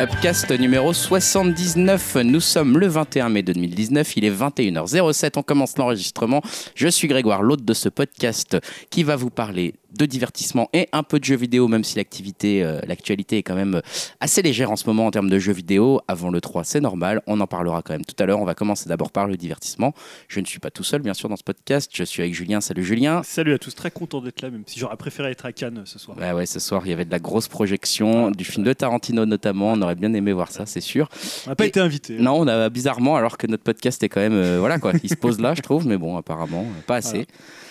Upcast 0.00 0.50
numéro 0.52 0.94
79. 0.94 2.16
Nous 2.24 2.40
sommes 2.40 2.78
le 2.78 2.86
21 2.86 3.28
mai 3.28 3.42
2019, 3.42 4.16
il 4.16 4.24
est 4.24 4.30
21h07, 4.30 5.32
on 5.36 5.42
commence 5.42 5.76
l'enregistrement. 5.76 6.40
Je 6.74 6.88
suis 6.88 7.06
Grégoire, 7.06 7.42
l'hôte 7.42 7.66
de 7.66 7.74
ce 7.74 7.90
podcast 7.90 8.56
qui 8.88 9.02
va 9.02 9.16
vous 9.16 9.28
parler 9.28 9.74
de 9.98 10.06
divertissement 10.06 10.68
et 10.72 10.88
un 10.92 11.02
peu 11.02 11.18
de 11.18 11.24
jeux 11.24 11.36
vidéo, 11.36 11.68
même 11.68 11.84
si 11.84 11.96
l'activité, 11.96 12.62
euh, 12.62 12.80
l'actualité 12.86 13.38
est 13.38 13.42
quand 13.42 13.54
même 13.54 13.80
assez 14.20 14.42
légère 14.42 14.70
en 14.70 14.76
ce 14.76 14.86
moment 14.86 15.06
en 15.06 15.10
termes 15.10 15.28
de 15.30 15.38
jeux 15.38 15.52
vidéo. 15.52 16.00
Avant 16.08 16.30
le 16.30 16.40
3, 16.40 16.64
c'est 16.64 16.80
normal, 16.80 17.22
on 17.26 17.40
en 17.40 17.46
parlera 17.46 17.82
quand 17.82 17.92
même 17.94 18.04
tout 18.04 18.14
à 18.22 18.26
l'heure. 18.26 18.40
On 18.40 18.44
va 18.44 18.54
commencer 18.54 18.88
d'abord 18.88 19.10
par 19.10 19.26
le 19.26 19.36
divertissement. 19.36 19.94
Je 20.28 20.40
ne 20.40 20.46
suis 20.46 20.58
pas 20.58 20.70
tout 20.70 20.84
seul, 20.84 21.02
bien 21.02 21.14
sûr, 21.14 21.28
dans 21.28 21.36
ce 21.36 21.42
podcast. 21.44 21.90
Je 21.94 22.04
suis 22.04 22.22
avec 22.22 22.34
Julien. 22.34 22.60
Salut 22.60 22.84
Julien. 22.84 23.22
Salut 23.24 23.52
à 23.54 23.58
tous, 23.58 23.74
très 23.74 23.90
content 23.90 24.20
d'être 24.20 24.42
là, 24.42 24.50
même 24.50 24.62
si 24.66 24.78
j'aurais 24.78 24.96
préféré 24.96 25.30
être 25.30 25.46
à 25.46 25.52
Cannes 25.52 25.82
ce 25.84 25.98
soir. 25.98 26.16
Ouais, 26.18 26.32
ouais, 26.32 26.46
ce 26.46 26.60
soir, 26.60 26.82
il 26.84 26.90
y 26.90 26.92
avait 26.92 27.04
de 27.04 27.10
la 27.10 27.18
grosse 27.18 27.48
projection, 27.48 28.30
du 28.30 28.44
film 28.44 28.64
de 28.64 28.72
Tarantino 28.72 29.26
notamment. 29.26 29.72
On 29.72 29.82
aurait 29.82 29.94
bien 29.94 30.12
aimé 30.14 30.32
voir 30.32 30.50
ça, 30.50 30.66
c'est 30.66 30.80
sûr. 30.80 31.08
On 31.46 31.50
n'a 31.50 31.56
pas 31.56 31.64
Et- 31.64 31.68
été 31.68 31.80
invité. 31.80 32.18
Non, 32.18 32.34
on 32.40 32.46
a 32.48 32.68
bizarrement, 32.70 33.16
alors 33.16 33.38
que 33.38 33.46
notre 33.46 33.62
podcast 33.64 34.02
est 34.02 34.08
quand 34.08 34.20
même. 34.20 34.32
euh, 34.34 34.58
voilà 34.60 34.78
quoi, 34.78 34.92
il 35.02 35.08
se 35.10 35.14
pose 35.16 35.40
là, 35.40 35.54
je 35.54 35.62
trouve, 35.62 35.86
mais 35.86 35.96
bon, 35.96 36.16
apparemment, 36.16 36.62
euh, 36.62 36.80
pas 36.86 36.96
assez. 36.96 37.26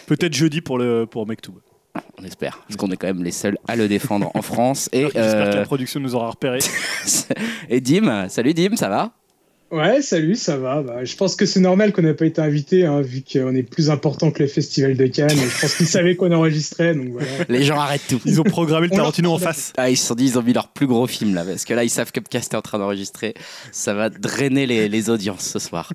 Peut-être 0.08 0.34
jeudi 0.34 0.62
pour, 0.62 0.78
le, 0.78 1.06
pour. 1.06 1.26
On 2.22 2.24
espère, 2.24 2.60
parce 2.68 2.76
qu'on 2.76 2.92
est 2.92 2.98
quand 2.98 3.08
même 3.08 3.24
les 3.24 3.32
seuls 3.32 3.58
à 3.68 3.76
le 3.76 3.88
défendre 3.88 4.30
en 4.34 4.42
France. 4.42 4.90
Et, 4.92 5.04
J'espère 5.04 5.14
que 5.24 5.56
euh, 5.56 5.56
la 5.56 5.64
production 5.64 6.00
nous 6.00 6.16
aura 6.16 6.30
repéré. 6.30 6.60
et 7.70 7.82
Dim, 7.82 8.28
salut 8.30 8.54
Dim, 8.54 8.76
ça 8.76 8.90
va? 8.90 9.12
Ouais, 9.72 10.02
salut, 10.02 10.36
ça 10.36 10.58
va. 10.58 10.82
Bah, 10.82 11.06
je 11.06 11.16
pense 11.16 11.36
que 11.36 11.46
c'est 11.46 11.60
normal 11.60 11.94
qu'on 11.94 12.02
n'ait 12.02 12.14
pas 12.16 12.26
été 12.26 12.42
invité, 12.42 12.86
hein, 12.86 13.02
vu 13.02 13.22
qu'on 13.22 13.54
est 13.56 13.62
plus 13.64 13.90
important 13.92 14.32
que 14.32 14.42
le 14.42 14.50
festival 14.50 14.98
de 14.98 15.06
Cannes. 15.06 15.30
Je 15.30 15.62
pense 15.62 15.76
qu'ils 15.76 15.86
savaient 15.88 16.16
qu'on 16.16 16.32
enregistrait, 16.32 16.96
donc 16.96 17.10
voilà. 17.10 17.28
Les 17.50 17.64
gens 17.64 17.80
arrêtent 17.80 18.08
tout. 18.10 18.20
Ils 18.26 18.40
ont 18.42 18.44
programmé 18.44 18.88
le 18.88 18.96
Tarantino 18.96 19.32
en 19.32 19.38
face. 19.38 19.74
Ah, 19.78 19.90
ils 19.92 19.98
se 19.98 20.08
sont 20.08 20.16
dit, 20.16 20.26
ils 20.26 20.40
ont 20.40 20.42
mis 20.42 20.54
leur 20.54 20.70
plus 20.70 20.88
gros 20.88 21.06
film 21.06 21.36
là, 21.36 21.44
parce 21.46 21.66
que 21.66 21.74
là, 21.76 21.84
ils 21.84 21.90
savent 21.90 22.12
que 22.12 22.20
Upcast 22.20 22.54
est 22.54 22.58
en 22.58 22.62
train 22.62 22.80
d'enregistrer. 22.80 23.36
Ça 23.72 23.94
va 23.94 24.10
drainer 24.10 24.66
les, 24.66 24.90
les 24.90 25.10
audiences 25.12 25.46
ce 25.46 25.60
soir. 25.60 25.94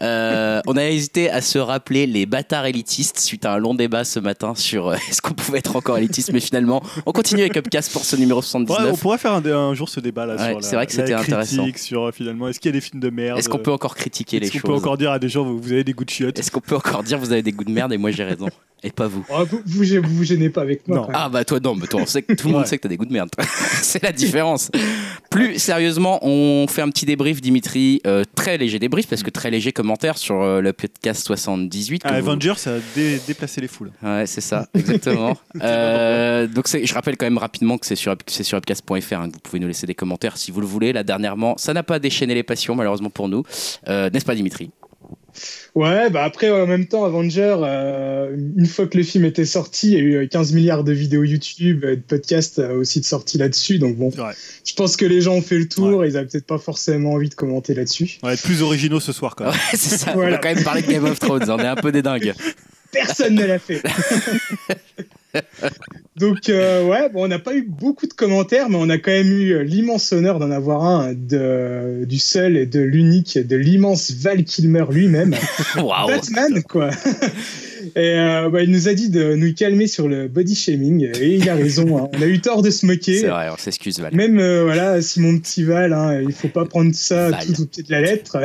Euh, 0.00 0.60
on 0.66 0.76
a 0.76 0.84
hésité 0.86 1.30
à 1.30 1.40
se 1.42 1.58
rappeler 1.58 2.06
les 2.06 2.24
bâtards 2.26 2.66
élitistes 2.66 3.18
suite 3.20 3.44
à 3.44 3.52
un 3.52 3.58
long 3.58 3.74
débat 3.74 4.04
ce 4.04 4.18
matin 4.20 4.54
sur 4.54 4.88
euh, 4.88 4.94
est-ce 5.10 5.20
qu'on 5.20 5.34
pouvait 5.34 5.58
être 5.58 5.76
encore 5.76 5.98
élitiste, 5.98 6.32
mais 6.32 6.40
finalement, 6.40 6.82
on 7.06 7.12
continue 7.12 7.42
avec 7.42 7.56
Upcast 7.56 7.92
pour 7.92 8.04
ce 8.04 8.16
numéro 8.16 8.40
Ouais, 8.40 8.46
79. 8.46 8.92
on 8.92 8.96
pourrait 8.96 9.18
faire 9.18 9.34
un, 9.34 9.44
un 9.44 9.74
jour 9.74 9.88
ce 9.88 10.00
débat 10.00 10.24
là 10.24 10.36
Ouais, 10.36 10.46
sur 10.48 10.56
la, 10.56 10.62
c'est 10.62 10.76
vrai 10.76 10.86
que 10.86 10.96
la 10.96 10.96
c'était 11.06 11.12
critique, 11.14 11.32
intéressant. 11.34 11.66
sur 11.76 12.04
euh, 12.06 12.12
finalement 12.12 12.48
est-ce 12.48 12.58
qu'il 12.60 12.70
y 12.70 12.74
a 12.74 12.78
des 12.78 12.80
films 12.80 13.00
de 13.00 13.09
merde. 13.10 13.38
Est-ce 13.38 13.48
qu'on 13.48 13.58
peut 13.58 13.72
encore 13.72 13.94
critiquer 13.94 14.40
les 14.40 14.46
Est-ce 14.46 14.52
qu'on 14.54 14.68
choses 14.68 14.70
peut 14.70 14.76
encore 14.76 14.98
dire 14.98 15.12
à 15.12 15.18
des 15.18 15.28
gens 15.28 15.44
vous, 15.44 15.58
vous 15.58 15.72
avez 15.72 15.84
des 15.84 15.92
goûts 15.92 16.04
de 16.04 16.10
chiottes 16.10 16.38
Est-ce 16.38 16.50
qu'on 16.50 16.60
peut 16.60 16.76
encore 16.76 17.02
dire 17.02 17.18
vous 17.18 17.32
avez 17.32 17.42
des 17.42 17.52
goûts 17.52 17.64
de 17.64 17.72
merde 17.72 17.92
et 17.92 17.98
moi 17.98 18.10
j'ai 18.10 18.24
raison 18.24 18.48
et 18.82 18.90
pas 18.90 19.06
vous 19.08 19.24
Oh, 19.30 19.44
vous, 19.48 19.60
vous, 19.66 19.84
vous 20.02 20.14
vous 20.16 20.24
gênez 20.24 20.50
pas 20.50 20.62
avec 20.62 20.86
moi. 20.88 20.98
Non. 20.98 21.08
Ah 21.12 21.28
bah 21.28 21.44
toi 21.44 21.60
non, 21.60 21.74
mais 21.74 21.86
toi 21.86 22.00
on 22.02 22.06
sait 22.06 22.22
que 22.22 22.32
tout 22.34 22.48
le 22.48 22.54
monde 22.54 22.66
sait 22.66 22.76
que 22.78 22.82
t'as 22.82 22.88
des 22.88 22.96
goûts 22.96 23.04
de 23.06 23.12
merde. 23.12 23.30
C'est 23.82 24.02
la 24.02 24.12
différence. 24.12 24.70
Plus 25.30 25.58
sérieusement, 25.58 26.18
on 26.26 26.66
fait 26.66 26.82
un 26.82 26.88
petit 26.90 27.06
débrief, 27.06 27.40
Dimitri, 27.40 28.00
euh, 28.06 28.24
très 28.34 28.58
léger 28.58 28.78
débrief 28.78 29.06
parce 29.08 29.22
que 29.22 29.30
très 29.30 29.50
léger 29.50 29.72
commentaire 29.72 30.18
sur 30.18 30.40
euh, 30.42 30.60
le 30.60 30.72
podcast 30.72 31.24
78. 31.24 32.02
que 32.02 32.08
Ah, 32.08 32.12
vous- 32.20 32.28
Avengers 32.30 32.54
ça 32.56 32.74
a 32.74 32.78
dé- 32.94 33.20
déplacé 33.26 33.60
les 33.60 33.68
foules. 33.68 33.92
Ouais, 34.02 34.24
c'est 34.26 34.40
ça, 34.40 34.66
exactement. 34.74 35.36
Euh, 35.62 36.46
donc 36.46 36.66
je 36.68 36.94
rappelle 36.94 37.16
quand 37.16 37.26
même 37.26 37.38
rapidement 37.38 37.76
que 37.78 37.86
c'est 37.86 37.94
sur, 37.96 38.16
que 38.16 38.22
c'est 38.28 38.42
sur 38.44 38.56
upcast.fr 38.58 38.92
hein, 39.14 39.28
que 39.28 39.34
vous 39.34 39.40
pouvez 39.42 39.60
nous 39.60 39.66
laisser 39.66 39.86
des 39.86 39.94
commentaires 39.94 40.36
si 40.36 40.50
vous 40.50 40.60
le 40.60 40.66
voulez. 40.66 40.92
Là 40.92 41.02
dernièrement, 41.04 41.54
ça 41.58 41.72
n'a 41.74 41.82
pas 41.82 41.98
déchaîné 41.98 42.34
les 42.34 42.42
passions 42.42 42.74
malheureusement 42.74 43.10
pour 43.10 43.28
nous, 43.28 43.42
Euh, 43.88 44.08
n'est-ce 44.10 44.24
pas 44.24 44.34
Dimitri? 44.34 44.70
Ouais, 45.74 46.10
bah 46.10 46.24
après, 46.24 46.50
en 46.50 46.66
même 46.66 46.86
temps, 46.86 47.04
Avenger, 47.04 47.56
euh, 47.62 48.34
une 48.56 48.66
fois 48.66 48.86
que 48.86 48.96
le 48.96 49.04
film 49.04 49.24
était 49.24 49.44
sorti, 49.44 49.88
il 49.88 49.92
y 49.92 49.96
a 49.96 50.00
eu 50.00 50.14
euh, 50.16 50.26
15 50.26 50.52
milliards 50.52 50.84
de 50.84 50.92
vidéos 50.92 51.22
YouTube, 51.24 51.84
euh, 51.84 51.96
de 51.96 52.00
podcasts 52.00 52.58
euh, 52.58 52.74
aussi 52.80 53.00
de 53.00 53.04
sortie 53.04 53.38
là-dessus. 53.38 53.78
Donc 53.78 53.96
bon, 53.96 54.10
je 54.64 54.74
pense 54.74 54.96
que 54.96 55.04
les 55.04 55.20
gens 55.20 55.34
ont 55.34 55.42
fait 55.42 55.58
le 55.58 55.68
tour 55.68 56.04
et 56.04 56.08
ils 56.08 56.16
avaient 56.16 56.26
peut-être 56.26 56.46
pas 56.46 56.58
forcément 56.58 57.12
envie 57.12 57.28
de 57.28 57.34
commenter 57.34 57.74
là-dessus. 57.74 58.18
On 58.22 58.26
va 58.28 58.34
être 58.34 58.42
plus 58.42 58.62
originaux 58.62 59.00
ce 59.00 59.12
soir 59.12 59.36
quand 59.36 59.44
Ouais, 59.44 59.50
même. 59.50 59.60
c'est 59.74 59.96
ça. 59.98 60.12
On 60.16 60.18
va 60.20 60.36
quand 60.38 60.54
même 60.54 60.64
parler 60.64 60.82
de 60.82 60.88
Game 60.90 61.04
of 61.04 61.18
Thrones. 61.18 61.48
On 61.50 61.58
est 61.58 61.66
un 61.66 61.76
peu 61.76 61.92
des 61.92 62.02
dingues. 62.02 62.34
Personne 62.92 63.34
ne 63.36 63.44
l'a 63.44 63.58
fait. 63.58 63.82
Donc 66.16 66.48
euh, 66.48 66.86
ouais, 66.86 67.08
bon, 67.08 67.24
on 67.24 67.28
n'a 67.28 67.38
pas 67.38 67.54
eu 67.54 67.62
beaucoup 67.62 68.06
de 68.06 68.12
commentaires, 68.12 68.68
mais 68.68 68.76
on 68.78 68.88
a 68.90 68.98
quand 68.98 69.10
même 69.10 69.32
eu 69.32 69.52
euh, 69.52 69.62
l'immense 69.62 70.12
honneur 70.12 70.38
d'en 70.38 70.50
avoir 70.50 70.84
un 70.84 71.14
de, 71.14 72.04
du 72.04 72.18
seul 72.18 72.56
et 72.56 72.66
de 72.66 72.80
l'unique, 72.80 73.38
de 73.38 73.56
l'immense 73.56 74.10
Val 74.12 74.44
Kilmer 74.44 74.84
lui-même. 74.90 75.34
Batman 75.76 76.62
quoi. 76.62 76.90
Et 77.96 77.98
euh, 78.14 78.48
bah, 78.50 78.62
il 78.62 78.70
nous 78.70 78.88
a 78.88 78.94
dit 78.94 79.08
de 79.10 79.34
nous 79.34 79.54
calmer 79.54 79.86
sur 79.86 80.08
le 80.08 80.28
body 80.28 80.54
shaming 80.54 81.08
et 81.20 81.34
il 81.36 81.48
a 81.48 81.54
raison. 81.54 81.98
hein. 82.04 82.08
On 82.16 82.22
a 82.22 82.26
eu 82.26 82.40
tort 82.40 82.62
de 82.62 82.70
se 82.70 82.78
C'est 82.80 82.86
moquer. 82.86 83.26
vrai, 83.26 83.48
on 83.52 83.56
s'excuse 83.56 83.98
Val. 84.00 84.14
Même 84.14 84.38
euh, 84.38 84.62
voilà, 84.64 85.00
si 85.02 85.20
mon 85.20 85.38
petit 85.38 85.64
Val, 85.64 85.92
hein, 85.92 86.20
il 86.22 86.32
faut 86.32 86.48
pas 86.48 86.64
prendre 86.64 86.94
ça 86.94 87.30
Val. 87.30 87.44
tout 87.46 87.62
au 87.62 87.66
pied 87.66 87.82
de 87.82 87.90
la 87.90 88.00
lettre. 88.00 88.38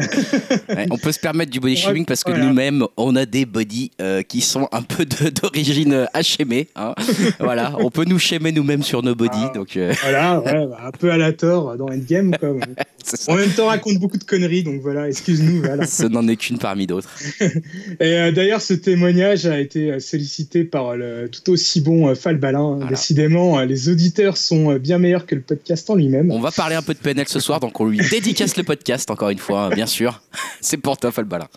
Ouais, 0.70 0.86
on 0.92 0.98
peut 0.98 1.12
se 1.12 1.20
permettre 1.20 1.52
du 1.52 1.60
body 1.60 1.76
shaming 1.76 2.06
parce 2.06 2.24
que 2.24 2.32
Voilà. 2.32 2.46
nous-mêmes, 2.46 2.86
on 2.98 3.16
a 3.16 3.26
des 3.26 3.46
bodies 3.46 3.92
euh, 4.02 4.22
qui 4.22 4.42
sont 4.42 4.68
un 4.72 4.82
peu 4.82 5.06
d'origine 5.42 5.94
euh, 5.94 6.06
HMé. 6.40 6.68
Hein. 6.76 6.94
voilà, 7.40 7.74
on 7.80 7.90
peut 7.90 8.06
nous 8.06 8.20
shamer 8.20 8.52
nous-mêmes 8.52 8.84
sur 8.84 9.04
nos 9.04 9.16
bodies. 9.16 9.32
Ah. 9.36 9.52
Donc, 9.54 9.78
euh, 9.78 9.94
voilà, 10.02 10.40
ouais, 10.42 10.66
bah, 10.68 10.78
un 10.88 10.92
peu 10.92 11.12
à 11.12 11.18
la 11.18 11.34
tort 11.34 11.76
dans 11.78 11.88
Endgame 11.88 12.36
quoi. 12.40 12.50
c'est. 13.04 13.30
En 13.30 13.36
même 13.36 13.50
temps, 13.52 13.68
raconte 13.68 13.98
beaucoup 14.00 14.18
de 14.18 14.24
conneries, 14.24 14.64
donc 14.64 14.82
voilà, 14.82 15.08
excuse-nous. 15.08 15.62
Voilà. 15.62 15.86
ce 15.86 16.04
n'en 16.04 16.28
est 16.28 16.36
qu'une 16.36 16.58
parmi 16.58 16.88
d'autres. 16.88 17.10
Et 17.42 17.52
euh, 18.02 18.32
d'ailleurs, 18.32 18.62
ce 18.62 18.74
témoignage 18.74 19.25
a 19.32 19.60
été 19.60 19.92
euh, 19.92 20.00
sollicité 20.00 20.64
par 20.64 20.96
le 20.96 21.30
tout 21.30 21.52
aussi 21.52 21.82
bon 21.82 22.08
euh, 22.08 22.16
Falbalin. 22.16 22.76
Voilà. 22.76 22.90
Décidément, 22.90 23.60
euh, 23.60 23.66
les 23.66 23.90
auditeurs 23.90 24.38
sont 24.38 24.72
euh, 24.72 24.80
bien 24.80 24.98
meilleurs 25.00 25.26
que 25.26 25.36
le 25.36 25.42
podcast 25.42 25.90
en 25.90 25.96
lui-même. 25.96 26.32
On 26.32 26.40
va 26.40 26.52
parler 26.52 26.76
un 26.76 26.82
peu 26.82 26.94
de 26.94 27.00
PNL 27.00 27.28
ce 27.28 27.40
soir, 27.40 27.60
donc 27.60 27.80
on 27.80 27.86
lui 27.86 28.00
dédicace 28.10 28.56
le 28.58 28.64
podcast, 28.64 29.10
encore 29.12 29.30
une 29.30 29.40
fois, 29.40 29.70
bien 29.70 29.86
sûr. 29.88 30.22
C'est 30.62 30.78
pour 30.78 30.98
toi, 30.98 31.12
Falbalin. 31.12 31.48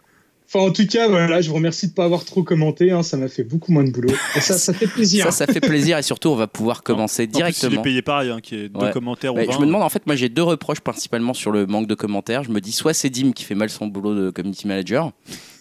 Enfin, 0.51 0.61
en 0.65 0.71
tout 0.71 0.87
cas, 0.87 1.09
voilà, 1.09 1.43
je 1.43 1.51
vous 1.51 1.57
remercie 1.57 1.89
de 1.89 1.93
pas 1.93 2.07
avoir 2.07 2.25
trop 2.25 2.43
commenté. 2.43 2.91
hein, 2.91 3.03
ça 3.03 3.19
m'a 3.19 3.29
fait 3.29 3.45
beaucoup 3.45 3.71
moins 3.71 3.85
de 3.85 3.91
boulot. 3.91 4.09
Et 4.35 4.41
ça, 4.41 4.57
ça 4.57 4.73
fait 4.73 4.87
plaisir. 4.87 5.27
Ça, 5.27 5.31
ça 5.31 5.47
fait 5.53 5.61
plaisir 5.61 5.99
et 5.99 6.03
surtout, 6.03 6.31
on 6.31 6.37
va 6.37 6.47
pouvoir 6.47 6.83
commencer 6.83 7.25
En 7.25 7.27
plus, 7.27 7.33
il 7.33 7.37
directement. 7.37 7.81
est 7.83 7.85
payé 7.85 8.01
pareil, 8.01 8.31
hein, 8.31 8.39
qui 8.43 8.55
est 8.55 8.69
deux 8.71 8.87
Ouais. 8.87 8.91
commentaires 8.91 9.35
ou 9.35 9.39
je 9.39 9.59
me 9.59 9.67
demande, 9.67 9.83
en 9.83 9.91
fait, 9.91 10.07
moi 10.07 10.17
j'ai 10.17 10.31
deux 10.31 10.43
reproches 10.43 10.81
principalement 10.81 11.35
sur 11.35 11.51
le 11.51 11.67
manque 11.67 11.87
de 11.87 11.95
commentaires. 11.95 12.45
Je 12.45 12.51
me 12.51 12.63
dis, 12.63 12.73
soit 12.73 12.95
c'est 12.95 13.11
Dim 13.11 13.33
qui 13.33 13.45
fait 13.45 13.55
mal 13.55 13.69
son 13.69 13.89
boulot 13.89 14.15
de 14.15 14.31
community 14.31 14.67
manager, 14.67 15.13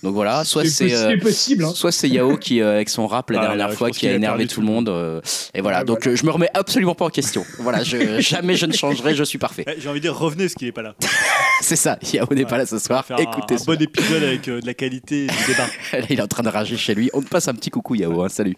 donc 0.03 0.13
voilà, 0.13 0.43
soit 0.43 0.63
C'est 0.65 0.93
euh, 0.93 1.15
hein. 1.61 1.71
Soit 1.73 1.91
c'est 1.91 2.07
Yao 2.09 2.37
qui, 2.37 2.61
euh, 2.61 2.75
avec 2.75 2.89
son 2.89 3.07
rap 3.07 3.29
la 3.31 3.39
Ah, 3.39 3.47
dernière 3.47 3.67
là, 3.69 3.73
fois, 3.75 3.89
qui 3.91 4.07
a 4.07 4.13
énervé 4.13 4.45
tout 4.47 4.61
le 4.61 4.67
monde. 4.67 4.89
euh, 4.89 5.21
et 5.53 5.61
voilà, 5.61 5.79
Ouais, 5.79 5.85
donc 5.85 5.99
voilà. 6.03 6.13
euh, 6.13 6.15
je 6.15 6.25
me 6.25 6.31
remets 6.31 6.49
absolument 6.53 6.93
pas 6.95 7.05
en 7.05 7.09
question. 7.09 7.43
Voilà, 7.59 7.83
je, 7.83 7.97
jamais 8.21 8.55
je 8.55 8.65
ne 8.67 8.73
changerai, 8.73 9.15
je 9.15 9.23
suis 9.23 9.37
parfait. 9.39 9.65
J'ai 9.79 9.89
envie 9.89 9.99
de 9.99 10.03
dire 10.03 10.15
revenez 10.17 10.43
parce 10.45 10.53
qu'il 10.53 10.67
est 10.67 10.71
pas 10.71 10.83
là. 10.83 10.95
C'est 11.61 11.75
ça, 11.75 11.97
Yao 12.13 12.27
n'est 12.33 12.45
pas 12.45 12.57
là 12.59 12.65
ce 12.65 12.77
soir. 12.79 13.05
Faire 13.05 13.19
Écoutez, 13.19 13.55
un, 13.55 13.57
un 13.61 13.63
bon 13.65 13.81
épisode 13.81 14.23
avec 14.23 14.47
euh, 14.47 14.61
de 14.61 14.65
la 14.67 14.73
qualité 14.75 15.23
et 15.23 15.27
du 15.27 15.33
débat. 15.47 15.67
Là, 15.93 16.05
il 16.09 16.19
est 16.19 16.21
en 16.21 16.27
train 16.27 16.43
de 16.43 16.49
rager 16.49 16.77
chez 16.77 16.93
lui. 16.93 17.09
On 17.13 17.21
te 17.21 17.27
passe 17.27 17.47
un 17.47 17.53
petit 17.55 17.69
coucou, 17.71 17.95
Yao. 17.95 18.21
hein, 18.21 18.29
salut. 18.29 18.55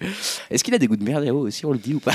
Est-ce 0.51 0.63
qu'il 0.63 0.73
a 0.73 0.77
des 0.77 0.87
goûts 0.87 0.97
de 0.97 1.03
merde, 1.03 1.23
Yao 1.23 1.37
aussi 1.39 1.65
On 1.65 1.71
le 1.71 1.77
dit 1.79 1.93
ou 1.93 1.99
pas? 1.99 2.11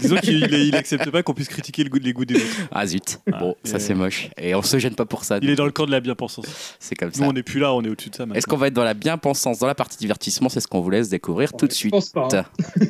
Disons 0.00 0.16
qu'il 0.16 0.42
il- 0.44 0.54
il 0.68 0.74
accepte 0.76 1.08
pas 1.10 1.22
qu'on 1.22 1.34
puisse 1.34 1.48
critiquer 1.48 1.84
le 1.84 1.90
goût, 1.90 1.98
les 2.02 2.12
goûts 2.12 2.24
des 2.24 2.34
autres. 2.36 2.44
Ah 2.72 2.86
zut. 2.86 3.18
Ah, 3.32 3.38
Bon, 3.38 3.54
ça 3.62 3.78
c'est 3.78 3.94
moche. 3.94 4.28
Et 4.40 4.54
on 4.54 4.62
se 4.62 4.78
gêne 4.78 4.94
pas 4.94 5.04
pour 5.04 5.24
ça. 5.24 5.38
Il 5.40 5.50
est 5.50 5.54
dans 5.56 5.66
le 5.66 5.70
camp 5.70 5.86
de 5.86 5.90
la 5.92 6.00
bien-pensance. 6.00 6.46
C'est 6.80 6.94
comme 6.96 7.10
Nous, 7.10 7.14
ça. 7.20 7.24
on 7.24 7.32
n'est 7.32 7.42
plus 7.44 7.60
là, 7.60 7.72
on 7.72 7.82
est 7.82 7.88
au-dessus 7.88 8.10
de 8.10 8.16
ça. 8.16 8.26
Est-ce 8.38 8.46
qu'on 8.46 8.56
va 8.56 8.68
être 8.68 8.74
dans 8.74 8.84
la 8.84 8.94
bien-pensance, 8.94 9.58
dans 9.58 9.66
la 9.66 9.74
partie 9.74 9.98
divertissement 9.98 10.48
C'est 10.48 10.60
ce 10.60 10.68
qu'on 10.68 10.80
vous 10.80 10.90
laisse 10.90 11.08
découvrir 11.08 11.52
tout 11.52 11.66
de 11.66 11.72
Je 11.72 11.76
suite. 11.76 11.90
pense 11.90 12.10
pas. 12.10 12.28
hein. 12.32 12.44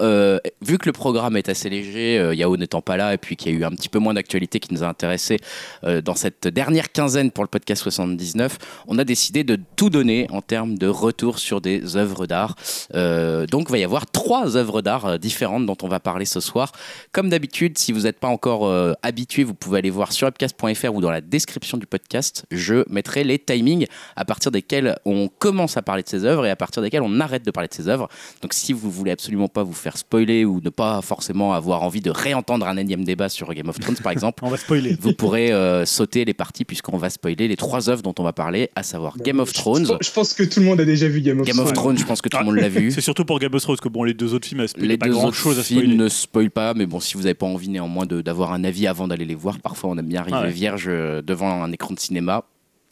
euh, 0.00 0.38
vu 0.60 0.78
que 0.78 0.86
le 0.86 0.92
programme 0.92 1.36
est 1.36 1.48
assez 1.48 1.70
léger, 1.70 2.18
euh, 2.18 2.34
Yao 2.34 2.56
n'étant 2.56 2.82
pas 2.82 2.96
là, 2.96 3.14
et 3.14 3.18
puis 3.18 3.36
qu'il 3.36 3.52
y 3.52 3.54
a 3.54 3.58
eu 3.58 3.64
un 3.64 3.70
petit 3.70 3.88
peu 3.88 3.98
moins 3.98 4.14
d'actualité 4.14 4.60
qui 4.60 4.72
nous 4.74 4.82
a 4.82 4.88
intéressés 4.88 5.38
euh, 5.84 6.00
dans 6.00 6.14
cette 6.14 6.48
dernière 6.48 6.92
quinzaine 6.92 7.30
pour 7.30 7.44
le 7.44 7.48
podcast 7.48 7.82
79, 7.82 8.58
on 8.86 8.98
a 8.98 9.04
décidé 9.04 9.44
de 9.44 9.58
tout 9.76 9.90
donner 9.90 10.26
en 10.30 10.42
termes 10.42 10.76
de 10.76 10.88
retour 10.88 11.38
sur 11.38 11.60
des 11.60 11.96
œuvres 11.96 12.26
d'art. 12.26 12.54
Euh, 12.94 13.46
donc, 13.46 13.66
il 13.68 13.72
va 13.72 13.78
y 13.78 13.84
avoir 13.84 14.06
trois 14.10 14.56
œuvres 14.56 14.82
d'art 14.82 15.18
différentes 15.18 15.66
dont 15.66 15.76
on 15.82 15.88
va 15.88 16.00
parler 16.00 16.24
ce 16.24 16.40
soir. 16.40 16.72
Comme 17.12 17.28
d'habitude, 17.30 17.78
si 17.78 17.92
vous 17.92 18.02
n'êtes 18.02 18.18
pas 18.18 18.28
encore 18.28 18.70
habitué, 19.02 19.44
vous 19.44 19.54
pouvez 19.54 19.78
aller 19.78 19.90
voir 19.90 20.12
sur 20.12 20.28
upcast.fr 20.28 20.94
ou 20.94 21.00
dans 21.00 21.10
la 21.10 21.20
description 21.20 21.78
du 21.78 21.86
podcast. 21.86 22.44
Je 22.50 22.84
mettrai 22.90 23.24
les 23.24 23.38
timings 23.38 23.86
à 24.16 24.24
partir 24.24 24.50
desquels 24.50 24.96
on 25.04 25.28
commence 25.28 25.76
à 25.76 25.82
parler 25.82 26.02
de 26.02 26.08
ces 26.08 26.24
œuvres 26.24 26.46
et 26.46 26.50
à 26.50 26.56
partir 26.56 26.82
desquels 26.82 27.02
on 27.02 27.20
arrête 27.20 27.44
de 27.44 27.50
parler 27.50 27.68
de 27.68 27.74
ces 27.74 27.88
œuvres. 27.88 28.08
Donc 28.42 28.52
si 28.52 28.72
vous 28.72 28.90
voulez 28.90 29.12
absolument 29.12 29.45
absolument 29.46 29.48
pas 29.48 29.62
vous 29.62 29.72
faire 29.72 29.96
spoiler 29.96 30.44
ou 30.44 30.60
ne 30.62 30.70
pas 30.70 31.00
forcément 31.02 31.52
avoir 31.54 31.82
envie 31.82 32.00
de 32.00 32.10
réentendre 32.10 32.66
un 32.66 32.76
énième 32.76 33.04
débat 33.04 33.28
sur 33.28 33.52
Game 33.54 33.68
of 33.68 33.78
Thrones, 33.78 33.96
par 34.02 34.12
exemple, 34.12 34.42
On 34.44 34.48
va 34.50 34.56
spoiler. 34.56 34.96
vous 35.00 35.12
pourrez 35.12 35.52
euh, 35.52 35.84
sauter 35.86 36.24
les 36.24 36.34
parties 36.34 36.64
puisqu'on 36.64 36.96
va 36.98 37.10
spoiler 37.10 37.48
les 37.48 37.56
trois 37.56 37.88
œuvres 37.88 38.02
dont 38.02 38.14
on 38.18 38.22
va 38.22 38.32
parler, 38.32 38.70
à 38.74 38.82
savoir 38.82 39.16
Game 39.18 39.40
of 39.40 39.52
Thrones. 39.52 39.86
Je, 40.00 40.06
je 40.06 40.12
pense 40.12 40.34
que 40.34 40.42
tout 40.42 40.60
le 40.60 40.66
monde 40.66 40.80
a 40.80 40.84
déjà 40.84 41.08
vu 41.08 41.20
Game 41.20 41.40
of 41.40 41.46
Game 41.46 41.58
of 41.58 41.64
Thrones. 41.72 41.74
Thrones, 41.76 41.98
je 41.98 42.04
pense 42.04 42.20
que 42.22 42.28
tout 42.28 42.38
le 42.38 42.44
monde 42.44 42.56
l'a 42.56 42.68
vu. 42.68 42.90
C'est 42.96 43.00
surtout 43.00 43.24
pour 43.24 43.38
Game 43.38 43.54
of 43.54 43.62
Thrones, 43.62 43.76
que 43.78 43.88
bon, 43.88 44.04
les 44.04 44.14
deux 44.14 44.34
autres 44.34 44.46
films, 44.48 44.64
Les 44.76 44.98
pas 44.98 45.06
deux 45.06 45.12
grand 45.12 45.28
autres 45.28 45.36
chose 45.36 45.58
à 45.58 45.62
films 45.62 45.80
spoiler. 45.82 45.96
ne 45.96 46.08
spoilent 46.08 46.50
pas, 46.50 46.74
mais 46.74 46.86
bon, 46.86 47.00
si 47.00 47.14
vous 47.14 47.22
n'avez 47.22 47.34
pas 47.34 47.46
envie 47.46 47.68
néanmoins 47.68 48.06
d'avoir 48.06 48.52
un 48.52 48.64
avis 48.64 48.86
avant 48.86 49.08
d'aller 49.08 49.24
les 49.24 49.34
voir, 49.34 49.58
parfois 49.60 49.90
on 49.90 49.98
aime 49.98 50.06
bien 50.08 50.20
arriver 50.20 50.36
Ah 50.40 50.44
ouais. 50.44 50.50
vierge 50.50 50.84
euh, 50.88 51.22
devant 51.22 51.62
un 51.62 51.72
écran 51.72 51.94
de 51.94 52.00
cinéma. 52.00 52.44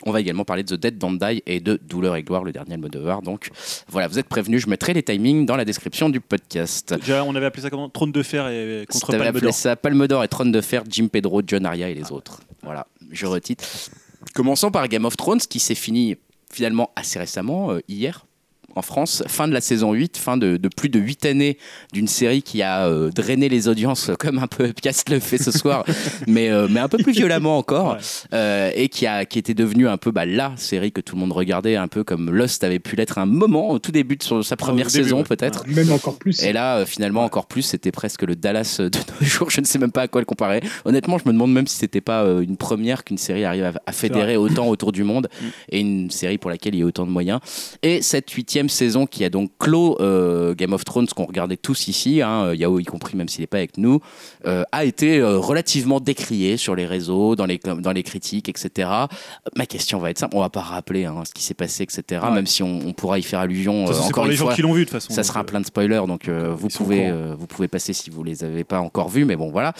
On 0.07 0.13
va 0.13 0.21
également 0.21 0.45
parler 0.45 0.63
de 0.63 0.77
The 0.77 0.79
Dead 0.79 0.99
Don't 0.99 1.19
Die 1.19 1.43
et 1.47 1.61
de 1.61 1.81
Douleur 1.83 2.17
et 2.17 2.23
Gloire, 2.23 2.45
le 2.45 2.53
dernier 2.53 2.75
Almodovar. 2.75 3.23
Donc 3.23 3.51
voilà, 3.89 4.07
vous 4.07 4.19
êtes 4.19 4.29
prévenus, 4.29 4.63
je 4.63 4.69
mettrai 4.69 4.93
les 4.93 5.03
timings 5.03 5.47
dans 5.47 5.57
la 5.57 5.65
description 5.65 6.11
du 6.11 6.21
podcast. 6.21 6.95
Déjà, 6.95 7.25
on 7.25 7.35
avait 7.35 7.47
appelé 7.47 7.63
ça 7.63 7.71
comment? 7.71 7.89
Trône 7.89 8.13
de 8.13 8.23
fer 8.23 8.49
et 8.49 8.87
contre 8.91 9.13
Palme 9.13 9.23
appelé 9.23 9.53
ça 9.53 9.77
Palme 9.77 10.07
d'Or 10.07 10.23
et 10.23 10.29
Trône 10.29 10.53
de 10.53 10.61
Fer, 10.61 10.85
Jim 10.89 11.09
Pedro, 11.09 11.43
John 11.47 11.65
Aria 11.65 11.89
et 11.89 11.95
les 11.95 12.13
autres. 12.13 12.41
Voilà, 12.63 12.87
je 13.11 13.27
retitre. 13.27 13.65
Commençons 14.35 14.71
par 14.71 14.89
Game 14.89 15.05
of 15.05 15.17
Thrones 15.17 15.41
qui 15.41 15.59
s'est 15.59 15.75
fini 15.75 16.17
finalement 16.51 16.91
assez 16.97 17.19
récemment, 17.19 17.73
euh, 17.73 17.81
hier. 17.89 18.27
En 18.77 18.83
France, 18.83 19.23
fin 19.29 19.47
de 19.49 19.53
la 19.53 19.61
saison 19.61 19.93
8, 19.93 20.17
fin 20.17 20.37
de, 20.37 20.57
de 20.57 20.69
plus 20.69 20.89
de 20.89 20.99
8 20.99 21.27
années 21.27 21.59
d'une 21.93 22.09
série 22.09 22.43
qui 22.43 22.63
a 22.63 22.87
euh, 22.87 23.11
drainé 23.11 23.49
les 23.49 23.69
audiences 23.69 24.11
comme 24.19 24.39
un 24.39 24.47
peu 24.47 24.73
Piast 24.73 25.09
le 25.11 25.21
fait 25.21 25.39
ce 25.39 25.51
soir, 25.51 25.85
mais, 26.27 26.51
euh, 26.51 26.67
mais 26.71 26.81
un 26.81 26.89
peu 26.89 26.99
plus 26.99 27.13
violemment 27.13 27.57
encore, 27.59 27.93
Ouais. 27.93 27.99
euh, 28.35 28.71
et 28.75 28.89
qui, 28.89 29.07
a, 29.07 29.25
qui 29.25 29.39
était 29.39 29.55
devenue 29.55 29.89
un 29.89 29.97
peu 29.97 30.11
bah, 30.11 30.27
la 30.27 30.53
série 30.57 30.93
que 30.93 31.01
tout 31.01 31.15
le 31.17 31.21
monde 31.21 31.33
regardait, 31.33 31.77
un 31.77 31.89
peu 31.89 32.05
comme 32.05 32.31
Lost 32.31 32.65
avait 32.65 32.79
pu 32.79 32.97
l'être 32.97 33.19
un 33.19 33.27
moment, 33.27 33.71
au 33.71 33.79
tout 33.79 33.93
début 33.93 34.17
de 34.17 34.23
son- 34.23 34.43
sa 34.43 34.57
première 34.57 34.87
début, 34.89 35.05
saison 35.05 35.19
ouais. 35.19 35.25
peut-être. 35.25 35.65
Même 35.69 35.93
encore 35.93 36.19
plus. 36.19 36.43
Et 36.43 36.53
là, 36.53 36.85
finalement, 36.87 37.25
encore 37.25 37.47
plus, 37.47 37.63
c'était 37.63 37.93
presque 37.93 38.23
le 38.23 38.35
Dallas 38.37 38.77
de 38.81 38.91
nos 39.21 39.27
jours. 39.27 39.51
Je 39.51 39.61
ne 39.61 39.67
sais 39.67 39.79
même 39.79 39.93
pas 39.93 40.03
à 40.03 40.09
quoi 40.09 40.21
le 40.21 40.25
comparer. 40.27 40.61
Honnêtement, 40.85 41.19
je 41.19 41.25
me 41.27 41.33
demande 41.33 41.53
même 41.53 41.67
si 41.67 41.77
c'était 41.77 42.01
pas 42.01 42.25
une 42.41 42.57
première 42.57 43.05
qu'une 43.05 43.19
série 43.19 43.45
arrive 43.45 43.65
à, 43.65 43.73
à 43.87 43.93
fédérer 43.93 44.37
autant 44.37 44.69
autour 44.69 44.91
du 44.93 45.05
monde 45.05 45.29
Mm. 45.41 45.45
et 45.71 45.81
une 45.81 46.11
série 46.11 46.39
pour 46.39 46.51
laquelle 46.51 46.75
il 46.75 46.79
y 46.81 46.83
a 46.83 46.87
autant 46.87 47.07
de 47.07 47.11
moyens. 47.11 47.41
Et 47.83 48.03
cette 48.03 48.31
huitième 48.31 48.64
saison 48.69 49.07
qui 49.07 49.25
a 49.25 49.31
donc 49.31 49.51
clos 49.59 49.97
euh, 50.01 50.55
Game 50.55 50.73
of 50.73 50.85
Thrones, 50.85 51.07
qu'on 51.09 51.25
regardait 51.25 51.57
tous 51.57 51.89
ici, 51.89 52.23
hein, 52.23 52.47
euh, 52.47 52.57
Yao 52.57 52.79
y 52.79 52.85
compris, 52.85 53.17
même 53.17 53.29
s'il 53.29 53.43
n'est 53.43 53.47
pas 53.47 53.59
avec 53.59 53.79
nous, 53.79 54.01
euh, 54.47 54.65
a 54.73 54.85
été 54.85 55.23
relativement 55.23 56.01
décriée 56.01 56.57
sur 56.57 56.75
les 56.75 56.87
réseaux, 56.87 57.37
dans 57.37 57.47
les, 57.47 57.59
dans 57.59 57.93
les 57.93 58.03
critiques, 58.03 58.49
etc. 58.49 58.89
Ma 59.57 59.67
question 59.67 59.99
va 59.99 60.11
être 60.11 60.19
simple. 60.19 60.37
On 60.37 60.41
va 60.41 60.51
pas 60.51 60.61
rappeler 60.61 61.05
hein, 61.05 61.23
ce 61.25 61.33
qui 61.33 61.43
s'est 61.43 61.55
passé, 61.55 61.83
etc. 61.83 62.23
Ouais. 62.25 62.31
Même 62.31 62.47
si 62.47 62.63
on, 62.63 62.81
on 62.87 62.93
pourra 62.93 63.19
y 63.19 63.23
faire 63.23 63.41
allusion 63.41 63.87
Ça, 63.87 64.01
encore 64.01 64.25
pour 64.25 64.27
les 64.27 64.37
gens 64.37 64.49
qui 64.49 64.63
l'ont 64.63 64.73
vu 64.73 64.81
de 64.81 64.85
toute 64.85 64.93
façon. 64.93 65.13
Ça 65.13 65.23
sera 65.23 65.45
plein 65.45 65.61
de 65.61 65.67
spoilers, 65.67 66.07
donc 66.07 66.29
vous, 66.29 66.69
pouvez, 66.69 67.13
vous 67.37 67.47
pouvez 67.47 67.69
passer 67.69 67.93
si 67.93 68.11
vous 68.11 68.25
les 68.25 68.45
avez 68.45 68.65
pas 68.65 68.81
encore 68.81 69.09
vus, 69.09 69.25
mais 69.25 69.37
bon 69.37 69.51
voilà. 69.51 69.75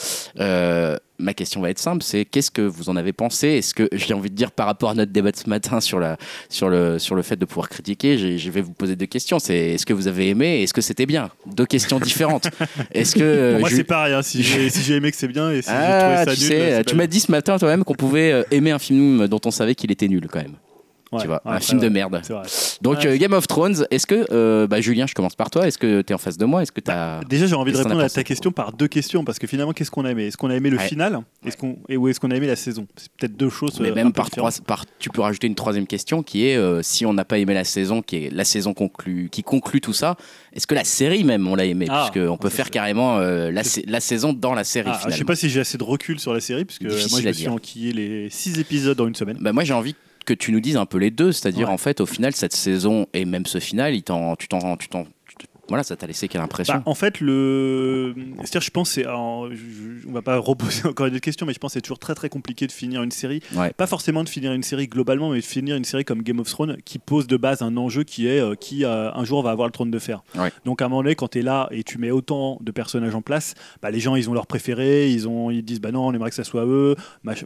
Ma 1.19 1.33
question 1.33 1.61
va 1.61 1.71
être 1.71 1.79
simple, 1.79 2.03
c'est 2.03 2.25
qu'est-ce 2.25 2.51
que 2.51 2.63
vous 2.63 2.89
en 2.89 2.97
avez 2.97 3.13
pensé? 3.13 3.49
Est-ce 3.49 3.73
que 3.73 3.89
j'ai 3.93 4.15
envie 4.15 4.31
de 4.31 4.35
dire 4.35 4.51
par 4.51 4.67
rapport 4.67 4.91
à 4.91 4.95
notre 4.95 5.13
débat 5.13 5.31
de 5.31 5.37
ce 5.37 5.49
matin 5.49 5.81
sur, 5.81 6.01
la, 6.01 6.17
sur, 6.49 6.69
le, 6.69 6.99
sur 6.99 7.15
le 7.15 7.23
fait 7.23 7.37
de 7.37 7.45
pouvoir 7.45 7.69
critiquer, 7.69 8.19
je 8.39 8.51
vais 8.51 8.61
vous 8.61 8.73
poser 8.73 8.97
deux 8.97 9.07
questions. 9.07 9.39
C'est 9.39 9.57
est-ce 9.75 9.87
que 9.87 9.93
vous 9.93 10.09
avez 10.09 10.29
aimé 10.29 10.57
et 10.59 10.63
est-ce 10.65 10.75
que 10.75 10.81
c'était 10.81 11.07
bien? 11.07 11.31
Deux 11.47 11.67
questions 11.67 12.01
différentes. 12.01 12.49
Est-ce 12.93 13.15
que 13.15 13.59
moi, 13.61 13.71
c'est 13.71 13.85
pareil. 13.85 14.15
hein, 14.15 14.23
si 14.23 14.43
j'ai 14.43 14.71
si 14.71 14.93
aimé 14.93 15.11
que 15.11 15.17
c'est 15.17 15.29
bien 15.29 15.51
et 15.51 15.63
si 15.63 15.69
j'ai 15.69 15.75
trouvé 15.75 16.15
ah, 16.17 16.25
ça 16.25 16.35
tu 16.35 16.41
nul, 16.41 16.49
sais, 16.49 16.75
c'est 16.77 16.85
tu 16.85 16.95
m'as 16.97 17.07
dit 17.07 17.21
ce 17.21 17.31
matin 17.31 17.59
toi-même 17.59 17.85
qu'on 17.85 17.95
pouvait 17.95 18.33
euh, 18.33 18.43
aimer 18.51 18.71
un 18.73 18.79
film 18.79 19.29
dont 19.29 19.41
on 19.45 19.51
savait 19.51 19.75
qu'il 19.75 19.91
était 19.93 20.09
nul 20.09 20.27
quand 20.31 20.41
même. 20.41 20.57
Ouais, 21.15 21.21
tu 21.23 21.27
vois, 21.27 21.41
ouais, 21.45 21.53
un 21.53 21.61
film 21.61 21.81
de 21.81 21.89
merde. 21.89 22.21
Donc 22.83 23.05
euh, 23.05 23.17
Game 23.17 23.33
of 23.33 23.47
Thrones, 23.47 23.87
est-ce 23.91 24.07
que, 24.07 24.27
euh, 24.33 24.67
bah, 24.67 24.81
Julien, 24.81 25.07
je 25.07 25.15
commence 25.15 25.35
par 25.35 25.51
toi, 25.51 25.67
est-ce 25.67 25.79
que 25.79 26.03
tu 26.03 26.13
es 26.13 26.15
en 26.15 26.19
face 26.19 26.37
de 26.37 26.45
moi? 26.45 26.63
Est-ce 26.63 26.73
que 26.73 26.81
as... 26.91 27.21
Déjà, 27.29 27.47
j'ai 27.47 27.55
envie 27.55 27.73
de 27.73 27.77
répondre 27.77 28.01
à 28.01 28.09
ta 28.09 28.23
question 28.25 28.53
par 28.53 28.73
deux 28.73 28.89
questions 28.89 29.25
parce 29.25 29.39
que 29.39 29.47
finalement, 29.47 29.73
qu'est-ce 29.73 29.91
qu'on 29.91 30.05
a 30.05 30.11
aimé? 30.11 30.27
Est-ce 30.27 30.37
qu'on 30.37 30.51
a 30.51 30.55
aimé 30.57 30.71
le 30.71 30.79
final? 30.79 31.21
Est-ce 31.47 31.57
qu'on 31.57 31.77
et 31.89 31.97
où 31.97 32.09
est-ce 32.09 32.21
qu'on 32.21 32.31
a 32.31 32.37
aimé 32.37 32.47
la 32.47 32.57
saison? 32.57 32.87
C'est 32.97 33.11
peut-être 33.13 33.37
deux 33.37 33.51
choses. 33.51 33.79
Mais 33.81 33.91
euh, 33.91 33.95
même 33.95 34.13
par, 34.13 34.31
trois, 34.31 34.51
par, 34.67 34.85
tu 34.99 35.11
peux 35.11 35.21
rajouter 35.23 35.47
une 35.47 35.55
troisième 35.55 35.87
question 35.87 36.23
qui 36.23 36.47
est 36.49 36.57
euh, 36.57 36.83
si 36.83 37.07
on 37.07 37.13
n'a 37.15 37.25
pas 37.25 37.39
aimé 37.39 37.55
la 37.55 37.65
saison, 37.65 38.03
qui 38.03 38.17
est 38.17 38.31
la 38.31 38.45
saison 38.45 38.75
conclue, 38.75 39.29
qui 39.31 39.43
conclut 39.43 39.81
tout 39.81 39.93
ça, 39.93 40.17
est-ce 40.53 40.67
que 40.67 40.75
la 40.75 40.85
série 40.85 41.25
même 41.25 41.47
on 41.47 41.55
l'a 41.55 41.65
aimé? 41.65 41.87
Ah, 41.89 42.09
Puisque 42.13 42.29
on 42.31 42.37
peut 42.37 42.49
faire 42.51 42.71
carrément 42.71 43.19
la, 43.19 43.63
sa- 43.65 43.81
la 43.87 44.01
saison 44.01 44.33
dans 44.33 44.55
la 44.55 44.65
série 44.65 44.91
Ah, 44.93 45.01
je 45.09 45.17
sais 45.17 45.25
pas 45.25 45.37
si 45.37 45.49
j'ai 45.49 45.61
assez 45.61 45.79
de 45.79 45.85
recul 45.85 46.19
sur 46.21 46.33
la 46.33 46.41
série 46.41 46.65
puisque 46.65 46.83
moi 46.83 47.21
je 47.21 47.27
me 47.29 47.33
suis 47.33 47.49
enquillé 47.49 47.93
les 47.93 48.29
six 48.31 48.59
épisodes 48.59 49.01
en 49.01 49.07
une 49.09 49.15
semaine. 49.15 49.39
Bah, 49.41 49.53
moi 49.53 49.65
j'ai 49.65 49.73
envie 49.75 49.95
que 50.25 50.35
tu 50.35 50.53
nous 50.53 50.61
dises 50.61 50.77
un 50.77 50.87
peu 50.87 50.99
les 50.99 51.11
deux, 51.11 51.33
c'est-à-dire 51.33 51.69
Ouais. 51.69 51.75
en 51.75 51.79
fait 51.79 52.01
au 52.01 52.07
final 52.07 52.35
cette 52.35 52.55
saison 52.55 53.07
et 53.13 53.25
même 53.25 53.47
ce 53.47 53.59
final, 53.61 53.95
il 53.95 54.03
t'en- 54.03 54.37
tu 54.37 54.49
t'en, 54.49 54.77
voilà, 55.69 55.83
ça 55.83 55.97
t'a 55.97 56.07
laissé 56.07 56.29
quelle 56.29 56.41
impression? 56.41 56.75
Bah, 56.75 56.83
en 56.87 56.95
fait, 56.95 57.21
le, 57.21 58.15
c'est-à-dire, 58.39 58.61
je 58.61 58.71
pense, 58.71 58.91
c'est, 58.91 59.05
alors, 59.05 59.49
je- 59.53 60.07
on 60.09 60.13
va 60.13 60.23
pas 60.23 60.39
reposer 60.39 60.83
encore 60.89 61.07
une 61.07 61.15
autre 61.15 61.23
question, 61.23 61.47
mais 61.47 61.53
je 61.55 61.59
pense 61.59 61.71
que 61.73 61.75
c'est 61.75 61.81
toujours 61.83 61.99
très 61.99 62.15
très 62.15 62.29
compliqué 62.29 62.67
de 62.67 62.73
finir 62.73 63.03
une 63.03 63.11
série. 63.11 63.41
Ouais. 63.57 63.73
Pas 63.73 63.87
forcément 63.87 64.25
de 64.25 64.29
finir 64.29 64.53
une 64.53 64.63
série 64.63 64.89
globalement, 64.89 65.31
mais 65.31 65.41
de 65.41 65.45
finir 65.45 65.77
une 65.77 65.85
série 65.85 66.05
comme 66.05 66.23
Game 66.23 66.39
of 66.41 66.49
Thrones 66.49 66.77
qui 66.85 66.99
pose 66.99 67.27
de 67.27 67.37
base 67.37 67.63
un 67.63 67.77
enjeu 67.77 68.05
qui 68.05 68.27
est 68.29 68.41
euh, 68.41 68.55
qui 68.55 68.85
euh, 68.85 69.11
un 69.13 69.25
jour 69.25 69.43
va 69.43 69.51
avoir 69.51 69.67
le 69.69 69.73
trône 69.73 69.91
de 69.91 69.99
fer. 69.99 70.23
Ouais. 70.37 70.53
Donc 70.65 70.83
à 70.83 70.87
un 70.87 70.89
moment 70.89 71.03
donné, 71.03 71.15
quand 71.15 71.29
tu 71.29 71.39
es 71.39 71.43
là 71.43 71.69
et 71.71 71.83
tu 71.85 71.99
mets 71.99 72.11
autant 72.11 72.59
de 72.61 72.71
personnages 72.73 73.15
en 73.15 73.23
place, 73.23 73.55
bah, 73.83 73.91
les 73.91 74.01
gens 74.01 74.17
ils 74.17 74.29
ont 74.31 74.35
leurs 74.35 74.47
préférés, 74.47 75.11
ils 75.11 75.29
ont 75.29 75.51
ils 75.51 75.63
disent 75.65 75.81
bah 75.81 75.93
non, 75.93 76.07
on 76.07 76.13
aimerait 76.13 76.31
que 76.31 76.37
ça 76.37 76.45
soit 76.45 76.65
eux. 76.67 76.97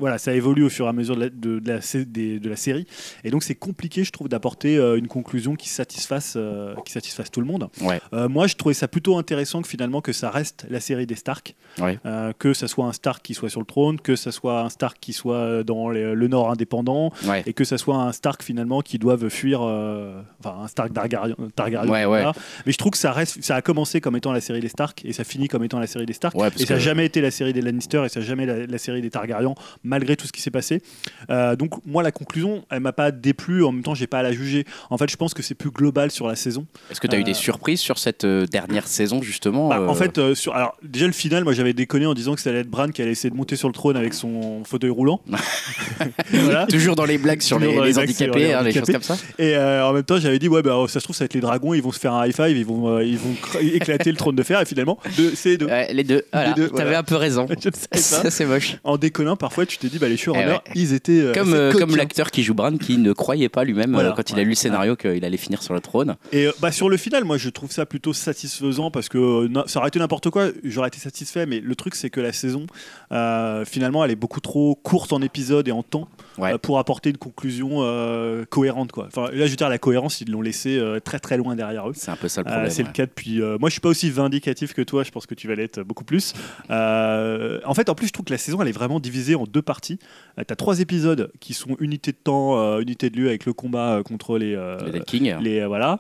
Voilà, 0.01 0.19
ça 0.19 0.35
évolue 0.35 0.65
au 0.65 0.69
fur 0.71 0.87
et 0.87 0.89
à 0.89 0.93
mesure 0.93 1.15
de 1.17 1.21
la, 1.21 1.29
de, 1.31 1.59
de 1.61 1.69
la, 1.73 1.81
sé- 1.81 2.05
des- 2.05 2.39
de 2.41 2.49
la 2.49 2.57
série, 2.57 2.87
et 3.25 3.31
donc 3.31 3.43
c'est 3.43 3.55
compliqué, 3.55 4.05
je 4.05 4.11
trouve, 4.11 4.29
d'apporter 4.29 4.77
euh, 4.77 4.97
une 4.99 5.09
conclusion 5.09 5.55
qui 5.55 5.69
satisfasse 5.69 6.37
qui 6.85 6.93
satisfasse 6.93 7.31
tout 7.31 7.41
le 7.41 7.47
monde. 7.47 7.69
Ouais. 7.81 8.01
Euh, 8.13 8.29
moi, 8.29 8.47
je 8.47 8.57
trouvais 8.57 8.75
ça 8.75 8.89
plutôt 8.89 9.19
intéressant 9.19 9.63
que 9.63 9.69
finalement 9.69 10.01
que 10.01 10.13
ça 10.13 10.31
reste 10.31 10.67
la 10.69 10.81
série 10.81 11.07
des 11.07 11.15
Stark, 11.15 11.55
Ouais. 11.81 11.99
Euh, 12.07 12.33
que 12.39 12.53
ça 12.55 12.69
soit 12.69 12.87
un 12.87 12.93
Stark 12.93 13.23
qui 13.23 13.35
soit 13.35 13.49
sur 13.49 13.61
le 13.61 13.67
trône, 13.67 14.01
que 14.01 14.17
ça 14.17 14.33
soit 14.33 14.61
un 14.63 14.69
Stark 14.69 14.99
qui 15.01 15.13
soit 15.13 15.63
dans 15.65 15.91
les- 15.91 16.15
le 16.15 16.29
Nord 16.29 16.51
indépendant, 16.51 17.13
Ouais. 17.27 17.43
et 17.47 17.53
que 17.53 17.65
ça 17.65 17.79
soit 17.79 17.97
un 17.97 18.13
Stark 18.13 18.43
finalement 18.43 18.81
qui 18.81 18.99
doive 18.99 19.29
fuir, 19.29 19.61
euh, 19.63 20.21
enfin 20.45 20.57
un 20.65 20.69
Stark 20.69 20.93
Targaryen. 20.93 21.37
Targaryen, 21.55 21.91
Ouais, 21.91 22.01
ouais. 22.01 22.07
voilà. 22.07 22.33
Mais 22.67 22.73
je 22.73 22.79
trouve 22.79 22.93
que 22.93 22.99
ça 22.99 23.13
reste, 23.13 23.43
ça 23.43 23.57
a 23.57 23.63
commencé 23.63 24.01
comme 24.01 24.17
étant 24.17 24.33
la 24.33 24.41
série 24.41 24.61
des 24.61 24.69
Stark 24.69 25.05
et 25.05 25.13
ça 25.13 25.25
finit 25.25 25.49
comme 25.49 25.65
étant 25.65 25.79
la 25.79 25.87
série 25.87 26.07
des 26.07 26.13
Stark. 26.13 26.35
Et 26.37 26.39
ça 26.39 26.45
n'a 26.75 26.79
que- 26.79 26.85
jamais 26.85 27.07
été 27.07 27.21
la 27.21 27.31
série 27.31 27.53
des 27.53 27.61
Lannister 27.63 28.03
et 28.05 28.09
ça 28.09 28.21
n'a 28.21 28.27
jamais 28.27 28.47
la, 28.47 28.67
la 28.67 28.79
série 28.79 29.01
des 29.03 29.11
Targaryens 29.11 29.55
malgré 29.85 30.17
tout 30.17 30.27
ce 30.27 30.33
qui 30.33 30.41
s'est 30.43 30.51
passé. 30.51 30.83
Euh, 31.31 31.57
donc 31.57 31.73
moi 31.87 32.03
la 32.03 32.13
conclusion, 32.13 32.65
elle 32.71 32.81
m'a 32.81 32.93
pas 32.93 33.11
déplu. 33.11 33.65
En 33.65 33.73
même 33.73 33.83
temps, 33.83 33.95
j'ai 33.95 34.07
pas 34.07 34.19
à 34.19 34.23
la 34.23 34.33
juger. 34.33 34.65
En 34.91 34.99
fait, 34.99 35.11
je 35.11 35.17
pense 35.17 35.35
que 35.35 35.43
c'est 35.43 35.55
plus 35.55 35.71
global 35.71 36.11
sur 36.11 36.27
la 36.27 36.37
saison. 36.37 36.67
Est-ce 36.91 37.01
que 37.01 37.07
tu 37.07 37.15
as 37.15 37.19
eu 37.19 37.23
Euh, 37.23 37.25
des 37.25 37.35
surprises 37.35 37.81
sur 37.81 37.99
cette 37.99 38.25
euh, 38.25 38.47
dernière 38.47 38.87
saison 38.87 39.21
justement 39.23 39.69
Bah, 39.69 39.79
euh, 39.81 39.87
En 39.89 39.95
fait, 39.95 40.19
euh, 40.19 40.35
sur, 40.35 40.55
alors 40.55 40.77
déjà 40.83 41.07
le 41.07 41.13
final, 41.13 41.45
moi 41.45 41.53
j'avais 41.53 41.68
déconné 41.73 42.07
en 42.07 42.15
disant 42.15 42.35
que 42.35 42.41
ça 42.41 42.51
allait 42.51 42.61
être 42.61 42.71
Bran 42.71 42.89
qui 42.89 43.03
allait 43.03 43.13
essayer 43.13 43.31
de 43.31 43.37
monter 43.37 43.57
sur 43.57 43.69
le 43.69 43.75
trône 43.75 43.97
avec 43.97 44.15
son 44.15 44.63
fauteuil 44.65 44.91
roulant. 44.91 45.21
voilà. 46.31 46.67
Toujours 46.67 46.97
dans 46.97 47.05
les 47.05 47.19
blagues 47.19 47.43
sur 47.43 47.59
les, 47.59 47.75
dans 47.75 47.83
les 47.83 47.93
les 47.93 47.99
handicapés, 47.99 48.53
hein, 48.53 48.63
les 48.63 48.73
choses 48.73 48.83
handicapés. 48.83 48.93
comme 48.93 49.03
ça. 49.03 49.17
Et 49.39 49.55
euh, 49.57 49.87
en 49.87 49.93
même 49.93 50.03
temps, 50.05 50.19
j'avais 50.19 50.39
dit 50.39 50.49
ouais, 50.49 50.63
bah, 50.63 50.77
ça 50.89 51.01
se 51.01 51.05
trouve 51.05 51.17
ça 51.17 51.25
va 51.25 51.27
être 51.27 51.35
les 51.35 51.41
dragons, 51.41 51.75
ils 51.75 51.83
vont 51.83 51.93
se 51.93 51.99
faire 51.99 52.13
un 52.15 52.27
high 52.27 52.35
five, 52.35 52.57
ils 52.57 52.67
vont, 52.67 52.89
euh, 52.89 53.05
ils 53.05 53.19
vont 53.19 53.35
éclater 53.61 54.11
le 54.11 54.17
trône 54.17 54.37
de 54.37 54.43
fer. 54.43 54.61
Et 54.61 54.65
finalement, 54.65 54.99
c'est 55.35 55.57
deux. 55.57 55.67
Ouais, 55.67 55.93
les 55.93 56.05
deux, 56.05 56.23
voilà, 56.33 56.53
deux, 56.53 56.69
t'avais 56.69 56.83
voilà. 56.85 56.99
un 57.01 57.03
peu 57.03 57.17
raison. 57.17 57.47
Ça, 57.95 58.31
c'est 58.31 58.45
moche. 58.47 58.77
En 58.85 58.97
déconnant, 58.97 59.37
parfois, 59.37 59.67
tu 59.67 59.79
t'es 59.79 59.89
dit 59.89 59.99
bah 59.99 60.09
les 60.09 60.17
showrunners, 60.17 60.47
Eh 60.49 60.53
ouais. 60.53 60.61
ils 60.75 60.93
étaient 60.95 61.21
euh, 61.21 61.33
Comme, 61.33 61.73
comme 61.73 61.97
l'acteur 61.97 62.31
qui 62.31 62.43
joue 62.43 62.55
Bran 62.55 62.77
qui 62.77 62.99
ne 62.99 63.13
croyait 63.13 63.49
pas 63.49 63.65
lui-même 63.65 63.97
quand 64.17 64.31
il 64.31 64.39
a 64.39 64.43
lu 64.43 64.51
le 64.51 64.55
scénario 64.55 64.97
qu'il 64.97 65.25
allait 65.25 65.37
finir 65.37 65.63
sur 65.63 65.75
le 65.75 65.81
trône. 65.81 66.17
Et 66.33 66.49
bah, 66.61 66.73
sur 66.73 66.89
le 66.89 66.97
final, 66.97 67.25
moi 67.25 67.37
je 67.39 67.49
trouve 67.49 67.71
ça 67.71 67.87
plutôt 67.87 68.13
satisfaisant 68.13 68.91
parce 68.91 69.09
que 69.09 69.49
ça 69.67 69.81
aurait 69.81 69.89
été 69.89 69.99
n'importe 69.99 70.31
quoi, 70.31 70.49
j'aurais 70.65 70.89
été 70.89 70.99
satisfait, 70.99 71.47
mais 71.47 71.58
le 71.61 71.75
truc 71.77 71.95
c'est 71.95 72.11
que 72.11 72.21
la 72.21 72.33
saison, 72.33 72.67
euh, 73.13 73.65
finalement, 73.65 74.05
elle 74.05 74.11
est 74.11 74.17
beaucoup 74.17 74.41
trop 74.41 74.75
courte 74.75 75.13
en 75.13 75.23
épisodes 75.23 75.67
et 75.69 75.73
en 75.73 75.83
temps 75.83 76.09
Ouais. 76.39 76.55
euh, 76.55 76.59
pour 76.59 76.79
apporter 76.79 77.11
une 77.11 77.17
conclusion 77.19 77.79
euh, 77.83 78.45
cohérente. 78.49 78.93
Quoi. 78.93 79.07
Enfin, 79.09 79.25
là, 79.33 79.45
je 79.47 79.51
veux 79.51 79.57
dire, 79.57 79.69
la 79.69 79.79
cohérence, 79.79 80.21
ils 80.21 80.31
l'ont 80.31 80.41
laissé 80.43 80.79
euh, 80.79 81.01
très 81.01 81.19
très 81.19 81.37
loin 81.37 81.57
derrière 81.57 81.89
eux. 81.89 81.93
C'est 81.95 82.11
un 82.11 82.17
peu 82.17 82.29
ça 82.29 82.43
le 82.43 82.47
problème. 82.47 82.71
c'est 82.71 82.83
ouais. 82.83 82.89
le 82.89 82.93
cas 82.93 83.07
depuis. 83.07 83.41
moi, 83.41 83.69
je 83.69 83.73
suis 83.73 83.81
pas 83.81 83.89
aussi 83.89 84.11
vindicatif 84.11 84.73
que 84.75 84.83
toi. 84.83 85.03
Je 85.03 85.11
pense 85.11 85.27
que 85.27 85.35
tu 85.35 85.49
vas 85.49 85.55
l'être 85.55 85.83
beaucoup 85.83 86.05
plus. 86.05 86.35
En 86.71 87.75
fait, 87.75 87.89
en 87.89 87.95
plus, 87.95 88.07
je 88.09 88.13
trouve 88.13 88.25
que 88.25 88.33
la 88.33 88.39
saison, 88.39 88.61
elle 88.63 88.69
est 88.69 88.73
vraiment 88.73 89.01
divisée 89.01 89.35
en 89.35 89.45
deux 89.45 89.63
parties. 89.63 89.99
tu 90.37 90.43
as 90.53 90.57
trois 90.57 90.81
épisodes 90.81 91.31
qui 91.41 91.55
sont 91.55 91.77
unité 91.81 92.13
de 92.13 92.17
temps, 92.23 92.79
unité 92.81 93.11
de 93.11 93.17
lieu 93.17 93.29
avec 93.29 93.47
le 93.47 93.53
combat 93.53 94.03
contre 94.05 94.39
les. 94.39 94.57
Dead 94.93 95.05
King. 95.05 95.35
les, 95.41 95.61
euh, 95.61 95.67
voilà. 95.69 95.99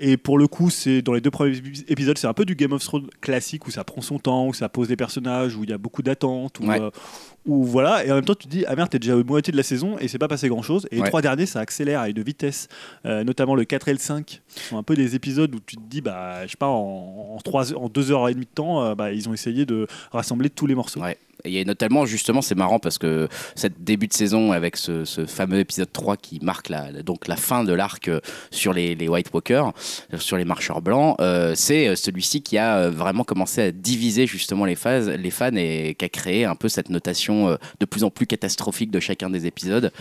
Et 0.00 0.16
pour 0.16 0.38
le 0.38 0.46
coup, 0.46 0.70
c'est 0.70 1.02
dans 1.02 1.12
les 1.12 1.20
deux 1.20 1.30
premiers 1.30 1.56
épis- 1.56 1.84
épisodes, 1.88 2.18
c'est 2.18 2.26
un 2.26 2.32
peu 2.34 2.44
du 2.44 2.54
Game 2.54 2.72
of 2.72 2.82
Thrones 2.84 3.08
classique 3.20 3.66
où 3.66 3.70
ça 3.70 3.84
prend 3.84 4.00
son 4.00 4.18
temps, 4.18 4.46
où 4.48 4.54
ça 4.54 4.68
pose 4.68 4.88
des 4.88 4.96
personnages, 4.96 5.56
où 5.56 5.64
il 5.64 5.70
y 5.70 5.72
a 5.72 5.78
beaucoup 5.78 6.02
d'attentes, 6.02 6.58
où, 6.60 6.66
Ouais. 6.66 6.80
Où 7.46 7.64
voilà. 7.64 8.04
Et 8.04 8.10
en 8.12 8.14
même 8.16 8.24
temps, 8.24 8.34
tu 8.34 8.46
te 8.46 8.50
dis 8.50 8.64
ah 8.66 8.76
merde, 8.76 8.88
t'es 8.90 8.98
déjà 8.98 9.14
à 9.14 9.22
moitié 9.22 9.50
de 9.52 9.56
la 9.56 9.62
saison 9.62 9.98
et 9.98 10.08
c'est 10.08 10.18
pas 10.18 10.28
passé 10.28 10.48
grand 10.48 10.62
chose. 10.62 10.86
Et 10.90 10.96
les 10.96 11.02
Ouais. 11.02 11.08
trois 11.08 11.22
derniers, 11.22 11.46
ça 11.46 11.60
accélère 11.60 12.00
à 12.00 12.08
une 12.08 12.22
vitesse, 12.22 12.68
euh, 13.06 13.24
notamment 13.24 13.54
le 13.54 13.64
4 13.64 13.88
et 13.88 13.92
le 13.92 13.98
5, 13.98 14.24
qui 14.26 14.40
sont 14.68 14.78
un 14.78 14.82
peu 14.82 14.94
des 14.94 15.14
épisodes 15.14 15.54
où 15.54 15.58
tu 15.64 15.76
te 15.76 15.82
dis 15.82 16.00
bah 16.00 16.44
je 16.46 16.50
sais 16.52 16.56
pas 16.56 16.68
en, 16.68 17.34
en, 17.36 17.38
trois, 17.44 17.72
en 17.74 17.88
deux 17.88 18.10
heures 18.12 18.28
et 18.28 18.34
demie 18.34 18.46
de 18.46 18.50
temps, 18.54 18.82
euh, 18.84 18.94
bah, 18.94 19.12
ils 19.12 19.28
ont 19.28 19.32
essayé 19.34 19.66
de 19.66 19.86
rassembler 20.12 20.50
tous 20.50 20.66
les 20.66 20.74
morceaux. 20.74 21.00
Ouais. 21.00 21.18
Et 21.44 21.64
notamment, 21.64 22.06
justement, 22.06 22.42
c'est 22.42 22.54
marrant 22.54 22.78
parce 22.78 22.98
que 22.98 23.28
cette 23.54 23.82
début 23.82 24.06
de 24.06 24.12
saison 24.12 24.52
avec 24.52 24.76
ce, 24.76 25.04
fameux 25.26 25.58
épisode 25.58 25.90
3 25.92 26.16
qui 26.16 26.38
marque 26.42 26.68
la, 26.68 27.02
donc 27.02 27.28
la 27.28 27.36
fin 27.36 27.64
de 27.64 27.72
l'arc 27.72 28.08
euh, 28.08 28.20
sur 28.50 28.72
les, 28.72 28.94
les, 28.94 29.08
White 29.08 29.30
Walkers, 29.32 29.72
euh, 30.12 30.18
sur 30.18 30.36
les 30.36 30.44
marcheurs 30.44 30.80
blancs, 30.80 31.16
euh, 31.20 31.52
c'est 31.54 31.96
celui-ci 31.96 32.42
qui 32.42 32.58
a 32.58 32.88
vraiment 32.88 33.24
commencé 33.24 33.60
à 33.62 33.72
diviser 33.72 34.26
justement 34.26 34.64
les, 34.64 34.76
phases, 34.76 35.08
les 35.08 35.30
fans 35.30 35.54
et 35.56 35.94
qui 35.98 36.04
a 36.04 36.08
créé 36.08 36.44
un 36.44 36.54
peu 36.54 36.68
cette 36.68 36.90
notation 36.90 37.56
de 37.80 37.86
plus 37.86 38.04
en 38.04 38.10
plus 38.10 38.26
catastrophique 38.26 38.90
de 38.90 39.00
chacun 39.00 39.30
des 39.30 39.46
épisodes, 39.46 39.92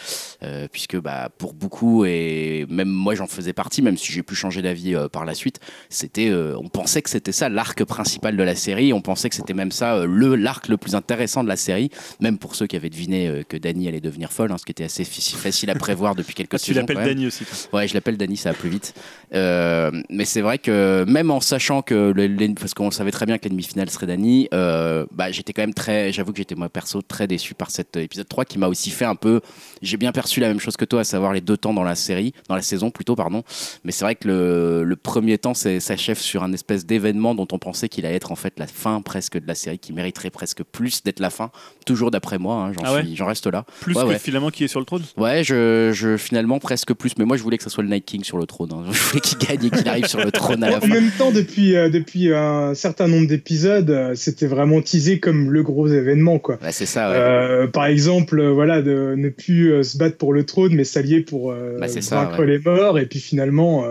puisque 0.72 0.98
bah, 0.98 1.30
pour 1.38 1.54
beaucoup, 1.54 2.06
et 2.06 2.66
même 2.70 2.88
moi 2.88 3.16
j'en 3.16 3.28
faisais 3.28 3.54
partie, 3.54 3.82
même 3.82 3.98
si 3.98 4.12
j'ai 4.12 4.24
pu 4.24 4.36
changer 4.36 4.62
d'avis 4.62 4.96
par 5.12 5.26
la 5.26 5.34
suite, 5.34 5.60
c'était, 5.90 6.32
on 6.34 6.70
pensait 6.70 7.02
que 7.02 7.10
c'était 7.10 7.32
ça 7.32 7.50
l'arc 7.50 7.84
principal 7.84 8.38
de 8.38 8.44
la 8.44 8.56
série, 8.56 8.94
on 8.94 9.02
pensait 9.02 9.30
que 9.30 9.36
c'était 9.36 9.54
même 9.54 9.72
ça 9.72 10.06
le 10.06 10.36
l'arc 10.36 10.68
le 10.68 10.78
plus 10.78 10.96
intéressant 10.96 11.31
de 11.44 11.48
la 11.48 11.56
série, 11.56 11.90
même 12.20 12.38
pour 12.38 12.56
ceux 12.56 12.68
qui 12.68 12.76
avaient 12.76 12.90
deviné 12.90 13.44
que 13.48 13.58
Dany 13.58 13.88
allait 13.88 14.02
devenir 14.02 14.32
folle, 14.32 14.52
hein, 14.52 14.58
ce 14.58 14.66
qui 14.66 14.72
était 14.72 14.84
assez 14.84 15.04
facile 15.04 15.70
à 15.70 15.76
prévoir 15.76 16.16
depuis 16.16 16.34
quelques 16.34 16.54
ah, 16.56 16.60
Tu 16.60 16.74
l'appelles 16.74 16.98
Dany 16.98 17.28
aussi 17.28 17.46
Ouais, 17.74 17.88
je 17.88 17.94
l'appelle 17.94 18.18
Dany, 18.18 18.38
ça 18.38 18.52
va 18.52 18.58
plus 18.58 18.70
vite. 18.70 18.94
Euh, 19.34 19.92
mais 20.10 20.26
c'est 20.26 20.42
vrai 20.42 20.58
que 20.58 21.06
même 21.08 21.32
en 21.32 21.40
sachant 21.40 21.82
que, 21.82 22.14
parce 22.60 22.74
qu'on 22.74 22.92
savait 22.92 23.12
très 23.12 23.26
bien 23.26 23.38
que 23.38 23.46
l'ennemi 23.48 23.64
final 23.64 23.90
serait 23.90 24.08
Dany, 24.08 24.48
euh, 24.54 25.06
bah, 25.12 25.32
j'étais 25.32 25.54
quand 25.54 25.62
même 25.62 25.74
très, 25.74 26.12
j'avoue 26.12 26.32
que 26.32 26.38
j'étais 26.38 26.56
moi 26.56 26.70
perso 26.70 27.02
très 27.02 27.28
déçu 27.28 27.54
par 27.54 27.72
cet 27.72 27.98
épisode 27.98 28.28
3 28.28 28.46
qui 28.46 28.58
m'a 28.58 28.68
aussi 28.68 28.90
fait 28.90 29.06
un 29.06 29.16
peu, 29.16 29.42
j'ai 29.82 29.98
bien 29.98 30.12
perçu 30.12 30.40
la 30.40 30.48
même 30.48 30.60
chose 30.60 30.78
que 30.78 30.86
toi, 30.86 31.02
à 31.02 31.04
savoir 31.04 31.34
les 31.34 31.42
deux 31.42 31.58
temps 31.58 31.74
dans 31.74 31.84
la 31.84 31.96
série, 31.96 32.34
dans 32.48 32.56
la 32.56 32.62
saison 32.62 32.92
plutôt, 32.92 33.16
pardon. 33.16 33.44
Mais 33.84 33.92
c'est 33.92 34.06
vrai 34.06 34.16
que 34.16 34.28
le, 34.28 34.84
le 34.84 34.96
premier 34.96 35.38
temps 35.38 35.54
s'achève 35.54 36.18
sur 36.18 36.44
un 36.44 36.54
espèce 36.54 36.86
d'événement 36.86 37.36
dont 37.36 37.48
on 37.52 37.60
pensait 37.60 37.90
qu'il 37.90 38.06
allait 38.06 38.16
être 38.16 38.32
en 38.32 38.36
fait 38.36 38.60
la 38.60 38.68
fin 38.68 39.02
presque 39.02 39.40
de 39.40 39.48
la 39.48 39.56
série, 39.56 39.80
qui 39.80 39.94
mériterait 39.94 40.30
presque 40.30 40.64
plus 40.64 41.04
d'être 41.04 41.11
la 41.20 41.30
fin, 41.30 41.51
toujours 41.86 42.12
d'après 42.12 42.38
moi, 42.38 42.56
hein, 42.56 42.74
j'en 42.74 42.84
ah 42.86 43.25
reste 43.25 43.48
là. 43.48 43.65
Plus 43.82 43.96
que 43.96 44.18
finalement 44.18 44.50
qui 44.50 44.63
est 44.63 44.68
sur 44.68 44.80
le 44.80 44.86
trône? 44.86 45.03
Ouais, 45.18 45.44
je, 45.44 45.91
je, 45.94 46.18
finalement 46.18 46.60
presque 46.60 46.94
plus, 46.94 47.12
mais 47.18 47.25
moi 47.25 47.38
je 47.38 47.44
voulais 47.44 47.58
que 47.58 47.63
ce 47.63 47.70
soit 47.70 47.84
le 47.84 47.89
Night 47.89 48.06
King 48.06 48.24
sur 48.24 48.38
le 48.38 48.46
trône. 48.46 48.70
Hein. 48.72 48.84
Je 48.91 49.00
voulais 49.00 49.22
qu'il 49.22 49.38
gagne 49.38 49.65
et 49.65 49.70
qu'il 49.70 49.88
arrive 49.89 50.06
sur 50.06 50.24
le 50.24 50.32
trône 50.32 50.63
à 50.63 50.70
la 50.70 50.80
fin. 50.80 50.88
En 50.88 50.94
même 50.94 51.12
temps, 51.18 51.32
depuis, 51.32 51.75
euh, 51.75 51.89
depuis 51.89 52.34
un 52.34 52.74
certain 52.74 53.08
nombre 53.08 53.27
d'épisodes, 53.27 53.89
euh, 53.89 54.13
c'était 54.15 54.48
vraiment 54.48 54.82
teasé 54.82 55.20
comme 55.20 55.51
le 55.51 55.63
gros 55.63 55.88
événement. 55.88 56.39
Quoi. 56.39 56.60
c'est 56.72 56.86
ça, 56.86 57.10
ouais. 57.10 57.15
euh, 57.18 57.68
par 57.68 57.86
exemple, 57.86 58.41
voilà, 58.48 58.82
de 58.82 59.15
ne 59.18 59.30
plus 59.30 59.84
se 59.84 59.98
battre 59.98 60.18
pour 60.18 60.34
le 60.34 60.46
trône, 60.46 60.74
mais 60.75 60.84
s'allier 60.84 61.22
pour 61.22 61.53
bah, 61.80 61.88
vaincre 61.88 62.44
les 62.44 62.60
morts. 62.60 63.00
Et 63.00 63.06
puis 63.06 63.20
finalement 63.20 63.86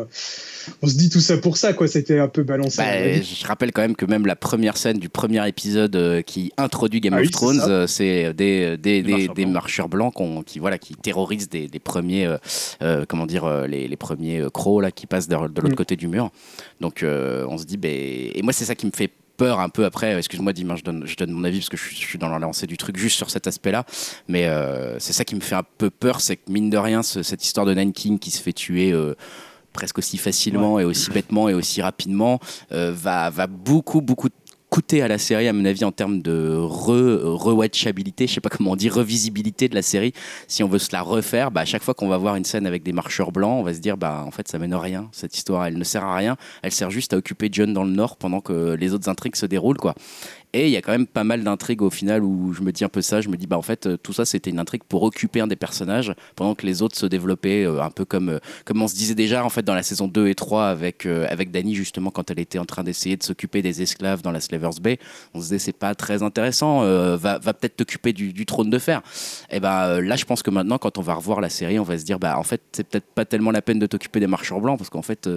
on 0.82 0.86
se 0.86 0.94
dit 0.94 1.08
tout 1.08 1.20
ça 1.20 1.36
pour 1.38 1.56
ça, 1.56 1.72
quoi. 1.72 1.88
C'était 1.88 2.18
un 2.18 2.28
peu 2.28 2.42
balancé. 2.42 2.78
Bah, 2.78 3.20
je 3.20 3.46
rappelle 3.46 3.72
quand 3.72 3.82
même 3.82 3.96
que 3.96 4.04
même 4.04 4.26
la 4.26 4.36
première 4.36 4.76
scène 4.76 4.98
du 4.98 5.08
premier 5.08 5.46
épisode 5.48 5.96
euh, 5.96 6.22
qui 6.22 6.52
introduit 6.56 7.00
Game 7.00 7.14
ah 7.14 7.20
of 7.20 7.30
Thrones, 7.30 7.60
euh, 7.66 7.86
c'est 7.86 8.32
des, 8.34 8.76
des, 8.76 9.02
des, 9.02 9.46
marcheurs, 9.46 9.88
blancs, 9.88 10.14
qui, 10.46 10.58
voilà, 10.58 10.78
qui 10.78 10.94
terrorisent 10.94 11.48
des, 11.48 11.68
premiers, 11.82 12.36
euh, 12.82 13.04
comment 13.08 13.26
dire, 13.26 13.66
les, 13.66 13.88
les, 13.88 13.96
premiers 13.96 14.44
crocs 14.52 14.82
là, 14.82 14.90
qui 14.90 15.06
passent 15.06 15.28
de, 15.28 15.36
l'autre 15.36 15.68
mm. 15.68 15.74
côté 15.74 15.96
du 15.96 16.08
mur. 16.08 16.30
Donc 16.80 17.04
on 17.04 17.58
se 17.58 17.64
dit, 17.64 17.76
bah, 17.76 17.88
et 17.88 18.40
moi 18.42 18.52
c'est 18.52 18.64
ça 18.64 18.74
qui 18.74 18.86
me 18.86 18.92
fait 18.94 19.10
peur 19.36 19.60
un 19.60 19.70
peu 19.70 19.84
après. 19.84 20.16
Excuse-moi, 20.18 20.52
Dimanche, 20.52 20.80
je 20.80 20.84
donne, 20.84 21.06
je 21.06 21.16
donne 21.16 21.30
mon 21.30 21.44
avis 21.44 21.58
parce 21.58 21.70
que 21.70 21.76
je, 21.76 21.94
suis 21.94 22.18
dans 22.18 22.28
la 22.28 22.38
lancée 22.38 22.66
du 22.66 22.76
truc 22.76 22.96
juste 22.96 23.16
sur 23.16 23.30
cet 23.30 23.46
aspect-là. 23.46 23.84
Mais 24.28 24.48
c'est 24.98 25.12
ça 25.12 25.24
qui 25.24 25.34
me 25.34 25.40
fait 25.40 25.54
un 25.54 25.64
peu 25.78 25.90
peur, 25.90 26.20
c'est 26.20 26.36
que 26.36 26.50
mine 26.50 26.70
de 26.70 26.78
rien, 26.78 27.02
cette 27.02 27.44
histoire 27.44 27.66
de 27.66 27.74
Nine 27.74 27.92
King 27.92 28.18
qui 28.18 28.30
se 28.30 28.42
fait 28.42 28.52
tuer 28.52 28.94
presque 29.72 29.98
aussi 29.98 30.18
facilement 30.18 30.78
et 30.78 30.84
aussi 30.84 31.10
bêtement 31.10 31.48
et 31.48 31.54
aussi 31.54 31.82
rapidement, 31.82 32.40
euh, 32.72 32.92
va, 32.94 33.30
va 33.30 33.46
beaucoup, 33.46 34.00
beaucoup 34.00 34.28
coûter 34.70 35.02
à 35.02 35.08
la 35.08 35.18
série, 35.18 35.48
à 35.48 35.52
mon 35.52 35.64
avis, 35.64 35.84
en 35.84 35.92
termes 35.92 36.22
de 36.22 36.56
re-watchabilité, 36.56 38.28
je 38.28 38.34
sais 38.34 38.40
pas 38.40 38.48
comment 38.48 38.70
on 38.70 38.76
dit, 38.76 38.88
revisibilité 38.88 39.68
de 39.68 39.74
la 39.74 39.82
série. 39.82 40.12
Si 40.46 40.62
on 40.62 40.68
veut 40.68 40.78
se 40.78 40.90
la 40.92 41.02
refaire, 41.02 41.50
bah, 41.50 41.62
à 41.62 41.64
chaque 41.64 41.82
fois 41.82 41.92
qu'on 41.92 42.08
va 42.08 42.16
voir 42.16 42.36
une 42.36 42.44
scène 42.44 42.66
avec 42.66 42.84
des 42.84 42.92
marcheurs 42.92 43.32
blancs, 43.32 43.58
on 43.60 43.62
va 43.64 43.74
se 43.74 43.80
dire, 43.80 43.96
bah, 43.96 44.22
en 44.24 44.30
fait, 44.30 44.46
ça 44.48 44.58
mène 44.58 44.72
à 44.72 44.78
rien. 44.78 45.08
Cette 45.12 45.36
histoire, 45.36 45.66
elle 45.66 45.76
ne 45.76 45.84
sert 45.84 46.04
à 46.04 46.16
rien. 46.16 46.36
Elle 46.62 46.70
sert 46.70 46.90
juste 46.90 47.12
à 47.12 47.16
occuper 47.16 47.48
John 47.50 47.74
dans 47.74 47.84
le 47.84 47.90
nord 47.90 48.16
pendant 48.16 48.40
que 48.40 48.74
les 48.74 48.94
autres 48.94 49.08
intrigues 49.08 49.36
se 49.36 49.46
déroulent, 49.46 49.76
quoi. 49.76 49.94
Et 50.52 50.66
il 50.66 50.72
y 50.72 50.76
a 50.76 50.82
quand 50.82 50.92
même 50.92 51.06
pas 51.06 51.24
mal 51.24 51.44
d'intrigues 51.44 51.82
au 51.82 51.90
final 51.90 52.24
où 52.24 52.52
je 52.52 52.62
me 52.62 52.72
dis 52.72 52.84
un 52.84 52.88
peu 52.88 53.02
ça. 53.02 53.20
Je 53.20 53.28
me 53.28 53.36
dis, 53.36 53.46
bah 53.46 53.56
en 53.56 53.62
fait, 53.62 53.88
tout 54.02 54.12
ça 54.12 54.24
c'était 54.24 54.50
une 54.50 54.58
intrigue 54.58 54.82
pour 54.88 55.02
occuper 55.02 55.40
un 55.40 55.46
des 55.46 55.56
personnages 55.56 56.14
pendant 56.34 56.54
que 56.54 56.66
les 56.66 56.82
autres 56.82 56.96
se 56.96 57.06
développaient 57.06 57.64
euh, 57.64 57.82
un 57.82 57.90
peu 57.90 58.04
comme, 58.04 58.30
euh, 58.30 58.38
comme 58.64 58.82
on 58.82 58.88
se 58.88 58.94
disait 58.94 59.14
déjà 59.14 59.44
en 59.44 59.48
fait 59.48 59.62
dans 59.62 59.74
la 59.74 59.82
saison 59.82 60.08
2 60.08 60.28
et 60.28 60.34
3 60.34 60.66
avec, 60.66 61.06
euh, 61.06 61.26
avec 61.28 61.50
Dany 61.50 61.74
justement 61.74 62.10
quand 62.10 62.30
elle 62.30 62.40
était 62.40 62.58
en 62.58 62.64
train 62.64 62.82
d'essayer 62.82 63.16
de 63.16 63.22
s'occuper 63.22 63.62
des 63.62 63.82
esclaves 63.82 64.22
dans 64.22 64.32
la 64.32 64.40
Slavers 64.40 64.80
Bay. 64.80 64.98
On 65.34 65.38
se 65.38 65.44
disait, 65.44 65.58
c'est 65.58 65.72
pas 65.72 65.94
très 65.94 66.22
intéressant, 66.22 66.80
va, 66.80 67.38
va 67.38 67.54
peut-être 67.54 67.76
t'occuper 67.76 68.12
du, 68.12 68.46
trône 68.46 68.70
de 68.70 68.78
fer. 68.78 69.02
Et 69.50 69.60
ben 69.60 70.00
là, 70.00 70.16
je 70.16 70.24
pense 70.24 70.42
que 70.42 70.50
maintenant, 70.50 70.78
quand 70.78 70.98
on 70.98 71.02
va 71.02 71.14
revoir 71.14 71.40
la 71.40 71.48
série, 71.48 71.78
on 71.78 71.84
va 71.84 71.98
se 71.98 72.04
dire, 72.04 72.18
bah 72.18 72.38
en 72.38 72.42
fait, 72.42 72.60
c'est 72.72 72.86
peut-être 72.86 73.06
pas 73.06 73.24
tellement 73.24 73.50
la 73.50 73.62
peine 73.62 73.78
de 73.78 73.86
t'occuper 73.86 74.20
des 74.20 74.26
marcheurs 74.26 74.60
blancs 74.60 74.78
parce 74.78 74.90
qu'en 74.90 75.02
fait, 75.02 75.28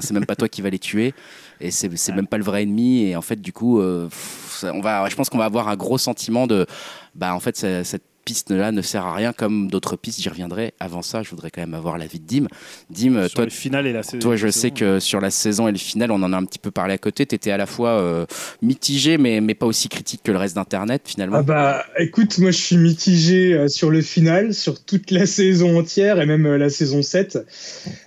c'est 0.00 0.12
même 0.12 0.26
pas 0.26 0.36
toi 0.36 0.48
qui 0.48 0.62
va 0.62 0.70
les 0.70 0.78
tuer 0.78 1.14
et 1.60 1.70
c'est 1.70 2.12
même 2.12 2.26
pas 2.26 2.38
le 2.38 2.44
vrai 2.44 2.62
ennemi. 2.62 3.04
Et 3.04 3.16
en 3.16 3.22
fait, 3.22 3.40
du 3.40 3.52
coup, 3.52 3.80
on 3.80 4.80
va, 4.80 5.08
je 5.08 5.14
pense 5.16 5.30
qu'on 5.30 5.38
va 5.38 5.44
avoir 5.44 5.68
un 5.68 5.76
gros 5.76 5.98
sentiment 5.98 6.46
de, 6.46 6.66
bah, 7.14 7.34
en 7.34 7.40
fait, 7.40 7.56
cette 7.56 8.07
piste-là 8.28 8.72
ne 8.72 8.82
sert 8.82 9.06
à 9.06 9.14
rien 9.14 9.32
comme 9.32 9.70
d'autres 9.70 9.96
pistes, 9.96 10.20
j'y 10.20 10.28
reviendrai. 10.28 10.74
Avant 10.80 11.00
ça, 11.00 11.22
je 11.22 11.30
voudrais 11.30 11.50
quand 11.50 11.62
même 11.62 11.72
avoir 11.72 11.96
l'avis 11.96 12.20
de 12.20 12.26
Dim. 12.26 12.46
Dim, 12.90 13.22
sur 13.22 13.36
toi, 13.36 13.44
le 13.44 13.50
final 13.50 13.86
et 13.86 13.92
la 13.94 14.02
saison. 14.02 14.18
Toi, 14.18 14.36
je 14.36 14.48
sais 14.48 14.70
que 14.70 15.00
sur 15.00 15.22
la 15.22 15.30
saison 15.30 15.66
et 15.66 15.72
le 15.72 15.78
final, 15.78 16.10
on 16.10 16.22
en 16.22 16.34
a 16.34 16.36
un 16.36 16.44
petit 16.44 16.58
peu 16.58 16.70
parlé 16.70 16.92
à 16.92 16.98
côté. 16.98 17.24
Tu 17.24 17.34
étais 17.34 17.50
à 17.52 17.56
la 17.56 17.64
fois 17.64 17.92
euh, 17.92 18.26
mitigé, 18.60 19.16
mais, 19.16 19.40
mais 19.40 19.54
pas 19.54 19.64
aussi 19.64 19.88
critique 19.88 20.20
que 20.22 20.30
le 20.30 20.36
reste 20.36 20.56
d'Internet, 20.56 21.04
finalement. 21.06 21.38
Ah 21.38 21.42
bah, 21.42 21.86
écoute, 21.98 22.36
moi, 22.36 22.50
je 22.50 22.58
suis 22.58 22.76
mitigé 22.76 23.54
euh, 23.54 23.68
sur 23.68 23.88
le 23.88 24.02
final, 24.02 24.52
sur 24.52 24.84
toute 24.84 25.10
la 25.10 25.24
saison 25.38 25.78
entière 25.78 26.20
et 26.20 26.26
même 26.26 26.44
euh, 26.44 26.58
la 26.58 26.68
saison 26.68 27.00
7. 27.00 27.38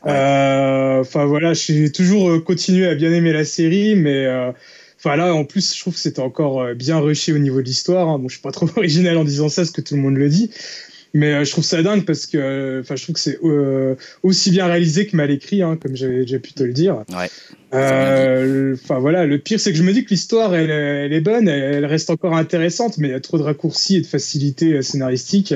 Enfin, 0.03 1.25
voilà, 1.25 1.53
j'ai 1.53 1.91
toujours 1.91 2.43
continué 2.43 2.87
à 2.87 2.93
bien 2.93 3.11
aimer 3.11 3.33
la 3.33 3.43
série, 3.43 3.95
mais 3.95 4.27
Enfin 5.03 5.15
là, 5.15 5.33
en 5.33 5.45
plus, 5.45 5.75
je 5.75 5.79
trouve 5.79 5.95
que 5.95 5.99
c'était 5.99 6.19
encore 6.19 6.61
euh, 6.61 6.73
bien 6.75 6.99
rushé 6.99 7.33
au 7.33 7.39
niveau 7.39 7.59
de 7.59 7.65
l'histoire. 7.65 8.07
Hein. 8.07 8.19
Bon, 8.19 8.29
je 8.29 8.35
suis 8.35 8.41
pas 8.41 8.51
trop 8.51 8.69
original 8.75 9.17
en 9.17 9.23
disant 9.23 9.49
ça, 9.49 9.63
parce 9.63 9.71
que 9.71 9.81
tout 9.81 9.95
le 9.95 10.01
monde 10.01 10.15
le 10.15 10.29
dit. 10.29 10.51
Mais 11.13 11.33
euh, 11.33 11.43
je 11.43 11.51
trouve 11.51 11.63
ça 11.63 11.81
dingue 11.81 12.05
parce 12.05 12.27
que, 12.27 12.37
euh, 12.37 12.81
enfin, 12.81 12.95
je 12.95 13.03
trouve 13.03 13.15
que 13.15 13.19
c'est 13.19 13.39
aussi 14.21 14.51
bien 14.51 14.67
réalisé 14.67 15.07
que 15.07 15.17
mal 15.17 15.31
écrit, 15.31 15.63
hein, 15.63 15.77
comme 15.81 15.95
j'avais 15.95 16.19
déjà 16.19 16.37
pu 16.37 16.53
te 16.53 16.63
le 16.63 16.71
dire. 16.71 17.03
Ouais. 17.09 17.29
Enfin 17.73 18.99
voilà, 18.99 19.25
le 19.25 19.39
pire 19.39 19.59
c'est 19.59 19.71
que 19.71 19.77
je 19.77 19.83
me 19.83 19.91
dis 19.91 20.05
que 20.05 20.09
l'histoire 20.09 20.53
elle, 20.55 20.69
elle, 20.69 21.13
est 21.13 21.21
bonne, 21.21 21.47
elle, 21.47 21.85
reste 21.85 22.09
encore 22.09 22.35
intéressante, 22.35 22.97
mais 22.97 23.07
il 23.09 23.11
y 23.11 23.15
a 23.15 23.19
trop 23.19 23.37
de 23.37 23.43
raccourcis 23.43 23.97
et 23.97 24.01
de 24.01 24.07
facilité 24.07 24.81
scénaristique. 24.81 25.53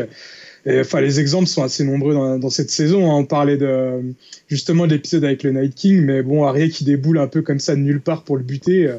Enfin, 0.68 1.00
les 1.00 1.20
exemples 1.20 1.48
sont 1.48 1.64
assez 1.64 1.84
nombreux 1.84 2.14
dans, 2.14 2.40
dans 2.40 2.50
cette 2.50 2.72
saison. 2.72 3.12
Hein. 3.12 3.16
On 3.16 3.26
parlait 3.26 3.58
de 3.58 4.02
justement 4.48 4.88
de 4.88 4.94
l'épisode 4.94 5.24
avec 5.24 5.44
le 5.44 5.52
Night 5.52 5.76
King, 5.76 6.02
mais 6.02 6.22
bon, 6.24 6.46
Arya 6.46 6.68
qui 6.70 6.84
déboule 6.84 7.20
un 7.20 7.28
peu 7.28 7.42
comme 7.42 7.60
ça 7.60 7.76
de 7.76 7.82
nulle 7.82 8.02
part 8.02 8.24
pour 8.24 8.38
le 8.38 8.44
buter. 8.44 8.90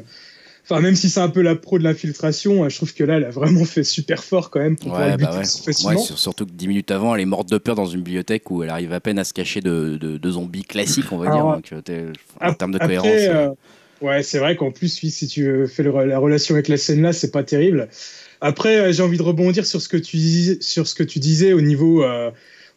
Enfin, 0.69 0.81
même 0.81 0.97
si 0.97 1.09
c'est 1.09 1.21
un 1.21 1.29
peu 1.29 1.41
la 1.41 1.55
pro 1.55 1.79
de 1.79 1.85
l'infiltration, 1.85 2.67
je 2.67 2.75
trouve 2.75 2.93
que 2.93 3.05
là, 3.05 3.15
elle 3.15 3.23
a 3.23 3.29
vraiment 3.29 3.63
fait 3.63 3.85
super 3.85 4.21
fort 4.21 4.49
quand 4.49 4.59
même 4.59 4.75
pour 4.75 4.91
pouvoir 4.91 5.17
bah 5.17 5.31
ouais. 5.37 5.45
facilement. 5.45 5.97
surtout 5.97 6.45
que 6.45 6.51
10 6.51 6.67
minutes 6.67 6.91
avant, 6.91 7.15
elle 7.15 7.21
est 7.21 7.25
morte 7.25 7.49
de 7.49 7.57
peur 7.57 7.75
dans 7.75 7.85
une 7.85 8.01
bibliothèque 8.01 8.51
où 8.51 8.63
elle 8.63 8.69
arrive 8.69 8.91
à 8.91 8.99
peine 8.99 9.17
à 9.17 9.23
se 9.23 9.33
cacher 9.33 9.61
de, 9.61 9.95
de, 9.95 10.29
zombies 10.29 10.65
classiques, 10.65 11.09
on 11.13 11.17
va 11.17 11.31
dire. 11.31 11.43
Donc, 11.45 11.71
euh, 11.71 12.11
en 12.41 12.53
termes 12.53 12.73
de 12.73 12.79
cohérence. 12.79 13.07
Euh, 13.07 13.49
ouais, 14.01 14.23
c'est 14.23 14.39
vrai 14.39 14.57
qu'en 14.57 14.71
plus, 14.71 14.89
si 14.89 15.27
tu 15.27 15.67
fais 15.67 15.83
la 15.83 16.19
relation 16.19 16.55
avec 16.55 16.67
la 16.67 16.75
scène 16.75 17.01
là, 17.01 17.13
c'est 17.13 17.31
pas 17.31 17.43
terrible. 17.43 17.87
Après, 18.41 18.77
euh, 18.77 18.91
j'ai 18.91 19.03
envie 19.03 19.17
de 19.17 19.23
rebondir 19.23 19.65
sur 19.65 19.81
ce 19.81 19.87
que 19.87 19.97
tu 19.97 20.17
disais, 20.17 20.57
sur 20.59 20.85
ce 20.85 20.95
que 20.95 21.03
tu 21.03 21.19
disais 21.19 21.53
au 21.53 21.61
niveau 21.61 22.03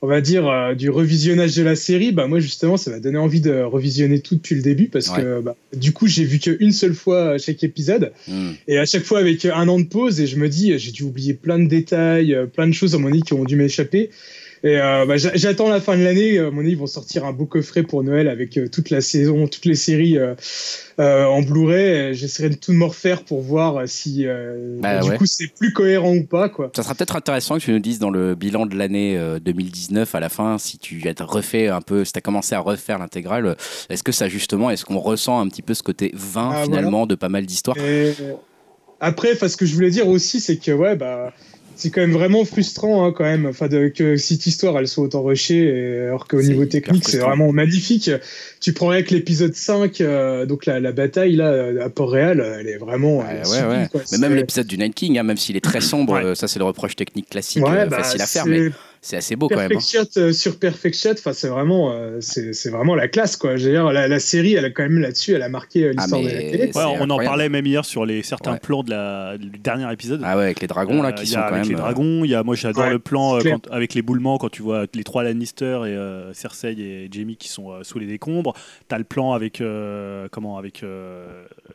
on 0.03 0.07
va 0.07 0.21
dire, 0.21 0.49
euh, 0.49 0.75
du 0.75 0.89
revisionnage 0.89 1.55
de 1.57 1.63
la 1.63 1.77
série, 1.77 2.11
bah 2.11 2.27
moi 2.27 2.41
justement, 2.41 2.77
ça 2.77 2.91
m'a 2.91 3.01
donné 3.01 3.19
envie 3.19 3.41
de 3.41 3.61
revisionner 3.63 4.21
tout 4.21 4.35
depuis 4.35 4.55
le 4.55 4.63
début 4.63 4.89
parce 4.89 5.11
que 5.11 5.41
bah, 5.41 5.57
du 5.77 5.93
coup, 5.93 6.07
j'ai 6.07 6.25
vu 6.25 6.39
qu'une 6.39 6.73
seule 6.73 6.95
fois 6.95 7.37
chaque 7.37 7.63
épisode 7.63 8.13
hmm. 8.27 8.53
et 8.67 8.79
à 8.79 8.87
chaque 8.87 9.05
fois 9.05 9.19
avec 9.19 9.45
un 9.45 9.69
an 9.69 9.79
de 9.79 9.85
pause 9.85 10.21
et 10.21 10.27
je 10.27 10.37
me 10.37 10.49
dis, 10.49 10.79
j'ai 10.79 10.91
dû 10.91 11.03
oublier 11.03 11.35
plein 11.35 11.59
de 11.59 11.67
détails, 11.67 12.35
euh, 12.35 12.47
plein 12.47 12.67
de 12.67 12.73
choses 12.73 12.95
à 12.95 12.99
mon 12.99 13.09
avis 13.09 13.23
qui 13.23 13.35
ont 13.35 13.45
dû 13.45 13.57
m'échapper. 13.57 14.11
Et 14.63 14.79
euh, 14.79 15.07
bah, 15.07 15.17
j'attends 15.17 15.71
la 15.71 15.81
fin 15.81 15.97
de 15.97 16.03
l'année. 16.03 16.39
À 16.39 16.51
mon 16.51 16.61
avis, 16.61 16.73
ils 16.73 16.77
vont 16.77 16.87
sortir 16.87 17.25
un 17.25 17.33
beau 17.33 17.47
coffret 17.47 17.83
pour 17.83 18.03
Noël 18.05 18.29
avec 18.29 18.59
euh, 18.59 18.69
toute 18.69 18.91
la 18.91 19.01
saison, 19.01 19.47
toutes 19.47 19.65
les 19.65 19.75
séries 19.75 20.19
euh, 20.19 20.35
en 20.99 21.41
Blu-ray. 21.41 22.15
J'essaierai 22.15 22.51
de 22.51 22.57
tout 22.57 22.73
me 22.73 22.85
refaire 22.85 23.25
pour 23.25 23.41
voir 23.41 23.83
si 23.87 24.27
bah, 24.81 25.01
du 25.01 25.13
coup 25.13 25.25
c'est 25.25 25.47
plus 25.47 25.73
cohérent 25.73 26.15
ou 26.15 26.25
pas. 26.25 26.51
Quoi. 26.51 26.71
Ça 26.77 26.83
sera 26.83 26.95
peut-être 26.95 27.17
intéressant 27.17 27.57
que 27.57 27.63
tu 27.63 27.73
nous 27.73 27.79
dises 27.79 27.99
dans 27.99 28.11
le 28.11 28.35
bilan 28.35 28.67
de 28.67 28.77
l'année 28.77 29.19
2019 29.43 30.15
à 30.15 30.21
la 30.21 30.29
fin 30.29 30.59
si 30.59 30.79
tu 30.79 31.03
as 31.09 31.25
refait 31.25 31.69
un 31.69 31.81
peu, 31.81 32.05
si 32.05 32.13
tu 32.13 32.19
as 32.19 32.23
commencé 32.23 32.55
à 32.55 32.61
refaire 32.61 32.99
l'intégrale. 32.99 33.57
Est-ce 33.89 34.03
que 34.03 34.13
ça 34.13 34.29
justement, 34.29 34.71
est-ce 34.71 34.85
qu'on 34.85 34.99
ressent 34.99 35.41
un 35.41 35.49
petit 35.49 35.63
peu 35.63 35.73
ce 35.73 35.83
côté 35.83 36.11
vin 36.15 36.53
ah, 36.55 36.65
finalement 36.65 37.07
de 37.07 37.15
pas 37.15 37.31
mal 37.31 37.47
d'histoires? 37.47 37.77
Après, 39.01 39.35
ce 39.35 39.57
que 39.57 39.65
je 39.65 39.75
voulais 39.75 39.91
dire 39.91 40.07
aussi, 40.09 40.41
c'est 40.41 40.59
que 40.59 40.73
ouais, 40.73 40.95
bah 40.95 41.33
c'est 41.81 41.91
quand 41.91 42.03
même 42.03 42.13
vraiment 42.13 42.45
frustrant 42.45 43.05
hein, 43.05 43.13
quand 43.17 43.25
même 43.25 43.47
enfin 43.47 43.69
de, 43.69 43.89
que 43.89 44.17
cette 44.17 44.47
histoire 44.47 44.79
elle 44.79 44.87
soit 44.87 45.05
autant 45.05 45.23
rushée 45.23 46.03
alors 46.07 46.29
qu'au 46.29 46.43
niveau 46.43 46.67
technique 46.67 47.09
c'est 47.09 47.19
vraiment 47.19 47.53
magnifique. 47.53 48.11
Tu 48.61 48.73
prends 48.73 48.91
avec 48.91 49.11
l'épisode 49.11 49.55
5 49.55 50.01
euh, 50.01 50.47
donc 50.47 50.67
la, 50.67 50.81
la, 50.81 50.93
bataille 50.93 51.37
là 51.37 51.71
à 51.83 51.89
Port-Réal 51.89 52.59
elle 52.61 52.69
est 52.69 52.77
vraiment 52.77 53.19
ouais, 53.19 53.43
ouais, 53.49 53.89
mais 54.13 54.19
même 54.19 54.35
l'épisode 54.35 54.67
du 54.67 54.77
Night 54.77 54.95
King 54.95 55.19
hein, 55.19 55.23
même 55.23 55.39
s'il 55.39 55.57
est 55.57 55.65
très 55.65 55.81
sombre 55.91 56.35
ça 56.35 56.49
c'est 56.49 56.59
le 56.59 56.65
reproche 56.67 56.97
technique 56.97 57.31
classique 57.31 57.65
euh, 57.67 57.87
bah, 57.87 58.03
facile 58.03 58.21
à 58.21 58.27
faire 58.27 58.47
mais 58.47 58.69
c'est 59.03 59.17
assez 59.17 59.35
beau 59.35 59.49
quand 59.49 59.57
même. 59.57 59.73
Hein. 59.75 59.81
Shot 59.81 60.19
euh, 60.19 60.33
sur 60.33 60.59
Perfect 60.59 60.95
Shot, 60.95 61.13
enfin 61.13 61.33
c'est 61.33 61.49
vraiment, 61.49 61.93
euh, 61.93 62.19
c'est 62.21 62.69
vraiment 62.69 62.95
la 62.95 63.09
classe 63.09 63.37
quoi. 63.37 63.55
Dire, 63.55 63.91
la, 63.93 64.09
la, 64.09 64.21
série, 64.21 64.55
elle 64.55 64.67
a 64.67 64.71
quand 64.71 64.83
même 64.83 64.99
là-dessus, 64.99 65.33
elle 65.33 65.43
a 65.43 65.49
marqué 65.49 65.85
euh, 65.85 65.93
l'histoire 65.93 66.21
ah, 66.23 66.29
de 66.29 66.35
la 66.35 66.39
télé. 66.39 66.71
on 66.75 67.09
en 67.09 67.17
parlait 67.17 67.49
même 67.49 67.65
hier 67.65 67.85
sur 67.87 68.05
les 68.05 68.23
certains 68.23 68.57
plans 68.57 68.83
de 68.83 68.91
la, 68.91 69.39
du 69.39 69.59
dernier 69.59 69.91
épisode. 69.91 70.21
Ah 70.23 70.37
ouais, 70.37 70.45
avec 70.45 70.61
les 70.61 70.67
dragons 70.67 71.01
là 71.01 71.13
qui 71.13 71.27
sont 71.27 71.41
quand 71.41 71.55
avec 71.55 71.67
les 71.67 71.75
dragons, 71.75 72.25
il 72.25 72.31
y 72.31 72.35
a, 72.35 72.43
moi 72.43 72.55
j'adore 72.57 72.91
le 72.91 72.99
plan 72.99 73.39
avec 73.71 73.95
les 73.95 74.03
boulements 74.03 74.37
quand 74.37 74.51
tu 74.51 74.63
vois 74.63 74.85
les 74.93 75.05
trois 75.05 75.25
Lannister 75.25 75.81
et 75.87 76.35
Cersei 76.35 76.73
et 76.79 77.09
Jamie 77.11 77.37
qui 77.37 77.49
sont 77.49 77.83
sous 77.83 77.99
les 77.99 78.07
décombres. 78.07 78.55
T'as 78.89 78.99
le 78.99 79.05
plan 79.05 79.33
avec 79.33 79.63
comment 80.31 80.59
avec 80.59 80.85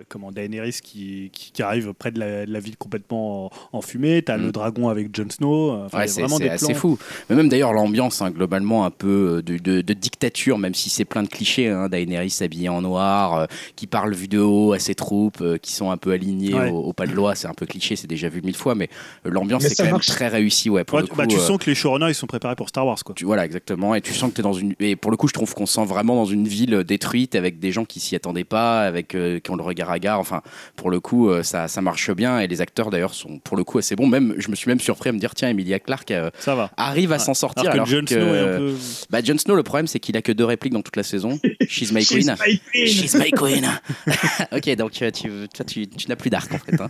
comment 0.09 0.31
Daenerys 0.31 0.79
qui, 0.83 1.31
qui, 1.33 1.63
arrive 1.63 1.93
près 1.93 2.11
de 2.11 2.19
la, 2.19 2.59
ville 2.59 2.77
complètement 2.77 3.49
en, 3.71 3.81
fumée. 3.81 4.21
T'as 4.21 4.37
le 4.37 4.49
mm. 4.49 4.51
dragon 4.51 4.89
avec 4.89 5.15
Jon 5.15 5.29
Snow. 5.29 5.87
c'est 6.05 6.49
assez 6.49 6.73
fou. 6.75 6.99
Mais 7.29 7.35
même 7.35 7.49
d'ailleurs 7.49 7.73
l'ambiance, 7.73 8.21
hein, 8.21 8.31
globalement 8.31 8.85
un 8.85 8.91
peu 8.91 9.37
euh, 9.37 9.41
de, 9.41 9.93
dictature, 9.93 10.57
même 10.57 10.73
si 10.73 10.89
c'est 10.89 11.05
plein 11.05 11.23
de 11.23 11.27
clichés. 11.27 11.69
Hein, 11.69 11.89
Daenerys 11.89 12.37
habillée 12.41 12.69
en 12.69 12.81
noir, 12.81 13.33
euh, 13.33 13.45
qui 13.75 13.87
parle 13.87 14.13
vue 14.13 14.27
de 14.27 14.39
haut 14.39 14.73
à 14.73 14.79
ses 14.79 14.95
troupes, 14.95 15.41
euh, 15.41 15.57
qui 15.57 15.71
sont 15.71 15.91
un 15.91 15.97
peu 15.97 16.11
alignés 16.11 16.53
au, 16.69 16.93
pas 16.93 17.07
de 17.07 17.13
loi. 17.13 17.35
C'est 17.35 17.47
un 17.47 17.53
peu 17.53 17.65
cliché, 17.65 17.95
c'est 17.95 18.07
déjà 18.07 18.29
vu 18.29 18.41
mille 18.41 18.55
fois, 18.55 18.75
mais 18.75 18.89
l'ambiance 19.23 19.65
est 19.65 19.75
quand 19.75 19.85
même 19.85 19.99
très 19.99 20.27
réussie. 20.27 20.69
Ouais, 20.69 20.83
pour 20.83 20.99
le 20.99 21.05
bah, 21.15 21.27
tu 21.27 21.37
sens 21.37 21.57
que 21.57 21.69
les 21.69 21.75
showrunners 21.75 22.09
ils 22.09 22.15
sont 22.15 22.27
préparés 22.27 22.55
pour 22.55 22.69
Star 22.69 22.85
Wars. 22.85 23.01
Quoi. 23.03 23.15
Tu, 23.15 23.25
voilà, 23.25 23.45
exactement. 23.45 23.95
Et 23.95 24.01
tu 24.01 24.13
sens 24.13 24.29
que 24.29 24.35
tu 24.35 24.41
es 24.41 24.43
dans 24.43 24.53
une. 24.53 24.75
Et 24.79 24.95
pour 24.95 25.11
le 25.11 25.17
coup, 25.17 25.27
je 25.27 25.33
trouve 25.33 25.53
qu'on 25.53 25.65
sent 25.65 25.85
vraiment 25.85 26.15
dans 26.15 26.25
une 26.25 26.47
ville 26.47 26.83
détruite 26.83 27.35
avec 27.35 27.59
des 27.59 27.71
gens 27.71 27.85
qui 27.85 27.99
s'y 27.99 28.15
attendaient 28.15 28.43
pas, 28.43 28.81
avec 28.81 29.09
qui 29.09 29.51
ont 29.51 29.55
le 29.55 29.63
regard 29.63 29.91
à 29.91 29.99
gare. 29.99 30.19
Enfin, 30.19 30.41
pour 30.75 30.89
le 30.89 30.99
coup, 30.99 31.31
ça, 31.43 31.67
ça 31.67 31.81
marche 31.81 32.11
bien. 32.11 32.39
Et 32.39 32.47
les 32.47 32.61
acteurs 32.61 32.89
d'ailleurs 32.89 33.13
sont 33.13 33.39
pour 33.39 33.57
le 33.57 33.63
coup 33.63 33.77
assez 33.77 33.95
bons. 33.95 34.07
Même, 34.07 34.35
je 34.37 34.49
me 34.49 34.55
suis 34.55 34.69
même 34.69 34.79
surpris 34.79 35.09
à 35.09 35.13
me 35.13 35.19
dire 35.19 35.33
tiens, 35.35 35.49
Emilia 35.49 35.79
Clarke 35.79 36.13
ça 36.39 36.55
va. 36.55 36.71
arrive 36.77 37.04
à 37.13 37.19
s'en 37.19 37.33
sortir. 37.33 37.69
Alors, 37.71 37.85
que 37.85 37.91
Jon 37.91 38.05
Snow 38.07 38.35
est 38.35 38.39
un 38.39 38.57
peu. 38.57 38.73
Bah, 39.09 39.19
Jon 39.23 39.37
Snow, 39.37 39.55
le 39.55 39.63
problème, 39.63 39.87
c'est 39.87 39.99
qu'il 39.99 40.17
a 40.17 40.21
que 40.21 40.31
deux 40.31 40.45
répliques 40.45 40.73
dans 40.73 40.81
toute 40.81 40.95
la 40.95 41.03
saison. 41.03 41.39
She's 41.67 41.91
my 41.91 42.05
queen. 42.05 42.35
She's 42.73 43.15
my 43.15 43.31
queen. 43.31 43.65
ok, 44.51 44.75
donc 44.75 45.01
euh, 45.01 45.11
tu, 45.11 45.29
tu, 45.65 45.87
tu, 45.87 46.07
n'as 46.09 46.15
plus 46.15 46.29
d'arc 46.29 46.51
en 46.53 46.57
fait. 46.57 46.79
Hein. 46.79 46.89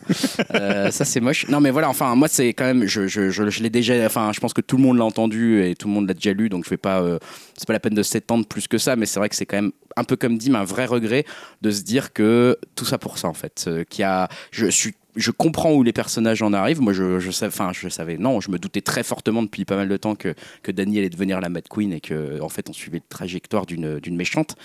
Euh, 0.53 0.91
ça, 0.91 1.05
c'est 1.05 1.19
moche. 1.19 1.48
Non, 1.48 1.60
mais 1.60 1.72
voilà, 1.72 1.89
enfin, 1.89 2.15
moi, 2.15 2.27
c'est 2.27 2.50
quand 2.50 2.65
même. 2.65 2.86
Je, 2.86 3.07
je, 3.07 3.29
je, 3.29 3.63
l'ai 3.63 3.69
déjà. 3.69 4.05
Enfin, 4.05 4.31
je 4.34 4.39
pense 4.39 4.53
que 4.53 4.62
tout 4.62 4.77
le 4.77 4.84
monde 4.84 4.98
l'a 4.98 5.05
entendu 5.05 5.63
et 5.63 5.75
tout 5.75 5.88
le 5.88 5.93
monde 5.93 6.07
l'a 6.07 6.13
déjà 6.13 6.34
lu, 6.34 6.50
donc 6.50 6.65
je 6.65 6.69
vais 6.69 6.77
pas. 6.77 7.01
Euh, 7.01 7.19
c'est 7.57 7.67
pas 7.67 7.74
la 7.74 7.79
peine 7.79 7.93
de 7.93 8.03
s'étendre 8.03 8.45
plus 8.45 8.67
que 8.67 8.77
ça, 8.77 8.95
mais 8.95 9.05
c'est 9.05 9.19
vrai 9.19 9.29
que 9.29 9.36
c'est 9.36 9.45
quand 9.45 9.57
même 9.57 9.72
un 9.95 10.03
peu 10.03 10.15
comme 10.15 10.38
dit, 10.38 10.51
un 10.53 10.63
vrai 10.63 10.86
regret 10.86 11.25
de 11.62 11.72
se 11.72 11.81
dire 11.81 12.12
que 12.12 12.57
tout 12.75 12.86
ça 12.86 12.98
pour 12.98 13.17
ça 13.17 13.27
en 13.27 13.34
fait. 13.34 13.69
qui 13.89 14.03
a, 14.03 14.27
je 14.51 14.67
suis 14.67 14.95
je 15.15 15.31
comprends 15.31 15.74
où 15.74 15.84
les 15.84 15.93
personnages 15.93 16.41
en 16.41 16.53
arrivent. 16.53 16.81
Moi, 16.81 16.93
je, 16.93 17.31
sais, 17.31 17.48
enfin, 17.48 17.72
je 17.74 17.89
savais, 17.89 18.17
non, 18.17 18.41
je 18.41 18.51
me 18.51 18.60
doutais 18.60 18.81
très 18.81 19.03
fortement 19.03 19.43
depuis 19.43 19.65
pas 19.65 19.75
mal 19.75 19.88
de 19.88 19.98
temps 19.98 20.15
que, 20.15 20.34
que 20.62 20.72
allait 20.72 21.10
devenir 21.10 21.41
la 21.41 21.50
Mad 21.50 21.67
Queen 21.69 21.93
et 21.93 22.01
que, 22.01 22.41
en 22.41 22.50
fait, 22.50 22.69
on 22.69 22.74
suivait 22.74 23.00
la 23.00 23.03
trajectoire 23.10 23.65
d'une, 23.65 24.00
d'une 24.00 24.15
méchante. 24.15 24.55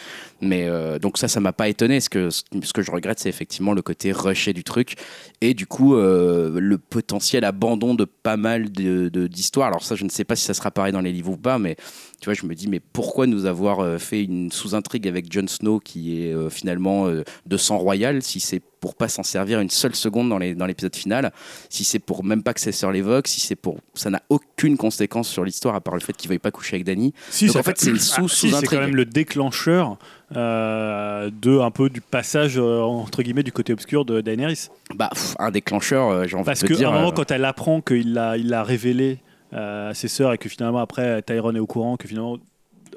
Mais 0.40 0.66
euh, 0.66 0.98
donc, 0.98 1.18
ça, 1.18 1.28
ça 1.28 1.40
m'a 1.40 1.52
pas 1.52 1.68
étonné. 1.68 2.00
Ce 2.00 2.10
que, 2.10 2.30
ce 2.30 2.72
que 2.72 2.82
je 2.82 2.90
regrette, 2.90 3.18
c'est 3.18 3.28
effectivement 3.28 3.72
le 3.72 3.82
côté 3.82 4.12
rushé 4.12 4.52
du 4.52 4.64
truc 4.64 4.96
et 5.40 5.54
du 5.54 5.66
coup, 5.66 5.94
euh, 5.94 6.58
le 6.60 6.78
potentiel 6.78 7.44
abandon 7.44 7.94
de 7.94 8.04
pas 8.04 8.36
mal 8.36 8.70
de, 8.70 9.08
d'histoires. 9.26 9.68
Alors, 9.68 9.84
ça, 9.84 9.94
je 9.94 10.04
ne 10.04 10.10
sais 10.10 10.24
pas 10.24 10.36
si 10.36 10.44
ça 10.44 10.54
sera 10.54 10.70
pareil 10.70 10.92
dans 10.92 11.00
les 11.00 11.12
livres 11.12 11.32
ou 11.32 11.36
pas, 11.36 11.58
mais 11.58 11.76
tu 12.20 12.26
vois, 12.26 12.34
je 12.34 12.46
me 12.46 12.54
dis, 12.54 12.68
mais 12.68 12.80
pourquoi 12.80 13.26
nous 13.26 13.46
avoir 13.46 13.80
euh, 13.80 13.98
fait 13.98 14.22
une 14.22 14.52
sous-intrigue 14.52 15.08
avec 15.08 15.32
Jon 15.32 15.46
Snow 15.46 15.80
qui 15.80 16.22
est 16.22 16.50
finalement 16.50 17.08
de 17.08 17.56
sang 17.56 17.78
royal 17.78 18.22
si 18.22 18.40
c'est 18.40 18.62
pour 18.80 18.94
pas 18.94 19.08
s'en 19.08 19.22
servir 19.22 19.60
une 19.60 19.70
seule 19.70 19.94
seconde 19.94 20.28
dans 20.28 20.38
les 20.38 20.54
dans 20.54 20.66
l'épisode 20.66 20.96
final, 20.96 21.32
si 21.68 21.84
c'est 21.84 21.98
pour 21.98 22.24
même 22.24 22.42
pas 22.42 22.54
que 22.54 22.60
ses 22.60 22.72
sœurs 22.72 22.92
l'évoquent, 22.92 23.28
si 23.28 23.40
c'est 23.40 23.56
pour 23.56 23.78
ça 23.94 24.10
n'a 24.10 24.22
aucune 24.28 24.76
conséquence 24.76 25.28
sur 25.28 25.44
l'histoire 25.44 25.74
à 25.74 25.80
part 25.80 25.94
le 25.94 26.00
fait 26.00 26.14
qu'il 26.14 26.28
veuille 26.28 26.38
pas 26.38 26.50
coucher 26.50 26.76
avec 26.76 26.86
Dany. 26.86 27.12
Si, 27.30 27.48
en 27.56 27.62
fait, 27.62 27.78
c'est 27.78 27.90
une 27.90 27.98
sous 27.98 28.28
sous 28.28 28.48
ah, 28.54 28.58
C'est 28.60 28.66
quand 28.66 28.80
même 28.80 28.96
le 28.96 29.04
déclencheur 29.04 29.98
euh, 30.34 31.30
de 31.30 31.58
un 31.58 31.70
peu 31.70 31.90
du 31.90 32.00
passage 32.00 32.58
euh, 32.58 32.80
entre 32.80 33.22
guillemets 33.22 33.42
du 33.42 33.52
côté 33.52 33.72
obscur 33.72 34.04
de 34.04 34.20
Daenerys. 34.20 34.68
Bah 34.94 35.10
un 35.38 35.50
déclencheur, 35.50 36.08
euh, 36.08 36.26
j'ai 36.26 36.36
envie 36.36 36.46
Parce 36.46 36.60
de 36.60 36.66
dire. 36.66 36.76
Parce 36.76 36.90
qu'à 36.90 36.96
un 36.96 36.98
moment, 37.00 37.12
quand 37.12 37.30
elle 37.30 37.44
apprend 37.44 37.80
qu'il 37.80 38.14
l'a 38.14 38.36
il 38.36 38.48
l'a 38.48 38.62
révélé 38.62 39.18
à 39.52 39.94
ses 39.94 40.08
sœurs 40.08 40.32
et 40.32 40.38
que 40.38 40.48
finalement 40.48 40.78
après 40.78 41.22
Tyrone 41.22 41.56
est 41.56 41.60
au 41.60 41.66
courant 41.66 41.96
que 41.96 42.06
finalement 42.06 42.38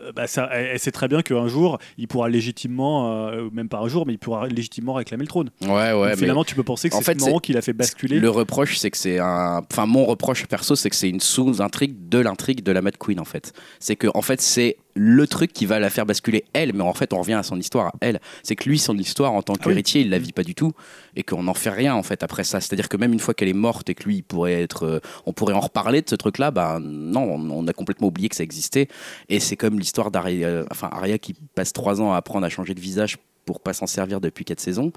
euh, 0.03 0.12
bah, 0.12 0.27
ça, 0.27 0.50
elle, 0.51 0.79
sait 0.79 0.91
très 0.91 1.07
bien 1.07 1.22
qu'un 1.22 1.48
jour, 1.48 1.77
il 1.98 2.07
pourra 2.07 2.29
légitimement, 2.29 3.27
euh, 3.29 3.50
même 3.51 3.70
pas 3.70 3.79
un 3.79 3.87
jour, 3.87 4.05
mais 4.05 4.13
il 4.13 4.20
pourra 4.20 4.48
légitimement 4.48 4.94
réclamer 4.94 5.24
le 5.24 5.27
trône. 5.27 5.50
Ouais, 5.61 5.94
ouais. 5.94 6.16
finalement, 6.16 6.44
tu 6.44 6.55
peux 6.55 6.63
penser 6.63 6.89
que 6.89 6.96
c'est 6.96 7.20
ce 7.20 7.25
moment 7.25 7.39
qui 7.39 7.53
l'a 7.53 7.61
fait 7.61 7.74
basculer. 7.74 8.20
Le 8.20 8.29
reproche, 8.29 8.77
c'est 8.77 8.92
que 8.92 8.98
c'est 8.98 9.20
un. 9.20 9.61
Enfin, 9.72 9.85
mon 9.85 10.05
reproche 10.05 10.46
perso, 10.46 10.75
c'est 10.75 10.89
que 10.89 10.96
c'est 10.96 11.09
une 11.09 11.20
sous-intrigue 11.20 12.09
de 12.09 12.20
l'intrigue 12.20 12.63
de 12.63 12.72
la 12.72 12.81
Mad 12.81 12.98
Queen, 12.98 13.20
en 13.20 13.25
fait. 13.25 13.53
C'est 13.79 13.96
que, 13.96 14.07
en 14.13 14.22
fait, 14.22 14.42
c'est 14.42 14.77
le 14.96 15.27
truc 15.27 15.53
qui 15.53 15.66
va 15.66 15.79
la 15.79 15.90
faire 15.90 16.06
basculer 16.06 16.46
elle, 16.53 16.74
mais 16.74 16.84
en 16.84 16.94
fait 16.94 17.14
on 17.14 17.20
revient 17.20 17.34
à 17.34 17.44
son 17.44 17.60
histoire 17.60 17.88
à 17.88 17.94
elle. 18.01 18.20
C'est 18.44 18.56
que 18.56 18.70
lui, 18.70 18.79
son 18.79 18.98
histoire 18.98 19.34
en 19.34 19.42
tant 19.42 19.53
ah 19.60 19.64
qu'héritier, 19.64 20.01
il 20.01 20.10
la 20.10 20.20
vit 20.20 20.32
pas 20.32 20.44
du 20.44 20.56
tout 20.56 20.74
et 21.16 21.24
qu'on 21.24 21.44
n'en 21.44 21.53
fait 21.53 21.70
rien 21.70 21.96
en 21.96 22.03
fait 22.03 22.24
après 22.24 22.44
ça. 22.44 22.62
C'est-à-dire 22.62 22.90
que 22.90 22.98
même 22.98 23.14
une 23.14 23.20
fois 23.20 23.34
qu'elle 23.34 23.50
est 23.50 23.53
morte 23.53 23.90
et 23.90 23.96
que 23.96 24.03
lui, 24.03 24.18
il 24.18 24.24
pourrait 24.24 24.62
être, 24.62 24.84
euh, 24.84 25.00
on 25.25 25.34
pourrait 25.34 25.53
en 25.53 25.60
reparler 25.60 26.01
de 26.01 26.10
ce 26.10 26.16
truc-là, 26.16 26.51
bah 26.51 26.79
non, 26.82 27.24
on, 27.24 27.68
a 27.68 27.74
complètement 27.74 28.08
oublié 28.08 28.29
que 28.29 28.36
ça 28.36 28.44
existait. 28.44 28.88
Et 29.29 29.40
c'est 29.40 29.56
comme 29.56 29.79
l'histoire 29.79 30.12
d'Aria, 30.12 30.48
euh, 30.48 30.66
enfin 30.72 30.90
Aria 30.92 31.18
qui 31.18 31.34
passe 31.56 31.74
trois 31.74 32.01
ans 32.01 32.14
à 32.14 32.18
apprendre 32.18 32.46
à 32.46 32.50
changer 32.50 32.74
de 32.74 32.82
visage 32.82 33.18
pour 33.46 33.60
pas 33.60 33.74
s'en 33.74 33.88
servir 33.88 34.22
depuis 34.22 34.46
quatre 34.46 34.60
saisons. 34.60 34.92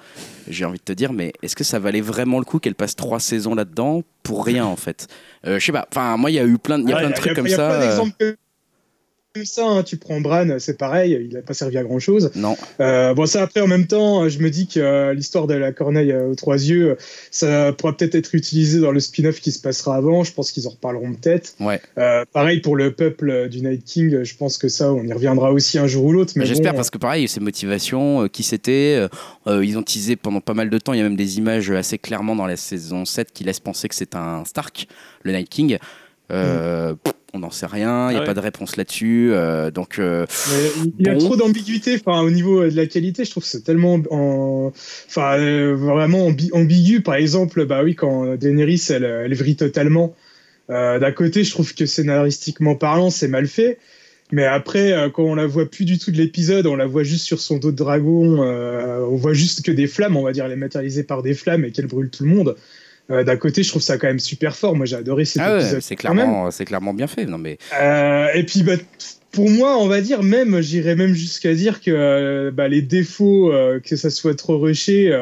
J'ai 0.48 0.64
envie 0.64 0.78
de 0.78 0.84
te 0.84 0.92
dire, 0.92 1.12
mais 1.12 1.32
est-ce 1.42 1.56
que 1.56 1.64
ça 1.64 1.78
valait 1.78 2.00
vraiment 2.00 2.38
le 2.38 2.44
coup 2.44 2.58
qu'elle 2.58 2.76
passe 2.76 2.94
trois 2.94 3.18
saisons 3.18 3.54
là-dedans 3.54 4.02
pour 4.22 4.44
rien 4.44 4.64
en 4.64 4.76
fait? 4.76 5.08
Euh, 5.46 5.58
Je 5.58 5.64
sais 5.64 5.72
pas. 5.72 5.86
Enfin, 5.90 6.16
moi, 6.16 6.30
il 6.30 6.34
y 6.34 6.38
a 6.38 6.44
eu 6.44 6.58
plein, 6.58 6.80
y 6.86 6.92
a 6.92 6.96
plein 6.96 7.10
de 7.10 7.14
trucs 7.14 7.34
comme 7.34 7.48
ça 7.48 8.02
ça, 9.44 9.66
hein. 9.66 9.82
tu 9.82 9.96
prends 9.96 10.20
Bran, 10.20 10.58
c'est 10.58 10.78
pareil, 10.78 11.18
il 11.28 11.34
n'a 11.34 11.42
pas 11.42 11.54
servi 11.54 11.76
à 11.78 11.82
grand 11.82 11.98
chose. 11.98 12.30
Non. 12.34 12.56
Euh, 12.80 13.14
bon, 13.14 13.26
ça 13.26 13.42
après, 13.42 13.60
en 13.60 13.66
même 13.66 13.86
temps, 13.86 14.28
je 14.28 14.38
me 14.38 14.50
dis 14.50 14.66
que 14.66 14.80
euh, 14.80 15.14
l'histoire 15.14 15.46
de 15.46 15.54
la 15.54 15.72
corneille 15.72 16.14
aux 16.14 16.34
trois 16.34 16.56
yeux, 16.56 16.96
ça 17.30 17.72
pourra 17.72 17.96
peut-être 17.96 18.14
être 18.14 18.34
utilisé 18.34 18.80
dans 18.80 18.92
le 18.92 19.00
spin-off 19.00 19.40
qui 19.40 19.52
se 19.52 19.60
passera 19.60 19.96
avant. 19.96 20.24
Je 20.24 20.32
pense 20.32 20.52
qu'ils 20.52 20.66
en 20.66 20.70
reparleront 20.70 21.12
peut-être. 21.14 21.54
Ouais. 21.60 21.80
Euh, 21.98 22.24
pareil 22.32 22.60
pour 22.60 22.76
le 22.76 22.92
peuple 22.92 23.48
du 23.48 23.60
Night 23.60 23.84
King, 23.84 24.22
je 24.22 24.36
pense 24.36 24.58
que 24.58 24.68
ça, 24.68 24.92
on 24.92 25.04
y 25.04 25.12
reviendra 25.12 25.52
aussi 25.52 25.78
un 25.78 25.86
jour 25.86 26.04
ou 26.04 26.12
l'autre. 26.12 26.32
Mais 26.36 26.46
J'espère 26.46 26.74
parce 26.74 26.90
que 26.90 26.98
pareil, 26.98 27.28
ses 27.28 27.40
motivations, 27.40 28.28
qui 28.28 28.42
c'était, 28.42 29.06
ils 29.46 29.76
ont 29.76 29.82
teasé 29.82 30.16
pendant 30.16 30.40
pas 30.40 30.54
mal 30.54 30.70
de 30.70 30.78
temps. 30.78 30.92
Il 30.92 30.98
y 30.98 31.00
a 31.00 31.04
même 31.04 31.16
des 31.16 31.38
images 31.38 31.70
assez 31.70 31.98
clairement 31.98 32.36
dans 32.36 32.46
la 32.46 32.56
saison 32.56 33.04
7 33.04 33.32
qui 33.32 33.44
laissent 33.44 33.60
penser 33.60 33.88
que 33.88 33.94
c'est 33.94 34.14
un 34.14 34.44
Stark, 34.44 34.86
le 35.22 35.32
Night 35.32 35.48
King. 35.48 35.78
Euh, 36.30 36.94
on 37.36 37.40
n'en 37.40 37.50
sait 37.50 37.66
rien, 37.66 38.08
il 38.10 38.14
n'y 38.14 38.18
a 38.18 38.22
ah 38.22 38.26
pas 38.26 38.34
de 38.34 38.40
réponse 38.40 38.76
là-dessus. 38.76 39.30
Euh, 39.32 39.70
donc, 39.70 39.98
euh, 39.98 40.26
il 40.98 41.06
y 41.06 41.10
a 41.10 41.16
trop 41.16 41.36
d'ambiguïté. 41.36 42.00
Enfin, 42.00 42.22
au 42.22 42.30
niveau 42.30 42.64
de 42.64 42.74
la 42.74 42.86
qualité, 42.86 43.24
je 43.24 43.30
trouve 43.30 43.42
que 43.42 43.48
c'est 43.48 43.62
tellement, 43.62 44.00
enfin, 44.10 45.74
vraiment 45.74 46.32
ambigu. 46.52 47.02
Par 47.02 47.14
exemple, 47.14 47.66
bah 47.66 47.82
oui, 47.84 47.94
quand 47.94 48.34
Daenerys 48.36 48.86
elle, 48.90 49.04
elle 49.04 49.34
vrille 49.34 49.56
totalement. 49.56 50.14
D'un 50.68 51.12
côté, 51.12 51.44
je 51.44 51.50
trouve 51.50 51.74
que 51.74 51.86
scénaristiquement 51.86 52.74
parlant, 52.74 53.10
c'est 53.10 53.28
mal 53.28 53.46
fait. 53.46 53.78
Mais 54.32 54.44
après, 54.44 54.92
quand 55.14 55.22
on 55.22 55.36
la 55.36 55.46
voit 55.46 55.70
plus 55.70 55.84
du 55.84 55.98
tout 55.98 56.10
de 56.10 56.16
l'épisode, 56.16 56.66
on 56.66 56.74
la 56.74 56.86
voit 56.86 57.04
juste 57.04 57.24
sur 57.24 57.38
son 57.38 57.58
dos 57.58 57.70
de 57.70 57.76
dragon. 57.76 58.40
on 58.40 59.16
voit 59.16 59.34
juste 59.34 59.64
que 59.64 59.70
des 59.70 59.86
flammes, 59.86 60.16
on 60.16 60.22
va 60.22 60.32
dire, 60.32 60.46
elle 60.46 60.52
est 60.52 60.56
matérialisée 60.56 61.04
par 61.04 61.22
des 61.22 61.34
flammes 61.34 61.64
et 61.64 61.70
qu'elle 61.70 61.86
brûle 61.86 62.10
tout 62.10 62.24
le 62.24 62.30
monde. 62.30 62.56
Euh, 63.10 63.24
d'un 63.24 63.36
côté, 63.36 63.62
je 63.62 63.68
trouve 63.68 63.82
ça 63.82 63.98
quand 63.98 64.08
même 64.08 64.18
super 64.18 64.56
fort. 64.56 64.74
Moi, 64.74 64.86
j'ai 64.86 64.96
adoré 64.96 65.24
cet 65.24 65.42
ah 65.42 65.58
épisode. 65.58 65.80
c'est 65.80 65.96
clairement, 65.96 66.50
c'est 66.50 66.64
clairement 66.64 66.94
bien 66.94 67.06
fait. 67.06 67.24
Non 67.26 67.38
mais. 67.38 67.58
Euh, 67.80 68.28
et 68.34 68.42
puis, 68.42 68.62
bah, 68.62 68.74
pour 69.30 69.48
moi, 69.50 69.76
on 69.78 69.86
va 69.86 70.00
dire 70.00 70.22
même, 70.22 70.60
j'irais 70.60 70.96
même 70.96 71.14
jusqu'à 71.14 71.54
dire 71.54 71.80
que 71.80 71.90
euh, 71.90 72.50
bah, 72.50 72.68
les 72.68 72.82
défauts, 72.82 73.52
que 73.84 73.96
ça 73.96 74.10
soit 74.10 74.36
trop 74.36 74.58
rushé 74.58 75.12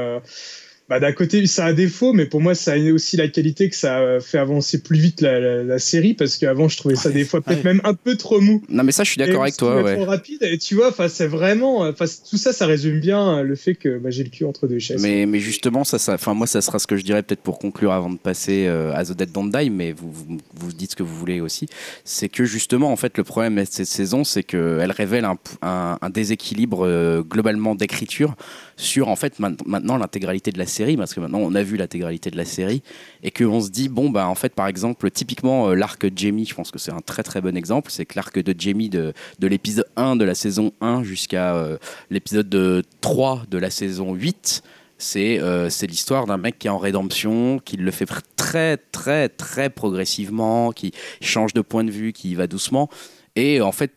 bah, 0.88 1.00
d'un 1.00 1.12
côté, 1.12 1.46
ça 1.46 1.66
a 1.66 1.72
défaut, 1.72 2.12
mais 2.12 2.26
pour 2.26 2.40
moi, 2.40 2.54
ça 2.54 2.72
a 2.72 2.92
aussi 2.92 3.16
la 3.16 3.28
qualité 3.28 3.70
que 3.70 3.76
ça 3.76 4.18
fait 4.20 4.38
avancer 4.38 4.82
plus 4.82 4.98
vite 4.98 5.20
la, 5.22 5.78
série, 5.78 6.14
parce 6.14 6.36
qu'avant, 6.36 6.68
je 6.68 6.76
trouvais 6.76 6.94
ça 6.94 7.10
des 7.10 7.24
fois 7.24 7.40
peut-être 7.40 7.64
même 7.64 7.80
un 7.84 7.94
peu 7.94 8.16
trop 8.16 8.40
mou. 8.40 8.62
Non, 8.68 8.84
mais 8.84 8.92
ça, 8.92 9.02
je 9.02 9.10
suis 9.10 9.18
d'accord 9.18 9.42
avec 9.42 9.56
toi. 9.56 9.82
Ouais. 9.82 9.96
Trop 9.96 10.04
rapide, 10.04 10.42
et 10.42 10.58
tu 10.58 10.74
vois, 10.74 10.92
c'est 11.08 11.26
vraiment, 11.26 11.92
tout 11.92 12.36
ça, 12.36 12.52
ça 12.52 12.66
résume 12.66 13.00
bien 13.00 13.42
le 13.42 13.56
fait 13.56 13.74
que 13.74 13.98
bah, 13.98 14.10
j'ai 14.10 14.24
le 14.24 14.30
cul 14.30 14.44
entre 14.44 14.66
deux 14.66 14.78
chaises. 14.78 15.02
Mais, 15.02 15.26
mais 15.26 15.40
justement, 15.40 15.84
ça, 15.84 15.98
ça, 15.98 16.18
moi, 16.34 16.46
ça 16.46 16.60
sera 16.60 16.78
ce 16.78 16.86
que 16.86 16.96
je 16.96 17.02
dirais 17.02 17.22
peut-être 17.22 17.42
pour 17.42 17.58
conclure 17.58 17.92
avant 17.92 18.10
de 18.10 18.18
passer 18.18 18.66
euh, 18.66 18.94
à 18.94 19.04
The 19.04 19.12
Dead 19.12 19.32
Don't 19.32 19.50
Die, 19.50 19.70
mais 19.70 19.92
vous, 19.92 20.12
vous, 20.54 20.72
dites 20.72 20.92
ce 20.92 20.96
que 20.96 21.02
vous 21.02 21.16
voulez 21.16 21.40
aussi. 21.40 21.66
C'est 22.04 22.28
que 22.28 22.44
justement, 22.44 22.92
en 22.92 22.96
fait, 22.96 23.16
le 23.16 23.24
problème 23.24 23.56
de 23.56 23.64
cette 23.64 23.86
saison, 23.86 24.24
c'est 24.24 24.42
qu'elle 24.42 24.92
révèle 24.92 25.24
un, 25.24 25.38
un, 25.62 26.10
déséquilibre 26.10 26.84
euh, 26.86 27.22
globalement 27.22 27.74
d'écriture 27.74 28.34
sur, 28.76 29.08
en 29.08 29.16
fait, 29.16 29.38
maintenant 29.38 29.96
l'intégralité 29.96 30.50
de 30.52 30.58
la 30.58 30.66
série 30.66 30.74
parce 30.96 31.14
que 31.14 31.20
maintenant 31.20 31.40
on 31.40 31.54
a 31.54 31.62
vu 31.62 31.76
l'intégralité 31.76 32.30
de 32.30 32.36
la 32.36 32.44
série, 32.44 32.82
et 33.22 33.30
qu'on 33.30 33.60
se 33.60 33.70
dit, 33.70 33.88
bon, 33.88 34.10
bah 34.10 34.28
en 34.28 34.34
fait, 34.34 34.54
par 34.54 34.66
exemple, 34.66 35.10
typiquement 35.10 35.70
euh, 35.70 35.74
l'arc 35.74 36.06
Jamie, 36.14 36.46
je 36.46 36.54
pense 36.54 36.70
que 36.70 36.78
c'est 36.78 36.92
un 36.92 37.00
très 37.00 37.22
très 37.22 37.40
bon 37.40 37.56
exemple, 37.56 37.90
c'est 37.90 38.04
que 38.04 38.14
l'arc 38.16 38.38
de 38.38 38.54
Jamie 38.56 38.88
de, 38.88 39.12
de 39.38 39.46
l'épisode 39.46 39.86
1 39.96 40.16
de 40.16 40.24
la 40.24 40.34
saison 40.34 40.72
1 40.80 41.02
jusqu'à 41.02 41.54
euh, 41.56 41.78
l'épisode 42.10 42.84
3 43.00 43.44
de 43.50 43.58
la 43.58 43.70
saison 43.70 44.14
8, 44.14 44.62
c'est 44.98 45.40
euh, 45.40 45.70
c'est 45.70 45.86
l'histoire 45.86 46.26
d'un 46.26 46.36
mec 46.36 46.58
qui 46.58 46.68
est 46.68 46.70
en 46.70 46.78
rédemption, 46.78 47.58
qui 47.64 47.76
le 47.76 47.90
fait 47.90 48.06
très 48.36 48.76
très 48.76 49.28
très 49.28 49.70
progressivement, 49.70 50.72
qui 50.72 50.92
change 51.20 51.52
de 51.52 51.60
point 51.60 51.84
de 51.84 51.90
vue, 51.90 52.12
qui 52.12 52.34
va 52.34 52.46
doucement. 52.46 52.88
Et 53.36 53.60
en 53.60 53.72
fait, 53.72 53.92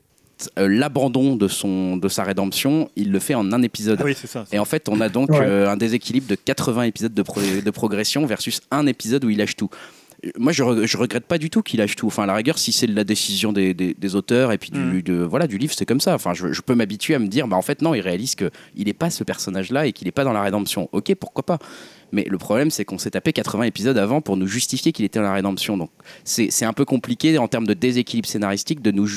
euh, 0.59 0.67
l'abandon 0.67 1.35
de, 1.35 1.47
son, 1.47 1.97
de 1.97 2.07
sa 2.09 2.23
rédemption, 2.23 2.89
il 2.95 3.11
le 3.11 3.19
fait 3.19 3.33
en 3.35 3.51
un 3.53 3.61
épisode. 3.61 3.97
Ah 4.01 4.05
oui, 4.05 4.15
c'est 4.19 4.27
ça. 4.27 4.45
Et 4.51 4.59
en 4.59 4.65
fait, 4.65 4.89
on 4.89 5.01
a 5.01 5.09
donc 5.09 5.29
Ouais. 5.31 5.39
euh, 5.41 5.69
un 5.69 5.77
déséquilibre 5.77 6.27
de 6.27 6.35
80 6.35 6.83
épisodes 6.83 7.13
de, 7.13 7.21
pro- 7.21 7.41
de 7.41 7.71
progression 7.71 8.25
versus 8.25 8.61
un 8.71 8.85
épisode 8.87 9.23
où 9.25 9.29
il 9.29 9.37
lâche 9.37 9.55
tout. 9.55 9.69
Euh, 10.25 10.29
Moi, 10.37 10.51
je, 10.51 10.63
re- 10.63 10.85
je 10.85 10.97
regrette 10.97 11.25
pas 11.25 11.37
du 11.37 11.49
tout 11.49 11.61
qu'il 11.61 11.79
lâche 11.79 11.95
tout. 11.95 12.07
Enfin, 12.07 12.23
à 12.23 12.25
la 12.27 12.35
rigueur, 12.35 12.57
si 12.57 12.71
c'est 12.71 12.87
la 12.87 13.03
décision 13.03 13.51
des, 13.53 13.73
des- 13.73 13.93
des 13.93 14.15
auteurs 14.15 14.51
et 14.51 14.57
puis 14.57 14.71
du, 14.71 14.79
Mm. 14.79 15.01
de, 15.03 15.13
voilà, 15.23 15.47
du 15.47 15.57
livre, 15.57 15.73
c'est 15.77 15.85
comme 15.85 16.01
ça. 16.01 16.13
Enfin, 16.15 16.33
je, 16.33 16.51
je 16.53 16.61
peux 16.61 16.75
m'habituer 16.75 17.15
à 17.15 17.19
me 17.19 17.27
dire, 17.27 17.47
bah, 17.47 17.55
en 17.57 17.61
fait, 17.61 17.81
non, 17.81 17.93
il 17.93 18.01
réalise 18.01 18.35
qu'il 18.35 18.49
n'est 18.85 18.93
pas 18.93 19.09
ce 19.09 19.23
personnage-là 19.23 19.85
et 19.87 19.91
qu'il 19.93 20.05
n'est 20.07 20.11
pas 20.11 20.23
dans 20.23 20.33
la 20.33 20.41
rédemption. 20.41 20.89
Ok, 20.91 21.13
pourquoi 21.15 21.45
pas 21.45 21.59
mais 22.11 22.25
le 22.29 22.37
problème, 22.37 22.71
c'est 22.71 22.85
qu'on 22.85 22.97
s'est 22.97 23.11
tapé 23.11 23.33
80 23.33 23.63
épisodes 23.63 23.97
avant 23.97 24.21
pour 24.21 24.37
nous 24.37 24.47
justifier 24.47 24.91
qu'il 24.91 25.05
était 25.05 25.19
dans 25.19 25.25
la 25.25 25.33
rédemption. 25.33 25.77
Donc, 25.77 25.89
c'est 26.23 26.47
c'est 26.51 26.65
un 26.65 26.73
peu 26.73 26.85
compliqué 26.85 27.37
en 27.37 27.47
termes 27.47 27.67
de 27.67 27.73
déséquilibre 27.73 28.27
scénaristique 28.27 28.81
de 28.81 28.91
nous, 28.91 29.07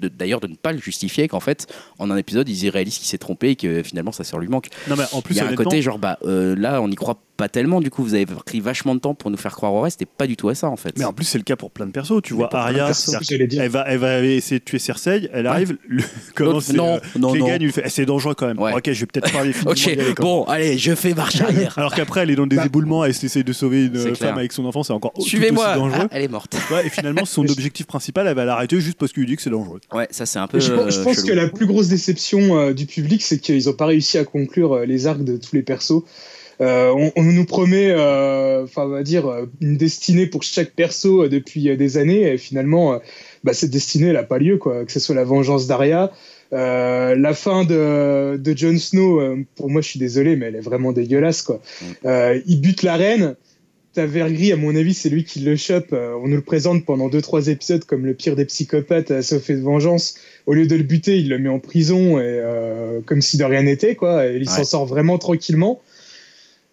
de- 0.00 0.08
d'ailleurs, 0.08 0.40
de 0.40 0.46
ne 0.46 0.54
pas 0.54 0.72
le 0.72 0.78
justifier 0.78 1.28
qu'en 1.28 1.40
fait, 1.40 1.66
en 1.98 2.10
un 2.10 2.16
épisode, 2.16 2.48
ils 2.48 2.64
y 2.64 2.70
réalisent 2.70 2.98
qu'il 2.98 3.06
s'est 3.08 3.18
trompé 3.18 3.50
et 3.50 3.56
que 3.56 3.82
finalement, 3.82 4.12
ça 4.12 4.24
sort 4.24 4.38
lui 4.38 4.48
manque. 4.48 4.68
Non, 4.88 4.96
mais 4.96 5.04
en 5.12 5.22
plus, 5.22 5.34
Il 5.34 5.38
y 5.38 5.40
a 5.40 5.46
un 5.48 5.54
côté 5.54 5.82
genre, 5.82 5.98
bah 5.98 6.18
euh, 6.24 6.54
là, 6.56 6.80
on 6.82 6.88
n'y 6.88 6.96
croit 6.96 7.18
pas 7.36 7.48
tellement. 7.48 7.80
Du 7.80 7.90
coup, 7.90 8.02
vous 8.02 8.14
avez 8.14 8.24
pris 8.26 8.60
vachement 8.60 8.94
de 8.94 9.00
temps 9.00 9.14
pour 9.14 9.30
nous 9.30 9.36
faire 9.36 9.54
croire 9.54 9.74
au 9.74 9.80
reste 9.82 10.00
et 10.00 10.06
pas 10.06 10.26
du 10.26 10.36
tout 10.36 10.48
à 10.48 10.54
ça 10.54 10.68
en 10.68 10.76
fait. 10.76 10.96
Mais 10.98 11.04
en 11.04 11.12
plus, 11.12 11.24
c'est 11.24 11.38
le 11.38 11.44
cas 11.44 11.56
pour 11.56 11.70
plein 11.70 11.86
de 11.86 11.90
persos. 11.90 12.22
Tu 12.22 12.32
vois, 12.34 12.54
Arya, 12.56 12.90
elle 13.30 13.68
va, 13.68 13.84
elle 13.88 13.98
va 13.98 14.20
essayer 14.22 14.58
de 14.58 14.64
tuer 14.64 14.78
Cersei. 14.78 15.28
Elle 15.32 15.46
arrive, 15.46 15.76
le, 15.86 16.02
comment 16.34 16.60
c'est, 16.60 16.72
non, 16.74 16.94
euh, 16.94 16.98
non, 17.18 17.34
non. 17.34 17.46
Eh, 17.48 17.88
c'est 17.88 18.06
dangereux 18.06 18.34
quand 18.34 18.46
même. 18.46 18.58
Ouais. 18.58 18.72
Ok, 18.74 18.90
je 18.92 19.00
vais 19.00 19.06
peut-être 19.06 19.32
parler 19.32 19.52
Ok, 19.66 20.14
bon, 20.16 20.44
allez, 20.44 20.78
je 20.78 20.94
fais 20.94 21.12
marche 21.14 21.40
arrière. 21.40 21.74
Alors 21.78 21.94
qu'après, 21.94 22.22
elle 22.22 22.30
est 22.30 22.35
dans 22.36 22.46
des 22.46 22.54
Bah. 22.56 22.66
éboulements, 22.66 23.04
elle 23.04 23.10
essaie 23.10 23.42
de 23.42 23.52
sauver 23.52 23.86
une 23.86 23.96
femme 23.98 24.12
clair. 24.14 24.36
avec 24.38 24.52
son 24.52 24.64
enfant, 24.64 24.84
c'est 24.84 24.92
encore 24.92 25.12
Suivez-moi. 25.18 25.74
dangereux. 25.74 25.98
Ah, 26.04 26.08
elle 26.12 26.22
est 26.22 26.28
morte. 26.28 26.56
Ouais, 26.70 26.86
et 26.86 26.90
finalement, 26.90 27.24
son 27.24 27.44
objectif 27.50 27.86
principal, 27.86 28.28
elle 28.28 28.36
va 28.36 28.44
l'arrêter 28.44 28.80
juste 28.80 28.98
parce 28.98 29.12
qu'il 29.12 29.22
lui 29.22 29.30
dit 29.30 29.36
que 29.36 29.42
c'est 29.42 29.50
dangereux. 29.50 29.80
Ouais, 29.92 30.06
ça 30.10 30.24
c'est 30.26 30.38
un 30.38 30.46
peu. 30.46 30.60
Je, 30.60 30.72
pense- 30.72 30.94
je 30.94 31.00
euh, 31.00 31.04
pense 31.04 31.16
chelou. 31.16 31.26
que 31.28 31.32
la 31.32 31.48
plus 31.48 31.66
grosse 31.66 31.88
déception 31.88 32.56
euh, 32.58 32.72
du 32.72 32.86
public, 32.86 33.22
c'est 33.22 33.38
qu'ils 33.38 33.66
n'ont 33.66 33.72
pas 33.72 33.86
réussi 33.86 34.18
à 34.18 34.24
conclure 34.24 34.74
euh, 34.74 34.84
les 34.86 35.06
arcs 35.08 35.24
de 35.24 35.36
tous 35.36 35.56
les 35.56 35.62
persos. 35.62 36.02
Euh, 36.62 36.90
on, 36.96 37.12
on 37.16 37.22
nous 37.22 37.44
promet, 37.44 37.92
enfin, 37.92 38.84
on 38.84 38.88
va 38.88 39.02
dire, 39.02 39.30
une 39.60 39.76
destinée 39.76 40.26
pour 40.26 40.42
chaque 40.42 40.70
perso 40.72 41.24
euh, 41.24 41.28
depuis 41.28 41.68
euh, 41.68 41.76
des 41.76 41.98
années, 41.98 42.32
et 42.32 42.38
finalement, 42.38 42.94
euh, 42.94 42.98
bah, 43.44 43.52
cette 43.52 43.70
destinée, 43.70 44.06
elle 44.06 44.14
n'a 44.14 44.22
pas 44.22 44.38
lieu, 44.38 44.56
quoi. 44.56 44.84
Que 44.86 44.92
ce 44.92 44.98
soit 45.00 45.14
la 45.14 45.24
vengeance 45.24 45.66
d'Arya, 45.66 46.10
euh, 46.52 47.14
la 47.16 47.34
fin 47.34 47.64
de, 47.64 48.36
de 48.36 48.56
Jon 48.56 48.78
Snow, 48.78 49.20
euh, 49.20 49.44
pour 49.56 49.68
moi, 49.70 49.80
je 49.80 49.88
suis 49.88 49.98
désolé, 49.98 50.36
mais 50.36 50.46
elle 50.46 50.56
est 50.56 50.60
vraiment 50.60 50.92
dégueulasse, 50.92 51.42
quoi. 51.42 51.60
Mm. 51.80 51.84
Euh, 52.06 52.40
il 52.46 52.60
bute 52.60 52.82
la 52.82 52.96
reine. 52.96 53.34
T'as 53.92 54.04
Vergris, 54.04 54.52
à 54.52 54.56
mon 54.56 54.76
avis, 54.76 54.92
c'est 54.92 55.08
lui 55.08 55.24
qui 55.24 55.40
le 55.40 55.56
chope. 55.56 55.92
On 55.92 56.28
nous 56.28 56.36
le 56.36 56.42
présente 56.42 56.84
pendant 56.84 57.08
2-3 57.08 57.48
épisodes 57.48 57.82
comme 57.84 58.04
le 58.04 58.12
pire 58.12 58.36
des 58.36 58.44
psychopathes 58.44 59.10
à 59.10 59.22
sauf 59.22 59.48
et 59.48 59.54
de 59.54 59.62
vengeance. 59.62 60.16
Au 60.44 60.52
lieu 60.52 60.66
de 60.66 60.76
le 60.76 60.82
buter, 60.82 61.16
il 61.16 61.30
le 61.30 61.38
met 61.38 61.48
en 61.48 61.60
prison 61.60 62.18
et 62.18 62.22
euh, 62.24 63.00
comme 63.06 63.22
si 63.22 63.38
de 63.38 63.44
rien 63.44 63.62
n'était, 63.62 63.94
quoi. 63.94 64.26
Et 64.26 64.36
il 64.36 64.50
s'en 64.50 64.58
Ouais. 64.58 64.64
sort 64.64 64.84
vraiment 64.84 65.16
tranquillement. 65.16 65.80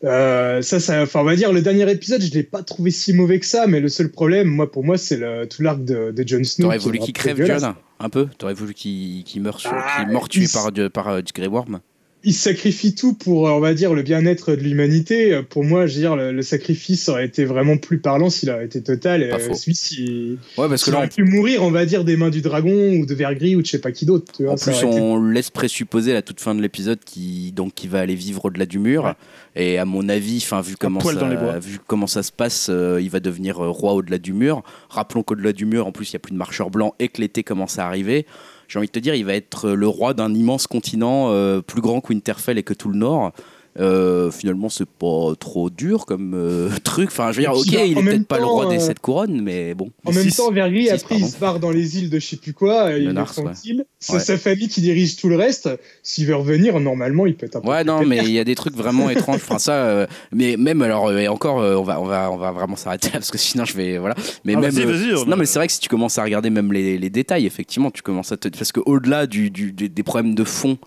Euh, 0.03 0.61
ça, 0.61 0.79
ça, 0.79 1.01
enfin, 1.01 1.21
on 1.21 1.23
va 1.23 1.35
dire, 1.35 1.53
le 1.53 1.61
dernier 1.61 1.89
épisode, 1.89 2.21
je 2.21 2.31
l'ai 2.33 2.43
pas 2.43 2.61
trouvé 2.61 2.91
si 2.91 3.13
mauvais 3.13 3.39
que 3.39 3.45
ça, 3.45 3.67
mais 3.67 3.79
le 3.79 3.87
seul 3.87 4.09
problème, 4.11 4.47
moi, 4.47 4.69
pour 4.71 4.83
moi, 4.83 4.97
c'est 4.97 5.15
le, 5.17 5.45
tout 5.47 5.61
l'arc 5.61 5.83
de, 5.83 6.11
de 6.11 6.27
Jon 6.27 6.43
Snow. 6.43 6.65
T'aurais 6.65 6.77
voulu 6.77 6.99
qu'il 6.99 7.13
crève. 7.13 7.43
John 7.45 7.73
un 7.99 8.09
peu? 8.09 8.27
T'aurais 8.37 8.53
voulu 8.53 8.73
qu'il 8.73 9.23
meure, 9.41 9.59
sur, 9.61 9.71
Ah, 9.73 10.05
tué 10.29 10.43
il- 10.43 10.49
par, 10.49 10.71
par 10.91 11.07
euh, 11.07 11.21
Grey 11.33 11.47
Worm? 11.47 11.79
Il 12.25 12.33
sacrifie 12.33 12.95
tout 12.95 13.13
pour, 13.13 13.47
euh, 13.47 13.51
on 13.51 13.59
va 13.59 13.73
dire, 13.73 13.93
le 13.93 14.01
bien-être 14.01 14.55
de 14.55 14.61
l'humanité. 14.61 15.41
Pour 15.49 15.63
moi, 15.63 15.87
je 15.87 15.95
veux 15.95 15.99
dire, 15.99 16.15
le, 16.15 16.31
le 16.31 16.41
sacrifice 16.41 17.09
aurait 17.09 17.25
été 17.25 17.43
vraiment 17.45 17.77
plus 17.77 17.97
parlant 17.99 18.29
s'il 18.29 18.49
avait 18.49 18.65
été 18.65 18.81
total. 18.81 19.23
Et 19.23 19.29
Pas 19.29 19.35
euh, 19.35 19.39
faux. 19.39 19.53
celui 19.53 19.75
ci 19.75 20.37
Ouais, 20.57 20.69
parce 20.69 20.83
que 20.83 20.89
il 20.89 20.93
là, 20.93 20.99
aurait 20.99 21.09
pu 21.09 21.23
mourir, 21.23 21.63
on 21.63 21.71
va 21.71 21.85
dire, 21.85 22.03
des 22.05 22.15
mains 22.15 22.29
du 22.29 22.41
dragon 22.41 22.93
ou 22.93 23.05
de 23.05 23.13
Vergris 23.13 23.55
ou 23.55 23.61
de 23.61 23.65
je 23.65 23.71
sais 23.71 23.79
pas 23.79 23.91
qui 23.91 24.05
d'autre. 24.05 24.31
En 24.47 24.55
plus, 24.55 24.71
été- 24.71 24.85
on 24.85 25.21
laisse 25.29 25.49
présupposer 25.49 26.11
à 26.11 26.15
la 26.15 26.21
toute 26.21 26.39
fin 26.39 26.55
de 26.55 26.61
l'épisode 26.61 26.99
qui 27.03 27.51
donc 27.51 27.73
qui 27.73 27.87
va 27.87 27.99
aller 27.99 28.15
vivre 28.15 28.45
au-delà 28.45 28.65
du 28.65 28.79
mur. 28.79 29.03
Ouais. 29.03 29.13
Et 29.55 29.77
à 29.77 29.85
mon 29.85 30.09
avis, 30.09 30.37
enfin 30.41 30.61
vu 30.61 30.75
comment 30.77 30.99
ça, 30.99 31.59
vu 31.59 31.77
comment 31.85 32.07
ça 32.07 32.23
se 32.23 32.31
passe, 32.31 32.67
euh, 32.69 32.99
il 33.01 33.09
va 33.09 33.19
devenir 33.19 33.57
roi 33.57 33.93
au-delà 33.93 34.17
du 34.17 34.33
mur. 34.33 34.63
Rappelons 34.89 35.23
qu'au-delà 35.23 35.53
du 35.53 35.65
mur, 35.65 35.85
en 35.85 35.91
plus, 35.91 36.09
il 36.09 36.13
y 36.13 36.15
a 36.15 36.19
plus 36.19 36.31
de 36.31 36.37
marcheurs 36.37 36.71
blancs 36.71 36.93
et 36.99 37.09
que 37.09 37.21
l'été 37.21 37.43
commence 37.43 37.77
à 37.77 37.85
arriver. 37.85 38.25
J'ai 38.67 38.79
envie 38.79 38.87
de 38.87 38.91
te 38.91 38.99
dire, 38.99 39.15
il 39.15 39.25
va 39.25 39.33
être 39.33 39.69
le 39.69 39.87
roi 39.87 40.13
d'un 40.13 40.33
immense 40.33 40.67
continent 40.67 41.31
euh, 41.31 41.61
plus 41.61 41.81
grand 41.81 42.01
que 42.01 42.13
Winterfell 42.13 42.57
et 42.57 42.63
que 42.63 42.73
tout 42.73 42.89
le 42.89 42.97
Nord. 42.97 43.31
Euh, 43.79 44.29
finalement, 44.29 44.69
c'est 44.69 44.87
pas 44.87 45.33
trop 45.39 45.71
dur 45.71 46.05
comme 46.05 46.33
euh, 46.35 46.69
truc. 46.83 47.07
Enfin, 47.09 47.31
je 47.31 47.37
veux 47.37 47.41
dire, 47.43 47.53
ok, 47.53 47.65
il 47.65 47.75
est 47.75 47.95
même 47.95 48.05
peut-être 48.05 48.27
pas 48.27 48.37
le 48.37 48.45
roi 48.45 48.67
des 48.67 48.75
euh, 48.75 48.79
sept 48.79 48.99
couronnes, 48.99 49.41
mais 49.41 49.73
bon. 49.73 49.89
En 50.05 50.11
même 50.11 50.23
six- 50.29 50.37
temps, 50.37 50.51
Vergris, 50.51 50.83
six, 50.85 50.91
après, 50.91 51.15
il 51.17 51.25
se 51.25 51.37
barre 51.39 51.59
dans 51.59 51.71
les 51.71 51.97
îles 51.97 52.11
de 52.11 52.19
je 52.19 52.25
sais 52.27 52.35
plus 52.37 52.53
quoi, 52.53 52.91
il 52.91 53.07
est 53.07 53.13
Nars, 53.13 53.33
ouais. 53.37 53.43
tranquille. 53.45 53.85
C'est 53.99 54.13
Ouais. 54.13 54.19
sa 54.19 54.37
famille 54.37 54.67
qui 54.67 54.81
dirige 54.81 55.15
tout 55.15 55.27
le 55.27 55.37
reste. 55.37 55.69
S'il 56.03 56.27
veut 56.27 56.35
revenir, 56.35 56.79
normalement, 56.79 57.25
il 57.25 57.35
peut 57.35 57.47
être 57.47 57.55
un 57.55 57.61
peu 57.61 57.67
Ouais, 57.69 57.83
plus 57.83 57.87
non, 57.87 58.05
mais 58.05 58.17
il 58.19 58.29
y 58.31 58.37
a 58.37 58.43
des 58.43 58.53
trucs 58.53 58.75
vraiment 58.75 59.09
étranges. 59.09 59.37
Enfin, 59.37 59.57
ça, 59.57 59.73
euh, 59.85 60.05
mais 60.31 60.55
même 60.55 60.83
alors, 60.83 61.07
euh, 61.07 61.17
et 61.17 61.27
encore, 61.27 61.59
euh, 61.59 61.75
on 61.75 61.83
va, 61.83 61.99
on 61.99 62.05
va, 62.05 62.29
on 62.31 62.37
va 62.37 62.51
vraiment 62.51 62.75
s'arrêter 62.75 63.07
là 63.07 63.13
parce 63.13 63.31
que 63.31 63.39
sinon, 63.39 63.65
je 63.65 63.75
vais, 63.75 63.97
voilà. 63.97 64.13
Mais 64.45 64.53
Ah, 64.55 64.59
même, 64.59 64.69
vas-y, 64.71 64.83
euh, 64.85 64.91
vas-y, 64.91 65.15
on 65.15 65.25
non, 65.25 65.35
mais 65.35 65.47
c'est 65.47 65.57
vrai 65.57 65.65
que 65.65 65.73
si 65.73 65.79
tu 65.79 65.89
commences 65.89 66.19
à 66.19 66.23
regarder 66.23 66.51
même 66.51 66.71
les, 66.71 66.99
les 66.99 67.09
détails, 67.09 67.47
effectivement, 67.47 67.89
tu 67.89 68.03
commences 68.03 68.31
à 68.31 68.37
te, 68.37 68.49
parce 68.49 68.71
que 68.71 68.81
au-delà 68.85 69.25
du, 69.25 69.49
du- 69.49 69.71
des, 69.71 69.89
des 69.89 70.03
problèmes 70.03 70.35
de 70.35 70.43
fond. 70.43 70.77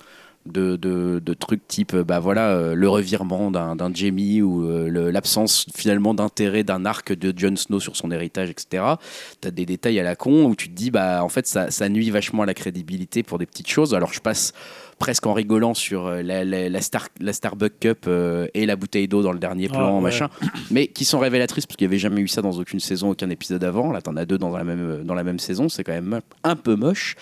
De, 0.47 0.77
de, 0.77 1.35
trucs 1.35 1.67
type 1.67 1.95
euh, 1.95 2.05
bah 2.05 2.21
voilà 2.21 2.51
euh, 2.51 2.75
le 2.75 2.89
revirement 2.89 3.51
d'un 3.51 3.95
Jamie 3.95 4.43
ou 4.43 4.65
euh, 4.65 5.11
l'absence 5.11 5.67
finalement 5.75 6.15
d'intérêt 6.15 6.63
d'un 6.63 6.85
arc 6.85 7.13
de 7.13 7.37
Jon 7.37 7.57
Snow 7.57 7.81
sur 7.81 7.97
son 7.97 8.11
héritage 8.11 8.49
etc 8.49 8.85
t'as 9.41 9.51
des 9.51 9.67
détails 9.67 9.99
à 9.99 10.03
la 10.03 10.17
con 10.17 10.45
où 10.45 10.55
tu 10.55 10.69
te 10.69 10.75
dis 10.75 10.91
bah 10.91 11.23
en 11.25 11.29
fait 11.29 11.47
ça, 11.47 11.71
ça 11.71 11.89
nuit 11.89 12.11
vachement 12.11 12.45
à 12.45 12.47
la 12.47 12.55
crédibilité 12.55 13.23
pour 13.23 13.39
des 13.39 13.47
petites 13.47 13.69
choses. 13.69 13.95
Alors 13.95 14.13
je 14.13 14.21
passe 14.21 14.53
presque 14.99 15.27
en 15.27 15.35
rigolant 15.35 15.75
sur 15.75 16.07
euh, 16.07 16.23
la, 16.23 16.45
la, 16.45 16.69
la 16.69 16.81
Star, 16.81 17.09
la 17.21 17.33
Starbucks 17.33 17.79
Cup 17.81 18.05
euh, 18.09 18.47
et 18.55 18.65
la 18.67 18.77
bouteille 18.77 19.09
d'eau 19.09 19.23
dans 19.23 19.33
le 19.33 19.39
dernier 19.39 19.69
plan, 19.69 19.89
Ah, 19.89 19.95
ouais. 19.97 20.01
machin, 20.01 20.29
mais 20.71 20.87
qui 20.87 21.05
sont 21.05 21.19
révélatrices 21.19 21.67
parce 21.67 21.77
qu'il 21.77 21.87
n'y 21.87 21.93
avait 21.93 21.99
jamais 21.99 22.21
eu 22.23 22.29
ça 22.29 22.41
dans 22.43 22.53
aucune 22.53 22.81
saison, 22.81 23.11
aucun 23.11 23.29
épisode 23.31 23.63
avant. 23.65 23.93
Là, 23.93 24.01
t'en 24.01 24.17
as 24.17 24.25
deux 24.25 24.39
dans 24.39 24.51
la 24.57 24.65
même, 24.65 25.03
dans 25.05 25.15
la 25.15 25.23
même 25.25 25.39
saison, 25.39 25.69
c'est 25.69 25.85
quand 25.85 25.93
même 25.93 26.21
un 26.45 26.57
peu 26.57 26.77
moche. 26.77 27.15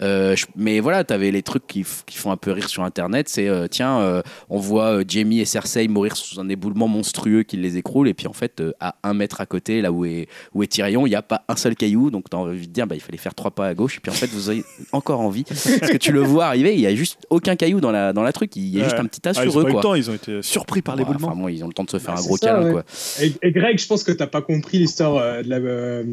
Euh, 0.00 0.34
je- 0.36 0.46
mais 0.56 0.80
voilà, 0.80 1.04
t'avais 1.04 1.30
les 1.30 1.42
trucs 1.42 1.66
qui, 1.66 1.84
qui 2.06 2.16
font 2.18 2.32
un 2.32 2.36
peu 2.36 2.50
rire 2.52 2.68
sur 2.68 2.82
Internet. 2.82 3.28
C'est 3.28 3.48
euh, 3.48 3.66
tiens, 3.68 4.00
euh, 4.00 4.22
on 4.48 4.58
voit 4.58 4.86
euh, 4.98 5.04
Jamie 5.06 5.40
et 5.40 5.44
Cersei 5.44 5.86
mourir 5.88 6.16
sous 6.16 6.40
un 6.40 6.48
éboulement 6.48 6.88
monstrueux 6.88 7.42
qui 7.44 7.56
les 7.56 7.76
écroule, 7.76 8.08
et 8.08 8.14
puis 8.14 8.26
en 8.26 8.32
fait, 8.32 8.60
euh, 8.60 8.72
à 8.80 8.96
un 9.02 9.14
mètre 9.14 9.40
à 9.40 9.46
côté, 9.46 9.80
là 9.82 9.92
où 9.92 10.04
est, 10.04 10.26
où 10.54 10.62
est 10.62 10.66
Tyrion, 10.66 11.06
il 11.06 11.10
n'y 11.10 11.16
a 11.16 11.22
pas 11.22 11.42
un 11.48 11.56
seul 11.56 11.76
caillou, 11.76 12.10
donc 12.10 12.28
t'as 12.30 12.38
envie 12.38 12.66
de 12.66 12.72
dire, 12.72 12.86
bah, 12.86 12.94
il 12.96 13.00
fallait 13.00 13.18
faire 13.18 13.34
trois 13.34 13.50
pas 13.52 13.66
à 13.68 13.74
gauche, 13.74 13.96
et 13.98 14.00
puis 14.00 14.10
en 14.10 14.14
fait, 14.14 14.26
vous 14.28 14.50
avez 14.50 14.64
encore 14.92 15.20
envie, 15.20 15.44
parce 15.44 15.90
que 15.92 15.96
tu 15.96 16.12
le 16.12 16.20
vois 16.20 16.46
arriver, 16.46 16.74
il 16.74 16.80
y 16.80 16.86
a 16.86 16.94
juste 16.94 17.18
aucun 17.28 17.56
caillou 17.56 17.80
dans 17.80 17.90
la, 17.90 18.12
dans 18.12 18.22
la 18.22 18.32
truc, 18.32 18.56
il 18.56 18.68
y 18.68 18.80
a 18.80 18.84
juste 18.84 18.94
Ouais. 18.96 19.00
un 19.02 19.06
petit 19.06 19.20
tas 19.20 19.32
Ah, 19.36 19.44
ils 19.44 19.50
sur 19.50 19.56
ont 19.56 19.60
eux, 19.60 19.62
pas 19.64 19.68
eu 19.68 19.72
le 19.72 19.74
quoi. 19.74 19.82
temps, 19.82 19.94
ils 19.94 20.10
ont 20.10 20.14
été 20.14 20.42
surpris 20.42 20.82
par 20.82 20.94
Ouais, 20.94 21.00
l'éboulement. 21.00 21.28
Enfin, 21.28 21.36
bon, 21.36 21.48
ils 21.48 21.62
ont 21.64 21.68
le 21.68 21.72
temps 21.74 21.84
de 21.84 21.90
se 21.90 21.98
faire 21.98 22.14
Bah, 22.14 22.20
un 22.20 22.24
gros 22.24 22.36
ça, 22.36 22.46
câlin, 22.46 22.64
ouais. 22.66 22.72
quoi. 22.72 22.84
Et, 23.20 23.32
et 23.42 23.52
Greg, 23.52 23.78
je 23.78 23.86
pense 23.86 24.02
que 24.04 24.12
t'as 24.12 24.26
pas 24.26 24.42
compris 24.42 24.78
l'histoire 24.78 25.16
euh, 25.16 25.42
de 25.42 25.48
la, 25.50 25.56
euh, 25.56 26.04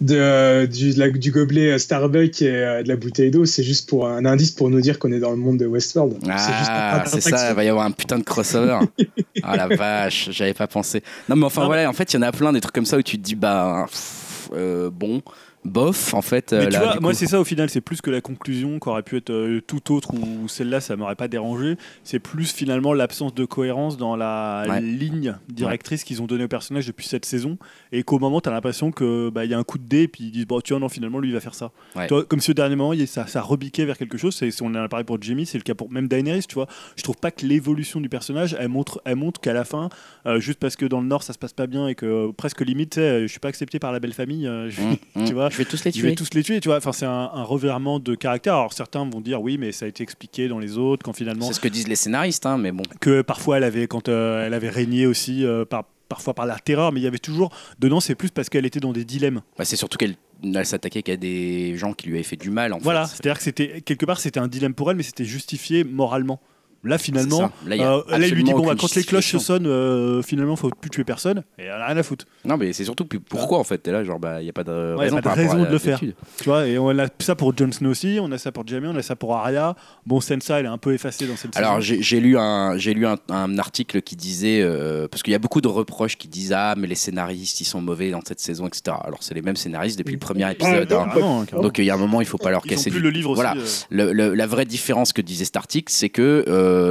de, 0.00 0.66
du, 0.66 0.94
de 0.94 0.98
la- 0.98 1.10
du 1.10 1.30
gobelet 1.30 1.72
euh, 1.72 1.78
Starbucks 1.78 2.42
et 2.42 2.48
euh, 2.50 2.82
de 2.82 2.88
la 2.88 2.96
bouteille 2.96 3.30
d'eau. 3.30 3.44
C'est 3.44 3.62
juste 3.62 3.88
pour 3.88 4.06
un 4.08 4.24
indice 4.24 4.50
pour 4.52 4.70
nous 4.70 4.80
dire 4.80 4.98
qu'on 4.98 5.12
est 5.12 5.18
dans 5.20 5.30
le 5.30 5.36
monde 5.36 5.58
de 5.58 5.66
Westworld. 5.66 6.16
C'est 6.22 6.28
juste 6.30 6.70
Ah, 6.70 7.04
c'est 7.06 7.20
ça, 7.20 7.50
il 7.50 7.54
va 7.56 7.64
y 7.64 7.68
avoir 7.68 7.84
un 7.84 7.90
putain 7.90 8.18
de 8.18 8.24
crossover. 8.24 8.78
ah 9.42 9.56
la 9.56 9.68
vache, 9.68 10.28
j'avais 10.32 10.54
pas 10.54 10.66
pensé. 10.66 11.02
Non, 11.28 11.36
mais 11.36 11.44
enfin 11.46 11.60
Non, 11.62 11.66
voilà, 11.66 11.88
en 11.88 11.92
fait, 11.92 12.12
il 12.12 12.16
y 12.16 12.18
en 12.18 12.22
a 12.22 12.32
plein 12.32 12.52
des 12.52 12.60
trucs 12.60 12.74
comme 12.74 12.86
ça 12.86 12.96
où 12.96 13.02
tu 13.02 13.18
te 13.18 13.22
dis, 13.22 13.34
bah, 13.34 13.86
pff, 13.88 14.50
euh, 14.54 14.90
bon, 14.90 15.22
bof, 15.64 16.14
en 16.14 16.22
fait. 16.22 16.52
euh, 16.52 16.60
Mais 16.60 16.66
tu 16.66 16.72
là, 16.72 16.78
vois, 16.84 17.00
moi 17.00 17.14
c'est 17.14 17.26
ça 17.26 17.38
au 17.40 17.44
final, 17.44 17.68
c'est 17.68 17.80
plus 17.82 18.00
que 18.00 18.10
la 18.10 18.20
conclusion 18.20 18.78
qui 18.80 18.88
aurait 18.88 19.02
pu 19.02 19.16
être 19.16 19.30
euh, 19.30 19.60
tout 19.66 19.92
autre 19.94 20.14
ou 20.14 20.48
celle-là 20.48 20.80
ça 20.80 20.96
m'aurait 20.96 21.16
pas 21.16 21.28
dérangé. 21.28 21.76
C'est 22.02 22.18
plus 22.18 22.50
finalement 22.52 22.94
l'absence 22.94 23.34
de 23.34 23.44
cohérence 23.44 23.96
dans 23.96 24.16
la 24.16 24.64
Ouais. 24.68 24.80
ligne 24.80 25.36
directrice 25.48 26.04
qu'ils 26.04 26.22
ont 26.22 26.26
donnée 26.26 26.44
au 26.44 26.48
personnage 26.48 26.86
depuis 26.86 27.06
cette 27.06 27.24
saison 27.24 27.58
et 27.92 28.02
qu'au 28.02 28.18
moment 28.18 28.40
t'as 28.40 28.50
l'impression 28.50 28.90
que 28.90 29.28
bah, 29.30 29.44
il 29.44 29.50
y 29.50 29.54
a 29.54 29.58
un 29.58 29.62
coup 29.64 29.78
de 29.78 29.84
dé 29.86 30.02
et 30.02 30.08
puis 30.08 30.24
ils 30.24 30.30
disent 30.30 30.46
bon 30.46 30.60
tu 30.60 30.72
vois 30.72 30.80
non 30.80 30.88
finalement 30.88 31.18
lui 31.18 31.28
il 31.28 31.34
va 31.34 31.40
faire 31.40 31.54
ça. 31.54 31.72
Ouais. 31.94 32.08
Comme 32.28 32.40
si 32.40 32.50
au 32.50 32.54
dernier 32.54 32.76
moment 32.76 32.92
y 32.94 33.02
a- 33.02 33.06
ça, 33.06 33.26
ça 33.26 33.42
rebiquait 33.42 33.84
vers 33.84 33.98
quelque 33.98 34.16
chose. 34.18 34.34
C'est, 34.34 34.50
si 34.50 34.62
on 34.62 34.74
a 34.74 34.88
pareil 34.88 35.04
pour 35.04 35.20
Jamie, 35.20 35.44
c'est 35.46 35.58
le 35.58 35.64
cas 35.64 35.74
pour 35.74 35.90
même 35.90 36.08
Daenerys. 36.08 36.44
Tu 36.48 36.54
vois, 36.54 36.66
je 36.96 37.02
trouve 37.02 37.16
pas 37.16 37.30
que 37.30 37.44
l'évolution 37.46 38.00
du 38.00 38.08
personnage 38.08 38.56
elle 38.58 38.68
montre, 38.68 39.02
elle 39.04 39.16
montre 39.16 39.40
qu'à 39.40 39.52
la 39.52 39.64
fin 39.64 39.88
euh, 40.26 40.40
juste 40.40 40.58
parce 40.58 40.76
que 40.76 40.86
dans 40.86 41.00
le 41.00 41.06
Nord 41.06 41.22
ça 41.22 41.32
se 41.32 41.38
passe 41.38 41.52
pas 41.52 41.66
bien 41.66 41.86
et 41.88 41.94
que 41.94 42.06
euh, 42.06 42.32
presque 42.32 42.62
limite 42.62 42.94
je 42.96 43.26
suis 43.26 43.40
pas 43.40 43.48
accepté 43.48 43.78
par 43.78 43.92
la 43.92 44.00
belle 44.00 44.14
famille. 44.14 44.44
je- 44.68 44.80
hum. 44.82 44.96
tu 45.26 45.34
vois 45.34 45.49
Je 45.50 45.56
vais 45.56 45.64
tous 45.64 45.84
les 45.84 45.90
Je 45.92 46.00
vais 46.02 46.08
tuer. 46.08 46.14
tous 46.14 46.34
les 46.34 46.42
tuer, 46.42 46.60
tu 46.60 46.68
vois. 46.68 46.78
Enfin, 46.78 46.92
c'est 46.92 47.06
un, 47.06 47.30
un 47.32 47.42
revirement 47.42 47.98
de 47.98 48.14
caractère. 48.14 48.54
Alors 48.54 48.72
certains 48.72 49.04
vont 49.08 49.20
dire 49.20 49.42
oui, 49.42 49.58
mais 49.58 49.72
ça 49.72 49.84
a 49.84 49.88
été 49.88 50.02
expliqué 50.02 50.48
dans 50.48 50.58
les 50.58 50.78
autres 50.78 51.02
quand 51.04 51.12
finalement 51.12 51.46
C'est 51.46 51.54
ce 51.54 51.60
que 51.60 51.68
disent 51.68 51.88
les 51.88 51.96
scénaristes, 51.96 52.46
hein, 52.46 52.56
mais 52.58 52.72
bon. 52.72 52.82
que 53.00 53.22
parfois 53.22 53.58
elle 53.58 53.64
avait 53.64 53.86
quand 53.86 54.08
euh, 54.08 54.46
elle 54.46 54.54
avait 54.54 54.70
régné 54.70 55.06
aussi 55.06 55.44
euh, 55.44 55.64
par 55.64 55.84
parfois 56.08 56.34
par 56.34 56.44
la 56.46 56.58
terreur, 56.58 56.92
mais 56.92 57.00
il 57.00 57.04
y 57.04 57.06
avait 57.06 57.18
toujours 57.18 57.50
dedans. 57.78 58.00
C'est 58.00 58.14
plus 58.16 58.30
parce 58.30 58.48
qu'elle 58.48 58.66
était 58.66 58.80
dans 58.80 58.92
des 58.92 59.04
dilemmes. 59.04 59.42
Bah, 59.58 59.64
c'est 59.64 59.76
surtout 59.76 59.96
qu'elle 59.98 60.16
elle 60.42 60.64
s'attaquait 60.66 61.02
qu'à 61.02 61.16
des 61.16 61.76
gens 61.76 61.92
qui 61.92 62.06
lui 62.08 62.14
avaient 62.14 62.22
fait 62.24 62.36
du 62.36 62.50
mal. 62.50 62.72
En 62.72 62.78
Voilà, 62.78 63.06
c'est-à-dire 63.06 63.36
que 63.36 63.42
c'était 63.44 63.80
quelque 63.82 64.06
part 64.06 64.18
c'était 64.18 64.40
un 64.40 64.48
dilemme 64.48 64.74
pour 64.74 64.90
elle, 64.90 64.96
mais 64.96 65.02
c'était 65.02 65.24
justifié 65.24 65.84
moralement. 65.84 66.40
Là 66.82 66.96
finalement. 66.96 67.50
Là, 67.66 67.76
euh, 67.76 68.02
là, 68.08 68.26
il 68.26 68.34
lui 68.34 68.42
dit 68.42 68.52
bon 68.52 68.66
bah, 68.66 68.74
quand 68.78 68.94
les 68.94 69.04
cloches 69.04 69.36
sonnent, 69.36 69.66
euh, 69.66 70.22
finalement 70.22 70.56
faut 70.56 70.70
plus 70.70 70.88
tuer 70.90 71.04
personne 71.04 71.42
et 71.58 71.64
elle 71.64 71.70
a 71.72 71.86
rien 71.88 71.96
à 71.98 72.02
foutre. 72.02 72.24
Non, 72.44 72.56
mais 72.56 72.72
c'est 72.72 72.84
surtout 72.84 73.04
pourquoi 73.04 73.58
en 73.58 73.64
fait 73.64 73.78
T'es 73.78 73.92
là, 73.92 74.02
genre, 74.02 74.18
bah, 74.18 74.40
il 74.40 74.44
n'y 74.44 74.50
a 74.50 74.52
pas 74.54 74.64
de 74.64 74.94
Ouais, 74.96 75.04
raison, 75.04 75.18
a 75.18 75.22
pas 75.22 75.34
de 75.34 75.40
raison 75.40 75.66
le 75.70 75.78
faire. 75.78 76.00
Tu 76.00 76.14
vois, 76.44 76.66
et 76.66 76.78
on 76.78 76.88
a 76.98 77.06
ça 77.18 77.34
pour 77.34 77.56
Jon 77.56 77.70
Snow 77.70 77.90
aussi, 77.90 78.18
on 78.20 78.32
a 78.32 78.38
ça 78.38 78.50
pour 78.52 78.66
Jaime, 78.66 78.86
on 78.86 78.96
a 78.96 79.02
ça 79.02 79.14
pour 79.16 79.36
Arya. 79.36 79.74
Bon, 80.06 80.20
Sansa, 80.20 80.58
elle 80.60 80.64
est 80.66 80.68
un 80.68 80.78
peu 80.78 80.94
effacée 80.94 81.26
dans 81.26 81.36
cette 81.36 81.56
Alors 81.56 81.80
j'ai 81.80 82.20
lu 82.20 82.38
un 82.38 82.76
lu 82.76 83.06
un, 83.06 83.16
un 83.28 83.58
article 83.58 84.00
qui 84.02 84.16
disait 84.16 84.60
euh, 84.62 85.06
parce 85.08 85.22
qu'il 85.22 85.32
y 85.32 85.36
a 85.36 85.38
beaucoup 85.38 85.60
de 85.60 85.68
reproches 85.68 86.16
qui 86.16 86.28
disent 86.28 86.52
ah 86.56 86.74
mais 86.76 86.86
les 86.86 86.94
scénaristes 86.94 87.60
ils 87.60 87.64
sont 87.66 87.80
mauvais 87.82 88.10
dans 88.10 88.20
cette 88.26 88.40
saison 88.40 88.66
etc. 88.66 88.96
Alors 89.04 89.22
c'est 89.22 89.34
les 89.34 89.42
mêmes 89.42 89.56
scénaristes 89.56 89.98
depuis 89.98 90.14
le 90.14 90.18
premier 90.18 90.50
épisode. 90.50 90.90
Ouais, 90.90 90.98
hein. 91.22 91.44
Donc 91.60 91.78
il 91.78 91.84
y 91.84 91.90
a 91.90 91.94
un 91.94 91.98
moment 91.98 92.20
il 92.20 92.26
faut 92.26 92.38
pas 92.38 92.50
leur 92.50 92.62
Ils 92.64 92.70
casser 92.70 92.90
plus 92.90 93.00
le 93.00 93.10
livre 93.10 93.34
Voilà. 93.34 93.54
aussi. 93.54 93.84
euh, 93.92 94.34
la 94.34 94.46
vraie 94.46 94.64
différence 94.64 95.12
que 95.12 95.20
disait 95.22 95.44
cet 95.44 95.56
article, 95.56 95.92
c'est 95.92 96.08
que 96.08 96.44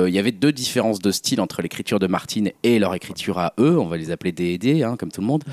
il 0.08 0.14
y 0.14 0.20
avait 0.20 0.32
deux 0.32 0.52
différences 0.52 1.00
de 1.00 1.12
style 1.12 1.42
entre 1.42 1.62
l'écriture 1.62 2.00
de 2.00 2.08
Martine 2.08 2.52
et 2.64 2.80
leur 2.80 2.94
écriture 2.96 3.38
à 3.40 3.54
eux. 3.60 3.80
On 3.80 3.88
va 3.88 3.98
les 3.98 4.12
appeler 4.12 4.32
D 4.32 4.46
et 4.46 4.58
D, 4.58 4.84
hein, 4.84 4.96
comme 4.98 5.12
tout 5.12 5.22
le 5.22 5.28
monde. 5.28 5.44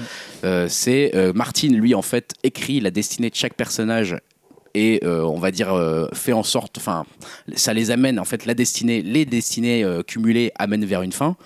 Euh, 0.45 0.67
c'est 0.69 1.15
euh, 1.15 1.33
Martine, 1.33 1.77
lui, 1.77 1.95
en 1.95 2.03
fait, 2.03 2.35
écrit 2.43 2.81
la 2.81 2.91
destinée 2.91 3.31
de 3.31 3.35
chaque 3.35 3.55
personnage 3.55 4.17
et 4.77 5.01
euh, 5.05 5.23
on 5.23 5.39
va 5.39 5.51
dire 5.51 5.73
euh, 5.73 6.07
fait 6.13 6.35
en 6.35 6.43
sorte, 6.43 6.77
enfin, 6.77 7.07
ça 7.55 7.73
les 7.73 7.91
amène 7.91 8.21
en 8.21 8.27
fait 8.27 8.45
la 8.45 8.53
destinée, 8.53 9.01
les 9.01 9.25
destinées 9.25 9.83
euh, 9.83 10.03
cumulées 10.03 10.53
amènent 10.55 10.85
vers 10.85 11.01
une 11.01 11.13
fin. 11.13 11.37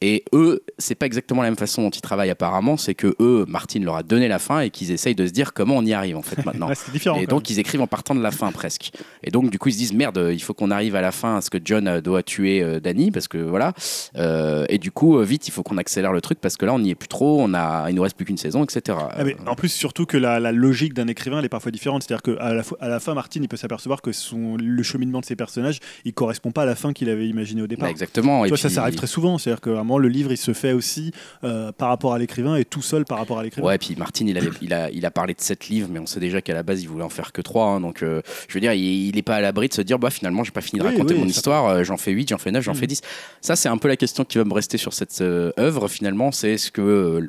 Et 0.00 0.24
eux, 0.32 0.62
c'est 0.78 0.94
pas 0.94 1.06
exactement 1.06 1.42
la 1.42 1.48
même 1.48 1.56
façon 1.58 1.82
dont 1.82 1.90
ils 1.90 2.00
travaillent 2.00 2.30
apparemment. 2.30 2.76
C'est 2.76 2.94
que 2.94 3.16
eux, 3.20 3.44
Martine 3.48 3.84
leur 3.84 3.96
a 3.96 4.02
donné 4.02 4.28
la 4.28 4.38
fin 4.38 4.60
et 4.60 4.70
qu'ils 4.70 4.92
essayent 4.92 5.14
de 5.16 5.26
se 5.26 5.32
dire 5.32 5.52
comment 5.52 5.76
on 5.76 5.84
y 5.84 5.92
arrive 5.92 6.16
en 6.16 6.22
fait 6.22 6.44
maintenant. 6.46 6.68
Et 7.16 7.26
donc 7.26 7.50
ils 7.50 7.58
écrivent 7.58 7.80
en 7.82 7.86
partant 7.88 8.14
de 8.14 8.22
la 8.22 8.30
fin 8.30 8.52
presque. 8.52 8.92
Et 9.24 9.30
donc 9.30 9.50
du 9.50 9.58
coup 9.58 9.68
ils 9.70 9.72
se 9.72 9.78
disent 9.78 9.92
merde, 9.94 10.30
il 10.32 10.40
faut 10.42 10.54
qu'on 10.54 10.70
arrive 10.70 10.94
à 10.94 11.00
la 11.00 11.10
fin 11.12 11.36
à 11.36 11.40
ce 11.40 11.50
que 11.50 11.58
John 11.64 11.88
euh, 11.88 12.00
doit 12.00 12.22
tuer 12.22 12.62
euh, 12.62 12.80
Danny 12.80 13.10
parce 13.10 13.26
que 13.28 13.38
voilà. 13.38 13.72
Euh, 14.16 14.66
et 14.68 14.78
du 14.78 14.90
coup 14.90 15.18
euh, 15.18 15.24
vite 15.24 15.48
il 15.48 15.50
faut 15.50 15.62
qu'on 15.62 15.78
accélère 15.78 16.12
le 16.12 16.20
truc 16.20 16.38
parce 16.40 16.56
que 16.56 16.64
là 16.66 16.74
on 16.74 16.78
n'y 16.78 16.90
est 16.90 16.94
plus 16.94 17.08
trop, 17.08 17.40
on 17.42 17.52
a, 17.54 17.86
il 17.90 17.94
nous 17.94 18.02
reste 18.02 18.16
plus 18.16 18.24
qu'une 18.24 18.36
saison, 18.38 18.64
etc. 18.64 18.98
Ah, 19.12 19.24
mais 19.24 19.36
en 19.46 19.54
plus, 19.54 19.68
surtout 19.68 20.06
que 20.06 20.16
la, 20.16 20.38
la 20.40 20.52
logique 20.52 20.94
d'un 20.94 21.08
écrivain, 21.08 21.38
elle 21.40 21.44
est 21.44 21.48
parfois 21.48 21.72
différente. 21.72 22.02
C'est-à-dire 22.04 22.22
qu'à 22.22 22.54
la, 22.54 22.62
fo- 22.62 22.76
à 22.80 22.88
la 22.88 23.00
fin, 23.00 23.14
Martin, 23.14 23.40
il 23.42 23.48
peut 23.48 23.56
s'apercevoir 23.56 24.00
que 24.02 24.12
son, 24.12 24.56
le 24.56 24.82
cheminement 24.82 25.20
de 25.20 25.24
ses 25.24 25.36
personnages, 25.36 25.80
il 26.04 26.12
correspond 26.14 26.50
pas 26.52 26.62
à 26.62 26.66
la 26.66 26.74
fin 26.74 26.92
qu'il 26.92 27.08
avait 27.10 27.26
imaginé 27.28 27.60
au 27.62 27.64
Bah, 27.64 27.68
départ. 27.68 27.88
exactement. 27.88 28.42
Tu 28.42 28.46
Et 28.46 28.48
vois, 28.50 28.56
ça, 28.58 28.68
puis- 28.68 28.74
ça 28.76 28.82
arrive 28.82 28.94
très 28.94 29.06
souvent. 29.06 29.38
C'est-à-dire 29.38 29.60
que 29.60 29.70
le 29.96 30.08
livre, 30.08 30.30
il 30.32 30.36
se 30.36 30.52
fait 30.52 30.72
aussi 30.72 31.12
euh, 31.44 31.72
par 31.72 31.88
rapport 31.88 32.12
à 32.12 32.18
l'écrivain 32.18 32.56
et 32.56 32.66
tout 32.66 32.82
seul 32.82 33.06
par 33.06 33.16
rapport 33.18 33.38
à 33.38 33.42
l'écrivain. 33.42 33.66
Ouais, 33.68 33.78
puis 33.78 33.96
Martin, 33.96 34.26
il, 34.26 34.36
avait, 34.36 34.50
il, 34.60 34.74
a, 34.74 34.90
il 34.90 35.06
a 35.06 35.10
parlé 35.10 35.32
de 35.32 35.40
7 35.40 35.68
livres, 35.68 35.88
mais 35.90 36.00
on 36.00 36.06
sait 36.06 36.20
déjà 36.20 36.42
qu'à 36.42 36.52
la 36.52 36.62
base, 36.62 36.82
il 36.82 36.88
voulait 36.88 37.04
en 37.04 37.08
faire 37.08 37.32
que 37.32 37.40
3. 37.40 37.80
donc, 37.80 38.02
euh, 38.02 38.20
je 38.48 38.54
veux 38.54 38.60
dire, 38.60 38.72
il 38.74 39.14
n'est 39.14 39.22
pas 39.22 39.36
à 39.36 39.40
l'abri 39.40 39.68
de 39.68 39.74
se 39.74 39.80
dire, 39.82 39.98
bah, 39.98 40.10
finalement, 40.10 40.44
j'ai 40.44 40.50
pas 40.50 40.60
fini 40.60 40.80
de 40.80 40.84
Oui, 40.84 40.92
raconter 40.92 41.14
oui, 41.14 41.20
mon 41.20 41.26
histoire, 41.26 41.66
euh, 41.68 41.84
j'en 41.84 41.96
fais 41.96 42.10
8, 42.10 42.28
j'en 42.28 42.38
fais 42.38 42.50
9, 42.50 42.62
j'en 42.64 42.72
Mm. 42.72 42.76
fais 42.76 42.86
10. 42.88 43.00
Ça, 43.40 43.54
c'est 43.56 43.68
un 43.68 43.78
peu 43.78 43.86
la 43.88 43.96
question 43.96 44.24
qui 44.24 44.36
va 44.38 44.44
me 44.44 44.52
rester 44.52 44.76
sur 44.76 44.92
cette 44.92 45.20
œuvre, 45.22 45.86
finalement. 45.88 46.32
C'est 46.32 46.50
est-ce 46.54 46.70
que 46.72 47.26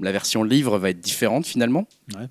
la 0.00 0.12
version 0.12 0.42
livre 0.42 0.78
va 0.78 0.90
être 0.90 1.00
différente, 1.00 1.46
finalement? 1.46 1.86
Ouais. 2.14 2.26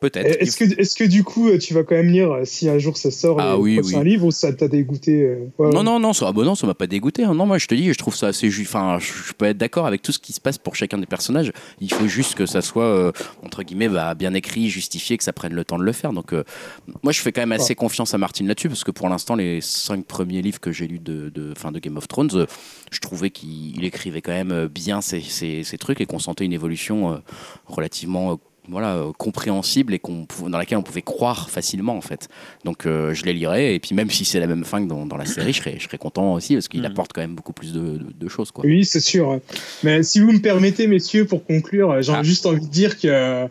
Peut-être. 0.00 0.40
Est-ce 0.40 0.56
que, 0.56 0.64
est 0.64 0.96
que 0.98 1.04
du 1.04 1.24
coup, 1.24 1.50
tu 1.58 1.74
vas 1.74 1.82
quand 1.84 1.94
même 1.94 2.08
lire 2.08 2.32
euh, 2.32 2.44
si 2.44 2.68
un 2.70 2.78
jour 2.78 2.96
ça 2.96 3.10
sort 3.10 3.38
Ah 3.38 3.52
le 3.52 3.58
oui, 3.60 3.78
prochain 3.80 3.98
oui. 4.00 4.08
livre 4.10 4.24
ou 4.26 4.30
ça 4.30 4.50
t'a 4.52 4.66
dégoûté 4.66 5.22
euh, 5.24 5.36
ouais, 5.58 5.68
Non, 5.70 5.78
ouais. 5.78 5.82
non, 5.84 6.00
non, 6.00 6.12
ça, 6.14 6.26
ah 6.28 6.32
bah 6.32 6.42
non, 6.42 6.54
ça 6.54 6.66
m'a 6.66 6.72
pas 6.74 6.86
dégoûté. 6.86 7.22
hein. 7.24 7.34
Non, 7.34 7.44
moi, 7.44 7.58
je 7.58 7.66
te 7.66 7.74
dis, 7.74 7.92
je 7.92 7.98
trouve 7.98 8.14
ça 8.16 8.28
assez 8.28 8.48
juste. 8.50 8.70
Enfin, 8.74 8.98
je 8.98 9.32
peux 9.34 9.44
être 9.44 9.58
d'accord 9.58 9.86
avec 9.86 10.00
tout 10.00 10.12
ce 10.12 10.18
qui 10.18 10.32
se 10.32 10.40
passe 10.40 10.56
pour 10.56 10.74
chacun 10.74 10.96
des 10.98 11.04
personnages. 11.06 11.52
Il 11.80 11.92
faut 11.92 12.06
juste 12.08 12.34
que 12.34 12.46
ça 12.46 12.62
soit, 12.62 12.84
euh, 12.84 13.12
entre 13.44 13.62
guillemets, 13.62 13.88
bah, 13.90 14.14
bien 14.14 14.32
écrit, 14.32 14.70
justifié, 14.70 15.18
que 15.18 15.24
ça 15.24 15.32
prenne 15.34 15.52
le 15.52 15.64
temps 15.64 15.78
de 15.78 15.84
le 15.84 15.92
faire. 15.92 16.12
Donc, 16.14 16.32
euh, 16.32 16.44
moi, 17.02 17.12
je 17.12 17.20
fais 17.20 17.30
quand 17.32 17.42
même 17.42 17.52
assez 17.52 17.74
confiance 17.74 18.14
à 18.14 18.18
Martine 18.18 18.48
là-dessus, 18.48 18.68
parce 18.68 18.84
que 18.84 18.90
pour 18.90 19.08
l'instant, 19.10 19.34
les 19.34 19.60
cinq 19.60 20.06
premiers 20.06 20.40
livres 20.40 20.60
que 20.60 20.72
j'ai 20.72 20.86
lus 20.86 20.98
de, 20.98 21.28
de, 21.28 21.52
fin, 21.58 21.72
de 21.72 21.78
Game 21.78 21.98
of 21.98 22.08
Thrones, 22.08 22.30
euh, 22.34 22.46
je 22.90 23.00
trouvais 23.00 23.28
qu'il 23.30 23.76
il 23.76 23.84
écrivait 23.84 24.22
quand 24.22 24.32
même 24.32 24.52
euh, 24.52 24.66
bien 24.68 25.02
ses, 25.02 25.20
ses- 25.20 25.62
ses 25.62 25.76
trucs 25.76 26.00
et 26.00 26.06
qu'on 26.06 26.18
sentait 26.18 26.46
une 26.46 26.52
évolution 26.54 27.12
euh, 27.12 27.16
relativement. 27.66 28.40
Voilà, 28.70 28.94
euh, 28.94 29.12
compréhensible 29.18 29.94
et 29.94 30.00
dans 30.48 30.58
laquelle 30.58 30.78
on 30.78 30.82
pouvait 30.82 31.02
croire 31.02 31.50
facilement 31.50 31.96
en 31.96 32.00
fait. 32.00 32.28
Donc 32.64 32.86
euh, 32.86 33.12
je 33.14 33.24
les 33.24 33.32
lirai 33.32 33.74
et 33.74 33.80
puis 33.80 33.94
même 33.94 34.10
si 34.10 34.24
c'est 34.24 34.40
la 34.40 34.46
même 34.46 34.64
fin 34.64 34.82
que 34.82 34.88
dans, 34.88 35.06
dans 35.06 35.16
la 35.16 35.26
série, 35.26 35.52
je 35.52 35.58
serais, 35.60 35.76
je 35.78 35.84
serais 35.84 35.98
content 35.98 36.34
aussi 36.34 36.54
parce 36.54 36.68
qu'il 36.68 36.80
Mhm. 36.80 36.86
apporte 36.86 37.12
quand 37.12 37.20
même 37.20 37.34
beaucoup 37.34 37.52
plus 37.52 37.72
de, 37.72 37.80
de- 37.98 38.12
de 38.14 38.28
choses 38.28 38.50
quoi. 38.50 38.64
Oui, 38.64 38.84
c'est 38.84 39.00
sûr. 39.00 39.40
Mais 39.82 40.02
si 40.02 40.20
vous 40.20 40.32
me 40.32 40.40
permettez, 40.40 40.86
messieurs, 40.86 41.24
pour 41.26 41.44
conclure, 41.44 41.90
euh, 41.90 42.02
j'ai 42.02 42.12
Ah. 42.12 42.22
juste 42.22 42.46
envie 42.46 42.60
de 42.66 42.70
dire 42.70 42.98
que 42.98 43.08
euh, 43.08 43.46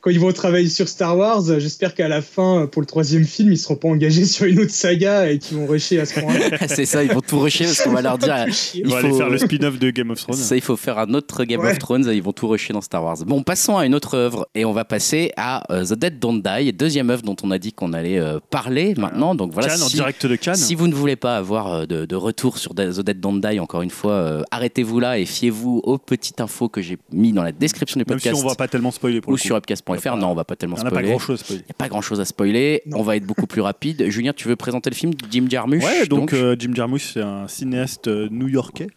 quand 0.00 0.10
ils 0.10 0.18
vont 0.20 0.32
travailler 0.32 0.68
sur 0.68 0.88
Star 0.88 1.16
Wars, 1.16 1.42
euh, 1.50 1.58
j'espère 1.58 1.94
qu'à 1.94 2.08
la 2.08 2.22
fin, 2.22 2.62
euh, 2.62 2.66
pour 2.66 2.80
le 2.80 2.86
troisième 2.86 3.24
film, 3.24 3.52
ils 3.52 3.58
seront 3.58 3.76
pas 3.76 3.88
engagés 3.88 4.24
sur 4.24 4.46
une 4.46 4.60
autre 4.60 4.70
saga 4.70 5.30
et 5.30 5.38
qu'ils 5.38 5.58
vont 5.58 5.66
rusher 5.66 6.00
à 6.00 6.06
ce 6.06 6.20
point-là. 6.20 6.56
c'est 6.68 6.86
ça, 6.86 7.04
ils 7.04 7.12
vont 7.12 7.20
tout 7.20 7.38
rusher 7.38 7.64
parce 7.64 7.82
qu'on 7.82 7.90
va 7.92 8.00
leur 8.00 8.16
dire 8.16 8.46
il 8.74 8.86
va 8.88 8.98
aller 8.98 9.10
faut- 9.10 9.16
faire 9.18 9.28
le 9.28 9.36
spin-off 9.38 9.78
de 9.78 9.90
Game 9.90 10.10
of 10.10 10.18
Thrones. 10.20 10.36
Ça, 10.36 10.56
il 10.56 10.62
faut 10.62 10.76
faire 10.76 10.98
un 10.98 11.12
autre 11.12 11.44
Game 11.44 11.60
Ouais. 11.60 11.72
of 11.72 11.78
Thrones, 11.78 12.08
ils 12.12 12.22
vont 12.22 12.32
tout 12.32 12.48
rusher 12.48 12.72
dans 12.72 12.80
Star 12.80 13.04
Wars. 13.04 13.18
Bon, 13.26 13.42
passons 13.42 13.76
à 13.76 13.84
une 13.84 13.94
autre 13.94 14.16
œuvre 14.16 14.48
et 14.54 14.64
on 14.64 14.72
va 14.72 14.84
passer 14.86 15.32
à 15.36 15.70
euh, 15.72 15.84
The 15.84 15.94
Dead 15.98 16.18
Don't 16.18 16.40
Die, 16.42 16.72
deuxième 16.72 17.10
œuvre 17.10 17.22
dont 17.22 17.36
on 17.42 17.50
a 17.50 17.58
dit 17.58 17.72
qu'on 17.74 17.92
allait 17.92 18.18
euh, 18.18 18.38
parler 18.50 18.94
maintenant. 18.96 19.34
Donc 19.34 19.52
voilà, 19.52 19.68
Cannes, 19.68 19.82
en 19.82 19.88
si, 19.88 19.96
direct 19.96 20.24
de 20.24 20.36
Cannes. 20.36 20.54
si 20.54 20.74
vous 20.74 20.88
ne 20.88 20.94
voulez 20.94 21.16
pas 21.16 21.36
avoir 21.36 21.72
euh, 21.72 21.84
de, 21.86 22.06
de 22.06 22.16
retour 22.16 22.56
sur 22.56 22.74
The 22.74 23.00
Dead 23.00 23.20
Don't 23.20 23.40
Die, 23.40 23.60
encore 23.60 23.82
une 23.82 23.90
fois, 23.90 24.12
euh, 24.12 24.42
arrêtez-vous 24.50 24.98
là 24.98 25.18
et 25.18 25.26
fiez-vous 25.26 25.82
aux 25.84 25.98
petites 25.98 26.40
infos 26.40 26.68
que 26.70 26.80
j'ai 26.80 26.96
mis 27.12 27.32
dans 27.32 27.42
la 27.42 27.52
description 27.52 27.98
du 28.00 28.06
Même 28.08 28.18
si 28.18 28.28
podcast 28.28 28.44
on 28.44 28.48
va 28.48 28.54
pas 28.54 28.66
tellement 28.68 28.90
spoiler 28.90 29.20
pour 29.20 29.32
ou 29.32 29.36
le 29.36 29.40
coup. 29.40 29.46
sur 29.46 29.56
upcast.fr. 29.94 30.16
Non, 30.16 30.28
on 30.28 30.34
va 30.34 30.44
pas 30.44 30.56
tellement 30.56 30.76
pas 30.76 30.88
spoiler. 30.88 31.08
grand 31.08 31.18
chose 31.18 31.40
à 31.40 31.44
spoiler. 31.44 31.64
Il 31.68 31.74
pas 31.74 31.88
grand 31.88 32.00
chose 32.00 32.20
à 32.20 32.24
spoiler. 32.24 32.82
On 32.92 33.02
va 33.02 33.16
être 33.16 33.24
beaucoup 33.24 33.46
plus 33.46 33.60
rapide. 33.60 34.06
Julien, 34.10 34.32
tu 34.32 34.48
veux 34.48 34.56
présenter 34.56 34.90
le 34.90 34.96
film 34.96 35.12
Jim 35.30 35.46
Jarmusch 35.48 35.84
Ouais, 35.84 36.06
donc, 36.06 36.32
euh, 36.32 36.56
Jim 36.58 36.72
Jarmusch, 36.74 37.12
c'est 37.14 37.22
un 37.22 37.48
cinéaste 37.48 38.08
euh, 38.08 38.28
new-yorkais. 38.30 38.88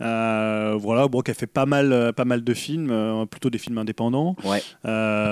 Euh, 0.00 0.76
voilà, 0.78 1.08
bon, 1.08 1.20
qui 1.20 1.30
a 1.30 1.34
fait 1.34 1.46
pas 1.46 1.66
mal, 1.66 1.92
euh, 1.92 2.12
pas 2.12 2.24
mal 2.24 2.42
de 2.42 2.54
films, 2.54 2.90
euh, 2.90 3.24
plutôt 3.26 3.50
des 3.50 3.58
films 3.58 3.78
indépendants. 3.78 4.36
Ouais. 4.44 4.62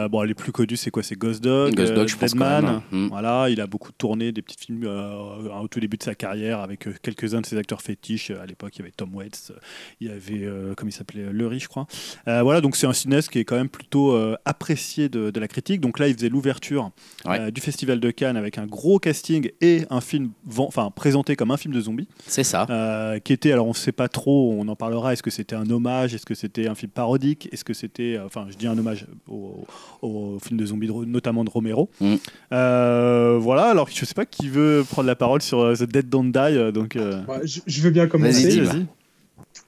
Bon, 0.09 0.23
les 0.23 0.35
plus 0.35 0.53
connus, 0.53 0.77
c'est 0.77 0.91
quoi? 0.91 1.03
C'est 1.03 1.17
Ghost 1.17 1.43
Dog, 1.43 1.75
Ghost 1.75 1.95
Dog, 1.95 2.09
je 2.09 2.17
pense 2.17 2.33
Deadman. 2.33 2.63
quand 2.63 2.67
même, 2.67 2.75
hein. 2.77 2.83
Mm. 2.91 3.09
Voilà, 3.09 3.49
il 3.51 3.61
a 3.61 3.67
beaucoup 3.67 3.93
tourné 3.93 4.33
des 4.33 4.43
petits 4.43 4.57
films 4.59 4.87
au 4.87 5.69
tout 5.69 5.81
début 5.81 5.97
de 5.97 6.03
sa 6.03 6.15
carrière 6.15 6.61
avec 6.61 6.87
quelques-uns 7.03 7.41
de 7.41 7.47
ses 7.47 7.57
acteurs 7.57 7.83
fétiches. 7.83 8.31
À 8.31 8.47
l'époque, 8.47 8.73
il 8.77 8.79
y 8.81 8.83
avait 8.83 8.93
Tom 8.97 9.15
Waits, 9.15 9.53
il 10.01 10.09
y 10.09 10.11
avait, 10.11 10.49
comment 10.77 10.89
il 10.89 10.93
s'appelait, 10.93 11.33
Lery, 11.33 11.61
je 11.61 11.69
crois. 11.69 11.87
Voilà, 12.27 12.61
donc 12.61 12.77
c'est 12.77 12.87
un 12.87 12.93
cinéaste 12.93 13.31
qui 13.31 13.39
est 13.39 13.45
quand 13.45 13.57
même 13.57 13.69
plutôt 13.69 14.17
apprécié 14.45 15.09
de, 15.11 15.31
de 15.31 15.41
la 15.41 15.49
critique. 15.49 15.81
Donc 15.81 15.99
là, 15.99 16.09
il 16.09 16.15
faisait 16.15 16.29
l'ouverture 16.29 16.91
Ouais. 17.27 17.39
euh, 17.41 17.51
du 17.51 17.61
Festival 17.61 18.01
de 18.01 18.11
Cannes 18.11 18.37
avec 18.37 18.57
un 18.59 18.67
gros 18.67 18.99
casting 18.99 19.51
et 19.61 19.83
un 19.91 20.01
film, 20.01 20.31
enfin 20.57 20.91
présenté 20.95 21.37
comme 21.37 21.51
un 21.51 21.57
film 21.57 21.75
de 21.75 21.81
zombies. 21.81 22.09
C'est 22.27 22.45
ça. 22.45 22.67
Euh, 22.71 23.19
qui 23.19 23.33
était, 23.33 23.53
alors 23.53 23.67
on 23.67 23.71
ne 23.71 23.75
sait 23.75 23.93
pas 23.93 24.09
trop, 24.09 24.55
on 24.59 24.67
en 24.69 24.77
parlera, 24.77 25.13
est-ce 25.13 25.23
que 25.23 25.31
c'était 25.31 25.57
un 25.57 25.69
hommage, 25.71 26.15
est-ce 26.15 26.25
que 26.27 26.35
c'était 26.35 26.69
un 26.69 26.75
film 26.75 26.91
parodique, 26.93 27.49
est-ce 27.53 27.65
que 27.65 27.75
c'était, 27.75 28.17
euh, 28.17 28.27
enfin 28.27 28.47
je 28.51 28.57
dis 28.57 28.67
un 28.67 28.79
hommage 28.79 29.07
au, 29.29 29.65
au 30.03 30.39
film 30.39 30.59
de 30.59 30.67
zombies, 30.67 30.87
de 30.87 30.93
notamment 31.05 31.45
de 31.45 31.51
Romero. 31.51 31.91
Mm. 32.01 32.15
Euh, 32.53 33.39
voilà, 33.41 33.65
alors 33.65 33.89
je 33.93 34.01
ne 34.01 34.07
sais 34.07 34.15
pas 34.15 34.27
qui 34.27 34.49
veut 34.49 34.85
prendre 34.89 35.07
la 35.07 35.17
parole 35.17 35.43
sur 35.43 35.77
The 35.77 35.85
Dead 35.85 36.09
Don't 36.09 36.31
Die, 36.33 36.73
donc... 36.73 36.97
euh, 36.97 37.23
Ouais, 37.27 37.41
je, 37.45 37.61
je 37.67 37.83
veux 37.83 37.91
bien 37.91 38.07
commencer. 38.07 38.33
Vas-y, 38.33 38.45
vas-y, 38.45 38.53
dis-moi. 38.53 38.73
vas-y. 38.73 38.87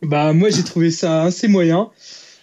Bah 0.08 0.32
moi 0.32 0.50
j'ai 0.50 0.64
trouvé 0.64 0.90
ça 0.90 1.22
assez 1.22 1.48
moyen. 1.48 1.90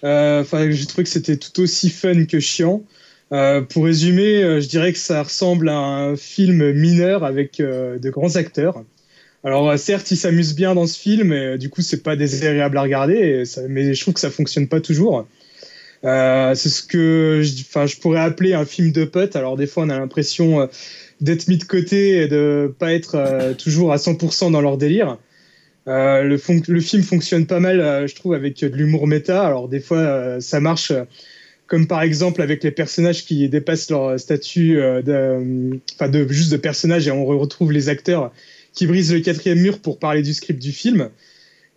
Euh, 0.03 0.41
Enfin 0.41 0.69
j'ai 0.71 0.85
trouvé 0.85 1.03
que 1.03 1.09
c'était 1.09 1.37
tout 1.37 1.61
aussi 1.61 1.89
fun 1.89 2.25
que 2.25 2.39
chiant. 2.39 2.83
Euh, 3.31 3.61
pour 3.61 3.85
résumer, 3.85 4.43
euh, 4.43 4.59
je 4.59 4.67
dirais 4.67 4.91
que 4.91 4.97
ça 4.97 5.21
ressemble 5.21 5.69
à 5.69 5.77
un 5.77 6.15
film 6.15 6.71
mineur 6.71 7.23
avec 7.23 7.57
de 7.59 8.09
grands 8.09 8.35
acteurs. 8.35 8.83
Alors 9.43 9.77
certes 9.77 10.11
ils 10.11 10.17
s'amusent 10.17 10.55
bien 10.55 10.75
dans 10.75 10.87
ce 10.87 10.99
film, 10.99 11.31
et 11.31 11.57
du 11.57 11.69
coup 11.69 11.81
c'est 11.81 12.03
pas 12.03 12.15
désagréable 12.15 12.77
à 12.77 12.81
regarder, 12.81 13.43
mais 13.69 13.93
je 13.93 14.01
trouve 14.01 14.13
que 14.13 14.19
ça 14.19 14.31
fonctionne 14.31 14.67
pas 14.67 14.81
toujours. 14.81 15.25
C'est 16.03 16.55
ce 16.69 16.83
que 16.83 17.41
je, 17.43 17.61
enfin, 17.61 17.85
je 17.85 17.97
pourrais 17.97 18.19
appeler 18.19 18.53
un 18.53 18.65
film 18.65 18.91
de 18.91 19.05
potes. 19.05 19.35
Alors 19.35 19.55
des 19.55 19.67
fois 19.67 19.83
on 19.83 19.89
a 19.89 19.97
l'impression 19.97 20.67
d'être 21.21 21.47
mis 21.47 21.57
de 21.57 21.63
côté 21.63 22.23
et 22.23 22.27
de 22.27 22.73
pas 22.79 22.93
être 22.93 23.53
toujours 23.57 23.93
à 23.93 23.97
100% 23.97 24.51
dans 24.51 24.61
leur 24.61 24.77
délire. 24.77 25.17
Euh, 25.89 26.23
le, 26.23 26.37
film 26.37 27.03
fonctionne 27.03 27.45
pas 27.45 27.59
mal, 27.59 27.81
euh, 27.81 28.07
je 28.07 28.15
trouve, 28.15 28.33
avec 28.33 28.59
de 28.59 28.67
l'humour 28.67 29.07
méta. 29.07 29.45
Alors 29.45 29.67
des 29.67 29.79
fois, 29.79 29.97
euh, 29.97 30.39
ça 30.39 30.59
marche, 30.59 30.91
euh, 30.91 31.03
comme 31.67 31.87
par 31.87 32.01
exemple 32.01 32.41
avec 32.41 32.63
les 32.63 32.71
personnages 32.71 33.25
qui 33.25 33.49
dépassent 33.49 33.89
leur 33.89 34.19
statut 34.19 34.79
euh, 34.79 35.01
de, 35.01 36.07
de 36.07 36.27
juste 36.31 36.51
de 36.51 36.57
personnages, 36.57 37.07
et 37.07 37.11
on 37.11 37.25
retrouve 37.25 37.71
les 37.71 37.89
acteurs 37.89 38.31
qui 38.73 38.87
brisent 38.87 39.13
le 39.13 39.19
quatrième 39.19 39.59
mur 39.59 39.79
pour 39.79 39.99
parler 39.99 40.21
du 40.21 40.33
script 40.33 40.61
du 40.61 40.71
film. 40.71 41.09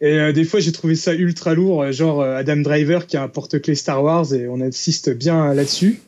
Et 0.03 0.19
euh, 0.19 0.33
des 0.33 0.45
fois, 0.45 0.59
j'ai 0.59 0.73
trouvé 0.73 0.97
ça 0.97 1.15
ultra 1.15 1.55
lourd, 1.55 1.83
euh, 1.83 1.93
genre 1.93 2.23
euh, 2.23 2.37
Adam 2.37 2.57
Driver 2.57 3.07
qui 3.07 3.17
a 3.17 3.23
un 3.23 3.29
porte-clés 3.29 3.77
Star 3.77 4.03
Wars, 4.03 4.35
et 4.35 4.49
on 4.49 4.61
insiste 4.61 5.11
bien 5.11 5.55
là-dessus. 5.55 6.01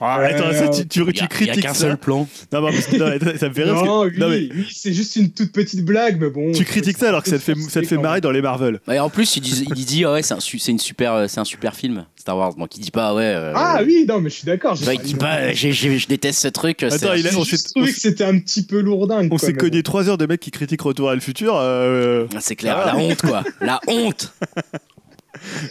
Ah, 0.00 0.20
attends, 0.20 0.52
ça, 0.52 0.68
tu, 0.68 0.86
tu, 0.86 1.00
Il 1.00 1.06
y 1.06 1.08
a- 1.08 1.12
tu 1.12 1.24
il 1.24 1.28
critiques 1.28 1.62
qu'un 1.62 1.74
ça. 1.74 1.80
seul 1.80 1.96
plan. 1.98 2.28
Non, 2.52 2.62
mais 2.62 2.70
parce 2.72 2.86
que- 2.86 2.96
non, 2.96 3.36
ça 3.38 3.48
me 3.48 3.54
fait 3.54 3.64
rire. 3.64 3.74
Non, 3.74 4.02
que- 4.04 4.08
oui, 4.14 4.18
non, 4.18 4.28
mais 4.28 4.48
oui, 4.54 4.66
c'est 4.72 4.92
juste 4.92 5.16
une 5.16 5.30
toute 5.30 5.52
petite 5.52 5.84
blague, 5.84 6.20
mais 6.20 6.30
bon. 6.30 6.52
tu 6.52 6.64
critiques 6.64 6.98
ça 6.98 7.08
alors 7.08 7.22
que 7.22 7.30
ça 7.30 7.36
te 7.38 7.42
fait, 7.42 7.54
ça 7.68 7.80
te 7.80 7.86
fait 7.86 7.98
marrer 7.98 8.20
dans 8.20 8.30
les 8.30 8.40
Marvel. 8.42 8.80
Et 8.90 8.98
en 9.00 9.10
plus, 9.10 9.36
il 9.36 9.40
dit, 9.40 9.66
il 9.74 9.84
dit 9.84 10.04
ah 10.04 10.12
ouais, 10.12 10.22
c'est 10.22 10.34
un, 10.34 10.40
su- 10.40 10.58
c'est 10.58 10.70
une 10.72 10.78
super, 10.78 11.12
euh, 11.14 11.26
c'est 11.28 11.40
un 11.40 11.44
super 11.44 11.74
film, 11.74 12.04
Star 12.16 12.36
Wars. 12.36 12.54
Donc 12.54 12.76
il 12.76 12.80
dit 12.80 12.90
pas, 12.90 13.12
ouais. 13.14 13.22
euh, 13.24 13.52
Ah 13.56 13.80
oui, 13.84 14.04
non, 14.08 14.20
mais 14.20 14.30
je 14.30 14.36
suis 14.36 14.46
d'accord. 14.46 14.76
il 14.80 14.98
dit 15.00 15.14
pas, 15.14 15.52
j'ai- 15.52 15.72
j'ai- 15.72 15.98
je 15.98 16.06
déteste 16.06 16.40
ce 16.40 16.48
truc. 16.48 16.76
c'est- 16.80 16.94
Attends, 16.94 17.14
il 17.14 17.26
a- 17.26 17.30
on 17.36 17.42
juste 17.44 17.66
s'est- 17.68 17.72
trouvé 17.74 17.90
on 17.90 17.94
que 17.94 18.00
c'était 18.00 18.24
un 18.24 18.38
petit 18.38 18.62
peu 18.64 18.80
lourdingue. 18.80 19.32
On 19.32 19.38
s'est 19.38 19.52
cogné 19.54 19.82
3 19.82 20.08
heures 20.08 20.18
de 20.18 20.26
mecs 20.26 20.40
qui 20.40 20.50
critiquent 20.50 20.82
Retour 20.82 21.10
à 21.10 21.14
le 21.14 21.20
futur. 21.20 21.56
euh, 21.56 22.26
Ah, 22.34 22.38
C'est 22.40 22.54
clair, 22.56 22.78
Ah 22.82 22.86
la 22.86 22.96
honte 22.96 23.20
quoi, 23.20 23.42
la 23.60 23.80
honte. 23.88 24.32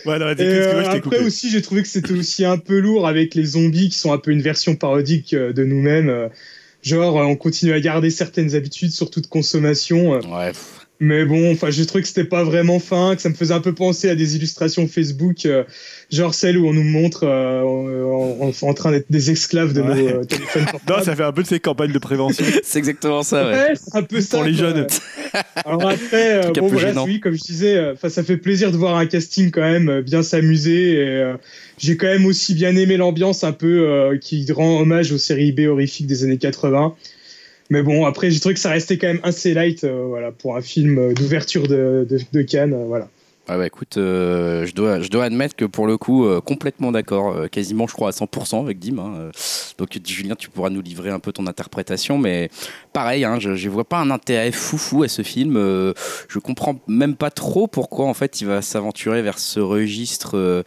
Ouais, 0.06 0.20
non, 0.20 0.26
euh, 0.26 0.36
je 0.84 0.98
après 0.98 1.20
aussi, 1.20 1.50
j'ai 1.50 1.62
trouvé 1.62 1.82
que 1.82 1.88
c'était 1.88 2.14
aussi 2.14 2.46
un 2.46 2.58
peu 2.58 2.80
lourd 2.80 3.08
avec 3.08 3.36
les 3.36 3.46
zombies 3.46 3.90
qui 3.90 3.98
sont 3.98 4.12
un 4.14 4.18
peu 4.18 4.32
une 4.32 4.42
version 4.42 4.76
parodique 4.76 5.34
euh, 5.34 5.54
de 5.54 5.64
nous-mêmes. 5.64 6.10
euh, 6.10 6.28
Genre, 6.84 7.20
euh, 7.20 7.24
on 7.24 7.36
continue 7.36 7.74
à 7.74 7.80
garder 7.80 8.10
certaines 8.10 8.56
habitudes, 8.56 8.92
surtout 8.92 9.20
de 9.22 9.28
consommation. 9.28 10.12
Ouais. 10.12 10.48
pff. 10.50 10.66
Mais 11.00 11.26
bon, 11.26 11.52
enfin, 11.52 11.70
j'ai 11.70 11.86
trouvé 11.86 12.02
que 12.02 12.08
c'était 12.08 12.24
pas 12.24 12.44
vraiment 12.44 12.80
fin, 12.80 13.16
que 13.16 13.22
ça 13.22 13.30
me 13.30 13.36
faisait 13.36 13.54
un 13.54 13.60
peu 13.60 13.72
penser 13.74 14.10
à 14.10 14.16
des 14.16 14.36
illustrations 14.36 14.88
Facebook, 14.88 15.46
euh, 15.46 15.64
genre 16.12 16.34
celles 16.34 16.58
où 16.58 16.68
on 16.68 16.74
nous 16.74 16.82
montre 16.84 17.24
euh, 17.24 17.62
en, 17.62 18.48
en- 18.48 18.68
en 18.68 18.74
train 18.74 18.90
d'être 18.90 19.06
des 19.12 19.30
esclaves 19.30 19.74
de 19.74 19.82
Ouais. 19.82 19.88
nos 19.96 20.08
euh, 20.08 20.24
téléphones 20.24 20.64
Non, 20.66 20.72
portables. 20.72 21.04
ça 21.06 21.16
fait 21.16 21.24
un 21.24 21.32
peu 21.34 21.44
de 21.44 21.48
ces 21.48 21.60
campagnes 21.60 21.92
de 21.92 22.00
prévention. 22.00 22.44
C'est 22.64 22.80
exactement 22.80 23.22
ça. 23.22 23.46
Ouais. 23.46 23.52
Ouais, 23.54 23.74
c'est 23.76 23.96
un 23.96 24.02
peu 24.02 24.22
ça. 24.22 24.38
Pour 24.38 24.46
les 24.48 24.54
quoi. 24.58 24.70
jeunes. 24.70 24.88
Alors 25.66 25.90
après, 25.90 26.46
euh, 26.46 26.52
bon, 26.52 26.78
gênant. 26.78 27.06
oui, 27.06 27.20
comme 27.20 27.34
je 27.34 27.44
disais, 27.44 27.76
euh, 27.76 27.96
ça 28.10 28.24
fait 28.24 28.38
plaisir 28.38 28.72
de 28.72 28.78
voir 28.78 28.98
un 28.98 29.06
casting 29.06 29.52
quand 29.52 29.62
même 29.62 29.90
euh, 29.90 30.02
bien 30.02 30.24
s'amuser. 30.24 30.78
J'ai 31.78 31.98
quand 31.98 32.08
même 32.08 32.26
aussi 32.26 32.54
bien 32.54 32.76
aimé 32.76 32.98
l'ambiance 32.98 33.44
un 33.44 33.52
peu 33.52 34.18
qui 34.22 34.52
rend 34.52 34.82
hommage 34.82 35.12
aux 35.12 35.18
séries 35.18 35.52
B 35.52 35.62
horrifiques 35.62 36.08
des 36.08 36.24
années 36.24 36.38
80. 36.38 36.96
Mais 37.70 37.84
bon, 37.84 38.06
après, 38.06 38.32
j'ai 38.32 38.40
trouvé 38.40 38.56
que 38.56 38.62
ça 38.62 38.72
restait 38.72 38.98
quand 38.98 39.08
même 39.08 39.20
assez 39.24 39.54
light, 39.54 39.86
voilà, 39.86 40.32
pour 40.32 40.56
un 40.56 40.62
film 40.62 41.14
d'ouverture 41.14 41.68
de, 41.68 42.08
de, 42.10 42.20
de 42.32 42.42
Cannes, 42.42 42.76
voilà. 42.88 43.10
Ouais, 43.50 43.56
bah, 43.56 43.66
écoute, 43.66 43.96
euh, 43.96 44.66
je, 44.66 44.76
dois, 44.76 45.00
je 45.00 45.08
dois 45.08 45.24
admettre 45.24 45.56
que 45.56 45.64
pour 45.64 45.88
le 45.88 45.98
coup, 45.98 46.26
euh, 46.26 46.42
complètement 46.42 46.92
d'accord, 46.92 47.30
euh, 47.34 47.48
quasiment 47.48 47.88
je 47.88 47.94
crois 47.94 48.10
à 48.10 48.12
100% 48.12 48.62
avec 48.62 48.78
Dim. 48.78 49.00
hein, 49.00 49.14
euh. 49.18 49.32
donc 49.78 49.98
Julien, 50.06 50.36
tu 50.36 50.50
pourras 50.50 50.70
nous 50.70 50.82
livrer 50.82 51.12
un 51.12 51.20
peu 51.20 51.32
ton 51.32 51.48
interprétation, 51.48 52.18
mais 52.18 52.50
pareil, 52.92 53.24
hein, 53.24 53.40
je 53.40 53.52
ne 53.52 53.70
vois 53.70 53.86
pas 53.86 54.00
un 54.00 54.12
intérêt 54.12 54.52
foufou 54.52 55.04
à 55.04 55.08
ce 55.08 55.22
film. 55.22 55.56
euh, 55.56 55.94
je 56.28 56.40
comprends 56.40 56.76
même 56.88 57.16
pas 57.16 57.32
trop 57.32 57.68
pourquoi 57.68 58.08
en 58.08 58.14
fait 58.14 58.42
il 58.42 58.48
va 58.48 58.62
s'aventurer 58.62 59.22
vers 59.22 59.40
ce 59.40 59.62
registre. 59.62 60.64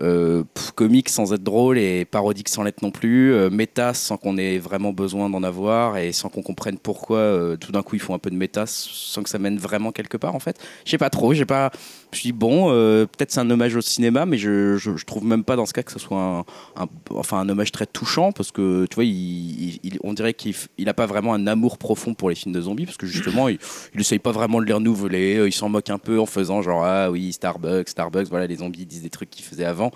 Euh, 0.00 0.44
comique 0.76 1.08
sans 1.08 1.32
être 1.32 1.42
drôle 1.42 1.76
et 1.76 2.04
parodique 2.04 2.48
sans 2.48 2.62
l'être 2.62 2.82
non 2.82 2.92
plus, 2.92 3.32
euh, 3.32 3.50
méta 3.50 3.94
sans 3.94 4.16
qu'on 4.16 4.36
ait 4.38 4.58
vraiment 4.58 4.92
besoin 4.92 5.28
d'en 5.28 5.42
avoir 5.42 5.96
et 5.96 6.12
sans 6.12 6.28
qu'on 6.28 6.42
comprenne 6.42 6.78
pourquoi 6.78 7.18
euh, 7.18 7.56
tout 7.56 7.72
d'un 7.72 7.82
coup 7.82 7.96
ils 7.96 8.00
font 8.00 8.14
un 8.14 8.20
peu 8.20 8.30
de 8.30 8.36
méta 8.36 8.64
sans 8.66 9.24
que 9.24 9.28
ça 9.28 9.40
mène 9.40 9.58
vraiment 9.58 9.90
quelque 9.90 10.16
part 10.16 10.36
en 10.36 10.38
fait. 10.38 10.60
Je 10.84 10.92
sais 10.92 10.98
pas 10.98 11.10
trop, 11.10 11.34
j'ai 11.34 11.46
pas. 11.46 11.72
Je 12.12 12.22
dit 12.22 12.32
bon, 12.32 12.68
peut-être 12.68 13.32
c'est 13.32 13.40
un 13.40 13.50
hommage 13.50 13.74
au 13.76 13.80
cinéma, 13.80 14.24
mais 14.24 14.38
je, 14.38 14.76
je, 14.76 15.04
trouve 15.04 15.24
même 15.24 15.44
pas 15.44 15.56
dans 15.56 15.66
ce 15.66 15.72
cas 15.72 15.82
que 15.82 15.92
ce 15.92 15.98
soit 15.98 16.44
un, 16.76 16.86
enfin 17.10 17.38
un 17.40 17.48
hommage 17.48 17.72
très 17.72 17.84
touchant 17.84 18.32
parce 18.32 18.50
que 18.50 18.86
tu 18.86 18.94
vois, 18.94 19.04
il, 19.04 19.80
on 20.04 20.14
dirait 20.14 20.32
qu'il 20.32 20.54
il 20.78 20.88
a 20.88 20.94
pas 20.94 21.06
vraiment 21.06 21.34
un 21.34 21.46
amour 21.46 21.76
profond 21.76 22.14
pour 22.14 22.30
les 22.30 22.36
films 22.36 22.54
de 22.54 22.60
zombies 22.60 22.86
parce 22.86 22.96
que 22.96 23.06
justement 23.06 23.48
il, 23.48 23.58
il 23.94 24.00
essaye 24.00 24.20
pas 24.20 24.32
vraiment 24.32 24.60
de 24.60 24.64
les 24.64 24.72
renouveler, 24.72 25.44
il 25.44 25.52
s'en 25.52 25.68
moque 25.68 25.90
un 25.90 25.98
peu 25.98 26.18
en 26.18 26.26
faisant 26.26 26.62
genre 26.62 26.84
ah 26.84 27.10
oui 27.10 27.32
Starbucks, 27.32 27.88
Starbucks, 27.88 28.28
voilà 28.28 28.46
les 28.46 28.56
zombies 28.56 28.86
disent 28.86 29.02
des 29.02 29.10
trucs 29.10 29.30
qu'ils 29.30 29.44
faisaient 29.44 29.64
avant. 29.64 29.87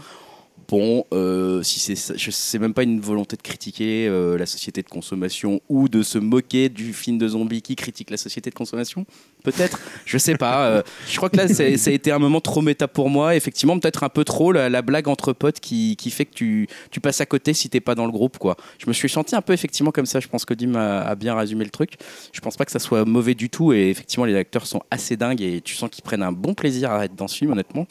Bon, 0.68 1.04
euh, 1.12 1.62
si 1.62 1.80
c'est, 1.80 2.16
je 2.16 2.30
sais 2.30 2.58
même 2.58 2.72
pas 2.72 2.84
une 2.84 2.98
volonté 2.98 3.36
de 3.36 3.42
critiquer 3.42 4.06
euh, 4.08 4.38
la 4.38 4.46
société 4.46 4.80
de 4.80 4.88
consommation 4.88 5.60
ou 5.68 5.88
de 5.88 6.02
se 6.02 6.16
moquer 6.16 6.70
du 6.70 6.94
film 6.94 7.18
de 7.18 7.28
zombies 7.28 7.60
qui 7.60 7.76
critique 7.76 8.10
la 8.10 8.16
société 8.16 8.48
de 8.48 8.54
consommation. 8.54 9.04
Peut-être, 9.44 9.78
je 10.06 10.16
sais 10.16 10.36
pas. 10.36 10.66
euh, 10.68 10.82
je 11.10 11.16
crois 11.18 11.28
que 11.28 11.36
là, 11.36 11.48
ça 11.48 11.64
a 11.64 11.92
été 11.92 12.10
un 12.10 12.18
moment 12.18 12.40
trop 12.40 12.62
méta 12.62 12.88
pour 12.88 13.10
moi. 13.10 13.36
Effectivement, 13.36 13.78
peut-être 13.78 14.02
un 14.02 14.08
peu 14.08 14.24
trop 14.24 14.50
la, 14.52 14.70
la 14.70 14.80
blague 14.80 15.08
entre 15.08 15.34
potes 15.34 15.60
qui, 15.60 15.96
qui 15.96 16.10
fait 16.10 16.24
que 16.24 16.32
tu, 16.32 16.68
tu 16.90 17.00
passes 17.00 17.20
à 17.20 17.26
côté 17.26 17.52
si 17.52 17.68
t'es 17.68 17.80
pas 17.80 17.94
dans 17.94 18.06
le 18.06 18.12
groupe, 18.12 18.38
quoi. 18.38 18.56
Je 18.78 18.86
me 18.86 18.94
suis 18.94 19.10
senti 19.10 19.34
un 19.34 19.42
peu 19.42 19.52
effectivement 19.52 19.90
comme 19.90 20.06
ça. 20.06 20.20
Je 20.20 20.28
pense 20.28 20.46
que 20.46 20.54
Dim 20.54 20.76
a, 20.76 21.02
a 21.02 21.14
bien 21.16 21.36
résumé 21.36 21.64
le 21.64 21.70
truc. 21.70 21.94
Je 22.32 22.40
pense 22.40 22.56
pas 22.56 22.64
que 22.64 22.72
ça 22.72 22.78
soit 22.78 23.04
mauvais 23.04 23.34
du 23.34 23.50
tout 23.50 23.74
et 23.74 23.90
effectivement, 23.90 24.24
les 24.24 24.36
acteurs 24.36 24.66
sont 24.66 24.80
assez 24.90 25.18
dingues 25.18 25.42
et 25.42 25.60
tu 25.60 25.74
sens 25.74 25.90
qu'ils 25.90 26.04
prennent 26.04 26.22
un 26.22 26.32
bon 26.32 26.54
plaisir 26.54 26.92
à 26.92 27.04
être 27.04 27.14
dans 27.16 27.28
ce 27.28 27.36
film, 27.36 27.50
honnêtement. 27.50 27.86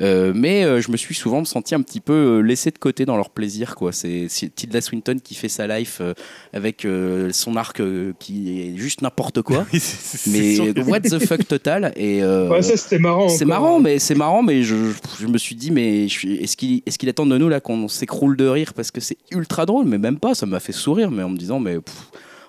Euh, 0.00 0.32
mais 0.34 0.64
euh, 0.64 0.80
je 0.80 0.92
me 0.92 0.96
suis 0.96 1.14
souvent 1.14 1.44
senti 1.44 1.74
un 1.74 1.82
petit 1.82 2.00
peu 2.00 2.12
euh, 2.12 2.40
laissé 2.40 2.70
de 2.70 2.78
côté 2.78 3.04
dans 3.04 3.16
leur 3.16 3.30
plaisir. 3.30 3.74
quoi. 3.74 3.90
C'est 3.92 4.28
Tilda 4.54 4.80
Swinton 4.80 5.16
qui 5.22 5.34
fait 5.34 5.48
sa 5.48 5.66
life 5.66 5.98
euh, 6.00 6.14
avec 6.52 6.84
euh, 6.84 7.30
son 7.32 7.56
arc 7.56 7.80
euh, 7.80 8.12
qui 8.20 8.60
est 8.60 8.76
juste 8.76 9.02
n'importe 9.02 9.42
quoi. 9.42 9.66
Oui, 9.72 9.80
mais 10.26 10.80
what 10.82 11.00
the 11.00 11.18
fuck 11.18 11.46
total. 11.48 11.92
Et 11.96 12.22
euh, 12.22 12.48
Ouais, 12.48 12.62
ça, 12.62 12.76
c'était 12.76 12.98
marrant. 12.98 13.28
c'est 13.28 13.44
marrant, 13.44 13.80
mais 13.80 13.98
c'est 13.98 14.14
marrant, 14.14 14.42
mais 14.42 14.62
je, 14.62 14.76
je 15.20 15.26
me 15.26 15.36
suis 15.38 15.54
dit, 15.56 15.70
mais 15.70 16.04
est-ce 16.06 16.56
qu'il 16.56 16.82
est 16.86 17.08
attend 17.08 17.26
de 17.26 17.36
nous 17.38 17.48
là 17.48 17.60
qu'on 17.60 17.88
s'écroule 17.88 18.36
de 18.36 18.46
rire 18.46 18.74
parce 18.74 18.90
que 18.90 19.00
c'est 19.00 19.16
ultra 19.32 19.66
drôle, 19.66 19.86
mais 19.86 19.98
même 19.98 20.18
pas. 20.18 20.34
Ça 20.34 20.46
m'a 20.46 20.60
fait 20.60 20.72
sourire, 20.72 21.10
mais 21.10 21.22
en 21.22 21.30
me 21.30 21.36
disant, 21.36 21.58
mais 21.58 21.80
pff, 21.80 21.94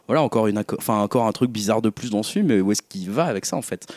voilà 0.07 0.21
encore 0.21 0.47
une, 0.47 0.63
enfin 0.77 0.99
encore 1.01 1.25
un 1.27 1.31
truc 1.31 1.49
bizarre 1.51 1.81
de 1.81 1.89
plus 1.89 2.09
dans 2.11 2.21
ce 2.23 2.31
film. 2.33 2.47
Mais 2.47 2.61
où 2.61 2.71
est-ce 2.71 2.81
qu'il 2.81 3.09
va 3.09 3.25
avec 3.25 3.45
ça 3.45 3.55
en 3.55 3.61
fait? 3.61 3.87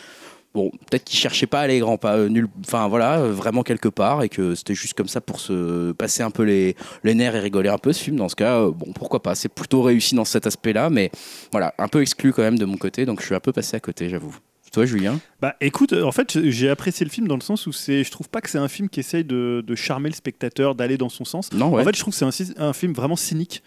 Bon, 0.53 0.69
peut-être 0.69 1.03
qu'il 1.03 1.17
cherchait 1.17 1.47
pas 1.47 1.61
à 1.61 1.63
aller 1.63 1.79
grand 1.79 1.97
pas 1.97 2.15
euh, 2.15 2.29
nul, 2.29 2.47
enfin 2.63 2.87
voilà, 2.87 3.19
euh, 3.19 3.31
vraiment 3.31 3.63
quelque 3.63 3.89
part, 3.89 4.21
et 4.21 4.29
que 4.29 4.53
c'était 4.53 4.75
juste 4.75 4.93
comme 4.93 5.07
ça 5.07 5.19
pour 5.19 5.39
se 5.39 5.93
passer 5.93 6.21
un 6.21 6.29
peu 6.29 6.43
les, 6.43 6.75
les 7.03 7.15
nerfs 7.15 7.35
et 7.35 7.39
rigoler 7.39 7.69
un 7.69 7.79
peu 7.79 7.91
ce 7.91 8.03
film. 8.03 8.17
Dans 8.17 8.29
ce 8.29 8.35
cas, 8.35 8.59
euh, 8.59 8.71
bon, 8.71 8.93
pourquoi 8.93 9.23
pas. 9.23 9.33
C'est 9.33 9.49
plutôt 9.49 9.81
réussi 9.81 10.13
dans 10.13 10.25
cet 10.25 10.45
aspect-là, 10.45 10.91
mais 10.91 11.09
voilà, 11.51 11.73
un 11.79 11.87
peu 11.87 12.01
exclu 12.01 12.33
quand 12.33 12.43
même 12.43 12.59
de 12.59 12.65
mon 12.65 12.77
côté, 12.77 13.05
donc 13.07 13.21
je 13.21 13.25
suis 13.25 13.35
un 13.35 13.39
peu 13.39 13.51
passé 13.51 13.77
à 13.77 13.79
côté, 13.79 14.09
j'avoue. 14.09 14.35
Toi, 14.71 14.85
Julien? 14.87 15.19
Bah 15.39 15.55
écoute, 15.61 15.93
en 15.93 16.11
fait, 16.11 16.49
j'ai 16.49 16.67
apprécié 16.67 17.03
le 17.05 17.11
film 17.11 17.27
dans 17.27 17.35
le 17.35 17.41
sens 17.41 17.67
où 17.67 17.71
c'est, 17.71 18.03
je 18.03 18.09
trouve 18.09 18.27
pas 18.27 18.41
que 18.41 18.49
c'est 18.49 18.57
un 18.57 18.67
film 18.67 18.89
qui 18.89 19.01
essaye 19.01 19.23
de, 19.23 19.63
de 19.65 19.75
charmer 19.75 20.09
le 20.09 20.15
spectateur, 20.15 20.73
d'aller 20.73 20.97
dans 20.97 21.09
son 21.09 21.25
sens. 21.25 21.53
Non, 21.53 21.69
ouais. 21.69 21.83
En 21.83 21.85
fait, 21.85 21.95
je 21.95 21.99
trouve 21.99 22.17
que 22.17 22.31
c'est 22.31 22.59
un 22.59 22.73
film 22.73 22.93
vraiment 22.93 23.15
cynique. 23.15 23.61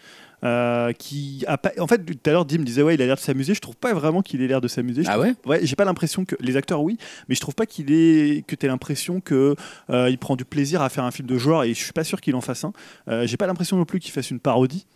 Euh, 0.46 0.92
qui 0.92 1.44
a 1.48 1.58
pas... 1.58 1.72
En 1.78 1.86
fait, 1.86 1.98
tout 2.04 2.14
à 2.26 2.30
l'heure, 2.30 2.44
Dim 2.44 2.58
disait 2.62 2.82
ouais, 2.82 2.94
il 2.94 3.02
a 3.02 3.06
l'air 3.06 3.16
de 3.16 3.20
s'amuser. 3.20 3.54
Je 3.54 3.60
trouve 3.60 3.76
pas 3.76 3.92
vraiment 3.94 4.22
qu'il 4.22 4.40
ait 4.42 4.46
l'air 4.46 4.60
de 4.60 4.68
s'amuser. 4.68 5.02
Ah 5.06 5.18
ouais? 5.18 5.34
Ouais, 5.44 5.60
j'ai 5.62 5.74
pas 5.74 5.84
l'impression 5.84 6.24
que 6.24 6.36
les 6.40 6.56
acteurs 6.56 6.82
oui, 6.82 6.98
mais 7.28 7.34
je 7.34 7.40
trouve 7.40 7.54
pas 7.54 7.66
qu'il 7.66 7.92
est 7.92 8.46
que 8.46 8.54
t'aies 8.54 8.68
l'impression 8.68 9.20
que 9.20 9.56
euh, 9.90 10.08
il 10.08 10.18
prend 10.18 10.36
du 10.36 10.44
plaisir 10.44 10.82
à 10.82 10.88
faire 10.88 11.04
un 11.04 11.10
film 11.10 11.26
de 11.26 11.36
genre 11.36 11.64
et 11.64 11.74
je 11.74 11.82
suis 11.82 11.92
pas 11.92 12.04
sûr 12.04 12.20
qu'il 12.20 12.36
en 12.36 12.40
fasse 12.40 12.64
un. 12.64 12.72
Euh, 13.08 13.26
j'ai 13.26 13.36
pas 13.36 13.46
l'impression 13.46 13.76
non 13.76 13.84
plus 13.84 13.98
qu'il 13.98 14.12
fasse 14.12 14.30
une 14.30 14.40
parodie. 14.40 14.86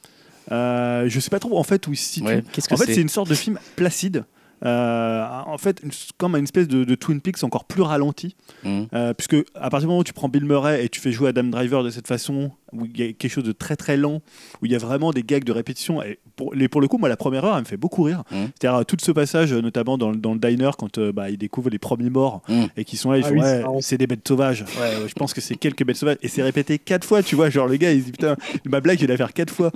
Je 0.51 1.19
sais 1.21 1.31
pas 1.31 1.41
trop 1.41 1.59
en 1.59 1.65
fait 1.65 1.87
où 1.89 1.93
il 1.93 1.97
se 1.97 2.13
situe. 2.13 2.27
Ouais, 2.27 2.45
En 2.71 2.77
fait, 2.77 2.93
c'est 2.93 3.01
une 3.01 3.09
sorte 3.09 3.29
de 3.29 3.35
film 3.35 3.59
placide. 3.77 4.25
Euh, 4.65 5.25
en 5.47 5.57
fait, 5.59 5.81
une- 5.83 5.91
comme 6.19 6.37
une 6.37 6.45
espèce 6.45 6.69
de, 6.69 6.85
de 6.85 6.95
Twin 6.95 7.21
Peaks 7.21 7.43
encore 7.45 7.65
plus 7.65 7.83
ralenti, 7.83 8.37
Mhm. 8.65 8.89
euh, 8.93 9.15
puisque 9.15 9.37
à 9.55 9.71
partir 9.71 9.81
du 9.81 9.87
moment 9.87 10.01
où 10.01 10.05
tu 10.05 10.13
prends 10.13 10.29
Bill 10.29 10.45
Murray 10.45 10.85
et 10.85 10.89
tu 10.89 11.01
fais 11.01 11.13
jouer 11.13 11.31
Adam 11.31 11.45
Driver 11.45 11.83
de 11.83 11.91
cette 11.91 12.07
façon, 12.07 12.51
où 12.73 12.85
il 12.85 12.99
y 12.99 13.03
a 13.03 13.13
quelque 13.13 13.31
chose 13.31 13.45
de 13.45 13.53
très 13.53 13.77
très 13.77 13.97
lent, 13.97 14.21
où 14.61 14.67
il 14.67 14.73
y 14.73 14.75
a 14.75 14.79
vraiment 14.79 15.13
des 15.13 15.23
gags 15.23 15.45
de 15.45 15.53
répétition, 15.53 16.03
et 16.03 16.19
pour, 16.41 16.55
les, 16.55 16.69
pour 16.69 16.81
le 16.81 16.89
coup, 16.89 16.97
moi, 16.97 17.09
la 17.11 17.17
première 17.19 17.45
heure, 17.45 17.55
elle 17.57 17.63
me 17.63 17.67
fait 17.69 17.77
beaucoup 17.77 18.03
rire. 18.03 18.23
Mhm. 18.31 18.49
C'est-à-dire 18.59 18.79
euh, 18.81 18.85
tout 18.85 18.97
ce 19.01 19.13
passage, 19.13 19.53
euh, 19.53 19.61
notamment 19.61 19.99
dans, 19.99 20.11
le- 20.11 20.17
dans 20.17 20.33
le 20.33 20.39
diner, 20.41 20.71
quand 20.79 20.97
euh, 20.99 21.13
bah, 21.13 21.29
ils 21.29 21.37
découvrent 21.37 21.69
les 21.71 21.79
premiers 21.79 22.09
morts 22.11 22.41
Mhm. 22.49 22.69
et 22.79 22.85
qui 22.85 22.97
sont 22.97 23.11
là, 23.11 23.19
ils 23.19 23.25
Ah 23.25 23.29
font 23.29 23.35
oui, 23.35 23.41
ouais, 23.41 23.83
c'est 23.83 23.99
des 23.99 24.07
bêtes 24.07 24.27
sauvages. 24.27 24.63
Ouais, 24.63 25.03
ouais, 25.03 25.09
je 25.09 25.13
pense 25.15 25.35
que 25.35 25.41
c'est 25.43 25.57
quelques 25.57 25.85
bêtes 25.85 25.97
sauvages, 25.97 26.17
et 26.23 26.29
c'est 26.29 26.43
répété 26.43 26.79
quatre 26.79 27.05
fois, 27.07 27.23
tu 27.23 27.37
vois. 27.37 27.51
Genre 27.51 27.67
le 27.67 27.77
gars, 27.77 27.93
il 27.93 28.01
se 28.01 28.05
dit 28.07 28.13
putain, 28.13 28.37
ma 28.65 28.81
blague, 28.81 28.97
je 28.99 29.03
vais 29.07 29.13
la 29.13 29.17
faire 29.19 29.33
quatre 29.35 29.53
fois. 29.53 29.71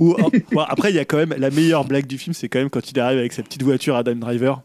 Ou 0.00 0.16
oh, 0.18 0.30
bon, 0.52 0.60
après, 0.62 0.90
il 0.90 0.96
y 0.96 0.98
a 0.98 1.04
quand 1.04 1.18
même 1.18 1.34
la 1.36 1.50
meilleure 1.50 1.84
blague 1.84 2.06
du 2.06 2.16
film, 2.18 2.32
c'est 2.34 2.48
quand 2.48 2.58
même 2.58 2.70
quand 2.70 2.90
il 2.90 2.98
arrive 2.98 3.18
avec 3.18 3.32
sa 3.34 3.42
petite 3.42 3.62
voiture 3.62 3.96
Adam 3.96 4.14
Driver. 4.16 4.62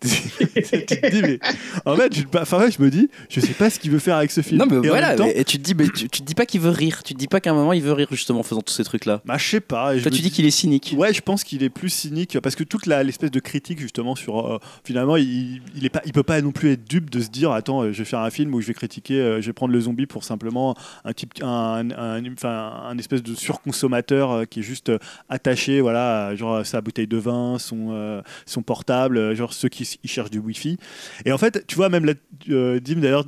tu 0.08 0.86
te 0.86 1.10
dis, 1.10 1.22
mais 1.22 1.38
en 1.84 1.96
fait, 1.96 2.14
je, 2.14 2.22
enfin, 2.38 2.58
ouais, 2.60 2.70
je 2.70 2.82
me 2.82 2.90
dis, 2.90 3.08
je 3.28 3.40
sais 3.40 3.52
pas 3.52 3.68
ce 3.68 3.78
qu'il 3.78 3.90
veut 3.90 3.98
faire 3.98 4.16
avec 4.16 4.30
ce 4.30 4.40
film. 4.40 4.58
Non, 4.58 4.66
mais 4.66 4.76
Et 4.86 4.88
voilà, 4.88 5.14
temps, 5.14 5.26
et 5.26 5.44
tu 5.44 5.58
te 5.58 5.62
dis, 5.62 5.74
mais 5.74 5.84
tu, 5.88 6.08
tu 6.08 6.20
te 6.20 6.26
dis 6.26 6.34
pas 6.34 6.46
qu'il 6.46 6.60
veut 6.60 6.70
rire, 6.70 7.02
tu 7.02 7.14
te 7.14 7.18
dis 7.18 7.28
pas 7.28 7.40
qu'à 7.40 7.50
un 7.50 7.54
moment 7.54 7.72
il 7.72 7.82
veut 7.82 7.92
rire 7.92 8.08
justement 8.10 8.40
en 8.40 8.42
faisant 8.42 8.62
tous 8.62 8.72
ces 8.72 8.84
trucs-là. 8.84 9.20
bah, 9.24 9.36
je 9.38 9.46
sais 9.46 9.60
pas. 9.60 9.96
je 9.96 10.02
Toi, 10.02 10.10
tu 10.10 10.22
dis 10.22 10.30
qu'il 10.30 10.46
est 10.46 10.50
cynique. 10.50 10.94
Ouais, 10.96 11.12
je 11.12 11.20
pense 11.20 11.44
qu'il 11.44 11.62
est 11.62 11.70
plus 11.70 11.90
cynique 11.90 12.38
parce 12.40 12.54
que 12.56 12.64
toute 12.64 12.86
l'espèce 12.86 13.30
de 13.30 13.40
critique 13.40 13.80
justement 13.80 14.14
sur 14.14 14.54
euh, 14.54 14.58
finalement 14.84 15.16
il, 15.16 15.60
il 15.76 15.84
est 15.84 15.90
pas 15.90 16.00
il 16.04 16.12
peut 16.12 16.22
pas 16.22 16.40
non 16.40 16.52
plus 16.52 16.72
être 16.72 16.88
dupe 16.88 17.10
de 17.10 17.20
se 17.20 17.28
dire 17.28 17.52
attends 17.52 17.82
euh, 17.82 17.92
je 17.92 17.98
vais 17.98 18.04
faire 18.04 18.20
un 18.20 18.30
film 18.30 18.54
où 18.54 18.60
je 18.60 18.66
vais 18.66 18.74
critiquer 18.74 19.20
euh, 19.20 19.40
je 19.40 19.46
vais 19.46 19.52
prendre 19.52 19.72
le 19.72 19.80
zombie 19.80 20.06
pour 20.06 20.24
simplement 20.24 20.74
un 21.04 21.12
type 21.12 21.32
un, 21.42 21.90
un, 21.90 22.32
enfin, 22.32 22.72
un 22.88 22.98
espèce 22.98 23.22
de 23.22 23.34
surconsommateur 23.34 24.30
euh, 24.30 24.44
qui 24.44 24.60
est 24.60 24.62
juste 24.62 24.92
attaché 25.28 25.80
voilà 25.80 26.34
genre 26.36 26.64
sa 26.64 26.80
bouteille 26.80 27.06
de 27.06 27.16
vin 27.16 27.58
son 27.58 28.22
son 28.46 28.62
portable 28.62 29.34
genre 29.34 29.52
ceux 29.52 29.68
qui 29.68 29.84
ils 30.02 30.10
cherchent 30.10 30.30
du 30.30 30.38
wifi 30.38 30.78
et 31.24 31.32
en 31.32 31.38
fait 31.38 31.66
tu 31.66 31.76
vois 31.76 31.88
même 31.88 32.04
là, 32.04 32.14
euh, 32.48 32.80
Dim 32.80 33.00
d'ailleurs 33.00 33.24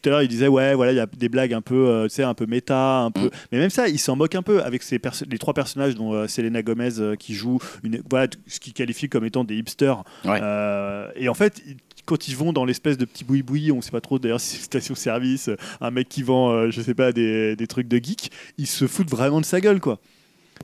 tout 0.00 0.08
à 0.08 0.12
l'heure, 0.12 0.22
il 0.22 0.28
disait 0.28 0.48
ouais, 0.48 0.74
voilà, 0.74 0.92
il 0.92 0.96
y 0.96 1.00
a 1.00 1.06
des 1.06 1.28
blagues 1.28 1.54
un 1.54 1.60
peu, 1.60 1.88
euh, 1.88 2.04
tu 2.04 2.16
sais, 2.16 2.22
un 2.22 2.34
peu 2.34 2.46
méta, 2.46 3.00
un 3.00 3.10
peu. 3.10 3.26
Mm. 3.26 3.30
Mais 3.52 3.58
même 3.58 3.70
ça, 3.70 3.88
il 3.88 3.98
s'en 3.98 4.16
moque 4.16 4.34
un 4.34 4.42
peu 4.42 4.62
avec 4.62 4.82
ces 4.82 5.00
les 5.28 5.38
trois 5.38 5.54
personnages 5.54 5.94
dont 5.94 6.12
euh, 6.12 6.26
Selena 6.26 6.62
Gomez 6.62 6.98
euh, 6.98 7.16
qui 7.16 7.34
joue 7.34 7.58
une, 7.82 8.02
voilà, 8.08 8.28
ce 8.46 8.60
qu'il 8.60 8.72
qualifie 8.72 9.08
comme 9.08 9.24
étant 9.24 9.44
des 9.44 9.56
hipsters. 9.56 10.02
Ouais. 10.24 10.40
Et 11.16 11.28
en 11.28 11.34
fait. 11.34 11.62
Quand 12.06 12.28
ils 12.28 12.36
vont 12.36 12.52
dans 12.52 12.66
l'espèce 12.66 12.98
de 12.98 13.06
petit 13.06 13.24
boui-boui, 13.24 13.72
on 13.72 13.80
sait 13.80 13.90
pas 13.90 14.02
trop 14.02 14.18
d'ailleurs 14.18 14.38
si 14.38 14.56
c'est 14.56 14.62
station-service, 14.64 15.48
un 15.80 15.90
mec 15.90 16.06
qui 16.06 16.22
vend, 16.22 16.70
je 16.70 16.82
sais 16.82 16.92
pas, 16.92 17.12
des, 17.12 17.56
des 17.56 17.66
trucs 17.66 17.88
de 17.88 17.96
geek, 17.96 18.30
ils 18.58 18.66
se 18.66 18.86
foutent 18.86 19.08
vraiment 19.08 19.40
de 19.40 19.46
sa 19.46 19.58
gueule, 19.58 19.80
quoi. 19.80 19.98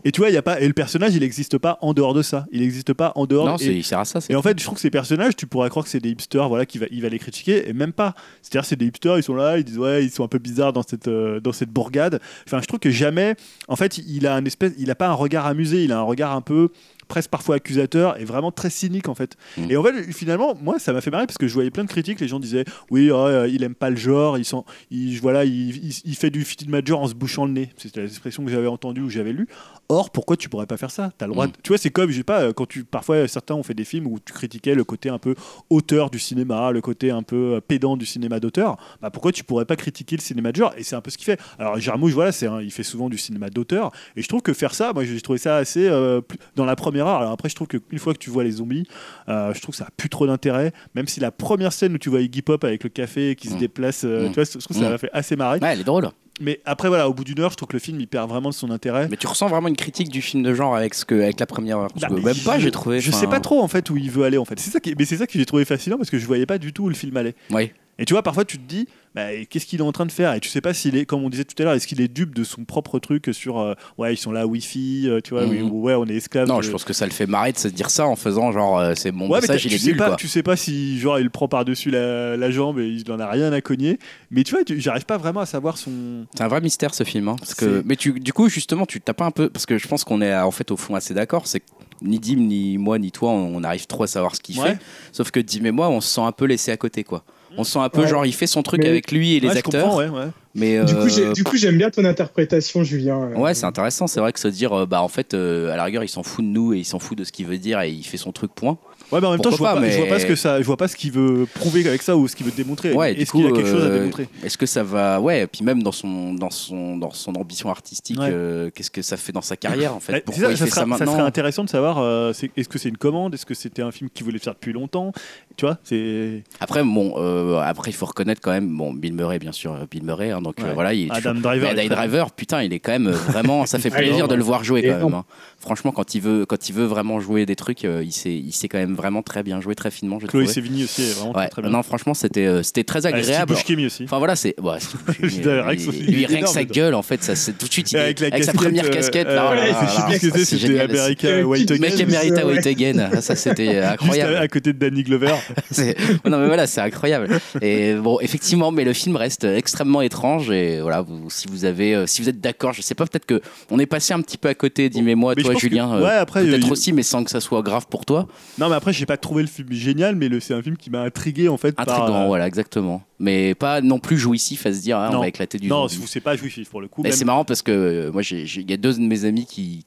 Et 0.04 0.12
tu 0.12 0.20
vois, 0.20 0.30
il 0.30 0.34
y 0.34 0.38
a 0.38 0.42
pas, 0.42 0.60
et 0.60 0.66
le 0.66 0.72
personnage, 0.72 1.14
il 1.14 1.20
n'existe 1.20 1.58
pas 1.58 1.78
en 1.82 1.92
dehors 1.92 2.14
de 2.14 2.22
ça. 2.22 2.46
Il 2.52 2.60
n'existe 2.62 2.92
pas 2.94 3.12
en 3.16 3.26
dehors. 3.26 3.46
Non, 3.46 3.56
et- 3.56 3.66
il 3.66 3.84
sert 3.84 3.98
à 3.98 4.04
ça. 4.04 4.20
et 4.28 4.34
en 4.34 4.40
fait, 4.42 4.58
je 4.58 4.64
trouve 4.64 4.76
que 4.76 4.80
ces 4.80 4.90
personnages, 4.90 5.36
tu 5.36 5.46
pourrais 5.46 5.68
croire 5.68 5.84
que 5.84 5.90
c'est 5.90 6.00
des 6.00 6.10
hipsters, 6.10 6.48
voilà, 6.48 6.64
qui 6.64 6.78
va, 6.78 6.86
il 6.90 7.02
va 7.02 7.08
les 7.08 7.18
critiquer, 7.18 7.68
et 7.68 7.72
même 7.72 7.92
pas. 7.92 8.14
C'est-à-dire, 8.40 8.64
c'est 8.66 8.76
des 8.76 8.86
hipsters, 8.86 9.18
ils 9.18 9.22
sont 9.22 9.34
là, 9.34 9.58
ils 9.58 9.64
disent 9.64 9.78
ouais, 9.78 10.04
ils 10.04 10.10
sont 10.10 10.24
un 10.24 10.28
peu 10.28 10.38
bizarres 10.38 10.72
dans 10.72 10.82
cette 10.82 11.08
euh, 11.08 11.40
dans 11.40 11.52
cette 11.52 11.70
bourgade. 11.70 12.20
Enfin, 12.46 12.60
je 12.62 12.66
trouve 12.66 12.80
que 12.80 12.90
jamais, 12.90 13.34
en 13.68 13.76
fait, 13.76 13.98
il 13.98 14.26
a 14.26 14.34
un 14.34 14.44
espèce, 14.44 14.72
il 14.78 14.90
a 14.90 14.94
pas 14.94 15.08
un 15.08 15.12
regard 15.14 15.44
amusé, 15.46 15.84
il 15.84 15.92
a 15.92 15.98
un 15.98 16.02
regard 16.02 16.34
un 16.34 16.40
peu 16.40 16.68
presque 17.10 17.28
parfois 17.28 17.56
accusateur 17.56 18.18
et 18.18 18.24
vraiment 18.24 18.52
très 18.52 18.70
cynique 18.70 19.08
en 19.08 19.14
fait. 19.14 19.36
Mm. 19.58 19.70
Et 19.70 19.76
en 19.76 19.82
fait, 19.82 20.12
finalement, 20.12 20.54
moi, 20.62 20.78
ça 20.78 20.92
m'a 20.94 21.02
fait 21.02 21.10
marrer 21.10 21.26
parce 21.26 21.36
que 21.36 21.46
je 21.48 21.52
voyais 21.52 21.70
plein 21.70 21.84
de 21.84 21.88
critiques. 21.90 22.20
Les 22.20 22.28
gens 22.28 22.40
disaient 22.40 22.64
oui, 22.90 23.10
oh, 23.10 23.16
euh, 23.16 23.48
il 23.48 23.62
aime 23.64 23.74
pas 23.74 23.90
le 23.90 23.96
genre, 23.96 24.38
il, 24.38 24.44
sent, 24.46 24.62
il 24.90 25.18
voilà, 25.20 25.44
il, 25.44 25.76
il- 25.84 26.00
il 26.06 26.14
fait 26.16 26.30
du 26.30 26.44
film 26.44 26.70
major 26.70 27.00
en 27.02 27.08
se 27.08 27.14
bouchant 27.14 27.44
le 27.44 27.52
nez. 27.52 27.70
C'était 27.76 28.00
l'expression 28.00 28.44
que 28.44 28.50
j'avais 28.50 28.68
entendue 28.68 29.02
ou 29.02 29.10
j'avais 29.10 29.32
lu. 29.32 29.48
Or, 29.88 30.10
pourquoi 30.10 30.36
tu 30.36 30.48
pourrais 30.48 30.66
pas 30.66 30.76
faire 30.76 30.90
ça? 30.92 31.12
T'as 31.18 31.26
le 31.26 31.32
droit. 31.32 31.48
Mm. 31.48 31.52
Tu 31.62 31.68
vois, 31.68 31.78
c'est 31.78 31.90
comme, 31.90 32.10
je 32.10 32.16
sais 32.16 32.22
pas, 32.22 32.40
euh, 32.42 32.52
quand 32.54 32.66
tu 32.66 32.84
parfois 32.84 33.26
certains 33.28 33.54
ont 33.56 33.62
fait 33.64 33.74
des 33.74 33.84
films 33.84 34.06
où 34.06 34.18
tu 34.24 34.32
critiquais 34.32 34.74
le 34.74 34.84
côté 34.84 35.08
un 35.10 35.18
peu 35.18 35.34
auteur 35.68 36.10
du 36.10 36.18
cinéma, 36.18 36.70
le 36.70 36.80
côté 36.80 37.10
un 37.10 37.22
peu 37.22 37.54
euh, 37.56 37.60
pédant 37.60 37.96
du 37.96 38.06
cinéma 38.06 38.38
d'auteur. 38.40 38.76
Bah 39.02 39.10
pourquoi 39.10 39.32
tu 39.32 39.44
pourrais 39.44 39.64
pas 39.64 39.76
critiquer 39.76 40.16
le 40.16 40.22
cinéma 40.22 40.52
de 40.52 40.56
genre? 40.56 40.72
Et 40.78 40.84
c'est 40.84 40.94
un 40.96 41.00
peu 41.00 41.10
ce 41.10 41.18
qu'il 41.18 41.24
fait. 41.26 41.40
Alors 41.58 41.78
Jarmouche, 41.80 42.12
voilà, 42.12 42.30
c'est 42.32 42.46
il 42.62 42.70
fait 42.70 42.84
souvent 42.84 43.08
du 43.08 43.18
cinéma 43.18 43.50
d'auteur, 43.50 43.90
et 44.16 44.22
je 44.22 44.28
trouve 44.28 44.42
que 44.42 44.52
faire 44.52 44.74
ça, 44.74 44.92
moi 44.92 45.04
j'ai 45.04 45.20
trouvé 45.20 45.38
ça 45.38 45.56
assez 45.56 45.86
euh, 45.88 46.20
dans 46.56 46.64
la 46.64 46.76
première 46.76 46.99
Alors 47.08 47.32
après, 47.32 47.48
je 47.48 47.54
trouve 47.54 47.68
qu'une 47.68 47.98
fois 47.98 48.12
que 48.14 48.18
tu 48.18 48.30
vois 48.30 48.44
les 48.44 48.52
zombies, 48.52 48.86
euh, 49.28 49.52
je 49.54 49.60
trouve 49.60 49.72
que 49.72 49.78
ça 49.78 49.84
a 49.86 49.90
plus 49.96 50.08
trop 50.08 50.26
d'intérêt. 50.26 50.72
Même 50.94 51.06
si 51.08 51.20
la 51.20 51.30
première 51.30 51.72
scène 51.72 51.94
où 51.94 51.98
tu 51.98 52.08
vois 52.10 52.20
Iggy 52.20 52.42
Pop 52.42 52.62
avec 52.64 52.84
le 52.84 52.90
café 52.90 53.34
qui 53.34 53.48
se 53.48 53.54
Mm. 53.54 53.58
déplace, 53.58 54.02
euh, 54.04 54.24
Mm. 54.24 54.28
tu 54.28 54.34
vois, 54.34 54.44
je 54.44 54.50
trouve 54.58 54.66
que 54.66 54.74
ça 54.74 54.88
Mm. 54.88 54.92
m'a 54.92 54.98
fait 54.98 55.10
assez 55.12 55.36
marrer. 55.36 55.58
Ouais, 55.60 55.72
elle 55.72 55.80
est 55.80 55.84
drôle. 55.84 56.08
Mais 56.42 56.58
après, 56.64 56.88
voilà, 56.88 57.06
au 57.08 57.12
bout 57.12 57.22
d'une 57.24 57.38
heure, 57.40 57.50
je 57.50 57.56
trouve 57.56 57.68
que 57.68 57.76
le 57.76 57.80
film 57.80 58.00
il 58.00 58.06
perd 58.08 58.28
vraiment 58.30 58.48
de 58.48 58.54
son 58.54 58.70
intérêt. 58.70 59.08
Mais 59.10 59.18
tu 59.18 59.26
ressens 59.26 59.48
vraiment 59.48 59.68
une 59.68 59.76
critique 59.76 60.08
du 60.08 60.22
film 60.22 60.42
de 60.42 60.54
genre 60.54 60.74
avec, 60.74 60.94
ce 60.94 61.04
que, 61.04 61.14
avec 61.14 61.38
la 61.38 61.44
première 61.46 61.76
heure. 61.78 61.90
Bah, 62.00 62.08
même 62.08 62.34
pas, 62.44 62.58
je- 62.58 62.64
j'ai 62.64 62.70
trouvé. 62.70 62.98
Je 63.00 63.10
enfin, 63.10 63.18
sais 63.20 63.26
pas 63.26 63.40
trop 63.40 63.60
en 63.60 63.68
fait 63.68 63.90
où 63.90 63.96
il 63.98 64.10
veut 64.10 64.24
aller 64.24 64.38
en 64.38 64.46
fait. 64.46 64.58
C'est 64.58 64.70
ça 64.70 64.80
qui, 64.80 64.94
mais 64.98 65.04
c'est 65.04 65.18
ça 65.18 65.26
que 65.26 65.34
j'ai 65.38 65.44
trouvé 65.44 65.66
fascinant 65.66 65.98
parce 65.98 66.08
que 66.08 66.18
je 66.18 66.26
voyais 66.26 66.46
pas 66.46 66.56
du 66.56 66.72
tout 66.72 66.84
où 66.84 66.88
le 66.88 66.94
film 66.94 67.14
allait. 67.18 67.34
Ouais. 67.50 67.74
Et 68.00 68.04
tu 68.06 68.14
vois, 68.14 68.22
parfois 68.22 68.44
tu 68.46 68.56
te 68.58 68.62
dis, 68.66 68.88
bah, 69.14 69.26
qu'est-ce 69.48 69.66
qu'il 69.66 69.80
est 69.80 69.84
en 69.84 69.92
train 69.92 70.06
de 70.06 70.10
faire? 70.12 70.32
Et 70.34 70.40
tu 70.40 70.48
sais 70.48 70.60
pas 70.62 70.72
s'il 70.72 70.96
est, 70.96 71.04
comme 71.04 71.22
on 71.22 71.28
disait 71.28 71.44
tout 71.44 71.54
à 71.60 71.64
l'heure, 71.66 71.74
est-ce 71.74 71.86
qu'il 71.86 72.00
est 72.00 72.08
dupe 72.08 72.34
de 72.34 72.44
son 72.44 72.64
propre 72.64 72.98
truc 72.98 73.28
sur, 73.32 73.58
euh, 73.60 73.74
ouais, 73.98 74.14
ils 74.14 74.16
sont 74.16 74.32
là 74.32 74.46
Wi-Fi, 74.46 75.02
euh, 75.06 75.20
tu 75.22 75.34
vois, 75.34 75.44
oui, 75.44 75.60
ou 75.60 75.82
ouais, 75.82 75.94
on 75.94 76.06
est 76.06 76.14
esclave. 76.14 76.48
Non, 76.48 76.58
de- 76.58 76.62
je 76.62 76.70
pense 76.70 76.84
que 76.84 76.94
ça 76.94 77.04
le 77.04 77.12
fait 77.12 77.26
marrer 77.26 77.52
de 77.52 77.58
se 77.58 77.68
dire 77.68 77.90
ça 77.90 78.06
en 78.06 78.16
faisant 78.16 78.52
genre 78.52 78.78
euh, 78.78 78.94
c'est 78.96 79.12
mon 79.12 79.26
Ouais, 79.28 79.34
mais 79.36 79.40
message, 79.42 79.66
il 79.66 79.68
tu, 79.68 79.74
est 79.74 79.78
sais 79.78 79.86
nul 79.88 79.96
pas, 79.98 80.06
quoi. 80.08 80.16
tu 80.16 80.28
sais 80.28 80.42
pas 80.42 80.56
si 80.56 80.98
genre 80.98 81.18
il 81.20 81.28
prend 81.30 81.46
par-dessus 81.46 81.90
la, 81.90 82.36
la 82.38 82.50
jambe 82.50 82.78
et 82.78 82.88
il 82.88 83.12
en 83.12 83.20
a 83.20 83.28
rien 83.28 83.52
à 83.52 83.60
cogner. 83.60 83.98
Mais 84.30 84.44
tu 84.44 84.54
vois, 84.54 84.62
j'arrive 84.66 85.04
pas 85.04 85.18
vraiment 85.18 85.40
à 85.40 85.46
savoir 85.46 85.76
son. 85.76 86.24
C'est 86.34 86.42
un 86.42 86.48
vrai 86.48 86.62
mystère 86.62 86.94
ce 86.94 87.04
film. 87.04 87.28
hein, 87.28 87.36
parce 87.38 87.54
que... 87.54 87.82
Mais 87.84 87.96
tu, 87.96 88.18
du 88.18 88.32
coup, 88.32 88.48
justement, 88.48 88.86
tu 88.86 88.98
t'as 89.02 89.12
pas 89.12 89.26
un 89.26 89.30
peu. 89.30 89.50
Parce 89.50 89.66
que 89.66 89.76
je 89.76 89.86
pense 89.88 90.04
qu'on 90.04 90.22
est 90.22 90.34
en 90.34 90.50
fait 90.50 90.70
au 90.70 90.76
fond 90.78 90.94
assez 90.94 91.12
d'accord. 91.12 91.46
C'est 91.46 91.60
que 91.60 91.66
ni 92.00 92.18
Dim, 92.18 92.36
ni 92.36 92.78
moi, 92.78 92.98
ni 92.98 93.12
toi, 93.12 93.30
on 93.30 93.56
on 93.56 93.62
arrive 93.64 93.86
trop 93.86 94.04
à 94.04 94.06
savoir 94.06 94.34
ce 94.36 94.40
qu'il 94.40 94.58
Ouais. 94.58 94.70
fait. 94.70 94.78
Sauf 95.12 95.30
que 95.30 95.40
Dim 95.40 95.64
et 95.66 95.70
moi, 95.70 95.90
on 95.90 96.00
se 96.00 96.08
sent 96.14 96.22
un 96.22 96.32
peu 96.32 96.46
laissé 96.46 96.70
à 96.70 96.78
côté 96.78 97.04
quoi. 97.04 97.24
On 97.58 97.64
se 97.64 97.72
sent 97.72 97.78
un 97.78 97.88
peu 97.88 98.02
Ouais. 98.02 98.06
genre 98.08 98.24
il 98.26 98.32
fait 98.34 98.46
son 98.46 98.62
truc 98.62 98.80
Mais- 98.82 98.88
avec 98.88 99.10
lui 99.12 99.34
et 99.34 99.40
les 99.40 99.48
Ouais, 99.48 99.54
je 99.54 99.58
acteurs. 99.58 99.82
comprends, 99.84 99.98
ouais, 99.98 100.08
ouais. 100.08 100.28
Mais 100.54 100.84
Du 100.84 100.94
coup, 100.94 101.08
j'ai- 101.08 101.26
euh, 101.26 101.32
du 101.32 101.44
coup, 101.44 101.56
j'aime 101.56 101.76
bien 101.78 101.90
ton 101.90 102.04
interprétation, 102.04 102.82
Julien. 102.82 103.28
Ouais, 103.36 103.54
c'est 103.54 103.66
intéressant. 103.66 104.06
C'est 104.06 104.20
vrai 104.20 104.32
que 104.32 104.40
se 104.40 104.48
dire, 104.48 104.72
euh, 104.72 104.86
bah 104.86 105.02
en 105.02 105.08
fait, 105.08 105.34
euh, 105.34 105.72
à 105.72 105.76
la 105.76 105.84
rigueur, 105.84 106.02
il 106.04 106.08
s'en 106.08 106.22
fout 106.22 106.44
de 106.44 106.50
nous 106.50 106.72
et 106.74 106.78
il 106.78 106.84
s'en 106.84 106.98
fout 106.98 107.16
de 107.18 107.24
ce 107.24 107.32
qu'il 107.32 107.46
veut 107.46 107.58
dire 107.58 107.80
et 107.80 107.90
il 107.90 108.04
fait 108.04 108.16
son 108.16 108.32
truc 108.32 108.52
point. 108.54 108.78
Ouais, 109.12 109.20
mais 109.20 109.26
en 109.26 109.30
même 109.32 109.40
temps, 109.40 109.50
je 109.50 109.56
vois, 109.56 109.74
pas, 109.74 109.88
je 109.90 109.96
vois 109.98 110.06
pas 110.06 110.18
ce 110.20 110.26
que 110.26 110.36
ça, 110.36 110.60
je 110.60 110.64
vois 110.66 110.76
pas 110.76 110.86
ce 110.88 110.94
qu'il 110.96 111.10
veut 111.12 111.46
prouver 111.54 111.86
avec 111.88 112.02
ça 112.02 112.16
ou 112.16 112.28
ce 112.28 112.36
qu'il 112.36 112.46
veut 112.46 112.52
démontrer. 112.52 112.92
Ouais, 112.92 113.12
Est-ce 113.20 113.32
qu'il 113.32 113.46
a 113.46 113.50
quelque 113.50 113.68
chose 113.68 113.82
à 113.84 113.88
euh, 113.88 113.98
démontrer? 113.98 114.28
Est-ce 114.44 114.56
que 114.56 114.66
ça 114.66 114.82
va, 114.82 115.20
ouais, 115.20 115.42
et 115.42 115.46
puis 115.46 115.64
même 115.64 115.82
dans 115.82 115.92
son, 115.92 116.34
dans 116.34 116.50
son, 116.50 116.96
dans 116.96 117.10
son 117.10 117.34
ambition 117.34 117.70
artistique, 117.70 118.18
Ouais. 118.20 118.28
euh, 118.30 118.70
qu'est-ce 118.74 118.90
que 118.90 119.02
ça 119.02 119.16
fait 119.16 119.32
dans 119.32 119.42
sa 119.42 119.56
carrière 119.56 119.94
en 119.94 120.00
fait? 120.00 120.12
Bah, 120.12 120.18
Pourquoi 120.24 120.44
ça, 120.46 120.50
il 120.52 120.56
ça 120.56 120.64
fait 120.66 120.70
serait, 120.70 120.86
ça 120.90 120.98
ça 120.98 121.06
serait 121.06 121.20
intéressant 121.22 121.64
de 121.64 121.68
savoir 121.70 121.98
euh, 121.98 122.32
est-ce 122.56 122.68
que 122.68 122.78
c'est 122.78 122.88
une 122.88 122.96
commande, 122.98 123.34
est-ce 123.34 123.46
que 123.46 123.54
c'était 123.54 123.82
un 123.82 123.90
film 123.90 124.10
qu'il 124.10 124.24
voulait 124.24 124.38
faire 124.38 124.54
depuis 124.54 124.72
longtemps? 124.72 125.12
Tu 125.56 125.66
vois, 125.66 125.78
c'est 125.84 126.42
Après, 126.60 126.82
bon, 126.84 127.14
euh, 127.18 127.58
après 127.58 127.90
il 127.90 127.94
faut 127.94 128.06
reconnaître 128.06 128.40
quand 128.40 128.52
même, 128.52 128.76
bon, 128.76 128.92
Bill 128.92 129.12
Murray, 129.14 129.38
bien 129.38 129.52
sûr, 129.52 129.76
Bill 129.90 130.04
Murray, 130.04 130.30
hein, 130.30 130.40
donc 130.40 130.60
euh, 130.60 130.72
voilà, 130.74 130.94
il 130.94 131.08
est 131.08 131.10
Adam 131.10 131.30
toujours- 131.30 131.42
Driver. 131.42 131.68
Adam 131.70 131.82
très- 131.86 131.88
Driver, 131.96 132.30
putain, 132.32 132.62
il 132.62 132.72
est 132.72 132.78
quand 132.78 132.92
même 132.92 133.10
vraiment, 133.10 133.66
ça 133.66 133.78
fait 133.78 133.90
plaisir 133.90 134.28
de 134.28 134.34
le 134.34 134.42
voir 134.42 134.62
jouer 134.64 134.82
quand 134.82 135.04
même. 135.04 135.14
hein. 135.14 135.24
Franchement, 135.58 135.92
quand 135.92 136.14
il 136.14 136.20
veut, 136.22 136.46
quand 136.46 136.68
il 136.68 136.72
veut 136.74 136.86
vraiment 136.86 137.20
jouer 137.20 137.44
des 137.44 137.56
trucs, 137.56 137.82
il 137.82 138.12
sait, 138.12 138.32
il 138.34 138.52
sait 138.52 138.68
quand 138.68 138.78
même 138.78 138.94
vraiment 139.00 139.22
très 139.22 139.42
bien 139.42 139.60
jouer, 139.60 139.74
très 139.74 139.90
finement. 139.90 140.18
Chloé. 140.18 140.46
Sevigny 140.46 140.84
aussi 140.84 141.02
est 141.02 141.12
vraiment 141.14 141.32
Ouais, 141.32 141.44
très, 141.44 141.48
très 141.48 141.62
bien. 141.62 141.70
non, 141.70 141.82
franchement, 141.82 142.14
c'était, 142.14 142.46
euh, 142.46 142.62
c'était 142.62 142.84
très 142.84 143.00
Steve 143.00 143.14
agréable. 143.14 143.54
Buscemi 143.54 143.86
aussi. 143.86 144.04
Enfin 144.04 144.18
voilà, 144.18 144.36
c'est. 144.36 144.58
Ouais, 144.60 144.78
Steve 144.80 145.00
lui, 146.08 146.26
rien 146.26 146.42
que 146.42 146.48
sa 146.48 146.64
gueule, 146.64 146.94
en 146.94 147.02
fait, 147.02 147.22
ça, 147.22 147.34
c'est 147.36 147.56
tout 147.56 147.66
de 147.66 147.72
suite. 147.72 147.94
avec 147.94 148.44
sa 148.44 148.52
première 148.52 148.86
euh, 148.86 148.90
casquette, 148.90 149.26
euh, 149.26 149.34
là. 149.34 150.18
c'était. 150.44 150.80
America 150.80 151.46
White 151.46 151.70
Again. 151.70 151.88
Juste, 151.90 152.02
America 152.02 152.40
euh, 152.40 152.46
White 152.46 152.66
Again, 152.66 153.20
ça 153.20 153.36
c'était 153.36 153.66
Juste 153.74 153.84
incroyable. 153.84 154.36
à, 154.36 154.48
côté 154.48 154.72
de 154.72 154.78
Danny 154.78 155.02
Glover. 155.02 155.34
Non 156.24 156.38
mais 156.38 156.46
voilà, 156.46 156.66
c'est 156.66 156.80
incroyable. 156.80 157.28
Et 157.62 157.94
bon, 157.94 158.18
effectivement, 158.20 158.70
mais 158.70 158.84
le 158.84 158.92
film 158.92 159.16
reste 159.16 159.44
extrêmement 159.44 160.02
étrange. 160.02 160.50
Et 160.50 160.80
voilà, 160.80 161.04
si 161.28 161.46
vous 161.48 161.64
avez, 161.64 161.94
euh, 161.94 162.06
si 162.06 162.22
vous 162.22 162.28
êtes 162.28 162.40
d'accord, 162.40 162.72
je 162.72 162.82
sais 162.82 162.94
pas, 162.94 163.06
peut-être 163.06 163.26
que 163.26 163.40
on 163.70 163.78
est 163.78 163.86
passé 163.86 164.12
un 164.12 164.20
petit 164.20 164.38
peu 164.38 164.48
à 164.48 164.54
côté, 164.54 164.88
dis-moi, 164.88 165.34
toi, 165.34 165.54
Julien. 165.54 165.92
euh, 165.94 166.24
peut-être 166.24 166.70
aussi, 166.70 166.92
mais 166.92 167.02
sans 167.02 167.24
que 167.24 167.30
ça 167.30 167.40
soit 167.40 167.62
grave 167.62 167.86
pour 167.88 168.04
toi. 168.04 168.28
Non, 168.58 168.68
mais 168.68 168.76
après, 168.76 168.89
j'ai 168.92 169.06
pas 169.06 169.16
trouvé 169.16 169.42
le 169.42 169.48
film 169.48 169.72
génial, 169.72 170.16
mais 170.16 170.28
le- 170.28 170.40
c'est 170.40 170.54
un 170.54 170.62
film 170.62 170.76
qui 170.76 170.90
m'a 170.90 171.02
intrigué 171.02 171.48
en 171.48 171.56
fait. 171.56 171.72
par, 171.72 171.88
Intriguant, 171.88 172.22
euh, 172.22 172.26
voilà, 172.26 172.46
exactement. 172.46 173.02
Mais 173.18 173.54
pas 173.54 173.80
non 173.80 173.98
plus 173.98 174.18
jouissif 174.18 174.66
à 174.66 174.72
se 174.72 174.80
dire, 174.80 174.98
ah, 174.98 175.10
on 175.12 175.20
va 175.20 175.28
éclater 175.28 175.58
du 175.58 175.68
Non, 175.68 175.86
c'est 175.88 176.20
pas 176.20 176.36
jouissif 176.36 176.68
pour 176.70 176.80
le 176.80 176.88
coup. 176.88 177.02
Mais 177.02 177.10
même- 177.10 177.18
c'est 177.18 177.24
marrant 177.24 177.44
parce 177.44 177.62
que 177.62 177.70
euh, 177.72 178.12
moi, 178.12 178.22
il 178.30 178.70
y 178.70 178.72
a 178.72 178.76
deux 178.76 178.94
de 178.94 179.00
mes 179.00 179.24
amis 179.24 179.46
qui 179.46 179.84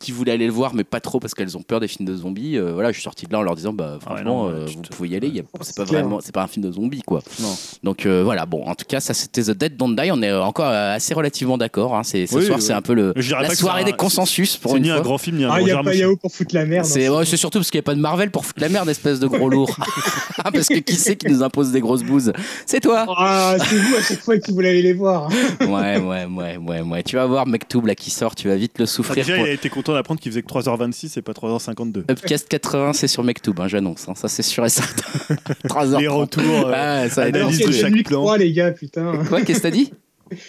qui 0.00 0.12
voulaient 0.12 0.32
aller 0.32 0.46
le 0.46 0.52
voir, 0.52 0.74
mais 0.74 0.84
pas 0.84 1.00
trop 1.00 1.18
parce 1.18 1.34
qu'elles 1.34 1.56
ont 1.56 1.62
peur 1.62 1.80
des 1.80 1.88
films 1.88 2.08
de 2.08 2.14
zombies. 2.14 2.56
Euh, 2.56 2.72
voilà, 2.72 2.90
je 2.90 2.94
suis 2.94 3.02
sorti 3.02 3.26
de 3.26 3.32
là 3.32 3.38
en 3.40 3.42
leur 3.42 3.56
disant, 3.56 3.72
bah 3.72 3.98
franchement, 4.00 4.44
non, 4.46 4.50
euh, 4.52 4.66
vous 4.66 4.82
te- 4.82 4.88
pouvez 4.94 5.08
y 5.08 5.16
aller. 5.16 5.42
C'est 5.62 5.76
pas 5.76 5.84
clair. 5.84 6.00
vraiment, 6.02 6.20
c'est 6.22 6.32
pas 6.34 6.42
un 6.42 6.46
film 6.46 6.64
de 6.66 6.70
zombies 6.72 7.02
quoi. 7.02 7.20
Non. 7.40 7.56
Donc 7.82 8.06
euh, 8.06 8.22
voilà, 8.24 8.46
bon, 8.46 8.64
en 8.64 8.74
tout 8.74 8.84
cas, 8.86 9.00
ça 9.00 9.12
c'était 9.14 9.42
The 9.42 9.50
Dead 9.50 9.76
Don't 9.76 9.96
Die. 9.96 10.10
On 10.12 10.22
est 10.22 10.32
encore 10.32 10.66
assez 10.68 11.14
relativement 11.14 11.58
d'accord. 11.58 11.96
hein. 11.96 12.02
C'est 12.04 12.26
ce 12.26 12.36
Oui, 12.36 12.46
soir, 12.46 12.58
oui. 12.58 12.64
c'est 12.64 12.72
un 12.72 12.82
peu 12.82 12.94
le 12.94 13.12
la 13.16 13.42
pas 13.42 13.48
que 13.48 13.56
soirée 13.56 13.82
un- 13.82 13.86
des 13.86 13.92
consensus 13.92 14.56
pour 14.56 14.70
C'est 14.72 14.76
une 14.78 14.84
ni 14.84 14.90
un 14.90 14.94
fois. 14.96 15.02
grand 15.04 15.18
film, 15.18 15.36
ni 15.38 15.44
un 15.44 15.48
Ah, 15.48 15.58
grand 15.58 15.58
il 15.60 15.64
n'y 15.64 15.70
a 15.72 15.82
pas 15.82 15.94
Yao 15.94 16.16
pour 16.16 16.32
foutre 16.32 16.54
la 16.54 16.64
merde. 16.64 16.84
C'est 16.86 17.06
hein. 17.06 17.14
ouais, 17.16 17.24
surtout 17.24 17.58
parce 17.58 17.70
qu'il 17.70 17.78
n'y 17.78 17.82
a 17.82 17.88
pas 17.90 17.94
de 17.94 18.00
Marvel 18.00 18.30
pour 18.30 18.46
foutre 18.46 18.60
la 18.60 18.68
merde, 18.68 18.88
espèce 18.88 19.18
de 19.20 19.26
gros 19.26 19.48
lourd. 19.48 19.76
parce 20.44 20.68
que 20.68 20.78
qui 20.78 20.94
c'est 20.94 21.16
qui 21.16 21.26
nous 21.28 21.42
impose 21.42 21.72
des 21.72 21.80
grosses 21.80 22.02
bouses? 22.04 22.32
C'est 22.66 22.80
toi. 22.80 23.04
Ah, 23.16 23.56
c'est 23.58 23.76
vous 23.76 23.96
à 23.96 24.02
chaque 24.02 24.20
fois 24.20 24.38
qui 24.38 24.52
voulez 24.52 24.68
aller 24.70 24.82
les 24.82 24.92
voir. 24.92 25.28
Ouais, 25.60 25.98
ouais, 25.98 26.24
ouais, 26.26 26.56
ouais, 26.56 26.80
ouais. 26.82 27.02
Tu 27.02 27.16
vas 27.16 27.26
voir 27.26 27.46
Mektoub 27.46 27.84
là 27.86 27.94
qui 27.94 28.10
sort, 28.10 28.34
tu 28.34 28.48
vas 28.48 28.56
vite 28.56 28.78
le 28.78 28.84
Ah, 28.84 28.86
souffrir. 28.86 29.24
déjà, 29.24 29.38
il 29.38 29.44
a 29.46 29.52
été 29.52 29.68
content 29.88 29.96
d'apprendre 29.96 30.20
qu'il 30.20 30.30
faisait 30.30 30.42
que 30.42 30.48
3h26 30.48 31.18
et 31.18 31.22
pas 31.22 31.32
3h52. 31.32 32.04
Upcast 32.10 32.48
80, 32.48 32.92
c'est 32.92 33.08
sur 33.08 33.24
Mektoub, 33.24 33.54
hein, 33.58 33.68
j'annonce. 33.68 34.06
hein, 34.08 34.14
ça, 34.14 34.28
c'est 34.28 34.42
sûr 34.42 34.64
et 34.64 34.68
certain. 34.68 35.02
3h30. 35.66 36.00
Les 36.00 36.08
retours. 36.08 36.42
euh, 36.66 36.70
Ouais, 37.04 37.08
ça 37.10 37.26
être 37.28 37.34
Alors, 37.36 37.48
analyse 37.48 37.66
de 37.66 37.72
John 37.72 37.80
chaque 37.80 37.92
Wick 37.94 38.06
plan. 38.08 38.20
3, 38.22 38.38
les 38.38 38.52
gars, 38.52 38.70
putain. 38.72 39.24
Quoi, 39.28 39.42
qu'est-ce 39.42 39.58
que 39.58 39.62
t'as 39.62 39.70
dit 39.70 39.92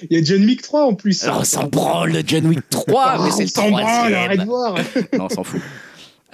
Il 0.10 0.18
y 0.18 0.22
a 0.22 0.24
John 0.24 0.44
Wick 0.46 0.62
3 0.62 0.84
en 0.86 0.94
plus. 0.94 1.24
Alors, 1.24 1.40
on 1.40 1.44
s'en 1.44 1.68
branle 1.68 2.12
de 2.12 2.24
John 2.26 2.46
Wick 2.48 2.70
3, 2.70 3.18
mais 3.24 3.30
Oh, 3.30 3.34
c'est 3.36 3.44
le 3.44 3.50
s'en 3.50 3.70
branle, 3.70 4.14
arrête 4.14 4.40
de 4.42 4.46
voir. 4.46 4.76
Non, 5.18 5.26
on 5.26 5.30
s'en 5.30 5.44
fout. 5.44 5.62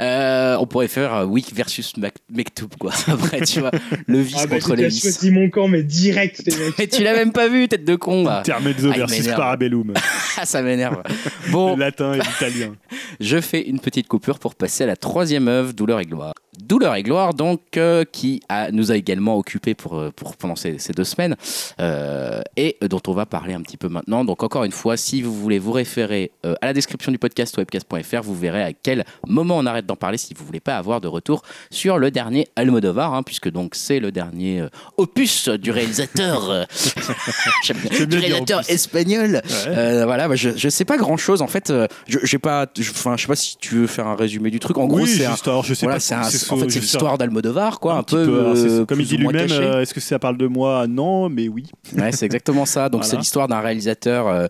Euh, 0.02 0.58
on 0.60 0.66
pourrait 0.68 0.88
faire 0.90 1.14
euh, 1.14 1.26
Wick 1.26 1.54
versus 1.56 1.96
Mac- 1.98 2.16
Mektoub, 2.30 2.70
quoi. 2.80 2.92
Après, 3.08 3.42
tu 3.42 3.62
vois, 3.62 3.72
le 4.08 4.20
vice 4.20 4.36
Ah, 4.40 4.48
bah, 4.48 4.56
contre 4.60 4.76
les 4.76 4.88
vices. 4.90 5.02
choisi 5.02 5.32
mon 5.32 5.50
camp, 5.50 5.68
mais 5.68 5.84
direct, 5.84 6.42
les 6.46 6.56
mecs. 6.58 6.74
Mais 6.80 6.88
tu 6.88 7.02
l'as 7.04 7.14
même 7.14 7.32
pas 7.32 7.48
vu, 7.48 7.68
tête 7.68 7.86
de 7.86 7.96
con. 7.96 8.28
Intermezzo 8.28 8.90
Ah, 8.94 8.98
versus. 8.98 9.28
Parabellum. 9.28 9.94
Ah, 10.38 10.46
ça 10.46 10.62
m'énerve. 10.62 11.02
Bon, 11.50 11.76
Le 11.76 11.80
latin 11.80 12.12
et 12.14 12.18
l'italien. 12.18 12.76
Je 13.22 13.40
fais 13.40 13.62
une 13.62 13.80
petite 13.80 14.10
coupure 14.10 14.38
pour 14.38 14.54
passer 14.54 14.84
à 14.84 14.88
la 14.88 14.98
troisième 14.98 15.48
œuvre, 15.48 15.72
Douleur 15.72 16.02
et 16.02 16.06
gloire. 16.06 16.34
Douleur 16.62 16.94
et 16.96 17.04
gloire, 17.04 17.34
donc, 17.34 17.62
euh, 17.78 18.04
qui 18.12 18.42
a- 18.50 18.70
nous 18.72 18.92
a 18.92 18.98
également 18.98 19.38
occupés 19.38 19.76
pour, 19.76 20.04
pour, 20.14 20.36
pendant 20.36 20.58
ces, 20.58 20.78
ces 20.78 20.92
deux 20.92 21.06
semaines, 21.06 21.38
euh, 21.80 22.42
et 22.58 22.76
dont 22.90 23.02
on 23.08 23.14
va 23.14 23.26
parler 23.26 23.54
un 23.54 23.62
petit 23.62 23.78
peu 23.78 23.88
maintenant. 23.88 24.26
Donc, 24.26 24.44
encore 24.44 24.66
une 24.66 24.72
fois, 24.74 24.98
si 24.98 25.22
vous 25.22 25.34
voulez 25.34 25.58
vous 25.60 25.72
référer 25.72 26.32
euh, 26.46 26.56
à 26.62 26.66
la 26.68 26.74
description 26.74 27.14
du 27.14 27.18
podcast 27.18 27.56
webcast.fr, 27.58 28.22
vous 28.22 28.36
verrez 28.36 28.62
à 28.64 28.74
quel 28.74 29.06
moment 29.28 29.58
on 29.58 29.66
arrête 29.66 29.85
d'en 29.86 29.96
parler 29.96 30.18
si 30.18 30.34
vous 30.34 30.46
voulez 30.46 30.60
pas 30.60 30.78
avoir 30.78 31.02
de 31.02 31.08
retour 31.08 31.42
sur 31.72 31.98
le 31.98 32.12
dernier 32.12 32.48
Almodovar, 32.56 33.14
hein, 33.14 33.24
puisque 33.24 33.50
donc 33.50 33.76
c'est 33.76 34.00
le 34.00 34.12
dernier 34.12 34.62
euh, 34.62 34.70
opus 34.98 35.50
du 35.50 35.72
réalisateur, 35.72 36.50
euh, 36.50 36.64
du 38.08 38.18
réalisateur 38.18 38.62
espagnol. 38.70 39.42
Ouais. 39.44 39.68
Euh, 39.68 40.06
voilà, 40.06 40.28
bah, 40.28 40.36
je, 40.36 40.50
je 40.56 40.70
sais 40.70 40.86
pas 40.86 40.98
grand 40.98 41.18
chose 41.18 41.42
en 41.42 41.48
fait. 41.48 41.72
je, 42.08 42.20
j'ai 42.24 42.38
pas, 42.40 42.66
enfin, 42.80 43.16
je 43.18 43.22
sais 43.24 43.28
pas 43.28 43.36
si 43.36 43.58
tu 43.58 43.76
veux 43.76 43.88
faire 43.88 44.08
un 44.08 44.16
résumé 44.16 44.50
du 44.52 44.60
truc. 44.60 44.78
En 44.78 44.86
gros, 44.88 45.06
c'est 45.06 45.26
un- 45.26 45.36
je 45.64 45.74
sais 45.74 45.86
voilà, 45.86 45.96
pas. 45.96 46.00
c'est 46.00 46.16
un- 46.16 46.24
c'est 46.24 46.52
en 46.52 46.58
fait, 46.58 46.70
c'est 46.70 46.80
l'histoire 46.80 47.18
d'Almodovar, 47.18 47.80
quoi, 47.80 47.96
un, 47.96 48.04
peu, 48.04 48.18
euh, 48.18 48.86
comme 48.86 49.02
il 49.02 49.08
dit 49.08 49.18
lui-même, 49.18 49.50
est-ce 49.82 49.94
que 49.94 50.00
ça 50.00 50.20
parle 50.20 50.38
de 50.38 50.48
moi? 50.48 50.86
Non, 50.88 51.30
mais 51.30 51.48
oui. 51.48 51.66
Ouais, 51.98 52.12
c'est 52.12 52.26
exactement 52.26 52.66
ça. 52.66 52.90
Donc 52.90 53.02
Voilà. 53.02 53.12
c'est 53.12 53.18
l'histoire 53.18 53.48
d'un 53.48 53.60
réalisateur 53.62 54.48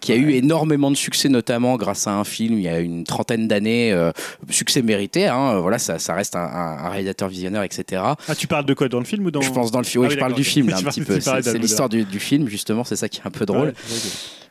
qui 0.00 0.12
a 0.12 0.16
eu 0.16 0.32
énormément 0.32 0.90
de 0.90 0.96
succès, 0.96 1.28
notamment 1.28 1.76
grâce 1.76 2.06
à 2.06 2.12
un 2.14 2.24
film 2.24 2.54
il 2.58 2.62
y 2.64 2.68
a 2.68 2.80
une 2.80 3.04
trentaine 3.04 3.48
d'années, 3.48 3.92
euh, 3.92 4.10
succès 4.56 4.82
mérité. 4.82 5.26
Hein, 5.26 5.58
voilà, 5.60 5.78
ça, 5.78 5.98
ça 5.98 6.14
reste 6.14 6.36
un, 6.36 6.88
réalisateur 6.90 7.28
visionnaire, 7.28 7.62
etc. 7.62 8.02
Ah, 8.28 8.34
tu 8.34 8.46
parles 8.46 8.66
de 8.66 8.74
quoi 8.74 8.88
Dans 8.88 8.98
le 8.98 9.04
film 9.04 9.24
ou 9.26 9.30
dans 9.30 9.40
Je 9.40 9.50
pense 9.50 9.70
dans 9.70 9.80
le 9.80 9.84
film, 9.84 10.02
oui, 10.02 10.06
Ah 10.06 10.10
oui, 10.10 10.14
je 10.14 10.20
parle 10.20 10.34
du 10.34 10.44
film 10.44 10.68
là, 10.68 10.76
un 10.78 10.82
petit 10.82 11.02
peu. 11.02 11.20
C'est- 11.20 11.58
l'histoire 11.58 11.88
du, 11.88 12.04
du 12.04 12.20
film 12.20 12.48
justement, 12.48 12.84
c'est 12.84 12.96
ça 12.96 13.08
qui 13.08 13.20
est 13.20 13.26
un 13.26 13.30
peu 13.30 13.46
drôle. 13.46 13.68
Ouais. 13.68 13.74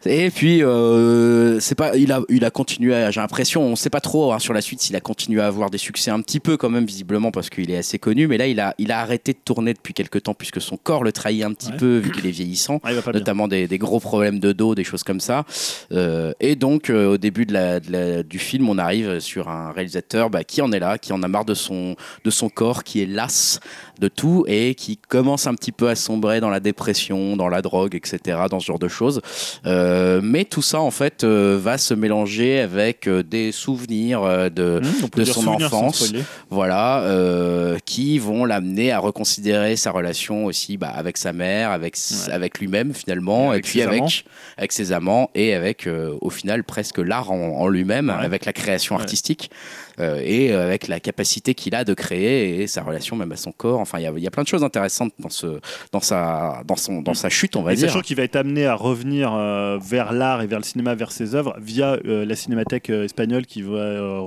Et 0.07 0.29
puis, 0.29 0.63
euh, 0.63 1.59
c'est 1.59 1.75
pas, 1.75 1.95
il 1.97 2.11
a, 2.11 2.21
il 2.29 2.45
a 2.45 2.51
continué. 2.51 3.07
J'ai 3.11 3.19
l'impression, 3.19 3.63
on 3.63 3.75
sait 3.75 3.89
pas 3.89 4.01
trop 4.01 4.33
hein, 4.33 4.39
sur 4.39 4.53
la 4.53 4.61
suite 4.61 4.81
s'il 4.81 4.95
a 4.95 5.01
continué 5.01 5.41
à 5.41 5.47
avoir 5.47 5.69
des 5.69 5.77
succès 5.77 6.11
un 6.11 6.21
petit 6.21 6.39
peu 6.39 6.57
quand 6.57 6.69
même 6.69 6.85
visiblement 6.85 7.31
parce 7.31 7.49
qu'il 7.49 7.71
est 7.71 7.77
assez 7.77 7.97
connu. 7.99 8.27
Mais 8.27 8.37
là, 8.37 8.47
il 8.47 8.59
a, 8.59 8.75
il 8.77 8.91
a 8.91 8.99
arrêté 8.99 9.33
de 9.33 9.39
tourner 9.43 9.73
depuis 9.73 9.93
quelques 9.93 10.23
temps 10.23 10.33
puisque 10.33 10.61
son 10.61 10.77
corps 10.77 11.03
le 11.03 11.11
trahit 11.11 11.43
un 11.43 11.53
petit 11.53 11.71
Ouais. 11.71 11.77
peu 11.77 11.97
vu 11.97 12.11
qu'il 12.11 12.27
est 12.27 12.31
vieillissant, 12.31 12.79
Ah, 12.83 12.91
notamment 13.13 13.47
des, 13.47 13.67
des 13.67 13.77
gros 13.79 13.99
problèmes 13.99 14.39
de 14.39 14.51
dos, 14.51 14.75
des 14.75 14.83
choses 14.83 15.03
comme 15.03 15.19
ça. 15.19 15.45
Euh, 15.91 16.33
et 16.39 16.55
donc, 16.55 16.89
euh, 16.91 17.13
au 17.13 17.17
début 17.17 17.45
de 17.47 17.53
la, 17.53 17.79
de 17.79 17.91
la- 17.91 18.23
du 18.23 18.37
film, 18.37 18.69
on 18.69 18.77
arrive 18.77 19.19
sur 19.19 19.49
un 19.49 19.71
réalisateur 19.71 20.29
bah, 20.29 20.43
qui 20.43 20.61
en 20.61 20.71
est 20.71 20.79
là, 20.79 20.97
qui 20.99 21.13
en 21.13 21.23
a 21.23 21.27
marre 21.27 21.45
de 21.45 21.55
son, 21.55 21.95
de 22.23 22.29
son 22.29 22.49
corps, 22.49 22.83
qui 22.83 23.01
est 23.01 23.05
las 23.07 23.59
de 23.99 24.07
tout 24.09 24.43
et 24.47 24.75
qui 24.75 24.97
commence 24.97 25.47
un 25.47 25.55
petit 25.55 25.71
peu 25.71 25.89
à 25.89 25.95
sombrer 25.95 26.39
dans 26.41 26.49
la 26.49 26.59
dépression, 26.59 27.35
dans 27.37 27.47
la 27.47 27.61
drogue, 27.63 27.95
etc., 27.95 28.37
dans 28.51 28.59
ce 28.59 28.65
genre 28.67 28.77
de 28.79 28.87
choses. 28.87 29.21
Euh, 29.65 29.94
mais 30.23 30.45
tout 30.45 30.61
ça, 30.61 30.79
en 30.79 30.91
fait, 30.91 31.23
euh, 31.23 31.57
va 31.61 31.77
se 31.77 31.93
mélanger 31.93 32.59
avec 32.59 33.07
euh, 33.07 33.23
des 33.23 33.51
souvenirs 33.51 34.23
euh, 34.23 34.49
de, 34.49 34.81
peut 35.11 35.21
de 35.21 35.25
son 35.25 35.47
enfance. 35.47 36.13
voilà, 36.49 37.01
euh, 37.01 37.77
qui 37.85 38.19
vont 38.19 38.45
l'amener 38.45 38.91
à 38.91 38.99
reconsidérer 38.99 39.75
sa 39.75 39.91
relation 39.91 40.45
aussi 40.45 40.77
bah, 40.77 40.91
avec 40.95 41.17
sa 41.17 41.33
mère, 41.33 41.71
avec, 41.71 41.95
Ouais. 41.95 42.33
avec 42.33 42.59
lui-même 42.59 42.93
finalement, 42.93 43.45
Et 43.45 43.47
et, 43.47 43.49
avec 43.53 43.63
puis 43.65 43.79
ses 43.79 43.85
avec, 43.85 43.99
amants. 43.99 44.09
avec 44.57 44.71
ses 44.71 44.91
amants 44.91 45.29
et 45.35 45.53
avec 45.53 45.87
euh, 45.87 46.13
au 46.21 46.29
final 46.29 46.63
presque 46.63 46.97
l'art 46.99 47.31
en, 47.31 47.35
en 47.61 47.67
lui-même, 47.67 48.09
Ouais. 48.09 48.25
avec 48.25 48.45
la 48.45 48.53
création 48.53 48.95
artistique 48.95 49.49
euh, 49.94 49.94
et 49.99 50.51
euh, 50.51 50.65
avec 50.65 50.87
la 50.87 50.99
capacité 50.99 51.53
qu'il 51.53 51.73
a 51.75 51.83
de 51.83 51.93
créer 51.93 52.61
et 52.61 52.67
sa 52.67 52.83
relation 52.83 53.15
même 53.15 53.31
à 53.31 53.35
son 53.37 53.51
corps. 53.51 53.79
Enfin, 53.79 53.99
il 53.99 54.03
y 54.03 54.07
a, 54.07 54.11
il 54.15 54.23
y 54.23 54.27
a 54.27 54.31
plein 54.31 54.43
de 54.43 54.47
choses 54.47 54.63
intéressantes 54.63 55.13
dans, 55.19 55.29
ce, 55.29 55.59
dans, 55.91 55.99
sa, 56.01 56.61
dans, 56.67 56.75
son, 56.75 57.01
dans 57.01 57.13
sa 57.13 57.29
chute, 57.29 57.55
on 57.55 57.61
va 57.63 57.73
Et 57.73 57.75
dire. 57.75 57.87
sachant 57.89 58.01
qu'il 58.01 58.17
va 58.17 58.23
être 58.23 58.35
amené 58.35 58.65
à 58.65 58.75
revenir 58.75 59.33
euh, 59.33 59.77
vers 59.81 60.11
l'art 60.13 60.41
et 60.41 60.47
vers 60.47 60.59
le 60.59 60.65
cinéma, 60.65 60.95
vers 60.95 61.11
ses 61.11 61.35
œuvres, 61.35 61.55
via 61.61 61.97
euh, 62.05 62.25
la 62.25 62.35
cinémathèque 62.35 62.89
euh, 62.89 63.05
espagnole 63.05 63.45
qui 63.45 63.61
va 63.61 63.77
euh, 63.77 64.19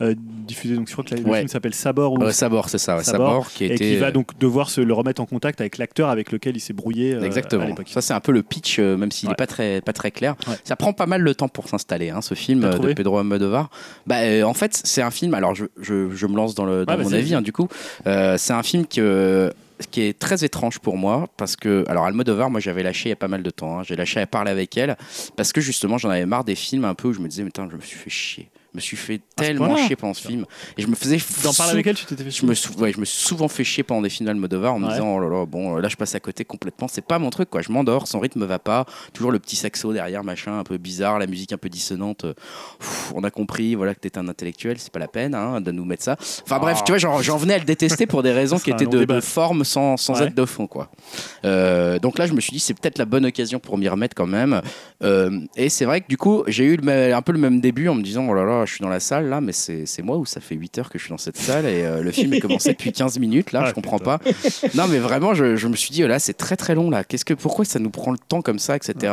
rediffuser. 0.00 0.76
donc, 0.76 0.88
je 0.88 0.92
crois 0.92 1.04
que 1.04 1.14
la- 1.14 1.20
le 1.20 1.26
Ouais. 1.28 1.38
film 1.38 1.48
s'appelle 1.48 1.74
Sabor. 1.74 2.12
Ou 2.12 2.18
Ouais, 2.22 2.32
Sabor, 2.32 2.68
c'est 2.68 2.78
ça, 2.78 2.96
ouais, 2.96 3.04
Sabor, 3.04 3.28
Sabor, 3.28 3.48
qui 3.50 3.64
et 3.64 3.74
était 3.74 3.76
qui 3.84 3.96
va 3.96 4.10
donc 4.10 4.38
devoir 4.38 4.70
se 4.70 4.80
le 4.80 4.92
remettre 4.94 5.20
en 5.20 5.26
contact 5.26 5.60
avec 5.60 5.78
l'acteur 5.78 6.08
avec 6.08 6.32
lequel 6.32 6.56
il 6.56 6.60
s'est 6.60 6.72
brouillé 6.72 7.14
euh, 7.14 7.22
à 7.22 7.26
Exactement. 7.26 7.64
l'époque. 7.66 7.88
Ça, 7.90 8.00
c'est 8.00 8.14
un 8.14 8.20
peu 8.20 8.32
le 8.32 8.42
pitch, 8.42 8.78
euh, 8.78 8.96
même 8.96 9.10
s'il 9.10 9.28
n'est 9.28 9.34
pas 9.34 9.46
très, 9.46 9.80
pas 9.80 9.92
très 9.92 10.10
clair. 10.10 10.36
Ça 10.64 10.76
prend 10.76 10.92
pas 10.92 11.06
mal 11.06 11.24
de 11.24 11.32
temps 11.32 11.48
pour 11.48 11.68
s'installer, 11.68 12.10
hein, 12.10 12.20
ce 12.22 12.34
film 12.34 12.64
euh, 12.64 12.78
de 12.78 12.92
Pedro 12.92 13.18
Almodovar. 13.18 13.70
Bah, 14.06 14.20
euh, 14.20 14.42
en 14.42 14.54
fait, 14.54 14.80
c'est 14.86 15.02
un 15.02 15.10
film. 15.10 15.34
Alors, 15.34 15.54
je, 15.54 15.66
je, 15.80 16.10
je 16.10 16.26
me 16.26 16.36
lance 16.36 16.54
dans, 16.54 16.64
le, 16.64 16.86
dans 16.86 16.96
Ouais, 16.96 17.04
mon 17.04 17.12
avis, 17.12 17.34
hein, 17.34 17.42
du 17.42 17.52
coup. 17.52 17.68
Euh, 18.06 18.36
c'est 18.38 18.52
un 18.52 18.62
film 18.62 18.86
que 18.86 19.52
qui 19.90 20.02
est 20.02 20.18
très 20.18 20.42
étrange 20.42 20.78
pour 20.78 20.96
moi 20.96 21.28
parce 21.36 21.54
que 21.54 21.84
alors 21.86 22.06
Almodovar 22.06 22.48
moi 22.48 22.60
j'avais 22.60 22.82
lâché 22.82 23.08
il 23.08 23.10
y 23.10 23.12
a 23.12 23.16
pas 23.16 23.28
mal 23.28 23.42
de 23.42 23.50
temps 23.50 23.78
hein. 23.78 23.82
j'ai 23.82 23.94
lâché 23.94 24.18
à 24.20 24.26
parler 24.26 24.50
avec 24.50 24.74
elle 24.78 24.96
parce 25.36 25.52
que 25.52 25.60
justement 25.60 25.98
j'en 25.98 26.08
avais 26.08 26.24
marre 26.24 26.44
des 26.44 26.54
films 26.54 26.86
un 26.86 26.94
peu 26.94 27.08
où 27.08 27.12
je 27.12 27.20
me 27.20 27.28
disais 27.28 27.42
mais 27.42 27.50
putain 27.50 27.68
je 27.70 27.76
me 27.76 27.82
suis 27.82 27.98
fait 27.98 28.08
chier 28.08 28.48
me 28.76 28.80
suis 28.80 28.96
fait 28.96 29.20
tellement 29.34 29.76
chier 29.76 29.96
pendant 29.96 30.14
ce 30.14 30.26
film. 30.26 30.44
Et 30.78 30.82
je 30.82 30.86
me 30.86 30.94
faisais 30.94 31.16
D'en 31.42 31.52
parler 31.52 31.70
sou- 31.70 31.74
avec 31.76 31.86
elle, 31.88 31.94
tu 31.96 32.04
t'étais 32.06 32.22
fait 32.24 32.30
je 32.30 32.46
me, 32.46 32.54
sou- 32.54 32.72
ouais, 32.78 32.92
je 32.92 33.00
me 33.00 33.04
suis 33.04 33.18
souvent 33.26 33.48
fait 33.48 33.64
chier 33.64 33.82
pendant 33.82 34.02
des 34.02 34.08
films 34.10 34.26
d'Almodovar 34.26 34.74
en 34.74 34.78
me 34.78 34.88
disant 34.90 35.16
oh 35.16 35.18
là 35.20 35.28
là 35.28 35.44
bon 35.46 35.76
là 35.76 35.88
je 35.88 35.96
passe 35.96 36.14
à 36.14 36.20
côté 36.20 36.44
complètement 36.44 36.86
c'est 36.88 37.04
pas 37.04 37.18
mon 37.18 37.30
truc 37.30 37.50
quoi. 37.50 37.62
Je 37.62 37.72
m'endors 37.72 38.06
son 38.06 38.20
rythme 38.20 38.44
va 38.44 38.58
pas 38.58 38.84
toujours 39.12 39.32
le 39.32 39.38
petit 39.38 39.56
saxo 39.56 39.92
derrière 39.92 40.22
machin 40.22 40.58
un 40.58 40.64
peu 40.64 40.76
bizarre 40.78 41.18
la 41.18 41.26
musique 41.26 41.52
un 41.52 41.58
peu 41.58 41.68
dissonante 41.68 42.24
euh, 42.24 42.34
pff, 42.78 43.12
on 43.14 43.24
a 43.24 43.30
compris 43.30 43.74
voilà 43.74 43.94
que 43.94 44.00
t'es 44.00 44.18
un 44.18 44.28
intellectuel 44.28 44.78
c'est 44.78 44.92
pas 44.92 44.98
la 45.00 45.08
peine 45.08 45.34
hein, 45.34 45.60
de 45.60 45.72
nous 45.72 45.84
mettre 45.84 46.02
ça. 46.04 46.16
Enfin 46.44 46.58
bref 46.58 46.82
tu 46.84 46.92
vois 46.92 46.98
j'en 47.22 47.36
venais 47.36 47.54
à 47.54 47.58
le 47.58 47.64
détester 47.64 48.06
pour 48.06 48.22
des 48.22 48.32
raisons 48.32 48.58
qui 48.58 48.70
étaient 48.70 48.86
de, 48.86 49.20
forme 49.20 49.64
sans, 49.64 49.96
sans 49.96 50.14
Ouais. 50.20 50.26
être 50.26 50.34
de 50.34 50.44
fond 50.44 50.66
quoi. 50.66 50.90
Euh, 51.44 51.98
donc 51.98 52.18
là 52.18 52.26
je 52.26 52.32
me 52.32 52.40
suis 52.40 52.52
dit 52.52 52.58
c'est 52.60 52.74
peut-être 52.74 52.98
la 52.98 53.04
bonne 53.04 53.24
occasion 53.26 53.58
pour 53.58 53.78
m'y 53.78 53.88
remettre 53.88 54.14
quand 54.14 54.26
même. 54.26 54.60
Euh, 55.02 55.40
et 55.56 55.68
c'est 55.68 55.84
vrai 55.84 56.00
que 56.00 56.06
du 56.08 56.16
coup 56.16 56.42
j'ai 56.46 56.64
eu 56.64 56.76
le 56.76 57.14
un 57.14 57.22
peu 57.22 57.32
le 57.32 57.38
même 57.38 57.60
début 57.60 57.88
en 57.88 57.94
me 57.94 58.02
disant 58.02 58.26
oh 58.28 58.34
là 58.34 58.44
là 58.44 58.65
je 58.66 58.72
suis 58.74 58.82
dans 58.82 58.88
la 58.88 59.00
salle 59.00 59.28
là 59.28 59.40
mais 59.40 59.52
c'est 59.52 60.02
moi 60.02 60.16
ou 60.18 60.26
ça 60.26 60.40
fait 60.40 60.54
8 60.54 60.78
heures 60.78 60.90
que 60.90 60.98
je 60.98 61.04
suis 61.04 61.10
dans 61.10 61.18
cette 61.18 61.36
salle 61.36 61.64
et 61.66 61.84
euh, 61.84 62.02
le 62.02 62.10
film 62.12 62.32
est 62.34 62.40
commencé 62.40 62.70
depuis 62.70 62.92
15 62.92 63.18
minutes 63.18 63.52
là 63.52 63.62
Ah, 63.64 63.68
je 63.68 63.74
comprends 63.74 63.98
putain. 63.98 64.18
pas 64.18 64.30
non 64.74 64.86
mais 64.88 64.98
vraiment 64.98 65.34
je, 65.34 65.56
je 65.56 65.68
me 65.68 65.76
suis 65.76 65.90
dit 65.90 66.04
oh 66.04 66.06
là 66.08 66.18
c'est 66.18 66.34
très 66.34 66.56
très 66.56 66.74
long 66.74 66.90
là 66.90 67.04
qu'est-ce 67.04 67.24
que 67.24 67.34
pourquoi 67.34 67.64
ça 67.64 67.78
nous 67.78 67.90
prend 67.90 68.10
le 68.12 68.18
temps 68.18 68.42
comme 68.42 68.58
ça 68.58 68.76
etc 68.76 69.12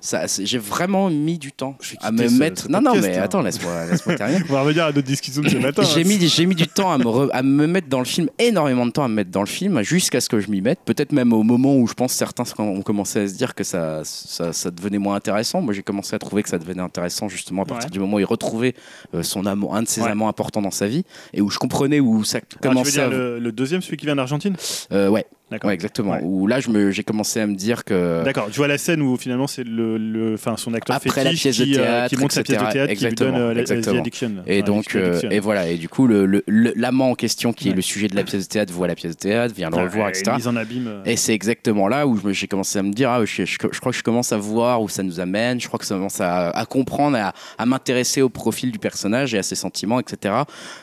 ça 0.00 0.24
j'ai 0.42 0.58
vraiment 0.58 1.10
mis 1.10 1.38
du 1.38 1.52
temps 1.52 1.76
à 2.00 2.10
me 2.12 2.28
ce- 2.28 2.34
mettre 2.38 2.62
ce 2.62 2.68
non 2.68 2.80
non 2.80 2.94
mais 2.96 3.16
hein. 3.18 3.22
attends 3.24 3.42
laisse-moi 3.42 3.88
terminer 4.16 4.40
On 4.48 4.52
va 4.52 4.62
revenir 4.62 4.84
à 4.84 4.92
notre 4.92 5.06
discussion 5.06 5.42
de 5.42 5.48
ce 5.48 5.56
matin. 5.56 5.82
j'ai 5.82 6.00
hein. 6.02 6.04
mis, 6.04 6.28
j'ai 6.28 6.46
mis 6.46 6.54
du 6.54 6.66
temps 6.68 6.90
à 6.92 6.98
me, 6.98 7.04
re- 7.04 7.30
à 7.32 7.42
me 7.42 7.66
mettre 7.66 7.88
dans 7.88 7.98
le 7.98 8.04
film, 8.04 8.28
énormément 8.38 8.86
de 8.86 8.90
temps 8.90 9.04
à 9.04 9.08
me 9.08 9.14
mettre 9.14 9.30
dans 9.30 9.40
le 9.40 9.46
film, 9.46 9.82
jusqu'à 9.82 10.20
ce 10.20 10.28
que 10.28 10.40
je 10.40 10.50
m'y 10.50 10.60
mette. 10.60 10.80
Peut-être 10.84 11.12
même 11.12 11.32
au 11.32 11.42
moment 11.42 11.76
où 11.76 11.86
je 11.86 11.94
pense 11.94 12.12
certains 12.12 12.44
ont 12.58 12.82
commencé 12.82 13.20
à 13.20 13.28
se 13.28 13.34
dire 13.34 13.54
que 13.54 13.64
ça, 13.64 14.02
ça, 14.04 14.52
ça 14.52 14.70
devenait 14.70 14.98
moins 14.98 15.14
intéressant. 15.16 15.60
Moi, 15.62 15.72
j'ai 15.74 15.82
commencé 15.82 16.14
à 16.14 16.18
trouver 16.18 16.42
que 16.42 16.48
ça 16.48 16.58
devenait 16.58 16.82
intéressant 16.82 17.28
justement 17.28 17.62
à 17.62 17.64
partir 17.66 17.86
Ouais. 17.88 17.92
du 17.92 17.98
moment 18.00 18.16
où 18.16 18.20
il 18.20 18.24
retrouvait 18.24 18.74
euh, 18.76 18.80
son 19.22 19.46
amant, 19.46 19.74
un 19.74 19.82
de 19.82 19.88
ses 19.88 20.00
Ouais. 20.02 20.10
amants 20.10 20.28
importants 20.28 20.62
dans 20.62 20.70
sa 20.70 20.88
vie, 20.88 21.04
et 21.34 21.40
où 21.40 21.50
je 21.50 21.58
comprenais 21.58 22.00
où 22.00 22.24
ça 22.24 22.38
Alors, 22.38 22.48
tu 22.48 22.56
veux 22.56 22.68
commençait 22.70 22.90
dire 22.92 23.04
à. 23.04 23.08
le, 23.08 23.38
le 23.38 23.52
deuxième, 23.52 23.82
celui 23.82 23.96
qui 23.96 24.06
vient 24.06 24.16
d'Argentine? 24.16 24.56
Euh, 24.92 25.08
ouais, 25.08 25.26
D'accord. 25.52 25.68
ouais, 25.68 25.74
exactement. 25.74 26.12
Ouais. 26.12 26.20
Où 26.22 26.46
là, 26.46 26.60
je 26.60 26.68
me- 26.70 26.90
j'ai 26.90 27.04
commencé 27.04 27.40
à 27.40 27.46
me 27.46 27.54
dire 27.54 27.84
que. 27.84 28.24
D'accord, 28.24 28.48
je 28.50 28.56
vois 28.56 28.68
la 28.68 28.78
scène 28.78 29.00
où 29.02 29.16
finalement 29.16 29.46
c'est 29.46 29.64
le, 29.64 29.96
le, 29.98 30.36
son 30.56 30.74
acteur 30.74 30.96
Après 30.96 31.24
la 31.24 31.30
pièce 31.30 31.58
de 31.58 31.64
qui, 31.64 31.74
euh, 31.74 31.76
théâtre, 31.82 32.08
qui 32.08 32.16
monte 32.16 32.32
sa 32.32 32.42
pièce 32.42 32.58
de 32.58 32.70
théâtre, 32.72 32.92
qui 32.94 33.04
lui 33.06 33.14
donne 33.14 33.28
Exactement, 33.28 33.38
euh, 33.38 33.54
la- 33.54 33.98
Addiction. 34.00 34.30
Et 34.46 34.62
Enfin, 34.62 34.66
donc, 34.66 34.96
euh, 34.96 35.08
Addiction. 35.08 35.30
et 35.30 35.40
voilà. 35.40 35.68
Et 35.68 35.76
du 35.76 35.88
coup, 35.88 36.06
le- 36.06 36.26
le- 36.26 36.42
le- 36.46 36.72
l'amant 36.76 37.10
en 37.10 37.14
question, 37.14 37.52
qui 37.52 37.68
est 37.68 37.72
le 37.74 37.82
sujet 37.82 38.08
de 38.08 38.16
la 38.16 38.24
pièce 38.24 38.44
de 38.48 38.48
théâtre, 38.52 38.72
voit 38.72 38.86
la 38.88 38.94
pièce 38.94 39.12
de 39.12 39.18
théâtre, 39.20 39.54
vient 39.54 39.70
le 39.70 39.76
revoir, 39.76 40.08
et 40.08 40.10
etc. 40.10 40.32
En 40.46 40.56
abîme. 40.56 41.02
Et 41.04 41.16
c'est 41.16 41.32
exactement 41.34 41.88
là 41.88 42.06
où 42.06 42.18
j'ai 42.32 42.46
commencé 42.48 42.78
à 42.78 42.82
me 42.82 42.92
dire, 42.92 43.10
ah, 43.10 43.24
je, 43.24 43.44
je- 43.44 43.56
je 43.72 43.78
crois 43.80 43.92
que 43.92 43.98
je 43.98 44.02
commence 44.02 44.32
à 44.32 44.36
voir 44.38 44.82
où 44.82 44.88
ça 44.88 45.02
nous 45.02 45.20
amène, 45.20 45.60
je 45.60 45.66
crois 45.68 45.78
que 45.78 45.86
ça 45.86 45.94
commence 45.94 46.20
à, 46.20 46.50
à 46.50 46.64
comprendre, 46.64 47.16
à, 47.18 47.32
à 47.58 47.66
m'intéresser 47.66 48.22
au 48.22 48.28
profil 48.28 48.72
du 48.72 48.78
personnage 48.78 49.34
et 49.34 49.38
à 49.38 49.42
ses 49.42 49.54
sentiments, 49.54 50.00
etc. 50.00 50.34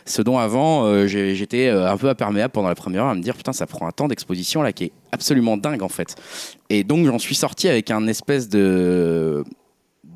Ce 0.05 0.21
dont 0.21 0.37
avant, 0.37 0.85
euh, 0.85 1.07
j'étais 1.07 1.69
un 1.69 1.97
peu 1.97 2.09
imperméable 2.09 2.51
pendant 2.51 2.69
la 2.69 2.75
première 2.75 3.03
heure 3.03 3.09
à 3.09 3.15
me 3.15 3.21
dire, 3.21 3.35
putain, 3.35 3.53
ça 3.53 3.65
prend 3.67 3.87
un 3.87 3.91
temps 3.91 4.07
d'exposition 4.07 4.58
là 4.61 4.73
qui 4.73 4.85
est 4.85 4.91
absolument 5.11 5.57
dingue 5.57 5.81
en 5.83 5.89
fait. 5.89 6.15
Et 6.69 6.83
donc 6.83 7.05
j'en 7.05 7.19
suis 7.19 7.35
sorti 7.35 7.67
avec 7.67 7.91
un 7.91 8.07
espèce 8.07 8.49
de... 8.49 9.43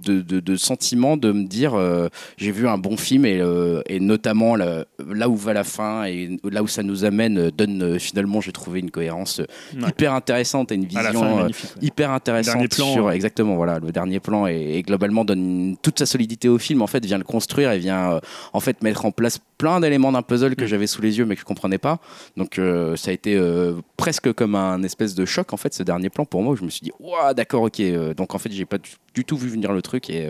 De, 0.05 0.19
de, 0.19 0.41
de 0.41 0.57
sentiment 0.57 1.15
de 1.15 1.31
me 1.31 1.45
dire 1.45 1.75
euh, 1.75 2.09
j'ai 2.35 2.51
vu 2.51 2.67
un 2.67 2.77
bon 2.77 2.97
film 2.97 3.25
et, 3.25 3.39
euh, 3.39 3.81
et 3.87 4.01
notamment 4.01 4.57
là, 4.57 4.83
là 5.07 5.29
où 5.29 5.37
va 5.37 5.53
la 5.53 5.63
fin 5.63 6.03
et 6.03 6.37
là 6.43 6.61
où 6.61 6.67
ça 6.67 6.83
nous 6.83 7.05
amène 7.05 7.37
euh, 7.37 7.51
donne 7.51 7.97
finalement 8.01 8.41
j'ai 8.41 8.51
trouvé 8.51 8.81
une 8.81 8.91
cohérence 8.91 9.39
Ouais. 9.39 9.87
hyper 9.87 10.11
intéressante 10.13 10.73
et 10.73 10.75
une 10.75 10.89
fin, 10.89 11.03
vision 11.09 11.47
hyper 11.81 12.11
intéressante 12.11 12.67
plan, 12.69 12.91
sur 12.93 13.05
ouais. 13.05 13.15
exactement 13.15 13.55
voilà 13.55 13.79
le 13.79 13.93
dernier 13.93 14.19
plan 14.19 14.45
et, 14.45 14.73
et 14.75 14.81
globalement 14.81 15.23
donne 15.23 15.77
toute 15.81 15.99
sa 15.99 16.05
solidité 16.05 16.49
au 16.49 16.57
film 16.57 16.81
en 16.81 16.87
fait 16.87 17.05
vient 17.05 17.17
le 17.17 17.23
construire 17.23 17.71
et 17.71 17.79
vient 17.79 18.19
en 18.51 18.59
fait 18.59 18.83
mettre 18.83 19.05
en 19.05 19.11
place 19.11 19.39
plein 19.64 19.80
d'éléments 19.80 20.11
d'un 20.11 20.22
puzzle 20.22 20.55
que 20.57 20.66
Mm. 20.66 20.68
j'avais 20.68 20.88
sous 20.88 21.01
les 21.01 21.18
yeux 21.18 21.26
mais 21.26 21.36
que 21.36 21.41
je 21.41 21.45
comprenais 21.45 21.78
pas. 21.78 21.99
Donc 22.36 22.59
euh, 22.59 22.97
ça 22.97 23.11
a 23.11 23.14
été 23.14 23.36
euh, 23.36 23.76
presque 23.95 24.34
comme 24.34 24.55
un 24.55 24.84
espèce 24.84 25.16
de 25.16 25.24
choc 25.26 25.53
en 25.53 25.57
fait 25.57 25.74
ce 25.74 25.84
dernier 25.84 26.09
plan 26.09 26.26
pour 26.26 26.41
moi 26.43 26.51
où 26.53 26.55
je 26.57 26.66
me 26.66 26.70
suis 26.70 26.82
dit 26.82 26.91
waouh 26.99 27.34
d'accord 27.34 27.64
ok 27.64 27.80
euh, 27.80 28.14
donc 28.14 28.36
en 28.36 28.39
fait 28.39 28.51
j'ai 28.51 28.66
pas 28.66 28.78
du, 28.78 28.89
du 29.14 29.24
tout 29.24 29.38
vu 29.38 29.47
venir 29.47 29.72
le 29.72 29.82
truc 29.82 30.09
et, 30.09 30.30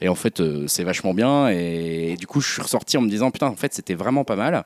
et 0.00 0.08
en 0.08 0.14
fait 0.14 0.40
c'est 0.68 0.84
vachement 0.84 1.12
bien. 1.12 1.50
Et, 1.50 2.12
et 2.12 2.16
du 2.16 2.26
coup 2.28 2.40
je 2.40 2.52
suis 2.52 2.62
ressorti 2.62 2.96
en 2.96 3.00
me 3.00 3.10
disant 3.10 3.32
putain 3.32 3.48
en 3.48 3.56
fait 3.56 3.74
c'était 3.74 3.94
vraiment 3.94 4.22
pas 4.24 4.36
mal. 4.36 4.62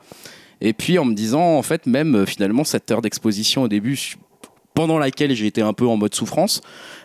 Et 0.61 0.75
puis 0.75 0.99
en 0.99 1.07
me 1.07 1.15
disant 1.15 1.57
en 1.57 1.63
fait 1.63 1.87
même 1.87 2.27
finalement 2.27 2.65
cette 2.65 2.91
heure 2.91 3.01
d'exposition 3.01 3.63
au 3.63 3.69
début 3.69 3.97
pendant 4.75 4.99
laquelle 4.99 5.35
j'ai 5.35 5.47
été 5.47 5.63
un 5.63 5.73
peu 5.73 5.87
en 5.87 5.97
mode 5.97 6.15
souffrance. 6.15 6.61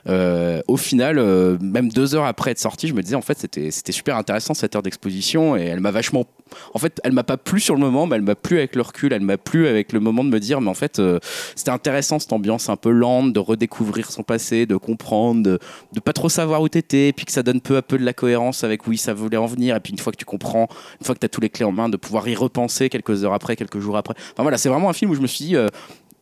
Euh, 0.08 0.62
au 0.68 0.78
final, 0.78 1.20
euh, 1.20 1.58
même 1.60 1.90
deux 1.90 2.16
heures 2.16 2.26
après 2.26 2.52
être 2.52 2.60
sorti, 2.60 2.88
je 2.88 2.94
me 2.94 3.02
disais 3.02 3.16
en 3.16 3.22
fait 3.22 3.38
c'était 3.38 3.72
c'était 3.72 3.92
super 3.92 4.16
intéressant 4.16 4.54
cette 4.54 4.76
heure 4.76 4.82
d'exposition 4.82 5.58
et 5.58 5.64
elle 5.64 5.82
m'a 5.82 5.92
vachement. 5.92 6.26
En 6.74 6.80
fait, 6.80 7.02
elle 7.04 7.12
m'a 7.12 7.26
pas 7.26 7.36
plu 7.36 7.60
sur 7.60 7.76
le 7.76 7.82
moment, 7.82 8.08
mais 8.08 8.16
elle 8.16 8.22
m'a 8.22 8.36
plu 8.36 8.58
avec 8.58 8.78
le 8.78 8.84
recul, 8.84 9.12
elle 9.12 9.22
m'a 9.22 9.38
plu 9.38 9.68
avec 9.68 9.92
le 9.92 10.00
moment 10.00 10.24
de 10.24 10.30
me 10.30 10.40
dire 10.40 10.62
mais 10.62 10.70
en 10.70 10.74
fait 10.74 11.00
euh, 11.00 11.20
c'était 11.56 11.72
intéressant 11.72 12.20
cette 12.20 12.32
ambiance 12.32 12.70
un 12.70 12.78
peu 12.78 12.90
lente 12.90 13.34
de 13.34 13.40
redécouvrir 13.40 14.10
son 14.10 14.24
passé, 14.24 14.66
de 14.66 14.78
comprendre, 14.78 15.44
de, 15.44 15.60
de 15.92 16.00
pas 16.00 16.14
trop 16.14 16.30
savoir 16.30 16.62
où 16.62 16.70
t'étais, 16.70 17.10
et 17.10 17.14
puis 17.14 17.26
que 17.26 17.34
ça 17.34 17.44
donne 17.44 17.60
peu 17.60 17.76
à 17.76 17.82
peu 17.82 17.98
de 17.98 18.06
la 18.06 18.14
cohérence 18.14 18.64
avec 18.64 18.88
où 18.88 18.96
ça 18.96 19.14
voulait 19.14 19.38
en 19.38 19.46
venir, 19.46 19.76
et 19.76 19.80
puis 19.82 19.92
une 19.92 20.00
fois 20.00 20.14
que 20.14 20.18
tu 20.18 20.26
comprends, 20.26 20.68
une 21.02 21.06
fois 21.06 21.16
que 21.16 21.20
tu 21.20 21.26
as 21.26 21.30
tous 21.30 21.42
les 21.42 21.50
clés 21.50 21.66
en 21.66 21.74
main, 21.74 21.90
de 21.90 21.98
pouvoir 21.98 22.28
y 22.30 22.36
repenser 22.36 22.88
quelques 22.88 23.26
heures 23.26 23.34
après, 23.34 23.58
quelques 23.58 23.80
jours 23.80 23.98
après. 23.98 24.14
Enfin 24.32 24.44
voilà, 24.44 24.58
c'est 24.58 24.70
vraiment 24.70 24.90
un 24.90 24.94
film 24.94 25.12
où 25.12 25.16
je 25.16 25.22
me 25.22 25.28
suis 25.28 25.46
dit. 25.46 25.56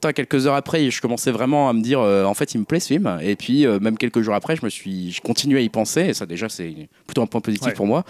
Putain, 0.08 0.14
quelques 0.14 0.48
heures 0.48 0.56
après, 0.56 0.90
je 0.90 1.02
commençais 1.02 1.32
vraiment 1.32 1.70
à 1.70 1.74
me 1.74 1.82
dire, 1.82 2.00
euh, 2.00 2.26
en 2.26 2.34
fait, 2.34 2.54
il 2.54 2.60
me 2.60 2.66
plaît 2.66 2.80
ce 2.80 2.88
film. 2.88 3.18
Et 3.22 3.36
puis, 3.36 3.66
euh, 3.66 3.80
même 3.80 3.98
quelques 3.98 4.22
jours 4.22 4.34
après, 4.36 4.56
je 4.56 4.64
me 4.66 4.70
suis, 4.70 5.12
je 5.12 5.22
continuais 5.22 5.60
à 5.60 5.62
y 5.62 5.70
penser. 5.70 6.02
Et 6.02 6.14
ça, 6.14 6.26
déjà, 6.26 6.50
c'est 6.50 6.74
plutôt 7.08 7.22
un 7.22 7.26
point 7.28 7.42
positif 7.42 7.68
Ouais. 7.68 7.74
pour 7.74 7.86
moi. 7.88 8.04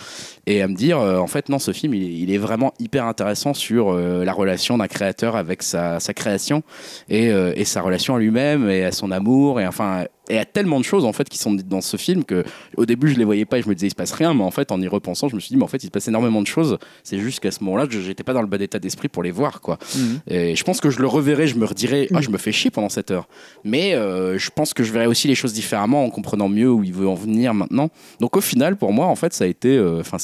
Et 0.46 0.62
à 0.62 0.68
me 0.68 0.76
dire, 0.76 1.00
euh, 1.00 1.18
en 1.18 1.28
fait, 1.28 1.50
non, 1.50 1.60
ce 1.60 1.72
film, 1.72 1.94
il, 1.94 2.04
est- 2.04 2.14
il 2.24 2.32
est 2.34 2.38
vraiment 2.38 2.74
hyper 2.80 3.06
intéressant 3.06 3.54
sur 3.54 3.94
la 3.94 4.34
relation 4.34 4.78
d'un 4.78 4.88
créateur 4.88 5.36
avec 5.36 5.64
sa, 5.64 6.00
sa 6.00 6.14
création 6.14 6.64
et, 7.10 7.28
et 7.28 7.66
sa 7.66 7.82
relation 7.82 8.16
à 8.16 8.20
lui-même 8.20 8.70
et 8.70 8.84
à 8.84 8.92
son 8.92 9.12
amour. 9.12 9.60
Et 9.62 9.68
enfin, 9.68 10.06
et 10.30 10.38
à 10.38 10.46
tellement 10.46 10.80
de 10.80 10.86
choses 10.86 11.06
en 11.06 11.14
fait 11.14 11.28
qui 11.30 11.38
sont 11.38 11.54
dites 11.54 11.68
dans 11.68 11.82
ce 11.82 11.98
film 11.98 12.24
que 12.24 12.44
au 12.78 12.86
début 12.86 13.10
je 13.10 13.16
les 13.18 13.26
voyais 13.26 13.46
pas 13.46 13.58
et 13.60 13.62
je 13.62 13.70
me 13.70 13.76
disais 13.76 13.88
il 13.88 13.92
se 13.92 13.96
passe 13.96 14.12
rien 14.12 14.34
mais 14.34 14.44
en 14.44 14.52
fait 14.52 14.72
en 14.72 14.82
y 14.82 14.88
repensant 14.88 15.28
je 15.30 15.36
me 15.36 15.40
suis 15.40 15.50
dit 15.50 15.58
mais 15.58 15.64
en 15.64 15.68
fait 15.68 15.84
il 15.84 15.88
se 15.88 15.92
passe 15.92 16.08
énormément 16.08 16.42
de 16.42 16.48
choses 16.48 16.78
c'est 17.04 17.20
juste 17.20 17.40
qu'à 17.40 17.52
ce 17.52 17.64
moment-là 17.64 17.86
je 17.90 18.00
j'étais 18.00 18.24
pas 18.24 18.34
dans 18.34 18.42
le 18.42 18.48
bon 18.48 18.62
état 18.62 18.80
d'esprit 18.80 19.08
pour 19.08 19.24
les 19.24 19.32
voir 19.32 19.62
quoi 19.62 19.78
Mhm. 19.96 20.20
et 20.28 20.56
je 20.56 20.64
pense 20.64 20.82
que 20.82 20.90
je 20.90 21.00
le 21.00 21.08
reverrai, 21.08 21.48
je 21.48 21.56
me 21.58 21.66
redirai, 21.66 22.08
ah, 22.14 22.22
je 22.22 22.30
me 22.30 22.38
fais 22.38 22.52
chier 22.52 22.72
pendant 22.72 22.90
cette 22.90 23.12
heure. 23.12 23.28
Mais 23.64 23.94
euh, 23.94 24.38
je 24.38 24.50
pense 24.50 24.74
que 24.74 24.84
je 24.84 24.92
verrai 24.92 25.08
aussi 25.08 25.28
les 25.28 25.36
choses 25.36 25.54
différemment 25.54 26.04
en 26.06 26.10
comprenant 26.10 26.50
mieux 26.50 26.72
où 26.72 26.84
il 26.84 26.94
veut 26.94 27.08
en 27.08 27.14
venir 27.14 27.54
maintenant. 27.54 27.90
Donc 28.20 28.36
au 28.38 28.42
final, 28.42 28.76
pour 28.78 28.92
moi, 28.94 29.06
en 29.08 29.16
fait, 29.16 29.34
ça 29.34 29.44
a 29.44 29.48
été, 29.48 29.78
euh, 29.78 30.02
enfin, 30.02 30.18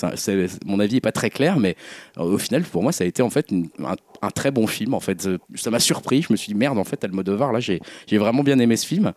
mon 0.66 0.80
avis 0.80 0.98
est 0.98 1.02
pas 1.02 1.12
très 1.12 1.30
clair, 1.30 1.60
mais 1.60 1.76
euh, 2.18 2.24
au 2.24 2.38
final, 2.38 2.64
pour 2.64 2.82
moi, 2.84 2.92
ça 2.92 3.04
a 3.04 3.08
été 3.08 3.22
en 3.22 3.30
fait 3.30 3.52
une- 3.52 3.68
un, 3.86 3.96
un 4.22 4.30
très 4.30 4.52
bon 4.52 4.68
film. 4.68 4.94
En 4.94 5.00
fait, 5.00 5.26
Euh, 5.26 5.38
ça 5.56 5.72
m'a 5.72 5.80
surpris. 5.80 6.22
Je 6.22 6.32
me 6.32 6.38
suis 6.38 6.54
dit 6.54 6.58
merde, 6.58 6.78
en 6.78 6.84
fait, 6.84 7.04
Almodovar, 7.04 7.52
là, 7.52 7.60
j'ai 7.60 7.80
j'ai 8.08 8.18
vraiment 8.18 8.44
bien 8.44 8.60
aimé 8.60 8.76
ce 8.78 8.86
film. 8.86 9.12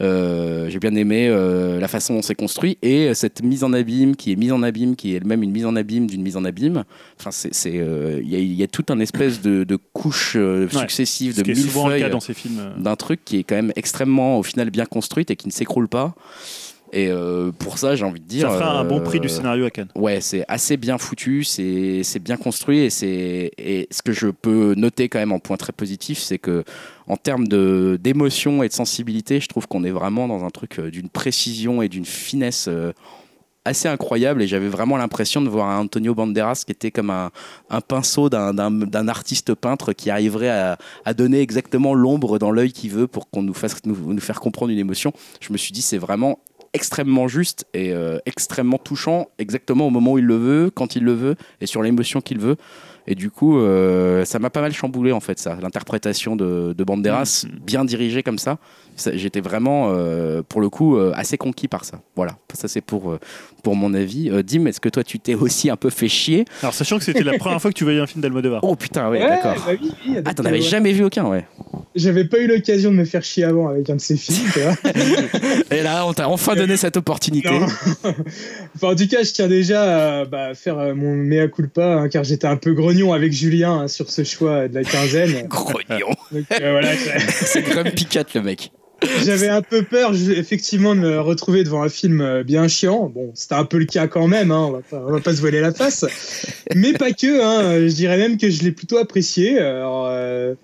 Euh, 0.00 0.68
j'ai 0.68 0.78
bien 0.78 0.94
aimé 0.94 1.28
euh, 1.28 1.80
la 1.80 1.88
façon 1.88 2.14
dont 2.14 2.22
c'est 2.22 2.34
construit 2.34 2.78
et 2.82 3.14
cette 3.14 3.42
mise 3.42 3.64
en 3.64 3.72
abîme 3.72 4.16
qui 4.16 4.32
est 4.32 4.36
mise 4.36 4.52
en 4.52 4.62
abîme, 4.62 4.96
qui 4.96 5.12
est 5.14 5.16
elle-même 5.16 5.42
une 5.42 5.50
mise 5.50 5.66
en 5.66 5.76
abîme 5.76 6.06
d'une 6.06 6.22
mise 6.22 6.36
en 6.36 6.44
abîme. 6.44 6.84
Enfin, 7.18 7.30
c'est, 7.30 7.54
c'est, 7.54 7.74
euh, 7.78 8.20
il 8.22 8.28
y, 8.30 8.36
a- 8.36 8.38
il 8.38 8.54
y 8.54 8.62
a 8.62 8.66
tout 8.68 8.84
un 8.90 9.00
espèce 9.00 9.40
de, 9.40 9.64
de 9.64 9.76
couche 9.76 10.36
Ouais. 10.36 10.66
successive 10.70 11.32
Ce 11.34 11.38
de 11.38 11.42
qui 11.44 11.50
est 11.52 11.54
souvent 11.54 11.88
le 11.88 11.92
cas 11.94 11.96
millefeuilles 11.96 12.12
dans 12.12 12.20
ces 12.20 12.34
films. 12.34 12.58
euh. 12.60 12.82
d'un 12.82 12.96
truc 12.96 13.20
qui 13.24 13.38
est 13.38 13.44
quand 13.44 13.56
même 13.56 13.72
extrêmement 13.76 14.38
au 14.38 14.42
final 14.42 14.70
bien 14.70 14.84
construite 14.86 15.30
et 15.30 15.36
qui 15.36 15.46
ne 15.46 15.52
s'écroule 15.52 15.88
pas. 15.88 16.14
Et 16.92 17.08
euh, 17.08 17.52
pour 17.52 17.78
ça, 17.78 17.94
j'ai 17.94 18.04
envie 18.04 18.20
de 18.20 18.26
dire. 18.26 18.50
Ça 18.50 18.56
fera 18.56 18.78
un 18.80 18.84
bon 18.84 18.98
euh, 18.98 19.02
prix 19.04 19.20
du 19.20 19.28
scénario 19.28 19.64
à 19.64 19.70
Cannes. 19.70 19.88
Ouais, 19.94 20.20
c'est 20.20 20.44
assez 20.48 20.76
bien 20.76 20.98
foutu, 20.98 21.44
c'est 21.44 22.02
c'est 22.02 22.18
bien 22.18 22.36
construit 22.36 22.80
et 22.80 22.90
c'est 22.90 23.52
et 23.58 23.86
ce 23.92 24.02
que 24.02 24.12
je 24.12 24.26
peux 24.28 24.74
noter 24.76 25.08
quand 25.08 25.20
même 25.20 25.32
en 25.32 25.38
point 25.38 25.56
très 25.56 25.72
positif, 25.72 26.18
c'est 26.18 26.38
que 26.38 26.64
en 27.06 27.16
termes 27.16 27.46
de 27.46 27.98
d'émotion 28.02 28.62
et 28.64 28.68
de 28.68 28.72
sensibilité, 28.72 29.40
je 29.40 29.46
trouve 29.46 29.68
qu'on 29.68 29.84
est 29.84 29.90
vraiment 29.92 30.26
dans 30.26 30.44
un 30.44 30.50
truc 30.50 30.78
euh, 30.80 30.90
d'une 30.90 31.08
précision 31.10 31.80
et 31.82 31.88
d'une 31.88 32.04
finesse 32.04 32.68
assez 33.66 33.88
incroyable 33.88 34.40
et 34.42 34.46
j'avais 34.46 34.68
vraiment 34.68 34.96
l'impression 34.96 35.42
de 35.42 35.48
voir 35.48 35.68
un 35.68 35.80
Antonio 35.80 36.14
Banderas 36.14 36.62
qui 36.64 36.72
était 36.72 36.90
comme 36.90 37.10
un, 37.10 37.30
un 37.68 37.82
pinceau 37.82 38.30
d'un- 38.30 38.54
d'un 38.54 38.70
d'un 38.70 39.06
artiste 39.06 39.54
peintre 39.54 39.92
qui 39.92 40.08
arriverait 40.08 40.48
à, 40.48 40.78
à 41.04 41.12
donner 41.12 41.40
exactement 41.42 41.92
l'ombre 41.94 42.38
dans 42.38 42.50
l'œil 42.50 42.72
qu'il 42.72 42.90
veut 42.90 43.06
pour 43.06 43.28
qu'on 43.28 43.42
nous 43.42 43.52
fasse 43.52 43.76
nous, 43.84 44.14
nous 44.14 44.20
faire 44.20 44.40
comprendre 44.40 44.72
une 44.72 44.78
émotion. 44.78 45.12
Je 45.40 45.52
me 45.52 45.58
suis 45.58 45.72
dit 45.72 45.82
c'est 45.82 45.98
vraiment 45.98 46.38
extrêmement 46.72 47.26
juste 47.28 47.64
et 47.74 47.92
euh, 47.92 48.18
extrêmement 48.26 48.78
touchant 48.78 49.28
exactement 49.38 49.86
au 49.86 49.90
moment 49.90 50.12
où 50.12 50.18
il 50.18 50.24
le 50.24 50.36
veut, 50.36 50.70
quand 50.70 50.96
il 50.96 51.02
le 51.04 51.12
veut 51.12 51.34
et 51.60 51.66
sur 51.66 51.82
l'émotion 51.82 52.20
qu'il 52.20 52.38
veut. 52.38 52.56
Et 53.06 53.14
du 53.14 53.30
coup, 53.30 53.58
euh, 53.58 54.24
ça 54.24 54.38
m'a 54.38 54.50
pas 54.50 54.60
mal 54.60 54.72
chamboulé 54.72 55.10
en 55.10 55.20
fait 55.20 55.38
ça, 55.38 55.58
l'interprétation 55.60 56.36
de, 56.36 56.74
de 56.76 56.84
Banderas, 56.84 57.44
Mhm. 57.46 57.58
bien 57.60 57.84
dirigée 57.84 58.22
comme 58.22 58.38
ça. 58.38 58.58
J'étais 59.14 59.40
vraiment, 59.40 59.90
euh, 59.94 60.42
pour 60.48 60.60
le 60.60 60.68
coup, 60.68 60.96
euh, 60.96 61.12
assez 61.14 61.36
conquis 61.38 61.68
par 61.68 61.84
ça. 61.84 62.00
Voilà, 62.16 62.32
ça 62.54 62.68
c'est 62.68 62.80
pour, 62.80 63.10
euh, 63.10 63.18
pour 63.62 63.76
mon 63.76 63.94
avis. 63.94 64.30
Euh, 64.30 64.42
Dim, 64.42 64.66
est-ce 64.66 64.80
que 64.80 64.88
toi 64.88 65.02
tu 65.04 65.18
t'es 65.18 65.34
aussi 65.34 65.70
un 65.70 65.76
peu 65.76 65.90
fait 65.90 66.08
chier 66.08 66.44
Alors, 66.62 66.74
sachant 66.74 66.98
que 66.98 67.04
c'était 67.04 67.22
la 67.24 67.32
première 67.38 67.60
fois 67.60 67.70
que 67.70 67.76
tu 67.76 67.84
voyais 67.84 68.00
un 68.00 68.06
film 68.06 68.20
d'Almodovar. 68.22 68.62
Oh 68.64 68.76
putain, 68.76 69.08
ouais, 69.10 69.20
Ouais, 69.22 69.28
d'accord. 69.28 69.54
bah 69.66 69.72
oui, 69.80 69.90
oui, 70.08 70.16
Ah, 70.24 70.34
t'en 70.34 70.44
avais 70.44 70.60
jamais 70.60 70.92
vu 70.92 71.04
aucun, 71.04 71.24
ouais. 71.26 71.44
J'avais 71.94 72.24
pas 72.24 72.38
eu 72.38 72.46
l'occasion 72.46 72.90
de 72.92 72.96
me 72.96 73.04
faire 73.04 73.22
chier 73.24 73.44
avant 73.44 73.68
avec 73.68 73.88
un 73.90 73.96
de 73.96 74.00
ces 74.00 74.16
films. 74.16 74.48
tu 74.52 74.60
vois. 74.60 74.74
Et 75.76 75.82
là, 75.82 76.06
on 76.06 76.12
t'a 76.12 76.28
enfin 76.28 76.54
donné 76.54 76.76
cette 76.76 76.96
opportunité. 76.96 77.48
Enfin, 78.76 78.92
en 78.92 78.94
tout 78.96 79.08
cas, 79.08 79.22
je 79.22 79.32
tiens 79.32 79.48
déjà 79.48 80.20
à 80.20 80.24
bah, 80.24 80.54
faire 80.54 80.76
mon 80.94 81.14
mea 81.14 81.48
culpa, 81.48 81.84
hein, 81.96 82.08
car 82.08 82.24
j'étais 82.24 82.46
un 82.46 82.56
peu 82.56 82.72
grognon 82.72 83.12
avec 83.12 83.32
Julien 83.32 83.80
hein, 83.80 83.88
sur 83.88 84.10
ce 84.10 84.24
choix 84.24 84.68
de 84.68 84.74
la 84.74 84.84
quinzaine. 84.84 85.46
Grognon. 85.48 86.14
Donc, 86.32 86.44
euh, 86.52 86.70
voilà, 86.70 86.92
j'ai- 86.94 87.18
C'est 87.28 87.62
Grumpy 87.62 88.06
Cat, 88.06 88.24
le 88.34 88.42
mec. 88.42 88.70
J'avais 89.24 89.48
un 89.48 89.62
peu 89.62 89.82
peur, 89.82 90.12
effectivement, 90.14 90.94
de 90.94 91.00
me 91.00 91.20
retrouver 91.20 91.64
devant 91.64 91.82
un 91.82 91.88
film 91.88 92.20
euh, 92.20 92.42
bien 92.42 92.68
chiant. 92.68 93.08
Bon, 93.08 93.32
c'était 93.34 93.54
un 93.54 93.64
peu 93.64 93.78
le 93.78 93.86
cas 93.86 94.06
quand 94.06 94.28
même, 94.28 94.50
hein, 94.50 94.66
on, 94.68 94.70
va 94.72 94.80
pas, 94.80 95.04
on 95.06 95.12
va 95.12 95.20
pas 95.20 95.34
se 95.34 95.40
voiler 95.40 95.60
la 95.60 95.72
face. 95.72 96.04
Mais 96.74 96.92
pas 96.92 97.12
que, 97.12 97.42
hein, 97.42 97.88
je 97.88 97.94
dirais 97.94 98.18
même 98.18 98.36
que 98.36 98.50
je 98.50 98.62
l'ai 98.62 98.72
plutôt 98.72 98.98
apprécié. 98.98 99.58
Alors, 99.58 100.06
euh, 100.08 100.54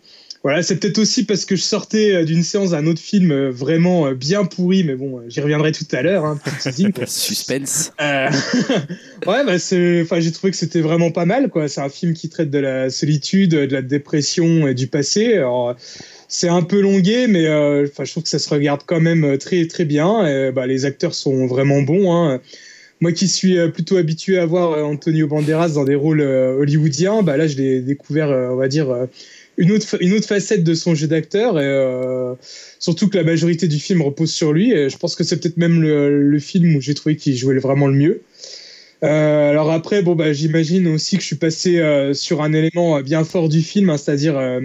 voilà, 0.46 0.62
c'est 0.62 0.76
peut-être 0.76 0.98
aussi 0.98 1.24
parce 1.24 1.44
que 1.44 1.56
je 1.56 1.62
sortais 1.62 2.14
euh, 2.14 2.24
d'une 2.24 2.44
séance 2.44 2.70
d'un 2.70 2.86
autre 2.86 3.00
film 3.00 3.32
euh, 3.32 3.50
vraiment 3.50 4.12
bien 4.12 4.44
pourri, 4.44 4.84
mais 4.84 4.94
bon, 4.94 5.20
j'y 5.26 5.40
reviendrai 5.40 5.72
tout 5.72 5.88
à 5.90 6.02
l'heure, 6.02 6.24
hein, 6.24 6.38
teasing. 6.62 6.92
Suspense. 7.08 7.92
Euh, 8.00 8.28
ouais, 9.26 9.44
bah 9.44 9.54
enfin, 9.56 10.20
j'ai 10.20 10.30
trouvé 10.30 10.52
que 10.52 10.56
c'était 10.56 10.82
vraiment 10.82 11.10
pas 11.10 11.24
mal, 11.24 11.48
quoi. 11.50 11.66
C'est 11.66 11.80
un 11.80 11.88
film 11.88 12.14
qui 12.14 12.28
traite 12.28 12.50
de 12.50 12.60
la 12.60 12.90
solitude, 12.90 13.50
de 13.50 13.74
la 13.74 13.82
dépression 13.82 14.68
et 14.68 14.74
du 14.74 14.86
passé. 14.86 15.34
Alors, 15.34 15.74
c'est 16.28 16.48
un 16.48 16.62
peu 16.62 16.80
longué, 16.80 17.26
mais 17.26 17.46
euh, 17.46 17.86
je 17.86 18.10
trouve 18.10 18.22
que 18.22 18.28
ça 18.28 18.38
se 18.38 18.48
regarde 18.48 18.82
quand 18.86 19.00
même 19.00 19.38
très 19.38 19.66
très 19.66 19.84
bien. 19.84 20.52
Bah, 20.52 20.66
les 20.66 20.84
acteurs 20.84 21.14
sont 21.14 21.46
vraiment 21.46 21.82
bons. 21.82 22.12
Hein. 22.12 22.40
Moi 23.00 23.12
qui 23.12 23.28
suis 23.28 23.58
euh, 23.58 23.68
plutôt 23.68 23.98
habitué 23.98 24.38
à 24.38 24.46
voir 24.46 24.72
euh, 24.72 24.82
Antonio 24.82 25.26
Banderas 25.26 25.70
dans 25.70 25.84
des 25.84 25.94
rôles 25.94 26.22
euh, 26.22 26.58
hollywoodiens, 26.58 27.22
bah 27.22 27.36
là 27.36 27.46
je 27.46 27.56
l'ai 27.56 27.80
découvert, 27.80 28.30
euh, 28.30 28.48
on 28.48 28.56
va 28.56 28.68
dire, 28.68 28.90
euh, 28.90 29.04
une 29.58 29.70
autre, 29.72 29.98
une 30.00 30.14
autre 30.14 30.26
facette 30.26 30.64
de 30.64 30.74
son 30.74 30.94
jeu 30.94 31.06
d'acteur. 31.06 31.54
Euh, 31.56 32.34
surtout 32.78 33.08
que 33.08 33.18
la 33.18 33.24
majorité 33.24 33.68
du 33.68 33.78
film 33.78 34.00
repose 34.00 34.32
sur 34.32 34.52
lui. 34.52 34.70
Je 34.70 34.96
pense 34.96 35.14
que 35.14 35.24
c'est 35.24 35.38
peut-être 35.38 35.58
même 35.58 35.82
le, 35.82 36.38
film 36.38 36.76
où 36.76 36.80
j'ai 36.80 36.94
trouvé 36.94 37.16
qu'il 37.16 37.36
jouait 37.36 37.58
vraiment 37.58 37.86
le 37.86 37.94
mieux. 37.94 38.22
Euh, 39.04 39.50
alors 39.50 39.70
après, 39.70 40.02
bon 40.02 40.14
bah 40.14 40.32
j'imagine 40.32 40.86
aussi 40.88 41.16
que 41.16 41.22
je 41.22 41.26
suis 41.26 41.36
passé 41.36 41.78
euh, 41.78 42.14
sur 42.14 42.42
un 42.42 42.52
élément 42.52 43.00
bien 43.02 43.24
fort 43.24 43.48
du 43.48 43.60
film, 43.60 43.90
hein, 43.90 43.98
c'est-à-dire 43.98 44.38
euh, 44.38 44.60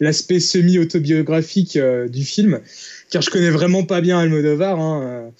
l'aspect 0.00 0.40
semi-autobiographique 0.40 1.76
euh, 1.76 2.08
du 2.08 2.24
film, 2.24 2.60
car 3.10 3.22
je 3.22 3.30
connais 3.30 3.50
vraiment 3.50 3.84
pas 3.84 4.00
bien 4.00 4.18
Almodovar. 4.18 4.80
Hein, 4.80 5.02
euh. 5.02 5.30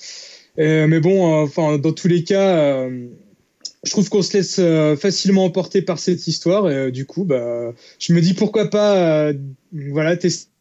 Euh, 0.60 0.86
mais 0.86 1.00
bon, 1.00 1.42
enfin 1.42 1.78
dans 1.78 1.92
tous 1.92 2.06
les 2.06 2.22
cas, 2.22 2.88
je 2.88 3.90
trouve 3.90 4.08
qu'on 4.08 4.22
se 4.22 4.36
laisse 4.36 5.00
facilement 5.00 5.44
emporter 5.44 5.82
par 5.82 5.98
cette 5.98 6.28
histoire. 6.28 6.70
Et 6.70 6.92
du 6.92 7.06
coup, 7.06 7.24
bah, 7.24 7.72
je 7.98 8.12
me 8.12 8.20
dis 8.20 8.34
pourquoi 8.34 8.70
pas, 8.70 9.32
voilà, 9.72 10.16
tester 10.16 10.53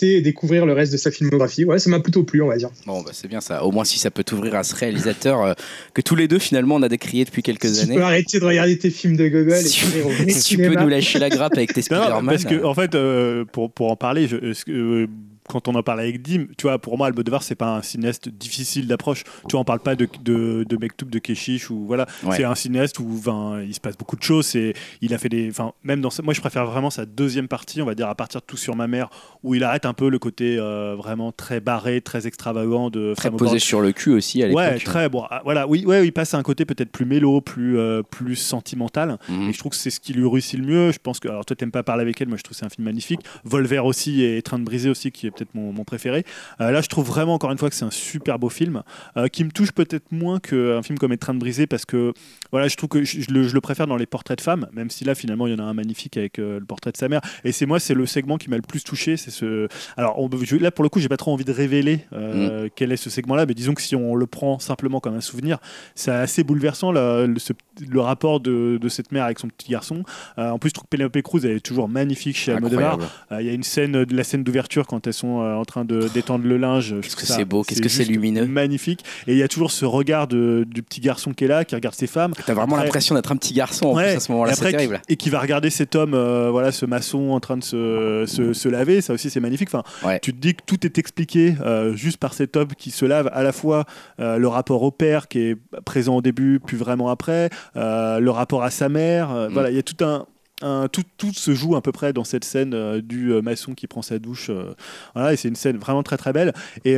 et 0.00 0.20
découvrir 0.20 0.66
le 0.66 0.72
reste 0.72 0.92
de 0.92 0.96
sa 0.96 1.10
filmographie. 1.10 1.64
Ouais, 1.64 1.78
ça 1.78 1.90
m'a 1.90 2.00
plutôt 2.00 2.22
plu, 2.22 2.42
on 2.42 2.48
va 2.48 2.56
dire. 2.56 2.70
Bon, 2.86 3.02
bah, 3.02 3.10
c'est 3.12 3.28
bien 3.28 3.40
ça. 3.40 3.64
Au 3.64 3.70
moins, 3.70 3.84
si 3.84 3.98
ça 3.98 4.10
peut 4.10 4.24
t'ouvrir 4.24 4.54
à 4.54 4.64
ce 4.64 4.74
réalisateur 4.74 5.42
euh, 5.42 5.52
que 5.94 6.00
tous 6.00 6.16
les 6.16 6.28
deux, 6.28 6.38
finalement, 6.38 6.76
on 6.76 6.82
a 6.82 6.88
décrié 6.88 7.24
depuis 7.24 7.42
quelques 7.42 7.66
Si 7.66 7.74
tu 7.74 7.80
années. 7.82 7.94
peux 7.96 8.02
arrêter 8.02 8.40
de 8.40 8.44
regarder 8.44 8.78
tes 8.78 8.90
films 8.90 9.16
de 9.16 9.28
Gogol 9.28 9.54
et 9.54 10.34
tu, 10.34 10.56
peux 10.56 10.74
nous 10.74 10.88
lâcher 10.88 11.18
la 11.18 11.28
grappe 11.28 11.56
avec 11.56 11.72
tes 11.72 11.82
Spider-Man. 11.82 12.26
parce 12.26 12.44
que 12.44 12.64
en 12.64 12.74
fait, 12.74 12.94
euh, 12.94 13.44
pour, 13.44 13.70
pour 13.70 13.90
en 13.90 13.96
parler, 13.96 14.26
je, 14.28 14.36
euh, 14.68 15.06
quand 15.52 15.68
on 15.68 15.74
en 15.74 15.82
parle 15.82 16.00
avec 16.00 16.22
Dim, 16.22 16.46
tu 16.56 16.62
vois, 16.62 16.78
pour 16.78 16.96
moi, 16.96 17.06
Almodovar, 17.08 17.42
c'est 17.42 17.54
pas 17.54 17.76
un 17.76 17.82
cinéaste 17.82 18.28
difficile 18.28 18.86
d'approche. 18.86 19.24
Tu 19.24 19.52
vois, 19.52 19.60
on 19.60 19.64
parle 19.64 19.80
pas 19.80 19.94
de, 19.94 20.08
de, 20.24 20.64
de 20.68 20.76
Mektoub, 20.76 21.10
de 21.10 21.18
Keshish, 21.18 21.70
ou 21.70 21.84
voilà. 21.86 22.06
Ouais. 22.24 22.36
C'est 22.36 22.44
un 22.44 22.54
cinéaste 22.54 22.98
où 22.98 23.20
ben, 23.24 23.62
il 23.66 23.74
se 23.74 23.80
passe 23.80 23.96
beaucoup 23.96 24.16
de 24.16 24.22
choses. 24.22 24.56
Et 24.56 24.74
il 25.00 25.12
a 25.14 25.18
fait 25.18 25.28
des. 25.28 25.50
Enfin, 25.50 25.72
même 25.84 26.00
dans. 26.00 26.08
Moi, 26.22 26.34
je 26.34 26.40
préfère 26.40 26.66
vraiment 26.66 26.90
sa 26.90 27.04
deuxième 27.04 27.48
partie, 27.48 27.82
on 27.82 27.86
va 27.86 27.94
dire, 27.94 28.08
à 28.08 28.14
partir 28.14 28.40
de 28.40 28.46
Tout 28.46 28.56
sur 28.56 28.76
ma 28.76 28.86
mère, 28.86 29.10
où 29.42 29.54
il 29.54 29.62
arrête 29.62 29.86
un 29.86 29.92
peu 29.92 30.08
le 30.08 30.18
côté 30.18 30.56
euh, 30.58 30.94
vraiment 30.96 31.32
très 31.32 31.60
barré, 31.60 32.00
très 32.00 32.26
extravagant 32.26 32.90
de 32.90 33.12
Très 33.16 33.30
posé 33.30 33.58
sur 33.58 33.80
le 33.80 33.92
cul 33.92 34.10
aussi 34.10 34.42
à 34.42 34.46
l'époque. 34.48 34.62
Ouais, 34.62 34.78
très 34.78 35.08
bon. 35.08 35.24
Ah, 35.30 35.42
Voilà, 35.44 35.68
oui, 35.68 35.84
ouais, 35.84 36.06
il 36.06 36.12
passe 36.12 36.34
à 36.34 36.38
un 36.38 36.42
côté 36.42 36.64
peut-être 36.64 36.90
plus 36.90 37.04
mélo, 37.04 37.40
plus, 37.40 37.78
euh, 37.78 38.02
plus 38.02 38.36
sentimental. 38.36 39.18
Mhm. 39.28 39.48
Et 39.48 39.52
je 39.52 39.58
trouve 39.58 39.70
que 39.72 39.76
c'est 39.78 39.90
ce 39.90 40.00
qui 40.00 40.12
lui 40.12 40.26
réussit 40.26 40.58
le 40.58 40.66
mieux. 40.66 40.92
Je 40.92 40.98
pense 40.98 41.20
que, 41.20 41.28
alors 41.28 41.44
toi, 41.44 41.54
t'aimes 41.56 41.70
pas 41.70 41.82
parler 41.82 42.02
avec 42.02 42.20
elle, 42.20 42.28
moi 42.28 42.36
je 42.38 42.42
trouve 42.42 42.54
que 42.54 42.58
c'est 42.60 42.66
un 42.66 42.70
film 42.70 42.84
magnifique. 42.86 43.20
Volver 43.44 43.80
aussi 43.80 44.22
et 44.22 44.40
Train 44.42 44.58
de 44.58 44.64
briser 44.64 44.88
aussi, 44.90 45.10
qui 45.12 45.26
est 45.26 45.30
peut-être 45.30 45.41
mon, 45.54 45.72
mon 45.72 45.84
préféré. 45.84 46.24
Euh, 46.60 46.70
là, 46.70 46.80
je 46.80 46.88
trouve 46.88 47.06
vraiment, 47.06 47.34
encore 47.34 47.52
une 47.52 47.58
fois, 47.58 47.68
que 47.70 47.74
c'est 47.76 47.84
un 47.84 47.90
super 47.90 48.38
beau 48.38 48.48
film, 48.48 48.82
euh, 49.16 49.28
qui 49.28 49.44
me 49.44 49.50
touche 49.50 49.72
peut-être 49.72 50.10
moins 50.10 50.40
qu'un 50.40 50.82
film 50.82 50.98
comme 50.98 51.16
Train 51.16 51.34
de 51.34 51.38
briser, 51.38 51.66
parce 51.66 51.84
que, 51.84 52.12
voilà, 52.50 52.68
je 52.68 52.76
trouve 52.76 52.88
que 52.88 53.04
je, 53.04 53.20
je 53.20 53.30
le, 53.30 53.44
je 53.46 53.54
le 53.54 53.60
préfère 53.60 53.86
dans 53.86 53.96
les 53.96 54.06
portraits 54.06 54.38
de 54.38 54.42
femmes, 54.42 54.66
même 54.72 54.90
si 54.90 55.04
là, 55.04 55.14
finalement, 55.14 55.46
il 55.46 55.52
y 55.52 55.54
en 55.54 55.58
a 55.58 55.62
un 55.68 55.74
magnifique 55.74 56.16
avec 56.16 56.38
euh, 56.38 56.58
le 56.58 56.64
portrait 56.64 56.90
de 56.90 56.96
sa 56.96 57.08
mère. 57.08 57.20
Et 57.44 57.52
c'est 57.52 57.66
moi, 57.66 57.78
c'est 57.78 57.94
le 57.94 58.06
segment 58.06 58.38
qui 58.38 58.50
m'a 58.50 58.56
le 58.56 58.62
plus 58.62 58.82
touché. 58.82 59.16
C'est 59.16 59.30
ce. 59.30 59.68
Alors, 59.96 60.18
on- 60.18 60.28
je- 60.42 60.56
là, 60.56 60.70
pour 60.70 60.82
le 60.82 60.88
coup, 60.88 60.98
j'ai 61.00 61.08
pas 61.08 61.16
trop 61.16 61.32
envie 61.32 61.44
de 61.44 61.52
révéler 61.52 62.00
euh, 62.12 62.68
quel 62.74 62.90
est 62.92 62.96
ce 62.96 63.10
segment-là, 63.10 63.46
mais 63.46 63.54
disons 63.54 63.74
que 63.74 63.82
si 63.82 63.94
on 63.94 64.14
le 64.14 64.26
prend 64.26 64.58
simplement 64.58 65.00
comme 65.00 65.14
un 65.14 65.20
souvenir, 65.20 65.58
c'est 65.94 66.10
assez 66.10 66.42
bouleversant 66.44 66.90
le, 66.92 67.26
le- 67.26 67.38
ce- 67.38 67.52
le 67.86 68.00
rapport 68.00 68.40
de, 68.40 68.78
de 68.80 68.88
cette 68.88 69.12
mère 69.12 69.24
avec 69.24 69.38
son 69.38 69.48
petit 69.48 69.70
garçon. 69.70 70.02
Euh, 70.38 70.50
en 70.50 70.58
plus, 70.58 70.70
je 70.70 70.74
trouve 70.74 70.84
que 70.84 70.96
Penelope 70.96 71.20
Cruz 71.22 71.40
elle 71.44 71.52
est 71.56 71.60
toujours 71.60 71.88
magnifique 71.88 72.36
chez 72.36 72.52
Almodovar. 72.52 72.98
Euh, 73.32 73.40
Il 73.42 73.46
y 73.46 73.50
a 73.50 73.52
une 73.52 73.62
scène, 73.62 74.02
la 74.10 74.24
scène 74.24 74.42
d'ouverture 74.44 74.86
quand 74.86 75.06
elles 75.06 75.12
sont 75.12 75.31
sont 75.32 75.42
euh, 75.42 75.54
en 75.54 75.64
train 75.64 75.84
de 75.84 76.08
d'étendre 76.12 76.46
le 76.46 76.56
linge. 76.56 76.94
Qu'est-ce 77.02 77.16
que 77.16 77.26
c'est 77.26 77.44
beau, 77.44 77.62
qu'est-ce 77.62 77.80
que 77.82 77.88
c'est 77.88 78.04
lumineux. 78.04 78.46
Magnifique. 78.46 79.04
Et 79.26 79.32
il 79.32 79.38
y 79.38 79.42
a 79.42 79.48
toujours 79.48 79.70
ce 79.70 79.84
regard 79.84 80.26
de- 80.26 80.64
du 80.68 80.82
petit 80.82 81.00
garçon 81.00 81.32
qui 81.32 81.44
est 81.44 81.48
là, 81.48 81.64
qui 81.64 81.74
regarde 81.74 81.94
ses 81.94 82.06
femmes. 82.06 82.32
T'as 82.46 82.54
vraiment 82.54 82.76
l'impression 82.76 83.14
d'être 83.14 83.32
un 83.32 83.36
petit 83.36 83.54
garçon 83.54 83.86
en 83.86 83.94
Ouais, 83.94 84.08
plus 84.10 84.16
à 84.16 84.20
ce 84.20 84.32
moment-là, 84.32 84.54
c'est 84.54 84.70
terrible. 84.70 85.00
Et 85.08 85.16
qui 85.16 85.30
va 85.30 85.40
regarder 85.40 85.70
cet 85.70 85.94
homme, 85.96 86.14
euh, 86.14 86.50
voilà, 86.50 86.72
ce 86.72 86.86
maçon 86.86 87.30
en 87.30 87.40
train 87.40 87.56
de 87.56 87.64
se, 87.64 88.24
se, 88.26 88.52
se 88.52 88.68
laver. 88.68 89.00
Ça 89.00 89.12
aussi, 89.12 89.30
c'est 89.30 89.40
magnifique. 89.40 89.68
Enfin, 89.72 89.82
Ouais. 90.06 90.18
Tu 90.20 90.32
te 90.32 90.38
dis 90.40 90.54
que 90.54 90.62
tout 90.66 90.84
est 90.86 90.98
expliqué 90.98 91.54
euh, 91.64 91.94
juste 91.94 92.18
par 92.18 92.34
cet 92.34 92.56
homme 92.56 92.68
qui 92.76 92.90
se 92.90 93.04
lave. 93.04 93.30
À 93.32 93.42
la 93.42 93.52
fois 93.52 93.84
le 94.18 94.46
rapport 94.46 94.82
au 94.82 94.90
père 94.90 95.28
qui 95.28 95.38
est 95.40 95.56
présent 95.84 96.16
au 96.16 96.22
début, 96.22 96.60
puis 96.64 96.76
vraiment 96.76 97.08
après, 97.10 97.50
le 97.74 98.28
rapport 98.30 98.62
à 98.62 98.70
sa 98.70 98.88
mère. 98.88 99.28
Mm. 99.30 99.48
Voilà, 99.52 99.70
il 99.70 99.76
y 99.76 99.78
a 99.78 99.82
tout 99.82 100.02
un. 100.04 100.26
Un- 100.62 100.88
tout, 100.88 101.02
tout 101.18 101.32
se 101.32 101.54
joue 101.54 101.76
à 101.76 101.82
peu 101.82 101.92
près 101.92 102.12
dans 102.12 102.24
cette 102.24 102.44
scène 102.44 102.72
euh, 102.74 103.00
du 103.00 103.32
euh, 103.32 103.42
maçon 103.42 103.74
qui 103.74 103.86
prend 103.86 104.02
sa 104.02 104.18
douche. 104.18 104.48
euh, 104.50 104.74
voilà, 105.14 105.32
et 105.32 105.36
c'est 105.36 105.48
une 105.48 105.56
scène 105.56 105.76
vraiment 105.78 106.02
très 106.02 106.16
très 106.16 106.32
belle. 106.32 106.52
Et 106.84 106.96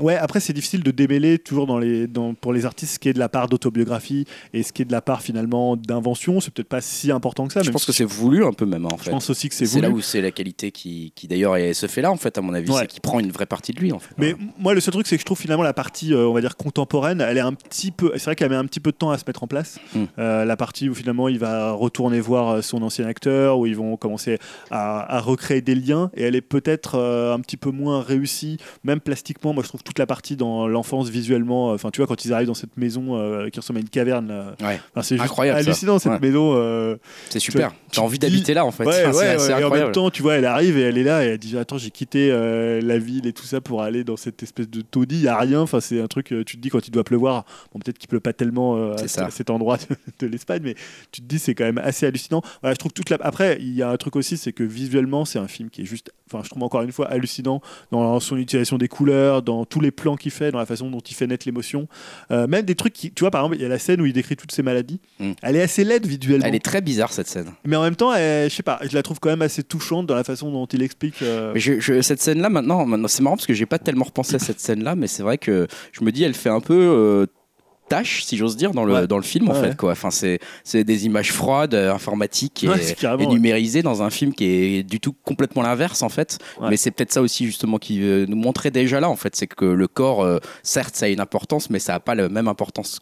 ouais, 0.00 0.16
après 0.16 0.40
c'est 0.40 0.52
difficile 0.52 0.82
de 0.82 0.90
démêler 0.90 1.38
toujours 1.38 1.66
dans 1.66 1.78
les, 1.78 2.06
dans, 2.06 2.34
pour 2.34 2.52
les 2.52 2.64
artistes 2.66 2.94
ce 2.94 2.98
qui 2.98 3.08
est 3.08 3.12
de 3.12 3.18
la 3.18 3.28
part 3.28 3.48
d'autobiographie 3.48 4.24
et 4.52 4.62
ce 4.62 4.72
qui 4.72 4.82
est 4.82 4.84
de 4.84 4.92
la 4.92 5.00
part 5.00 5.22
finalement 5.22 5.76
d'invention. 5.76 6.40
C'est 6.40 6.52
peut-être 6.52 6.68
pas 6.68 6.80
si 6.80 7.10
important 7.10 7.46
que 7.46 7.52
ça. 7.52 7.62
Je 7.62 7.70
pense 7.70 7.84
que 7.84 7.92
c'est 7.92 8.04
voulu 8.04 8.44
un 8.44 8.52
peu 8.52 8.66
même 8.66 8.86
en 8.86 8.96
je 8.98 9.04
fait. 9.04 9.10
pense 9.10 9.30
aussi 9.30 9.48
que 9.48 9.54
c'est 9.54 9.66
C'est 9.66 9.80
là 9.80 9.88
voulu. 9.88 10.00
où 10.00 10.02
c'est 10.02 10.20
la 10.20 10.30
qualité 10.30 10.70
qui, 10.70 11.12
qui 11.14 11.26
d'ailleurs 11.28 11.56
est- 11.56 11.74
se 11.74 11.86
fait 11.86 12.02
là 12.02 12.10
en 12.10 12.16
fait 12.16 12.38
à 12.38 12.40
mon 12.40 12.54
avis, 12.54 12.70
Ouais. 12.70 12.80
c'est 12.82 12.86
qu'il 12.86 13.00
prend 13.00 13.20
une 13.20 13.30
vraie 13.30 13.46
partie 13.46 13.72
de 13.72 13.80
lui 13.80 13.92
en 13.92 13.98
fait. 13.98 14.14
Mais 14.18 14.34
moi, 14.58 14.74
le 14.74 14.80
seul 14.80 14.92
truc, 14.92 15.06
c'est 15.06 15.16
que 15.16 15.20
je 15.20 15.26
trouve 15.26 15.38
finalement 15.38 15.62
la 15.62 15.72
partie, 15.74 16.14
on 16.14 16.32
va 16.32 16.40
dire 16.40 16.56
contemporaine, 16.56 17.20
elle 17.20 17.36
est 17.38 17.40
un 17.40 17.52
petit 17.54 17.90
peu. 17.90 18.12
C'est 18.14 18.24
vrai 18.24 18.36
qu'elle 18.36 18.50
met 18.50 18.56
un 18.56 18.64
petit 18.66 18.80
peu 18.80 18.90
de 18.92 18.96
temps 18.96 19.10
à 19.10 19.18
se 19.18 19.24
mettre 19.26 19.42
en 19.42 19.46
place. 19.46 19.78
Mm. 19.94 20.04
Euh, 20.18 20.44
la 20.44 20.56
partie 20.56 20.88
où 20.88 20.94
finalement 20.94 21.28
il 21.28 21.38
va 21.38 21.72
retourner 21.72 22.20
voir 22.20 22.62
son 22.66 22.82
ancien 22.82 23.06
acteur, 23.06 23.58
où 23.58 23.66
ils 23.66 23.76
vont 23.76 23.96
commencer 23.96 24.38
à, 24.70 25.16
à 25.16 25.20
recréer 25.20 25.60
des 25.62 25.74
liens, 25.74 26.10
et 26.14 26.22
elle 26.24 26.36
est 26.36 26.40
peut-être 26.40 26.96
euh, 26.96 27.34
un 27.34 27.40
petit 27.40 27.56
peu 27.56 27.70
moins 27.70 28.02
réussie, 28.02 28.58
même 28.84 29.00
plastiquement. 29.00 29.52
Moi, 29.54 29.62
je 29.62 29.68
trouve 29.68 29.82
toute 29.82 29.98
la 29.98 30.06
partie 30.06 30.36
dans 30.36 30.68
l'enfance 30.68 31.08
visuellement. 31.08 31.70
euh, 31.70 31.74
Enfin, 31.74 31.90
tu 31.90 32.00
vois, 32.00 32.06
quand 32.06 32.24
ils 32.24 32.32
arrivent 32.32 32.48
dans 32.48 32.54
cette 32.54 32.76
maison 32.76 33.16
euh, 33.16 33.48
qui 33.48 33.60
ressemble 33.60 33.78
à 33.78 33.82
une 33.82 33.88
caverne, 33.88 34.54
Ouais, 34.62 34.80
c'est 35.02 35.16
juste 35.16 35.22
Incroyable, 35.24 35.60
ça. 35.62 35.66
hallucinant 35.66 35.98
cette 35.98 36.12
Ouais. 36.12 36.18
maison. 36.20 36.96
c'est 37.30 37.38
super. 37.38 37.72
T'as 37.92 38.02
envie 38.02 38.18
d'habiter 38.18 38.52
là 38.54 38.64
en 38.66 38.70
fait. 38.70 38.84
Ouais, 38.84 39.04
Enfin. 39.08 39.58
Et 39.58 39.64
en 39.64 39.70
même 39.70 39.92
temps, 39.92 40.10
tu 40.10 40.22
vois, 40.22 40.34
elle 40.34 40.44
arrive 40.44 40.76
et 40.78 40.82
elle 40.82 40.98
est 40.98 41.02
là 41.04 41.24
et 41.24 41.28
elle 41.28 41.38
dit 41.38 41.56
Attends, 41.56 41.78
j'ai 41.78 41.90
quitté 41.90 42.30
la 42.30 42.98
ville 42.98 43.26
et 43.26 43.32
tout 43.32 43.44
ça 43.44 43.60
pour 43.60 43.82
aller 43.82 44.04
dans 44.04 44.16
cette 44.16 44.42
espèce 44.42 44.68
de 44.68 44.80
taudis. 44.82 45.16
Il 45.16 45.22
n'y 45.22 45.28
a 45.28 45.38
rien. 45.38 45.60
Enfin, 45.60 45.80
c'est 45.80 46.00
un 46.00 46.06
truc, 46.06 46.26
tu 46.46 46.56
te 46.56 46.60
dis 46.62 46.68
quand 46.68 46.86
il 46.86 46.90
doit 46.90 47.04
pleuvoir. 47.04 47.44
Bon, 47.72 47.78
peut-être 47.78 47.98
qu'il 47.98 48.08
pleut 48.08 48.20
pas 48.20 48.32
tellement 48.32 48.92
à, 48.94 49.30
cet 49.30 49.50
endroit 49.50 49.78
de 50.20 50.26
l'Espagne, 50.26 50.62
mais 50.64 50.74
tu 51.12 51.20
te 51.22 51.26
dis 51.26 51.38
c'est 51.38 51.54
quand 51.54 51.64
même 51.64 51.78
assez 51.78 52.06
hallucinant. 52.06 52.42
Voilà, 52.62 52.74
je 52.74 52.78
trouve 52.78 52.92
toute 52.92 53.10
la. 53.10 53.16
Après, 53.20 53.58
il 53.60 53.74
y 53.74 53.82
a 53.82 53.90
un 53.90 53.96
truc 53.96 54.16
aussi, 54.16 54.36
c'est 54.36 54.52
que 54.52 54.62
visuellement, 54.64 55.24
c'est 55.24 55.38
un 55.38 55.48
film 55.48 55.70
qui 55.70 55.82
est 55.82 55.84
juste. 55.84 56.12
Enfin, 56.28 56.42
je 56.44 56.50
trouve 56.50 56.62
encore 56.64 56.82
une 56.82 56.90
fois 56.90 57.06
hallucinant 57.06 57.60
dans 57.92 58.18
son 58.18 58.36
utilisation 58.36 58.78
des 58.78 58.88
couleurs, 58.88 59.42
dans 59.42 59.64
tous 59.64 59.80
les 59.80 59.92
plans 59.92 60.16
qu'il 60.16 60.32
fait, 60.32 60.50
dans 60.50 60.58
la 60.58 60.66
façon 60.66 60.90
dont 60.90 60.98
il 60.98 61.14
fait 61.14 61.26
naître 61.28 61.46
l'émotion. 61.46 61.86
Euh, 62.32 62.46
même 62.48 62.64
des 62.64 62.74
trucs 62.74 62.92
qui. 62.92 63.12
Tu 63.12 63.20
vois, 63.20 63.30
par 63.30 63.42
exemple, 63.42 63.56
il 63.56 63.62
y 63.62 63.64
a 63.64 63.68
la 63.68 63.78
scène 63.78 64.00
où 64.00 64.06
il 64.06 64.12
décrit 64.12 64.36
toutes 64.36 64.50
ses 64.52 64.62
maladies. 64.62 65.00
Mm. 65.20 65.32
Elle 65.42 65.56
est 65.56 65.62
assez 65.62 65.84
laide 65.84 66.06
visuellement. 66.06 66.46
Elle 66.46 66.54
est 66.54 66.64
très 66.64 66.80
bizarre 66.80 67.12
cette 67.12 67.28
scène. 67.28 67.52
Mais 67.64 67.76
en 67.76 67.82
même 67.82 67.96
temps, 67.96 68.12
elle- 68.12 68.50
je 68.50 68.54
sais 68.56 68.62
pas, 68.64 68.80
je 68.82 68.94
la 68.94 69.02
trouve 69.02 69.20
quand 69.20 69.28
même 69.30 69.42
assez 69.42 69.62
touchante 69.62 70.06
dans 70.06 70.14
la 70.16 70.24
façon 70.24 70.50
dont 70.50 70.66
il 70.66 70.82
explique. 70.82 71.22
euh, 71.22 71.52
Mais 71.54 71.60
je, 71.60 71.78
je- 71.80 72.00
cette 72.02 72.20
scène-là, 72.20 72.48
maintenant, 72.48 72.84
maintenant 72.86 73.08
c'est 73.08 73.22
marrant 73.22 73.36
parce 73.36 73.46
que 73.46 73.54
j'ai 73.54 73.66
pas 73.66 73.78
tellement 73.78 74.04
repensé 74.06 74.34
à 74.34 74.38
cette 74.38 74.60
scène-là, 74.60 74.96
mais 74.96 75.06
c'est 75.06 75.22
vrai 75.22 75.38
que 75.38 75.66
je 75.92 76.02
me 76.04 76.10
dis, 76.10 76.24
elle 76.24 76.34
fait 76.34 76.50
un 76.50 76.60
peu 76.60 76.74
euh, 76.74 77.26
tâche, 77.88 78.24
si 78.24 78.36
j'ose 78.36 78.56
dire, 78.56 78.72
dans 78.72 78.84
le, 78.84 78.92
Ouais. 78.94 79.06
dans 79.06 79.16
le 79.16 79.22
film, 79.22 79.48
en 79.48 79.54
Ouais, 79.54 79.70
fait. 79.70 79.76
Quoi. 79.76 79.92
Enfin, 79.92 80.10
c'est, 80.10 80.38
c'est 80.64 80.84
des 80.84 81.06
images 81.06 81.32
froides, 81.32 81.74
euh, 81.74 81.92
informatiques 81.92 82.64
et, 82.64 82.68
Ouais, 82.68 83.26
numérisées 83.26 83.82
dans 83.82 84.02
un 84.02 84.10
film 84.10 84.32
qui 84.34 84.44
est 84.44 84.82
du 84.82 85.00
tout 85.00 85.14
complètement 85.24 85.62
l'inverse, 85.62 86.02
en 86.02 86.08
fait. 86.08 86.38
Mais 86.60 86.76
c'est 86.76 86.90
peut-être 86.90 87.12
ça 87.12 87.22
aussi, 87.22 87.46
justement, 87.46 87.78
qui 87.78 87.98
nous 87.98 88.36
montrait 88.36 88.70
déjà 88.70 89.00
là, 89.00 89.08
en 89.08 89.16
fait. 89.16 89.34
C'est 89.36 89.46
que 89.46 89.64
le 89.64 89.88
corps, 89.88 90.22
euh, 90.22 90.38
certes, 90.62 90.96
ça 90.96 91.06
a 91.06 91.08
une 91.08 91.20
importance, 91.20 91.70
mais 91.70 91.78
ça 91.78 91.92
n'a 91.94 92.00
pas 92.00 92.14
la 92.14 92.28
même 92.28 92.48
importance 92.48 93.00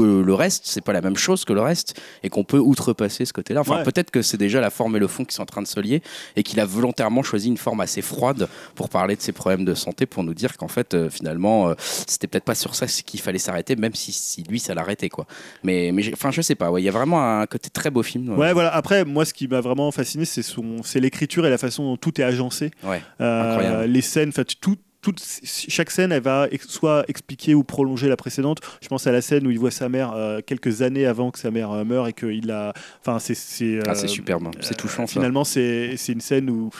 que 0.00 0.22
le 0.22 0.34
reste, 0.34 0.62
c'est 0.66 0.80
pas 0.80 0.92
la 0.92 1.00
même 1.00 1.16
chose 1.16 1.44
que 1.44 1.52
le 1.52 1.60
reste, 1.60 2.00
et 2.22 2.28
qu'on 2.28 2.44
peut 2.44 2.58
outrepasser 2.58 3.24
ce 3.24 3.32
côté-là. 3.32 3.60
Enfin, 3.60 3.78
Ouais. 3.78 3.82
peut-être 3.84 4.10
que 4.10 4.22
c'est 4.22 4.36
déjà 4.36 4.60
la 4.60 4.70
forme 4.70 4.96
et 4.96 4.98
le 4.98 5.06
fond 5.06 5.24
qui 5.24 5.34
sont 5.34 5.42
en 5.42 5.46
train 5.46 5.62
de 5.62 5.66
se 5.66 5.80
lier, 5.80 6.02
et 6.36 6.42
qu'il 6.42 6.60
a 6.60 6.64
volontairement 6.64 7.22
choisi 7.22 7.48
une 7.48 7.56
forme 7.56 7.80
assez 7.80 8.02
froide 8.02 8.48
pour 8.74 8.88
parler 8.88 9.16
de 9.16 9.22
ses 9.22 9.32
problèmes 9.32 9.64
de 9.64 9.74
santé, 9.74 10.06
pour 10.06 10.22
nous 10.24 10.34
dire 10.34 10.56
qu'en 10.56 10.68
fait, 10.68 10.94
euh, 10.94 11.10
finalement, 11.10 11.68
euh, 11.68 11.74
c'était 12.06 12.26
peut-être 12.26 12.44
pas 12.44 12.54
sur 12.54 12.74
ça 12.74 12.86
qu'il 12.86 13.20
fallait 13.20 13.38
s'arrêter, 13.38 13.76
même 13.76 13.94
si, 13.94 14.12
si 14.12 14.42
lui, 14.44 14.58
ça 14.60 14.74
l'arrêtait, 14.74 15.08
quoi. 15.08 15.26
Mais, 15.62 15.90
mais 15.92 16.10
enfin, 16.12 16.30
je 16.30 16.40
sais 16.42 16.54
pas, 16.54 16.70
ouais, 16.70 16.82
il 16.82 16.84
y 16.84 16.88
a 16.88 16.92
vraiment 16.92 17.40
un 17.40 17.46
côté 17.46 17.70
très 17.70 17.90
beau 17.90 18.02
film. 18.02 18.36
Ouais, 18.38 18.52
voilà. 18.52 18.74
Après, 18.74 19.04
moi, 19.04 19.24
ce 19.24 19.34
qui 19.34 19.48
m'a 19.48 19.60
vraiment 19.60 19.90
fasciné, 19.90 20.24
c'est 20.24 20.42
son, 20.42 20.82
c'est 20.82 21.00
l'écriture 21.00 21.46
et 21.46 21.50
la 21.50 21.58
façon 21.58 21.84
dont 21.84 21.96
tout 21.96 22.20
est 22.20 22.24
agencé. 22.24 22.70
Ouais. 22.84 23.02
Euh, 23.20 23.50
Incroyable. 23.52 23.92
les 23.92 24.00
scènes, 24.02 24.28
en 24.30 24.32
fait, 24.32 24.54
tout. 24.60 24.76
Toute- 25.02 25.22
chaque 25.44 25.90
scène, 25.90 26.12
elle 26.12 26.22
va 26.22 26.46
ex- 26.50 26.68
soit 26.68 27.04
expliquer 27.08 27.54
ou 27.54 27.64
prolonger 27.64 28.08
la 28.08 28.16
précédente. 28.16 28.58
Je 28.82 28.88
pense 28.88 29.06
à 29.06 29.12
la 29.12 29.20
scène 29.22 29.46
où 29.46 29.50
il 29.50 29.58
voit 29.58 29.70
sa 29.70 29.88
mère 29.88 30.12
euh, 30.14 30.40
quelques 30.44 30.82
années 30.82 31.06
avant 31.06 31.30
que 31.30 31.38
sa 31.38 31.50
mère 31.50 31.70
euh, 31.72 31.84
meure 31.84 32.06
et 32.08 32.12
qu'il 32.12 32.50
a. 32.50 32.72
Enfin, 33.00 33.18
c'est. 33.18 33.34
C'est 33.34 33.78
Ah, 33.86 33.94
c'est 33.94 34.04
euh, 34.04 34.08
superbe, 34.08 34.48
c'est 34.60 34.76
touchant. 34.76 35.06
Finalement, 35.06 35.44
c'est 35.44 35.96
une 36.08 36.20
scène 36.20 36.50
où. 36.50 36.70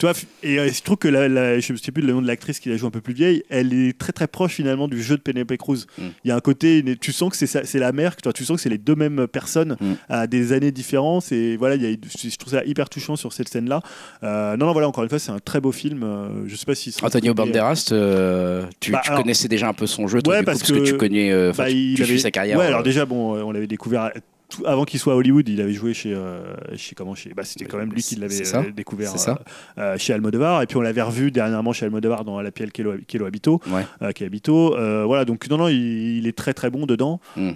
F- 0.00 0.24
et 0.42 0.58
euh, 0.58 0.68
je 0.72 0.82
trouve 0.82 0.96
que 0.96 1.08
la, 1.08 1.28
la- 1.28 1.60
je 1.60 1.72
ne 1.72 1.78
sais 1.78 1.92
plus 1.92 2.02
le 2.02 2.12
nom 2.12 2.22
de 2.22 2.26
l'actrice 2.26 2.58
qui 2.60 2.68
la 2.70 2.76
joue 2.76 2.86
un 2.86 2.90
peu 2.90 3.00
plus 3.00 3.14
vieille, 3.14 3.42
elle 3.50 3.72
est 3.74 3.96
très 3.98 4.12
très 4.12 4.26
proche 4.26 4.52
finalement 4.54 4.88
du 4.88 5.02
jeu 5.02 5.16
de 5.16 5.22
Penelope 5.22 5.56
Cruz. 5.56 5.86
Mm. 5.98 6.02
Il 6.24 6.28
y 6.28 6.30
a 6.30 6.36
un 6.36 6.40
côté, 6.40 6.82
tu 7.00 7.12
sens 7.12 7.36
que 7.36 7.46
c'est 7.46 7.78
la 7.78 7.92
mère, 7.92 8.16
que 8.16 8.22
toi, 8.22 8.32
tu 8.32 8.44
sens 8.44 8.56
que 8.56 8.62
c'est 8.62 8.68
les 8.70 8.78
deux 8.78 8.94
mêmes 8.94 9.26
personnes 9.26 9.76
Mm. 9.80 9.92
à 10.08 10.26
des 10.26 10.52
années 10.52 10.72
différentes. 10.72 11.30
Et 11.32 11.56
voilà, 11.56 11.74
il 11.76 11.82
y 11.82 11.86
a, 11.86 11.96
je 12.30 12.36
trouve 12.36 12.52
ça 12.52 12.64
hyper 12.64 12.88
touchant 12.88 13.16
sur 13.16 13.32
cette 13.32 13.48
scène-là. 13.48 13.80
Euh, 14.22 14.56
non, 14.56 14.66
non, 14.66 14.72
voilà, 14.72 14.88
encore 14.88 15.04
une 15.04 15.10
fois, 15.10 15.18
c'est 15.18 15.30
un 15.32 15.38
très 15.38 15.60
beau 15.60 15.72
film. 15.72 16.02
Euh, 16.02 16.44
je 16.46 16.56
sais 16.56 16.66
pas 16.66 16.74
si. 16.74 16.94
Antonio 17.02 17.34
Banderas, 17.34 17.69
euh, 17.92 18.64
tu, 18.80 18.92
Bah, 18.92 19.00
tu 19.04 19.10
alors- 19.10 19.22
connaissais 19.22 19.48
déjà 19.48 19.68
un 19.68 19.72
peu 19.74 19.86
son 19.86 20.06
jeu, 20.08 20.20
toi, 20.22 20.34
Ouais, 20.34 20.40
coup, 20.40 20.44
parce 20.46 20.62
que, 20.62 20.72
que- 20.72 20.84
tu 20.84 20.96
connais, 20.96 21.30
euh, 21.32 21.52
Bah, 21.56 21.66
tu, 21.68 21.76
il 21.76 22.02
avait- 22.02 22.18
sa 22.18 22.30
carrière. 22.30 22.58
Ouais, 22.58 22.64
euh, 22.64 22.68
alors 22.68 22.82
déjà, 22.82 23.04
bon, 23.06 23.34
on 23.42 23.52
l'avait 23.52 23.66
découvert 23.66 24.10
tout- 24.50 24.62
avant 24.66 24.84
qu'il 24.84 25.00
soit 25.00 25.12
à 25.14 25.16
Hollywood. 25.16 25.48
Il 25.48 25.60
avait 25.60 25.72
joué 25.72 25.94
chez, 25.94 26.12
euh, 26.14 26.42
chez 26.76 26.94
comment 26.94 27.14
chez, 27.14 27.32
bah, 27.34 27.44
c'était 27.44 27.64
quand 27.64 27.78
même 27.78 27.92
lui 27.92 28.02
qui 28.02 28.16
l'avait 28.16 28.54
euh, 28.54 28.70
découvert 28.74 29.18
ça. 29.18 29.38
euh, 29.78 29.94
euh, 29.94 29.98
chez 29.98 30.12
Almodovar. 30.12 30.62
Et 30.62 30.66
puis 30.66 30.76
on 30.76 30.80
l'avait 30.82 31.02
revu 31.02 31.30
dernièrement 31.30 31.72
chez 31.72 31.86
Almodovar 31.86 32.24
dans 32.24 32.40
La 32.40 32.50
Piel 32.50 32.72
Kelo, 32.72 32.94
Kelo 33.08 33.26
Habito, 33.26 33.60
Ouais. 33.70 34.12
qui 34.12 34.24
Habito. 34.24 34.74
Voilà, 35.06 35.24
donc 35.24 35.48
non, 35.48 35.56
non, 35.58 35.68
il, 35.68 36.18
il 36.18 36.26
est 36.26 36.36
très 36.36 36.52
très 36.52 36.68
bon 36.70 36.84
dedans. 36.86 37.20
Mm. 37.36 37.52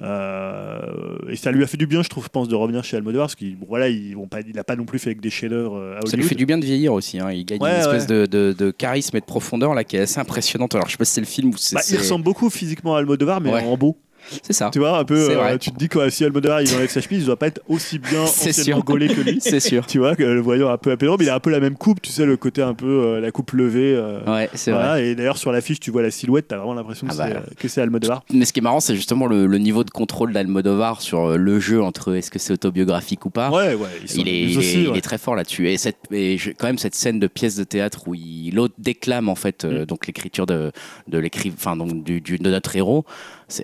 Et 1.29 1.37
ça 1.37 1.51
lui 1.51 1.63
a 1.63 1.67
fait 1.67 1.77
du 1.77 1.87
bien, 1.87 2.03
je 2.03 2.09
trouve, 2.09 2.25
je 2.25 2.29
pense, 2.29 2.49
de 2.49 2.55
revenir 2.55 2.85
chez 2.85 2.97
Almodovar, 2.97 3.27
parce 3.27 3.35
qu'il 3.35 3.57
bon, 3.57 3.67
voilà, 3.69 3.89
il, 3.89 4.15
bon, 4.15 4.27
pas, 4.27 4.41
il 4.41 4.59
a 4.59 4.65
pas 4.65 4.77
non 4.77 4.85
plus 4.85 4.99
fait 4.99 5.11
avec 5.11 5.21
des 5.21 5.31
chefs-d'œuvre 5.31 5.99
Ça 6.07 6.17
lui 6.17 6.23
fait 6.25 6.35
du 6.35 6.47
bien 6.47 6.59
de 6.59 6.65
vieillir 6.65 6.93
aussi. 6.93 7.19
hein. 7.19 7.31
Il 7.31 7.45
gagne 7.45 7.61
Ouais, 7.61 7.71
une 7.71 7.77
espèce 7.81 8.03
ouais. 8.09 8.27
de, 8.27 8.27
de- 8.27 8.55
de 8.57 8.71
charisme 8.71 9.17
et 9.17 9.21
de 9.21 9.25
profondeur 9.25 9.75
là 9.75 9.85
qui 9.85 9.97
est 9.97 10.01
assez 10.01 10.21
impressionnante. 10.21 10.75
Alors 10.75 10.87
je 10.87 10.93
sais 10.93 10.99
pas 10.99 11.05
si 11.05 11.13
c'est 11.15 11.21
le 11.21 11.27
film 11.27 11.51
ou 11.51 11.57
c'est. 11.57 11.75
Bah, 11.77 11.81
il 11.85 11.91
c'est- 11.91 11.99
ressemble 11.99 12.25
beaucoup 12.25 12.51
physiquement 12.51 12.95
à 12.95 12.99
Almodovar, 13.01 13.41
mais 13.41 13.53
en 13.53 13.77
beau. 13.77 13.97
C'est 14.43 14.53
ça. 14.53 14.71
Tu 14.73 14.79
vois, 14.79 14.99
un 14.99 15.05
peu, 15.05 15.31
euh, 15.31 15.59
tu 15.59 15.71
te 15.71 15.77
dis 15.79 15.89
quoi, 15.89 16.11
si 16.11 16.25
Almodovar 16.25 16.63
il 16.63 16.75
enlève 16.75 16.89
sa 16.91 17.01
chemise, 17.01 17.23
il 17.23 17.27
doit 17.27 17.37
pas 17.39 17.49
être 17.49 17.61
aussi 17.69 17.99
bien 17.99 18.23
anciennement 18.23 18.81
gaulé 18.81 19.09
que 19.09 19.21
lui. 19.21 19.39
C'est 19.41 19.61
sûr. 19.61 19.87
tu 19.87 19.99
vois, 19.99 20.17
que 20.17 20.23
le 20.23 20.41
voyant 20.41 20.71
un 20.71 20.79
peu 20.79 20.91
apélant, 20.91 21.17
mais 21.19 21.25
il 21.27 21.31
a 21.31 21.35
un 21.35 21.41
peu 21.41 21.51
la 21.51 21.61
même 21.61 21.77
coupe, 21.77 22.01
tu 22.03 22.11
sais, 22.11 22.25
le 22.27 22.37
côté 22.37 22.63
un 22.63 22.75
peu 22.75 22.87
euh, 22.87 23.21
la 23.21 23.31
coupe 23.31 23.53
levée. 23.53 23.95
euh, 23.97 24.21
Ouais, 24.27 24.49
c'est 24.55 24.71
voilà. 24.73 24.89
vrai. 24.91 25.07
Et 25.09 25.15
d'ailleurs, 25.15 25.37
sur 25.39 25.53
l'affiche, 25.53 25.81
tu 25.81 25.91
vois 25.91 26.03
la 26.03 26.11
silhouette, 26.11 26.49
t'as 26.49 26.57
vraiment 26.57 26.75
l'impression 26.75 27.07
que 27.07 27.13
Ah 27.19 27.29
bah. 27.29 27.41
c'est, 27.49 27.55
que 27.57 27.69
c'est 27.69 27.81
Almodovar. 27.83 28.25
Mais 28.33 28.45
ce 28.45 28.53
qui 28.53 28.61
est 28.61 28.63
marrant, 28.63 28.81
c'est 28.81 28.95
justement 28.97 29.27
le, 29.27 29.47
le 29.47 29.59
niveau 29.59 29.85
de 29.85 29.91
contrôle 29.91 30.33
d'Almodovar 30.33 31.01
sur 31.03 31.37
le 31.37 31.61
jeu 31.61 31.83
entre 31.83 32.15
est-ce 32.15 32.31
que 32.31 32.39
c'est 32.39 32.53
autobiographique 32.53 33.25
ou 33.27 33.31
pas. 33.31 33.51
Ouais, 33.51 33.75
ouais, 33.75 33.89
Il 34.15 34.29
est, 34.29 34.43
ils 34.43 34.51
il, 34.53 34.59
aussi, 34.59 34.69
est, 34.79 34.83
il 34.83 34.89
ouais. 34.91 34.99
est 34.99 35.01
très 35.03 35.19
fort 35.19 35.35
là-dessus. 35.35 35.69
Et, 35.69 35.77
cette, 35.77 35.99
et 36.11 36.39
je- 36.39 36.51
quand 36.51 36.67
même, 36.67 36.79
cette 36.79 36.95
scène 36.95 37.19
de 37.21 37.27
pièce 37.27 37.57
de 37.57 37.65
théâtre 37.65 38.09
où 38.09 38.15
l'autre 38.53 38.75
déclame 38.79 39.29
en 39.29 39.35
fait 39.35 39.65
Mm. 39.65 39.85
donc 39.87 40.07
l'écriture 40.07 40.47
de, 40.47 40.73
de, 41.09 41.19
l'écri- 41.19 41.53
enfin, 41.55 41.77
donc, 41.77 42.03
du, 42.05 42.21
du- 42.21 42.39
de 42.39 42.51
notre 42.51 42.75
héros, 42.77 43.05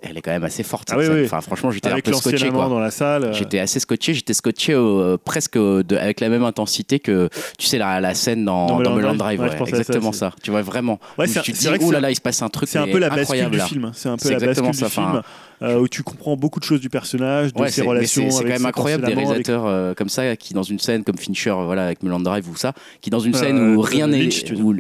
elle 0.03 0.17
est 0.19 0.23
quand 0.23 0.31
même 0.31 0.45
assez 0.45 0.63
forte. 0.63 0.89
Ah 0.91 0.93
cette 0.95 0.99
oui, 1.01 1.07
scène. 1.07 1.15
oui. 1.17 1.25
Enfin, 1.25 1.41
franchement, 1.41 1.71
j'étais 1.71 1.91
un 1.91 1.99
peu 2.01 2.13
scotché. 2.13 2.49
Quoi. 2.51 2.69
dans 2.69 2.79
la 2.79 2.91
salle. 2.91 3.25
euh, 3.25 3.33
J'étais 3.33 3.59
assez 3.59 3.81
scotché, 3.81 4.15
j'étais 4.15 4.35
scotché 4.35 4.73
euh, 4.75 5.17
presque 5.25 5.57
de- 5.59 5.97
avec 5.97 6.21
la 6.21 6.29
même 6.29 6.45
intensité 6.45 6.99
que 7.01 7.29
tu 7.59 7.67
sais 7.67 7.79
la, 7.79 8.01
la 8.01 8.15
scène 8.15 8.45
dans, 8.45 8.67
Dans 8.67 8.81
dans 8.81 8.95
Mulholland 8.95 9.17
Drive, 9.17 9.41
ouais, 9.41 9.49
ouais, 9.51 9.57
ça 9.59 9.65
exactement 9.65 10.13
ça, 10.13 10.33
Tu 10.43 10.51
vois 10.51 10.63
vraiment. 10.63 10.99
Ouais, 11.19 11.27
tu 11.27 11.53
te 11.53 11.59
dis 11.59 11.69
oh 11.83 11.91
là 11.91 12.01
là, 12.01 12.11
il 12.11 12.15
se 12.17 12.21
passe 12.21 12.43
un 12.43 12.49
truc 12.49 12.69
C'est 12.69 12.79
un 12.79 12.87
peu 12.87 12.99
la 12.99 13.11
bascule 13.11 13.51
du 13.51 13.61
film. 13.61 13.91
C'est 13.95 14.09
un 14.09 14.17
peu 14.17 14.31
la 14.31 14.39
bascule 14.39 14.71
du 14.71 14.85
film 14.85 15.23
où 15.63 15.89
tu 15.89 16.03
comprends 16.03 16.37
beaucoup 16.37 16.59
de 16.59 16.65
choses 16.65 16.81
du 16.81 16.89
personnage, 16.89 17.53
de 17.53 17.61
Ouais, 17.61 17.71
ses 17.71 17.83
relations. 17.83 18.31
c'est 18.31 18.37
c'est 18.39 18.43
quand 18.45 18.49
même 18.51 18.67
incroyable 18.67 19.03
des 19.05 19.11
d'amant, 19.11 19.21
avec- 19.31 19.47
réalisateurs 19.47 19.67
euh, 19.67 19.95
comme 19.95 20.09
ça 20.09 20.35
qui 20.37 20.55
dans 20.55 20.63
une 20.63 20.79
scène 20.79 21.05
comme 21.05 21.19
Fincher 21.19 21.51
euh, 21.51 21.65
voilà 21.65 21.85
avec 21.87 22.03
Mulholland 22.03 22.23
Drive 22.25 22.49
ou 22.49 22.57
ça 22.57 22.73
qui 23.03 23.11
dans 23.11 23.21
une 23.21 23.35
Euh, 23.35 23.39
scène 23.39 23.59
où 23.77 23.81
euh, 23.81 23.85
rien 23.85 24.07
n'est 24.07 24.29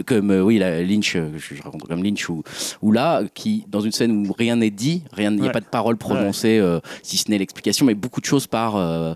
comme 0.06 0.30
euh, 0.30 0.42
oui 0.42 0.58
la 0.58 0.82
Lynch 0.82 1.16
euh, 1.16 1.28
je, 1.36 1.62
raconte 1.62 1.82
comme 1.86 2.02
Lynch 2.02 2.28
ou 2.30 2.42
ou 2.80 2.92
là 2.92 3.22
qui 3.34 3.64
dans 3.68 3.80
une 3.80 3.92
scène 3.92 4.26
où 4.26 4.32
rien 4.32 4.56
n'est 4.56 4.70
dit 4.70 5.02
rien 5.12 5.30
il 5.32 5.40
n'y 5.42 5.48
a 5.48 5.52
pas 5.52 5.60
de 5.60 5.66
parole 5.66 5.96
prononcée 5.98 6.58
euh, 6.58 6.80
si 7.02 7.18
ce 7.18 7.30
n'est 7.30 7.38
l'explication 7.38 7.84
mais 7.84 7.94
beaucoup 7.94 8.20
de 8.20 8.26
choses 8.26 8.46
par 8.46 8.76
euh, 8.76 9.12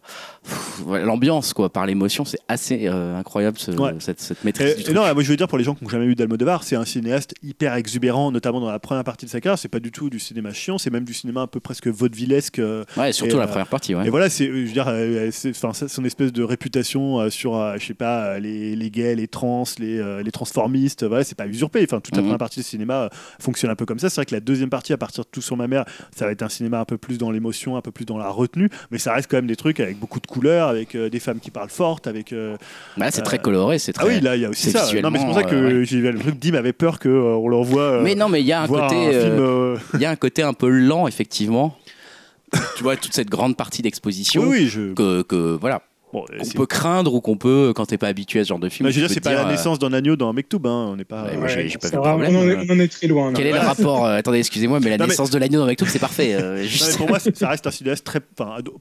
l'ambiance, 0.87 1.53
quoi, 1.53 1.71
par 1.73 1.87
l'émotion, 1.87 2.25
c'est 2.25 2.39
assez 2.49 2.87
euh, 2.87 3.17
incroyable 3.19 3.59
ce- 3.59 3.71
Ouais. 3.73 3.93
cette, 3.99 4.21
cette 4.21 4.45
maîtrise. 4.45 4.71
Et, 4.71 4.75
du 4.75 4.81
et 4.81 4.85
truc. 4.85 4.97
non, 4.97 5.03
moi 5.15 5.23
je 5.23 5.29
veux 5.29 5.37
dire 5.37 5.49
pour 5.49 5.59
les 5.59 5.65
gens 5.65 5.75
qui 5.75 5.85
n'ont 5.85 5.91
jamais 5.91 6.07
vu 6.07 6.15
d'Almodovar, 6.15 6.63
c'est 6.65 6.77
un 6.77 6.85
cinéaste 6.85 7.35
hyper 7.43 7.75
exubérant, 7.75 8.31
notamment 8.31 8.61
dans 8.61 8.71
la 8.71 8.79
première 8.79 9.05
partie 9.05 9.27
de 9.27 9.31
sa 9.31 9.41
carrière. 9.41 9.59
C'est 9.59 9.69
pas 9.69 9.81
du 9.81 9.91
tout 9.93 10.11
du 10.11 10.19
cinéma 10.19 10.53
chiant, 10.53 10.79
c'est 10.79 10.91
même 10.91 11.05
du 11.05 11.15
cinéma 11.15 11.43
un 11.43 11.47
peu 11.47 11.61
presque 11.61 11.89
vaudevillesque. 11.89 12.59
euh, 12.59 12.85
Ouais, 12.97 13.13
surtout 13.13 13.37
et, 13.37 13.39
la 13.39 13.45
euh, 13.45 13.49
première 13.49 13.67
partie. 13.69 13.95
Ouais. 13.95 14.07
Et 14.07 14.11
voilà, 14.11 14.29
c'est, 14.31 14.47
je 14.47 14.53
veux 14.53 14.65
dire, 14.73 14.93
c'est, 15.33 15.51
enfin, 15.51 15.73
son 15.89 16.05
espèce 16.05 16.33
de 16.33 16.43
réputation 16.43 17.29
sur, 17.31 17.55
je 17.79 17.85
sais 17.85 17.95
pas, 17.95 18.39
les, 18.39 18.77
les 18.77 18.91
gays, 18.91 19.15
les 19.15 19.29
trans, 19.29 19.65
les, 19.79 20.23
les 20.23 20.33
transformistes, 20.33 21.05
voilà, 21.05 21.25
c'est 21.25 21.35
pas 21.37 21.47
usurpé. 21.47 21.83
Enfin, 21.85 22.01
toute 22.01 22.15
la 22.17 22.23
Mhm. 22.23 22.27
première 22.29 22.39
partie 22.39 22.61
du 22.61 22.65
cinéma 22.67 23.11
fonctionne 23.41 23.71
un 23.71 23.77
peu 23.77 23.87
comme 23.87 23.99
ça. 23.99 24.09
C'est 24.11 24.17
vrai 24.17 24.27
que 24.27 24.35
la 24.35 24.41
deuxième 24.41 24.71
partie, 24.71 24.93
à 24.93 24.97
partir 24.99 25.25
de 25.25 25.29
Tout 25.31 25.43
sur 25.43 25.57
ma 25.57 25.67
mère, 25.67 25.85
ça 26.15 26.27
va 26.27 26.33
être 26.33 26.43
un 26.43 26.49
cinéma 26.49 26.79
un 26.81 26.85
peu 26.85 26.97
plus 26.99 27.19
dans 27.19 27.31
l'émotion, 27.31 27.77
un 27.77 27.81
peu 27.81 27.91
plus 27.91 28.05
dans 28.05 28.19
la 28.19 28.29
retenue, 28.29 28.69
mais 28.91 28.99
ça 28.99 29.13
reste 29.15 29.31
quand 29.31 29.37
même 29.39 29.47
des 29.47 29.57
trucs 29.57 29.81
avec 29.81 29.99
beaucoup 29.99 30.21
de 30.21 30.27
couleurs, 30.35 30.69
avec 30.69 30.95
euh, 30.95 31.09
des 31.09 31.21
femmes 31.21 31.41
qui 31.41 31.51
parlent 31.51 31.71
fortes, 31.71 32.07
avec. 32.07 32.33
euh, 32.33 32.57
Bah, 32.97 33.07
c'est 33.11 33.21
euh, 33.21 33.25
très 33.25 33.39
coloré, 33.39 33.79
c'est 33.79 33.93
très. 33.93 34.05
Ah 34.05 34.09
oui, 34.09 34.21
là, 34.21 34.37
il 34.37 34.43
y 34.43 34.45
a 34.45 34.51
aussi 34.51 34.71
ça. 34.71 34.87
Non, 35.03 35.11
mais 35.11 35.19
c'est 35.19 35.25
pour 35.27 35.35
ça 35.35 35.45
que 35.45 35.55
euh, 35.55 35.85
j'ai 35.85 36.01
le 36.01 36.19
truc 36.19 36.39
Dim 36.39 36.55
avait 36.55 36.73
peur 36.73 36.99
qu'on 36.99 37.63
voit. 37.63 37.83
euh, 37.83 38.03
mais 38.03 38.15
non, 38.15 38.29
mais 38.29 38.41
il 38.41 38.47
y 38.47 38.53
a 38.53 38.63
un 38.63 38.67
côté. 38.69 38.95
euh, 38.97 39.75
euh, 39.75 39.77
Il 39.95 40.01
y 40.01 40.05
a 40.07 40.11
un 40.11 40.17
côté 40.17 40.43
un 40.43 40.53
peu 40.53 40.69
lent, 40.69 41.07
effectivement. 41.07 41.77
tu 42.77 42.83
vois, 42.83 42.97
toute 42.97 43.15
cette 43.15 43.31
grande 43.31 43.57
partie 43.57 43.83
d'exposition 43.83 44.43
Oui, 44.43 44.49
oui, 44.61 44.67
je. 44.69 44.93
que, 44.95 45.23
que, 45.23 45.57
voilà, 45.61 45.83
Bon, 46.15 46.25
qu'on 46.39 46.49
peut 46.59 46.67
craindre 46.67 47.13
ou 47.13 47.21
qu'on 47.21 47.37
peut, 47.37 47.73
quand 47.75 47.87
t'es 47.87 47.99
pas 47.99 48.07
habitué 48.07 48.39
à 48.41 48.45
ce 48.45 48.49
genre 48.51 48.59
de 48.61 48.69
film. 48.69 48.87
Bah, 48.87 48.91
je 48.93 49.01
veux 49.01 49.07
dire, 49.07 49.13
c'est 49.15 49.21
pas 49.21 49.31
dire, 49.31 49.41
la 49.43 49.49
euh, 49.49 49.51
naissance 49.51 49.79
d'un 49.81 49.93
agneau 49.93 50.15
dans 50.15 50.29
un 50.29 50.33
Mektoub, 50.33 50.61
hein. 50.65 50.91
On 50.93 50.97
n'est 50.97 51.05
pas. 51.05 51.25
Ouais, 51.25 51.37
moi, 51.37 51.49
j'ai- 51.49 51.69
j'ai 51.69 51.77
pas 51.79 51.89
ça 51.89 51.97
vu 51.97 52.03
de 52.03 52.07
va, 52.07 52.11
problème, 52.13 52.37
on, 52.37 52.41
en 52.41 52.49
est, 52.49 52.71
on 52.71 52.75
en 52.75 52.79
est 52.79 52.89
très 52.89 53.07
loin. 53.09 53.27
là. 53.31 53.37
Quel 53.37 53.49
est 53.49 53.53
le 53.53 53.59
rapport 53.59 54.07
euh, 54.07 54.17
Attendez, 54.17 54.39
excusez-moi, 54.39 54.79
mais 54.81 54.91
la 54.91 54.97
Non, 54.99 55.05
mais- 55.05 55.09
naissance 55.09 55.31
de 55.31 55.39
l'agneau 55.39 55.59
dans 55.59 55.67
Mektoub, 55.67 55.87
c'est 55.89 55.99
parfait. 55.99 56.35
euh, 56.35 56.59
Non, 56.63 56.63
juste- 56.69 56.93
mais 56.93 56.97
pour 56.99 57.09
moi, 57.09 57.19
ça 57.19 57.49
reste 57.49 57.67
un 57.67 57.71
cinéaste 57.73 58.05
très 58.05 58.21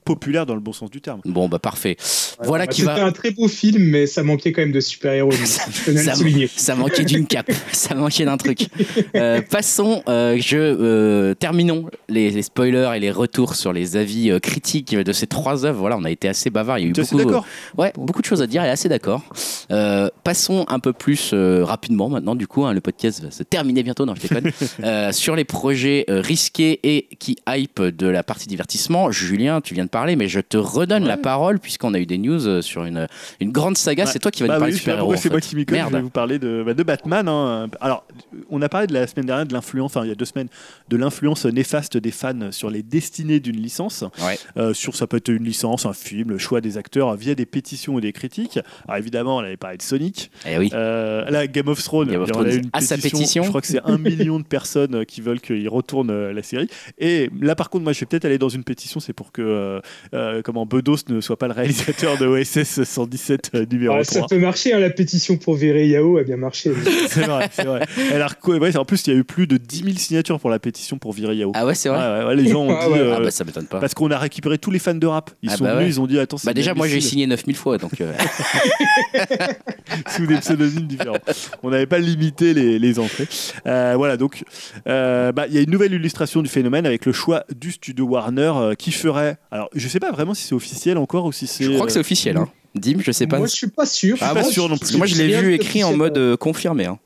populaire 0.04 0.46
dans 0.46 0.54
le 0.54 0.60
bon 0.60 0.72
sens 0.72 0.90
du 0.90 1.00
terme. 1.00 1.20
Bon, 1.24 1.48
bah 1.48 1.58
parfait. 1.58 1.96
voilà 2.44 2.66
Bah, 2.66 2.72
qui 2.72 2.82
C'était 2.82 2.94
va. 3.00 3.04
un 3.06 3.12
très 3.12 3.30
beau 3.32 3.48
film, 3.48 3.82
mais 3.82 4.06
ça 4.06 4.22
manquait 4.22 4.52
quand 4.52 4.62
même 4.62 4.72
de 4.72 4.80
super-héros. 4.80 5.30
Ça, 6.56 6.74
manquait 6.76 7.04
d'une 7.04 7.26
cape, 7.26 7.50
ça 7.72 7.94
manquait 7.94 8.24
d'un 8.24 8.36
truc. 8.36 8.66
Euh, 9.16 9.40
passons, 9.48 10.02
je 10.06 11.32
terminons 11.34 11.86
les, 12.08 12.30
les 12.30 12.42
spoilers 12.42 12.90
et 12.96 13.00
les 13.00 13.10
retours 13.10 13.54
sur 13.54 13.72
les 13.72 13.96
avis 13.96 14.38
critiques 14.40 14.94
de 14.94 15.12
ces 15.12 15.26
trois 15.26 15.64
œuvres. 15.64 15.80
Voilà, 15.80 15.96
on 15.98 16.04
a 16.04 16.10
été 16.10 16.28
assez 16.28 16.50
bavard. 16.50 16.78
Il 16.78 16.82
y 16.82 16.84
a 16.86 16.88
eu 16.90 16.92
beaucoup, 16.92 17.23
d'accord 17.28 17.46
ouais, 17.78 17.92
beaucoup 17.96 18.20
de 18.20 18.26
choses 18.26 18.42
à 18.42 18.46
dire. 18.46 18.64
Et 18.64 18.68
assez 18.70 18.88
d'accord. 18.88 19.22
Euh, 19.70 20.08
passons 20.24 20.64
un 20.68 20.78
peu 20.78 20.92
plus 20.92 21.30
euh, 21.32 21.64
rapidement 21.64 22.08
maintenant. 22.08 22.34
Du 22.34 22.46
coup, 22.46 22.64
hein, 22.64 22.72
le 22.72 22.80
podcast 22.80 23.22
va 23.22 23.30
se 23.30 23.42
terminer 23.42 23.82
bientôt. 23.82 24.06
Non, 24.06 24.14
je 24.14 24.20
déconne. 24.22 24.50
Euh, 24.84 25.12
sur 25.12 25.36
les 25.36 25.44
projets 25.44 26.04
euh, 26.10 26.20
risqués 26.20 26.80
et 26.82 27.08
qui 27.18 27.36
hype 27.48 27.80
de 27.80 28.06
la 28.06 28.22
partie 28.22 28.48
divertissement. 28.48 29.10
Julien, 29.10 29.60
tu 29.60 29.72
viens 29.74 29.84
de 29.84 29.90
parler, 29.90 30.16
mais 30.16 30.28
je 30.28 30.40
te 30.40 30.56
redonne 30.56 31.02
Ouais. 31.04 31.08
la 31.08 31.16
parole 31.16 31.58
puisqu'on 31.58 31.94
a 31.94 31.98
eu 31.98 32.06
des 32.06 32.18
news 32.18 32.46
euh, 32.46 32.60
sur 32.62 32.84
une, 32.84 33.06
une 33.40 33.50
grande 33.52 33.76
saga. 33.76 34.04
Ouais. 34.04 34.10
C'est 34.10 34.18
toi 34.18 34.30
qui 34.30 34.42
vas 34.42 34.48
Bah 34.48 34.54
nous 34.54 34.60
parler 34.60 34.72
oui, 34.72 34.78
de 34.78 34.82
super-héros. 34.82 35.16
c'est 35.16 35.30
moi 35.30 35.40
qui 35.40 35.56
m'y 35.56 35.64
je 35.68 35.74
vais 35.74 36.00
vous 36.00 36.10
parler 36.10 36.38
de, 36.38 36.62
bah, 36.64 36.74
de 36.74 36.82
Batman. 36.82 37.28
hein. 37.28 37.68
Alors, 37.80 38.04
on 38.50 38.60
a 38.62 38.68
parlé 38.68 38.86
de 38.86 38.94
la 38.94 39.06
semaine 39.06 39.26
dernière 39.26 39.46
de 39.46 39.52
l'influence, 39.52 39.92
enfin 39.96 40.04
il 40.04 40.08
y 40.08 40.12
a 40.12 40.14
deux 40.14 40.24
semaines, 40.24 40.48
de 40.88 40.96
l'influence 40.96 41.44
néfaste 41.46 41.96
des 41.96 42.10
fans 42.10 42.50
sur 42.50 42.70
les 42.70 42.82
destinées 42.82 43.40
d'une 43.40 43.56
licence. 43.60 44.04
Ouais. 44.24 44.38
Euh, 44.56 44.74
sur 44.74 44.94
ça 44.96 45.06
peut 45.06 45.16
être 45.18 45.28
une 45.28 45.44
licence, 45.44 45.86
un 45.86 45.92
film, 45.92 46.30
le 46.30 46.38
choix 46.38 46.60
des 46.60 46.76
acteurs 46.78 47.13
via 47.16 47.34
des 47.34 47.46
pétitions 47.46 47.94
ou 47.94 48.00
des 48.00 48.12
critiques. 48.12 48.58
Alors 48.86 48.98
évidemment, 48.98 49.36
on 49.36 49.40
avait 49.40 49.56
parlé 49.56 49.76
de 49.76 49.82
Sonic. 49.82 50.30
Eh 50.48 50.58
oui. 50.58 50.70
Euh, 50.74 51.28
là, 51.30 51.46
Game 51.46 51.68
of 51.68 51.82
Thrones, 51.82 52.08
Game 52.10 52.20
of 52.22 52.28
il 52.28 52.34
y 52.34 52.36
en 52.36 52.40
a 52.40 52.44
Thrones 52.44 52.58
une 52.64 52.70
a 52.72 52.80
sa 52.80 52.96
pétition. 52.96 53.42
Je 53.42 53.48
crois 53.48 53.60
que 53.60 53.66
c'est 53.66 53.80
un 53.84 53.98
million 53.98 54.38
de 54.38 54.44
personnes 54.44 55.04
qui 55.06 55.20
veulent 55.20 55.40
qu'il 55.40 55.68
retourne 55.68 56.10
euh, 56.10 56.32
la 56.32 56.42
série. 56.42 56.68
Et 56.98 57.30
là, 57.40 57.54
par 57.54 57.70
contre, 57.70 57.84
moi, 57.84 57.92
je 57.92 58.00
vais 58.00 58.06
peut-être 58.06 58.24
aller 58.24 58.38
dans 58.38 58.48
une 58.48 58.64
pétition, 58.64 59.00
c'est 59.00 59.12
pour 59.12 59.32
que 59.32 59.42
euh, 59.42 59.80
euh, 60.14 60.42
comment 60.42 60.66
Bedos 60.66 60.96
ne 61.08 61.20
soit 61.20 61.38
pas 61.38 61.46
le 61.48 61.54
réalisateur 61.54 62.18
de 62.18 62.26
OSS 62.26 62.82
117 62.84 63.50
euh, 63.54 63.66
numéro 63.70 63.94
Ah, 63.98 64.02
3. 64.04 64.20
ça 64.22 64.26
peut 64.28 64.38
marcher, 64.38 64.72
hein, 64.72 64.78
la 64.80 64.90
pétition 64.90 65.36
pour 65.36 65.54
virer 65.54 65.86
Yao 65.88 66.18
a 66.18 66.22
bien 66.22 66.36
marché. 66.36 66.72
C'est 67.08 67.22
vrai, 67.26 67.48
c'est 67.52 67.64
vrai. 67.64 67.80
Ouais, 68.46 68.76
en 68.76 68.84
plus, 68.84 69.06
il 69.06 69.12
y 69.12 69.16
a 69.16 69.18
eu 69.18 69.24
plus 69.24 69.46
de 69.46 69.56
10 69.56 69.84
000 69.84 69.96
signatures 69.96 70.40
pour 70.40 70.50
la 70.50 70.58
pétition 70.58 70.98
pour 70.98 71.12
virer 71.12 71.36
Yao. 71.36 71.52
Ah 71.54 71.64
ouais, 71.66 71.74
c'est 71.74 71.88
vrai. 71.88 71.98
Ouais, 72.20 72.24
ouais, 72.26 72.36
les 72.36 72.48
gens 72.48 72.62
ont 72.64 72.76
Ah 72.78 72.86
dit. 72.86 72.92
ouais. 72.92 72.98
euh, 72.98 73.14
Ah 73.16 73.20
bah 73.20 73.30
ça 73.30 73.44
m'étonne 73.44 73.66
pas. 73.66 73.78
Parce 73.80 73.94
qu'on 73.94 74.10
a 74.10 74.18
récupéré 74.18 74.58
tous 74.58 74.70
les 74.70 74.78
fans 74.78 74.94
de 74.94 75.06
rap. 75.06 75.30
Ils 75.42 75.50
Ah 75.52 75.56
sont 75.56 75.64
bah 75.64 75.74
venus, 75.74 75.84
ouais. 75.84 75.90
ils 75.90 76.00
ont 76.00 76.06
dit 76.06 76.18
Attends, 76.18 76.36
c'est 76.38 76.46
Bah 76.46 76.54
déjà, 76.54 76.74
moi 76.74 76.86
j'ai. 76.88 77.00
Signé 77.08 77.26
9000 77.26 77.56
fois, 77.56 77.78
donc 77.78 78.00
euh, 78.00 78.12
sous 80.16 80.26
des 80.26 80.36
pseudonymes 80.38 80.86
différents. 80.86 81.18
On 81.62 81.70
n'avait 81.70 81.86
pas 81.86 81.98
limité 81.98 82.54
les, 82.54 82.78
les 82.78 82.98
entrées. 82.98 83.28
Euh, 83.66 83.94
voilà, 83.96 84.16
donc 84.16 84.44
euh, 84.88 85.32
bah, 85.32 85.46
il 85.48 85.54
y 85.54 85.58
a 85.58 85.60
une 85.60 85.70
nouvelle 85.70 85.92
illustration 85.92 86.42
du 86.42 86.48
phénomène 86.48 86.86
avec 86.86 87.06
le 87.06 87.12
choix 87.12 87.44
du 87.54 87.72
studio 87.72 88.04
Warner 88.06 88.52
euh, 88.56 88.74
qui 88.74 88.92
ferait. 88.92 89.36
Alors, 89.50 89.68
je 89.74 89.88
sais 89.88 90.00
pas 90.00 90.10
vraiment 90.12 90.34
si 90.34 90.44
c'est 90.44 90.54
officiel 90.54 90.98
encore 90.98 91.24
ou 91.26 91.32
si 91.32 91.46
c'est. 91.46 91.64
je 91.64 91.72
crois 91.72 91.86
que 91.86 91.92
c'est 91.92 91.98
officiel. 92.00 92.36
Hein. 92.36 92.48
Dim, 92.74 92.98
je 93.00 93.12
sais 93.12 93.26
pas. 93.26 93.38
Moi, 93.38 93.46
je 93.46 93.52
suis 93.54 93.68
pas 93.68 93.86
sûr. 93.86 94.16
suis 94.16 94.26
pas 94.26 94.34
Moi, 94.34 94.42
sûr 94.44 94.68
non 94.68 94.74
je- 94.74 94.80
plus. 94.80 94.80
Parce 94.80 94.92
que 94.92 94.96
moi 94.96 95.06
je 95.06 95.14
l'ai 95.16 95.40
vu 95.40 95.54
écrit 95.54 95.84
en 95.84 95.96
mode 95.96 96.18
euh, 96.18 96.36
confirmé. 96.36 96.86
hein. 96.86 96.98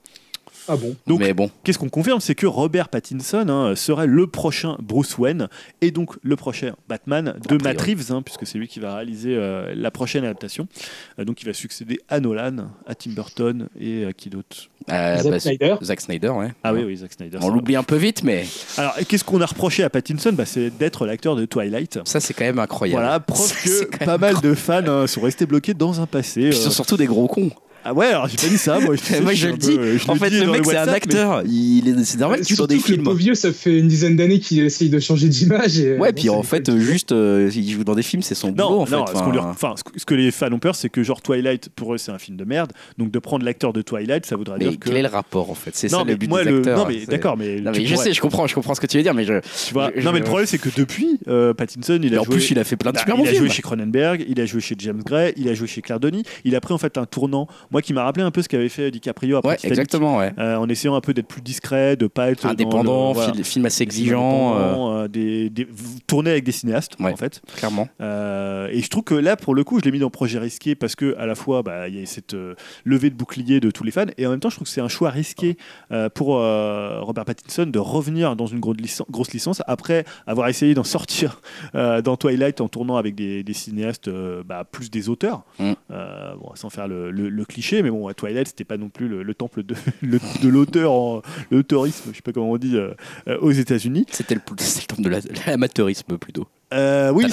Ah 0.69 0.77
bon 0.77 0.95
Donc, 1.07 1.21
Mais 1.21 1.33
bon, 1.35 1.51
Qu'est-ce 1.65 1.79
qu'on 1.79 1.89
confirme 1.89 2.21
C'est 2.21 2.35
que 2.35 2.47
Robert 2.47 2.89
Pattinson 2.89 3.49
hein, 3.49 3.75
serait 3.77 4.07
le 4.07 4.27
prochain 4.27 4.77
Bruce 4.81 5.17
Wayne 5.19 5.49
et 5.81 5.91
donc 5.91 6.17
le 6.23 6.37
prochain 6.37 6.73
Batman 6.89 7.35
de. 7.49 7.59
Matt 7.63 7.81
Reeves, 7.81 8.13
hein, 8.13 8.23
puisque 8.23 8.47
c'est 8.47 8.59
lui 8.59 8.69
qui 8.69 8.81
va 8.81 8.95
réaliser 8.97 9.35
euh, 9.35 9.75
la 9.75 9.91
prochaine 9.91 10.25
adaptation. 10.25 10.69
Euh, 11.19 11.25
donc 11.25 11.43
il 11.43 11.47
va 11.47 11.53
succéder 11.53 12.01
à 12.09 12.21
Nolan, 12.21 12.69
à 12.87 12.95
Tim 12.95 13.11
Burton 13.11 13.69
et 13.81 14.05
à 14.05 14.13
qui 14.13 14.31
d'autre? 14.31 14.69
Euh, 14.91 15.19
Zack 15.19 15.31
bah, 15.31 15.41
Snyder. 15.41 15.75
Zack 15.83 16.01
Snyder, 16.01 16.29
ouais. 16.29 16.53
Ah 16.63 16.73
oui, 16.73 16.85
oui, 16.85 16.97
Zack 16.97 17.13
Snyder. 17.13 17.39
On 17.43 17.49
l'oublie 17.49 17.77
un 17.77 17.83
peu 17.83 17.97
vite, 17.97 18.23
mais. 18.23 18.47
Alors 18.77 18.95
qu'est-ce 19.09 19.25
qu'on 19.25 19.41
a 19.41 19.47
reproché 19.47 19.83
à 19.83 19.91
Pattinson? 19.91 20.33
Bah, 20.33 20.47
C'est 20.47 20.71
d'être 20.71 21.07
l'acteur 21.07 21.37
de 21.37 21.45
Twilight. 21.45 21.99
ça 22.05 22.21
c'est 22.21 22.35
quand 22.35 22.45
même 22.45 22.59
incroyable. 22.59 23.03
Voilà, 23.03 23.21
preuve 23.21 23.53
que 23.91 24.05
pas 24.05 24.19
mal 24.19 24.41
de 24.41 24.55
fans 24.55 24.87
hein, 24.87 25.07
sont 25.07 25.21
restés 25.21 25.47
bloqués 25.47 25.75
dans 25.75 26.01
un 26.01 26.07
passé. 26.07 26.45
Euh, 26.45 26.49
ils 26.49 26.55
sont 26.55 26.71
surtout 26.71 26.97
des 26.97 27.07
gros 27.07 27.27
cons. 27.27 27.51
Ah 27.85 27.95
ouais, 27.95 28.07
alors 28.07 28.29
j'ai 28.29 28.37
pas 28.37 28.49
dit 28.49 28.59
ça, 28.59 28.79
moi. 28.81 28.97
Je, 28.97 29.01
sais, 29.05 29.21
moi 29.21 29.33
je 29.35 29.49
le 29.49 29.57
dis. 29.57 29.71
euh, 29.79 29.99
je 29.99 30.09
En 30.11 30.15
le 30.15 30.19
fait, 30.19 30.31
dis 30.31 30.41
le 30.41 30.47
mec 30.51 30.65
c'est 30.65 30.77
un 30.77 30.81
WhatsApp, 30.81 30.87
mais- 30.89 30.93
acteur. 30.97 31.43
Il 31.47 31.89
est, 31.89 32.05
c'est 32.05 32.19
normal 32.19 32.41
qu'il 32.41 32.57
joue 32.57 32.63
dans 32.63 32.67
des 32.67 32.79
films. 32.79 33.05
Le 33.09 33.15
vieux, 33.15 33.35
ça 33.35 33.53
fait 33.53 33.79
une 33.79 33.89
dizaine 33.89 34.17
d'années 34.17 34.41
qu'il 34.41 34.59
essaye 34.61 34.91
de 34.91 34.99
changer 34.99 35.29
d'image. 35.29 35.79
et, 35.79 35.97
Ouais, 35.97 36.09
euh, 36.09 36.13
puis 36.13 36.29
en 36.29 36.43
fait, 36.43 36.69
euh, 36.69 36.79
juste, 36.79 37.13
euh, 37.13 37.51
il 37.55 37.71
joue 37.71 37.85
dans 37.85 37.95
des 37.95 38.03
films, 38.03 38.23
c'est 38.23 38.35
son 38.35 38.51
boulot 38.51 38.69
Non, 38.71 38.81
en 38.83 38.87
fait. 38.87 38.97
non, 38.97 39.07
ce, 39.07 39.39
Enfin, 39.39 39.75
ce 39.77 39.85
que- 39.85 39.99
ce 39.99 40.05
que 40.05 40.15
les 40.15 40.31
fans 40.31 40.53
ont 40.53 40.59
peur, 40.59 40.75
c'est 40.75 40.89
que 40.89 41.03
genre 41.03 41.23
Twilight, 41.23 41.69
pour 41.75 41.95
eux, 41.95 41.99
c'est 41.99 42.11
un 42.13 42.19
film 42.19 42.37
de 42.37 42.45
merde. 42.45 42.73
Donc 42.99 43.11
de 43.11 43.19
prendre 43.19 43.45
l'acteur 43.45 43.73
de 43.73 43.81
Twilight, 43.83 44.27
ça 44.27 44.37
voudrait 44.37 44.59
mais 44.59 44.69
dire 44.71 44.79
que. 44.79 44.89
quel 44.89 44.99
est 44.99 45.03
le 45.03 45.09
rapport 45.09 45.51
en 45.51 45.55
fait? 45.55 45.71
C'est 45.75 45.89
ça 45.89 46.03
mais 46.05 46.13
le 46.13 46.17
but 46.19 46.29
moi, 46.29 46.45
des 46.45 46.51
le... 46.51 46.59
acteurs. 46.59 46.79
non, 46.79 46.87
mais 46.89 47.07
d'accord, 47.07 47.37
mais. 47.37 47.61
Non, 47.61 47.73
tu 47.73 47.81
mais 47.81 47.87
je 47.87 47.95
sais, 47.95 48.13
je 48.13 48.21
comprends, 48.21 48.47
je 48.47 48.55
comprends 48.55 48.75
ce 48.75 48.81
que 48.81 48.87
tu 48.87 48.97
veux 48.97 49.03
dire, 49.03 49.15
mais 49.15 49.25
je. 49.25 49.35
Tu 49.67 49.73
vois, 49.73 49.91
je- 49.97 50.03
non, 50.05 50.13
mais 50.13 50.19
le 50.19 50.25
problème, 50.25 50.47
c'est 50.47 50.59
que 50.59 50.69
depuis, 50.77 51.19
euh, 51.29 51.55
Pattinson, 51.55 51.99
il 52.03 52.15
a 52.17 52.21
en 52.21 52.25
plus, 52.25 52.51
il 52.51 52.59
a 52.59 52.65
fait 52.65 52.77
plein 52.77 52.91
de 52.91 52.97
Bah, 52.97 53.01
super 53.07 53.17
il 53.19 53.29
a 53.29 53.35
joué 53.35 53.49
chez 53.49 53.63
Cronenberg, 53.63 54.25
il 54.29 54.41
a 54.41 54.47
joué 54.47 54.61
chez 54.61 54.75
James 54.79 55.03
Gray, 55.05 55.33
il 55.37 55.49
a 55.49 55.55
joué 55.55 55.67
chez 55.69 55.81
Claire 55.81 56.01
Denis. 56.01 56.23
Il 56.45 56.55
a 56.57 56.61
pris 56.61 56.75
en 56.75 56.79
fait 56.79 56.99
un 56.99 57.07
tournant, 57.07 57.47
moi 57.71 57.83
qui 57.83 57.93
m'a 57.93 58.05
rappelé 58.05 58.25
un 58.25 58.31
peu 58.31 58.43
ce 58.43 58.49
qu'avait 58.49 58.69
fait 58.69 58.91
DiCaprio 58.91 59.37
après 59.37 59.51
Ouais, 59.51 59.57
Titanic, 59.57 59.73
exactement, 59.79 60.19
ouais. 60.19 60.33
euh, 60.39 60.57
en 60.57 60.69
essayant 60.69 60.95
un 60.95 61.01
peu 61.01 61.15
d'être 61.15 61.29
plus 61.29 61.43
discret, 61.43 61.97
de 61.97 62.07
pas 62.07 62.31
être 62.31 62.47
Indépendant, 62.47 63.09
le- 63.09 63.15
voilà, 63.15 63.33
fil- 63.33 63.45
film 63.45 63.67
assez 63.67 63.83
exigeant, 63.83 64.57
euh, 64.57 65.05
euh, 65.05 65.09
des, 65.09 65.51
des- 65.51 65.67
tourner 66.07 66.31
avec 66.31 66.45
des 66.45 66.53
cinéastes 66.53 66.93
Ouais. 67.01 67.13
en 67.13 67.17
fait. 67.17 67.41
clairement. 67.57 67.89
Et 68.01 68.81
je 68.83 68.89
trouve 68.89 69.05
que 69.05 69.15
là, 69.15 69.37
pour 69.37 69.55
le 69.55 69.65
coup, 69.65 69.79
je 69.81 69.85
l'ai 69.85 69.93
mis 69.93 69.99
dans 69.99 70.11
projet 70.11 70.39
risqué 70.39 70.75
parce 70.75 70.95
que 70.95 71.17
à 71.19 71.27
la 71.27 71.35
fois, 71.35 71.63
bah, 71.63 71.89
il 71.89 71.99
y 71.99 72.03
a 72.03 72.07
cette 72.07 72.37
levée 72.85 73.11
de 73.11 73.15
bouclier 73.15 73.61
de 73.61 73.71
tous 73.71 73.85
les 73.85 73.91
fans, 73.91 74.07
et 74.17 74.27
en 74.27 74.31
même 74.31 74.41
temps, 74.41 74.51
je 74.51 74.57
trouve 74.57 74.67
que 74.67 74.73
c'est 74.73 74.81
un 74.81 74.89
choix 74.89 75.11
risqué 75.11 75.57
pour 76.15 76.29
Robert 76.37 77.25
Pattinson 77.25 77.67
de 77.67 77.79
revenir 77.79 78.37
dans 78.37 78.47
une 78.47 78.61
grosse, 78.61 79.33
licence, 79.33 79.63
après 79.67 80.05
avoir 80.27 80.49
essayé 80.49 80.75
d'en 80.75 80.85
sortir 80.85 81.41
dans 81.75 82.17
Twilight 82.17 82.61
en 82.61 82.69
tournant 82.69 82.97
avec 82.97 83.15
des, 83.15 83.43
des 83.43 83.53
cinéastes 83.53 84.11
bah, 84.45 84.65
plus 84.71 84.91
des 84.91 85.09
auteurs, 85.09 85.43
Mm. 85.59 85.73
Bon, 86.41 86.51
sans 86.55 86.71
faire 86.71 86.87
le, 86.89 87.11
le- 87.11 87.29
le 87.29 87.45
cliché, 87.59 87.83
mais 87.83 87.91
bon, 87.91 88.07
à 88.07 88.15
Twilight, 88.15 88.47
c'était 88.49 88.65
pas 88.65 88.77
non 88.77 88.89
plus 88.89 89.09
le, 89.09 89.23
le 89.25 89.35
temple 89.35 89.63
de, 89.65 89.75
le- 90.03 90.21
de 90.43 90.49
l'auteur, 90.49 90.93
en- 90.93 91.23
l'autorisme, 91.51 92.11
je 92.13 92.17
sais 92.17 92.23
pas 92.23 92.33
comment 92.33 92.51
on 92.53 92.57
dit, 92.57 92.77
euh, 92.77 92.93
euh, 93.27 93.39
aux 93.41 93.51
États-Unis. 93.51 94.07
C'était 94.13 94.35
le, 94.37 94.41
le 94.51 94.87
temps 94.87 95.03
de 95.03 95.09
la- 95.09 95.21
de 95.21 95.29
l'amateurisme 95.47 96.17
plutôt. 96.19 96.47
Euh, 96.73 97.11
oui, 97.11 97.27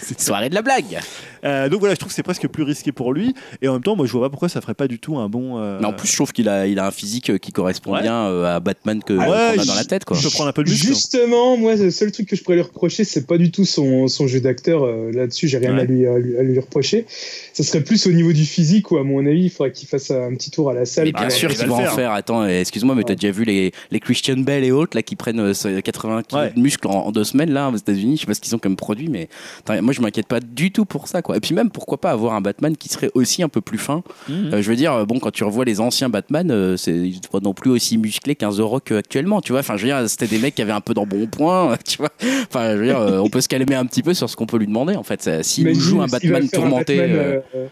c'est 0.00 0.20
Soirée 0.20 0.50
de 0.50 0.54
la 0.54 0.62
blague. 0.62 1.00
Euh, 1.44 1.68
donc 1.68 1.80
voilà, 1.80 1.94
je 1.94 2.00
trouve 2.00 2.10
que 2.10 2.14
c'est 2.14 2.22
presque 2.22 2.48
plus 2.48 2.62
risqué 2.62 2.92
pour 2.92 3.12
lui. 3.12 3.34
Et 3.62 3.68
en 3.68 3.74
même 3.74 3.82
temps, 3.82 3.96
moi, 3.96 4.06
je 4.06 4.12
vois 4.12 4.22
pas 4.26 4.30
pourquoi 4.30 4.48
ça 4.48 4.60
ferait 4.60 4.74
pas 4.74 4.88
du 4.88 4.98
tout 4.98 5.16
un 5.18 5.28
bon. 5.28 5.58
euh, 5.58 5.78
Mais 5.80 5.86
en 5.86 5.92
plus, 5.92 6.08
je 6.08 6.14
trouve 6.16 6.32
qu'il 6.32 6.48
a, 6.48 6.66
il 6.66 6.78
a 6.78 6.86
un 6.86 6.90
physique 6.90 7.30
euh, 7.30 7.38
qui 7.38 7.52
correspond 7.52 7.92
Ouais. 7.94 8.02
bien 8.02 8.14
euh, 8.26 8.56
à 8.56 8.60
Batman 8.60 9.02
que, 9.02 9.12
Ouais, 9.12 9.24
qu'on 9.54 9.60
a 9.60 9.62
je- 9.62 9.66
dans 9.68 9.74
la 9.74 9.84
tête, 9.84 10.04
quoi. 10.04 10.16
je 10.16 10.22
peux 10.22 10.30
prendre 10.30 10.48
un 10.48 10.52
peu 10.52 10.64
de 10.64 10.70
muscle. 10.70 10.86
Justement, 10.86 11.56
moi, 11.56 11.76
le 11.76 11.90
seul 11.90 12.10
truc 12.12 12.28
que 12.28 12.36
je 12.36 12.42
pourrais 12.42 12.56
lui 12.56 12.62
reprocher, 12.62 13.04
c'est 13.04 13.26
pas 13.26 13.38
du 13.38 13.50
tout 13.50 13.64
son, 13.64 14.08
son 14.08 14.26
jeu 14.26 14.40
d'acteur. 14.40 14.84
euh, 14.84 15.10
Là-dessus, 15.12 15.48
j'ai 15.48 15.58
rien 15.58 15.74
Ouais. 15.74 15.80
à, 15.82 15.84
lui, 15.84 16.06
à, 16.06 16.18
lui, 16.18 16.36
à 16.38 16.42
lui 16.42 16.58
reprocher. 16.58 17.06
Ça 17.52 17.62
serait 17.62 17.82
plus 17.84 18.06
au 18.06 18.12
niveau 18.12 18.32
du 18.32 18.44
physique, 18.44 18.90
où, 18.90 18.96
à 18.96 19.04
mon 19.04 19.24
avis, 19.26 19.44
il 19.44 19.50
faudrait 19.50 19.72
qu'il 19.72 19.86
fasse 19.88 20.10
un 20.10 20.34
petit 20.34 20.50
tour 20.50 20.70
à 20.70 20.74
la 20.74 20.84
salle. 20.86 21.06
Mais 21.06 21.12
bien 21.12 21.30
sûr 21.30 21.50
qu'il 21.54 21.66
va 21.66 21.74
en 21.74 21.78
faire. 21.78 21.94
faire. 21.94 22.10
Attends, 22.12 22.42
euh, 22.42 22.48
excuse-moi, 22.60 22.94
mais 22.94 23.02
t'as 23.02 23.10
Ouais. 23.10 23.16
déjà 23.16 23.32
vu 23.32 23.44
les, 23.44 23.72
les 23.90 24.00
Christian 24.00 24.36
Bell 24.38 24.64
et 24.64 24.72
autres 24.72 24.96
là 24.96 25.02
qui 25.02 25.14
prennent 25.16 25.40
euh, 25.40 25.54
ce 25.54 25.80
80 25.80 26.22
kilos 26.22 26.44
Ouais. 26.44 26.52
de 26.54 26.60
muscles 26.60 26.86
en, 26.88 27.06
en 27.06 27.12
deux 27.12 27.24
semaines 27.24 27.50
là 27.50 27.68
aux 27.70 27.76
États-Unis. 27.76 28.16
Je 28.16 28.20
sais 28.22 28.26
pas 28.26 28.34
ce 28.34 28.40
qu'ils 28.40 28.54
ont 28.54 28.58
comme 28.58 28.76
produit, 28.76 29.08
mais 29.08 29.28
attends, 29.60 29.80
moi 29.82 29.92
je 29.92 30.00
m'inquiète 30.00 30.26
pas 30.26 30.40
du 30.40 30.72
tout 30.72 30.84
pour 30.84 31.06
ça, 31.08 31.22
quoi. 31.22 31.33
Et 31.34 31.40
puis 31.40 31.54
même, 31.54 31.70
pourquoi 31.70 32.00
pas 32.00 32.10
avoir 32.10 32.34
un 32.34 32.40
Batman 32.40 32.76
qui 32.76 32.88
serait 32.88 33.10
aussi 33.14 33.42
un 33.42 33.48
peu 33.48 33.60
plus 33.60 33.78
fin. 33.78 34.02
Mhm. 34.28 34.54
Euh, 34.54 34.62
je 34.62 34.68
veux 34.68 34.76
dire, 34.76 35.06
bon, 35.06 35.18
quand 35.18 35.30
tu 35.30 35.44
revois 35.44 35.64
les 35.64 35.80
anciens 35.80 36.08
Batman, 36.08 36.50
euh, 36.50 36.76
c'est 36.76 36.92
ils 36.92 37.14
sont 37.14 37.30
pas 37.32 37.40
non 37.40 37.54
plus 37.54 37.70
aussi 37.70 37.98
musclés 37.98 38.34
qu'un 38.34 38.50
The 38.50 38.60
Rock 38.60 38.92
euh, 38.92 38.98
actuellement, 38.98 39.40
tu 39.40 39.52
vois. 39.52 39.60
Enfin, 39.60 39.76
je 39.76 39.82
veux 39.82 39.88
dire, 39.88 40.08
c'était 40.08 40.26
des 40.26 40.38
mecs 40.38 40.54
qui 40.54 40.62
avaient 40.62 40.72
un 40.72 40.80
peu 40.80 40.94
d'embonpoint, 40.94 41.76
tu 41.86 41.98
vois. 41.98 42.10
Enfin, 42.48 42.72
je 42.72 42.78
veux 42.78 42.86
dire, 42.86 42.98
euh, 42.98 43.18
on 43.18 43.28
peut 43.28 43.40
se 43.40 43.48
calmer 43.48 43.74
un 43.74 43.86
petit 43.86 44.02
peu 44.02 44.14
sur 44.14 44.28
ce 44.30 44.36
qu'on 44.36 44.46
peut 44.46 44.58
lui 44.58 44.66
demander, 44.66 44.96
en 44.96 45.02
fait. 45.02 45.42
S'il 45.42 45.66
nous 45.66 45.74
joue 45.74 46.02
un 46.02 46.06
Batman 46.06 46.44
un 46.44 46.46
tourmenté. 46.46 46.98
Batman, 46.98 47.16
euh, 47.16 47.40
euh, 47.54 47.66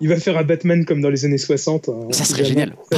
il 0.00 0.08
va 0.08 0.16
faire 0.16 0.36
un 0.38 0.42
Batman 0.44 0.84
comme 0.84 1.00
dans 1.00 1.10
les 1.10 1.24
années 1.24 1.38
60. 1.38 1.88
hein, 1.88 1.94
Ça 2.10 2.24
serait 2.24 2.44
génial. 2.44 2.74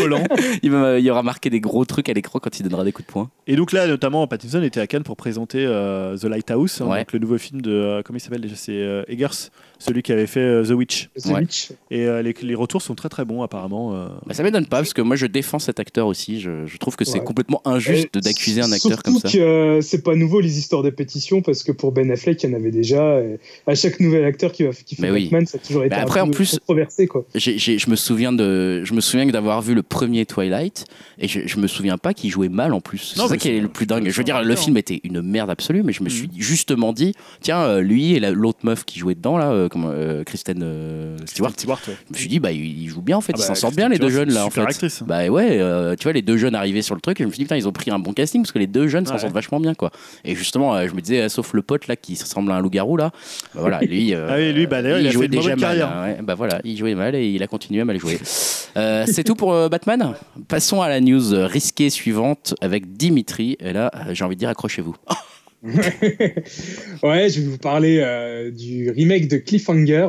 Collant. 0.00 0.22
il, 0.62 0.70
va- 0.70 0.98
il 0.98 1.04
y 1.04 1.10
aura 1.10 1.22
marqué 1.22 1.50
des 1.50 1.60
gros 1.60 1.84
trucs 1.84 2.08
à 2.08 2.12
l'écran 2.12 2.38
quand 2.40 2.58
il 2.58 2.62
donnera 2.64 2.84
des 2.84 2.92
coups 2.92 3.06
de 3.06 3.12
poing. 3.12 3.30
Et 3.46 3.56
donc 3.56 3.72
là, 3.72 3.86
notamment, 3.86 4.26
Pattinson 4.26 4.62
était 4.62 4.80
à 4.80 4.86
Cannes 4.86 5.02
pour 5.02 5.16
présenter 5.16 5.64
euh, 5.66 6.16
The 6.16 6.24
Lighthouse, 6.24 6.80
hein, 6.80 6.86
Ouais. 6.86 6.98
donc 7.00 7.12
le 7.12 7.18
nouveau 7.18 7.38
film 7.38 7.60
de. 7.60 7.70
euh, 7.72 8.02
comment 8.04 8.16
il 8.16 8.20
s'appelle 8.20 8.40
déjà 8.40 8.56
C'est 8.56 8.72
euh, 8.72 9.02
Eggers, 9.08 9.50
celui 9.80 10.02
qui 10.02 10.12
avait 10.12 10.28
fait 10.28 10.38
euh, 10.40 10.64
The 10.64 10.70
Witch. 10.70 11.08
The 11.20 11.26
Ouais. 11.26 11.40
Witch. 11.40 11.70
Et 11.90 12.06
euh, 12.06 12.22
les, 12.22 12.34
les 12.42 12.54
retours 12.54 12.80
sont 12.82 12.94
très 12.94 13.08
très 13.08 13.24
bons, 13.24 13.42
apparemment. 13.42 13.94
euh. 13.94 14.08
Bah, 14.26 14.34
ça 14.34 14.42
m'étonne 14.44 14.66
pas 14.66 14.76
parce 14.78 14.92
que 14.94 15.02
moi 15.02 15.16
je 15.16 15.26
défends 15.26 15.58
cet 15.58 15.80
acteur 15.80 16.06
aussi. 16.06 16.40
Je, 16.40 16.66
je 16.66 16.76
trouve 16.78 16.94
que 16.96 17.04
c'est 17.04 17.18
Ouais. 17.18 17.24
complètement 17.24 17.60
injuste 17.64 18.14
Et 18.16 18.20
d'accuser 18.20 18.60
un 18.60 18.70
acteur 18.70 19.02
comme 19.02 19.18
ça. 19.18 19.28
que 19.28 19.38
euh, 19.38 19.80
c'est 19.80 20.02
pas 20.02 20.14
nouveau 20.14 20.40
les 20.40 20.58
histoires 20.58 20.82
de 20.84 20.90
pétition 20.90 21.42
parce 21.42 21.64
que 21.64 21.72
pour 21.72 21.90
Ben 21.92 22.10
Affleck, 22.12 22.42
il 22.44 22.50
y 22.50 22.52
en 22.54 22.56
avait 22.56 22.70
déjà. 22.70 23.20
et 23.20 23.38
à 23.66 23.74
chaque 23.74 23.98
nouvel 23.98 24.24
acteur 24.24 24.52
qui, 24.52 24.62
va, 24.64 24.70
qui 24.72 24.94
fait 24.94 25.02
Mais 25.02 25.10
oui. 25.10 25.24
Batman, 25.24 25.46
ça 25.46 25.58
a 25.62 25.66
toujours 25.66 25.82
été 25.84 25.94
Mais 25.96 26.00
après, 26.02 26.20
un 26.20 26.24
en 26.24 26.26
peu 26.26 26.32
plus- 26.34 26.58
controversé. 26.58 27.06
Quoi. 27.06 27.24
J'ai- 27.34 27.58
j'ai- 27.58 27.78
je 27.78 27.90
me 27.90 27.96
souviens 27.96 28.32
de, 28.32 28.84
je 28.84 28.92
me 28.94 29.00
souviens 29.00 29.26
que 29.26 29.32
d'avoir 29.32 29.62
vu 29.62 29.74
le 29.74 29.82
premier 29.82 30.26
Twilight 30.26 30.84
et 31.18 31.26
je, 31.26 31.40
je 31.46 31.56
me 31.58 31.66
souviens 31.66 31.98
pas 31.98 32.14
qu'il 32.14 32.30
jouait 32.30 32.48
mal 32.48 32.72
en 32.74 32.80
plus. 32.80 33.12
C'est 33.14 33.20
Non, 33.20 33.28
ça 33.28 33.36
qui 33.36 33.48
est 33.48 33.60
le 33.60 33.68
plus 33.68 33.86
dingue. 33.86 34.08
Je 34.08 34.16
veux 34.16 34.24
dire, 34.24 34.42
le 34.42 34.56
film 34.56 34.76
était 34.76 35.00
une 35.04 35.22
merde 35.22 35.50
absolue, 35.50 35.82
mais 35.82 35.92
je 35.92 36.02
me 36.02 36.08
suis 36.08 36.28
justement 36.36 36.92
dit, 36.92 37.14
tiens, 37.40 37.80
lui 37.80 38.14
et 38.14 38.20
la- 38.20 38.30
l'autre 38.30 38.60
meuf 38.64 38.84
qui 38.84 38.98
jouait 38.98 39.14
dedans 39.14 39.38
là, 39.38 39.50
euh, 39.52 39.68
comment, 39.70 39.88
euh, 39.90 40.22
Kristen 40.24 40.60
euh, 40.62 41.16
Stewart. 41.26 41.52
Stewart, 41.52 41.80
ouais. 41.88 41.94
Je 42.08 42.12
me 42.14 42.18
suis 42.18 42.28
dit, 42.28 42.40
bah 42.40 42.52
il 42.52 42.60
il 42.82 42.88
joue 42.88 43.00
bien 43.00 43.16
en 43.16 43.20
fait, 43.22 43.32
Ah 43.34 43.38
ils 43.38 43.40
bah, 43.40 43.46
s'en 43.46 43.54
sortent 43.54 43.74
Kristen 43.74 43.88
bien 43.88 43.88
les 43.88 43.98
deux 43.98 44.10
jeunes 44.10 44.32
là 44.32 44.44
en 44.44 44.50
fait. 44.50 44.60
actrice. 44.60 45.02
Bah 45.06 45.26
ouais, 45.28 45.58
euh, 45.60 45.94
tu 45.96 46.02
vois 46.04 46.12
les 46.12 46.20
deux 46.22 46.36
jeunes 46.36 46.54
arrivés 46.54 46.82
sur 46.82 46.94
le 46.94 47.00
truc, 47.00 47.20
et 47.20 47.24
je 47.24 47.28
me 47.28 47.32
suis 47.32 47.38
dit 47.38 47.44
putain 47.44 47.56
ils 47.56 47.66
ont 47.68 47.72
pris 47.72 47.90
un 47.90 47.98
bon 47.98 48.12
casting 48.12 48.42
parce 48.42 48.52
que 48.52 48.58
les 48.58 48.66
deux 48.66 48.88
jeunes 48.88 49.06
s'en 49.06 49.14
Ouais. 49.14 49.18
sortent 49.20 49.32
vachement 49.34 49.60
bien 49.60 49.74
quoi. 49.74 49.90
Et 50.24 50.34
justement, 50.34 50.86
je 50.86 50.92
me 50.94 51.00
disais, 51.00 51.28
sauf 51.28 51.52
le 51.54 51.62
pote 51.62 51.86
là 51.86 51.96
qui 51.96 52.14
ressemble 52.20 52.52
à 52.52 52.56
un 52.56 52.60
loup-garou 52.60 52.96
là, 52.96 53.10
bah 53.54 53.60
voilà, 53.62 53.80
lui. 53.80 54.14
Ah 54.14 54.34
oui, 54.36 54.52
lui, 54.52 54.66
bah, 54.66 54.80
il 54.80 55.06
a 55.06 55.10
jouait 55.10 55.28
déjà 55.28 55.56
mal. 55.56 55.80
hein, 55.82 56.02
ouais. 56.04 56.18
Bah 56.22 56.34
voilà, 56.34 56.60
il 56.64 56.76
jouait 56.76 56.94
mal 56.94 57.14
et 57.14 57.26
il 57.28 57.42
a 57.42 57.46
continué 57.46 57.80
à 57.80 57.84
mal 57.84 57.98
jouer. 57.98 58.18
C'est 58.24 59.24
tout 59.24 59.34
pour 59.34 59.68
Batman. 59.70 60.14
Passons 60.48 60.82
à 60.82 60.88
la 60.88 61.00
news 61.00 61.22
risquée 61.46 61.90
suivante 61.90 62.54
avec 62.60 62.96
Dimitri. 62.96 63.56
Et 63.60 63.72
là, 63.72 63.90
j'ai 64.10 64.24
envie 64.24 64.34
de 64.36 64.40
dire 64.40 64.48
accrochez-vous. 64.48 64.96
ouais, 67.02 67.28
je 67.28 67.40
vais 67.40 67.46
vous 67.46 67.58
parler 67.58 67.98
euh, 67.98 68.50
du 68.50 68.90
remake 68.90 69.28
de 69.28 69.36
Cliffhanger. 69.36 70.08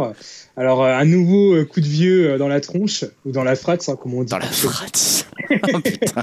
Alors, 0.61 0.83
euh, 0.83 0.93
un 0.93 1.05
nouveau 1.05 1.55
euh, 1.55 1.65
coup 1.65 1.81
de 1.81 1.87
vieux 1.87 2.29
euh, 2.33 2.37
dans 2.37 2.47
la 2.47 2.61
tronche, 2.61 3.03
ou 3.25 3.31
dans 3.31 3.43
la 3.43 3.55
fratte, 3.55 3.89
hein, 3.89 3.95
comme 3.99 4.13
on 4.13 4.23
dit. 4.23 4.29
Dans 4.29 4.37
la 4.37 4.45
frate. 4.51 5.25
Oh. 5.49 5.55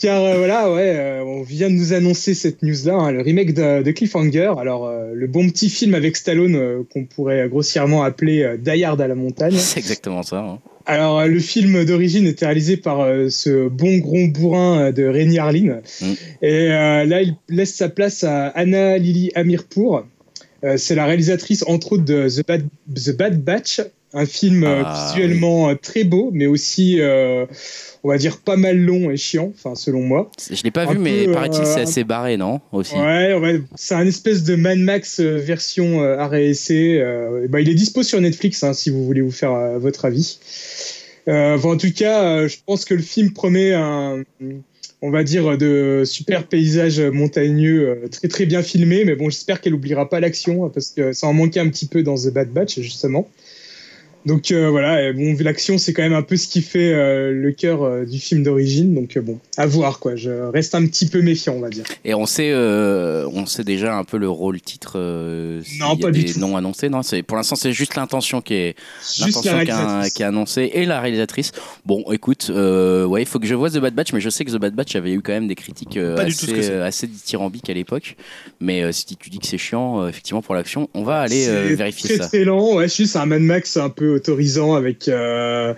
Car 0.00 0.24
euh, 0.24 0.38
voilà, 0.38 0.72
ouais, 0.72 0.92
euh, 0.96 1.22
on 1.24 1.42
vient 1.42 1.70
de 1.70 1.74
nous 1.74 1.92
annoncer 1.92 2.34
cette 2.34 2.64
news-là, 2.64 2.94
hein, 2.94 3.12
le 3.12 3.22
remake 3.22 3.54
de, 3.54 3.82
de 3.84 3.90
Cliffhanger. 3.92 4.54
Alors, 4.58 4.86
euh, 4.88 5.12
le 5.14 5.26
bon 5.28 5.48
petit 5.48 5.70
film 5.70 5.94
avec 5.94 6.16
Stallone 6.16 6.84
qu'on 6.92 7.04
pourrait 7.04 7.48
grossièrement 7.48 8.02
appeler 8.02 8.56
Die 8.58 8.82
Hard 8.84 9.00
à 9.00 9.06
la 9.06 9.14
montagne. 9.14 9.54
C'est 9.56 9.78
exactement 9.78 10.24
ça. 10.24 10.38
hein. 10.40 10.58
Alors, 10.86 11.24
le 11.24 11.38
film 11.38 11.84
d'origine 11.84 12.26
était 12.26 12.46
réalisé 12.46 12.76
par 12.76 13.06
ce 13.30 13.68
bon 13.68 13.98
gros 13.98 14.26
bourrin 14.28 14.90
de 14.90 15.04
Rémi 15.04 15.38
Harlin. 15.38 15.80
Mm. 16.00 16.06
Et 16.42 16.68
là, 16.68 17.22
il 17.22 17.36
laisse 17.48 17.74
sa 17.74 17.88
place 17.88 18.24
à 18.24 18.46
Anna 18.48 18.98
Lily 18.98 19.30
Amirpour. 19.34 20.04
Euh, 20.64 20.76
c'est 20.76 20.94
la 20.94 21.04
réalisatrice, 21.06 21.64
entre 21.66 21.92
autres, 21.92 22.04
de 22.04 22.28
The 22.28 22.46
Bad, 22.46 22.64
The 22.94 23.16
Bad 23.16 23.42
Batch, 23.44 23.80
un 24.12 24.26
film 24.26 24.64
euh, 24.64 24.82
Ah, 24.84 25.12
visuellement 25.14 25.68
euh, 25.68 25.74
très 25.74 26.02
beau, 26.04 26.30
mais 26.32 26.46
aussi, 26.46 27.00
euh, 27.00 27.46
on 28.02 28.08
va 28.08 28.18
dire, 28.18 28.38
pas 28.38 28.56
mal 28.56 28.76
long 28.78 29.10
et 29.10 29.16
chiant, 29.16 29.52
enfin, 29.54 29.74
selon 29.74 30.00
moi. 30.00 30.30
Je 30.50 30.62
l'ai 30.64 30.70
pas 30.70 30.88
Un 30.88 30.92
vu, 30.94 30.98
mais 30.98 31.28
paraît-il, 31.28 31.60
euh, 31.60 31.64
c'est 31.64 31.82
assez 31.82 32.04
barré, 32.04 32.36
non 32.36 32.60
Aussi. 32.72 32.94
Ouais, 32.96 33.38
va- 33.38 33.62
c'est 33.76 33.94
un 33.94 34.06
espèce 34.06 34.42
de 34.44 34.56
Mad 34.56 34.78
Max 34.78 35.20
version 35.20 36.02
euh, 36.02 36.16
arrêt 36.18 36.46
essai. 36.48 37.00
bah, 37.48 37.60
il 37.60 37.68
est 37.68 37.74
dispo 37.74 38.02
sur 38.02 38.20
Netflix 38.20 38.62
hein, 38.64 38.72
si 38.72 38.90
vous 38.90 39.04
voulez 39.04 39.20
vous 39.20 39.30
faire 39.30 39.78
votre 39.78 40.06
avis. 40.06 40.38
Enfin, 41.28 41.68
en 41.68 41.76
tout 41.76 41.92
cas, 41.92 42.48
je 42.48 42.56
pense 42.64 42.86
que 42.86 42.94
le 42.94 43.02
film 43.02 43.32
promet 43.34 43.74
un, 43.74 44.22
on 45.00 45.10
va 45.10 45.22
dire, 45.22 45.56
de 45.56 46.02
super 46.04 46.46
paysages 46.46 47.00
montagneux 47.00 47.88
euh, 47.88 48.08
très 48.08 48.28
très 48.28 48.46
bien 48.46 48.62
filmés. 48.62 49.04
Mais 49.04 49.14
bon, 49.14 49.30
j'espère 49.30 49.60
qu'elle 49.60 49.74
oubliera 49.74 50.08
pas 50.08 50.20
l'action 50.20 50.68
parce 50.70 50.88
que 50.88 51.12
ça 51.12 51.26
en 51.26 51.32
manquait 51.32 51.60
un 51.60 51.68
petit 51.68 51.86
peu 51.86 52.02
dans 52.02 52.16
The 52.16 52.32
Bad 52.32 52.50
Batch 52.50 52.80
justement. 52.80 53.28
Donc 54.28 54.50
euh, 54.52 54.68
voilà, 54.68 55.02
et 55.08 55.12
bon, 55.14 55.34
l'action 55.40 55.78
c'est 55.78 55.92
quand 55.94 56.02
même 56.02 56.12
un 56.12 56.22
peu 56.22 56.36
ce 56.36 56.46
qui 56.46 56.60
fait 56.60 56.92
euh, 56.92 57.32
le 57.32 57.50
cœur 57.52 57.82
euh, 57.82 58.04
du 58.04 58.18
film 58.18 58.42
d'origine. 58.42 58.94
Donc 58.94 59.16
euh, 59.16 59.22
bon, 59.22 59.38
à 59.56 59.66
voir 59.66 59.98
quoi. 59.98 60.16
Je 60.16 60.30
reste 60.50 60.74
un 60.74 60.84
petit 60.86 61.06
peu 61.08 61.22
méfiant, 61.22 61.54
on 61.56 61.60
va 61.60 61.70
dire. 61.70 61.84
Et 62.04 62.12
on 62.14 62.26
sait, 62.26 62.50
euh, 62.52 63.26
on 63.32 63.46
sait 63.46 63.64
déjà 63.64 63.96
un 63.96 64.04
peu 64.04 64.18
le 64.18 64.28
rôle 64.28 64.60
titre. 64.60 64.92
euh, 64.96 65.62
Non, 65.80 65.94
y 65.96 66.00
a 66.02 66.06
pas 66.06 66.10
du 66.10 66.24
tout. 66.26 66.38
noms 66.40 66.56
annoncés. 66.56 66.90
Non, 66.90 67.02
c'est 67.02 67.22
pour 67.22 67.36
l'instant 67.38 67.56
c'est 67.56 67.72
juste 67.72 67.94
l'intention 67.94 68.40
qui 68.42 68.54
est 68.54 68.76
l'intention 69.20 69.58
qui, 69.64 69.70
a- 69.70 70.10
qui 70.10 70.22
annoncée 70.22 70.70
et 70.74 70.84
la 70.84 71.00
réalisatrice. 71.00 71.52
Bon, 71.86 72.04
écoute, 72.12 72.48
euh, 72.50 73.06
ouais, 73.06 73.22
il 73.22 73.26
faut 73.26 73.38
que 73.38 73.46
je 73.46 73.54
vois 73.54 73.70
The 73.70 73.78
Bad 73.78 73.94
Batch, 73.94 74.12
mais 74.12 74.20
je 74.20 74.28
sais 74.28 74.44
que 74.44 74.50
The 74.50 74.58
Bad 74.60 74.74
Batch 74.74 74.94
avait 74.94 75.12
eu 75.12 75.22
quand 75.22 75.32
même 75.32 75.48
des 75.48 75.54
critiques 75.54 75.96
euh, 75.96 76.16
assez, 76.18 76.52
que 76.52 76.60
c'est. 76.62 76.74
assez 76.74 77.06
dithyrambiques 77.06 77.70
à 77.70 77.74
l'époque. 77.74 78.16
Mais 78.60 78.82
euh, 78.82 78.92
si 78.92 79.06
tu 79.16 79.30
dis 79.30 79.38
que 79.38 79.46
c'est 79.46 79.56
chiant, 79.58 80.02
euh, 80.02 80.08
effectivement 80.08 80.42
pour 80.42 80.54
l'action, 80.54 80.90
on 80.92 81.02
va 81.02 81.20
aller 81.20 81.46
euh, 81.48 81.68
C'est 81.68 81.74
vérifier 81.76 82.08
très, 82.10 82.18
ça. 82.18 82.28
Très 82.28 82.44
lent, 82.44 82.74
ouais, 82.74 82.88
juste 82.88 83.12
c'est 83.14 83.18
un 83.18 83.26
Mad 83.26 83.40
Max 83.40 83.76
un 83.78 83.88
peu 83.88 84.17
autorisant 84.18 84.74
avec 84.74 85.08
euh, 85.08 85.74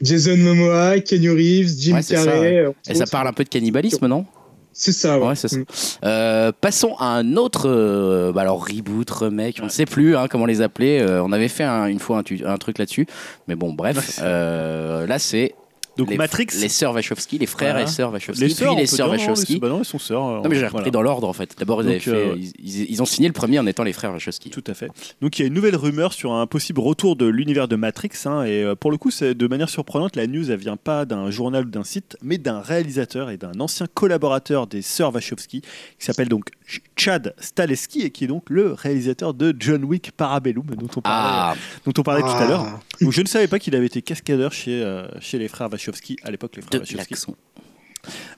Jason 0.00 0.36
Momoa, 0.36 1.00
Kenny 1.00 1.28
Reeves, 1.28 1.74
Jim 1.78 1.94
Ouais, 1.96 2.02
c'est 2.02 2.16
ça, 2.16 2.24
Carrey. 2.32 2.58
euh, 2.58 2.70
Et 2.88 2.94
ça 2.94 3.06
parle 3.06 3.28
un 3.28 3.32
peu 3.32 3.44
de 3.44 3.48
cannibalisme, 3.48 4.06
non? 4.06 4.24
C'est 4.72 4.92
ça, 4.92 5.18
ouais. 5.18 5.26
Ouais, 5.28 5.34
c'est 5.34 5.48
ça. 5.48 5.58
Mm. 5.58 5.64
Euh, 6.04 6.52
passons 6.58 6.94
à 6.98 7.06
un 7.06 7.36
autre, 7.36 7.68
euh, 7.68 8.32
bah 8.32 8.42
alors 8.42 8.64
reboot, 8.66 9.10
remake, 9.10 9.58
on 9.60 9.64
ne 9.66 9.70
sait 9.70 9.84
plus 9.84 10.16
hein, 10.16 10.26
comment 10.30 10.46
les 10.46 10.62
appeler. 10.62 11.00
Euh, 11.00 11.22
on 11.22 11.32
avait 11.32 11.48
fait 11.48 11.64
un- 11.64 11.86
une 11.86 11.98
fois 11.98 12.22
un, 12.46 12.56
truc 12.56 12.78
là-dessus, 12.78 13.06
mais 13.48 13.56
bon, 13.56 13.72
bref, 13.72 14.20
euh, 14.22 15.06
là 15.06 15.18
c'est 15.18 15.54
Donc 15.96 16.08
les, 16.10 16.16
Matrix. 16.16 16.46
les 16.60 16.68
sœurs 16.68 16.94
Wachowski, 16.94 17.38
les 17.38 17.46
frères 17.46 17.72
Voilà. 17.74 17.88
et 17.88 17.90
sœurs 17.92 18.12
Wachowski, 18.12 18.40
les 18.42 18.46
puis 18.48 18.54
sœurs, 18.54 18.72
on 18.74 18.76
les 18.78 18.86
sœurs 18.86 19.10
dire, 19.10 19.18
non, 19.18 19.30
Wachowski. 19.30 19.54
les- 19.54 19.58
bah 19.60 19.68
non, 19.68 19.84
sont 19.84 19.98
sœurs. 19.98 20.20
Non 20.42 20.42
mais 20.48 20.56
j'ai 20.56 20.62
repris 20.66 20.70
voilà. 20.78 20.90
dans 20.90 21.02
l'ordre 21.02 21.28
en 21.28 21.32
fait. 21.32 21.54
D'abord 21.58 21.82
ils, 21.82 21.86
avaient 21.88 21.94
Donc, 21.96 22.02
fait- 22.04 22.10
euh, 22.10 22.36
ils, 22.38 22.52
ils- 22.58 22.90
ils 22.90 23.02
ont 23.02 23.06
signé 23.06 23.28
le 23.28 23.34
premier 23.34 23.58
en 23.58 23.66
étant 23.66 23.82
les 23.82 23.92
frères 23.92 24.12
Wachowski. 24.12 24.50
Tout 24.50 24.64
à 24.66 24.74
fait. 24.74 24.88
Donc 25.20 25.38
il 25.38 25.42
y 25.42 25.44
a 25.44 25.48
une 25.48 25.54
nouvelle 25.54 25.76
rumeur 25.76 26.12
sur 26.12 26.32
un 26.32 26.46
possible 26.46 26.80
retour 26.80 27.16
de 27.16 27.26
l'univers 27.26 27.68
de 27.68 27.76
Matrix. 27.76 28.10
hein, 28.26 28.44
et 28.44 28.62
euh, 28.62 28.74
pour 28.74 28.90
le 28.90 28.96
coup, 28.98 29.10
c'est 29.10 29.34
de 29.34 29.46
manière 29.46 29.68
surprenante, 29.68 30.16
la 30.16 30.26
news, 30.26 30.50
elle 30.50 30.58
vient 30.58 30.76
pas 30.76 31.04
d'un 31.04 31.30
journal 31.30 31.66
ou 31.66 31.70
d'un 31.70 31.84
site, 31.84 32.16
mais 32.22 32.38
d'un 32.38 32.60
réalisateur 32.60 33.28
et 33.30 33.36
d'un 33.36 33.52
ancien 33.58 33.86
collaborateur 33.92 34.66
des 34.66 34.82
sœurs 34.82 35.12
Wachowski, 35.14 35.60
qui 35.60 35.66
s'appelle 35.98 36.28
donc 36.28 36.46
Chad 36.96 37.34
Staleski 37.38 38.02
et 38.02 38.10
qui 38.10 38.24
est 38.24 38.28
donc 38.28 38.50
le 38.50 38.72
réalisateur 38.72 39.34
de 39.34 39.54
John 39.58 39.84
Wick 39.84 40.12
Parabellum, 40.12 40.64
dont 40.66 40.88
on 40.96 41.00
parlait, 41.00 41.54
Ah, 41.54 41.54
dont 41.84 41.92
on 41.98 42.02
parlait 42.02 42.22
tout 42.22 42.28
à 42.28 42.46
l'heure. 42.46 42.64
Ah. 42.66 42.80
Donc 43.00 43.12
je 43.12 43.22
ne 43.22 43.26
savais 43.26 43.48
pas 43.48 43.58
qu'il 43.58 43.74
avait 43.74 43.86
été 43.86 44.02
cascadeur 44.02 44.52
chez, 44.52 44.82
euh, 44.82 45.06
chez 45.20 45.38
les 45.38 45.48
frères 45.48 45.70
Wachowski 45.70 46.16
à 46.22 46.30
l'époque, 46.30 46.56
les 46.56 46.62
frères 46.62 46.80
de 46.80 46.86
Wachowski. 46.96 47.34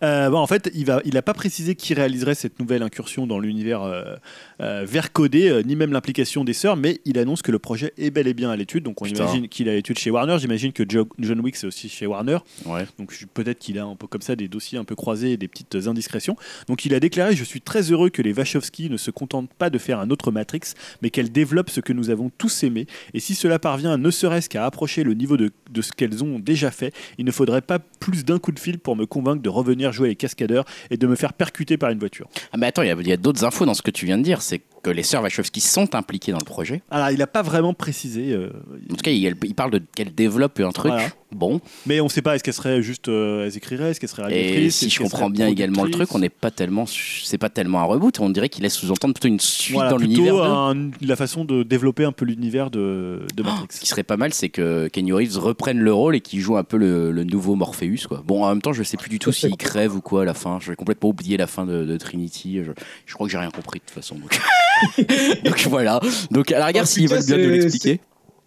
Euh, 0.03 0.29
bon, 0.31 0.39
en 0.39 0.47
fait, 0.47 0.71
il 0.75 0.85
va, 0.87 1.01
il 1.05 1.17
a 1.17 1.23
pas 1.23 1.35
précisé 1.35 1.75
qui 1.75 1.95
réaliserait 1.95 2.35
cette 2.35 2.59
nouvelle 2.59 2.83
incursion 2.83 3.27
dans 3.27 3.39
l'univers 3.39 3.83
euh, 3.83 4.17
euh, 4.61 4.85
vert 4.89 5.13
codé, 5.13 5.49
euh, 5.49 5.63
ni 5.63 5.77
même 5.77 5.93
l'implication 5.93 6.45
des 6.45 6.53
sœurs, 6.53 6.77
mais 6.77 7.01
il 7.05 7.19
annonce 7.19 7.43
que 7.43 7.53
le 7.53 7.59
projet 7.59 7.93
est 7.99 8.11
bel 8.11 8.27
et 8.27 8.35
bien 8.35 8.51
à 8.51 8.57
l'étude. 8.57 8.83
Donc, 8.85 9.01
on 9.01 9.05
Putain. 9.05 9.25
imagine 9.25 9.49
qu'il 9.49 9.69
est 9.69 9.73
à 9.73 9.75
l'étude 9.75 9.99
chez 9.99 10.11
Warner. 10.11 10.37
J'imagine 10.41 10.73
que 10.73 10.83
Jo- 10.89 11.09
John 11.19 11.41
Wick 11.41 11.57
c'est 11.57 11.67
aussi 11.67 11.89
chez 11.89 12.07
Warner. 12.07 12.39
Ouais. 12.67 12.87
Donc, 12.99 13.13
peut-être 13.35 13.59
qu'il 13.61 13.79
a 13.79 13.85
un 13.85 13.95
peu 13.97 14.07
comme 14.07 14.23
ça 14.23 14.35
des 14.37 14.49
dossiers 14.49 14.79
un 14.79 14.85
peu 14.85 14.97
croisés 14.97 15.33
et 15.33 15.37
des 15.37 15.49
petites 15.49 15.77
indiscrétions. 15.87 16.37
Donc, 16.69 16.85
il 16.85 16.95
a 16.95 17.01
déclaré 17.01 17.37
Je 17.37 17.45
suis 17.45 17.61
très 17.61 17.91
heureux 17.93 18.11
que 18.11 18.23
les 18.23 18.33
Wachowski 18.33 18.91
ne 18.91 18.97
se 18.97 19.11
contentent 19.11 19.53
pas 19.55 19.71
de 19.71 19.79
faire 19.79 20.01
un 20.01 20.11
autre 20.11 20.31
Matrix, 20.33 20.73
mais 21.03 21.11
qu'elles 21.11 21.31
développent 21.33 21.71
ce 21.71 21.81
que 21.81 21.93
nous 21.93 22.11
avons 22.11 22.31
tous 22.37 22.65
aimé. 22.65 22.87
Et 23.15 23.21
si 23.21 23.35
cela 23.35 23.59
parvient 23.59 23.97
ne 23.97 24.11
serait-ce 24.11 24.49
qu'à 24.49 24.67
approcher 24.67 25.05
le 25.05 25.15
niveau 25.15 25.37
de, 25.37 25.51
de 25.71 25.83
ce 25.83 25.93
qu'elles 25.93 26.25
ont 26.25 26.39
déjà 26.39 26.71
fait, 26.71 26.93
il 27.19 27.25
ne 27.25 27.31
faudrait 27.31 27.61
pas 27.63 27.79
plus 27.79 28.25
d'un 28.25 28.39
coup 28.39 28.53
de 28.53 28.59
fil 28.59 28.79
pour 28.79 28.97
me 28.97 29.07
convaincre 29.07 29.43
de 29.43 29.49
revenir 29.53 29.93
jouer 29.93 30.09
les 30.09 30.17
cascadeurs 30.17 30.65
et 30.91 30.97
de 30.97 31.07
me 31.07 31.15
faire 31.15 31.33
percuter 31.33 31.77
par 31.77 31.91
une 31.91 31.99
voiture. 31.99 32.29
Ah 32.53 32.57
mais 32.57 32.67
attends, 32.67 32.83
il 32.83 33.09
y 33.09 33.13
a, 33.13 33.17
d'autres 33.17 33.45
infos 33.45 33.67
dans 33.67 33.75
ce 33.75 33.83
que 33.83 33.91
tu 33.91 34.07
viens 34.07 34.19
de 34.19 34.23
dire, 34.23 34.43
c'est 34.43 34.63
que 34.83 34.91
les 34.91 35.03
sœurs 35.03 35.23
Wachowski 35.23 35.61
sont 35.61 35.95
impliquées 35.95 36.33
dans 36.33 36.39
le 36.39 36.45
projet. 36.45 36.83
Alors, 36.91 37.11
il 37.11 37.19
n'a 37.19 37.27
pas 37.27 37.43
vraiment 37.43 37.73
précisé, 37.75 38.33
euh, 38.33 38.51
En 38.91 38.95
tout 38.95 39.03
cas, 39.03 39.11
il, 39.11 39.35
il 39.45 39.55
parle 39.55 39.71
de 39.71 39.81
qu'elles 39.95 40.15
développent 40.15 40.61
un 40.61 40.71
truc. 40.73 40.93
Voilà. 40.93 41.09
Bon, 41.31 41.63
mais 41.87 41.99
on 42.01 42.05
ne 42.05 42.09
sait 42.11 42.21
pas, 42.21 42.35
est-ce 42.37 42.45
qu'elle 42.45 42.53
serait 42.53 42.83
juste, 42.83 43.09
euh, 43.09 43.47
elles 43.47 43.57
écriraient, 43.57 43.93
est-ce 43.93 44.01
qu'elle 44.01 44.09
serait 44.11 44.23
et 44.25 44.27
réalisatrice 44.35 44.77
si 44.77 44.85
est-ce 44.85 44.93
je 44.95 44.99
qu'elle 44.99 45.05
comprends 45.07 45.27
serait 45.27 45.33
bien 45.33 45.47
également 45.49 45.85
le 45.85 45.91
truc, 45.91 46.15
on 46.15 46.19
n'est 46.19 46.29
pas 46.29 46.51
tellement, 46.51 46.85
c'est 46.87 47.39
pas 47.39 47.49
tellement 47.49 47.81
un 47.81 47.85
reboot. 47.85 48.21
On 48.21 48.29
dirait 48.29 48.51
qu'il 48.51 48.65
laisse 48.65 48.75
sous-entendre 48.75 49.15
plutôt 49.15 49.29
une 49.29 49.41
suite 49.41 49.73
Voilà, 49.77 49.91
dans 49.93 49.97
l'univers. 49.97 50.35
plutôt 50.35 50.43
un- 50.43 50.91
la 51.01 51.17
façon 51.17 51.47
de 51.47 51.63
développer 51.63 52.05
un 52.05 52.13
peu 52.13 52.27
l'univers 52.27 52.71
de, 52.71 53.23
de 53.35 53.43
Matrix. 53.43 53.67
Ce 53.71 53.81
qui 53.81 53.87
serait 53.87 54.03
pas 54.03 54.19
mal, 54.19 54.35
c'est 54.35 54.51
que 54.51 54.89
Kenny 54.89 55.11
Reeves 55.13 55.39
reprenne 55.39 55.79
le 55.79 55.95
rôle 55.95 56.17
et 56.17 56.21
qu'il 56.21 56.41
joue 56.41 56.59
un 56.59 56.65
peu 56.65 56.77
le, 56.77 57.11
le 57.13 57.25
nouveau 57.25 57.55
Morpheus. 57.55 58.07
Quoi. 58.09 58.23
Bon, 58.27 58.45
en 58.45 58.49
même 58.51 58.61
temps, 58.61 58.75
je 58.75 58.83
sais 58.83 58.99
plus 58.99 59.09
du 59.09 59.19
tout 59.19 59.33
s'il 59.33 59.57
crève 59.57 59.97
ou 59.97 60.03
quoi 60.03 60.23
à 60.23 60.25
la 60.27 60.35
fin. 60.35 60.59
J'ai 60.61 60.75
complètement 60.77 61.09
oublié 61.09 61.39
la 61.39 61.47
fin 61.47 61.65
de, 61.65 61.85
de 61.87 61.97
Trinity. 61.97 62.59
Je, 62.63 62.73
je 63.07 63.15
crois 63.15 63.27
que 63.27 63.33
j'ai 63.33 63.39
rien 63.39 63.51
compris 63.51 63.79
de 63.79 63.85
toute 63.87 63.95
façon. 63.95 64.17
donc. 64.17 64.39
Donc 65.45 65.67
voilà. 65.69 66.01
Donc 66.31 66.53
à 66.53 66.59
la 66.59 66.67
rigueur, 66.67 66.83
En 66.83 66.87
s'ils 66.87 67.09
veulent 67.09 67.25
bien 67.25 67.39
nous 67.39 67.51
l'expliquer. 67.51 68.01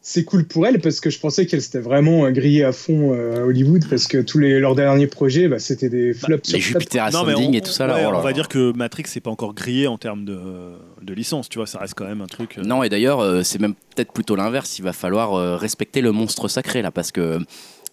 C'est 0.08 0.24
cool 0.24 0.46
pour 0.46 0.68
elle 0.68 0.80
parce 0.82 1.00
que 1.00 1.10
je 1.10 1.20
pensais 1.20 1.48
qu'elle 1.48 1.64
s'était 1.64 1.80
vraiment 1.80 2.26
euh, 2.26 2.30
grillée 2.30 2.64
à 2.64 2.72
fond 2.72 3.16
euh, 3.16 3.40
à 3.42 3.44
Hollywood 3.44 3.86
parce 3.90 4.06
que 4.06 4.20
tous 4.20 4.38
les, 4.38 4.60
leurs 4.60 4.76
derniers 4.76 5.08
projets, 5.08 5.48
bah, 5.48 5.58
c'était 5.58 5.90
des 5.90 6.14
flops. 6.14 6.48
Sur 6.48 6.60
flops. 6.60 6.84
Jupiter 6.84 7.10
Non, 7.12 7.24
mais 7.24 7.32
Ascending 7.32 7.50
on, 7.50 7.54
et 7.54 7.62
tout 7.62 7.72
ça 7.72 7.88
là. 7.88 7.96
oh 7.98 8.12
là 8.12 8.18
on 8.20 8.22
va 8.22 8.28
là. 8.30 8.34
dire 8.34 8.48
que 8.48 8.72
Matrix 8.78 9.06
c'est 9.08 9.20
pas 9.20 9.32
encore 9.32 9.56
grillé 9.56 9.88
en 9.88 9.98
termes 9.98 10.24
de, 10.24 10.40
de 11.02 11.14
licence, 11.16 11.50
tu 11.50 11.58
vois, 11.58 11.66
ça 11.66 11.80
reste 11.80 11.96
quand 11.96 12.06
même 12.06 12.22
un 12.22 12.28
truc. 12.28 12.60
euh, 12.60 12.62
Non, 12.62 12.84
et 12.84 12.90
d'ailleurs, 12.90 13.20
euh, 13.20 13.42
c'est 13.42 13.60
même 13.60 13.74
peut-être 13.96 14.12
plutôt 14.14 14.36
l'inverse. 14.36 14.78
Il 14.78 14.84
va 14.84 14.94
falloir 14.94 15.34
euh, 15.34 15.56
respecter 15.56 16.02
le 16.02 16.12
monstre 16.12 16.50
sacré 16.50 16.84
là, 16.84 16.92
parce 16.92 17.12
que 17.12 17.40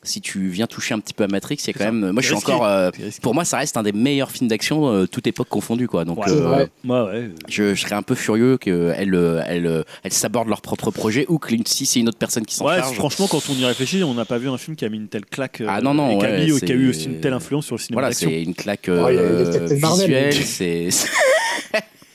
si 0.05 0.21
tu 0.21 0.49
viens 0.49 0.67
toucher 0.67 0.95
un 0.95 0.99
petit 0.99 1.15
peu 1.15 1.25
à 1.25 1.29
Matrix, 1.29 1.59
a 1.67 1.73
quand 1.73 1.79
ça. 1.79 1.93
même. 1.93 2.11
Moi, 2.11 2.15
je 2.17 2.21
C'est 2.23 2.27
suis 2.27 2.35
risqué. 2.35 2.53
encore. 2.53 2.67
euh, 2.67 2.91
c'est 3.11 3.21
pour 3.21 3.35
moi, 3.35 3.45
ça 3.45 3.59
reste 3.59 3.77
un 3.77 3.83
des 3.83 3.93
meilleurs 3.93 4.31
films 4.33 4.49
d'action, 4.49 4.89
euh, 4.93 5.07
toute 5.07 5.27
époque 5.27 5.49
confondue, 5.49 5.87
quoi. 5.87 6.05
Donc, 6.05 6.19
Ouais, 6.19 6.31
euh, 6.31 6.67
c'est. 6.85 6.89
Ouais, 6.91 7.01
ouais. 7.03 7.31
je, 7.49 7.75
je 7.75 7.81
serais 7.81 7.95
un 7.95 8.03
peu 8.03 8.15
furieux 8.15 8.59
qu'elles 8.59 8.95
elles, 8.97 9.43
elles, 9.47 9.85
elles 10.03 10.13
s'abordent 10.13 10.49
leur 10.49 10.61
propre 10.61 10.91
projet 10.91 11.25
ou 11.29 11.39
que 11.39 11.55
si 11.67 11.87
c'est 11.87 12.01
une 12.01 12.09
autre 12.09 12.19
personne 12.19 12.45
qui 12.45 12.55
s'en 12.57 12.67
Ouais, 12.67 12.79
charge. 12.79 12.97
franchement, 12.97 13.29
quand 13.29 13.43
on 13.51 13.55
y 13.55 13.65
réfléchit, 13.65 14.03
on 14.03 14.15
n'a 14.15 14.25
pas 14.25 14.39
vu 14.39 14.49
un 14.49 14.59
film 14.59 14.77
qui 14.77 14.85
a 14.85 14.89
mis 14.89 14.97
une 14.99 15.09
telle 15.09 15.25
claque. 15.27 15.61
euh, 15.61 15.67
Ah 15.69 15.81
non, 15.81 15.95
non, 15.95 16.11
et 16.11 16.19
qui, 16.19 16.27
a 16.27 16.31
ouais, 16.31 16.47
mis- 16.47 16.61
qui 16.61 16.73
a 16.73 16.75
eu 16.75 16.85
c'est- 16.93 16.99
aussi 16.99 17.07
une 17.09 17.21
telle 17.21 17.33
influence 17.35 17.67
sur 17.67 17.77
le 17.77 17.81
cinéma 17.81 18.01
Voilà, 18.01 18.09
d'action. 18.11 18.29
c'est 18.31 18.43
une 18.43 18.55
claque 18.55 18.89
euh, 18.89 19.67
visuelle, 19.71 20.35
c'est. 20.35 20.89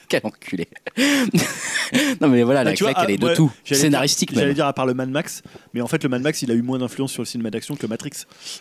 Quel 0.10 0.22
enculé. 0.24 0.68
non, 2.22 2.30
mais 2.30 2.44
voilà, 2.44 2.64
Bah, 2.64 2.70
la 2.72 2.76
tu 2.76 2.84
vois, 2.84 2.92
elle 2.92 2.98
ah, 3.08 3.12
est 3.12 3.18
de 3.18 3.26
ouais, 3.26 3.36
tout. 3.36 3.52
j'allais 3.66 3.82
Scénaristique, 3.82 4.30
dire- 4.30 4.36
J'allais 4.40 4.48
même. 4.50 4.56
dire 4.56 4.66
à 4.66 4.74
part 4.74 4.86
le 4.86 4.94
Mad 4.94 5.10
Max, 5.10 5.42
mais 5.74 5.82
en 5.82 5.88
fait, 5.88 6.02
le 6.04 6.10
Mad 6.10 6.22
Max, 6.22 6.42
il 6.42 6.52
a 6.52 6.54
eu 6.54 6.62
moins 6.62 6.80
d'influence 6.80 7.12
sur 7.12 7.22
le 7.22 7.26
cinéma 7.28 7.50
d'action 7.50 7.76
que 7.76 7.86
Matrix. 7.88 8.12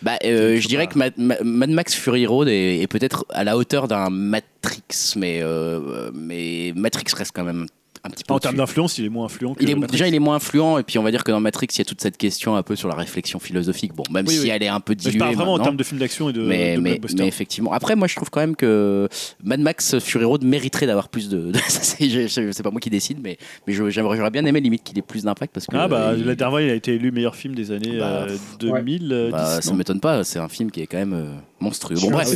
Bah, 0.03 0.18
euh, 0.24 0.59
je 0.61 0.66
dirais 0.68 0.86
pas- 0.86 0.92
que 0.92 0.99
Mad, 0.99 1.12
Ma- 1.16 1.40
Mad 1.42 1.70
Max 1.70 1.94
Fury 1.94 2.26
Road 2.26 2.49
est, 2.49 2.80
est 2.80 2.86
peut-être 2.88 3.24
à 3.30 3.44
la 3.44 3.57
hauteur 3.57 3.86
d'un 3.88 4.11
Matrix, 4.11 5.14
mais, 5.16 5.40
euh, 5.42 6.11
mais 6.14 6.72
Matrix 6.74 7.05
reste 7.16 7.32
quand 7.34 7.44
même 7.44 7.66
un 8.07 8.11
petit 8.11 8.25
peu. 8.25 8.35
En 8.35 8.39
termes 8.39 8.57
d'influence, 8.57 8.99
il 8.99 9.05
est 9.05 9.09
moins 9.09 9.27
influent 9.27 9.55
que 9.55 9.63
il 9.63 9.71
est, 9.71 9.75
déjà, 9.91 10.07
il 10.09 10.15
est 10.15 10.19
moins 10.19 10.37
influent, 10.37 10.79
et 10.79 10.83
puis 10.83 10.99
on 10.99 11.03
va 11.03 11.11
dire 11.11 11.25
que 11.25 11.31
dans 11.31 11.41
Matrix, 11.41 11.69
il 11.73 11.79
y 11.79 11.83
a 11.83 11.85
toute 11.85 12.01
cette 12.01 12.17
question 12.17 12.57
un 12.57 12.63
peu 12.63 12.77
sur 12.77 12.89
la 12.89 12.95
réflexion 12.95 13.39
philosophique. 13.39 13.93
Bon, 13.95 14.05
même 14.11 14.27
Oui, 14.27 14.35
si 14.35 14.41
oui. 14.43 14.49
elle 14.51 14.63
est 14.63 14.69
un 14.69 14.81
peu 14.81 14.93
Mais 14.95 14.99
je 15.03 15.09
diluée. 15.11 15.19
parle 15.19 15.35
vraiment 15.35 15.53
en 15.55 15.59
termes 15.59 15.77
de 15.77 15.83
films 15.85 16.01
d'action 16.01 16.31
et 16.31 16.33
de, 16.33 16.43
mais, 16.43 16.77
de 16.77 16.81
mais, 16.81 16.99
effectivement. 17.27 17.73
Après, 17.73 17.97
moi, 17.97 18.09
je 18.09 18.17
trouve 18.17 18.31
quand 18.31 18.41
même 18.41 18.57
que 18.57 19.09
Mad 19.45 19.61
Max 19.61 19.99
Fury 19.99 20.25
Road 20.25 20.45
mériterait 20.45 20.87
d'avoir 20.87 21.09
plus 21.09 21.29
de. 21.29 21.51
de- 21.53 21.59
c'est 21.69 22.63
pas 22.63 22.71
moi 22.71 22.81
qui 22.81 22.91
décide, 22.91 23.19
mais, 23.23 23.37
mais 23.67 23.73
j'aurais 23.73 24.31
bien 24.31 24.45
aimé 24.45 24.61
limite 24.61 24.83
qu'il 24.85 24.99
ait 24.99 25.03
plus 25.03 25.25
d'impact 25.25 25.53
parce 25.53 25.67
que. 25.67 25.77
Ah 25.77 25.89
bah, 25.89 26.13
il- 26.17 26.25
la 26.25 26.35
dernière 26.35 26.53
fois, 26.53 26.63
il 26.63 26.71
a 26.71 26.75
été 26.75 26.95
élu 26.95 27.11
meilleur 27.13 27.35
film 27.37 27.55
des 27.55 27.71
années 27.73 27.99
Bah, 27.99 28.27
euh, 28.29 28.29
ouais. 28.71 28.83
2010. 28.83 29.31
bah, 29.33 29.61
ça 29.61 29.73
m'étonne 29.75 30.01
pas. 30.01 30.25
C'est 30.25 30.39
un 30.39 30.49
film 30.49 30.71
qui 30.71 30.81
est 30.83 30.87
quand 30.87 30.99
même 30.99 31.13
euh, 31.15 31.35
monstrueux. 31.61 31.97
Bon 32.01 32.11
bref. 32.11 32.29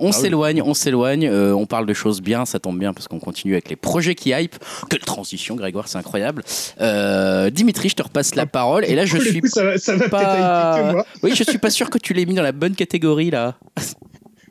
On 0.00 0.10
Ah 0.10 0.14
oui. 0.14 0.22
s'éloigne, 0.22 0.62
on 0.62 0.74
s'éloigne, 0.74 1.26
euh, 1.26 1.52
on 1.54 1.66
parle 1.66 1.84
de 1.86 1.92
choses 1.94 2.20
bien, 2.20 2.44
ça 2.44 2.60
tombe 2.60 2.78
bien 2.78 2.92
parce 2.92 3.08
qu'on 3.08 3.18
continue 3.18 3.54
avec 3.54 3.68
les 3.68 3.74
projets 3.76 4.14
qui 4.14 4.30
hype. 4.30 4.54
Quelle 4.88 5.00
transition, 5.00 5.56
Grégoire, 5.56 5.88
c'est 5.88 5.98
incroyable. 5.98 6.44
Euh, 6.80 7.50
Dimitri, 7.50 7.88
je 7.88 7.96
te 7.96 8.02
repasse 8.02 8.34
la 8.36 8.46
parole 8.46 8.84
et 8.84 8.94
là 8.94 9.04
je 9.06 9.18
suis 9.18 9.40
coup, 9.40 9.48
ça 9.48 9.64
va, 9.64 9.78
ça 9.78 9.96
va 9.96 10.08
pas- 10.08 10.92
moi. 10.92 11.06
Oui, 11.24 11.32
je 11.34 11.42
suis 11.42 11.58
pas 11.58 11.70
sûr 11.70 11.90
que 11.90 11.98
tu 11.98 12.12
l'aies 12.14 12.26
mis 12.26 12.34
dans 12.34 12.42
la 12.42 12.52
bonne 12.52 12.74
catégorie 12.76 13.30
là. 13.30 13.56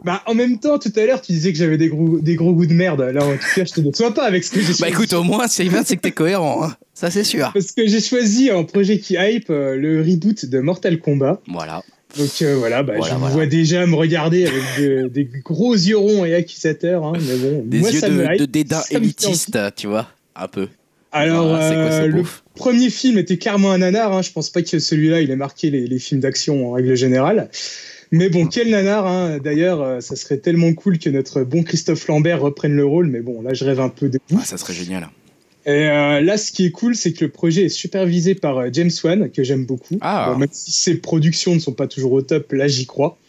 Bah, 0.03 0.21
en 0.27 0.35
même 0.35 0.59
temps, 0.59 0.77
tout 0.77 0.91
à 0.95 1.05
l'heure, 1.05 1.21
tu 1.21 1.31
disais 1.31 1.51
que 1.51 1.57
j'avais 1.57 1.75
des 1.75 1.89
gros, 1.89 2.19
des 2.19 2.35
gros 2.35 2.53
goûts 2.53 2.67
de 2.67 2.73
merde. 2.73 3.01
Là, 3.01 3.25
en 3.25 3.31
tout 3.33 3.39
cas, 3.55 3.65
je 3.65 3.73
te 3.73 3.81
déçois 3.81 4.13
pas 4.13 4.25
avec 4.25 4.43
ce 4.43 4.51
que 4.51 4.59
j'ai 4.61 4.67
Bah 4.67 4.73
choisi. 4.77 4.93
écoute, 4.93 5.13
au 5.13 5.23
moins 5.23 5.47
c'est 5.47 5.65
bien, 5.65 5.81
c'est 5.83 5.95
que 5.97 6.01
t'es 6.01 6.11
cohérent, 6.11 6.63
hein. 6.63 6.75
ça 6.93 7.09
c'est 7.09 7.23
sûr. 7.23 7.49
Parce 7.51 7.71
que 7.71 7.85
j'ai 7.87 7.99
choisi 7.99 8.51
en 8.51 8.63
projet 8.63 8.99
qui 8.99 9.15
hype 9.19 9.49
euh, 9.49 9.75
le 9.75 10.01
reboot 10.01 10.45
de 10.45 10.59
Mortal 10.59 10.99
Kombat. 10.99 11.41
Voilà. 11.47 11.81
Donc 12.17 12.29
euh, 12.41 12.55
voilà, 12.57 12.83
bah, 12.83 12.93
Voilà, 12.97 13.15
je 13.15 13.19
vous 13.19 13.27
vois 13.29 13.45
déjà 13.45 13.85
me 13.85 13.95
regarder 13.95 14.45
avec 14.47 14.63
de- 14.79 15.07
des 15.07 15.25
gros 15.43 15.73
yeux 15.73 15.97
ronds 15.97 16.25
et 16.25 16.33
accusateurs. 16.33 17.03
hein, 17.05 17.13
mais 17.15 17.37
bon, 17.37 17.63
Des 17.65 17.79
moi, 17.79 17.91
yeux 17.91 17.99
ça 17.99 18.09
de, 18.09 18.37
de 18.39 18.45
dédain 18.45 18.81
élitiste, 18.91 19.57
tu 19.75 19.87
vois, 19.87 20.07
un 20.35 20.47
peu. 20.47 20.67
Alors, 21.11 21.47
Voilà, 21.47 21.69
c'est 21.69 21.75
quoi 21.75 21.83
euh, 21.83 22.07
le 22.07 22.23
premier 22.55 22.89
film 22.89 23.17
était 23.17 23.37
clairement 23.37 23.71
un 23.71 23.77
nanar. 23.79 24.11
Hein. 24.13 24.21
Je 24.21 24.31
pense 24.31 24.49
pas 24.49 24.61
que 24.61 24.77
celui-là, 24.79 25.21
il 25.21 25.31
ait 25.31 25.35
marqué 25.35 25.69
les, 25.71 25.87
les 25.87 25.99
films 25.99 26.19
d'action 26.21 26.69
en 26.69 26.71
règle 26.73 26.95
générale. 26.95 27.49
Mais 28.11 28.29
bon, 28.29 28.45
quel 28.47 28.69
nanar. 28.69 29.05
Hein. 29.07 29.37
D'ailleurs, 29.43 29.81
euh, 29.81 29.99
ça 30.01 30.15
serait 30.15 30.37
tellement 30.37 30.73
cool 30.73 30.99
que 30.99 31.09
notre 31.09 31.43
bon 31.43 31.63
Christophe 31.63 32.07
Lambert 32.07 32.41
reprenne 32.41 32.73
le 32.75 32.85
rôle. 32.85 33.07
Mais 33.07 33.21
bon, 33.21 33.41
là, 33.41 33.53
je 33.53 33.63
rêve 33.65 33.79
un 33.79 33.89
peu 33.89 34.09
de 34.09 34.19
Ah, 34.35 34.43
ça 34.43 34.57
serait 34.57 34.73
génial. 34.73 35.07
Et 35.67 35.87
euh, 35.87 36.21
là, 36.21 36.37
ce 36.37 36.51
qui 36.51 36.65
est 36.65 36.71
cool, 36.71 36.95
c'est 36.95 37.13
que 37.13 37.25
le 37.25 37.31
projet 37.31 37.65
est 37.65 37.69
supervisé 37.69 38.33
par 38.35 38.57
euh, 38.57 38.69
James 38.71 38.89
Wan, 39.03 39.29
que 39.29 39.43
j'aime 39.43 39.65
beaucoup. 39.65 39.97
Ah. 40.01 40.31
Bon, 40.31 40.39
même 40.39 40.49
si 40.51 40.71
ses 40.71 40.95
productions 40.95 41.53
ne 41.53 41.59
sont 41.59 41.73
pas 41.73 41.87
toujours 41.87 42.13
au 42.13 42.21
top, 42.21 42.53
là, 42.53 42.67
j'y 42.67 42.85
crois. 42.85 43.19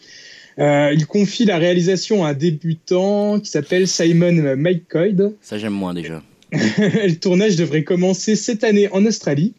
Euh, 0.57 0.91
il 0.93 1.05
confie 1.05 1.45
la 1.45 1.57
réalisation 1.57 2.25
à 2.25 2.29
un 2.29 2.33
débutant 2.33 3.39
qui 3.39 3.49
s'appelle 3.49 3.87
Simon 3.87 4.55
McCoy. 4.57 5.15
Ça 5.41 5.57
j'aime 5.57 5.73
moins 5.73 5.93
déjà. 5.93 6.23
le 6.51 7.13
tournage 7.13 7.55
devrait 7.55 7.83
commencer 7.83 8.35
cette 8.35 8.63
année 8.63 8.89
en 8.91 9.05
Australie. 9.05 9.53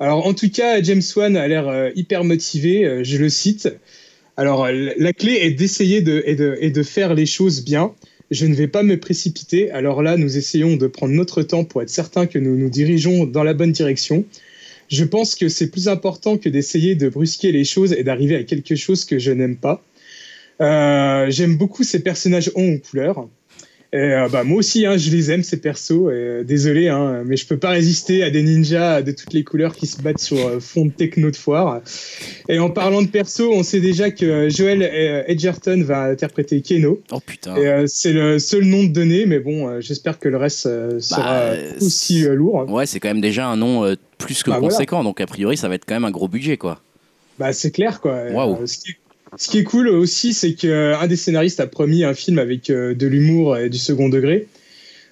Alors, 0.00 0.26
en 0.26 0.34
tout 0.34 0.50
cas, 0.50 0.82
James 0.82 1.02
Wan 1.16 1.36
a 1.36 1.46
l'air 1.46 1.68
euh, 1.68 1.90
hyper 1.94 2.24
motivé, 2.24 2.84
euh, 2.84 3.04
je 3.04 3.16
le 3.16 3.28
cite. 3.28 3.68
Alors, 4.36 4.68
la 4.68 5.12
clé 5.12 5.38
est 5.40 5.52
d'essayer 5.52 6.02
de, 6.02 6.22
et 6.26 6.34
de, 6.34 6.58
et 6.60 6.70
de 6.70 6.82
faire 6.82 7.14
les 7.14 7.24
choses 7.26 7.64
bien. 7.64 7.94
Je 8.30 8.46
ne 8.46 8.54
vais 8.54 8.68
pas 8.68 8.82
me 8.82 8.98
précipiter. 8.98 9.70
Alors 9.70 10.02
là, 10.02 10.16
nous 10.16 10.36
essayons 10.36 10.76
de 10.76 10.86
prendre 10.86 11.12
notre 11.14 11.42
temps 11.42 11.64
pour 11.64 11.82
être 11.82 11.90
certain 11.90 12.26
que 12.26 12.38
nous 12.38 12.56
nous 12.56 12.70
dirigeons 12.70 13.26
dans 13.26 13.44
la 13.44 13.54
bonne 13.54 13.72
direction. 13.72 14.24
Je 14.88 15.04
pense 15.04 15.34
que 15.34 15.48
c'est 15.48 15.70
plus 15.70 15.88
important 15.88 16.36
que 16.36 16.48
d'essayer 16.48 16.94
de 16.94 17.08
brusquer 17.08 17.52
les 17.52 17.64
choses 17.64 17.92
et 17.92 18.04
d'arriver 18.04 18.36
à 18.36 18.44
quelque 18.44 18.76
chose 18.76 19.04
que 19.04 19.18
je 19.18 19.32
n'aime 19.32 19.56
pas. 19.56 19.82
Euh, 20.60 21.30
J'aime 21.30 21.56
beaucoup 21.56 21.82
ces 21.82 22.00
personnages 22.00 22.50
en 22.54 22.78
couleur. 22.78 23.28
Et, 23.94 23.96
euh, 23.96 24.28
bah, 24.28 24.42
moi 24.42 24.58
aussi, 24.58 24.86
hein, 24.86 24.96
je 24.96 25.08
les 25.12 25.30
aime, 25.30 25.44
ces 25.44 25.56
persos. 25.56 25.92
et, 25.92 25.94
euh, 26.10 26.42
désolé, 26.42 26.88
hein, 26.88 27.22
mais 27.24 27.36
je 27.36 27.46
peux 27.46 27.56
pas 27.56 27.70
résister 27.70 28.24
à 28.24 28.30
des 28.30 28.42
ninjas 28.42 29.02
de 29.02 29.12
toutes 29.12 29.32
les 29.32 29.44
couleurs 29.44 29.76
qui 29.76 29.86
se 29.86 30.02
battent 30.02 30.18
sur 30.18 30.36
euh, 30.36 30.58
fond 30.58 30.86
de 30.86 30.90
techno 30.90 31.30
de 31.30 31.36
foire. 31.36 31.80
Et 32.48 32.58
en 32.58 32.70
parlant 32.70 33.02
de 33.02 33.06
persos, 33.06 33.46
on 33.52 33.62
sait 33.62 33.80
déjà 33.80 34.10
que 34.10 34.48
Joel 34.48 34.82
Edgerton 35.28 35.80
va 35.84 36.06
interpréter 36.06 36.60
Keno. 36.60 37.00
Oh 37.12 37.20
putain. 37.24 37.56
Euh, 37.56 37.84
c'est 37.86 38.12
le 38.12 38.40
seul 38.40 38.64
nom 38.64 38.82
de 38.82 38.88
donné, 38.88 39.26
mais 39.26 39.38
bon, 39.38 39.80
j'espère 39.80 40.18
que 40.18 40.28
le 40.28 40.38
reste 40.38 40.62
sera 41.00 41.36
euh, 41.36 41.72
aussi 41.80 42.22
lourd. 42.22 42.68
Ouais, 42.68 42.86
c'est 42.86 42.98
quand 42.98 43.08
même 43.08 43.20
déjà 43.20 43.46
un 43.46 43.56
nom 43.56 43.94
plus 44.18 44.42
que 44.42 44.50
Bah, 44.50 44.58
voilà. 44.58 44.74
conséquent, 44.74 45.04
donc 45.04 45.20
a 45.20 45.26
priori 45.26 45.56
ça 45.56 45.68
va 45.68 45.76
être 45.76 45.84
quand 45.86 45.94
même 45.94 46.04
un 46.04 46.10
gros 46.10 46.26
budget 46.28 46.56
quoi. 46.56 46.80
Bah, 47.38 47.52
c'est 47.52 47.70
clair, 47.70 48.00
quoi. 48.00 48.30
Waouh. 48.30 48.62
Euh, 48.62 48.66
ce, 48.66 48.78
qui 48.78 48.90
est, 48.90 48.96
ce 49.38 49.48
qui 49.50 49.58
est 49.58 49.64
cool 49.64 49.88
aussi, 49.88 50.32
c'est 50.34 50.54
qu'un 50.54 51.06
des 51.06 51.16
scénaristes 51.16 51.60
a 51.60 51.66
promis 51.66 52.04
un 52.04 52.14
film 52.14 52.38
avec 52.38 52.70
euh, 52.70 52.94
de 52.94 53.06
l'humour 53.06 53.56
et 53.56 53.68
du 53.68 53.78
second 53.78 54.08
degré. 54.08 54.46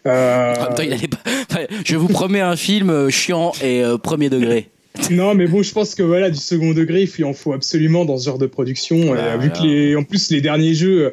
Euh, 0.07 0.55
En 0.57 0.65
même 0.67 0.75
temps, 0.75 0.83
il 0.83 0.93
allait 0.93 1.09
pas- 1.09 1.67
Je 1.85 1.97
vous 1.97 2.09
promets 2.09 2.41
un 2.41 2.57
film 2.57 2.91
euh, 2.91 3.11
chiant 3.11 3.53
et 3.63 3.83
euh, 3.85 3.99
premier 3.99 4.31
degré. 4.31 4.69
Non, 5.11 5.35
mais 5.35 5.47
bon, 5.47 5.63
je 5.63 5.73
pense 5.73 5.95
que 5.95 6.03
voilà, 6.03 6.29
du 6.29 6.39
second 6.39 6.73
degré, 6.73 7.09
il 7.19 7.25
en 7.25 7.33
faut 7.33 7.55
absolument 7.55 8.05
dans 8.05 8.19
ce 8.19 8.27
genre 8.27 8.37
de 8.39 8.45
production. 8.47 9.15
Euh, 9.15 9.39
vu 9.39 9.51
que 9.51 9.63
les, 9.63 9.97
en 9.97 10.03
plus 10.05 10.31
les 10.31 10.43
derniers 10.43 10.75
jeux 10.75 11.07
euh, 11.07 11.11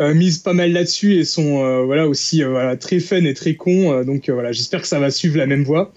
euh, 0.00 0.14
misent 0.14 0.38
pas 0.38 0.54
mal 0.54 0.72
là-dessus 0.72 1.16
et 1.18 1.24
sont 1.26 1.62
euh, 1.62 1.82
voilà 1.82 2.08
aussi 2.08 2.42
euh, 2.42 2.48
voilà, 2.48 2.76
très 2.78 3.00
fun 3.00 3.24
et 3.24 3.34
très 3.34 3.54
cons. 3.54 3.92
euh, 3.92 4.02
donc 4.04 4.28
euh, 4.30 4.32
voilà, 4.32 4.52
j'espère 4.52 4.80
que 4.80 4.86
ça 4.88 4.98
va 4.98 5.10
suivre 5.10 5.36
la 5.36 5.44
même 5.46 5.62
voie. 5.62 5.92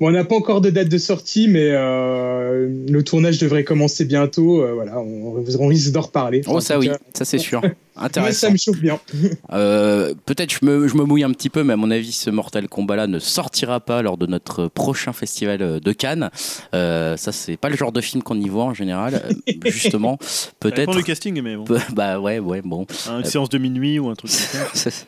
Bon, 0.00 0.08
on 0.08 0.12
n'a 0.12 0.24
pas 0.24 0.34
encore 0.34 0.62
de 0.62 0.70
date 0.70 0.88
de 0.88 0.96
sortie, 0.96 1.46
mais 1.46 1.70
euh, 1.72 2.68
le 2.88 3.02
tournage 3.02 3.38
devrait 3.38 3.64
commencer 3.64 4.06
bientôt. 4.06 4.62
euh, 4.62 4.72
voilà, 4.72 4.98
on, 4.98 5.44
on 5.58 5.66
risque 5.66 5.92
d'en 5.92 6.00
reparler. 6.00 6.40
Oh 6.46 6.58
ça 6.60 6.78
oui, 6.78 6.88
cas, 6.88 6.98
ça 7.14 7.26
c'est 7.26 7.38
sûr. 7.38 7.60
Intéressant. 8.00 8.46
ça 8.46 8.50
me 8.50 8.56
chauffe 8.56 8.78
bien. 8.80 8.98
Euh, 9.52 10.14
Peut-être 10.26 10.52
je 10.52 10.64
me, 10.64 10.86
je 10.88 10.94
me 10.96 11.04
mouille 11.04 11.24
un 11.24 11.32
petit 11.32 11.50
peu, 11.50 11.62
mais 11.64 11.72
à 11.72 11.76
mon 11.76 11.90
avis, 11.90 12.12
ce 12.12 12.30
Mortal 12.30 12.68
Kombat-là 12.68 13.06
ne 13.06 13.18
sortira 13.18 13.80
pas 13.80 14.00
lors 14.02 14.16
de 14.16 14.26
notre 14.26 14.68
prochain 14.68 15.12
festival 15.12 15.60
euh, 15.62 15.80
de 15.80 15.92
Cannes. 15.92 16.30
Euh, 16.74 17.16
ça, 17.16 17.32
c'est 17.32 17.56
pas 17.56 17.68
le 17.68 17.76
genre 17.76 17.92
de 17.92 18.00
film 18.00 18.22
qu'on 18.22 18.38
y 18.40 18.48
voit 18.48 18.64
en 18.64 18.74
général. 18.74 19.22
Euh, 19.48 19.52
Justement, 19.70 20.18
peut-être. 20.60 20.96
du 20.96 21.02
casting, 21.02 21.40
mais 21.42 21.56
bon. 21.56 21.64
Bah 21.94 22.20
ouais, 22.20 22.38
ouais, 22.38 22.62
bon. 22.62 22.86
Une 23.10 23.24
séance 23.24 23.48
de 23.48 23.58
minuit 23.58 23.98
ou 23.98 24.08
un 24.08 24.14
truc 24.14 24.30
comme 24.30 24.70
ça. 24.74 24.90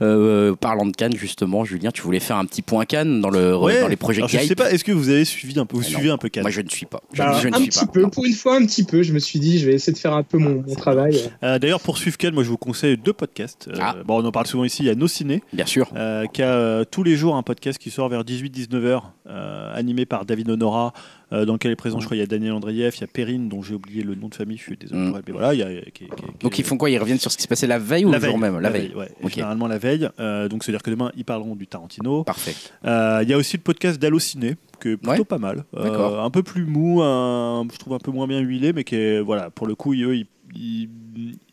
Euh, 0.00 0.54
parlant 0.56 0.86
de 0.86 0.92
Cannes, 0.92 1.14
justement, 1.16 1.64
Julien, 1.64 1.90
tu 1.92 2.02
voulais 2.02 2.18
faire 2.20 2.36
un 2.36 2.46
petit 2.46 2.62
point 2.62 2.84
Cannes 2.86 3.20
dans, 3.20 3.28
le, 3.30 3.54
Ouais. 3.56 3.80
dans 3.80 3.88
les 3.88 3.96
projets 3.96 4.20
Alors, 4.20 4.28
je 4.30 4.38
sais 4.38 4.54
pas, 4.54 4.72
est-ce 4.72 4.84
que 4.84 4.92
vous 4.92 5.10
avez 5.10 5.24
suivi 5.24 5.58
un 5.58 5.66
peu, 5.66 5.76
vous 5.76 5.82
Ah, 5.86 5.88
suivez 5.88 6.10
un 6.10 6.16
peu 6.16 6.28
Cannes 6.30 6.44
Moi, 6.44 6.50
je 6.50 6.62
ne 6.62 6.68
suis 6.68 6.86
pas. 6.86 7.02
Je, 7.12 7.18
Bah, 7.18 7.38
je 7.42 7.48
ne 7.48 7.54
un 7.54 7.58
suis 7.58 7.68
petit 7.68 7.78
pas. 7.80 7.86
peu, 7.86 8.02
non. 8.02 8.10
pour 8.10 8.24
une 8.24 8.32
fois, 8.32 8.56
un 8.56 8.64
petit 8.64 8.84
peu. 8.84 9.02
Je 9.02 9.12
me 9.12 9.18
suis 9.18 9.38
dit, 9.38 9.58
je 9.58 9.66
vais 9.66 9.74
essayer 9.74 9.92
de 9.92 9.98
faire 9.98 10.14
un 10.14 10.22
peu 10.22 10.38
mon, 10.38 10.64
mon 10.66 10.74
travail. 10.74 11.20
Euh, 11.42 11.58
D'ailleurs, 11.58 11.80
pour 11.80 11.98
moi 12.30 12.44
je 12.44 12.48
vous 12.48 12.56
conseille 12.56 12.96
deux 12.96 13.12
podcasts. 13.12 13.68
Euh, 13.68 13.76
Ah. 13.80 13.96
Bon, 14.06 14.22
on 14.22 14.24
en 14.24 14.30
parle 14.32 14.46
souvent 14.46 14.64
ici. 14.64 14.84
Il 14.84 14.86
y 14.86 14.90
a 14.90 14.94
Nos 14.94 15.08
Ciné, 15.08 15.42
Bien 15.52 15.66
sûr. 15.66 15.90
euh, 15.96 16.26
qui 16.26 16.42
a 16.42 16.46
euh, 16.54 16.84
tous 16.88 17.02
les 17.02 17.16
jours 17.16 17.34
un 17.34 17.42
podcast 17.42 17.78
qui 17.78 17.90
sort 17.90 18.08
vers 18.08 18.22
18-19 18.24 18.84
heures, 18.84 19.12
euh, 19.28 19.72
animé 19.74 20.06
par 20.06 20.24
David 20.24 20.48
Honora, 20.50 20.92
dans 21.32 21.54
lequel 21.54 21.72
est 21.72 21.76
présent, 21.76 21.98
je 21.98 22.04
crois, 22.04 22.14
il 22.14 22.20
y 22.20 22.22
a 22.22 22.26
Daniel 22.26 22.52
Andreev, 22.52 22.92
il 22.94 23.00
y 23.00 23.04
a 23.04 23.06
Perrine, 23.06 23.48
dont 23.48 23.62
j'ai 23.62 23.74
oublié 23.74 24.02
le 24.02 24.14
nom 24.14 24.28
de 24.28 24.34
famille, 24.34 24.58
je 24.58 24.64
suis 24.64 24.76
désolé. 24.76 25.00
Mm. 25.00 25.08
pour 25.08 25.16
elle, 25.16 25.22
Mais 25.26 25.32
voilà, 25.32 25.54
il 25.54 25.60
y 25.60 25.62
a, 25.62 25.80
qui- 25.80 25.90
qui- 25.90 26.04
qui- 26.04 26.10
Donc 26.42 26.58
ils 26.58 26.64
font 26.64 26.76
quoi? 26.76 26.90
Ils 26.90 26.98
reviennent 26.98 27.18
sur 27.18 27.32
ce 27.32 27.38
qui 27.38 27.42
se 27.42 27.48
passait 27.48 27.66
la 27.66 27.78
veille 27.78 28.04
ou 28.04 28.12
la 28.12 28.18
le 28.18 28.24
jour 28.26 28.38
veille, 28.38 28.50
même? 28.52 28.60
La 28.60 28.68
veille. 28.68 28.92
ouais. 28.94 29.10
Ok. 29.22 29.32
Généralement 29.32 29.66
la 29.66 29.78
veille. 29.78 30.10
Donc, 30.50 30.62
c'est-à-dire 30.62 30.82
que 30.82 30.90
demain, 30.90 31.10
ils 31.16 31.24
parleront 31.24 31.56
du 31.56 31.66
Tarantino. 31.66 32.22
Parfait. 32.24 32.54
Il 32.84 33.26
y 33.30 33.32
a 33.32 33.36
aussi 33.38 33.56
le 33.56 33.62
podcast 33.62 33.98
d'Allociné, 33.98 34.56
qui 34.82 34.88
est 34.88 34.96
plutôt 34.98 35.10
Ouais. 35.10 35.24
pas 35.24 35.38
mal. 35.38 35.64
Euh, 35.74 36.20
un 36.20 36.28
peu 36.28 36.42
plus 36.42 36.66
mou, 36.66 37.00
un- 37.02 37.66
je 37.72 37.78
trouve 37.78 37.94
un 37.94 37.98
peu 37.98 38.10
moins 38.10 38.26
bien 38.26 38.40
huilé, 38.40 38.74
mais 38.74 38.84
qui 38.84 38.96
est, 38.96 39.20
voilà, 39.20 39.48
pour 39.48 39.66
le 39.66 39.74
coup, 39.74 39.94
eux, 39.94 40.14
ils, 40.14 40.26
ils, 40.54 40.90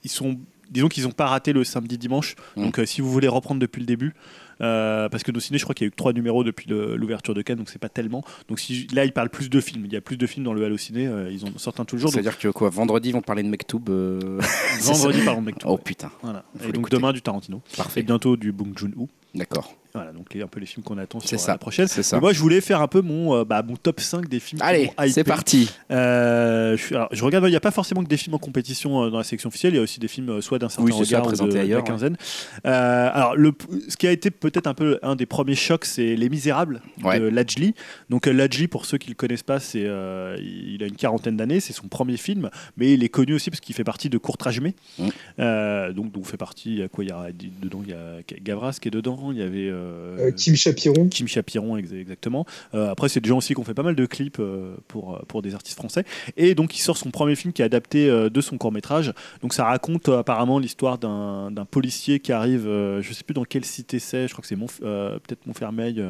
ils 0.03 0.09
sont. 0.09 0.37
Disons 0.71 0.87
qu'ils 0.87 1.03
n'ont 1.03 1.11
pas 1.11 1.27
raté 1.27 1.53
le 1.53 1.63
samedi 1.63 1.97
dimanche. 1.97 2.35
Mm. 2.55 2.63
Donc, 2.63 2.79
euh, 2.79 2.85
si 2.85 3.01
vous 3.01 3.11
voulez 3.11 3.27
reprendre 3.27 3.59
depuis 3.59 3.79
le 3.79 3.85
début, 3.85 4.13
Euh, 4.61 5.07
parce 5.07 5.23
que 5.23 5.31
nos 5.31 5.39
ciné, 5.39 5.57
je 5.57 5.63
crois 5.63 5.73
qu'il 5.73 5.85
y 5.85 5.87
a 5.87 5.87
eu 5.87 5.91
que 5.91 5.95
trois 5.95 6.11
numéros 6.11 6.43
depuis 6.43 6.69
le- 6.69 6.97
l'ouverture 6.97 7.33
de 7.33 7.41
Cannes, 7.41 7.59
donc 7.59 7.69
c'est 7.69 7.79
pas 7.79 7.87
tellement. 7.87 8.25
Donc 8.49 8.59
si, 8.59 8.87
là, 8.91 9.05
ils 9.05 9.13
parlent 9.13 9.29
plus 9.29 9.49
de 9.49 9.61
films. 9.61 9.85
Il 9.85 9.93
y 9.93 9.95
a 9.95 10.01
plus 10.01 10.17
de 10.17 10.27
films 10.27 10.43
dans 10.43 10.51
le 10.51 10.65
Allociné. 10.65 11.07
euh, 11.07 11.31
ils 11.31 11.45
en 11.45 11.57
sortent 11.57 11.79
un 11.79 11.85
tous 11.85 11.95
les 11.95 12.01
jours. 12.01 12.11
Donc, 12.11 12.15
C'est-à-dire 12.21 12.37
que 12.37 12.49
quoi 12.49 12.69
Vendredi, 12.69 13.07
ils 13.07 13.11
vont 13.13 13.21
parler 13.21 13.41
de 13.43 13.47
Mektoub. 13.47 13.79
vendredi, 14.81 15.21
parlons 15.23 15.39
de 15.39 15.45
Mektoub. 15.45 15.69
Oh 15.69 15.77
putain, 15.77 16.11
Voilà. 16.21 16.43
Et 16.67 16.73
donc 16.73 16.89
demain 16.89 17.13
du 17.13 17.21
Tarantino. 17.21 17.61
Et 17.73 17.77
parfait. 17.77 18.03
bientôt 18.03 18.35
du 18.35 18.51
Bong 18.51 18.77
Joon-ho. 18.77 19.07
D'accord. 19.33 19.73
Voilà, 19.99 20.11
donc 20.13 20.33
les, 20.33 20.41
un 20.41 20.47
peu 20.47 20.59
les 20.59 20.65
films 20.65 20.83
qu'on 20.83 20.97
attend 20.97 21.19
sur 21.19 21.39
ça. 21.39 21.51
la 21.53 21.57
prochaine. 21.57 21.87
C'est 21.87 22.03
ça. 22.03 22.17
Mais 22.17 22.21
moi, 22.21 22.33
je 22.33 22.39
voulais 22.39 22.61
faire 22.61 22.81
un 22.81 22.87
peu 22.87 23.01
mon, 23.01 23.35
euh, 23.35 23.43
bah, 23.45 23.63
mon 23.63 23.75
top 23.75 23.99
5 23.99 24.27
des 24.27 24.39
films. 24.39 24.61
Allez, 24.63 24.91
c'est 25.09 25.23
parti. 25.23 25.69
Euh, 25.91 26.75
je, 26.77 26.81
suis- 26.83 26.95
alors, 26.95 27.09
je 27.11 27.23
regarde, 27.23 27.45
il 27.45 27.49
n'y 27.51 27.55
a 27.55 27.59
pas 27.61 27.71
forcément 27.71 28.03
que 28.03 28.07
des 28.09 28.17
films 28.17 28.35
en 28.35 28.39
compétition 28.39 29.03
euh, 29.03 29.09
dans 29.09 29.17
la 29.17 29.23
section 29.23 29.47
officielle, 29.49 29.73
il 29.73 29.77
y 29.77 29.79
a 29.79 29.83
aussi 29.83 29.99
des 29.99 30.07
films 30.07 30.41
soit 30.41 30.59
d'un 30.59 30.69
certain 30.69 30.83
Oui, 30.85 30.91
ça, 30.93 30.99
regard 30.99 31.21
ou 31.21 31.23
de, 31.25 31.27
présentés 31.29 31.51
de 31.51 31.55
la 31.57 31.61
ailleurs, 31.61 31.81
ouais. 31.81 31.87
quinzaine. 31.87 32.17
Alors, 32.63 33.35
le, 33.35 33.53
ce 33.87 33.97
qui 33.97 34.07
a 34.07 34.11
été 34.11 34.31
peut-être 34.31 34.67
un 34.67 34.73
peu 34.73 34.99
un 35.03 35.15
des 35.15 35.25
premiers 35.25 35.55
chocs, 35.55 35.85
c'est 35.85 36.15
Les 36.15 36.29
Misérables 36.29 36.81
Ouais. 37.03 37.19
de 37.19 37.25
Lajli. 37.25 37.73
Donc, 38.09 38.25
Lajli, 38.25 38.67
pour 38.67 38.85
ceux 38.85 38.97
qui 38.97 39.07
ne 39.07 39.11
le 39.11 39.15
connaissent 39.15 39.43
pas, 39.43 39.59
c'est, 39.59 39.81
il 39.81 40.83
a 40.83 40.87
une 40.87 40.95
quarantaine 40.95 41.37
d'années, 41.37 41.59
c'est 41.59 41.73
son 41.73 41.87
premier 41.87 42.17
film, 42.17 42.49
mais 42.77 42.93
il 42.93 43.03
est 43.03 43.09
connu 43.09 43.33
aussi 43.33 43.49
parce 43.49 43.59
qu'il 43.61 43.75
fait 43.75 43.83
partie 43.83 44.09
de 44.09 44.17
Courtrage 44.17 44.59
Mé. 44.61 44.75
Mm. 44.97 45.07
Euh, 45.39 45.93
donc, 45.93 46.11
donc, 46.11 46.25
fait 46.25 46.37
partie, 46.37 46.81
quoi 46.91 47.03
Il 47.03 47.09
y 47.09 47.11
a 47.13 47.27
dedans, 47.61 47.81
il 47.85 47.91
y 47.91 47.93
a 47.93 48.17
Gavras 48.41 48.77
qui 48.81 48.87
est 48.87 48.91
dedans, 48.91 49.31
il 49.31 49.37
y 49.37 49.41
avait 49.41 49.69
euh, 49.89 50.27
Euh, 50.27 50.31
Kim 50.31 50.55
Chapiron. 50.55 51.07
Kim 51.09 51.27
Chapiron 51.27 51.77
ex- 51.77 51.91
exactement. 51.91 52.45
Euh, 52.73 52.89
après 52.91 53.09
c'est 53.09 53.19
des 53.21 53.29
gens 53.29 53.37
aussi 53.37 53.53
qui 53.53 53.59
ont 53.59 53.63
fait 53.63 53.73
pas 53.73 53.83
mal 53.83 53.95
de 53.95 54.05
clips 54.05 54.41
pour, 54.87 55.19
pour 55.27 55.41
des 55.41 55.55
artistes 55.55 55.77
français. 55.77 56.03
Et 56.37 56.55
donc 56.55 56.77
il 56.77 56.81
sort 56.81 56.97
son 56.97 57.09
premier 57.11 57.35
film 57.35 57.53
qui 57.53 57.61
est 57.61 57.65
adapté 57.65 58.07
de 58.09 58.41
son 58.41 58.57
court 58.57 58.71
métrage. 58.71 59.13
Donc 59.41 59.53
ça 59.53 59.65
raconte 59.65 60.09
apparemment 60.09 60.59
l'histoire 60.59 60.97
d'un 60.97 61.51
d'un 61.51 61.65
policier 61.65 62.19
qui 62.19 62.31
arrive, 62.31 62.63
je 62.65 63.13
sais 63.13 63.23
plus 63.23 63.33
dans 63.33 63.43
quelle 63.45 63.65
cité 63.65 63.99
c'est, 63.99 64.27
je 64.27 64.33
crois 64.33 64.41
que 64.41 64.47
c'est 64.47 64.55
peut-être 64.55 65.45
Montfermeil. 65.47 66.03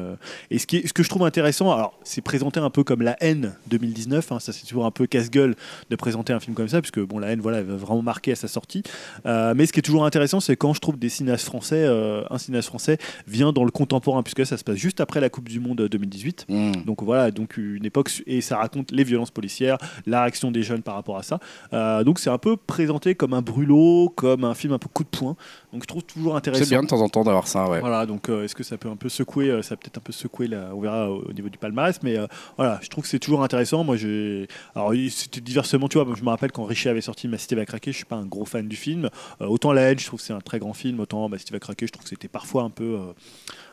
Et 0.50 0.58
ce, 0.58 0.66
qui 0.66 0.78
est- 0.78 0.86
ce 0.86 0.92
que 0.92 1.02
je 1.02 1.08
trouve 1.08 1.24
intéressant, 1.24 1.72
alors 1.72 1.98
c'est 2.04 2.20
présenté 2.20 2.60
un 2.60 2.70
peu 2.70 2.84
comme 2.84 3.02
La 3.02 3.16
haine 3.22 3.54
2019, 3.68 4.32
hein, 4.32 4.40
ça 4.40 4.52
c'est 4.52 4.66
toujours 4.66 4.86
un 4.86 4.90
peu 4.90 5.06
casse-gueule 5.06 5.54
de 5.88 5.96
présenter 5.96 6.32
un 6.32 6.40
film 6.40 6.54
comme 6.54 6.68
ça, 6.68 6.80
puisque 6.80 7.00
bon 7.00 7.18
La 7.18 7.28
haine 7.28 7.40
voilà, 7.40 7.58
elle 7.58 7.64
va 7.66 7.76
vraiment 7.76 8.02
marquer 8.02 8.32
à 8.32 8.36
sa 8.36 8.48
sortie. 8.48 8.82
Mais 9.24 9.66
ce 9.66 9.72
qui 9.72 9.78
est 9.78 9.82
toujours 9.82 10.04
intéressant, 10.04 10.40
c'est 10.40 10.56
quand 10.56 10.74
je 10.74 10.80
trouve 10.80 10.98
des 10.98 11.08
cinéastes 11.08 11.46
français, 11.46 11.86
un 11.86 12.38
cinéaste 12.38 12.68
français 12.68 12.98
vient 13.26 13.52
dans 13.52 13.59
le 13.64 13.70
contemporain, 13.70 14.22
puisque 14.22 14.46
ça 14.46 14.56
se 14.56 14.64
passe 14.64 14.76
juste 14.76 15.00
après 15.00 15.20
la 15.20 15.28
Coupe 15.28 15.48
du 15.48 15.60
Monde 15.60 15.82
2018. 15.82 16.46
Mmh. 16.48 16.72
Donc 16.86 17.02
voilà, 17.02 17.30
donc 17.30 17.56
une 17.56 17.84
époque 17.84 18.10
et 18.26 18.40
ça 18.40 18.58
raconte 18.58 18.90
les 18.90 19.04
violences 19.04 19.30
policières, 19.30 19.78
la 20.06 20.22
réaction 20.22 20.50
des 20.50 20.62
jeunes 20.62 20.82
par 20.82 20.94
rapport 20.94 21.16
à 21.16 21.22
ça. 21.22 21.38
Euh, 21.72 22.04
donc 22.04 22.18
c'est 22.18 22.30
un 22.30 22.38
peu 22.38 22.56
présenté 22.56 23.14
comme 23.14 23.34
un 23.34 23.42
brûlot, 23.42 24.12
comme 24.14 24.44
un 24.44 24.54
film 24.54 24.72
un 24.72 24.78
peu 24.78 24.88
coup 24.88 25.04
de 25.04 25.08
poing. 25.08 25.36
Donc 25.72 25.82
je 25.82 25.86
trouve 25.86 26.02
toujours 26.02 26.36
intéressant. 26.36 26.64
C'est 26.64 26.70
bien 26.70 26.82
de 26.82 26.88
temps 26.88 27.00
en 27.00 27.08
temps 27.08 27.24
d'avoir 27.24 27.46
ça, 27.46 27.68
ouais. 27.68 27.80
Voilà, 27.80 28.06
donc 28.06 28.28
euh, 28.28 28.44
est-ce 28.44 28.54
que 28.54 28.62
ça 28.62 28.76
peut 28.76 28.88
un 28.88 28.96
peu 28.96 29.08
secouer, 29.08 29.50
euh, 29.50 29.62
ça 29.62 29.76
peut 29.76 29.86
être 29.86 29.98
un 29.98 30.02
peu 30.02 30.12
secouer, 30.12 30.48
là, 30.48 30.70
on 30.74 30.80
verra 30.80 31.10
au, 31.10 31.24
au 31.28 31.32
niveau 31.32 31.48
du 31.48 31.58
palmarès, 31.58 31.98
mais 32.02 32.18
euh, 32.18 32.26
voilà, 32.56 32.78
je 32.82 32.88
trouve 32.88 33.04
que 33.04 33.10
c'est 33.10 33.18
toujours 33.18 33.42
intéressant. 33.42 33.84
Moi, 33.84 33.96
j'ai, 33.96 34.48
alors 34.74 34.92
c'était 35.10 35.40
diversement, 35.40 35.88
tu 35.88 35.98
vois, 35.98 36.14
je 36.14 36.22
me 36.22 36.28
rappelle 36.28 36.52
quand 36.52 36.64
Richie 36.64 36.88
avait 36.88 37.00
sorti 37.00 37.28
Ma 37.28 37.38
Cité 37.38 37.54
va 37.54 37.64
craquer, 37.64 37.92
je 37.92 37.96
suis 37.96 38.04
pas 38.04 38.16
un 38.16 38.26
gros 38.26 38.44
fan 38.44 38.68
du 38.68 38.76
film. 38.76 39.08
Euh, 39.40 39.46
autant 39.46 39.72
La 39.72 39.82
haine, 39.82 39.98
je 39.98 40.06
trouve 40.06 40.20
que 40.20 40.26
c'est 40.26 40.32
un 40.32 40.40
très 40.40 40.58
grand 40.58 40.72
film, 40.72 41.00
autant 41.00 41.28
Ma 41.28 41.38
Cité 41.38 41.52
va 41.52 41.60
craquer, 41.60 41.86
je 41.86 41.92
trouve 41.92 42.04
que 42.04 42.10
c'était 42.10 42.28
parfois 42.28 42.62
un 42.62 42.70
peu, 42.70 42.98
euh, 42.98 43.12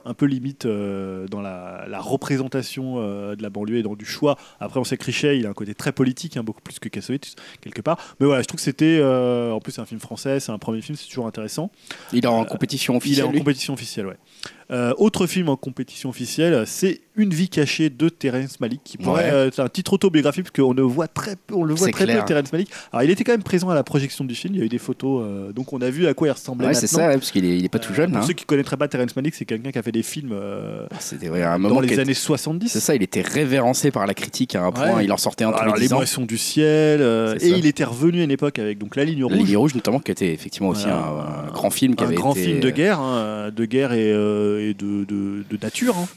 un 0.07 0.13
peu 0.13 0.25
limite 0.25 0.65
euh, 0.65 1.27
dans 1.27 1.41
la, 1.41 1.85
la 1.87 1.99
représentation 1.99 2.95
euh, 2.97 3.35
de 3.35 3.43
la 3.43 3.49
banlieue 3.49 3.77
et 3.77 3.83
dans 3.83 3.95
du 3.95 4.05
choix. 4.05 4.37
Après, 4.59 4.79
on 4.79 4.83
sait 4.83 4.97
que 4.97 5.03
Richet, 5.05 5.37
il 5.37 5.45
a 5.45 5.49
un 5.49 5.53
côté 5.53 5.75
très 5.75 5.91
politique, 5.91 6.37
hein, 6.37 6.43
beaucoup 6.43 6.61
plus 6.61 6.79
que 6.79 6.89
Kassovitz 6.89 7.35
quelque 7.61 7.81
part. 7.81 7.97
Mais 8.19 8.25
voilà, 8.25 8.41
je 8.41 8.47
trouve 8.47 8.57
que 8.57 8.63
c'était, 8.63 8.99
euh, 9.01 9.51
en 9.51 9.59
plus, 9.59 9.73
c'est 9.73 9.81
un 9.81 9.85
film 9.85 9.99
français, 9.99 10.39
c'est 10.39 10.51
un 10.51 10.57
premier 10.57 10.81
film, 10.81 10.97
c'est 10.97 11.07
toujours 11.07 11.27
intéressant. 11.27 11.71
Il 12.13 12.23
est 12.23 12.27
en 12.27 12.45
compétition 12.45 12.93
Il 12.93 12.95
est 12.95 12.97
officielle. 12.97 13.25
en 13.25 13.31
lui 13.31 13.39
compétition 13.39 13.73
officielle, 13.73 14.07
ouais. 14.07 14.17
Euh, 14.69 14.93
autre 14.97 15.27
film 15.27 15.47
en 15.49 15.55
compétition 15.55 16.09
officielle, 16.09 16.63
c'est 16.65 16.99
Une 17.19 17.33
vie 17.33 17.49
cachée 17.49 17.89
de 17.89 18.09
Terrence 18.09 18.59
Malick, 18.59 18.81
qui 18.83 18.97
pourrait 18.99 19.23
Ouais. 19.23 19.31
euh, 19.31 19.49
c'est 19.51 19.61
un 19.63 19.69
titre 19.69 19.93
autobiographique 19.93 20.43
parce 20.43 20.55
qu'on 20.55 20.73
le 20.73 20.83
voit 20.83 21.07
très 21.07 21.35
peu, 21.35 21.55
on 21.55 21.63
le 21.63 21.73
voit 21.73 21.89
très 21.89 22.03
clair. 22.05 22.19
peu 22.19 22.25
Terrence 22.27 22.51
Malick. 22.53 22.69
Alors 22.93 23.01
il 23.03 23.09
était 23.09 23.23
quand 23.23 23.31
même 23.31 23.41
présent 23.41 23.69
à 23.69 23.75
la 23.75 23.83
projection 23.83 24.23
du 24.23 24.35
film, 24.35 24.53
il 24.53 24.59
y 24.59 24.61
a 24.61 24.65
eu 24.65 24.69
des 24.69 24.77
photos, 24.77 25.23
euh, 25.25 25.51
donc 25.51 25.73
on 25.73 25.81
a 25.81 25.89
vu 25.89 26.05
à 26.05 26.13
quoi 26.13 26.27
il 26.27 26.31
ressemblait 26.31 26.67
Ouais, 26.67 26.73
c'est 26.75 26.85
ça, 26.85 27.07
ouais, 27.07 27.13
parce 27.15 27.31
qu'il 27.31 27.43
est, 27.45 27.69
pas 27.69 27.79
tout 27.79 27.93
jeune. 27.95 28.11
Pour 28.11 28.19
hein. 28.21 28.25
ceux 28.27 28.33
qui 28.33 28.45
connaîtraient 28.45 28.77
pas 28.77 28.87
Terrence 28.87 29.15
Malick, 29.15 29.33
c'est 29.33 29.45
quelqu'un 29.45 29.71
qui 29.71 29.79
a 29.79 29.81
fait 29.81 29.91
des 29.91 30.03
films 30.03 30.35
C'était 30.99 31.29
un 31.41 31.57
dans 31.59 31.79
les 31.79 31.97
années 31.99 32.13
70. 32.13 32.69
C'est 32.69 32.79
ça, 32.79 32.93
il 32.93 33.01
était 33.01 33.21
révérencé 33.21 33.89
par 33.89 34.05
la 34.05 34.13
critique 34.13 34.55
à 34.55 34.63
un 34.63 34.71
point. 34.71 35.01
Il 35.01 35.11
en 35.11 35.17
sortait 35.17 35.43
un 35.45 35.53
tous 35.53 35.57
Alors 35.59 35.75
les 35.75 35.81
les 35.81 35.87
10 35.87 35.93
ans. 35.93 35.97
moissons 35.97 36.25
du 36.25 36.37
ciel, 36.37 37.01
et 37.41 37.47
il 37.49 37.65
était 37.65 37.83
revenu 37.83 38.21
à 38.21 38.25
une 38.25 38.31
époque 38.31 38.59
avec 38.59 38.77
donc 38.77 38.95
La 38.95 39.05
Ligne 39.05 39.21
La 39.21 39.25
Rouge. 39.27 39.37
Ligne 39.47 39.57
Rouge, 39.57 39.73
notamment, 39.75 39.99
qui 39.99 40.11
était 40.11 40.33
effectivement 40.33 40.69
aussi 40.69 40.85
un, 40.87 41.51
grand 41.51 41.71
film 41.71 41.95
qui 41.95 42.03
un 42.03 42.07
avait 42.07 42.15
grand 42.15 42.33
été- 42.33 42.43
film 42.43 42.59
de 42.59 42.69
guerre, 42.69 42.99
hein, 42.99 43.49
de 43.55 43.65
guerre 43.65 43.93
et, 43.93 44.13
et 44.59 44.73
de, 44.73 45.05
de, 45.05 45.43
de 45.49 45.57
nature. 45.61 45.95
hein. 45.97 46.07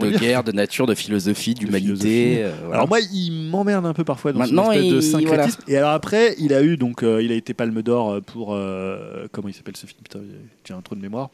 De 0.00 0.08
dire. 0.10 0.20
guerre, 0.20 0.44
de 0.44 0.52
nature, 0.52 0.86
de 0.86 0.94
philosophie, 0.94 1.54
d'humanité. 1.54 2.42
euh, 2.42 2.52
voilà. 2.60 2.74
Alors 2.76 2.88
moi, 2.88 2.98
il 3.00 3.48
m'emmerde 3.50 3.86
un 3.86 3.92
peu 3.94 4.04
parfois 4.04 4.32
dans 4.32 4.38
Maintenant, 4.40 4.66
son 4.66 4.72
espèce 4.72 4.92
de 4.92 5.00
syncrétisme. 5.00 5.60
Et 5.68 5.76
alors 5.76 5.90
après, 5.90 6.34
il 6.38 6.52
a 6.54 6.62
eu 6.62 6.76
donc, 6.76 7.02
euh, 7.02 7.22
il 7.22 7.32
a 7.32 7.34
été 7.34 7.54
Palme 7.54 7.82
d'Or 7.82 8.20
pour 8.26 8.54
euh, 8.54 9.26
comment 9.32 9.48
il 9.48 9.54
s'appelle 9.54 9.76
ce 9.76 9.86
film? 9.86 9.98
Putain, 10.02 10.20
j'ai 10.64 10.74
un 10.74 10.80
trou 10.80 10.94
de 10.94 11.00
mémoire. 11.00 11.30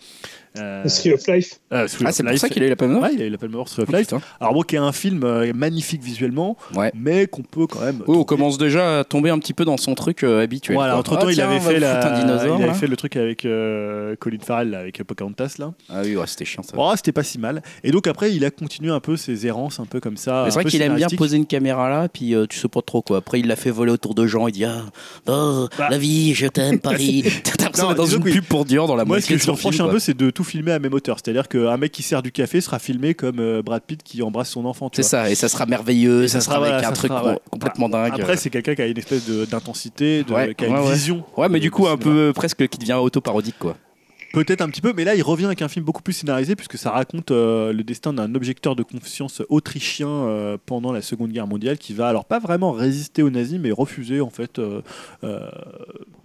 Euh, 0.57 0.85
Thrill 0.87 1.15
of 1.15 1.27
Life. 1.27 1.59
euh, 1.73 1.87
Thrill 1.89 2.07
ah, 2.07 2.11
of 2.11 2.15
c'est 2.15 2.23
pour 2.25 2.39
ça 2.39 2.49
qu'il 2.49 2.63
a 2.63 2.67
eu 2.67 2.71
la 2.71 2.77
Palme 2.77 2.93
d'Or 2.95 3.03
Ouais, 3.03 3.11
il 3.15 3.23
a 3.23 3.27
eu 3.27 3.31
la 3.31 3.39
Palme 3.39 3.53
d'Or 3.53 3.69
sur 3.69 3.85
Oh, 3.89 3.93
Life. 3.93 4.07
putain. 4.09 4.21
Alors 4.41 4.55
bon, 4.55 4.63
qui 4.63 4.77
est 4.77 4.79
un 4.79 4.93
film 4.93 5.23
euh, 5.25 5.53
magnifique 5.55 6.03
visuellement, 6.03 6.57
Ouais. 6.75 6.93
mais 6.95 7.27
qu'on 7.27 7.43
peut 7.43 7.67
quand 7.67 7.81
même. 7.81 8.03
Oui, 8.07 8.17
on 8.17 8.25
commence 8.25 8.57
déjà 8.59 9.01
à 9.01 9.05
tomber 9.05 9.31
un 9.31 9.39
petit 9.39 9.53
peu 9.53 9.65
dans 9.65 9.77
son 9.77 9.95
truc 9.95 10.23
euh, 10.23 10.43
habituel. 10.43 10.77
Voilà, 10.77 10.97
entre 10.97 11.17
temps, 11.19 11.27
Ah, 11.27 11.31
il 11.33 11.35
tiens, 11.35 11.51
avait 11.51 11.61
fait 11.61 11.79
la, 11.81 12.01
foutre 12.01 12.15
un 12.15 12.19
dinosaure. 12.21 12.57
il 12.59 12.63
avait 12.63 12.67
là. 12.73 12.75
fait 12.75 12.87
le 12.87 12.97
truc 12.97 13.17
avec 13.17 13.45
euh, 13.45 14.15
Colin 14.21 14.39
Farrell, 14.41 14.71
là, 14.71 14.79
avec 14.81 15.03
Pocahontas 15.03 15.57
là. 15.59 15.73
Ah 15.91 16.03
oui, 16.05 16.15
ouais, 16.17 16.27
c'était 16.27 16.45
chiant 16.55 16.63
ça. 16.63 16.75
Oh, 16.77 16.93
c'était 16.97 17.13
pas 17.13 17.23
si 17.23 17.39
mal. 17.39 17.63
Et 17.83 17.91
donc 17.91 18.07
après, 18.07 18.33
il 18.33 18.45
a 18.45 18.51
continué 18.51 18.91
un 18.91 19.01
peu 19.01 19.17
ses 19.17 19.47
errances, 19.47 19.81
un 19.81 19.87
peu 19.87 20.01
comme 20.01 20.17
ça. 20.17 20.47
C'est 20.49 20.55
vrai 20.55 20.65
qu'il 20.65 20.83
aime 20.83 20.97
bien 20.97 21.09
poser 21.17 21.37
une 21.37 21.47
caméra 21.47 21.89
là, 21.89 22.09
puis 22.09 22.35
euh, 22.35 22.47
tu 22.47 22.59
sais 22.59 22.69
pas 22.69 22.83
trop 22.83 23.03
quoi. 23.03 23.19
Après, 23.19 23.41
il 23.41 23.47
l'a 23.47 23.57
fait 23.57 23.71
voler 23.71 23.93
autour 23.93 24.15
de 24.15 24.27
gens. 24.27 24.47
Il 24.49 24.53
dit 24.53 24.65
Ah, 24.65 24.83
oh, 25.29 25.69
Bah. 25.79 25.89
la 25.91 25.99
vie, 25.99 26.35
je 26.35 26.47
t'aime, 26.47 26.79
Paris. 26.81 27.25
T'as 27.45 27.65
l'impression 27.65 27.89
d'être 27.89 27.97
dans 27.97 28.07
une 28.07 28.23
pub 28.23 28.45
pour 28.45 28.65
Dior 28.65 28.87
dans 28.87 28.97
la 28.97 29.05
Moi, 29.05 29.21
ce 29.21 29.23
moitié 29.23 29.37
que 29.37 29.43
je 29.43 29.51
reproche 29.51 29.81
un 29.81 29.89
peu, 29.89 29.99
c'est 29.99 30.17
de 30.17 30.31
tout 30.31 30.45
filmer 30.45 30.73
à 30.73 30.79
même 30.79 30.95
hauteur. 30.95 31.19
C'est-à-dire 31.23 31.49
qu'un 31.49 31.77
mec 31.77 31.93
qui 31.93 32.03
sert 32.03 32.23
du 32.23 32.33
café 32.33 32.61
sera 32.61 32.79
filmé 32.79 33.15
comme 33.15 33.39
euh, 33.41 33.63
Brad 33.63 33.83
Pitt 33.83 34.03
qui 34.03 34.23
embrasse 34.23 34.51
son 34.51 34.65
enfant. 34.65 34.91
C'est 34.93 35.03
ça, 35.03 35.31
et 35.31 35.35
ça 35.35 35.49
sera 35.49 35.67
merveilleux, 35.67 36.27
ça, 36.29 36.41
ça 36.41 36.47
sera 36.47 36.65
avec 36.65 36.85
un 36.85 36.93
truc 36.93 37.13
complètement 37.51 37.89
dingue. 37.89 38.13
Après, 38.15 38.37
c'est 38.37 38.51
quelqu'un 38.51 38.75
qui 38.75 38.83
a 38.83 38.87
une 38.87 38.99
espèce 38.99 39.29
d'intensité, 39.29 40.25
qui 40.27 40.65
a 40.65 40.67
une 40.69 40.91
vision. 40.91 41.25
Ouais, 41.37 41.49
mais 41.49 41.61
du 41.61 41.71
coup, 41.71 41.89
un 41.89 41.97
peu 41.97 42.33
presque 42.35 42.67
qui 42.69 42.79
devient 42.79 42.95
auto-parodique, 42.95 43.57
quoi. 43.59 43.77
Peut-être 44.35 44.63
un 44.63 44.69
petit 44.69 44.81
peu, 44.81 44.93
mais 44.97 45.05
là, 45.05 45.15
il 45.15 45.23
revient 45.23 45.47
avec 45.47 45.63
un 45.63 45.69
film 45.69 45.85
beaucoup 45.85 46.03
plus 46.03 46.13
scénarisé, 46.13 46.57
puisque 46.57 46.77
ça 46.77 46.91
raconte 46.91 47.31
euh, 47.31 47.73
le 47.73 47.85
destin 47.85 48.13
d'un 48.13 48.35
objecteur 48.35 48.75
de 48.75 48.83
conscience 48.83 49.43
autrichien 49.49 50.09
euh, 50.09 50.59
pendant 50.67 50.91
la 50.91 51.03
Seconde 51.03 51.31
Guerre 51.31 51.47
mondiale, 51.47 51.79
qui 51.79 51.95
va 51.95 52.09
alors 52.09 52.25
pas 52.25 52.41
vraiment 52.41 52.73
résister 52.73 53.23
aux 53.23 53.31
nazis, 53.31 53.61
mais 53.61 53.71
refuser, 53.71 54.21
en 54.21 54.31
fait. 54.31 54.61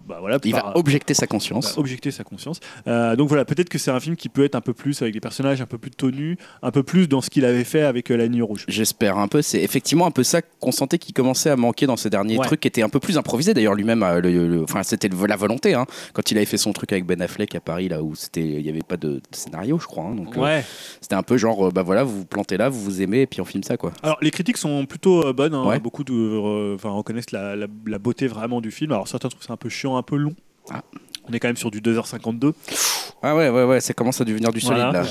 Bah, 0.10 0.18
voilà, 0.20 0.38
Il 0.44 0.52
par- 0.52 0.72
va 0.74 0.78
objecter 0.78 1.14
sa 1.14 1.28
conscience. 1.28 1.78
Objecter 1.78 2.12
sa 2.12 2.24
conscience. 2.24 2.60
Euh, 2.88 3.16
donc 3.16 3.28
voilà, 3.30 3.46
peut-être 3.46 3.70
que 3.70 3.78
c'est 3.78 3.92
un 3.92 4.00
film 4.00 4.16
qui 4.16 4.28
peut 4.28 4.44
être 4.44 4.56
un 4.56 4.62
peu 4.62 4.74
plus 4.74 5.02
avec 5.02 5.14
des 5.14 5.20
personnages 5.20 5.62
un 5.62 5.66
peu 5.66 5.78
plus 5.78 5.92
tenus, 5.92 6.38
un 6.64 6.72
peu 6.72 6.84
plus 6.84 7.08
dans 7.08 7.22
ce 7.22 7.30
qu'il 7.30 7.46
avait 7.46 7.64
fait 7.64 7.84
avec 7.84 8.12
euh, 8.12 8.18
La 8.18 8.26
Ligne 8.26 8.44
Rouge. 8.44 8.66
J'espère 8.68 9.18
un 9.18 9.28
peu. 9.28 9.42
C'est 9.42 9.62
effectivement 9.62 10.08
un 10.08 10.12
peu 10.12 10.24
ça 10.24 10.42
qu'on 10.42 10.72
sentait 10.72 10.98
qui 10.98 11.14
commençait 11.14 11.50
à 11.52 11.56
manquer 11.56 11.86
dans 11.86 11.96
ces 11.98 12.10
derniers 12.10 12.38
Ouais. 12.38 12.46
trucs, 12.46 12.60
qui 12.62 12.68
étaient 12.68 12.82
un 12.82 12.90
peu 12.90 13.00
plus 13.00 13.18
improvisés 13.18 13.54
d'ailleurs 13.54 13.76
lui-même. 13.76 14.04
euh, 14.04 14.20
le- 14.20 14.48
le- 14.48 14.64
Enfin, 14.64 14.84
c'était 14.84 15.10
la 15.28 15.36
volonté. 15.36 15.74
hein. 15.76 15.86
Quand 16.14 16.32
il 16.32 16.38
avait 16.38 16.46
fait 16.46 16.58
son 16.58 16.74
truc 16.74 16.92
avec 16.92 17.06
Ben 17.06 17.22
Affleck 17.22 17.54
à 17.56 17.60
Paris, 17.60 17.88
là 17.90 18.02
où 18.02 18.16
c'était, 18.16 18.42
il 18.42 18.62
y 18.66 18.70
avait 18.70 18.82
pas 18.82 18.98
de, 18.98 19.10
de 19.16 19.22
scénario, 19.32 19.78
je 19.80 19.86
crois. 19.86 20.06
hein. 20.06 20.16
donc 20.16 20.36
Ouais. 20.36 20.64
c'était 21.02 21.16
un 21.16 21.24
peu 21.24 21.38
genre, 21.38 21.72
bah 21.72 21.84
voilà, 21.84 22.04
vous 22.04 22.20
vous 22.20 22.26
plantez 22.26 22.58
là, 22.58 22.70
vous 22.70 22.82
vous 22.82 23.02
aimez, 23.02 23.22
et 23.22 23.28
puis 23.28 23.42
on 23.42 23.46
filme 23.46 23.64
ça, 23.64 23.78
quoi. 23.78 23.92
Alors 24.04 24.18
les 24.22 24.32
critiques 24.32 24.58
sont 24.58 24.86
plutôt 24.86 25.32
bonnes. 25.34 25.54
hein. 25.54 25.66
Ouais. 25.66 25.80
Beaucoup 25.80 26.04
de, 26.04 26.76
reconnaissent 26.84 27.32
la, 27.32 27.56
la- 27.56 27.68
la 27.86 28.00
beauté 28.00 28.28
vraiment 28.28 28.62
du 28.62 28.72
film. 28.72 28.92
Alors 28.92 29.08
certains 29.08 29.30
trouvent 29.30 29.44
ça 29.44 29.54
un 29.54 29.58
peu 29.58 29.70
chiant, 29.70 29.98
un 30.00 30.04
peu 30.04 30.16
long. 30.18 30.34
Ah. 30.72 30.82
On 31.28 31.34
est 31.34 31.40
quand 31.40 31.48
même 31.48 31.58
sur 31.58 31.70
du 31.72 31.82
2h52. 31.82 32.54
Ah 33.22 33.36
ouais, 33.36 33.50
ouais, 33.50 33.64
ouais, 33.66 33.82
ça 33.82 33.94
commence 33.94 34.20
à 34.22 34.26
devenir 34.26 34.52
du 34.52 34.60
solide 34.62 34.78
Voilà. 34.82 35.02
là. 35.04 35.08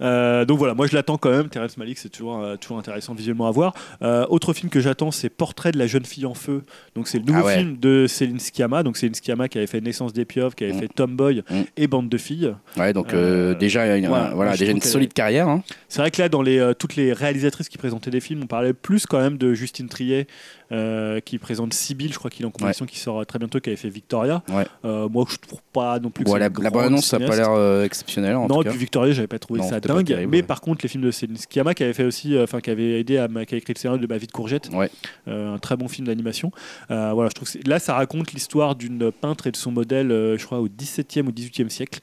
Euh, 0.00 0.44
donc 0.44 0.58
voilà, 0.58 0.74
moi 0.74 0.86
je 0.86 0.94
l'attends 0.94 1.16
quand 1.18 1.30
même. 1.30 1.48
Terrence 1.48 1.76
Malick, 1.76 1.98
c'est 1.98 2.08
toujours, 2.08 2.38
euh, 2.40 2.56
toujours 2.56 2.78
intéressant 2.78 3.14
visuellement 3.14 3.46
à 3.46 3.50
voir. 3.50 3.74
Euh, 4.02 4.26
autre 4.30 4.52
film 4.52 4.70
que 4.70 4.80
j'attends, 4.80 5.10
c'est 5.10 5.28
Portrait 5.28 5.72
de 5.72 5.78
la 5.78 5.86
jeune 5.86 6.04
fille 6.04 6.26
en 6.26 6.34
feu. 6.34 6.62
Donc 6.94 7.08
c'est 7.08 7.18
le 7.18 7.24
nouveau 7.24 7.40
Ah 7.42 7.46
ouais. 7.46 7.58
film 7.58 7.76
de 7.76 8.06
Céline 8.06 8.38
Sciamma. 8.38 8.82
Donc 8.82 8.96
Céline 8.96 9.14
Sciamma 9.14 9.48
qui 9.48 9.58
avait 9.58 9.66
fait 9.66 9.80
Naissance 9.80 10.12
des 10.12 10.24
pieuvres, 10.24 10.54
qui 10.54 10.64
avait 10.64 10.72
Mm. 10.72 10.78
fait 10.80 10.88
Tomboy 10.88 11.42
Mm. 11.50 11.54
et 11.76 11.86
Bande 11.86 12.08
de 12.08 12.18
filles. 12.18 12.54
Ouais, 12.76 12.92
donc 12.92 13.14
déjà, 13.58 13.96
une, 13.96 14.06
ouais, 14.06 14.14
un- 14.18 14.30
voilà, 14.34 14.56
déjà 14.56 14.72
une 14.72 14.80
solide 14.80 15.12
carrière. 15.12 15.48
hein. 15.48 15.62
C'est 15.88 16.00
vrai 16.00 16.10
que 16.10 16.20
là, 16.22 16.28
dans 16.28 16.42
les, 16.42 16.72
toutes 16.78 16.96
les 16.96 17.12
réalisatrices 17.12 17.68
qui 17.68 17.78
présentaient 17.78 18.10
des 18.10 18.20
films, 18.20 18.42
on 18.44 18.46
parlait 18.46 18.72
plus 18.72 19.06
quand 19.06 19.18
même 19.20 19.36
de 19.38 19.52
Justine 19.54 19.88
Triet, 19.88 20.26
euh, 20.72 21.18
qui 21.20 21.38
présente 21.38 21.74
Sibyl, 21.74 22.12
je 22.12 22.18
crois 22.18 22.30
qu'il 22.30 22.44
est 22.44 22.48
en 22.48 22.50
compétition, 22.52 22.86
qui 22.86 22.98
sort 22.98 23.26
très 23.26 23.38
bientôt, 23.38 23.58
qui 23.60 23.70
avait 23.70 23.76
fait 23.76 23.88
Victoria. 23.88 24.42
Ouais. 24.48 24.64
Moi, 24.84 25.24
je 25.28 25.36
trouve 25.36 25.60
pas 25.72 25.98
non 25.98 26.10
plus 26.10 26.24
que 26.24 26.30
Ouais, 26.30 26.38
la, 26.38 26.48
la 26.48 26.70
bande 26.70 26.84
annonce, 26.84 27.06
ça 27.06 27.18
n'a 27.18 27.26
pas 27.26 27.36
l'air 27.36 27.82
exceptionnel 27.82 28.36
en 28.36 28.46
Non, 28.48 28.56
tout 28.56 28.60
et 28.62 28.64
cas. 28.64 28.70
puis 28.70 28.78
Victoria, 28.78 29.12
j'avais 29.12 29.26
pas 29.26 29.38
trouvé 29.38 29.60
Non, 29.60 29.68
ça 29.68 29.80
dingue. 29.94 30.06
terrible, 30.06 30.30
mais 30.30 30.38
ouais. 30.38 30.42
par 30.42 30.60
contre, 30.60 30.80
les 30.82 30.88
films 30.88 31.04
de 31.04 31.10
Céline 31.10 31.36
Sciamma 31.36 31.74
qui 31.74 31.82
avait 31.84 31.92
fait 31.92 32.04
aussi, 32.04 32.34
euh, 32.36 32.44
enfin 32.44 32.60
qui 32.60 32.70
avait 32.70 33.00
aidé 33.00 33.18
à 33.18 33.28
qui 33.44 33.54
a 33.54 33.58
écrit 33.58 33.72
le 33.74 33.78
scénario 33.78 34.00
de 34.00 34.06
Ma 34.10 34.18
vie 34.18 34.26
de 34.26 34.32
courgette, 34.32 34.68
Ouais. 34.72 34.90
Euh, 35.28 35.54
un 35.54 35.58
très 35.58 35.76
bon 35.76 35.86
film 35.88 36.06
d'animation. 36.06 36.50
Euh, 36.90 37.12
voilà, 37.14 37.28
je 37.30 37.34
trouve 37.34 37.50
que 37.50 37.68
là, 37.68 37.78
ça 37.78 37.94
raconte 37.94 38.32
l'histoire 38.32 38.74
d'une 38.74 39.12
peintre 39.12 39.46
et 39.46 39.50
de 39.52 39.56
son 39.56 39.70
modèle, 39.70 40.08
je 40.08 40.44
crois, 40.44 40.58
au 40.60 40.68
17e 40.68 41.26
ou 41.26 41.30
18e 41.30 41.68
siècle. 41.68 42.00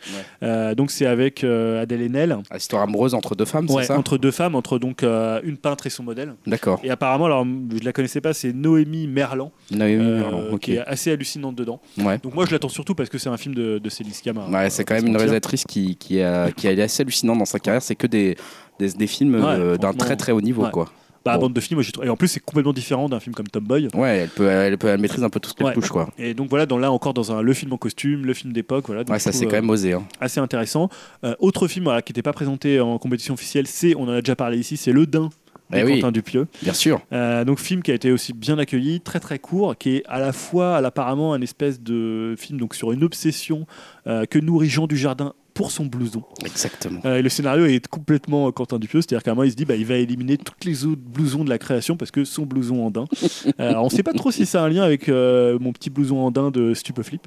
Donc 0.75 0.91
c'est 0.91 1.05
avec 1.05 1.43
Adèle 1.43 2.01
Haenel. 2.03 2.37
Ah, 2.49 2.57
Histoire 2.57 2.83
amoureuse 2.83 3.13
entre 3.13 3.35
deux 3.35 3.45
femmes, 3.45 3.67
c'est 3.67 3.83
ça? 3.83 3.97
entre 3.97 4.17
deux 4.17 4.31
femmes, 4.31 4.55
entre 4.55 4.79
donc 4.79 5.03
une 5.03 5.57
peintre 5.57 5.87
et 5.87 5.89
son 5.89 6.03
modèle. 6.03 6.33
D'accord. 6.45 6.79
Et 6.83 6.89
apparemment, 6.89 7.25
alors 7.25 7.45
je 7.45 7.83
la 7.83 7.93
connaissais 7.93 8.21
pas, 8.21 8.33
c'est 8.33 8.53
Noémie 8.53 9.07
Merlan, 9.07 9.51
Noémie 9.71 10.03
Merlan, 10.03 10.43
ok. 10.51 10.59
qui 10.59 10.73
est 10.73 10.79
assez 10.79 11.11
hallucinante 11.11 11.55
dedans. 11.55 11.81
Ouais. 11.97 12.17
Donc 12.19 12.33
moi, 12.33 12.45
je 12.45 12.51
l'attends 12.51 12.69
surtout 12.69 12.95
parce 12.95 13.09
que 13.09 13.17
c'est 13.17 13.29
un 13.29 13.37
film 13.37 13.55
de, 13.55 13.79
de 13.79 13.89
Céline 13.89 14.13
Sciamma. 14.13 14.47
Ouais, 14.47 14.55
hein, 14.65 14.69
c'est 14.69 14.83
quand 14.85 14.95
même 14.95 15.07
une 15.07 15.17
réalisatrice 15.17 15.63
qui, 15.65 15.95
qui, 15.95 16.21
a, 16.21 16.51
qui 16.51 16.67
est 16.67 16.81
assez 16.81 17.01
hallucinante 17.01 17.39
dans 17.39 17.45
sa 17.45 17.59
carrière. 17.67 17.76
C'est 17.79 17.95
que 17.95 18.07
des, 18.07 18.35
des, 18.79 18.89
des 18.89 19.07
films 19.07 19.35
euh, 19.35 19.77
d'un 19.77 19.93
très 19.93 20.15
très 20.15 20.31
haut 20.31 20.41
niveau, 20.41 20.63
ouais. 20.63 20.71
quoi. 20.71 20.89
Bah, 21.25 21.33
Bon. 21.35 21.41
bande 21.47 21.53
de 21.53 21.59
films, 21.59 21.75
moi, 21.77 21.83
j'ai 21.83 21.91
trouvé- 21.91 22.07
et 22.07 22.09
en 22.09 22.15
plus, 22.15 22.29
c'est 22.29 22.39
complètement 22.39 22.71
différent 22.71 23.09
d'un 23.09 23.19
film 23.19 23.35
comme 23.35 23.47
Tomboy. 23.49 23.89
Ouais, 23.93 24.17
elle 24.19 24.29
peut, 24.29 24.47
elle 24.47 24.77
peut, 24.77 24.87
elle 24.87 25.01
maîtrise 25.01 25.25
un 25.25 25.29
peu 25.29 25.41
tout 25.41 25.49
ce 25.49 25.55
qu'elle 25.55 25.67
Ouais. 25.67 25.73
touche, 25.73 25.89
quoi. 25.89 26.07
Et 26.17 26.33
donc 26.33 26.49
voilà, 26.49 26.65
dans 26.65 26.77
là 26.77 26.89
encore 26.89 27.13
dans 27.13 27.33
un 27.33 27.41
le 27.41 27.53
film 27.53 27.73
en 27.73 27.77
costume, 27.77 28.25
le 28.25 28.33
film 28.33 28.53
d'époque, 28.53 28.85
voilà. 28.87 29.03
donc 29.03 29.11
Ouais, 29.13 29.19
ça 29.19 29.33
c'est 29.33 29.45
quand 29.45 29.51
euh, 29.57 29.61
même 29.61 29.69
osé. 29.69 29.91
Hein. 29.91 30.03
assez 30.21 30.39
intéressant. 30.39 30.89
Euh, 31.25 31.35
autre 31.39 31.67
film 31.67 31.83
voilà, 31.85 32.01
qui 32.01 32.11
n'était 32.13 32.21
pas 32.21 32.31
présenté 32.31 32.79
en 32.79 32.97
compétition 32.97 33.33
officielle, 33.33 33.67
c'est, 33.67 33.93
on 33.95 34.03
en 34.03 34.09
a 34.13 34.21
déjà 34.21 34.37
parlé 34.37 34.57
ici, 34.57 34.77
c'est 34.77 34.93
Le 34.93 35.05
Dain 35.05 35.29
de 35.69 35.77
Eh 35.79 35.83
oui. 35.83 35.95
Quentin 35.99 36.13
Dupieux. 36.13 36.47
Bien 36.63 36.71
sûr. 36.71 37.01
Euh, 37.11 37.43
donc 37.43 37.59
film 37.59 37.81
qui 37.81 37.91
a 37.91 37.95
été 37.95 38.09
aussi 38.13 38.31
bien 38.31 38.57
accueilli, 38.57 39.01
très 39.01 39.19
très 39.19 39.37
court, 39.37 39.75
qui 39.77 39.97
est 39.97 40.03
à 40.07 40.19
la 40.21 40.31
fois 40.31 40.77
apparemment 40.77 41.33
un 41.33 41.41
espèce 41.41 41.81
de 41.81 42.35
film 42.37 42.57
donc 42.57 42.73
sur 42.73 42.93
une 42.93 43.03
obsession 43.03 43.65
euh, 44.07 44.23
que 44.23 44.39
nourrit 44.39 44.69
Jean 44.69 44.87
Dujardin 44.87 45.33
pour 45.57 45.71
son 45.71 45.85
blouson. 45.85 46.23
Exactement. 46.45 47.01
Euh, 47.05 47.17
et 47.17 47.21
le 47.21 47.29
scénario 47.29 47.65
est 47.65 47.85
complètement 47.87 48.51
Quentin 48.51 48.77
Dupieux, 48.77 49.01
c'est-à-dire 49.01 49.23
qu'à 49.23 49.31
un 49.31 49.33
moment 49.33 49.43
il 49.43 49.51
se 49.51 49.55
dit 49.55 49.65
bah, 49.65 49.75
il 49.75 49.85
va 49.85 49.95
éliminer 49.95 50.37
toutes 50.37 50.63
les 50.65 50.85
autres 50.85 51.01
blousons 51.03 51.43
de 51.43 51.49
la 51.49 51.57
création 51.57 51.97
parce 51.97 52.11
que 52.11 52.23
son 52.23 52.45
blouson 52.45 52.85
en 52.85 52.91
daim. 52.91 53.05
Euh, 53.59 53.73
on 53.77 53.85
ne 53.85 53.89
sait 53.89 54.03
pas 54.03 54.13
trop 54.13 54.29
si 54.29 54.45
ça 54.45 54.61
a 54.61 54.65
un 54.65 54.69
lien 54.69 54.83
avec 54.83 55.09
euh, 55.09 55.57
mon 55.59 55.71
petit 55.71 55.89
blouson 55.89 56.17
en 56.17 56.31
daim 56.31 56.51
de 56.51 56.73
Stupeflip. 56.73 57.25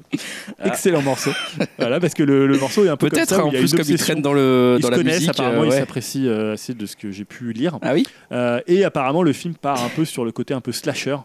Excellent 0.63 1.01
morceau. 1.01 1.31
Voilà, 1.77 1.99
parce 1.99 2.13
que 2.13 2.23
le, 2.23 2.47
le 2.47 2.57
morceau 2.57 2.85
est 2.85 2.89
un 2.89 2.95
peu 2.95 3.09
Peut-être 3.09 3.37
où 3.37 3.47
en 3.47 3.49
il 3.49 3.53
y 3.53 3.57
a 3.57 3.59
plus 3.59 3.73
comme 3.73 3.85
il 3.87 3.97
traîne 3.97 4.21
dans, 4.21 4.33
le, 4.33 4.75
Ils 4.77 4.81
dans 4.81 4.87
se 4.89 4.91
la 4.93 5.03
musique. 5.03 5.29
apparemment 5.29 5.61
euh, 5.61 5.65
ils 5.65 5.69
ouais. 5.71 5.79
s'apprécient 5.79 6.25
euh, 6.27 6.53
assez 6.53 6.73
de 6.73 6.85
ce 6.85 6.95
que 6.95 7.11
j'ai 7.11 7.25
pu 7.25 7.51
lire. 7.53 7.79
Ah 7.81 7.93
oui 7.93 8.05
Euh, 8.31 8.61
et 8.67 8.83
apparemment, 8.85 9.23
le 9.23 9.33
film 9.33 9.55
part 9.55 9.83
un 9.83 9.89
peu 9.89 10.05
sur 10.05 10.23
le 10.23 10.31
côté 10.31 10.53
un 10.53 10.61
peu 10.61 10.71
slasher. 10.71 11.17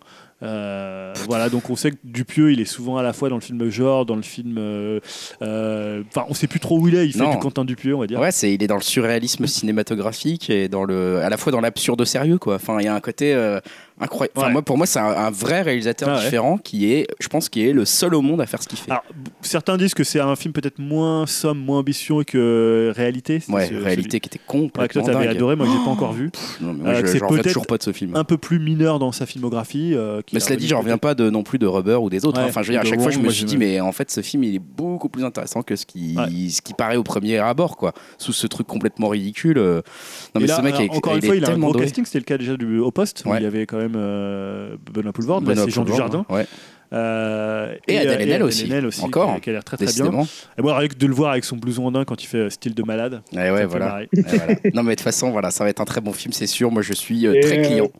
Euh, 0.42 1.14
voilà, 1.26 1.48
donc 1.48 1.70
on 1.70 1.76
sait 1.76 1.92
que 1.92 1.96
Dupieux, 2.04 2.52
il 2.52 2.60
est 2.60 2.66
souvent 2.66 2.98
à 2.98 3.02
la 3.02 3.12
fois 3.14 3.28
dans 3.30 3.36
le 3.36 3.40
film 3.40 3.68
genre, 3.70 4.04
dans 4.04 4.16
le 4.16 4.22
film. 4.22 4.56
euh, 4.58 5.00
euh, 5.42 6.02
Enfin, 6.08 6.26
on 6.28 6.34
sait 6.34 6.46
plus 6.46 6.60
trop 6.60 6.78
où 6.78 6.88
il 6.88 6.94
est. 6.94 7.06
Il 7.06 7.12
fait 7.12 7.18
Non. 7.20 7.30
du 7.30 7.38
Quentin 7.38 7.64
Dupieux, 7.64 7.94
on 7.94 8.00
va 8.00 8.06
dire. 8.06 8.20
Ouais, 8.20 8.30
c'est 8.32 8.52
il 8.52 8.62
est 8.62 8.66
dans 8.66 8.76
le 8.76 8.82
surréalisme 8.82 9.46
cinématographique 9.86 10.50
et 10.50 10.68
dans 10.68 10.84
le 10.84 11.20
à 11.22 11.30
la 11.30 11.36
fois 11.38 11.52
dans 11.52 11.60
l'absurde 11.60 12.04
sérieux 12.04 12.38
quoi. 12.38 12.56
Enfin, 12.56 12.76
il 12.80 12.84
y 12.84 12.88
a 12.88 12.94
un 12.94 13.00
côté 13.00 13.32
euh, 13.34 13.60
incroyable. 14.00 14.32
Enfin, 14.36 14.46
Ouais. 14.48 14.52
moi 14.52 14.62
pour 14.62 14.76
moi, 14.76 14.86
c'est 14.86 14.98
un, 14.98 15.04
un 15.06 15.30
vrai 15.30 15.62
réalisateur 15.62 16.08
Ah 16.10 16.16
ouais. 16.18 16.24
différent 16.24 16.58
qui 16.58 16.92
est 16.92 17.06
je 17.20 17.28
pense 17.28 17.48
qui 17.48 17.66
est 17.66 17.72
le 17.72 17.84
seul 17.84 18.14
au 18.14 18.20
monde 18.22 18.40
à 18.40 18.46
faire 18.46 18.62
ce 18.62 18.68
qu'il 18.68 18.78
fait. 18.78 18.90
Alors, 18.90 19.04
certains 19.40 19.76
disent 19.76 19.94
que 19.94 20.04
c'est 20.04 20.20
un 20.20 20.36
film 20.36 20.52
peut-être 20.52 20.78
moins 20.78 21.26
somme, 21.26 21.58
moins 21.58 21.78
ambitieux 21.78 22.24
que 22.24 22.92
réalité. 22.94 23.40
Ouais, 23.48 23.66
ce- 23.66 23.74
réalité 23.74 24.20
qui 24.20 24.28
était 24.28 24.38
celui- 24.38 24.60
Ouais, 24.60 24.66
que 24.68 24.72
complètement 24.72 25.02
toi 25.04 25.12
t'avais 25.14 25.28
adoré, 25.28 25.56
moi 25.56 25.66
que 25.66 25.72
j'ai 25.72 25.78
pas 25.78 25.90
encore 25.90 26.12
vu. 26.12 26.30
Non, 26.60 26.72
mais 26.74 26.82
moi, 26.84 26.92
Euh, 26.92 27.06
je 27.06 27.18
j'en 27.18 27.28
reviens 27.28 27.42
toujours 27.42 27.66
pas 27.66 27.78
de 27.78 27.82
ce 27.82 27.92
film. 27.92 28.14
Un 28.16 28.24
peu 28.24 28.36
plus 28.38 28.58
mineur 28.58 28.98
dans 28.98 29.12
sa 29.12 29.26
filmographie. 29.26 29.92
euh, 29.94 30.20
Mais 30.32 30.40
cela 30.40 30.56
dit, 30.56 30.66
j'en 30.68 30.80
reviens 30.80 30.98
pas 30.98 31.14
de, 31.14 31.30
non 31.30 31.42
plus 31.42 31.58
de 31.58 31.66
Rubber 31.66 31.96
ou 31.96 32.10
des 32.10 32.24
autres. 32.24 32.38
hein. 32.40 32.46
Enfin, 32.48 32.62
je 32.62 32.68
veux 32.68 32.74
dire, 32.74 32.82
à 32.82 32.84
chaque 32.84 33.00
fois, 33.00 33.10
je 33.10 33.18
me 33.18 33.28
suis 33.30 33.42
je- 33.42 33.46
dit, 33.46 33.56
mais 33.56 33.80
en 33.80 33.92
fait, 33.92 34.10
ce 34.10 34.20
film, 34.20 34.44
il 34.44 34.54
est 34.54 34.58
beaucoup 34.60 35.08
plus 35.08 35.24
intéressant 35.24 35.62
que 35.62 35.76
ce 35.76 35.86
qui, 35.86 36.16
ce 36.50 36.60
qui 36.62 36.74
paraît 36.74 36.96
au 36.96 37.02
premier 37.02 37.38
abord, 37.38 37.76
quoi. 37.76 37.92
Sous 38.18 38.32
ce 38.32 38.46
truc 38.46 38.66
complètement 38.66 39.08
ridicule. 39.08 39.58
euh. 39.58 39.80
Non, 40.34 40.40
mais 40.40 40.46
ce 40.48 40.60
mec, 40.60 40.74
encore 40.90 41.14
une 41.16 41.22
fois, 41.22 41.36
il 41.36 41.44
a 41.44 41.48
un 41.48 41.50
tellement 41.52 41.70
gros 41.70 41.78
casting. 41.80 42.04
C'était 42.04 42.18
le 42.18 42.24
cas 42.24 42.38
déjà 42.38 42.56
du, 42.56 42.78
au 42.78 42.90
poste 42.90 43.22
il 43.26 43.42
y 43.42 43.46
avait 43.46 43.66
quand 43.66 43.78
même 43.78 43.85
euh, 43.94 44.76
Benoît 44.92 45.12
Poulvord. 45.12 45.40
Là, 45.42 45.46
Benoît 45.50 45.64
c'est 45.66 45.70
Jean 45.70 45.84
Poulvord, 45.84 46.08
Dujardin. 46.10 46.26
Ouais, 46.34 46.46
Euh, 46.92 47.74
Et 47.88 47.98
Adèle 47.98 48.20
euh, 48.20 48.22
Haenel 48.22 48.42
aussi. 48.42 48.72
Aussi, 48.86 49.04
Encore, 49.04 49.40
qui, 49.40 49.50
a- 49.50 49.52
l'air 49.54 49.64
très 49.64 49.76
très 49.76 49.86
bien. 49.86 50.24
Et 50.58 50.62
moi, 50.62 50.78
rien 50.78 50.88
que 50.88 50.94
de 50.94 51.06
le 51.06 51.14
voir 51.14 51.32
avec 51.32 51.44
son 51.44 51.56
blouson 51.56 51.84
en 51.86 51.90
daim 51.92 52.04
quand 52.04 52.22
il 52.22 52.26
fait 52.26 52.38
euh, 52.38 52.50
style 52.50 52.74
de 52.74 52.82
malade. 52.82 53.22
Ouais, 53.32 53.46
ça 53.46 53.52
ouais, 53.52 53.60
fait 53.60 53.66
voilà. 53.66 54.00
Non, 54.74 54.82
mais 54.82 54.90
de 54.92 54.94
toute 54.96 55.00
façon, 55.00 55.30
voilà, 55.30 55.50
ça 55.50 55.64
va 55.64 55.70
être 55.70 55.80
un 55.80 55.84
très 55.84 56.00
bon 56.00 56.12
film, 56.12 56.32
c'est 56.32 56.46
sûr. 56.46 56.70
Moi, 56.70 56.82
je 56.82 56.92
suis 56.92 57.26
euh, 57.26 57.34
Et, 57.34 57.40
très 57.40 57.58
euh, 57.58 57.62
client. 57.62 57.90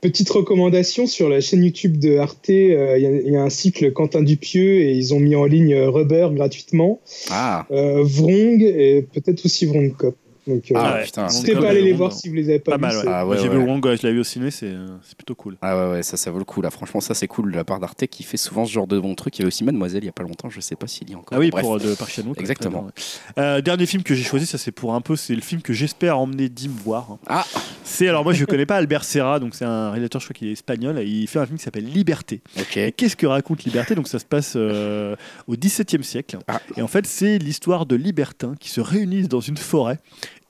Petite 0.00 0.28
recommandation 0.30 1.06
sur 1.06 1.28
la 1.30 1.40
chaîne 1.40 1.64
YouTube 1.64 1.98
de 1.98 2.16
Arte, 2.18 2.50
euh, 2.50 2.94
il 2.98 3.02
y 3.02 3.06
a- 3.06 3.20
il 3.20 3.32
y, 3.32 3.36
a 3.36 3.42
un 3.42 3.50
cycle 3.50 3.90
Quentin 3.92 4.22
Dupieux 4.22 4.80
et 4.80 4.92
ils 4.92 5.14
ont 5.14 5.20
mis 5.20 5.34
en 5.36 5.44
ligne 5.46 5.74
Rubber 5.76 6.28
gratuitement, 6.32 7.00
Ah, 7.30 7.66
euh, 7.70 8.02
Vrong 8.02 8.60
et 8.62 9.06
peut-être 9.14 9.44
aussi 9.44 9.64
Vrong 9.66 9.94
Cop. 9.96 10.16
Donc, 10.46 10.70
euh, 10.70 10.74
Ah, 10.76 10.94
ouais. 10.96 11.04
putain. 11.04 11.24
n'hésitez 11.24 11.54
pas 11.54 11.66
à 11.66 11.70
aller 11.70 11.82
les 11.82 11.92
voir 11.94 12.12
si 12.12 12.28
vous 12.28 12.34
les 12.34 12.48
avez 12.50 12.58
pas, 12.58 12.72
Pas 12.72 12.76
vus. 12.76 12.82
mal, 12.82 12.96
ouais. 12.96 13.02
c'est- 13.02 13.08
Ah, 13.10 13.26
ouais, 13.26 13.36
J'ai 13.38 13.48
ouais. 13.48 13.56
vu 13.56 13.62
Wong, 13.64 13.82
je 13.96 14.06
l'ai 14.06 14.12
vu 14.12 14.20
au 14.20 14.24
ciné, 14.24 14.50
c'est 14.50 14.66
euh, 14.68 14.86
plutôt 15.16 15.34
cool. 15.34 15.56
ah 15.62 15.76
ouais, 15.88 15.92
ouais, 15.94 16.02
ça, 16.02 16.16
ça 16.16 16.30
vaut 16.30 16.38
le 16.38 16.44
coup, 16.44 16.60
là. 16.60 16.70
Franchement, 16.70 17.00
ça, 17.00 17.14
c'est 17.14 17.26
cool 17.28 17.50
de 17.52 17.56
la 17.56 17.64
part 17.64 17.80
d'Arte 17.80 18.06
qui 18.06 18.22
fait 18.24 18.36
souvent 18.36 18.66
ce 18.66 18.72
genre 18.72 18.86
de 18.86 18.98
bons 18.98 19.14
trucs. 19.14 19.38
Il 19.38 19.40
y 19.40 19.42
avait 19.44 19.48
aussi 19.48 19.64
Mademoiselle 19.64 20.02
il 20.02 20.06
y 20.06 20.10
a 20.10 20.12
pas 20.12 20.22
longtemps, 20.22 20.50
je 20.50 20.60
sais 20.60 20.76
pas 20.76 20.86
s'il 20.86 21.08
y 21.10 21.14
a 21.14 21.16
encore. 21.18 21.36
Ah 21.36 21.40
oui, 21.40 21.50
Bref. 21.50 21.62
pour 21.62 21.78
de 21.78 21.94
Park 21.94 22.10
Chan-wook, 22.10 22.36
ouais, 22.36 22.40
Exactement. 22.40 22.86
Euh, 23.38 23.60
dernier 23.62 23.86
film 23.86 24.02
que 24.02 24.14
j'ai 24.14 24.24
choisi, 24.24 24.44
ça 24.46 24.58
c'est 24.58 24.72
pour 24.72 24.94
un 24.94 25.00
peu, 25.00 25.16
c'est 25.16 25.34
le 25.34 25.40
film 25.40 25.62
que 25.62 25.72
j'espère 25.72 26.18
emmener 26.18 26.48
Dim 26.48 26.70
voir. 26.84 27.12
hein. 27.12 27.18
Ah, 27.26 27.46
C'est 27.82 28.08
alors 28.08 28.24
moi 28.24 28.32
je 28.32 28.44
connais 28.44 28.66
pas 28.66 28.76
Albert 28.76 29.04
Serra, 29.04 29.38
donc 29.40 29.54
c'est 29.54 29.64
un 29.64 29.90
réalisateur, 29.90 30.20
je 30.20 30.26
crois 30.26 30.34
qu'il 30.34 30.48
est 30.48 30.52
espagnol, 30.52 30.98
et 30.98 31.04
il 31.06 31.26
fait 31.28 31.38
un 31.38 31.46
film 31.46 31.58
qui 31.58 31.64
s'appelle 31.64 31.84
Liberté. 31.86 32.40
ok. 32.58 32.76
Et 32.78 32.92
qu'est-ce 32.92 33.16
que 33.16 33.26
raconte 33.26 33.64
Liberté? 33.64 33.94
Donc 33.94 34.08
ça 34.08 34.18
se 34.18 34.24
passe 34.24 34.54
euh, 34.56 35.16
au 35.46 35.54
XVIIe 35.56 36.02
siècle. 36.04 36.38
Ah. 36.48 36.60
Et 36.76 36.82
en 36.82 36.88
fait, 36.88 37.06
c'est 37.06 37.38
l'histoire 37.38 37.86
de 37.86 37.94
libertins 37.96 38.54
qui 38.58 38.68
se 38.70 38.80
réunissent 38.80 39.28
dans 39.28 39.40
une 39.40 39.56
forêt 39.56 39.98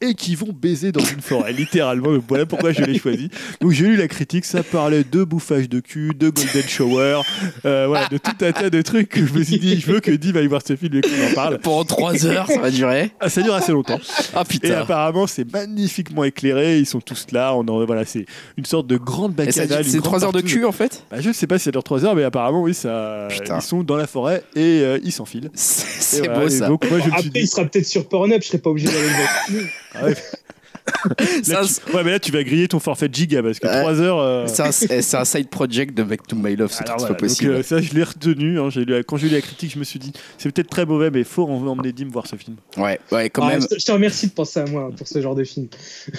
et 0.05 0.15
qui 0.15 0.35
vont 0.35 0.53
baiser 0.53 0.93
dans 0.93 1.05
une 1.05 1.21
forêt, 1.21 1.53
littéralement. 1.65 2.13
Donc 2.13 2.25
voilà 2.29 2.47
pourquoi 2.47 2.73
je 2.73 2.83
l'ai 2.83 2.99
choisi. 2.99 3.31
Donc 3.61 3.71
j'ai 3.73 3.87
lu 3.87 3.97
la 3.97 4.09
critique, 4.09 4.45
ça 4.45 4.63
parlait 4.63 5.05
de 5.05 5.25
bouffage 5.25 5.69
de 5.69 5.81
cul, 5.81 6.13
de 6.19 6.29
golden 6.31 6.63
shower, 6.63 7.23
euh, 7.65 7.87
voilà, 7.89 8.09
de 8.09 8.19
tout 8.19 8.33
un 8.45 8.53
tas 8.53 8.71
de 8.71 8.83
trucs 8.83 9.09
que 9.09 9.25
je 9.27 9.33
me 9.33 9.43
suis 9.43 9.59
dit, 9.59 9.81
je 9.81 9.87
veux 9.91 10.01
que 10.01 10.11
Dim 10.11 10.37
aille 10.37 10.47
voir 10.47 10.63
ce 10.67 10.77
film 10.77 10.95
et 10.97 11.01
qu'on 11.01 11.31
en 11.31 11.35
parle. 11.35 11.59
Pendant 11.59 11.85
3 11.85 12.27
heures, 12.27 12.47
ça 12.47 12.61
va 12.61 12.71
durer. 12.71 13.11
Ah, 13.21 13.29
ça 13.29 13.43
dure 13.43 13.55
assez 13.55 13.73
longtemps. 13.73 14.01
Ah 14.35 14.45
Et 14.63 14.71
apparemment, 14.73 15.27
c'est 15.27 15.51
magnifiquement 15.51 16.25
éclairé. 16.25 16.79
Ils 16.79 16.87
sont 16.87 17.01
tous 17.01 17.27
là. 17.33 17.55
On 17.55 17.67
en, 17.69 17.85
voilà, 17.85 18.05
c'est 18.05 18.27
une 18.57 18.65
sorte 18.65 18.87
de 18.87 18.97
grande 18.97 19.35
bacchanale. 19.35 19.85
c'est 19.85 19.97
une 19.97 20.03
3 20.03 20.19
grande 20.19 20.25
heures 20.25 20.43
de 20.43 20.47
cul 20.47 20.65
en 20.65 20.73
fait 20.73 21.05
Bah, 21.11 21.21
je 21.21 21.33
sais 21.33 21.47
pas 21.47 21.59
si 21.59 21.65
ça 21.65 21.71
dure 21.71 21.83
3 21.83 22.05
heures, 22.05 22.15
mais 22.15 22.25
apparemment, 22.25 22.63
oui, 22.63 22.75
ça. 22.75 23.29
Putain. 23.31 23.59
Ils 23.59 23.63
sont 23.63 23.83
dans 23.83 23.97
la 23.97 24.07
forêt 24.07 24.43
et 24.55 24.81
euh, 24.83 24.99
ils 25.03 25.13
s'enfilent. 25.13 25.51
C'est 25.55 26.19
voilà, 26.19 26.41
beau 26.41 26.49
ça. 26.49 26.69
Donc, 26.69 26.89
moi, 26.91 26.99
je 27.01 27.05
me 27.07 27.11
suis 27.11 27.11
Après, 27.13 27.23
dit. 27.31 27.41
il 27.41 27.49
sera 27.49 27.65
peut-être 27.65 27.87
sur 27.87 28.09
Pornhub, 28.09 28.43
je 28.43 28.49
serais 28.49 28.59
pas 28.59 28.71
obligé 28.71 28.89
d'aller 28.89 29.01
le 29.01 29.09
voir. 29.09 29.65
ah 29.95 30.05
ouais, 30.05 30.15
C'est 30.15 30.54
là, 31.49 31.61
un- 31.61 31.65
tu- 31.67 31.97
ouais, 31.97 32.05
mais 32.05 32.11
là, 32.13 32.19
tu 32.21 32.31
vas 32.33 32.43
griller 32.45 32.69
ton 32.69 32.79
forfait 32.79 33.09
de 33.09 33.15
giga 33.15 33.43
parce 33.43 33.59
que 33.59 33.67
Ouais. 33.67 33.81
3 33.81 34.01
heures. 34.01 34.19
euh, 34.21 34.47
c'est 34.47 35.17
un, 35.17 35.25
side 35.25 35.49
project 35.49 35.97
de 35.97 36.03
Back 36.03 36.27
to 36.27 36.37
My 36.37 36.57
Love, 36.57 36.71
c'est 36.73 36.87
voilà, 36.87 37.07
pas 37.09 37.15
possible. 37.15 37.51
Donc, 37.53 37.61
euh, 37.61 37.63
ça, 37.63 37.81
je 37.81 37.93
l'ai 37.95 38.03
retenu. 38.03 38.61
hein, 38.61 38.69
j'ai 38.71 38.85
lu 38.85 38.93
la- 38.93 39.03
quand 39.03 39.17
j'ai 39.17 39.29
lu 39.29 39.35
la 39.35 39.41
critique, 39.41 39.73
je 39.73 39.79
me 39.79 39.85
suis 39.85 39.99
dit, 39.99 40.13
c'est 40.39 40.53
peut-être 40.53 40.69
très 40.69 40.85
mauvais, 40.87 41.11
mais 41.11 41.25
faut 41.25 41.45
en- 41.45 41.67
emmener 41.67 41.93
Dim 41.93 42.09
voir 42.13 42.27
ce 42.27 42.37
film. 42.37 42.57
Ouais, 42.77 42.99
ouais, 43.13 43.31
quand 43.31 43.45
Ah, 43.47 43.51
même. 43.53 43.63
je 43.63 43.85
te- 43.85 43.93
remercie 43.93 44.27
de 44.27 44.33
penser 44.33 44.61
à 44.61 44.67
moi 44.67 44.91
pour 44.97 45.07
ce 45.09 45.21
genre 45.21 45.35
de 45.35 45.45
film. 45.45 45.69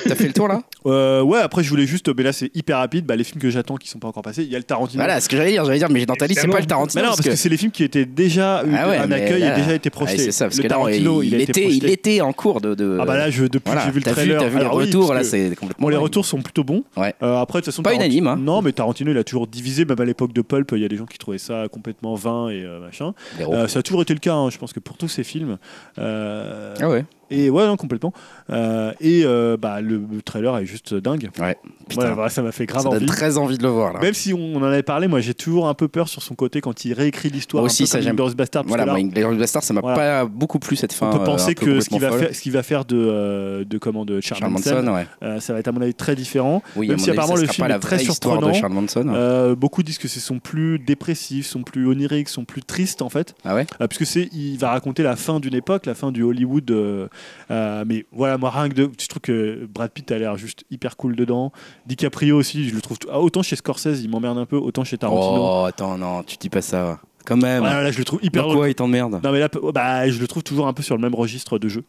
T'as 0.07 0.15
fait 0.15 0.27
le 0.27 0.33
tour 0.33 0.47
là? 0.47 0.61
Euh, 0.87 1.21
ouais, 1.23 1.39
après, 1.39 1.63
je 1.63 1.69
voulais 1.71 1.87
juste, 1.87 2.15
mais 2.15 2.21
là, 2.21 2.31
c'est 2.31 2.51
hyper 2.55 2.77
rapide. 2.77 3.05
Bah, 3.07 3.15
les 3.15 3.23
films 3.23 3.41
que 3.41 3.49
j'attends 3.49 3.75
qui 3.75 3.87
sont 3.89 3.97
pas 3.97 4.07
encore 4.07 4.21
passés, 4.21 4.43
il 4.43 4.51
y 4.51 4.55
a 4.55 4.59
le 4.59 4.63
Tarantino. 4.63 5.01
Voilà, 5.03 5.19
ce 5.19 5.27
que 5.27 5.35
j'allais 5.35 5.49
dire, 5.51 5.65
j'allais 5.65 5.79
dire, 5.79 5.89
mais 5.89 6.05
dans 6.05 6.13
ta 6.13 6.27
liste, 6.27 6.41
c'est 6.41 6.47
pas 6.47 6.57
le 6.57 6.61
Mais 6.61 6.67
Tarantino. 6.67 7.01
non, 7.03 7.09
parce 7.09 7.21
que, 7.21 7.35
c'est 7.35 7.49
les 7.49 7.57
films 7.57 7.71
qui 7.71 7.83
étaient 7.83 8.05
déjà 8.05 8.63
eu 8.67 8.71
Ah 8.77 8.87
ouais, 8.89 8.97
un 8.97 9.07
mais 9.07 9.15
accueil 9.15 9.41
là- 9.41 9.53
et 9.57 9.61
déjà 9.61 9.73
été 9.73 9.87
Ouais, 9.87 9.91
projetés. 9.91 10.17
c'est 10.19 10.31
ça, 10.31 10.45
parce 10.45 10.57
le 10.57 10.61
que 10.63 10.67
là, 10.67 10.75
Tarantino, 10.75 11.23
il, 11.23 11.33
était, 11.41 11.67
il 11.71 11.89
était 11.89 12.21
en 12.21 12.33
cours 12.33 12.61
de. 12.61 12.99
Ah 13.01 13.05
bah 13.05 13.17
là, 13.17 13.31
je, 13.31 13.45
depuis 13.45 13.73
que 13.73 13.79
j'ai 13.83 13.89
vu 13.91 13.99
le 13.99 14.03
T'as 14.03 14.13
vu, 14.55 14.69
les 14.69 14.75
oui, 14.75 14.85
retours, 14.85 15.13
là, 15.13 15.23
c'est 15.23 15.49
complètement. 15.55 15.83
Bon, 15.85 15.89
les 15.89 15.95
dingue. 15.95 16.03
retours 16.03 16.25
sont 16.25 16.41
plutôt 16.41 16.63
bons. 16.63 16.83
Ouais. 16.97 17.13
Euh, 17.23 17.37
après, 17.37 17.59
de 17.59 17.65
toute 17.65 17.73
façon, 17.73 17.83
Pas 17.83 17.91
Tarantino- 17.91 18.05
unanime, 18.05 18.27
hein. 18.27 18.37
Non, 18.39 18.61
mais 18.61 18.71
Tarantino, 18.71 19.11
il 19.11 19.17
a 19.17 19.23
toujours 19.23 19.47
divisé. 19.47 19.85
Même 19.85 19.99
à 19.99 20.05
l'époque 20.05 20.33
de 20.33 20.41
Pulp, 20.41 20.71
il 20.73 20.79
y 20.81 20.85
a 20.85 20.87
des 20.87 20.97
gens 20.97 21.05
qui 21.05 21.17
trouvaient 21.17 21.37
ça 21.37 21.67
complètement 21.71 22.15
vain 22.15 22.49
et 22.49 22.63
euh, 22.63 22.79
machin. 22.79 23.13
Euh, 23.39 23.67
ça 23.67 23.79
a 23.79 23.81
toujours 23.81 24.01
été 24.01 24.13
le 24.13 24.19
cas, 24.19 24.33
hein, 24.35 24.49
je 24.49 24.57
pense 24.57 24.73
que 24.73 24.79
pour 24.79 24.97
tous 24.97 25.07
ces 25.07 25.23
films. 25.23 25.57
Ah 25.97 26.89
ouais, 26.89 27.05
Et 27.31 27.49
ouais, 27.49 27.65
non, 27.65 27.75
complètement. 27.77 28.13
Euh, 28.49 28.91
et 28.99 29.23
euh, 29.25 29.57
bah, 29.57 29.81
le, 29.81 29.97
le 30.11 30.21
trailer 30.21 30.57
est 30.57 30.65
juste 30.65 30.93
dingue. 30.93 31.29
ouais. 31.39 31.57
Putain, 31.89 32.13
voilà, 32.13 32.29
ça 32.29 32.41
m'a 32.41 32.51
fait 32.51 32.65
grave 32.65 32.83
ça 32.83 32.89
donne 32.89 32.97
envie. 32.97 33.05
très 33.05 33.37
envie 33.37 33.57
de 33.57 33.63
le 33.63 33.69
voir 33.69 33.93
là. 33.93 33.99
Même 33.99 34.13
si 34.13 34.33
on, 34.33 34.55
en 34.55 34.63
avait 34.63 34.81
parlé, 34.83 35.07
moi 35.07 35.19
j'ai 35.19 35.33
toujours 35.33 35.67
un 35.67 35.73
peu 35.73 35.87
peur 35.87 36.07
sur 36.07 36.21
son 36.23 36.33
côté 36.35 36.61
quand 36.61 36.85
il 36.85 36.93
réécrit 36.93 37.29
l'histoire. 37.29 37.61
Moi 37.61 37.67
aussi, 37.67 37.87
ça, 37.87 38.01
j'aime. 38.01 38.15
Bastard. 38.15 38.63
parce 38.63 38.75
Voilà, 38.75 38.85
que 38.85 39.23
moi, 39.27 39.35
Bastard, 39.35 39.63
ça 39.63 39.73
m'a 39.73 39.81
Voilà. 39.81 39.95
pas 40.23 40.25
beaucoup 40.25 40.57
plu 40.59 40.75
cette 40.75 40.93
fin. 40.93 41.09
on 41.09 41.11
peut 41.15 41.21
euh, 41.21 41.25
penser 41.25 41.53
que 41.53 41.79
ce 41.79 41.89
qu'il 41.89 41.99
va, 41.99 42.11
faire, 42.11 42.35
ce 42.35 42.41
qu'il 42.41 42.51
va 42.51 42.63
faire 42.63 42.85
de, 42.85 43.63
de, 43.69 43.77
comment, 43.77 44.05
de 44.05 44.19
Charles, 44.21 44.39
Charles 44.39 44.51
Manson, 44.53 44.81
Manson, 44.83 44.93
ouais. 45.21 45.39
ça 45.41 45.53
va 45.53 45.59
être 45.59 45.67
à 45.67 45.71
mon 45.71 45.81
avis 45.81 45.93
très 45.93 46.15
différent. 46.15 46.63
Oui, 46.75 46.87
Même 46.87 46.97
si 46.97 47.09
avis, 47.09 47.19
apparemment 47.19 47.39
le 47.39 47.47
film 47.47 47.69
est 47.69 47.79
très 47.79 47.97
de 47.97 48.01
surprenant. 48.03 48.53
Charles 48.53 48.73
Manson. 48.73 49.55
Beaucoup 49.57 49.83
disent 49.83 49.97
que 49.97 50.07
ce 50.07 50.19
sont 50.19 50.39
plus 50.39 50.79
dépressifs, 50.79 51.45
sont 51.47 51.63
plus 51.63 51.87
oniriques, 51.87 52.29
sont 52.29 52.45
plus 52.45 52.61
tristes 52.63 53.01
en 53.01 53.09
fait, 53.09 53.35
Ah 53.43 53.55
ouais? 53.55 53.65
Euh, 53.81 53.87
puisque 53.87 54.05
c'est, 54.05 54.29
il 54.33 54.57
va 54.57 54.69
raconter 54.71 55.03
la 55.03 55.15
fin 55.15 55.39
d'une 55.39 55.55
époque, 55.55 55.85
la 55.85 55.95
fin 55.95 56.11
du 56.11 56.23
Hollywood. 56.23 57.09
Euh, 57.51 57.83
mais 57.87 58.05
voilà, 58.11 58.37
moi 58.37 58.49
rien 58.49 58.69
que 58.69 58.73
de, 58.73 58.89
je 58.99 59.07
trouve 59.07 59.21
que 59.21 59.67
Brad 59.73 59.91
Pitt 59.91 60.11
a 60.11 60.17
l'air 60.17 60.37
juste 60.37 60.63
hyper 60.71 60.97
cool 60.97 61.15
dedans. 61.15 61.51
DiCaprio 61.85 62.37
aussi, 62.37 62.69
je 62.69 62.75
le 62.75 62.81
trouve 62.81 62.97
ah, 63.11 63.19
autant 63.19 63.43
chez 63.43 63.55
Scorsese, 63.55 64.01
il 64.03 64.09
m'emmerde 64.09 64.37
un 64.37 64.45
peu, 64.45 64.57
autant 64.57 64.83
chez 64.83 64.97
Tarantino. 64.97 65.41
Oh, 65.41 65.65
attends, 65.65 65.97
non, 65.97 66.23
tu 66.23 66.37
dis 66.37 66.49
pas 66.49 66.61
ça. 66.61 66.99
Quand 67.25 67.37
même. 67.37 67.63
Là, 67.63 67.91
je 67.91 67.97
le 67.97 68.05
trouve 68.05 68.19
hyper 68.21 68.43
Dans 68.43 68.49
drôle. 68.49 68.59
quoi 68.59 68.69
il 68.69 68.75
t'emmerde? 68.75 69.19
Non 69.23 69.31
mais 69.31 69.39
là, 69.39 69.49
bah, 69.73 70.07
je 70.07 70.19
le 70.19 70.27
trouve 70.27 70.43
toujours 70.43 70.67
un 70.67 70.73
peu 70.73 70.83
sur 70.83 70.95
le 70.95 71.01
même 71.01 71.15
registre 71.15 71.57
de 71.57 71.67
jeu. 71.67 71.83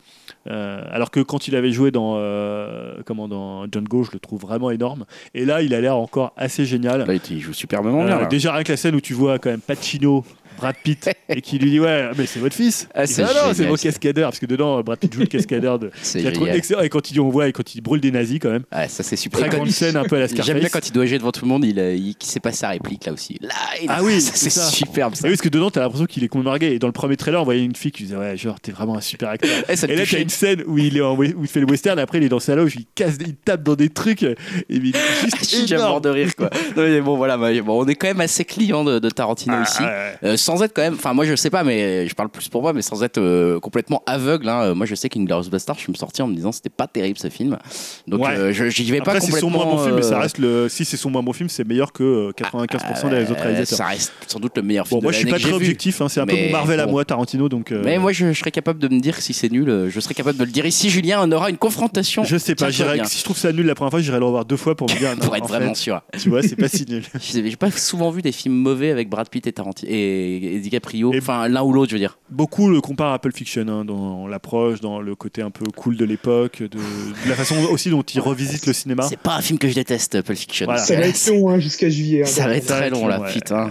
Euh, 0.46 0.80
alors 0.90 1.10
que 1.10 1.20
quand 1.20 1.46
il 1.46 1.54
avait 1.56 1.72
joué 1.72 1.90
dans, 1.90 2.14
euh, 2.16 2.94
comment, 3.04 3.28
dans 3.28 3.66
Django, 3.70 4.02
je 4.04 4.12
le 4.12 4.18
trouve 4.18 4.40
vraiment 4.40 4.70
énorme. 4.70 5.04
Et 5.34 5.44
là, 5.44 5.60
il 5.60 5.74
a 5.74 5.80
l'air 5.82 5.96
encore 5.96 6.32
assez 6.38 6.64
génial. 6.64 7.06
Là, 7.06 7.14
il 7.30 7.40
joue 7.40 7.52
superbement 7.52 8.04
bien. 8.04 8.18
là. 8.20 8.26
déjà 8.26 8.52
rien 8.52 8.62
que 8.62 8.72
la 8.72 8.78
scène 8.78 8.94
où 8.94 9.00
tu 9.02 9.12
vois 9.12 9.38
quand 9.38 9.50
même 9.50 9.60
Pacino, 9.60 10.24
Brad 10.56 10.76
Pitt, 10.82 11.10
et 11.28 11.40
qui 11.40 11.58
lui 11.58 11.70
dit 11.70 11.80
ouais, 11.80 12.10
mais 12.16 12.26
c'est 12.26 12.40
votre 12.40 12.54
fils. 12.54 12.88
Ah, 12.94 13.04
Il 13.04 13.08
c'est 13.08 13.22
ah 13.22 13.26
non, 13.46 13.52
c'est 13.54 13.66
mon 13.66 13.74
cascadeur 13.76 14.30
parce 14.30 14.38
que 14.38 14.46
dedans 14.46 14.82
Brad 14.82 14.98
Pitt 14.98 15.12
joue 15.12 15.20
le 15.20 15.26
cascadeur 15.26 15.78
de. 15.78 15.90
C'est 16.02 16.24
excellent. 16.24 16.80
Et 16.82 16.88
quand 16.88 17.10
il 17.10 17.14
dit 17.14 17.20
on 17.20 17.28
voit 17.30 17.48
et 17.48 17.52
quand 17.52 17.74
il 17.74 17.80
brûle 17.80 18.00
des 18.00 18.10
nazis 18.10 18.38
quand 18.40 18.50
même. 18.50 18.64
Ouais, 18.74 18.88
ça 18.88 19.02
c'est 19.02 19.16
super. 19.16 19.40
Très 19.40 19.48
Et 19.48 19.50
grande 19.50 19.70
scène 19.70 19.96
un 19.96 20.04
peu 20.04 20.16
à 20.16 20.20
la 20.20 20.28
Scarface. 20.28 20.46
J'aime 20.46 20.58
bien 20.60 20.68
quand 20.68 20.86
il 20.88 20.92
doit 20.92 21.04
agir 21.04 21.18
devant 21.18 21.32
tout 21.32 21.44
le 21.44 21.48
monde, 21.50 21.64
il, 21.64 21.78
euh, 21.78 21.94
il, 21.94 22.14
qu'il 22.16 22.30
sait 22.30 22.40
pas 22.40 22.52
sa 22.52 22.68
réplique 22.70 23.04
là 23.06 23.12
aussi. 23.12 23.38
Là, 23.40 23.54
il- 23.82 23.86
Ah 23.88 24.02
oui, 24.02 24.20
ça, 24.20 24.32
c'est 24.34 24.50
ça. 24.50 24.66
superbe 24.68 25.12
Et 25.14 25.16
ça. 25.16 25.22
oui, 25.24 25.30
parce 25.30 25.42
que 25.42 25.48
dedans, 25.48 25.70
t'as 25.70 25.80
l'impression 25.80 26.06
qu'il 26.06 26.24
est 26.24 26.28
complètement. 26.28 26.54
Et 26.56 26.78
dans 26.78 26.86
le 26.88 26.92
premier 26.92 27.16
trailer, 27.16 27.40
on 27.40 27.44
voyait 27.44 27.64
une 27.64 27.74
fille 27.76 27.90
qui 27.92 28.04
disait 28.04 28.16
Ouais, 28.16 28.36
genre, 28.36 28.60
t'es 28.60 28.72
vraiment 28.72 28.96
un 28.96 29.00
super 29.00 29.30
acteur. 29.30 29.50
Ça 29.74 29.86
me 29.86 29.92
Et 29.92 29.96
là, 29.96 30.04
t'as 30.10 30.20
une 30.20 30.28
scène 30.28 30.62
où 30.66 30.78
il, 30.78 30.96
est 30.96 31.00
en, 31.00 31.14
où 31.16 31.22
il 31.24 31.48
fait 31.48 31.60
le 31.60 31.66
western, 31.66 31.98
et 31.98 32.02
après, 32.02 32.18
il 32.18 32.24
est 32.24 32.28
dans 32.28 32.40
sa 32.40 32.54
loge, 32.54 32.74
il 32.76 32.86
casse, 32.94 33.14
il 33.20 33.34
tape 33.36 33.62
dans 33.62 33.74
des 33.74 33.88
trucs, 33.90 34.22
et 34.22 34.36
il 34.68 34.88
est 34.94 34.98
juste 35.22 35.72
mort 35.74 36.00
de 36.00 36.08
rire 36.08 36.34
quoi. 36.36 36.50
Non, 36.76 36.82
mais 36.82 37.00
bon 37.00 37.16
voilà, 37.16 37.36
bon, 37.36 37.82
on 37.82 37.86
est 37.86 37.94
quand 37.94 38.06
même 38.06 38.20
assez 38.20 38.44
client 38.44 38.84
de, 38.84 38.98
de 38.98 39.10
Tarantino 39.10 39.54
Ah, 39.58 39.62
ici. 39.62 40.36
Sans 40.46 40.62
être 40.62 40.72
quand 40.74 40.82
même, 40.82 40.94
enfin 40.94 41.12
moi 41.12 41.24
je 41.24 41.34
sais 41.34 41.50
pas, 41.50 41.64
mais 41.64 42.06
je 42.08 42.14
parle 42.14 42.28
plus 42.28 42.48
pour 42.48 42.62
moi, 42.62 42.72
mais 42.72 42.82
sans 42.82 43.02
être 43.02 43.18
euh, 43.18 43.58
complètement 43.60 44.02
aveugle. 44.06 44.48
hein. 44.48 44.74
Moi 44.74 44.86
je 44.86 44.94
sais 44.94 45.08
qu'Inglorious 45.08 45.50
Bastard, 45.50 45.76
je 45.76 45.82
suis 45.82 45.92
sorti 45.96 46.22
en 46.22 46.28
me 46.28 46.34
disant 46.34 46.52
c'était 46.52 46.68
pas 46.68 46.86
terrible 46.86 47.18
ce 47.18 47.28
film. 47.28 47.58
Donc 48.06 48.20
Ouais. 48.24 48.36
euh, 48.36 48.52
je- 48.52 48.68
j'y 48.68 48.90
vais 48.90 49.00
pas 49.00 49.14
c'est 49.20 49.26
son 49.32 49.48
complètement. 49.48 49.50
moins 49.50 49.76
bon 49.76 49.82
film, 49.84 49.96
mais 49.96 50.02
ça 50.02 50.16
euh, 50.16 50.20
reste 50.20 50.38
le. 50.38 50.68
Si 50.68 50.84
c'est 50.84 50.96
son 50.96 51.10
moins 51.10 51.22
bon 51.22 51.32
film, 51.32 51.48
c'est 51.48 51.66
meilleur 51.66 51.92
que 51.92 52.02
euh, 52.02 52.32
95% 52.32 53.10
des 53.10 53.30
autres 53.30 53.40
réalisateurs. 53.42 53.78
Ça 53.78 53.86
reste 53.86 54.12
sans 54.28 54.38
doute 54.40 54.52
le 54.56 54.62
meilleur 54.62 54.86
film 54.86 55.00
Bon, 55.00 55.02
moi, 55.02 55.10
de 55.12 55.16
je 55.16 55.20
suis 55.22 55.30
pas 55.30 55.38
très 55.38 55.52
objectif, 55.52 56.00
hein, 56.00 56.08
c'est 56.08 56.20
un 56.20 56.26
peu 56.26 56.36
mon 56.36 56.50
Marvel 56.50 56.78
à 56.80 56.86
moi, 56.86 57.04
Tarantino, 57.04 57.48
donc. 57.48 57.72
Mais 57.72 57.98
moi 57.98 58.12
je, 58.12 58.32
je 58.32 58.38
serais 58.38 58.50
capable 58.52 58.78
de 58.78 58.88
me 58.88 59.00
dire 59.00 59.16
si 59.20 59.32
c'est 59.32 59.50
nul, 59.50 59.88
je 59.90 60.00
serais 60.00 60.14
capable 60.14 60.38
de 60.38 60.44
le 60.44 60.50
dire 60.50 60.64
ici. 60.66 60.88
Julien, 60.90 61.20
on 61.22 61.32
aura 61.32 61.50
une 61.50 61.58
confrontation. 61.58 62.22
Je 62.24 62.36
sais 62.36 62.54
pas, 62.54 62.70
si 62.70 62.82
je 63.18 63.24
trouve 63.24 63.36
ça 63.36 63.52
nul 63.52 63.66
la 63.66 63.74
première 63.74 63.90
fois, 63.90 64.00
j'irai 64.00 64.18
le 64.20 64.24
revoir 64.24 64.44
deux 64.44 64.56
fois 64.56 64.74
pour 64.76 64.88
me 64.88 64.96
dire. 64.96 65.14
pour 65.20 65.34
être 65.34 65.44
en 65.44 65.46
vraiment 65.46 65.74
sûr. 65.74 66.00
Tu 66.20 66.28
vois, 66.28 66.42
c'est 66.42 66.56
pas 66.56 66.68
si 66.68 66.84
nul. 66.88 67.02
J'ai 67.20 67.50
j'ai 67.50 67.56
pas 67.56 67.70
souvent 67.70 68.10
vu 68.10 68.22
des 68.22 68.32
films 68.32 68.54
mauvais 68.54 68.90
avec 68.90 69.08
Brad 69.08 69.28
Pitt 69.28 69.46
et 69.46 69.52
Tarantino 69.52 69.90
et, 69.90 70.35
et 70.42 70.58
DiCaprio. 70.60 71.12
Enfin 71.16 71.48
l'un 71.48 71.62
ou 71.62 71.72
l'autre, 71.72 71.90
je 71.90 71.96
veux 71.96 72.00
dire. 72.00 72.18
Beaucoup 72.30 72.68
le 72.68 72.80
comparent 72.80 73.12
à 73.12 73.18
Pulp 73.18 73.36
Fiction 73.36 73.66
hein, 73.68 73.84
dans 73.84 74.26
l'approche, 74.26 74.80
dans 74.80 75.00
le 75.00 75.14
côté 75.14 75.42
un 75.42 75.50
peu 75.50 75.64
cool 75.76 75.96
de 75.96 76.04
l'époque, 76.04 76.60
de, 76.62 76.68
de 76.68 77.28
la 77.28 77.34
façon 77.34 77.56
aussi 77.70 77.90
dont 77.90 78.02
il 78.02 78.20
revisite 78.20 78.66
le 78.66 78.72
cinéma. 78.72 79.02
C'est 79.04 79.18
pas 79.18 79.36
un 79.36 79.40
film 79.42 79.58
que 79.58 79.68
je 79.68 79.74
déteste, 79.74 80.22
Pulp 80.22 80.38
Fiction. 80.38 80.66
Voilà. 80.66 80.80
Ça 80.82 80.96
va 80.96 81.06
être 81.06 81.26
long 81.28 81.50
hein, 81.50 81.58
jusqu'à 81.58 81.88
juillet. 81.88 82.22
hein. 82.22 82.26
Ça 82.26 82.46
va 82.46 82.56
être 82.56 82.66
très 82.66 82.90
long 82.90 83.06
là, 83.06 83.20
ouais. 83.20 83.32
putain. 83.32 83.70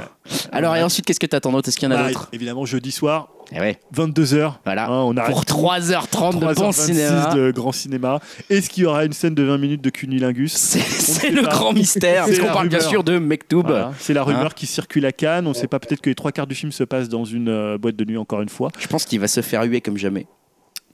Alors 0.51 0.75
et 0.75 0.81
ensuite, 0.83 1.05
qu'est-ce 1.05 1.19
que 1.19 1.25
t'attends 1.25 1.51
d'autre? 1.51 1.69
Est-ce 1.69 1.77
qu'il 1.77 1.89
y 1.89 1.91
en 1.91 1.95
a 1.95 2.01
Bah, 2.03 2.07
d'autres? 2.09 2.29
évidemment, 2.33 2.65
jeudi 2.65 2.91
soir, 2.91 3.29
Eh 3.51 3.59
ouais, 3.59 3.77
22h. 3.95 4.53
voilà. 4.65 4.91
on 4.91 5.15
arrête 5.17 5.31
Pour 5.31 5.43
3h30 5.43 6.39
de 6.39 6.45
bon 6.53 6.69
3h26 6.71 6.73
cinéma. 6.73 7.33
de 7.35 7.51
grand 7.51 7.71
cinéma. 7.71 8.19
Est-ce 8.49 8.69
qu'il 8.69 8.83
y 8.83 8.85
aura 8.85 9.05
une 9.05 9.13
scène 9.13 9.35
de 9.35 9.43
20 9.43 9.57
minutes 9.57 9.81
de 9.81 9.89
cunilingus? 9.89 10.53
C'est 10.53 11.29
le 11.29 11.43
pas. 11.43 11.49
grand 11.49 11.73
mystère. 11.73 12.27
Est-ce 12.27 12.41
qu'on 12.41 12.47
parle 12.47 12.69
bien 12.69 12.79
rumeur. 12.79 12.89
sûr 12.91 13.03
de 13.03 13.19
Mektoub? 13.19 13.63
Voilà. 13.67 13.93
C'est 13.99 14.13
la 14.13 14.23
rumeur 14.23 14.45
Hein 14.47 14.49
qui 14.55 14.65
circule 14.65 15.05
à 15.05 15.11
Cannes. 15.11 15.45
On 15.45 15.51
ne 15.51 15.53
sait 15.55 15.67
pas, 15.67 15.79
peut-être 15.79 16.01
que 16.01 16.09
les 16.09 16.15
trois 16.15 16.31
quarts 16.31 16.47
du 16.47 16.55
film 16.55 16.71
se 16.71 16.83
passent 16.83 17.09
dans 17.09 17.25
une 17.25 17.49
euh, 17.49 17.77
boîte 17.77 17.95
de 17.95 18.05
nuit, 18.05 18.17
encore 18.17 18.41
une 18.41 18.49
fois. 18.49 18.69
Je 18.79 18.87
pense 18.87 19.05
qu'il 19.05 19.19
va 19.19 19.27
se 19.27 19.41
faire 19.41 19.63
huer 19.63 19.81
comme 19.81 19.97
jamais. 19.97 20.25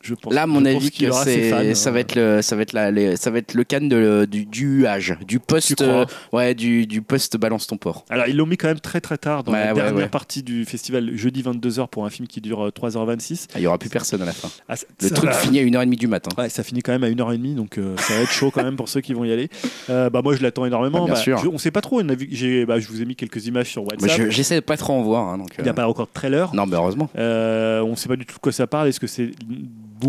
Je 0.03 0.15
pense, 0.15 0.33
Là, 0.33 0.47
mon 0.47 0.61
je 0.61 0.67
avis, 0.69 0.91
qu'il 0.91 1.11
c'est, 1.13 1.73
ça 1.75 1.91
va 1.91 1.99
être 1.99 2.15
le, 2.15 2.41
ça 2.41 2.55
va 2.55 2.61
être 2.63 2.73
la, 2.73 2.91
les- 2.91 3.15
ça 3.17 3.29
va 3.29 3.37
être 3.37 3.53
le 3.53 3.63
can 3.63 3.81
de, 3.81 4.25
du, 4.29 4.45
du 4.45 4.65
huage, 4.79 5.15
du 5.27 5.39
post, 5.39 5.79
euh, 5.81 6.05
ouais, 6.33 6.55
du, 6.55 6.87
du 6.87 7.01
post 7.01 7.37
balance 7.37 7.67
ton 7.67 7.77
port. 7.77 8.05
Alors, 8.09 8.27
ils 8.27 8.35
l'ont 8.35 8.45
mis 8.45 8.57
quand 8.57 8.67
même 8.67 8.79
très 8.79 8.99
très 9.01 9.17
tard 9.17 9.43
dans 9.43 9.51
Ouais, 9.53 9.59
la 9.65 9.67
ouais, 9.73 9.73
dernière 9.81 9.95
ouais. 9.95 10.07
partie 10.09 10.41
du 10.43 10.65
festival, 10.65 11.15
jeudi 11.15 11.43
22h 11.43 11.87
pour 11.89 12.05
un 12.05 12.09
film 12.09 12.27
qui 12.27 12.41
dure 12.41 12.65
euh, 12.67 12.69
3h26. 12.71 13.47
Ah, 13.53 13.59
Il 13.59 13.61
y 13.63 13.67
aura 13.67 13.77
plus 13.77 13.89
personne 13.89 14.21
à 14.21 14.25
la 14.25 14.31
fin. 14.33 14.49
Ah, 14.67 14.75
ça- 14.75 14.85
Le 15.01 15.07
ça 15.09 15.13
truc 15.15 15.29
va- 15.29 15.35
finit 15.35 15.59
à 15.59 15.63
1h30 15.63 15.95
du 15.97 16.07
matin. 16.07 16.29
Ouais, 16.41 16.49
ça 16.49 16.63
finit 16.63 16.81
quand 16.81 16.91
même 16.97 17.03
à 17.03 17.09
1h30, 17.09 17.55
donc 17.55 17.77
euh, 17.77 17.95
ça 17.97 18.13
va 18.15 18.21
être 18.21 18.31
chaud 18.31 18.51
quand 18.51 18.63
même 18.63 18.75
pour 18.75 18.89
ceux 18.89 19.01
qui 19.01 19.13
vont 19.13 19.23
y 19.23 19.31
aller. 19.31 19.49
Euh, 19.89 20.09
bah, 20.09 20.21
moi, 20.23 20.35
je 20.35 20.41
l'attends 20.41 20.65
énormément. 20.65 21.03
Ah, 21.03 21.05
bien 21.05 21.13
Bah, 21.13 21.19
sûr. 21.19 21.37
je- 21.37 21.47
on 21.47 21.57
sait 21.57 21.71
pas 21.71 21.81
trop. 21.81 22.01
j'ai- 22.31 22.65
bah, 22.65 22.79
je 22.79 22.87
vous 22.87 23.01
ai 23.01 23.05
mis 23.05 23.15
quelques 23.15 23.45
images 23.45 23.67
sur 23.69 23.83
WhatsApp. 23.83 24.09
je- 24.09 24.29
j'essaie 24.29 24.55
de 24.55 24.59
pas 24.61 24.77
trop 24.77 24.93
en 24.93 25.01
voir. 25.03 25.27
hein, 25.29 25.37
donc, 25.37 25.49
Il 25.57 25.63
n'y 25.63 25.69
a 25.69 25.71
euh, 25.71 25.75
pas 25.75 25.87
encore 25.87 26.07
de 26.07 26.11
trailer. 26.13 26.53
Non, 26.55 26.65
mais 26.65 26.75
heureusement. 26.75 27.09
Euh, 27.17 27.81
on 27.81 27.95
sait 27.95 28.07
pas 28.09 28.15
du 28.15 28.25
tout 28.25 28.35
de 28.35 28.39
quoi 28.39 28.51
ça 28.51 28.67
parle. 28.67 28.87
Est-ce 28.87 28.99
que 28.99 29.07
c'est 29.07 29.31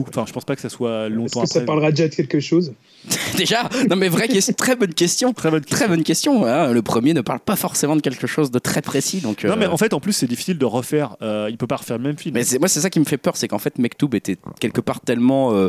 Enfin, 0.08 0.24
je 0.26 0.32
pense 0.32 0.44
pas 0.44 0.54
que 0.56 0.62
ça 0.62 0.68
soit 0.68 1.06
Est-ce 1.06 1.14
longtemps 1.14 1.42
que 1.42 1.48
ça 1.48 1.58
après. 1.60 1.66
parlera 1.66 1.90
déjà 1.90 2.08
de 2.08 2.14
quelque 2.14 2.40
chose 2.40 2.72
Déjà, 3.36 3.68
non 3.90 3.96
mais 3.96 4.08
vraie 4.08 4.28
question, 4.28 4.54
très 4.54 4.76
bonne 4.76 4.94
question. 4.94 5.32
Très 5.32 5.50
bonne 5.50 5.60
question. 5.62 5.76
Très 5.76 5.88
bonne 5.88 6.04
question. 6.04 6.46
hein. 6.46 6.72
Le 6.72 6.82
premier 6.82 7.14
ne 7.14 7.20
parle 7.20 7.40
pas 7.40 7.56
forcément 7.56 7.96
de 7.96 8.00
quelque 8.00 8.26
chose 8.26 8.50
de 8.50 8.58
très 8.58 8.82
précis, 8.82 9.20
donc. 9.20 9.44
Non, 9.44 9.52
euh, 9.52 9.56
mais 9.58 9.66
en 9.66 9.76
fait, 9.76 9.92
en 9.92 10.00
plus, 10.00 10.12
c'est 10.12 10.26
difficile 10.26 10.58
de 10.58 10.64
refaire. 10.64 11.16
Euh, 11.22 11.48
il 11.50 11.56
peut 11.56 11.66
pas 11.66 11.76
refaire 11.76 11.98
le 11.98 12.04
même 12.04 12.16
film. 12.16 12.34
Mais 12.34 12.44
moi, 12.58 12.68
c'est 12.68 12.80
ça 12.80 12.90
qui 12.90 13.00
me 13.00 13.04
fait 13.04 13.18
peur, 13.18 13.36
c'est 13.36 13.48
qu'en 13.48 13.58
fait, 13.58 13.78
Mektoub 13.78 14.14
était 14.14 14.36
quelque 14.60 14.80
part 14.80 15.00
tellement 15.00 15.52
euh, 15.54 15.68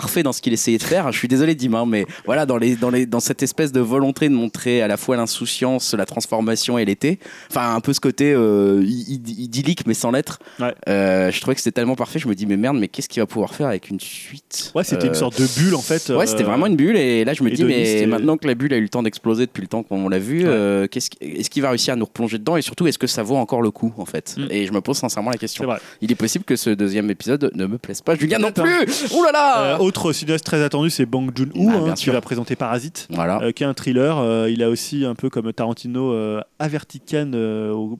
parfait 0.00 0.22
dans 0.22 0.32
ce 0.34 0.42
qu'il 0.42 0.52
essayait 0.52 0.76
de 0.76 0.82
faire. 0.82 1.10
Je 1.10 1.16
suis 1.16 1.26
désolé, 1.26 1.54
Dim, 1.54 1.72
hein, 1.72 1.86
mais 1.88 2.04
voilà, 2.26 2.44
dans, 2.44 2.58
les, 2.58 2.76
dans, 2.76 2.90
les, 2.90 3.06
dans 3.06 3.18
cette 3.20 3.42
espèce 3.42 3.72
de 3.72 3.80
volonté 3.80 4.28
de 4.28 4.34
montrer 4.34 4.82
à 4.82 4.88
la 4.88 4.98
fois 4.98 5.16
l'insouciance, 5.16 5.94
la 5.94 6.04
transformation 6.04 6.76
et 6.76 6.84
l'été, 6.84 7.18
enfin, 7.50 7.74
un 7.74 7.80
peu 7.80 7.94
ce 7.94 8.00
côté 8.00 8.34
euh, 8.34 8.82
id- 8.84 9.28
idyllique, 9.38 9.86
mais 9.86 9.94
sans 9.94 10.10
l'être. 10.10 10.38
Ouais. 10.60 10.74
Euh, 10.90 11.30
je 11.30 11.40
trouvais 11.40 11.54
que 11.54 11.60
c'était 11.62 11.72
tellement 11.80 11.94
parfait, 11.96 12.18
je 12.18 12.28
me 12.28 12.34
dis, 12.34 12.44
mais 12.44 12.58
merde, 12.58 12.76
mais 12.78 12.88
qu'est-ce 12.88 13.08
qu'il 13.08 13.22
va 13.22 13.26
pouvoir 13.26 13.54
faire 13.54 13.68
avec 13.68 13.88
une 13.88 13.98
suite 13.98 14.72
Ouais, 14.74 14.84
c'était 14.84 15.06
Euh, 15.06 15.08
une 15.08 15.14
sorte 15.14 15.40
de 15.40 15.46
bulle 15.58 15.74
en 15.74 15.80
fait. 15.80 16.10
Ouais, 16.10 16.26
c'était 16.26 16.42
vraiment 16.42 16.66
une 16.66 16.76
bulle. 16.76 16.96
Et 16.98 17.24
là, 17.24 17.32
je 17.32 17.42
me 17.42 17.50
dis, 17.50 17.64
mais 17.64 18.04
maintenant 18.06 18.36
que 18.36 18.46
la 18.46 18.54
bulle 18.54 18.74
a 18.74 18.76
eu 18.76 18.82
le 18.82 18.88
temps 18.90 19.02
d'exploser 19.02 19.46
depuis 19.46 19.62
le 19.62 19.68
temps 19.68 19.82
qu'on 19.82 20.08
l'a 20.10 20.18
vu, 20.18 20.40
Ouais. 20.40 20.44
euh, 20.48 20.86
qu'- 20.86 20.98
est-ce 20.98 21.48
qu'il 21.48 21.62
va 21.62 21.70
réussir 21.70 21.94
à 21.94 21.96
nous 21.96 22.04
replonger 22.04 22.36
dedans 22.38 22.58
Et 22.58 22.62
surtout, 22.62 22.86
est-ce 22.86 22.98
que 22.98 23.06
ça 23.06 23.22
vaut 23.22 23.36
encore 23.36 23.62
le 23.62 23.70
coup, 23.70 23.94
en 23.96 24.04
fait 24.04 24.34
Mm. 24.36 24.48
Et 24.50 24.66
je 24.66 24.72
me 24.72 24.80
pose 24.80 24.96
sincèrement 24.98 25.30
la 25.30 25.38
question. 25.38 25.66
Il 26.02 26.10
est 26.12 26.16
possible 26.16 26.44
que 26.44 26.56
ce 26.56 26.70
deuxième 26.70 27.10
épisode 27.10 27.50
ne 27.54 27.66
me 27.66 27.78
plaise 27.78 28.02
pas. 28.02 28.14
Julien 28.16 28.38
non 28.38 28.50
plus 28.52 28.84
Ouh 29.14 29.22
là 29.24 29.32
là 29.32 29.76
Euh, 29.76 29.78
autre 29.86 30.12
cinéaste 30.12 30.44
très 30.44 30.62
attendu, 30.62 30.90
c'est 30.90 31.06
Bang 31.06 31.30
Joon-ho, 31.34 31.68
Ah, 31.70 31.76
hein, 31.90 31.94
qui 31.94 32.02
sûr. 32.04 32.12
va 32.12 32.20
présenter 32.20 32.56
Parasite. 32.56 33.06
Voilà. 33.10 33.40
euh, 33.42 33.52
qui 33.52 33.62
est 33.62 33.66
un 33.66 33.74
thriller. 33.74 34.18
Euh, 34.18 34.50
il 34.50 34.62
a 34.62 34.68
aussi, 34.68 35.04
un 35.04 35.14
peu 35.14 35.30
comme 35.30 35.52
Tarantino, 35.52 36.12
euh, 36.12 36.40
averti 36.58 37.00
Cannes 37.00 37.36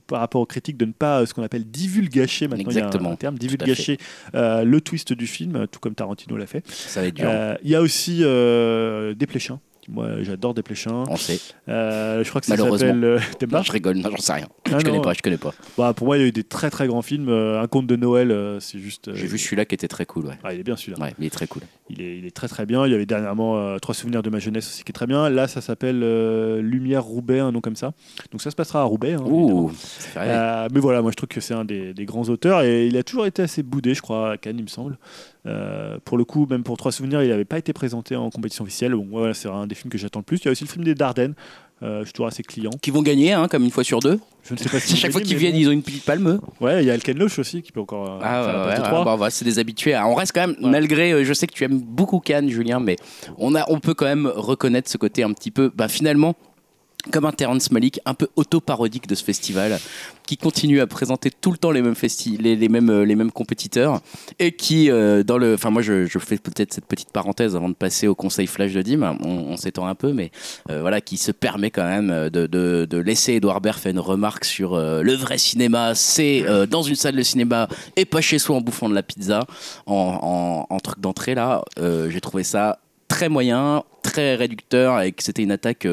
par 0.06 0.20
rapport 0.20 0.40
aux 0.40 0.46
critiques 0.46 0.76
de 0.76 0.84
ne 0.84 0.92
pas 0.92 1.24
ce 1.26 1.32
qu'on 1.34 1.42
appelle 1.42 1.64
divulgacher, 1.64 2.48
maintenant 2.48 2.70
il 2.70 2.76
y 2.76 2.80
a 2.80 2.84
un- 2.84 2.86
Exactement. 2.86 3.12
un, 3.12 3.16
terme, 3.16 3.38
divulgacher 3.38 3.98
le 4.34 4.78
twist 4.80 5.12
du 5.12 5.26
film, 5.26 5.66
tout 5.70 5.80
comme 5.80 5.94
Tarantino 5.94 6.36
l'a 6.36 6.46
fait. 6.46 6.62
Ça 6.68 7.00
va 7.00 7.06
être 7.06 7.14
dur. 7.14 7.30
Il 7.62 7.70
y 7.70 7.74
a 7.74 7.80
aussi 7.80 8.18
Desplechin. 9.16 9.60
Moi, 9.88 10.22
j'adore 10.22 10.52
Desplechin. 10.54 11.04
On 11.08 11.16
sait. 11.16 11.38
Euh, 11.68 12.24
je 12.24 12.28
crois 12.28 12.40
que 12.40 12.46
ça 12.46 12.56
s'appelle. 12.56 13.04
euh, 13.04 13.18
Non, 13.50 13.62
je 13.62 13.72
rigole, 13.72 13.96
non, 13.98 14.10
j'en 14.10 14.16
sais 14.16 14.32
rien. 14.32 14.48
Ah 14.66 14.78
je 14.78 14.84
connais 14.84 14.96
non. 14.96 15.02
pas, 15.02 15.12
je 15.12 15.22
connais 15.22 15.36
pas. 15.36 15.54
Bah, 15.78 15.92
Pour 15.94 16.06
moi, 16.06 16.16
il 16.16 16.20
y 16.22 16.24
a 16.24 16.26
eu 16.28 16.32
des 16.32 16.42
très 16.44 16.70
très 16.70 16.86
grands 16.86 17.02
films. 17.02 17.28
Euh, 17.28 17.60
un 17.62 17.66
conte 17.68 17.86
de 17.86 17.94
Noël, 17.96 18.30
euh, 18.32 18.58
c'est 18.60 18.78
juste. 18.78 19.14
J'ai 19.14 19.26
vu 19.26 19.38
celui-là 19.38 19.64
qui 19.64 19.74
était 19.74 19.88
très 19.88 20.04
cool, 20.06 20.26
ouais. 20.26 20.38
Ah, 20.42 20.52
il 20.54 20.60
est 20.60 20.64
bien 20.64 20.76
celui-là. 20.76 20.98
Ouais, 21.02 21.14
il 21.18 21.24
est 21.24 21.30
très 21.30 21.46
cool. 21.46 21.62
Il 21.88 22.00
est, 22.02 22.18
il 22.18 22.26
est 22.26 22.34
très 22.34 22.48
très 22.48 22.66
bien. 22.66 22.84
Il 22.86 22.92
y 22.92 22.94
avait 22.94 23.06
dernièrement 23.06 23.78
Trois 23.78 23.94
souvenirs 23.94 24.22
de 24.22 24.30
ma 24.30 24.38
jeunesse 24.40 24.66
aussi 24.66 24.82
qui 24.84 24.90
est 24.90 24.92
très 24.92 25.06
bien. 25.06 25.28
Là, 25.30 25.46
ça 25.48 25.60
s'appelle 25.60 26.00
Lumière 26.60 27.04
Roubaix, 27.04 27.38
un 27.40 27.52
nom 27.52 27.60
comme 27.60 27.76
ça. 27.76 27.92
Donc 28.32 28.42
ça 28.42 28.50
se 28.50 28.56
passera 28.56 28.80
à 28.80 28.84
Roubaix. 28.84 29.14
hein. 29.14 29.22
Ouh, 29.24 29.70
mais 30.16 30.80
voilà, 30.80 31.02
moi 31.02 31.10
je 31.10 31.16
trouve 31.16 31.28
que 31.28 31.40
c'est 31.40 31.54
un 31.54 31.64
des, 31.64 31.94
des 31.94 32.04
grands 32.04 32.28
auteurs 32.28 32.62
et 32.62 32.86
il 32.86 32.96
a 32.96 33.02
toujours 33.02 33.26
été 33.26 33.42
assez 33.42 33.62
boudé, 33.62 33.94
je 33.94 34.02
crois, 34.02 34.32
à 34.32 34.36
Cannes, 34.36 34.56
il 34.58 34.64
me 34.64 34.68
semble. 34.68 34.98
Euh, 35.46 35.98
pour 36.04 36.18
le 36.18 36.24
coup, 36.24 36.46
même 36.50 36.62
pour 36.64 36.76
Trois 36.76 36.92
souvenirs, 36.92 37.22
il 37.22 37.28
n'avait 37.28 37.44
pas 37.44 37.58
été 37.58 37.72
présenté 37.72 38.16
en 38.16 38.30
compétition 38.30 38.64
officielle. 38.64 38.92
Bon, 38.94 39.06
voilà, 39.10 39.32
c'est 39.34 39.48
un 39.48 39.66
des 39.66 39.74
films 39.74 39.90
que 39.90 39.98
j'attends 39.98 40.18
le 40.20 40.24
plus. 40.24 40.38
Il 40.38 40.44
y 40.46 40.48
a 40.48 40.50
aussi 40.50 40.64
le 40.64 40.68
film 40.68 40.84
des 40.84 40.94
Dardennes. 40.94 41.34
Euh, 41.82 42.00
je 42.00 42.04
suis 42.06 42.12
toujours 42.14 42.26
assez 42.28 42.42
client. 42.42 42.70
Qui 42.80 42.90
vont 42.90 43.02
gagner, 43.02 43.32
hein, 43.34 43.48
comme 43.48 43.62
une 43.62 43.70
fois 43.70 43.84
sur 43.84 44.00
deux. 44.00 44.18
Je 44.44 44.54
ne 44.54 44.58
sais 44.58 44.68
pas 44.68 44.80
si 44.80 44.96
chaque 44.96 45.12
fois 45.12 45.20
qu'ils 45.20 45.36
viennent, 45.36 45.56
ils 45.56 45.68
ont 45.68 45.72
une 45.72 45.82
petite 45.82 46.04
palme. 46.04 46.40
Ouais, 46.60 46.82
il 46.82 46.86
y 46.86 46.90
a 46.90 46.94
El 46.94 47.02
Ken 47.02 47.18
Loach 47.18 47.38
aussi 47.38 47.60
qui 47.62 47.70
peut 47.70 47.80
encore 47.80 48.10
euh, 48.10 48.18
Ah 48.22 48.42
faire 48.42 48.52
la 48.52 48.58
ouais, 48.60 48.80
ouais, 48.92 48.98
ouais, 48.98 49.04
bah, 49.04 49.16
bah, 49.18 49.30
c'est 49.30 49.44
des 49.44 49.58
habitués. 49.58 49.96
On 49.96 50.14
reste 50.14 50.32
quand 50.32 50.46
même, 50.46 50.56
Ouais. 50.62 50.70
malgré, 50.70 51.12
euh, 51.12 51.24
je 51.24 51.32
sais 51.34 51.46
que 51.46 51.52
tu 51.52 51.64
aimes 51.64 51.78
beaucoup 51.80 52.18
Cannes, 52.18 52.48
Julien, 52.48 52.80
mais 52.80 52.96
on, 53.38 53.54
a, 53.54 53.64
on 53.68 53.78
peut 53.78 53.94
quand 53.94 54.06
même 54.06 54.26
reconnaître 54.26 54.90
ce 54.90 54.96
côté 54.96 55.22
un 55.22 55.32
petit 55.32 55.50
peu, 55.50 55.70
bah, 55.74 55.88
finalement, 55.88 56.34
comme 57.10 57.24
un 57.24 57.32
Terrence 57.32 57.70
Malick, 57.70 58.00
un 58.04 58.14
peu 58.14 58.28
auto-parodique 58.36 59.06
de 59.06 59.14
ce 59.14 59.24
festival, 59.24 59.78
qui 60.26 60.36
continue 60.36 60.80
à 60.80 60.86
présenter 60.86 61.30
tout 61.30 61.50
le 61.50 61.58
temps 61.58 61.70
les 61.70 61.82
mêmes, 61.82 61.94
les, 62.38 62.56
les 62.56 62.68
mêmes, 62.68 62.90
euh, 62.90 63.04
les 63.04 63.14
mêmes 63.14 63.30
compétiteurs, 63.30 64.00
et 64.38 64.52
qui, 64.52 64.90
euh, 64.90 65.22
dans 65.22 65.38
le. 65.38 65.54
Enfin, 65.54 65.70
moi, 65.70 65.82
je, 65.82 66.06
je 66.06 66.18
fais 66.18 66.36
peut-être 66.36 66.74
cette 66.74 66.86
petite 66.86 67.12
parenthèse 67.12 67.56
avant 67.56 67.68
de 67.68 67.74
passer 67.74 68.08
au 68.08 68.14
conseil 68.14 68.46
flash 68.46 68.72
de 68.72 68.82
Dim, 68.82 69.16
on, 69.22 69.56
s'étend 69.56 69.86
un 69.86 69.94
peu, 69.94 70.12
mais 70.12 70.30
euh, 70.70 70.80
voilà, 70.80 71.00
qui 71.00 71.16
se 71.16 71.32
permet 71.32 71.70
quand 71.70 71.84
même 71.84 72.28
de, 72.30 72.46
de, 72.46 72.98
laisser 72.98 73.34
Edouard 73.34 73.60
Baird 73.60 73.78
faire 73.78 73.92
une 73.92 74.00
remarque 74.00 74.44
sur 74.44 74.76
le 74.76 75.12
vrai 75.14 75.38
cinéma, 75.38 75.94
c'est 75.94 76.44
dans 76.68 76.82
une 76.82 76.94
salle 76.94 77.16
de 77.16 77.22
cinéma 77.22 77.68
et 77.96 78.04
pas 78.04 78.20
chez 78.20 78.38
soi 78.38 78.56
en 78.56 78.60
bouffant 78.60 78.88
de 78.88 78.94
la 78.94 79.02
pizza 79.02 79.46
en, 79.86 80.66
en, 80.70 80.74
en 80.74 80.80
truc 80.80 81.00
d'entrée 81.00 81.34
là. 81.34 81.62
J'ai 81.78 82.20
trouvé 82.20 82.42
ça 82.42 82.80
très 83.08 83.28
moyen, 83.28 83.84
très 84.02 84.34
réducteur 84.34 85.00
et 85.00 85.12
que 85.12 85.22
c'était 85.22 85.42
une 85.42 85.52
attaque. 85.52 85.86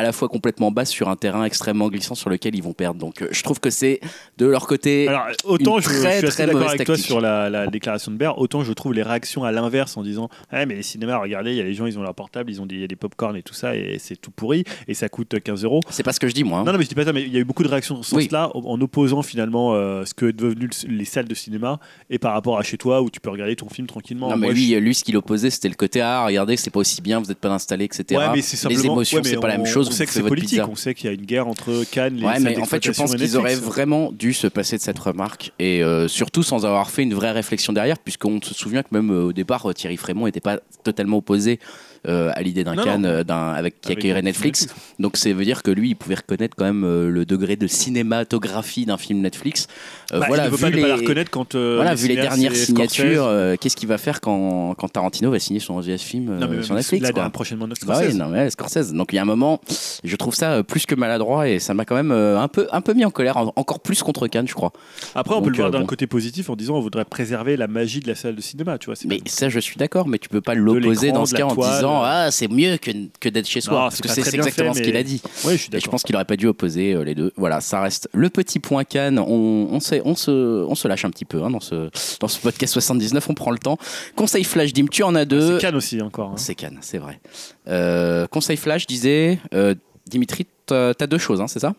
À 0.00 0.02
la 0.02 0.12
fois 0.12 0.28
complètement 0.28 0.70
basse 0.70 0.90
sur 0.90 1.08
un 1.08 1.16
terrain 1.16 1.44
extrêmement 1.44 1.88
glissant 1.88 2.14
sur 2.14 2.30
lequel 2.30 2.54
ils 2.54 2.62
vont 2.62 2.72
perdre. 2.72 2.98
Donc 2.98 3.22
euh, 3.22 3.28
je 3.30 3.42
trouve 3.42 3.60
que 3.60 3.70
c'est 3.70 4.00
de 4.38 4.46
leur 4.46 4.66
côté. 4.66 5.06
Alors, 5.08 5.26
autant 5.44 5.76
une 5.76 5.82
je, 5.82 5.88
très, 5.88 5.94
je 5.94 6.00
suis 6.00 6.08
très 6.08 6.26
assez 6.26 6.46
d'accord 6.46 6.68
avec 6.70 6.84
toi 6.84 6.96
sur 6.96 7.20
la, 7.20 7.48
la 7.50 7.66
déclaration 7.66 8.10
de 8.10 8.16
Baird, 8.16 8.34
autant 8.38 8.64
je 8.64 8.72
trouve 8.72 8.92
les 8.94 9.02
réactions 9.02 9.44
à 9.44 9.52
l'inverse 9.52 9.96
en 9.96 10.02
disant 10.02 10.28
Ah, 10.50 10.66
mais 10.66 10.74
les 10.76 10.82
cinémas, 10.82 11.18
regardez, 11.18 11.50
il 11.52 11.56
y 11.56 11.60
a 11.60 11.64
les 11.64 11.74
gens, 11.74 11.86
ils 11.86 11.98
ont 11.98 12.02
leur 12.02 12.14
portable, 12.14 12.50
ils 12.50 12.60
ont 12.60 12.66
des, 12.66 12.76
y 12.78 12.84
a 12.84 12.86
des 12.86 12.96
pop-corn 12.96 13.36
et 13.36 13.42
tout 13.42 13.54
ça, 13.54 13.76
et 13.76 13.96
c'est 13.98 14.16
tout 14.16 14.30
pourri, 14.30 14.64
et 14.88 14.94
ça 14.94 15.08
coûte 15.08 15.38
15 15.42 15.64
euros. 15.64 15.80
C'est 15.90 16.02
pas 16.02 16.12
ce 16.12 16.20
que 16.20 16.28
je 16.28 16.34
dis 16.34 16.44
moi. 16.44 16.60
hein. 16.60 16.64
Non, 16.64 16.72
non, 16.72 16.78
mais 16.78 16.84
je 16.84 16.88
dis 16.88 16.94
pas 16.94 17.04
ça, 17.04 17.12
mais 17.12 17.22
il 17.22 17.32
y 17.32 17.36
a 17.36 17.40
eu 17.40 17.44
beaucoup 17.44 17.62
de 17.62 17.68
réactions 17.68 17.94
dans 17.96 18.02
ce 18.02 18.14
Oui. 18.14 18.24
sens-là, 18.24 18.50
en 18.54 18.60
en 18.70 18.80
opposant 18.80 19.22
finalement 19.22 19.74
euh, 19.74 20.04
ce 20.06 20.14
que 20.14 20.30
devenu 20.30 20.68
le- 20.68 20.88
les 20.96 21.04
salles 21.04 21.26
de 21.28 21.34
cinéma 21.34 21.78
et 22.08 22.18
par 22.18 22.32
rapport 22.32 22.58
à 22.58 22.62
chez 22.62 22.78
toi 22.78 23.02
où 23.02 23.10
tu 23.10 23.20
peux 23.20 23.28
regarder 23.30 23.56
ton 23.56 23.68
film 23.68 23.86
tranquillement. 23.86 24.28
Non, 24.30 24.36
mais 24.36 24.46
Moi, 24.46 24.54
lui, 24.54 24.70
je- 24.70 24.76
lui, 24.76 24.94
ce 24.94 25.04
qu'il 25.04 25.16
opposait, 25.16 25.50
c'était 25.50 25.68
le 25.68 25.74
côté 25.74 26.00
ah, 26.00 26.24
regardez, 26.24 26.56
c'est 26.56 26.70
pas 26.70 26.80
aussi 26.80 27.02
bien, 27.02 27.18
vous 27.20 27.26
n'êtes 27.26 27.38
pas 27.38 27.50
installé, 27.50 27.84
etc. 27.84 28.04
Ouais, 28.12 28.28
mais 28.32 28.42
c'est 28.42 28.68
les 28.68 28.86
émotions, 28.86 29.18
ouais, 29.18 29.24
c'est 29.24 29.36
pas 29.40 29.48
la 29.48 29.56
même 29.58 29.66
chose. 29.66 29.89
On 29.90 29.94
sait 29.94 30.06
que 30.06 30.12
c'est 30.12 30.22
politique, 30.22 30.50
pizza. 30.50 30.68
on 30.70 30.76
sait 30.76 30.94
qu'il 30.94 31.06
y 31.06 31.10
a 31.10 31.12
une 31.12 31.26
guerre 31.26 31.48
entre 31.48 31.84
Cannes, 31.90 32.16
les 32.16 32.24
Ouais, 32.24 32.40
mais 32.40 32.58
en 32.58 32.64
fait, 32.64 32.84
je 32.84 32.92
pense 32.92 33.14
qu'ils 33.14 33.36
auraient 33.36 33.56
vraiment 33.56 34.12
dû 34.12 34.32
se 34.32 34.46
passer 34.46 34.76
de 34.76 34.82
cette 34.82 34.98
remarque 34.98 35.52
et 35.58 35.82
euh, 35.82 36.08
surtout 36.08 36.42
sans 36.42 36.64
avoir 36.64 36.90
fait 36.90 37.02
une 37.02 37.14
vraie 37.14 37.32
réflexion 37.32 37.72
derrière, 37.72 37.98
puisqu'on 37.98 38.40
se 38.40 38.54
souvient 38.54 38.82
que 38.82 38.88
même 38.92 39.10
euh, 39.10 39.24
au 39.24 39.32
départ, 39.32 39.68
euh, 39.68 39.74
Thierry 39.74 39.96
Frémont 39.96 40.26
n'était 40.26 40.40
pas 40.40 40.60
totalement 40.84 41.18
opposé 41.18 41.58
à 42.06 42.42
l'idée 42.42 42.64
d'un 42.64 42.76
Cannes 42.76 43.04
euh, 43.04 43.24
d'un, 43.24 43.50
avec, 43.50 43.80
qui 43.80 43.92
accueillerait 43.92 44.22
Netflix. 44.22 44.66
Donc, 44.98 45.16
ça 45.16 45.32
veut 45.32 45.44
dire 45.44 45.62
que 45.62 45.70
lui, 45.70 45.90
il 45.90 45.94
pouvait 45.96 46.14
reconnaître 46.16 46.54
quand 46.56 46.64
même 46.64 46.84
euh, 46.84 47.10
le 47.10 47.24
degré 47.26 47.56
de 47.56 47.66
cinématographie 47.66 48.86
d'un 48.86 48.96
film 48.96 49.20
Netflix. 49.20 49.66
Euh, 50.12 50.20
Bah, 50.20 50.26
voilà, 50.28 50.44
il 50.44 50.46
ne 50.46 50.52
veut 50.52 50.58
pas 50.60 50.70
ne 50.70 50.76
les- 50.76 50.82
pas 50.82 50.88
la 50.88 50.96
reconnaître 50.96 51.30
quand. 51.30 51.54
euh, 51.54 51.74
voilà, 51.76 51.94
vu 51.94 52.08
les 52.08 52.16
dernières 52.16 52.56
signatures, 52.56 53.04
Scorsese- 53.04 53.28
euh, 53.28 53.56
qu'est-ce 53.60 53.76
qu'il 53.76 53.88
va 53.88 53.98
faire 53.98 54.20
quand, 54.20 54.74
quand 54.76 54.88
Tarantino 54.88 55.30
va 55.30 55.38
signer 55.38 55.60
son 55.60 55.74
11 55.74 55.96
film 56.00 56.30
euh, 56.30 56.38
Non, 56.38 56.48
mais 56.48 56.62
sur 56.62 56.74
Netflix 56.74 57.02
là, 57.06 57.12
quoi. 57.12 57.30
prochainement 57.30 57.66
notre 57.66 57.86
Bah 57.86 58.00
oui, 58.04 58.14
non, 58.14 58.28
mais 58.28 58.38
ouais, 58.40 58.50
Scorsese. 58.50 58.92
Donc 58.92 59.12
il 59.12 59.16
y 59.16 59.18
a 59.18 59.22
un 59.22 59.26
moment, 59.26 59.60
je 60.02 60.16
trouve 60.16 60.34
ça 60.34 60.52
euh, 60.52 60.62
plus 60.62 60.86
que 60.86 60.94
maladroit 60.94 61.48
et 61.48 61.58
ça 61.58 61.74
m'a 61.74 61.84
quand 61.84 61.94
même 61.94 62.10
euh, 62.12 62.40
un 62.40 62.48
peu, 62.48 62.66
un 62.72 62.80
peu 62.80 62.94
mis 62.94 63.04
en 63.04 63.10
colère, 63.10 63.36
en- 63.36 63.52
encore 63.56 63.80
plus 63.80 64.02
contre 64.02 64.26
Cannes, 64.26 64.48
je 64.48 64.54
crois. 64.54 64.72
Après, 65.14 65.34
on 65.34 65.42
peut 65.42 65.50
le 65.50 65.56
voir 65.56 65.68
euh, 65.68 65.72
d'un 65.72 65.80
bon. 65.80 65.86
côté 65.86 66.06
positif 66.06 66.50
en 66.50 66.56
disant 66.56 66.76
on 66.76 66.80
voudrait 66.80 67.04
préserver 67.04 67.56
la 67.56 67.68
magie 67.68 68.00
de 68.00 68.08
la 68.08 68.14
salle 68.14 68.34
de 68.36 68.40
cinéma, 68.40 68.78
tu 68.78 68.86
vois. 68.86 68.94
Mais 69.06 69.20
ça, 69.26 69.48
je 69.48 69.60
suis 69.60 69.76
d'accord, 69.76 70.08
mais 70.08 70.18
tu 70.18 70.28
peux 70.28 70.40
pas 70.40 70.54
l'opposer 70.54 71.12
dans 71.12 71.26
ce 71.26 71.34
cas 71.34 71.44
en 71.44 71.54
toile. 71.54 71.80
Disant 71.98 72.02
ah 72.04 72.30
c'est 72.30 72.48
mieux 72.48 72.76
que, 72.76 72.90
que 73.20 73.28
d'être 73.28 73.46
chez 73.46 73.60
soi, 73.60 73.74
Non, 73.74 73.80
parce 73.80 74.00
que 74.00 74.08
c'est 74.08 74.20
exactement 74.34 74.72
fait, 74.72 74.78
ce 74.80 74.82
qu'il 74.84 74.96
a 74.96 75.02
dit. 75.02 75.20
Ouais, 75.44 75.52
je 75.52 75.62
suis 75.62 75.70
Et 75.76 75.80
je 75.80 75.88
pense 75.88 76.02
qu'il 76.02 76.14
aurait 76.16 76.24
pas 76.24 76.36
dû 76.36 76.46
opposer 76.46 76.92
euh, 76.94 77.02
les 77.04 77.14
deux. 77.14 77.32
Voilà, 77.36 77.60
ça 77.60 77.80
reste 77.80 78.08
le 78.12 78.28
petit 78.30 78.58
point 78.60 78.84
Cannes. 78.84 79.18
On, 79.18 79.68
on, 79.70 79.80
sait- 79.80 80.02
on, 80.04 80.14
se, 80.14 80.30
on 80.64 80.74
se 80.74 80.88
lâche 80.88 81.04
un 81.04 81.10
petit 81.10 81.24
peu 81.24 81.42
hein, 81.42 81.50
dans, 81.50 81.60
ce, 81.60 81.90
dans 82.20 82.28
ce 82.28 82.38
podcast 82.40 82.72
79, 82.72 83.28
on 83.30 83.34
prend 83.34 83.50
le 83.50 83.58
temps. 83.58 83.78
Conseil 84.16 84.44
flash, 84.44 84.72
Dim, 84.72 84.86
tu 84.90 85.02
en 85.02 85.14
as 85.14 85.24
deux. 85.24 85.54
C'est 85.56 85.60
Cannes 85.60 85.76
aussi 85.76 86.00
encore. 86.00 86.30
hein. 86.30 86.36
C'est 86.36 86.54
Cannes, 86.54 86.78
c'est 86.80 86.98
vrai. 86.98 87.20
Euh, 87.68 88.26
conseil 88.26 88.56
flash 88.56 88.86
disait, 88.86 89.38
euh, 89.54 89.74
Dimitri, 90.08 90.46
t'as 90.66 90.94
t'as 90.94 91.06
deux 91.06 91.18
choses, 91.18 91.40
hein, 91.40 91.46
c'est 91.48 91.60
ça? 91.60 91.74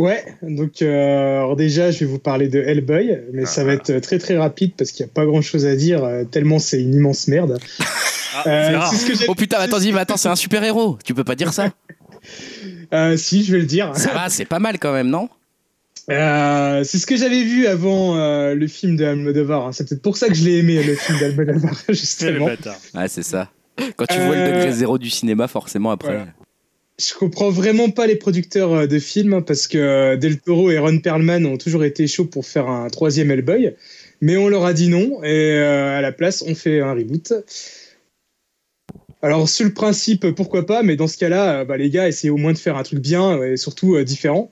Ouais, 0.00 0.24
donc 0.42 0.80
euh, 0.82 1.38
alors 1.38 1.56
déjà, 1.56 1.90
je 1.90 1.98
vais 2.00 2.06
vous 2.06 2.18
parler 2.18 2.48
de 2.48 2.58
Hellboy, 2.60 3.18
mais 3.32 3.44
ça 3.44 3.60
Ah. 3.60 3.64
va 3.64 3.72
être 3.74 3.98
très 3.98 4.18
très 4.18 4.36
rapide 4.38 4.72
parce 4.76 4.92
qu'il 4.92 5.04
n'y 5.04 5.10
a 5.10 5.14
pas 5.14 5.26
grand 5.26 5.42
chose 5.42 5.66
à 5.66 5.76
dire, 5.76 6.02
euh, 6.04 6.24
tellement 6.24 6.58
c'est 6.58 6.80
une 6.80 6.94
immense 6.94 7.28
merde. 7.28 7.58
Ah, 8.32 8.44
Euh, 8.46 8.80
c'est 8.88 8.96
ce 8.96 9.06
que 9.24 9.24
Oh 9.28 9.34
putain, 9.34 9.58
attends, 9.58 9.80
dis, 9.80 9.92
mais 9.92 9.98
attends, 9.98 10.16
c'est 10.16 10.28
un 10.28 10.36
super 10.36 10.62
héros. 10.62 10.96
Tu 11.04 11.14
peux 11.14 11.24
pas 11.24 11.34
dire 11.34 11.52
ça 11.52 11.70
Euh, 12.94 13.16
si, 13.16 13.42
je 13.44 13.52
vais 13.52 13.58
le 13.58 13.66
dire. 13.66 13.92
Ça 13.96 14.12
va, 14.12 14.28
c'est 14.28 14.44
pas 14.44 14.58
mal 14.60 14.78
quand 14.78 14.92
même, 14.92 15.08
non? 15.08 15.28
Euh, 16.10 16.82
c'est 16.84 16.98
ce 16.98 17.06
que 17.06 17.16
j'avais 17.16 17.42
vu 17.42 17.66
avant 17.66 18.16
euh, 18.16 18.54
le 18.54 18.66
film 18.68 18.96
de 18.96 19.04
Almodovar. 19.04 19.66
hein. 19.66 19.72
C'est 19.72 19.88
peut-être 19.88 20.02
pour 20.02 20.16
ça 20.16 20.28
que 20.28 20.34
je 20.34 20.44
l'ai 20.44 20.58
aimé, 20.58 20.82
le 20.82 20.94
film 20.94 21.18
d'Almodovar, 21.18 21.74
C'est 21.86 21.88
le 21.88 21.94
justement. 21.94 22.46
bâtard. 22.46 22.76
Ouais, 22.94 23.08
c'est 23.08 23.22
ça. 23.24 23.48
Quand 23.96 24.06
tu 24.06 24.18
vois 24.20 24.36
le 24.36 24.46
degré 24.46 24.72
zéro 24.72 24.96
du 24.98 25.10
cinéma, 25.10 25.46
forcément 25.48 25.90
après. 25.90 26.14
Voilà. 26.16 26.26
Je 27.00 27.14
comprends 27.14 27.48
vraiment 27.48 27.88
pas 27.88 28.06
les 28.06 28.16
producteurs 28.16 28.72
euh, 28.74 28.86
de 28.86 28.98
films 28.98 29.32
hein, 29.32 29.42
parce 29.42 29.68
que 29.68 29.78
euh, 29.78 30.16
Del 30.16 30.38
Toro 30.38 30.70
et 30.70 30.78
Ron 30.78 30.98
Perlman 30.98 31.46
ont 31.46 31.56
toujours 31.56 31.84
été 31.84 32.06
chauds 32.06 32.26
pour 32.26 32.44
faire 32.44 32.68
un 32.68 32.88
troisième 32.90 33.30
Hellboy, 33.30 33.74
mais 34.20 34.36
on 34.36 34.48
leur 34.48 34.66
a 34.66 34.74
dit 34.74 34.88
non 34.88 35.22
et 35.24 35.52
euh, 35.52 35.96
à 35.96 36.02
la 36.02 36.12
place 36.12 36.44
on 36.46 36.54
fait 36.54 36.80
un 36.80 36.92
reboot. 36.92 37.32
Alors 39.22 39.48
sur 39.48 39.64
le 39.64 39.72
principe 39.72 40.30
pourquoi 40.32 40.66
pas, 40.66 40.82
mais 40.82 40.96
dans 40.96 41.06
ce 41.06 41.16
cas-là, 41.16 41.64
bah, 41.64 41.78
les 41.78 41.88
gars 41.88 42.06
essayez 42.06 42.30
au 42.30 42.36
moins 42.36 42.52
de 42.52 42.58
faire 42.58 42.76
un 42.76 42.82
truc 42.82 42.98
bien 42.98 43.42
et 43.42 43.56
surtout 43.56 43.98
différent 44.02 44.50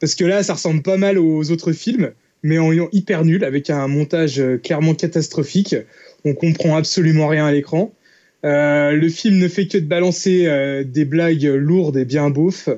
parce 0.00 0.14
que 0.14 0.24
là 0.24 0.44
ça 0.44 0.54
ressemble 0.54 0.82
pas 0.82 0.98
mal 0.98 1.18
aux 1.18 1.50
autres 1.50 1.72
films, 1.72 2.12
mais 2.44 2.58
en 2.58 2.72
ayant 2.72 2.88
hyper 2.92 3.24
nul 3.24 3.42
avec 3.42 3.70
un 3.70 3.88
montage 3.88 4.40
clairement 4.62 4.94
catastrophique. 4.94 5.74
On 6.24 6.34
comprend 6.34 6.76
absolument 6.76 7.26
rien 7.26 7.46
à 7.46 7.52
l'écran. 7.52 7.92
Euh, 8.44 8.92
le 8.92 9.08
film 9.08 9.38
ne 9.38 9.48
fait 9.48 9.66
que 9.66 9.78
de 9.78 9.86
balancer 9.86 10.46
euh, 10.46 10.84
des 10.84 11.04
blagues 11.04 11.44
lourdes 11.44 11.96
et 11.96 12.04
bien 12.04 12.30
beaufs. 12.30 12.68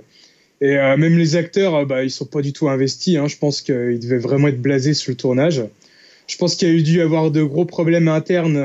Et 0.62 0.76
euh, 0.76 0.96
même 0.96 1.18
les 1.18 1.36
acteurs, 1.36 1.86
bah, 1.86 2.04
ils 2.04 2.10
sont 2.10 2.26
pas 2.26 2.42
du 2.42 2.52
tout 2.52 2.68
investis. 2.68 3.16
hein. 3.16 3.28
Je 3.28 3.36
pense 3.36 3.62
qu'ils 3.62 3.98
devaient 4.00 4.18
vraiment 4.18 4.48
être 4.48 4.60
blasés 4.60 4.94
sur 4.94 5.10
le 5.10 5.16
tournage. 5.16 5.62
Je 6.26 6.36
pense 6.36 6.54
qu'il 6.54 6.68
y 6.68 6.70
a 6.70 6.74
eu 6.74 6.82
dû 6.82 7.00
avoir 7.00 7.30
de 7.30 7.42
gros 7.42 7.64
problèmes 7.64 8.08
internes 8.08 8.62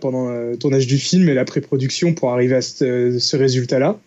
pendant 0.00 0.28
le 0.28 0.56
tournage 0.56 0.88
du 0.88 0.98
film 0.98 1.28
et 1.28 1.34
la 1.34 1.44
pré-production 1.44 2.14
pour 2.14 2.32
arriver 2.32 2.56
à 2.56 2.62
ce, 2.62 3.36
résultat-là. 3.36 4.00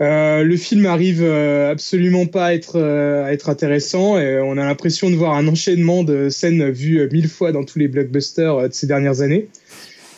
Le 0.00 0.56
film 0.56 0.86
arrive 0.86 1.22
absolument 1.22 2.24
pas 2.24 2.46
à 2.46 2.54
être, 2.54 2.80
à 2.80 3.34
être 3.34 3.50
intéressant 3.50 4.18
et 4.18 4.40
on 4.40 4.52
a 4.52 4.64
l'impression 4.64 5.10
de 5.10 5.14
voir 5.14 5.34
un 5.34 5.46
enchaînement 5.46 6.04
de 6.04 6.30
scènes 6.30 6.70
vues 6.70 7.06
mille 7.12 7.28
fois 7.28 7.52
dans 7.52 7.64
tous 7.64 7.78
les 7.78 7.88
blockbusters 7.88 8.70
de 8.70 8.72
ces 8.72 8.86
dernières 8.86 9.20
années. 9.20 9.48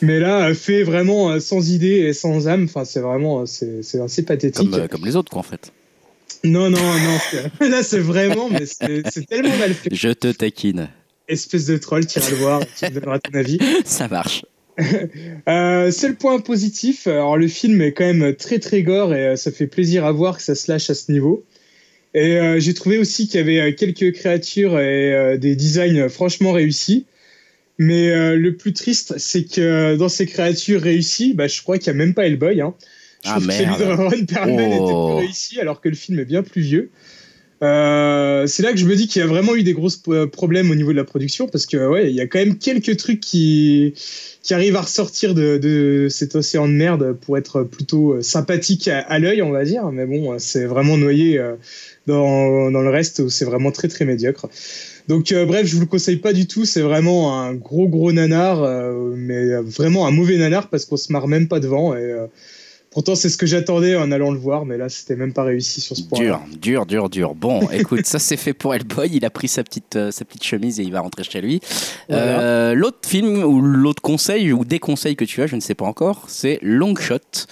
Mais 0.01 0.19
là, 0.19 0.47
euh, 0.49 0.53
fait 0.53 0.83
vraiment 0.83 1.31
euh, 1.31 1.39
sans 1.39 1.71
idée 1.71 1.97
et 1.99 2.13
sans 2.13 2.47
âme. 2.47 2.65
Enfin, 2.65 2.85
c'est 2.85 2.99
vraiment, 3.01 3.41
euh, 3.41 3.45
c'est 3.45 3.83
c'est 3.83 3.99
assez 4.01 4.23
pathétique. 4.23 4.69
Comme, 4.69 4.79
euh, 4.81 4.87
comme 4.87 5.05
les 5.05 5.15
autres, 5.15 5.31
quoi, 5.31 5.39
en 5.39 5.43
fait. 5.43 5.71
Non, 6.43 6.69
non, 6.69 6.77
non. 6.79 7.17
c'est- 7.31 7.59
Là, 7.69 7.83
c'est 7.83 7.99
vraiment, 7.99 8.49
mais 8.49 8.65
c'est 8.65 9.01
c'est 9.11 9.25
tellement 9.27 9.55
mal 9.57 9.73
fait. 9.73 9.89
Je 9.93 10.09
te 10.09 10.31
taquine. 10.31 10.89
Espèce 11.27 11.65
de 11.65 11.77
troll, 11.77 12.07
tu 12.07 12.17
iras 12.19 12.29
le 12.29 12.35
voir, 12.37 12.61
tu 12.77 12.85
me 12.85 12.91
donneras 12.91 13.19
ton 13.19 13.37
avis. 13.37 13.59
Ça 13.85 14.07
marche. 14.07 14.45
Euh, 15.49 15.91
seul 15.91 16.15
point 16.15 16.39
positif, 16.39 17.05
alors 17.07 17.35
le 17.37 17.47
film 17.49 17.81
est 17.81 17.91
quand 17.91 18.05
même 18.05 18.33
très 18.35 18.59
très 18.59 18.81
gore 18.83 19.13
et 19.13 19.35
ça 19.35 19.51
fait 19.51 19.67
plaisir 19.67 20.05
à 20.05 20.11
voir 20.13 20.37
que 20.37 20.43
ça 20.43 20.55
se 20.55 20.71
lâche 20.71 20.89
à 20.89 20.93
ce 20.93 21.11
niveau. 21.11 21.43
Et 22.13 22.37
euh, 22.37 22.59
j'ai 22.59 22.73
trouvé 22.73 22.97
aussi 22.97 23.27
qu'il 23.27 23.39
y 23.45 23.59
avait 23.59 23.75
quelques 23.75 24.13
créatures 24.13 24.79
et 24.79 25.37
des 25.37 25.55
designs 25.57 26.07
franchement 26.07 26.53
réussis. 26.53 27.05
Mais 27.79 28.11
euh, 28.11 28.35
le 28.35 28.55
plus 28.55 28.73
triste, 28.73 29.15
c'est 29.17 29.45
que 29.45 29.61
euh, 29.61 29.95
dans 29.97 30.09
ces 30.09 30.25
créatures 30.25 30.81
réussies, 30.81 31.33
bah, 31.33 31.47
je 31.47 31.61
crois 31.61 31.77
qu'il 31.77 31.91
n'y 31.93 32.01
a 32.01 32.05
même 32.05 32.13
pas 32.13 32.27
Hellboy. 32.27 32.59
Hein. 32.61 32.75
Je 33.23 33.29
Ah, 33.29 33.33
trouve 33.35 33.47
que 33.47 33.47
merde. 33.53 33.79
de 33.79 33.85
Ron 33.85 34.25
Perlman 34.25 34.69
Oh. 34.79 34.83
était 34.83 34.93
plus 35.17 35.25
réussi 35.27 35.59
alors 35.61 35.79
que 35.81 35.89
le 35.89 35.95
film 35.95 36.19
est 36.19 36.25
bien 36.25 36.43
plus 36.43 36.61
vieux. 36.61 36.89
Euh, 37.61 38.47
c'est 38.47 38.63
là 38.63 38.71
que 38.71 38.77
je 38.79 38.85
me 38.85 38.95
dis 38.95 39.07
qu'il 39.07 39.21
y 39.21 39.23
a 39.23 39.27
vraiment 39.27 39.53
eu 39.53 39.63
des 39.63 39.73
gros 39.73 39.89
problèmes 40.31 40.71
au 40.71 40.75
niveau 40.75 40.91
de 40.93 40.97
la 40.97 41.03
production 41.03 41.45
parce 41.49 41.65
que 41.65 41.75
ouais, 41.89 42.09
il 42.09 42.15
y 42.15 42.21
a 42.21 42.27
quand 42.27 42.39
même 42.39 42.57
quelques 42.57 42.95
trucs 42.95 43.19
qui 43.19 43.93
qui 44.43 44.53
arrivent 44.53 44.77
à 44.77 44.81
ressortir 44.81 45.33
de, 45.35 45.57
de 45.57 46.07
cet 46.09 46.35
océan 46.35 46.69
de 46.69 46.73
merde 46.73 47.17
pour 47.19 47.37
être 47.37 47.63
plutôt 47.63 48.21
sympathique 48.21 48.87
à, 48.87 48.99
à 48.99 49.19
l'œil, 49.19 49.41
on 49.41 49.51
va 49.51 49.65
dire. 49.65 49.91
Mais 49.91 50.05
bon, 50.05 50.39
c'est 50.39 50.63
vraiment 50.65 50.97
noyé 50.97 51.37
dans, 52.07 52.71
dans 52.71 52.81
le 52.81 52.89
reste 52.89 53.19
où 53.19 53.29
c'est 53.29 53.43
vraiment 53.45 53.71
très 53.73 53.89
très 53.89 54.05
médiocre. 54.05 54.47
Donc 55.09 55.31
euh, 55.31 55.45
bref, 55.45 55.65
je 55.65 55.73
vous 55.73 55.81
le 55.81 55.87
conseille 55.87 56.17
pas 56.17 56.33
du 56.33 56.45
tout. 56.45 56.65
C'est 56.65 56.81
vraiment 56.81 57.41
un 57.41 57.55
gros 57.55 57.87
gros 57.87 58.11
nanar, 58.11 58.61
euh, 58.61 59.11
mais 59.15 59.55
vraiment 59.55 60.05
un 60.05 60.11
mauvais 60.11 60.37
nanar 60.37 60.69
parce 60.69 60.85
qu'on 60.85 60.97
se 60.97 61.11
marre 61.11 61.27
même 61.27 61.47
pas 61.47 61.59
devant. 61.59 61.95
Et 61.95 61.97
euh, 61.97 62.27
pourtant, 62.91 63.15
c'est 63.15 63.29
ce 63.29 63.37
que 63.37 63.47
j'attendais 63.47 63.95
en 63.95 64.11
allant 64.11 64.29
le 64.31 64.37
voir, 64.37 64.65
mais 64.65 64.77
là, 64.77 64.87
c'était 64.87 65.15
même 65.15 65.33
pas 65.33 65.41
réussi 65.41 65.81
sur 65.81 65.97
ce 65.97 66.03
point. 66.03 66.19
Dur, 66.19 66.39
dur, 66.61 66.85
dur, 66.85 67.09
dur. 67.09 67.33
Bon, 67.33 67.67
écoute, 67.71 68.05
ça 68.05 68.19
c'est 68.19 68.37
fait 68.37 68.53
pour 68.53 68.75
Hellboy. 68.75 69.09
Il 69.11 69.25
a 69.25 69.31
pris 69.31 69.47
sa 69.47 69.63
petite, 69.63 69.97
sa 70.11 70.25
petite 70.25 70.43
chemise 70.43 70.79
et 70.79 70.83
il 70.83 70.91
va 70.91 71.01
rentrer 71.01 71.23
chez 71.23 71.41
lui. 71.41 71.59
Voilà. 72.07 72.75
L'autre 72.75 72.99
film 73.09 73.43
ou 73.43 73.61
l'autre 73.61 74.03
conseil 74.03 74.53
ou 74.53 74.63
des 74.63 74.77
conseils 74.77 75.15
que 75.15 75.25
tu 75.25 75.41
as, 75.41 75.47
je 75.47 75.55
ne 75.55 75.61
sais 75.61 75.75
pas 75.75 75.85
encore, 75.85 76.25
c'est 76.27 76.59
Long 76.61 76.95
Shot. 76.95 77.47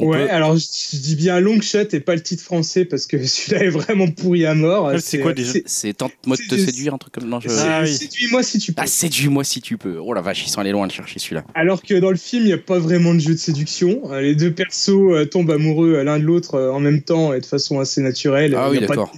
Ouais, 0.00 0.24
peut- 0.26 0.30
alors 0.32 0.56
je, 0.56 0.64
je 0.92 0.96
dis 0.98 1.14
bien 1.14 1.38
long 1.40 1.60
shot 1.60 1.84
et 1.92 2.00
pas 2.00 2.14
le 2.16 2.22
titre 2.22 2.42
français 2.42 2.84
parce 2.84 3.06
que 3.06 3.16
celui-là 3.26 3.64
est 3.64 3.68
vraiment 3.70 4.08
pourri 4.08 4.44
à 4.44 4.54
mort. 4.54 4.88
Ah, 4.88 4.98
c'est 4.98 5.20
quoi 5.20 5.32
déjà 5.32 5.52
c'est- 5.52 5.62
C'est 5.66 5.92
tente-moi 5.94 6.36
de 6.36 6.42
te 6.56 6.58
séduire, 6.60 6.94
un 6.94 6.98
truc 6.98 7.12
comme 7.14 7.28
non, 7.28 7.38
je... 7.40 7.48
Ah 7.50 7.82
oui. 7.82 7.94
Séduis-moi 7.94 8.42
si 8.42 8.58
tu 8.58 8.72
peux. 8.72 8.82
Ah, 8.82 8.86
séduis-moi 8.86 9.44
si 9.44 9.60
tu 9.60 9.78
peux. 9.78 9.98
Oh 9.98 10.12
la 10.14 10.20
vache, 10.20 10.44
ils 10.46 10.50
sont 10.50 10.60
allés 10.60 10.72
loin 10.72 10.86
de 10.88 10.92
chercher 10.92 11.18
celui-là. 11.20 11.44
Alors 11.54 11.82
que 11.82 11.94
dans 11.94 12.10
le 12.10 12.16
film, 12.16 12.42
il 12.42 12.46
n'y 12.46 12.52
a 12.52 12.58
pas 12.58 12.78
vraiment 12.78 13.14
de 13.14 13.20
jeu 13.20 13.34
de 13.34 13.38
séduction. 13.38 14.00
Euh, 14.12 14.20
Les 14.20 14.34
deux 14.34 14.52
persos 14.52 14.88
euh, 15.12 15.26
tombent 15.26 15.50
amoureux 15.52 16.02
l'un 16.02 16.18
de 16.18 16.24
l'autre 16.24 16.54
euh, 16.56 16.72
en 16.72 16.80
même 16.80 17.02
temps 17.02 17.32
et 17.32 17.40
de 17.40 17.46
façon 17.46 17.78
assez 17.78 18.00
naturelle. 18.00 18.54
Ah 18.56 18.66
Il 18.72 18.78
oui, 18.78 18.80
y 18.80 18.84
a 18.84 18.88
pas 18.88 18.94
de- 18.94 19.00
d'accord. 19.00 19.14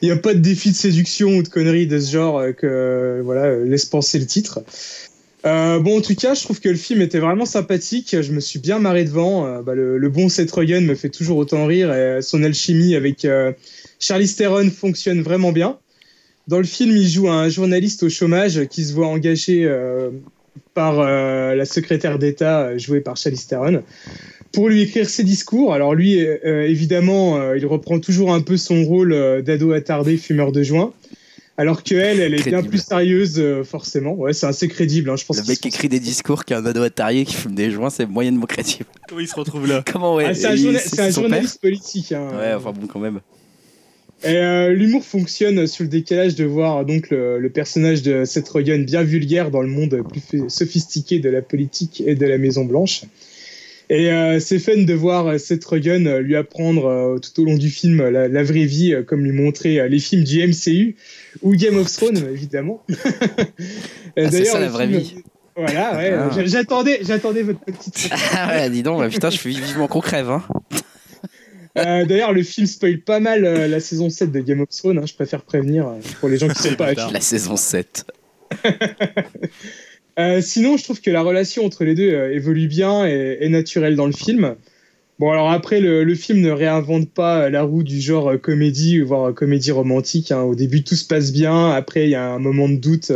Il 0.00 0.06
n'y 0.06 0.12
a 0.12 0.16
pas 0.16 0.32
de 0.32 0.38
défi 0.38 0.70
de 0.70 0.76
séduction 0.76 1.36
ou 1.36 1.42
de 1.42 1.48
conneries 1.48 1.86
de 1.86 2.00
ce 2.00 2.10
genre 2.10 2.38
euh, 2.38 2.52
que 2.52 2.66
euh, 2.66 3.20
voilà 3.22 3.42
euh, 3.42 3.66
laisse 3.66 3.84
penser 3.84 4.18
le 4.18 4.24
titre. 4.24 4.60
Euh, 5.46 5.78
bon, 5.78 5.98
en 5.98 6.00
tout 6.00 6.14
cas, 6.14 6.34
je 6.34 6.42
trouve 6.42 6.60
que 6.60 6.70
le 6.70 6.76
film 6.76 7.02
était 7.02 7.18
vraiment 7.18 7.44
sympathique. 7.44 8.16
Je 8.20 8.32
me 8.32 8.40
suis 8.40 8.58
bien 8.58 8.78
marré 8.78 9.04
devant. 9.04 9.46
Euh, 9.46 9.62
bah, 9.62 9.74
le, 9.74 10.08
bon 10.08 10.28
Seth 10.28 10.50
Rogen 10.50 10.86
me 10.86 10.94
fait 10.94 11.10
toujours 11.10 11.36
autant 11.36 11.66
rire 11.66 11.92
et 11.92 12.22
son 12.22 12.42
alchimie 12.42 12.94
avec 12.94 13.24
euh, 13.24 13.52
Charlize 14.00 14.36
Theron 14.36 14.70
fonctionne 14.70 15.20
vraiment 15.20 15.52
bien. 15.52 15.78
Dans 16.48 16.58
le 16.58 16.64
film, 16.64 16.96
il 16.96 17.08
joue 17.08 17.28
un 17.28 17.48
journaliste 17.48 18.02
au 18.02 18.08
chômage 18.08 18.66
qui 18.68 18.84
se 18.84 18.92
voit 18.92 19.06
engagé 19.06 19.66
par 20.74 21.02
la 21.02 21.64
secrétaire 21.64 22.18
d'État 22.18 22.76
jouée 22.76 23.00
par 23.00 23.16
Charlize 23.16 23.46
Theron 23.46 23.82
pour 24.52 24.68
lui 24.68 24.82
écrire 24.82 25.08
ses 25.08 25.24
discours. 25.24 25.72
Alors 25.72 25.94
lui, 25.94 26.18
évidemment, 26.42 27.54
il 27.54 27.64
reprend 27.64 27.98
toujours 27.98 28.34
un 28.34 28.42
peu 28.42 28.58
son 28.58 28.84
rôle 28.84 29.42
d'ado 29.42 29.72
attardé, 29.72 30.18
fumeur 30.18 30.52
de 30.52 30.62
joint. 30.62 30.92
Alors 31.56 31.84
que 31.84 31.94
elle, 31.94 32.18
elle 32.20 32.34
est 32.34 32.44
bien 32.48 32.62
plus 32.64 32.82
sérieuse, 32.84 33.38
euh, 33.38 33.62
forcément. 33.62 34.12
Ouais, 34.14 34.32
c'est 34.32 34.46
assez 34.46 34.66
crédible. 34.66 35.08
hein, 35.10 35.16
Je 35.16 35.24
pense 35.24 35.36
Le 35.36 35.44
mec 35.46 35.60
qui 35.60 35.68
écrit 35.68 35.88
des 35.88 36.00
discours, 36.00 36.44
qui 36.44 36.52
a 36.52 36.58
un 36.58 36.66
ado 36.66 36.82
atarié, 36.82 37.24
qui 37.24 37.34
fume 37.34 37.54
des 37.54 37.70
joints, 37.70 37.90
c'est 37.90 38.06
moyennement 38.06 38.46
crédible. 38.46 38.86
Comment 39.08 39.20
il 39.20 39.28
se 39.28 39.36
retrouve 39.36 39.66
là? 39.68 39.84
Comment 39.90 40.16
ouais 40.16 40.24
Ah, 40.28 40.34
c'est 40.34 40.46
un, 40.46 40.56
journa- 40.56 41.10
journaliste 41.10 41.60
politique. 41.60 42.10
hein. 42.10 42.28
Ouais, 42.36 42.54
enfin 42.54 42.72
bon, 42.72 42.86
quand 42.88 42.98
même. 42.98 43.20
Et 44.24 44.36
euh, 44.36 44.72
l'humour 44.72 45.04
fonctionne 45.04 45.66
sur 45.66 45.84
le 45.84 45.88
décalage 45.90 46.34
de 46.34 46.44
voir 46.44 46.84
donc 46.86 47.10
le, 47.10 47.38
le 47.38 47.50
personnage 47.50 48.02
de 48.02 48.24
Seth 48.24 48.48
Rogen 48.48 48.84
bien 48.84 49.02
vulgaire 49.02 49.50
dans 49.50 49.60
le 49.60 49.68
monde 49.68 50.02
plus 50.10 50.48
sophistiqué 50.48 51.18
de 51.18 51.28
la 51.28 51.42
politique 51.42 52.02
et 52.06 52.14
de 52.14 52.26
la 52.26 52.38
Maison 52.38 52.64
Blanche. 52.64 53.02
Et 53.90 54.10
euh, 54.10 54.40
c'est 54.40 54.58
fun 54.58 54.78
de 54.82 54.94
voir 54.94 55.26
euh, 55.26 55.38
Seth 55.38 55.64
Rogen 55.64 56.06
euh, 56.06 56.20
lui 56.20 56.36
apprendre 56.36 56.86
euh, 56.86 57.18
tout 57.18 57.42
au 57.42 57.44
long 57.44 57.56
du 57.56 57.68
film 57.68 58.08
la, 58.08 58.28
la 58.28 58.42
vraie 58.42 58.64
vie, 58.64 58.94
euh, 58.94 59.02
comme 59.02 59.22
lui 59.24 59.32
montrer 59.32 59.78
euh, 59.78 59.88
les 59.88 59.98
films 59.98 60.24
du 60.24 60.46
MCU 60.46 60.96
ou 61.42 61.54
Game 61.54 61.76
of 61.76 61.92
Thrones, 61.92 62.16
évidemment. 62.32 62.84
Ah, 64.16 64.26
c'est 64.26 64.30
d'ailleurs, 64.30 64.52
ça, 64.54 64.60
la 64.60 64.68
vraie 64.68 64.86
film- 64.86 64.98
vie. 65.00 65.16
Voilà, 65.56 65.96
ouais. 65.96 66.12
Ah. 66.12 66.30
j'a- 66.34 66.44
J'attendais, 66.46 67.00
j'attendais 67.02 67.42
votre 67.42 67.58
petite. 67.60 68.08
Ah 68.32 68.48
ouais, 68.56 68.70
dis 68.70 68.82
donc, 68.84 69.00
bah, 69.00 69.08
putain, 69.08 69.28
je 69.30 69.36
suis 69.38 69.54
vivement 69.54 69.88
qu'on 69.88 70.00
crève. 70.00 70.30
Hein. 70.30 70.42
Euh, 71.78 72.04
D'ailleurs, 72.04 72.32
le 72.32 72.44
film 72.44 72.68
spoil 72.68 72.98
pas 73.00 73.18
mal 73.18 73.44
euh, 73.44 73.66
la 73.66 73.80
saison 73.80 74.08
7 74.08 74.30
de 74.30 74.38
Game 74.40 74.60
of 74.60 74.68
Thrones. 74.68 74.98
hein, 74.98 75.06
je 75.06 75.14
préfère 75.14 75.42
prévenir 75.42 75.88
euh, 75.88 75.94
pour 76.20 76.28
les 76.28 76.38
gens 76.38 76.48
qui 76.48 76.62
sont 76.62 76.74
pas. 76.76 76.94
La 76.94 77.20
saison 77.20 77.56
7. 77.56 78.04
Euh, 80.18 80.40
sinon, 80.40 80.76
je 80.76 80.84
trouve 80.84 81.00
que 81.00 81.10
la 81.10 81.22
relation 81.22 81.64
entre 81.64 81.84
les 81.84 81.94
deux 81.94 82.12
euh, 82.12 82.32
évolue 82.32 82.68
bien 82.68 83.06
et 83.06 83.38
est 83.40 83.48
naturelle 83.48 83.96
dans 83.96 84.06
le 84.06 84.12
film. 84.12 84.54
Bon, 85.18 85.30
alors 85.30 85.50
après, 85.50 85.80
le, 85.80 86.02
le 86.04 86.14
film 86.14 86.40
ne 86.40 86.50
réinvente 86.50 87.08
pas 87.10 87.42
euh, 87.42 87.50
la 87.50 87.62
roue 87.62 87.82
du 87.82 88.00
genre 88.00 88.30
euh, 88.32 88.36
comédie, 88.36 89.00
voire 89.00 89.30
euh, 89.30 89.32
comédie 89.32 89.70
romantique. 89.72 90.30
hein. 90.32 90.42
Au 90.42 90.54
début, 90.54 90.82
tout 90.84 90.96
se 90.96 91.04
passe 91.06 91.32
bien. 91.32 91.70
Après, 91.70 92.04
il 92.04 92.10
y 92.10 92.14
a 92.16 92.30
un 92.30 92.38
moment 92.38 92.68
de 92.68 92.76
doute 92.76 93.12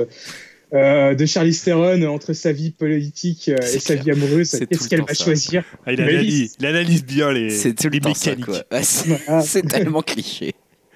euh, 0.74 1.14
de 1.14 1.26
Charlize 1.26 1.62
Theron 1.64 2.02
entre 2.04 2.32
sa 2.34 2.52
vie 2.52 2.70
politique 2.72 3.48
euh, 3.48 3.56
et 3.56 3.78
sa 3.78 3.94
vie 3.94 4.10
amoureuse. 4.10 4.50
Qu'est-ce 4.50 4.84
le 4.84 4.88
qu'elle 4.88 5.00
va 5.00 5.14
ça. 5.14 5.24
choisir 5.24 5.64
Ah, 5.86 5.92
il, 5.92 6.00
analyse, 6.00 6.56
il 6.60 6.66
analyse 6.66 7.04
bien 7.04 7.32
les, 7.32 7.50
C'est 7.50 7.82
les 7.84 8.00
mécaniques. 8.00 8.46
Ouais, 8.48 8.82
c'est 9.42 9.66
tellement 9.66 10.02
cliché. 10.02 10.54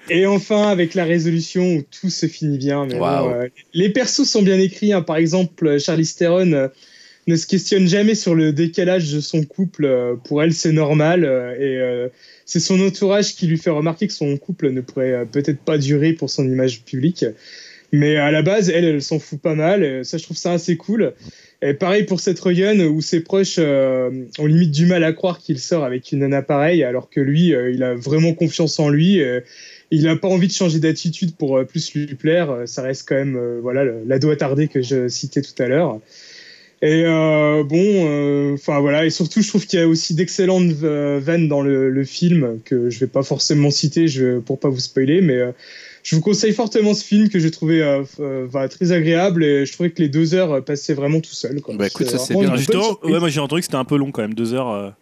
Et 0.09 0.25
enfin, 0.25 0.67
avec 0.67 0.93
la 0.95 1.05
résolution 1.05 1.75
où 1.75 1.81
tout 1.81 2.09
se 2.09 2.25
finit 2.27 2.57
bien. 2.57 2.85
Mais 2.85 2.93
bon, 2.95 2.99
Waouh. 3.01 3.29
euh, 3.29 3.47
les 3.73 3.89
persos 3.89 4.23
sont 4.27 4.41
bien 4.41 4.59
écrits. 4.59 4.93
hein. 4.93 5.01
Par 5.01 5.17
exemple, 5.17 5.79
Charlize 5.79 6.15
Theron 6.15 6.51
euh, 6.51 6.67
ne 7.27 7.35
se 7.35 7.47
questionne 7.47 7.87
jamais 7.87 8.15
sur 8.15 8.35
le 8.35 8.51
décalage 8.51 9.11
de 9.13 9.21
son 9.21 9.43
couple. 9.43 9.85
Euh, 9.85 10.15
Pour 10.15 10.43
elle, 10.43 10.53
c'est 10.53 10.73
normal. 10.73 11.23
euh, 11.23 11.53
et 11.55 11.77
euh, 11.79 12.09
c'est 12.45 12.59
son 12.59 12.79
entourage 12.85 13.35
qui 13.35 13.47
lui 13.47 13.57
fait 13.57 13.69
remarquer 13.69 14.07
que 14.07 14.13
son 14.13 14.35
couple 14.37 14.71
ne 14.71 14.81
pourrait 14.81 15.13
euh, 15.13 15.25
peut-être 15.25 15.59
pas 15.59 15.77
durer 15.77 16.13
pour 16.13 16.29
son 16.29 16.43
image 16.45 16.83
publique. 16.83 17.25
Mais 17.93 18.17
à 18.17 18.31
la 18.31 18.41
base, 18.41 18.69
elle, 18.69 18.85
elle 18.85 19.01
s'en 19.03 19.19
fout 19.19 19.39
pas 19.39 19.53
mal. 19.55 20.03
Ça, 20.03 20.17
je 20.17 20.23
trouve 20.23 20.35
ça 20.37 20.51
assez 20.53 20.77
cool. 20.77 21.13
Et 21.61 21.75
pareil 21.75 22.03
pour 22.03 22.19
Seth 22.19 22.39
Rogen, 22.39 22.81
où 22.81 22.99
ses 23.01 23.21
proches 23.21 23.55
euh, 23.59 24.09
ont 24.39 24.47
limite 24.47 24.71
du 24.71 24.85
mal 24.87 25.03
à 25.03 25.13
croire 25.13 25.37
qu'il 25.37 25.59
sort 25.59 25.83
avec 25.85 26.11
une 26.11 26.19
nana 26.19 26.41
pareille, 26.41 26.83
alors 26.83 27.09
que 27.09 27.21
lui, 27.21 27.53
euh, 27.55 27.71
il 27.71 27.83
a 27.83 27.93
vraiment 27.93 28.33
confiance 28.33 28.79
en 28.79 28.89
lui. 28.89 29.21
euh, 29.21 29.39
il 29.93 30.05
n'a 30.05 30.15
pas 30.15 30.27
envie 30.27 30.47
de 30.47 30.53
changer 30.53 30.79
d'attitude 30.79 31.35
pour 31.35 31.57
euh, 31.57 31.65
plus 31.65 31.93
lui 31.93 32.15
plaire. 32.15 32.49
Euh, 32.49 32.65
Ça 32.65 32.81
reste 32.81 33.07
quand 33.07 33.15
même 33.15 33.35
euh, 33.35 33.59
voilà 33.61 33.83
l'ado 34.07 34.31
attardé 34.31 34.67
que 34.67 34.81
je 34.81 35.07
citais 35.07 35.41
tout 35.41 35.61
à 35.61 35.67
l'heure. 35.67 35.99
Et 36.81 37.03
euh, 37.05 37.63
bon, 37.63 37.77
euh, 37.79 38.55
enfin 38.55 38.81
voilà, 38.81 39.05
et 39.05 39.09
surtout 39.09 39.41
je 39.41 39.47
trouve 39.47 39.65
qu'il 39.65 39.79
y 39.79 39.81
a 39.81 39.87
aussi 39.87 40.15
d'excellentes 40.15 40.73
vannes 40.73 41.47
dans 41.47 41.61
le, 41.61 41.89
le 41.89 42.03
film 42.03 42.59
que 42.65 42.89
je 42.89 42.99
vais 42.99 43.07
pas 43.07 43.23
forcément 43.23 43.71
citer 43.71 44.09
je, 44.09 44.39
pour 44.39 44.59
pas 44.59 44.67
vous 44.67 44.81
spoiler, 44.81 45.21
mais 45.21 45.37
euh, 45.37 45.51
je 46.01 46.15
vous 46.15 46.21
conseille 46.21 46.51
fortement 46.51 46.93
ce 46.93 47.05
film 47.05 47.29
que 47.29 47.39
j'ai 47.39 47.51
trouvé 47.51 47.81
euh, 47.81 48.03
euh, 48.19 48.45
voilà, 48.49 48.67
très 48.67 48.91
agréable 48.91 49.45
et 49.45 49.65
je 49.65 49.71
trouvais 49.71 49.91
que 49.91 50.01
les 50.01 50.09
deux 50.09 50.33
heures 50.33 50.61
passaient 50.65 50.93
vraiment 50.93 51.21
tout 51.21 51.31
seul. 51.33 51.61
Quoi. 51.61 51.75
Bah, 51.77 51.87
écoute, 51.87 52.09
ça, 52.09 52.17
c'est 52.17 52.33
bien. 52.33 52.53
ouais, 52.53 53.19
moi 53.19 53.29
j'ai 53.29 53.39
entendu 53.39 53.61
que 53.61 53.65
c'était 53.65 53.77
un 53.77 53.85
peu 53.85 53.95
long 53.95 54.11
quand 54.11 54.23
même, 54.23 54.33
deux 54.33 54.53
heures. 54.53 54.93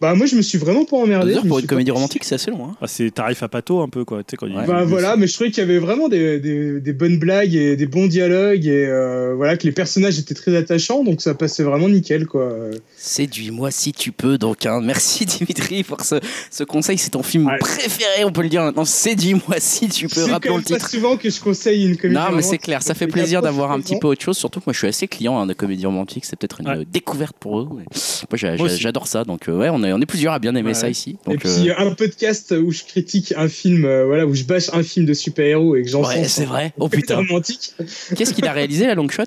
Bah 0.00 0.14
moi 0.14 0.26
je 0.26 0.36
me 0.36 0.42
suis 0.42 0.58
vraiment 0.58 0.84
pas 0.84 0.96
emmerdé. 0.96 1.34
Heures 1.34 1.44
pour 1.46 1.58
une 1.58 1.64
pas- 1.66 1.70
comédie 1.70 1.90
romantique, 1.90 2.22
c'est 2.24 2.36
assez 2.36 2.50
long. 2.52 2.66
Hein. 2.66 2.76
Ah, 2.80 2.86
c'est 2.86 3.10
tarif 3.10 3.42
à 3.42 3.48
pato 3.48 3.80
un 3.80 3.88
peu 3.88 4.04
quoi. 4.04 4.18
Tu 4.22 4.30
sais, 4.30 4.36
quand 4.36 4.46
Ouais. 4.46 4.64
Bah 4.66 4.84
voilà, 4.84 5.16
mais 5.16 5.26
je 5.26 5.34
trouvais 5.34 5.50
qu'il 5.50 5.58
y 5.58 5.66
avait 5.66 5.78
vraiment 5.80 6.08
des, 6.08 6.38
des, 6.38 6.80
des 6.80 6.92
bonnes 6.92 7.18
blagues 7.18 7.54
et 7.54 7.74
des 7.76 7.86
bons 7.86 8.06
dialogues 8.06 8.64
et 8.66 8.86
euh, 8.86 9.34
voilà 9.36 9.56
que 9.56 9.64
les 9.64 9.72
personnages 9.72 10.18
étaient 10.18 10.34
très 10.34 10.54
attachants, 10.56 11.02
donc 11.02 11.20
ça 11.20 11.34
passait 11.34 11.64
vraiment 11.64 11.88
nickel 11.88 12.26
quoi. 12.26 12.52
Séduis-moi 12.96 13.70
si 13.70 13.92
tu 13.92 14.12
peux, 14.12 14.38
donc. 14.38 14.66
hein. 14.66 14.80
Merci 14.82 15.24
Dimitri 15.26 15.82
pour 15.82 16.00
ce, 16.02 16.16
ce 16.50 16.62
conseil. 16.64 16.98
C'est 16.98 17.10
ton 17.10 17.22
film 17.22 17.46
Ouais. 17.46 17.58
préféré, 17.58 18.24
on 18.24 18.32
peut 18.32 18.42
le 18.42 18.48
dire 18.48 18.62
maintenant. 18.62 18.84
Séduis-moi 18.84 19.56
si 19.58 19.88
tu 19.88 20.06
peux. 20.08 20.24
C'est 20.26 20.30
Rappelons 20.30 20.58
le 20.58 20.62
titre. 20.62 20.88
souvent 20.88 21.16
que 21.16 21.30
je 21.30 21.40
conseille 21.40 21.84
une 21.86 21.96
comédie. 21.96 22.20
Non, 22.20 22.30
mais 22.34 22.42
c'est 22.42 22.58
clair, 22.58 22.82
ça 22.82 22.94
fait 22.94 23.04
a 23.06 23.08
plaisir 23.08 23.42
d'avoir 23.42 23.72
un 23.72 23.80
petit 23.80 23.98
peu 23.98 24.06
autre 24.08 24.22
chose. 24.22 24.36
Surtout 24.36 24.60
que 24.60 24.66
moi, 24.66 24.72
je 24.72 24.78
suis 24.78 24.88
assez 24.88 25.08
client 25.08 25.38
hein, 25.38 25.46
de 25.46 25.54
comédie 25.54 25.86
romantique. 25.86 26.24
C'est 26.24 26.36
peut-être 26.38 26.60
une 26.60 26.68
Ouais. 26.68 26.84
découverte 26.84 27.36
pour 27.40 27.60
eux. 27.60 27.68
mais 27.76 28.56
Moi, 28.58 28.68
j'adore 28.68 29.06
ça. 29.06 29.24
Donc, 29.24 29.48
euh, 29.48 29.56
ouais, 29.58 29.68
on 29.70 29.82
est, 29.88 29.92
on 29.92 30.00
est 30.00 30.06
plusieurs 30.06 30.32
à 30.32 30.38
bien 30.38 30.54
aimer 30.54 30.68
Ouais. 30.68 30.74
ça 30.74 30.88
ici. 30.88 31.16
Et 31.30 31.36
puis 31.36 31.70
euh, 31.70 31.74
un 31.78 31.92
podcast 31.94 32.54
où 32.56 32.70
je 32.70 32.84
critique 32.84 33.34
un 33.36 33.48
film, 33.48 33.84
euh, 33.84 34.04
voilà, 34.06 34.26
où 34.26 34.34
je 34.34 34.44
bâche 34.44 34.70
un 34.72 34.82
film 34.82 35.04
de 35.06 35.14
super-héros 35.14 35.74
et 35.76 35.82
que 35.82 35.88
j'en 35.88 36.04
ouais, 36.06 36.24
c'est 36.28 36.44
vrai. 36.44 36.72
Oh 36.78 36.88
putain. 36.88 37.16
romantique. 37.28 37.72
Qu'est-ce 38.16 38.32
qu'il 38.34 38.46
a 38.46 38.52
réalisé, 38.52 38.86
la 38.86 38.94
long 38.94 39.08
shot? 39.08 39.24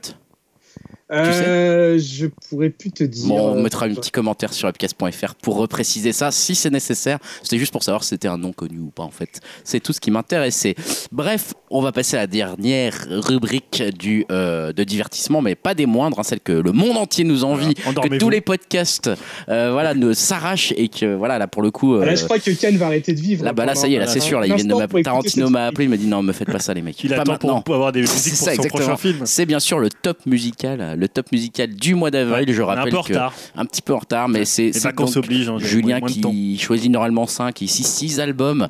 Euh, 1.11 1.99
je 1.99 2.27
pourrais 2.49 2.69
plus 2.69 2.91
te 2.91 3.03
dire. 3.03 3.27
Bon, 3.27 3.51
on 3.51 3.61
mettra 3.61 3.85
un 3.85 3.93
petit 3.93 4.11
commentaire 4.11 4.53
sur 4.53 4.67
webcast.fr 4.67 5.35
pour 5.35 5.57
repréciser 5.57 6.13
ça 6.13 6.31
si 6.31 6.55
c'est 6.55 6.69
nécessaire. 6.69 7.19
C'était 7.43 7.57
juste 7.57 7.71
pour 7.71 7.83
savoir 7.83 8.03
si 8.03 8.09
c'était 8.09 8.27
un 8.27 8.37
nom 8.37 8.53
connu 8.53 8.79
ou 8.79 8.89
pas 8.89 9.03
en 9.03 9.11
fait. 9.11 9.39
C'est 9.63 9.79
tout 9.79 9.93
ce 9.93 9.99
qui 9.99 10.11
m'intéressait. 10.11 10.75
Bref, 11.11 11.53
on 11.69 11.81
va 11.81 11.91
passer 11.91 12.17
à 12.17 12.21
la 12.21 12.27
dernière 12.27 13.07
rubrique 13.09 13.83
du, 13.97 14.25
euh, 14.31 14.73
de 14.73 14.83
divertissement, 14.83 15.41
mais 15.41 15.55
pas 15.55 15.73
des 15.73 15.85
moindres, 15.85 16.19
hein, 16.19 16.23
celle 16.23 16.39
que 16.39 16.51
le 16.51 16.71
monde 16.71 16.97
entier 16.97 17.23
nous 17.23 17.43
envie, 17.43 17.73
Voilà, 17.83 18.01
que 18.01 18.17
tous 18.17 18.29
les 18.29 18.41
podcasts 18.41 19.09
euh, 19.49 19.71
voilà, 19.71 19.93
ne 19.93 20.13
s'arrachent 20.13 20.73
et 20.77 20.89
que 20.89 21.15
voilà, 21.15 21.37
là 21.39 21.47
pour 21.47 21.61
le 21.61 21.71
coup. 21.71 21.95
ah, 21.95 22.01
euh, 22.01 22.05
Là, 22.05 22.15
je 22.15 22.25
crois 22.25 22.39
que 22.39 22.51
Ken 22.51 22.77
va 22.77 22.87
arrêter 22.87 23.13
de 23.13 23.19
vivre. 23.19 23.43
Là, 23.43 23.53
bah 23.53 23.65
là, 23.65 23.75
ça 23.75 23.87
y 23.87 23.95
est, 23.95 23.99
là, 23.99 24.07
c'est 24.07 24.19
sûr. 24.19 24.39
Là, 24.39 24.47
ils 24.47 24.53
viennent 24.53 24.67
de 24.67 24.75
m'appeler. 24.75 25.03
Tarantino 25.03 25.49
m'a 25.49 25.67
appelé, 25.67 25.85
il 25.85 25.89
m'a 25.89 25.97
dit 25.97 26.07
non, 26.07 26.21
me 26.23 26.33
faites 26.33 26.51
pas 26.51 26.59
ça, 26.59 26.73
les 26.73 26.81
mecs. 26.81 27.01
Il 27.03 27.09
pas 27.09 27.21
attend 27.21 27.31
maintenant. 27.33 27.61
pour, 27.61 27.75
avoir 27.75 27.91
des 27.91 28.01
musiques 28.01 28.33
pour 28.33 28.37
ça, 28.37 28.55
son 28.55 28.61
exactement. 28.61 28.85
prochain 28.85 28.97
film. 28.97 29.21
C'est 29.25 29.45
bien 29.45 29.59
sûr 29.59 29.79
le 29.79 29.89
top 29.89 30.25
musical, 30.25 30.95
le 31.01 31.07
top 31.09 31.31
musical 31.31 31.67
du 31.73 31.95
mois 31.95 32.11
d'avril. 32.11 32.45
Je 32.51 32.61
est 32.61 32.63
un 32.63 32.67
rappelle 32.67 32.91
peu 32.91 32.97
en 32.97 33.01
retard. 33.01 33.33
un 33.55 33.65
petit 33.65 33.81
peu 33.81 33.93
en 33.93 33.99
retard, 33.99 34.29
mais 34.29 34.45
c'est 34.45 34.71
hein, 34.85 35.57
Julien 35.59 35.99
moins 35.99 36.07
qui 36.07 36.57
choisit 36.57 36.89
normalement 36.91 37.27
5, 37.27 37.59
ici 37.61 37.83
6 37.83 38.19
albums 38.19 38.67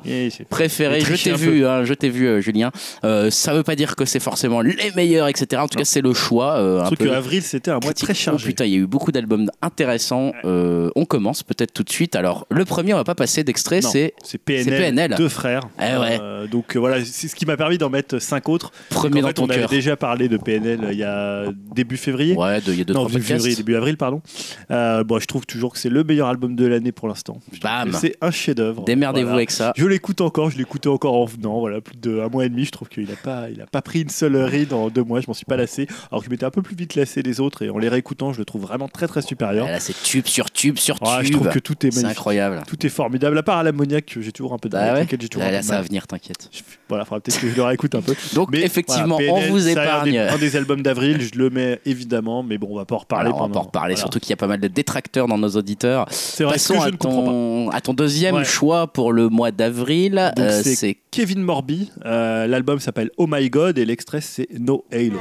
préférés. 0.48 1.00
J'ai 1.00 1.16
Je 1.16 1.22
t'ai 1.24 1.32
vu, 1.34 1.66
hein, 1.66 1.84
je 1.84 1.94
t'ai 1.94 2.08
vu, 2.08 2.42
Julien. 2.42 2.70
Euh, 3.04 3.30
ça 3.30 3.52
veut 3.54 3.62
pas 3.62 3.76
dire 3.76 3.94
que 3.96 4.04
c'est 4.04 4.20
forcément 4.20 4.60
les 4.62 4.90
meilleurs, 4.96 5.28
etc. 5.28 5.62
En 5.62 5.68
tout 5.68 5.78
cas, 5.78 5.84
c'est 5.84 6.00
le 6.00 6.14
choix. 6.14 6.56
euh, 6.56 6.80
un 6.80 6.86
Surtout 6.86 7.04
peu 7.04 7.10
que 7.10 7.14
avril 7.14 7.42
c'était 7.42 7.70
un 7.70 7.78
mois 7.82 7.92
très 7.92 8.12
Oh, 8.12 8.14
chargé. 8.14 8.46
putain, 8.46 8.64
il 8.64 8.72
y 8.72 8.74
a 8.74 8.78
eu 8.78 8.86
beaucoup 8.86 9.12
d'albums 9.12 9.50
intéressants. 9.60 10.32
Euh, 10.44 10.90
on 10.96 11.04
commence 11.04 11.42
peut-être 11.42 11.72
tout 11.72 11.82
de 11.82 11.90
suite. 11.90 12.16
Alors, 12.16 12.46
le 12.50 12.64
premier, 12.64 12.94
on 12.94 12.96
va 12.96 13.04
pas 13.04 13.14
passer 13.14 13.44
d'extrait, 13.44 13.80
c'est 13.82 14.14
PNL, 14.44 14.78
PNL. 14.78 15.14
deux 15.16 15.28
frères. 15.28 15.62
Eh 15.78 15.98
ouais. 15.98 16.18
Euh, 16.20 16.46
donc 16.46 16.76
euh, 16.76 16.78
voilà, 16.78 17.04
c'est 17.04 17.28
ce 17.28 17.34
qui 17.34 17.46
m'a 17.46 17.56
permis 17.56 17.78
d'en 17.78 17.90
mettre 17.90 18.18
cinq 18.20 18.48
autres. 18.48 18.70
premier 18.90 19.20
en 19.22 19.26
dans 19.28 19.32
ton 19.32 19.44
on 19.44 19.50
avait 19.50 19.60
cœur. 19.60 19.68
déjà 19.70 19.96
parlé 19.96 20.28
de 20.28 20.36
PNL 20.36 20.80
il 20.92 20.98
y 20.98 21.04
a 21.04 21.46
début 21.74 21.96
février. 21.96 22.21
Ouais, 22.36 22.60
de- 22.60 22.72
il 22.72 22.78
y 22.78 22.80
a 22.80 22.84
deux, 22.84 22.94
non, 22.94 23.08
février, 23.08 23.54
début 23.54 23.74
avril, 23.76 23.96
pardon. 23.96 24.22
Euh, 24.70 25.04
bon, 25.04 25.18
je 25.18 25.26
trouve 25.26 25.46
toujours 25.46 25.72
que 25.72 25.78
c'est 25.78 25.88
le 25.88 26.04
meilleur 26.04 26.28
album 26.28 26.54
de 26.56 26.66
l'année 26.66 26.92
pour 26.92 27.08
l'instant. 27.08 27.38
Bam. 27.62 27.92
C'est 27.92 28.16
un 28.20 28.30
chef-d'œuvre. 28.30 28.84
Démerdez-vous 28.84 29.26
Voilà. 29.26 29.36
avec 29.36 29.50
ça. 29.50 29.72
Je 29.76 29.86
l'écoute 29.86 30.20
encore, 30.20 30.50
je 30.50 30.58
l'écoutais 30.58 30.88
encore 30.88 31.14
en 31.14 31.24
venant, 31.24 31.58
voilà, 31.60 31.80
plus 31.80 31.96
d'un 31.96 32.28
mois 32.28 32.44
et 32.44 32.48
demi. 32.48 32.64
Je 32.64 32.70
trouve 32.70 32.88
qu'il 32.88 33.06
n'a 33.08 33.16
pas, 33.16 33.50
il 33.50 33.60
a 33.60 33.66
pas 33.66 33.82
pris 33.82 34.02
une 34.02 34.08
seule 34.08 34.36
ride 34.36 34.72
en 34.72 34.88
deux 34.88 35.02
mois. 35.04 35.20
Je 35.20 35.26
m'en 35.28 35.34
suis 35.34 35.44
pas 35.44 35.56
lassé. 35.56 35.86
Alors 36.10 36.20
que 36.22 36.26
je 36.26 36.30
m'étais 36.30 36.44
un 36.46 36.50
peu 36.50 36.62
plus 36.62 36.76
vite 36.76 36.94
lassé 36.94 37.22
les 37.22 37.40
autres 37.40 37.62
et 37.62 37.70
en 37.70 37.78
les 37.78 37.88
réécoutant, 37.88 38.32
je 38.32 38.38
le 38.38 38.44
trouve 38.44 38.62
vraiment 38.62 38.88
très 38.88 39.06
très 39.08 39.22
supérieur. 39.22 39.66
Ah, 39.68 39.72
Là, 39.72 39.80
c'est 39.80 39.94
tube 40.02 40.26
sur 40.26 40.50
tube 40.50 40.78
sur 40.78 41.00
Ouais, 41.02 41.08
je 41.22 41.26
tube. 41.28 41.36
trouve 41.36 41.48
que 41.48 41.58
tout 41.58 41.74
est 41.86 41.90
C'est 41.90 41.96
magnifique. 42.02 42.18
incroyable. 42.18 42.62
Tout 42.66 42.86
est 42.86 42.90
formidable. 42.90 43.36
À 43.38 43.42
part 43.42 43.58
à 43.58 43.62
l'ammoniaque, 43.62 44.06
que 44.06 44.20
j'ai 44.22 44.32
toujours 44.32 44.52
un 44.52 44.58
peu 44.58 44.68
de 44.68 44.76
avec 44.76 45.10
ouais. 45.12 45.18
j'ai 45.20 45.28
toujours 45.28 45.44
Là, 45.44 45.50
là, 45.52 45.62
ça 45.62 45.76
va 45.76 45.82
venir, 45.82 46.06
t'inquiète. 46.06 46.50
Voilà, 46.92 47.06
faudra 47.06 47.20
peut-être 47.20 47.40
que 47.40 47.48
je 47.48 47.56
le 47.56 47.62
réécoute 47.62 47.94
un 47.94 48.02
peu. 48.02 48.14
Donc, 48.34 48.50
Mais 48.52 48.60
effectivement, 48.60 49.16
voilà, 49.16 49.32
on 49.32 49.50
vous 49.50 49.60
c'est 49.60 49.70
un 49.72 49.74
des- 49.74 49.80
épargne. 50.10 50.18
Un 50.18 50.36
des, 50.38 50.56
albums 50.56 50.82
d'avril, 50.82 51.20
je 51.22 51.38
le 51.38 51.48
mets 51.48 51.80
évidemment, 51.86 52.42
mais 52.42 52.58
bon, 52.58 52.68
on 52.70 52.76
va 52.76 52.84
pas 52.84 52.96
en 52.96 52.98
reparler 52.98 53.30
on 53.34 53.40
va 53.46 53.48
pas 53.48 53.58
en 53.60 53.62
reparler, 53.62 53.94
voilà. 53.94 54.00
surtout 54.00 54.20
qu'il 54.20 54.28
y 54.30 54.34
a 54.34 54.36
pas 54.36 54.46
mal 54.46 54.60
de 54.60 54.68
détracteurs 54.68 55.26
dans 55.26 55.38
nos 55.38 55.48
auditeurs. 55.48 56.04
C'est 56.10 56.44
vrai 56.44 56.54
Passons 56.54 56.74
que 56.74 56.80
je 56.80 56.84
à 56.84 56.90
ne 56.90 56.96
comprends 56.96 57.22
pas. 57.22 57.26
ton, 57.30 57.70
à 57.70 57.80
ton 57.80 57.94
deuxième 57.94 58.34
Ouais. 58.36 58.44
choix 58.44 58.86
pour 58.92 59.12
le 59.12 59.28
mois 59.30 59.50
d'avril. 59.52 60.32
Euh, 60.38 60.60
c'est 60.62 60.74
c'est 60.74 60.96
Kevin 61.10 61.40
Morby. 61.42 61.90
Euh, 62.04 62.46
L'album 62.46 62.78
s'appelle 62.80 63.10
Oh 63.16 63.26
My 63.28 63.48
God 63.48 63.78
et 63.78 63.84
l'extrait 63.86 64.20
c'est 64.20 64.48
No 64.58 64.84
Halo. 64.92 65.18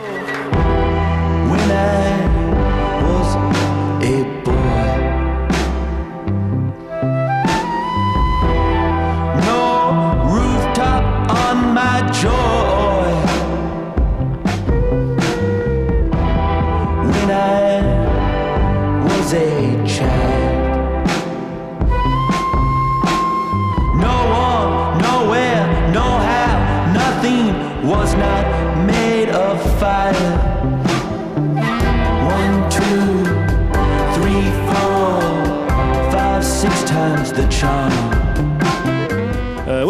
Times 37.61 37.93
the 37.93 37.97
charm. 38.01 38.01
Euh, 38.01 38.10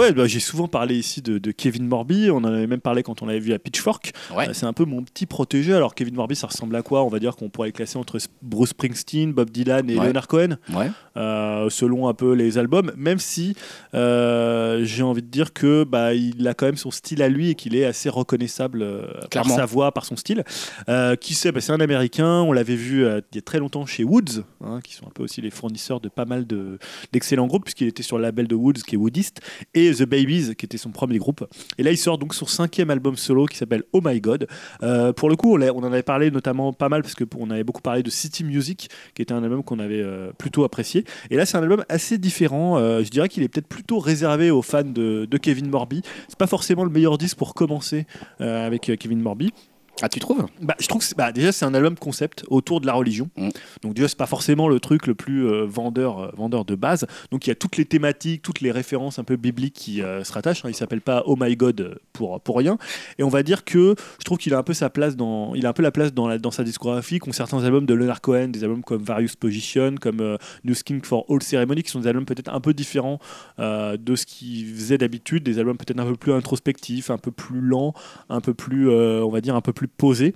ouais, 0.01 0.13
bah, 0.13 0.25
j'ai 0.27 0.39
souvent 0.39 0.67
parlé 0.67 0.95
ici 0.97 1.21
de, 1.21 1.37
de 1.37 1.51
Kevin 1.51 1.87
Morby. 1.87 2.29
On 2.31 2.37
en 2.37 2.43
avait 2.45 2.67
même 2.67 2.81
parlé 2.81 3.03
quand 3.03 3.21
on 3.21 3.25
l'avait 3.25 3.39
vu 3.39 3.53
à 3.53 3.59
Pitchfork. 3.59 4.11
Ouais. 4.35 4.49
Euh, 4.49 4.53
c'est 4.53 4.65
un 4.65 4.73
peu 4.73 4.85
mon 4.85 5.03
petit 5.03 5.25
protégé. 5.25 5.73
Alors, 5.73 5.95
Kevin 5.95 6.15
Morby, 6.15 6.35
ça 6.35 6.47
ressemble 6.47 6.75
à 6.75 6.81
quoi? 6.81 7.03
On 7.03 7.07
va 7.07 7.19
dire 7.19 7.35
qu'on 7.35 7.49
pourrait 7.49 7.69
le 7.69 7.73
classer 7.73 7.97
entre 7.97 8.17
Bruce 8.41 8.69
Springsteen, 8.69 9.31
Bob 9.33 9.49
Dylan 9.49 9.89
et 9.89 9.97
Ouais. 9.97 10.07
Leonard 10.07 10.27
Cohen, 10.27 10.57
Ouais. 10.73 10.89
euh, 11.17 11.69
selon 11.69 12.07
un 12.07 12.13
peu 12.13 12.33
les 12.33 12.57
albums. 12.57 12.91
Même 12.97 13.19
si 13.19 13.55
euh, 13.93 14.83
j'ai 14.83 15.03
envie 15.03 15.21
de 15.21 15.27
dire 15.27 15.53
que 15.53 15.83
bah, 15.83 16.13
il 16.13 16.47
a 16.47 16.53
quand 16.53 16.65
même 16.65 16.77
son 16.77 16.91
style 16.91 17.21
à 17.21 17.29
lui 17.29 17.49
et 17.49 17.55
qu'il 17.55 17.75
est 17.75 17.85
assez 17.85 18.09
reconnaissable 18.09 18.85
par 19.31 19.45
sa 19.49 19.65
voix, 19.65 19.91
par 19.91 20.05
son 20.05 20.15
style. 20.15 20.43
Qui 21.19 21.33
sait? 21.33 21.51
Bah, 21.51 21.61
C'est 21.61 21.71
un 21.71 21.79
Américain. 21.79 22.41
On 22.41 22.51
l'avait 22.51 22.75
vu 22.75 23.05
il 23.05 23.35
y 23.35 23.37
a 23.37 23.41
très 23.41 23.59
longtemps 23.59 23.85
chez 23.85 24.03
Woods, 24.03 24.43
hein, 24.63 24.79
qui 24.83 24.93
sont 24.95 25.05
un 25.07 25.11
peu 25.13 25.23
aussi 25.23 25.41
les 25.41 25.49
fournisseurs 25.51 25.99
de 25.99 26.09
pas 26.09 26.25
mal 26.25 26.45
de- 26.47 26.79
d'excellents 27.11 27.47
groupes, 27.47 27.63
puisqu'il 27.63 27.87
était 27.87 28.03
sur 28.03 28.17
le 28.17 28.23
label 28.23 28.47
de 28.47 28.55
Woods, 28.55 28.81
qui 28.87 28.95
est 28.95 28.97
Woodist, 28.97 29.41
et 29.73 29.90
The 29.93 30.03
Babies, 30.03 30.55
qui 30.55 30.65
était 30.65 30.77
son 30.77 30.91
premier 30.91 31.17
groupe. 31.17 31.47
Et 31.77 31.83
là, 31.83 31.91
il 31.91 31.97
sort 31.97 32.17
donc 32.17 32.33
son 32.33 32.45
cinquième 32.45 32.89
album 32.89 33.15
solo 33.15 33.45
qui 33.45 33.57
s'appelle 33.57 33.83
Oh 33.93 34.01
My 34.03 34.19
God. 34.19 34.47
Euh, 34.83 35.13
pour 35.13 35.29
le 35.29 35.35
coup, 35.35 35.57
on, 35.57 35.61
en 35.61 35.83
avait 35.83 36.03
parlé 36.03 36.31
notamment 36.31 36.73
pas 36.73 36.89
mal, 36.89 37.01
parce 37.01 37.15
que 37.15 37.23
on 37.37 37.49
avait 37.49 37.63
beaucoup 37.63 37.81
parlé 37.81 38.03
de 38.03 38.09
City 38.09 38.43
Music, 38.43 38.89
qui 39.15 39.21
était 39.21 39.33
un 39.33 39.43
album 39.43 39.63
qu'on 39.63 39.79
avait 39.79 40.01
euh, 40.01 40.31
plutôt 40.37 40.63
apprécié. 40.63 41.05
Et 41.29 41.37
là, 41.37 41.45
c'est 41.45 41.57
un 41.57 41.63
album 41.63 41.83
assez 41.89 42.17
différent. 42.17 42.77
Euh, 42.77 43.03
je 43.03 43.09
dirais 43.09 43.29
qu'il 43.29 43.43
est 43.43 43.47
peut-être 43.47 43.67
plutôt 43.67 43.99
réservé 43.99 44.51
aux 44.51 44.61
fans 44.61 44.83
de, 44.83 45.25
de 45.29 45.37
Kevin 45.37 45.69
Morby. 45.69 46.01
C'est 46.27 46.37
pas 46.37 46.47
forcément 46.47 46.83
le 46.83 46.89
meilleur 46.89 47.17
disque 47.17 47.37
pour 47.37 47.53
commencer 47.53 48.05
avec 48.39 48.91
Kevin 48.99 49.21
Morby. 49.21 49.51
Ah, 50.03 50.09
tu 50.09 50.19
trouves? 50.19 50.47
Bah, 50.61 50.75
je 50.79 50.87
trouve 50.87 51.07
que 51.07 51.15
bah, 51.15 51.31
déjà 51.31 51.51
c'est 51.51 51.65
un 51.65 51.73
album 51.75 51.95
concept 51.95 52.43
autour 52.49 52.81
de 52.81 52.87
la 52.87 52.93
religion. 52.93 53.29
Mm. 53.37 53.49
Donc 53.83 53.93
déjà 53.93 54.07
c'est 54.07 54.17
pas 54.17 54.25
forcément 54.25 54.67
le 54.67 54.79
truc 54.79 55.05
le 55.05 55.13
plus 55.13 55.45
euh, 55.47 55.65
vendeur 55.65 56.19
euh, 56.19 56.31
vendeur 56.35 56.65
de 56.65 56.73
base. 56.75 57.05
Donc 57.29 57.45
il 57.45 57.49
y 57.49 57.51
a 57.51 57.55
toutes 57.55 57.77
les 57.77 57.85
thématiques, 57.85 58.41
toutes 58.41 58.61
les 58.61 58.71
références 58.71 59.19
un 59.19 59.23
peu 59.23 59.35
bibliques 59.35 59.75
qui 59.75 60.01
euh, 60.01 60.23
se 60.23 60.33
rattachent. 60.33 60.65
hein. 60.65 60.69
Il 60.69 60.75
s'appelle 60.75 61.01
pas 61.01 61.23
Oh 61.27 61.35
My 61.39 61.55
God 61.55 61.99
pour 62.13 62.41
pour 62.41 62.57
rien. 62.57 62.79
Et 63.19 63.23
on 63.23 63.29
va 63.29 63.43
dire 63.43 63.63
que 63.63 63.95
je 64.19 64.23
trouve 64.23 64.39
qu'il 64.39 64.55
a 64.55 64.57
un 64.57 64.63
peu 64.63 64.73
sa 64.73 64.89
place 64.89 65.15
dans 65.15 65.53
il 65.53 65.67
a 65.67 65.69
un 65.69 65.73
peu 65.73 65.83
la 65.83 65.91
place 65.91 66.13
dans 66.13 66.27
la, 66.27 66.39
dans 66.39 66.51
sa 66.51 66.63
discographie 66.63 67.19
qu'ont 67.19 67.31
certains 67.31 67.63
albums 67.63 67.85
de 67.85 67.93
Leonard 67.93 68.21
Cohen, 68.21 68.47
des 68.47 68.63
albums 68.63 68.83
comme 68.83 69.03
Various 69.03 69.35
Position, 69.39 69.95
comme 70.01 70.37
New 70.63 70.73
Skin 70.73 70.99
for 71.03 71.25
All 71.29 71.43
Ceremony 71.43 71.83
qui 71.83 71.91
sont 71.91 71.99
des 71.99 72.07
albums 72.07 72.25
peut-être 72.25 72.51
un 72.51 72.59
peu 72.59 72.73
différents 72.73 73.19
de 73.59 74.15
ce 74.15 74.25
qu'il 74.25 74.65
faisait 74.73 74.97
d'habitude, 74.97 75.43
des 75.43 75.59
albums 75.59 75.77
peut-être 75.77 75.99
un 75.99 76.05
peu 76.05 76.15
plus 76.15 76.33
introspectifs, 76.33 77.11
un 77.11 77.17
peu 77.17 77.31
plus 77.31 77.61
lents, 77.61 77.93
un 78.29 78.41
peu 78.41 78.53
plus, 78.53 78.89
on 78.89 79.29
va 79.29 79.41
dire, 79.41 79.55
un 79.55 79.61
peu 79.61 79.73
plus 79.73 79.80
posés. 79.87 80.33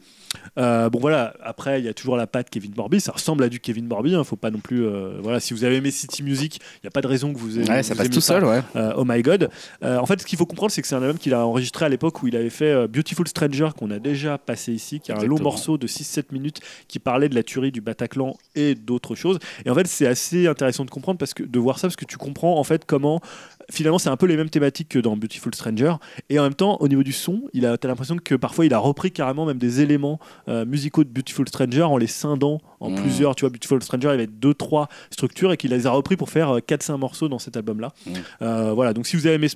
Euh, 0.58 0.90
bon 0.90 1.00
voilà, 1.00 1.34
après 1.42 1.80
il 1.80 1.86
y 1.86 1.88
a 1.88 1.94
toujours 1.94 2.18
la 2.18 2.28
patte 2.28 2.50
Kevin 2.50 2.74
Morby, 2.76 3.00
ça 3.00 3.14
ressemble 3.14 3.44
à 3.44 3.50
du 3.50 3.60
Kevin 3.62 3.88
Morby, 3.88 4.16
hein, 4.16 4.24
faut 4.24 4.36
pas 4.36 4.52
non 4.52 4.60
plus, 4.60 4.86
euh, 4.86 5.18
voilà, 5.22 5.40
si 5.40 5.54
vous 5.54 5.64
avez 5.64 5.78
aimé 5.78 5.92
City 5.92 6.24
Music, 6.24 6.60
il 6.76 6.80
n'y 6.86 6.88
a 6.88 6.92
pas 6.92 7.02
de 7.02 7.08
raison 7.08 7.34
que 7.34 7.40
vous 7.40 7.58
ayez 7.58 7.70
Ouais, 7.70 7.84
ça 7.84 7.96
passe 7.96 8.10
tout 8.10 8.22
seul, 8.22 8.44
ouais. 8.44 8.62
euh, 8.76 8.94
oh 8.98 9.04
my 9.06 9.22
god. 9.22 9.50
En 9.82 10.06
fait, 10.06 10.22
ce 10.22 10.26
qu'il 10.26 10.38
faut 10.38 10.46
comprendre, 10.46 10.72
c'est 10.72 10.82
que 10.82 10.88
c'est 10.88 10.96
un 10.96 11.02
album 11.02 11.18
qu'il 11.18 11.34
a 11.34 11.46
enregistré 11.46 11.86
à 11.86 11.90
l'époque 11.90 12.22
où 12.22 12.28
il 12.28 12.36
avait 12.36 12.50
fait 12.50 12.88
Beautiful 12.88 13.28
Stranger, 13.28 13.70
qu'on 13.78 13.92
a 13.92 14.00
déjà 14.00 14.38
passé 14.38 14.74
ici, 14.74 15.00
qui 15.00 15.12
est 15.12 15.16
un 15.16 15.26
long 15.26 15.40
morceau 15.40 15.78
de 15.78 15.88
6-7 15.88 16.26
minutes 16.32 16.60
qui 16.88 17.00
parlait 17.00 17.30
de 17.30 17.36
la 17.36 17.44
tuerie 17.44 17.72
du 17.72 17.82
Bataclan 17.82 18.36
et 18.56 18.76
d'autres 18.76 19.16
choses. 19.16 19.40
Et 19.66 19.70
en 19.70 19.76
fait, 19.76 19.88
c'est 19.88 20.08
assez 20.08 20.48
intéressant 20.48 20.86
de 20.86 20.90
comprendre 20.92 21.18
parce 21.18 21.34
que 21.34 21.44
de 21.44 21.60
voir 21.60 21.80
ça, 21.80 21.88
parce 21.88 21.96
que 21.96 22.06
tu 22.06 22.18
comprends 22.18 22.60
en 22.60 22.64
fait 22.64 22.86
comment 22.86 23.22
finalement 23.72 24.00
c'est 24.00 24.10
un 24.10 24.18
peu 24.18 24.26
les 24.26 24.38
mêmes 24.38 24.50
thématiques 24.50 24.90
que 24.90 25.00
dans 25.00 25.16
Beautiful 25.18 25.54
Stranger. 25.54 25.94
Et 26.30 26.40
en 26.40 26.44
même 26.44 26.54
temps, 26.56 26.78
au 26.80 26.88
niveau 26.88 27.04
du 27.04 27.14
son, 27.14 27.44
il 27.54 27.66
a, 27.66 27.78
t'as 27.78 27.88
l'impression 27.88 28.18
que 28.18 28.36
parfois 28.36 28.66
il 28.66 28.74
a 28.74 28.80
repris 28.80 29.12
carrément 29.12 29.46
même 29.46 29.58
des 29.58 29.82
éléments 29.82 30.20
euh, 30.48 30.66
musicaux 30.66 31.04
de 31.04 31.10
Beautiful 31.10 31.48
Stranger 31.48 31.84
en 31.84 31.98
les 31.98 32.08
scindant 32.08 32.60
en 32.80 32.92
Mm. 32.92 32.96
plusieurs. 32.96 33.36
Tu 33.36 33.42
vois, 33.42 33.50
Beautiful 33.50 33.82
Stranger, 33.82 34.08
il 34.10 34.12
y 34.12 34.14
avait 34.14 34.28
deux, 34.28 34.54
trois 34.54 34.90
structures 35.10 35.52
et 35.52 35.58
qu'il 35.58 35.72
les 35.72 35.88
a 35.88 35.92
repris 35.92 36.16
pour 36.18 36.30
faire 36.30 36.58
euh, 36.58 36.60
4-5 36.60 36.98
morceaux 36.98 37.28
dans 37.28 37.40
cet 37.40 37.58
album-là. 37.58 37.92
Mm. 38.06 38.12
Euh, 38.42 38.74
voilà, 38.74 38.94
donc 38.94 39.08
si 39.08 39.16
vous 39.16 39.26
avez 39.28 39.36
aimé 39.36 39.48
ce, 39.48 39.56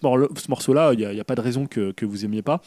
morceau-là, 0.49 0.93
il 0.93 0.99
n'y 0.99 1.05
a, 1.05 1.21
a 1.21 1.23
pas 1.23 1.35
de 1.35 1.41
raison 1.41 1.65
que, 1.65 1.91
que 1.91 2.05
vous 2.05 2.25
aimiez 2.25 2.41
pas. 2.41 2.61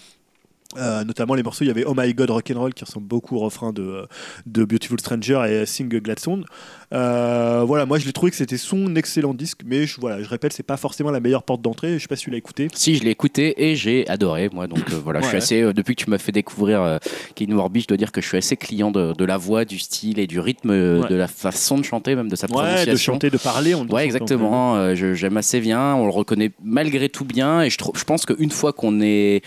Euh, 0.79 1.05
notamment 1.05 1.35
les 1.35 1.43
morceaux, 1.43 1.65
il 1.65 1.69
y 1.69 1.71
avait 1.71 1.85
Oh 1.85 1.95
My 1.97 2.13
God 2.15 2.31
Rock'n'Roll 2.31 2.73
qui 2.75 2.85
ressemble 2.85 3.07
beaucoup 3.07 3.37
au 3.37 3.41
refrain 3.41 3.73
de, 3.73 4.07
de 4.47 4.65
Beautiful 4.65 4.99
Stranger 5.01 5.43
et 5.49 5.67
Sing 5.67 5.89
Gladstone. 5.89 6.45
Euh, 6.93 7.63
voilà, 7.67 7.87
moi 7.87 7.99
je 7.99 8.07
l'ai 8.07 8.13
trouvé 8.13 8.31
que 8.31 8.37
c'était 8.37 8.59
son 8.59 8.95
excellent 8.97 9.33
disque, 9.35 9.61
mais 9.65 9.87
je, 9.87 10.01
voilà, 10.01 10.23
je 10.23 10.29
répète, 10.29 10.53
c'est 10.53 10.63
pas 10.63 10.77
forcément 10.77 11.11
la 11.11 11.21
meilleure 11.21 11.43
porte 11.43 11.63
d'entrée. 11.63 11.95
Je 11.95 12.03
sais 12.03 12.09
pas 12.09 12.17
si 12.17 12.25
tu 12.25 12.31
l'as 12.31 12.37
écouté. 12.39 12.69
Si, 12.75 12.97
je 12.97 13.05
l'ai 13.05 13.11
écouté 13.11 13.65
et 13.71 13.77
j'ai 13.77 14.07
adoré, 14.09 14.51
moi. 14.53 14.67
Donc 14.67 14.81
euh, 14.93 14.97
voilà, 15.03 15.21
je 15.21 15.27
suis 15.27 15.33
Ouais. 15.37 15.43
assez. 15.43 15.63
euh, 15.63 15.73
depuis 15.73 15.95
que 15.97 16.05
tu 16.05 16.11
m'as 16.11 16.19
fait 16.19 16.33
découvrir 16.33 16.83
euh, 16.83 16.99
Kevin 17.35 17.55
Morby, 17.55 17.81
je 17.81 17.87
dois 17.89 17.97
dire 17.97 18.13
que 18.13 18.21
je 18.21 18.29
suis 18.29 18.37
assez 18.39 18.57
client 18.57 18.91
de, 18.91 19.13
de 19.15 19.25
la 19.25 19.37
voix, 19.39 19.65
du 19.65 19.79
style 19.79 20.19
et 20.19 20.27
du 20.27 20.39
rythme, 20.41 20.71
euh, 20.71 21.03
Ouais. 21.03 21.09
de 21.09 21.15
la 21.15 21.29
façon 21.29 21.79
de 21.79 21.83
chanter, 21.85 22.15
même 22.15 22.29
de 22.29 22.37
sa 22.37 22.47
Ouais, 22.47 22.53
prononciation. 22.53 22.93
de 22.93 22.97
chanter, 22.99 23.31
de 23.31 23.39
parler. 23.39 23.75
On 23.75 23.87
Ouais, 23.87 24.05
exactement. 24.05 24.77
euh, 24.77 24.95
J'aime 24.95 25.37
assez 25.39 25.61
bien. 25.61 25.95
On 25.95 26.05
le 26.05 26.13
reconnaît 26.13 26.53
malgré 26.63 27.09
tout 27.09 27.25
bien. 27.25 27.63
Et 27.63 27.71
je, 27.71 27.79
je 27.95 28.05
pense 28.05 28.27
qu'une 28.27 28.51
fois 28.51 28.73
qu'on 28.73 29.01
est 29.01 29.43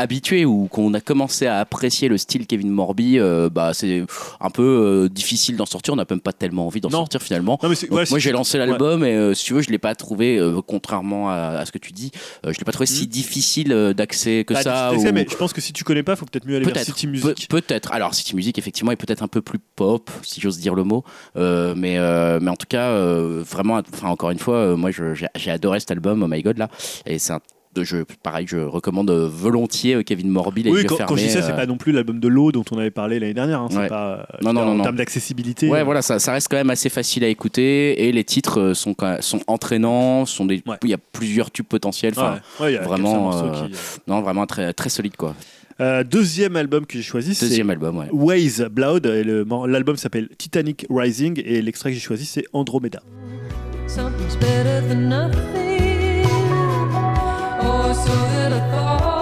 habitué 0.00 0.44
ou 0.44 0.66
qu'on 0.68 0.92
a 0.94 1.00
commencé 1.00 1.46
à 1.46 1.58
apprécier 1.60 2.08
le 2.08 2.18
style 2.18 2.46
Kevin 2.46 2.70
Morby, 2.70 3.18
euh, 3.18 3.48
bah, 3.50 3.72
c'est 3.74 4.04
un 4.40 4.50
peu 4.50 4.62
euh, 4.62 5.08
difficile 5.08 5.56
d'en 5.56 5.66
sortir. 5.66 5.94
On 5.94 5.96
n'a 5.96 6.06
même 6.08 6.20
pas 6.20 6.32
tellement 6.32 6.66
envie 6.66 6.80
d'en 6.80 6.90
sortir 6.90 7.22
finalement. 7.22 7.58
Non, 7.62 7.68
mais 7.68 7.74
c'est- 7.74 7.86
Donc, 7.88 7.98
ouais, 7.98 8.04
moi 8.10 8.18
j'ai 8.18 8.32
lancé 8.32 8.58
l'album 8.58 9.04
et 9.04 9.14
euh, 9.14 9.34
si 9.34 9.44
tu 9.44 9.54
veux 9.54 9.62
je 9.62 9.70
l'ai 9.70 9.78
pas 9.78 9.94
trouvé 9.94 10.40
contrairement 10.66 11.30
à, 11.30 11.34
à 11.58 11.66
ce 11.66 11.72
que 11.72 11.78
tu 11.78 11.92
dis 11.92 12.10
euh, 12.46 12.52
je 12.52 12.58
l'ai 12.58 12.64
pas 12.64 12.72
trouvé 12.72 12.86
si 12.86 13.06
difficile 13.06 13.72
euh, 13.72 13.92
d'accès 13.92 14.44
que 14.44 14.54
ça 14.54 14.90
je 14.92 14.98
ou- 14.98 15.12
mais 15.12 15.26
je 15.30 15.36
pense 15.36 15.52
que 15.52 15.60
si 15.60 15.72
tu 15.72 15.84
connais 15.84 16.02
pas, 16.02 16.16
faut 16.16 16.26
peut-être 16.26 16.46
mieux 16.46 16.56
aller 16.56 16.64
vers 16.64 16.74
Peut-être, 16.74 16.86
City 16.86 17.06
Pe- 17.06 17.10
Music. 17.12 17.48
peut-être. 17.48 17.92
Alors 17.92 18.14
City 18.14 18.34
Music 18.36 18.58
effectivement 18.58 18.92
est 18.92 18.96
peut-être 18.96 19.22
un 19.22 19.28
peu 19.28 19.42
plus 19.42 19.58
pop, 19.76 20.10
si 20.22 20.40
j'ose 20.40 20.58
dire 20.58 20.74
le 20.74 20.84
mot, 20.84 21.04
mais 21.36 21.98
mais 22.40 22.48
en 22.50 22.56
tout 22.56 22.66
cas 22.68 22.94
vraiment, 23.40 23.80
enfin 23.92 24.08
encore 24.08 24.30
une 24.30 24.38
fois, 24.38 24.76
moi 24.76 24.90
je- 24.90 25.14
j'ai 25.14 25.26
j'ai 25.36 25.50
adoré 25.50 25.80
cet 25.80 25.90
album, 25.90 26.22
Oh 26.22 26.26
My 26.28 26.42
God 26.42 26.58
là, 26.58 26.68
et 27.06 27.18
c'est 27.18 27.32
un 27.32 27.40
de 27.74 27.84
jeu 27.84 28.04
pareil, 28.22 28.46
je 28.48 28.56
recommande 28.56 29.10
euh, 29.10 29.28
volontiers 29.28 29.94
euh, 29.94 30.02
Kevin 30.02 30.28
Morby 30.28 30.64
les 30.64 30.70
Oui, 30.72 30.84
quand, 30.84 30.96
fermés. 30.96 31.08
quand 31.08 31.16
je 31.16 31.24
dis 31.24 31.30
ça, 31.30 31.40
c'est 31.42 31.52
euh, 31.52 31.56
pas 31.56 31.66
non 31.66 31.76
plus 31.76 31.92
l'album 31.92 32.18
de 32.18 32.26
l'eau 32.26 32.50
dont 32.50 32.64
on 32.72 32.78
avait 32.78 32.90
parlé 32.90 33.20
l'année 33.20 33.34
dernière. 33.34 33.60
hein, 33.60 33.68
Ouais. 33.72 33.86
pas, 33.88 34.26
Non, 34.42 34.52
non, 34.52 34.62
en 34.62 34.64
non, 34.66 34.74
non. 34.76 34.82
termes 34.82 34.96
d'accessibilité. 34.96 35.68
Ouais, 35.68 35.80
euh, 35.80 35.84
voilà, 35.84 36.02
ça, 36.02 36.18
ça 36.18 36.32
reste 36.32 36.48
quand 36.50 36.56
même 36.56 36.70
assez 36.70 36.88
facile 36.88 37.22
à 37.22 37.28
écouter 37.28 38.08
et 38.08 38.12
les 38.12 38.24
titres 38.24 38.72
sont, 38.74 38.92
quand 38.94 39.08
même- 39.10 39.22
sont 39.22 39.40
entraînants, 39.46 40.26
sont 40.26 40.46
des, 40.46 40.62
Ouais. 40.66 40.76
il 40.82 40.90
y 40.90 40.94
a 40.94 40.98
plusieurs 41.12 41.50
tubes 41.52 41.66
potentiels. 41.66 42.12
Enfin, 42.16 42.40
Ouais, 42.58 42.64
ouais, 42.66 42.72
il 42.72 42.74
y 42.74 42.78
a 42.78 42.82
vraiment, 42.82 43.32
euh, 43.36 43.66
qui, 43.68 43.74
non, 44.08 44.20
vraiment 44.20 44.46
très, 44.46 44.72
très 44.72 44.88
solide 44.88 45.16
quoi. 45.16 45.34
Euh, 45.80 46.04
deuxième 46.04 46.56
album 46.56 46.84
que 46.84 46.98
j'ai 46.98 47.02
choisi, 47.04 47.34
c'est 47.34 47.46
Deuxième 47.46 47.70
album, 47.70 47.96
ouais. 47.98 48.08
Ways 48.12 48.68
Blood. 48.70 49.06
L'album 49.06 49.96
s'appelle 49.96 50.28
Titanic 50.36 50.84
Rising 50.90 51.40
et 51.44 51.62
l'extrait 51.62 51.90
que 51.90 51.94
j'ai 51.94 52.00
choisi, 52.02 52.26
c'est 52.26 52.44
Andromeda. 52.52 53.00
Something's 53.86 54.36
better 54.36 54.82
than 54.88 55.08
nothing. 55.08 55.69
Oh, 57.90 57.92
so 57.92 58.12
that 58.12 58.52
I 58.52 58.60
thought. 58.70 59.19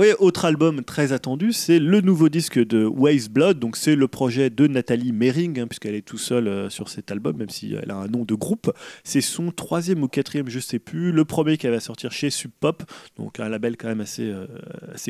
Bah 0.00 0.06
ouais, 0.06 0.16
autre 0.18 0.46
album 0.46 0.82
très 0.82 1.12
attendu, 1.12 1.52
c'est 1.52 1.78
le 1.78 2.00
nouveau 2.00 2.30
disque 2.30 2.58
de 2.58 2.86
Ways 2.86 3.28
Blood. 3.28 3.58
Donc 3.58 3.76
c'est 3.76 3.96
le 3.96 4.08
projet 4.08 4.48
de 4.48 4.66
Nathalie 4.66 5.12
Mering, 5.12 5.60
hein, 5.60 5.66
puisqu'elle 5.66 5.94
est 5.94 6.00
tout 6.00 6.16
seule 6.16 6.48
euh, 6.48 6.70
sur 6.70 6.88
cet 6.88 7.10
album, 7.10 7.36
même 7.36 7.50
si 7.50 7.74
elle 7.74 7.90
a 7.90 7.96
un 7.96 8.06
nom 8.06 8.24
de 8.24 8.34
groupe. 8.34 8.72
C'est 9.04 9.20
son 9.20 9.50
troisième 9.52 10.02
ou 10.02 10.08
quatrième, 10.08 10.48
je 10.48 10.58
sais 10.58 10.78
plus. 10.78 11.12
Le 11.12 11.26
premier 11.26 11.58
qu'elle 11.58 11.72
va 11.72 11.80
sortir 11.80 12.12
chez 12.12 12.30
Sub 12.30 12.50
Pop, 12.60 12.82
donc 13.18 13.40
un 13.40 13.50
label 13.50 13.76
quand 13.76 13.88
même 13.88 14.00
assez, 14.00 14.22
euh, 14.22 14.46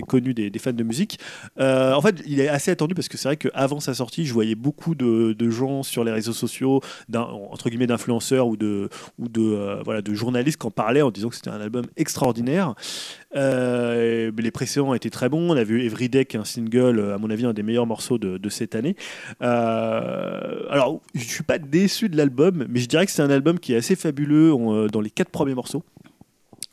connu 0.08 0.34
des, 0.34 0.50
fans 0.58 0.72
de 0.72 0.82
musique. 0.82 1.20
Euh, 1.60 1.92
en 1.92 2.02
fait, 2.02 2.20
il 2.26 2.40
est 2.40 2.48
assez 2.48 2.72
attendu 2.72 2.96
parce 2.96 3.08
que 3.08 3.16
c'est 3.16 3.28
vrai 3.28 3.36
qu'avant 3.36 3.78
sa 3.78 3.94
sortie, 3.94 4.26
je 4.26 4.34
voyais 4.34 4.56
beaucoup 4.56 4.96
de, 4.96 5.50
gens 5.50 5.84
sur 5.84 6.02
les 6.02 6.10
réseaux 6.10 6.32
sociaux, 6.32 6.80
entre 7.14 7.70
guillemets 7.70 7.86
d'influenceurs 7.86 8.48
ou 8.48 8.56
de, 8.56 8.88
de 9.18 10.14
journalistes 10.14 10.60
qui 10.60 10.66
en 10.66 10.72
parlaient 10.72 11.02
en 11.02 11.12
disant 11.12 11.28
que 11.28 11.36
c'était 11.36 11.50
un 11.50 11.60
album 11.60 11.84
extraordinaire. 11.96 12.74
Euh, 13.36 14.32
les 14.36 14.50
précédents 14.50 14.94
étaient 14.94 15.10
très 15.10 15.28
bons. 15.28 15.50
On 15.50 15.56
a 15.56 15.64
vu 15.64 15.84
Everyday, 15.84 16.24
qui 16.24 16.36
est 16.36 16.40
un 16.40 16.44
single, 16.44 16.98
euh, 16.98 17.14
à 17.14 17.18
mon 17.18 17.30
avis, 17.30 17.46
un 17.46 17.52
des 17.52 17.62
meilleurs 17.62 17.86
morceaux 17.86 18.18
de, 18.18 18.38
de 18.38 18.48
cette 18.48 18.74
année. 18.74 18.96
Euh, 19.42 20.64
alors, 20.70 21.00
je 21.14 21.24
suis 21.24 21.44
pas 21.44 21.58
déçu 21.58 22.08
de 22.08 22.16
l'album, 22.16 22.66
mais 22.68 22.80
je 22.80 22.86
dirais 22.86 23.06
que 23.06 23.12
c'est 23.12 23.22
un 23.22 23.30
album 23.30 23.58
qui 23.58 23.72
est 23.74 23.76
assez 23.76 23.96
fabuleux 23.96 24.52
dans 24.92 25.00
les 25.00 25.10
quatre 25.10 25.30
premiers 25.30 25.54
morceaux. 25.54 25.84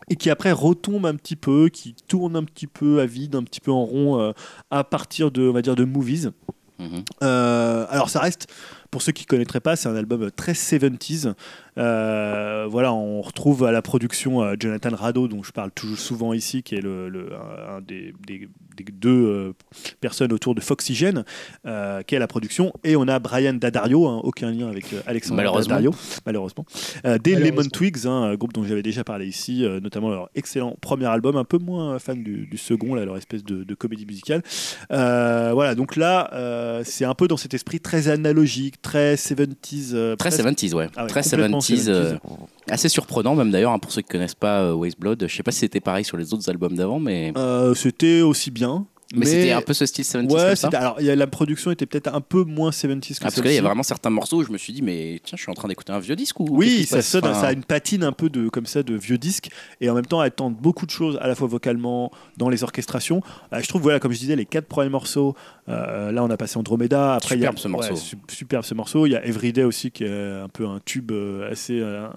Et 0.10 0.16
qui 0.16 0.30
après 0.30 0.54
retombe 0.54 1.06
un 1.06 1.16
petit 1.16 1.36
peu, 1.36 1.68
qui 1.68 1.94
tourne 2.08 2.38
un 2.38 2.44
petit 2.44 2.68
peu 2.68 3.02
à 3.02 3.06
vide, 3.06 3.36
un 3.36 3.44
petit 3.44 3.60
peu 3.60 3.72
en 3.72 3.84
rond 3.84 4.22
euh, 4.22 4.32
à 4.72 4.86
partir 4.86 5.32
de, 5.32 5.50
on 5.50 5.52
va 5.52 5.62
dire, 5.62 5.76
de 5.76 5.84
Movies. 5.84 6.32
Mhm. 6.80 7.04
Euh, 7.24 7.86
alors 7.90 8.10
ça 8.10 8.20
reste, 8.20 8.48
pour 8.92 9.02
ceux 9.02 9.12
qui 9.12 9.24
ne 9.24 9.28
connaîtraient 9.28 9.60
pas, 9.60 9.76
c'est 9.76 9.90
un 9.90 9.96
album 9.96 10.30
très 10.32 10.54
70s. 10.54 11.34
Euh, 11.78 12.66
voilà, 12.70 12.92
on 12.94 13.22
retrouve 13.22 13.64
à 13.64 13.72
la 13.72 13.82
production 13.82 14.42
euh, 14.42 14.56
Jonathan 14.60 14.96
Rado, 14.96 15.28
dont 15.28 15.44
je 15.44 15.52
parle 15.52 15.72
toujours 15.72 15.98
souvent 16.00 16.34
ici, 16.34 16.64
qui 16.64 16.76
est 16.76 16.82
le, 16.82 17.08
le- 17.10 17.30
un 17.36 17.82
des, 17.82 18.14
des- 18.26 18.50
des 18.76 18.86
deux 18.92 19.10
euh, 19.10 19.54
personnes 20.02 20.32
autour 20.34 20.54
de 20.54 20.62
Foxygen, 20.62 21.24
euh, 21.66 22.02
qui 22.04 22.14
est 22.14 22.18
à 22.18 22.20
la 22.20 22.28
production. 22.28 22.72
Et 22.84 22.96
on 22.96 23.08
a 23.08 23.18
Brian 23.20 23.54
Daddario, 23.54 24.08
hein, 24.08 24.22
aucun 24.24 24.52
lien 24.52 24.68
avec 24.70 24.94
euh, 24.94 25.02
Alexandre 25.08 25.38
Malheureusement. 25.38 25.70
Daddario, 25.76 25.96
malheureusement. 26.28 26.66
Euh, 27.06 27.18
des 27.18 27.34
Malheureusement. 27.34 27.58
Lemon 27.62 27.70
Twigs, 27.70 28.06
hein, 28.06 28.22
un 28.24 28.36
groupe 28.36 28.54
dont 28.54 28.64
j'avais 28.64 28.84
déjà 28.84 29.04
parlé 29.04 29.26
ici, 29.28 29.66
euh, 29.66 29.80
notamment 29.80 30.10
leur 30.10 30.30
excellent 30.36 30.76
premier 30.80 31.06
album, 31.08 31.38
un 31.38 31.44
peu 31.44 31.58
moins 31.58 31.98
fan 32.00 32.22
du, 32.24 32.46
du 32.46 32.58
second, 32.58 32.94
là, 32.94 33.04
leur 33.06 33.18
espèce 33.18 33.44
de, 33.44 33.64
de 33.64 33.74
comédie 33.76 34.06
musicale. 34.06 34.42
Euh, 34.92 35.52
voilà, 35.54 35.74
donc 35.74 35.96
là, 35.96 36.30
euh, 36.34 36.84
c'est 36.86 37.06
un 37.06 37.16
peu 37.16 37.28
dans 37.28 37.38
cet 37.38 37.54
esprit 37.56 37.80
très 37.80 38.10
analogique, 38.10 38.77
très 38.82 39.16
70s. 39.16 39.92
euh, 39.94 40.16
Très 40.16 40.30
presque- 40.30 40.42
70s, 40.44 40.74
ouais. 40.74 40.88
Ah 40.96 41.04
ouais, 41.04 41.10
Très 41.10 41.22
complètement 41.24 41.60
70s. 41.60 41.90
euh, 41.90 42.16
assez 42.70 42.90
surprenant, 42.90 43.36
même 43.36 43.52
d'ailleurs, 43.52 43.72
hein, 43.72 43.80
pour 43.80 43.92
ceux 43.92 44.02
qui 44.02 44.10
connaissent 44.10 44.36
pas 44.36 44.62
euh, 44.62 44.74
Waste 44.74 45.00
Blood. 45.00 45.26
Je 45.28 45.36
sais 45.36 45.44
pas 45.44 45.52
si 45.52 45.60
c'était 45.60 45.80
pareil 45.82 46.04
sur 46.06 46.18
les 46.18 46.34
autres 46.34 46.50
albums 46.50 46.76
d'avant, 46.76 47.00
mais. 47.00 47.34
Euh, 47.38 47.74
c'était 47.74 48.22
aussi 48.22 48.52
bien. 48.52 48.86
Mais, 49.16 49.26
c'était 49.26 49.54
un 49.54 49.62
peu 49.62 49.72
ce 49.74 49.86
style 49.86 50.04
70s 50.04 50.34
Ouais, 50.34 50.42
comme 50.48 50.56
ça. 50.58 50.68
c'était- 50.68 50.76
alors 50.76 50.98
il 51.00 51.06
y 51.06 51.10
a- 51.10 51.16
la 51.16 51.28
production 51.28 51.72
était 51.72 51.86
peut-être 51.86 52.14
un 52.14 52.20
peu 52.20 52.44
moins 52.44 52.72
70s 52.74 53.20
que 53.20 53.24
Ah, 53.24 53.28
parce 53.28 53.36
que 53.36 53.42
là, 53.42 53.52
il 53.54 53.56
y 53.56 53.58
a 53.58 53.62
vraiment 53.62 53.82
certains 53.84 54.10
morceaux 54.10 54.40
où 54.40 54.44
je 54.44 54.52
me 54.52 54.58
suis 54.58 54.74
dit, 54.74 54.82
mais 54.82 55.22
tiens, 55.24 55.38
je 55.38 55.44
suis 55.44 55.50
en 55.50 55.54
train 55.54 55.70
d'écouter 55.70 55.94
un 55.94 56.00
vieux 56.00 56.18
disque 56.18 56.38
ou. 56.42 56.48
Oui, 56.50 56.86
ça 56.86 57.02
sonne, 57.02 57.24
Enfin, 57.24 57.34
ça 57.40 57.48
a 57.48 57.52
une 57.54 57.64
patine 57.64 58.04
un 58.04 58.12
peu 58.12 58.30
de 58.30 58.50
comme 58.50 58.66
ça 58.66 58.84
de 58.84 58.94
vieux 58.96 59.18
disque 59.18 59.48
et 59.80 59.90
en 59.90 59.94
même 59.94 60.06
temps 60.06 60.22
elle 60.22 60.32
tente 60.32 60.58
beaucoup 60.58 60.86
de 60.86 60.92
choses 60.92 61.18
à 61.22 61.28
la 61.30 61.36
fois 61.36 61.48
vocalement 61.48 62.12
dans 62.36 62.50
les 62.50 62.64
orchestrations. 62.64 63.22
Je 63.58 63.66
trouve 63.70 63.82
voilà 63.84 64.02
comme 64.02 64.12
je 64.12 64.20
disais 64.20 64.36
les 64.36 64.46
quatre 64.46 64.68
premiers 64.68 64.90
morceaux. 64.90 65.38
Euh, 65.70 66.12
là 66.12 66.24
on 66.24 66.30
a 66.30 66.38
passé 66.38 66.58
Andromeda. 66.58 67.16
Après 67.16 67.36
il 67.36 67.42
y 67.42 67.46
a 67.46 67.48
Superbe 67.48 67.60
ce 67.60 67.68
morceau. 67.68 67.94
ouais, 67.94 68.00
su- 68.00 68.18
superbe 68.30 68.64
ce 68.64 68.74
morceau. 68.74 69.06
Il 69.06 69.12
y 69.12 69.16
a 69.16 69.26
Everyday 69.26 69.64
aussi 69.64 69.92
qui 69.92 70.04
est 70.06 70.32
un 70.42 70.48
peu 70.50 70.66
un 70.66 70.80
tube 70.86 71.12
euh, 71.12 71.52
assez 71.52 71.80
euh, 71.80 72.08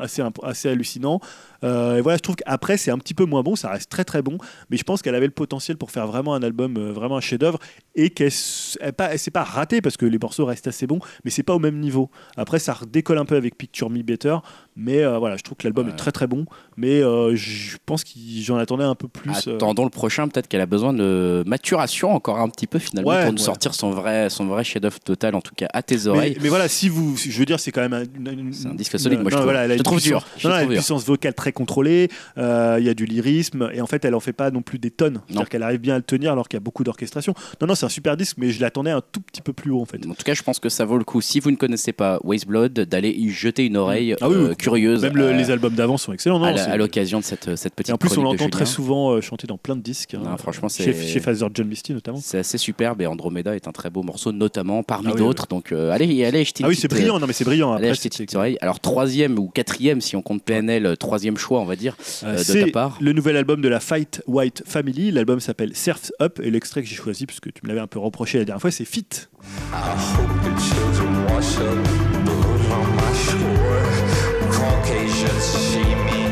assez 0.00 0.22
assez 0.42 0.68
hallucinant. 0.68 1.20
Euh, 1.62 1.96
et 1.98 2.00
voilà 2.00 2.16
je 2.16 2.22
trouve 2.22 2.36
qu'après 2.36 2.76
c'est 2.76 2.90
un 2.90 2.98
petit 2.98 3.14
peu 3.14 3.24
moins 3.24 3.42
bon. 3.42 3.56
Ça 3.56 3.70
reste 3.70 3.90
très 3.90 4.04
très 4.04 4.22
bon, 4.22 4.38
mais 4.70 4.76
je 4.76 4.84
pense 4.84 5.02
qu'elle 5.02 5.14
avait 5.14 5.26
le 5.26 5.32
potentiel 5.32 5.76
pour 5.76 5.90
faire 5.90 6.06
vraiment 6.06 6.34
un 6.34 6.42
album 6.42 6.78
vraiment 6.90 7.16
un 7.16 7.20
chef-d'œuvre 7.20 7.58
et 7.94 8.10
qu'elle 8.10 8.28
s- 8.28 8.78
elle 8.80 8.92
pas 8.92 9.16
s'est 9.18 9.30
pas 9.30 9.44
ratée 9.44 9.80
parce 9.82 9.96
que 9.96 10.06
les 10.06 10.18
morceaux 10.18 10.44
restent 10.46 10.68
assez 10.68 10.86
bons, 10.86 11.00
mais 11.24 11.30
c'est 11.30 11.42
pas 11.42 11.54
au 11.54 11.58
même 11.58 11.78
niveau. 11.80 12.10
Après, 12.36 12.58
ça 12.58 12.72
redécolle 12.74 13.18
un 13.18 13.24
peu 13.24 13.36
avec 13.36 13.56
Picture 13.58 13.90
Me 13.90 14.02
Better, 14.02 14.36
mais 14.80 15.02
euh, 15.02 15.18
voilà, 15.18 15.36
je 15.36 15.42
trouve 15.42 15.56
que 15.58 15.64
l'album 15.64 15.86
Ouais. 15.86 15.92
est 15.92 15.96
très 15.96 16.10
très 16.12 16.26
bon, 16.26 16.46
mais 16.76 17.02
euh, 17.02 17.34
je 17.36 17.76
pense 17.86 18.02
que 18.04 18.10
j'en 18.40 18.56
attendais 18.56 18.84
un 18.84 18.94
peu 18.94 19.08
plus. 19.08 19.46
euh, 19.46 19.54
Attendons 19.56 19.84
le 19.84 19.90
prochain, 19.90 20.26
peut-être 20.28 20.48
qu'elle 20.48 20.60
a 20.60 20.66
besoin 20.66 20.92
de 20.92 21.44
maturation 21.46 22.12
encore 22.14 22.38
un 22.38 22.48
petit 22.48 22.66
peu 22.66 22.78
finalement 22.78 23.10
Ouais, 23.10 23.22
pour 23.24 23.32
nous 23.32 23.38
ouais. 23.38 23.44
sortir 23.44 23.74
son 23.74 23.90
vrai, 23.90 24.30
son 24.30 24.46
vrai 24.46 24.64
chef-d'œuvre 24.64 24.98
total, 25.00 25.34
en 25.34 25.40
tout 25.40 25.54
cas 25.54 25.68
à 25.72 25.82
tes 25.82 26.06
oreilles. 26.06 26.36
mais 26.42 26.48
voilà, 26.48 26.68
si 26.68 26.88
vous, 26.88 27.16
je 27.16 27.38
veux 27.38 27.44
dire, 27.44 27.60
c'est 27.60 27.70
quand 27.72 27.80
même 27.82 27.92
un, 27.92 28.02
une- 28.04 28.52
un 28.66 28.74
disque 28.74 28.98
solide, 28.98 29.20
moi, 29.20 29.30
je 29.30 29.36
non, 29.36 29.40
trouve. 29.42 29.44
voilà, 29.52 29.64
elle 29.64 29.72
a 29.72 29.74
Je 29.74 29.78
une 29.78 29.84
trouve 29.84 30.00
puissance- 30.00 30.24
dur. 30.24 30.44
Non, 30.44 30.50
non, 30.50 30.56
elle 30.56 30.60
a 30.62 30.64
une 30.64 30.70
puissance 30.74 31.04
vocale 31.04 31.34
très 31.34 31.52
contrôlée. 31.52 32.08
euh, 32.38 32.76
Il 32.80 32.86
y 32.86 32.88
a 32.88 32.94
du 32.94 33.04
lyrisme 33.04 33.68
et 33.72 33.80
en 33.80 33.86
fait, 33.86 34.04
elle 34.04 34.14
en 34.14 34.20
fait 34.20 34.32
pas 34.32 34.50
non 34.50 34.62
plus 34.62 34.78
des 34.78 34.90
tonnes. 34.90 35.20
C'est-à-dire 35.28 35.48
qu'elle 35.48 35.62
arrive 35.62 35.80
bien 35.80 35.94
à 35.94 35.98
le 35.98 36.02
tenir 36.04 36.32
alors 36.32 36.48
qu'il 36.48 36.56
y 36.56 36.62
a 36.62 36.64
beaucoup 36.64 36.84
d'orchestration. 36.84 37.34
Non, 37.60 37.66
non, 37.66 37.74
c'est 37.74 37.86
un 37.86 37.90
super 37.90 38.16
disque, 38.16 38.36
mais 38.38 38.50
je 38.50 38.60
l'attendais 38.60 38.90
un 38.90 39.00
tout 39.12 39.20
petit 39.20 39.42
peu 39.42 39.52
plus 39.52 39.70
haut 39.70 39.80
en 39.80 39.84
fait. 39.84 39.98
En 40.06 40.14
tout 40.14 40.22
cas, 40.24 40.34
je 40.34 40.42
pense 40.42 40.58
que 40.58 40.68
ça 40.68 40.84
vaut 40.84 40.96
le 40.98 41.04
coup, 41.04 41.20
si 41.20 41.40
vous 41.40 41.50
ne 41.50 41.56
connaissez 41.56 41.92
pas 41.92 42.18
Waste 42.24 42.46
Blood, 42.46 42.72
d'aller 42.72 43.10
y 43.10 43.28
jeter 43.30 43.66
une 43.66 43.76
oreille 43.76 44.14
Ah 44.20 44.28
oui, 44.28 44.34
euh, 44.36 44.48
oui. 44.50 44.56
Curieuse 44.70 45.02
Même 45.02 45.16
le- 45.16 45.28
à, 45.28 45.32
les 45.32 45.50
albums 45.50 45.74
d'avant 45.74 45.96
sont 45.96 46.12
excellents. 46.12 46.38
Non, 46.38 46.46
à 46.46 46.76
l'occasion 46.76 47.18
de 47.20 47.24
cette, 47.24 47.56
cette 47.56 47.74
petite 47.74 47.90
et 47.90 47.92
en 47.92 47.98
plus, 47.98 48.16
on 48.18 48.22
l'entend 48.22 48.48
très 48.48 48.66
souvent 48.66 49.10
euh, 49.12 49.20
chanter 49.20 49.46
dans 49.46 49.58
plein 49.58 49.76
de 49.76 49.82
disques. 49.82 50.14
hein. 50.14 50.22
Non, 50.24 50.36
franchement, 50.36 50.68
c'est- 50.68 50.84
chez, 50.84 50.94
chez 51.08 51.20
Father 51.20 51.46
John 51.52 51.66
Misty 51.68 51.92
notamment. 51.92 52.18
C'est 52.22 52.38
assez 52.38 52.58
superbe 52.58 53.02
et 53.02 53.06
Andromeda 53.06 53.54
est 53.54 53.66
un 53.68 53.72
très 53.72 53.90
beau 53.90 54.02
morceau, 54.02 54.32
notamment 54.32 54.82
parmi 54.82 55.08
Ah 55.08 55.12
oui, 55.14 55.18
d'autres. 55.18 55.46
Donc 55.48 55.72
euh, 55.72 55.90
allez, 55.90 56.24
allez, 56.24 56.42
une 56.42 56.64
Ah 56.64 56.68
oui, 56.68 56.76
c'est 56.76 56.88
brillant. 56.88 57.18
Non, 57.18 57.26
mais 57.26 57.32
c'est 57.32 57.44
brillant. 57.44 57.72
euh, 57.72 57.76
Allez, 57.76 57.88
Après, 57.90 58.08
acheter. 58.08 58.56
Alors 58.60 58.80
troisième 58.80 59.38
ou 59.38 59.48
quatrième, 59.48 60.00
si 60.00 60.16
on 60.16 60.22
compte 60.22 60.42
PNL, 60.42 60.86
euh, 60.86 60.96
troisième 60.96 61.36
choix, 61.36 61.60
on 61.60 61.64
va 61.64 61.76
dire, 61.76 61.96
Euh, 62.24 62.36
euh, 62.38 62.54
de 62.54 62.64
ta 62.66 62.70
part. 62.70 62.98
le 63.00 63.12
nouvel 63.12 63.36
album 63.36 63.60
de 63.60 63.68
la 63.68 63.80
Fight 63.80 64.22
White 64.26 64.62
Family. 64.66 65.10
L'album 65.10 65.40
s'appelle 65.40 65.74
Surf's 65.74 66.12
Up 66.22 66.38
et 66.42 66.50
l'extrait 66.50 66.82
que 66.82 66.88
j'ai 66.88 66.94
choisi, 66.96 67.26
puisque 67.26 67.52
tu 67.52 67.60
me 67.64 67.68
l'avais 67.68 67.80
un 67.80 67.86
peu 67.86 67.98
reproché 67.98 68.38
la 68.38 68.44
dernière 68.44 68.60
fois, 68.60 68.70
c'est 68.70 68.84
Fit. 68.84 69.06
I 69.72 69.74
hope 69.74 70.28
the 70.44 70.60
children 70.60 71.24
wash 71.34 71.56
up 71.58 71.88
on 72.70 72.86
my 72.94 73.16
shore. 73.16 73.99
Caucasians 74.60 75.42
see 75.42 75.94
me 75.94 76.29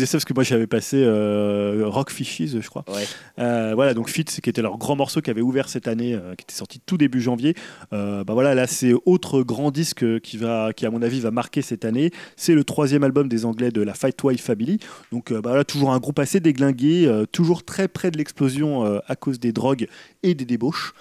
disais 0.00 0.06
ça 0.06 0.18
parce 0.18 0.24
que 0.24 0.34
moi 0.34 0.42
j'avais 0.42 0.66
passé 0.66 1.02
euh, 1.02 1.84
Rock 1.86 2.10
Fishes, 2.10 2.60
je 2.60 2.68
crois. 2.68 2.84
Ouais. 2.88 3.06
Euh, 3.38 3.72
voilà, 3.74 3.94
donc 3.94 4.08
Fit, 4.08 4.24
qui 4.24 4.50
était 4.50 4.62
leur 4.62 4.78
grand 4.78 4.96
morceau 4.96 5.20
qui 5.20 5.30
avait 5.30 5.40
ouvert 5.40 5.68
cette 5.68 5.88
année, 5.88 6.14
euh, 6.14 6.34
qui 6.34 6.44
était 6.44 6.54
sorti 6.54 6.80
tout 6.80 6.96
début 6.96 7.20
janvier. 7.20 7.54
Bah 7.90 8.24
voilà, 8.28 8.54
là 8.54 8.66
c'est 8.66 8.92
autre 9.04 9.42
grand 9.42 9.70
disque 9.70 10.20
qui 10.20 10.36
va, 10.36 10.72
qui 10.72 10.86
à 10.86 10.90
mon 10.90 11.02
avis 11.02 11.20
va 11.20 11.30
marquer 11.30 11.62
cette 11.62 11.84
année. 11.84 12.10
C'est 12.36 12.54
le 12.54 12.64
troisième 12.64 13.04
album 13.04 13.28
des 13.28 13.44
Anglais 13.44 13.70
de 13.70 13.82
la 13.82 13.94
Fight 13.94 14.22
Wife 14.22 14.42
Family. 14.42 14.78
Donc 15.12 15.32
bah 15.32 15.40
voilà, 15.42 15.64
toujours 15.64 15.92
un 15.92 15.98
groupe 15.98 16.18
assez 16.18 16.40
déglingué, 16.40 17.24
toujours 17.32 17.64
très 17.64 17.88
près 17.88 18.10
de 18.10 18.18
l'explosion 18.18 19.00
à 19.06 19.16
cause 19.16 19.40
des 19.40 19.52
drogues 19.52 19.86
et 20.22 20.34
des 20.34 20.44
débauches. 20.44 20.94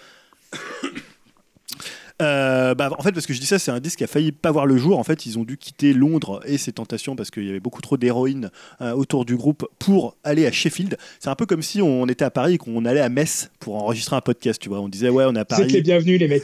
Euh, 2.21 2.75
bah, 2.75 2.89
en 2.97 3.01
fait, 3.01 3.11
parce 3.13 3.25
que 3.25 3.33
je 3.33 3.39
dis 3.39 3.45
ça, 3.45 3.59
c'est 3.59 3.71
un 3.71 3.79
disque 3.79 3.99
qui 3.99 4.03
a 4.03 4.07
failli 4.07 4.31
pas 4.31 4.51
voir 4.51 4.65
le 4.65 4.77
jour. 4.77 4.99
En 4.99 5.03
fait, 5.03 5.25
ils 5.25 5.39
ont 5.39 5.43
dû 5.43 5.57
quitter 5.57 5.93
Londres 5.93 6.41
et 6.45 6.57
ses 6.57 6.71
tentations 6.73 7.15
parce 7.15 7.31
qu'il 7.31 7.45
y 7.45 7.49
avait 7.49 7.59
beaucoup 7.61 7.81
trop 7.81 7.95
d'héroïne 7.97 8.51
euh, 8.81 8.91
autour 8.93 9.23
du 9.25 9.35
groupe 9.37 9.65
pour 9.79 10.17
aller 10.23 10.45
à 10.45 10.51
Sheffield. 10.51 10.97
C'est 11.19 11.29
un 11.29 11.35
peu 11.35 11.45
comme 11.45 11.61
si 11.61 11.81
on 11.81 12.07
était 12.07 12.25
à 12.25 12.29
Paris 12.31 12.55
et 12.55 12.57
qu'on 12.57 12.83
allait 12.85 12.99
à 12.99 13.09
Metz 13.09 13.51
pour 13.59 13.75
enregistrer 13.75 14.15
un 14.17 14.21
podcast. 14.21 14.61
Tu 14.61 14.67
vois, 14.69 14.81
on 14.81 14.89
disait 14.89 15.09
ouais, 15.09 15.23
on 15.27 15.35
est 15.35 15.39
à 15.39 15.45
Vous 15.49 15.61
êtes 15.61 15.71
les 15.71 15.81
Paris, 15.81 15.81
bienvenus, 15.81 16.19
les 16.19 16.27
mecs. 16.27 16.43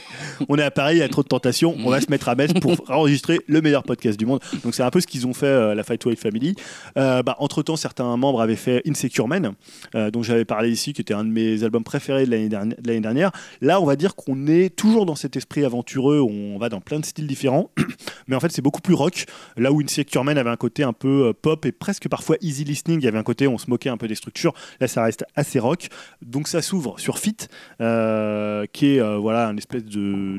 on 0.48 0.56
est 0.56 0.62
à 0.62 0.70
Paris, 0.70 0.96
il 0.96 0.98
y 1.00 1.02
a 1.02 1.08
trop 1.08 1.22
de 1.22 1.28
tentations, 1.28 1.76
on 1.84 1.90
va 1.90 2.00
se 2.00 2.10
mettre 2.10 2.28
à 2.28 2.34
Metz 2.34 2.52
pour 2.54 2.76
enregistrer 2.90 3.40
le 3.46 3.60
meilleur 3.60 3.82
podcast 3.82 4.18
du 4.18 4.26
monde. 4.26 4.40
Donc 4.64 4.74
c'est 4.74 4.82
un 4.82 4.90
peu 4.90 5.00
ce 5.00 5.06
qu'ils 5.06 5.26
ont 5.26 5.34
fait 5.34 5.46
euh, 5.46 5.74
la 5.74 5.82
Fight 5.82 6.04
Wild 6.04 6.18
Family. 6.18 6.54
Euh, 6.96 7.22
bah, 7.22 7.36
entre 7.40 7.62
temps, 7.62 7.76
certains 7.76 8.16
membres 8.16 8.40
avaient 8.40 8.56
fait 8.56 8.82
Insecure 8.88 9.28
Men, 9.28 9.52
euh, 9.94 10.10
dont 10.10 10.22
j'avais 10.22 10.44
parlé 10.46 10.70
ici, 10.70 10.92
qui 10.94 11.02
était 11.02 11.14
un 11.14 11.24
de 11.24 11.30
mes 11.30 11.62
albums 11.62 11.84
préférés 11.84 12.24
de 12.24 12.30
l'année 12.30 12.48
dernière- 12.48 12.76
de 12.80 12.88
l'année 12.88 13.00
dernière. 13.00 13.30
Là, 13.60 13.80
on 13.80 13.84
va 13.84 13.96
dire 13.96 14.14
qu'on 14.14 14.46
est 14.46 14.74
toujours 14.74 15.04
dans 15.06 15.09
cet 15.16 15.36
esprit 15.36 15.64
aventureux, 15.64 16.20
où 16.20 16.28
on 16.28 16.58
va 16.58 16.68
dans 16.68 16.80
plein 16.80 17.00
de 17.00 17.04
styles 17.04 17.26
différents, 17.26 17.70
mais 18.28 18.36
en 18.36 18.40
fait 18.40 18.50
c'est 18.50 18.62
beaucoup 18.62 18.80
plus 18.80 18.94
rock. 18.94 19.26
Là 19.56 19.72
où 19.72 19.80
Insecure 19.80 20.24
Men 20.24 20.38
avait 20.38 20.50
un 20.50 20.56
côté 20.56 20.82
un 20.82 20.92
peu 20.92 21.28
euh, 21.28 21.32
pop 21.32 21.64
et 21.66 21.72
presque 21.72 22.08
parfois 22.08 22.36
easy 22.40 22.64
listening, 22.64 23.00
il 23.00 23.04
y 23.04 23.08
avait 23.08 23.18
un 23.18 23.22
côté 23.22 23.46
on 23.46 23.58
se 23.58 23.68
moquait 23.68 23.90
un 23.90 23.96
peu 23.96 24.08
des 24.08 24.14
structures. 24.14 24.54
Là, 24.80 24.88
ça 24.88 25.02
reste 25.02 25.24
assez 25.34 25.58
rock. 25.58 25.88
Donc 26.22 26.48
ça 26.48 26.62
s'ouvre 26.62 26.98
sur 26.98 27.18
Fit, 27.18 27.36
euh, 27.80 28.66
qui 28.72 28.94
est 28.94 29.00
euh, 29.00 29.16
voilà 29.16 29.48
un 29.48 29.56
espèce 29.56 29.84
de, 29.84 30.38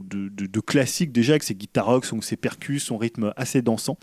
classique 0.65 1.11
déjà 1.11 1.33
avec 1.33 1.43
ses 1.43 1.55
guitares 1.55 1.85
rock, 1.85 2.05
son, 2.05 2.21
ses 2.21 2.37
percus, 2.37 2.83
son 2.83 2.97
rythme 2.97 3.33
assez 3.35 3.61
dansant. 3.61 3.97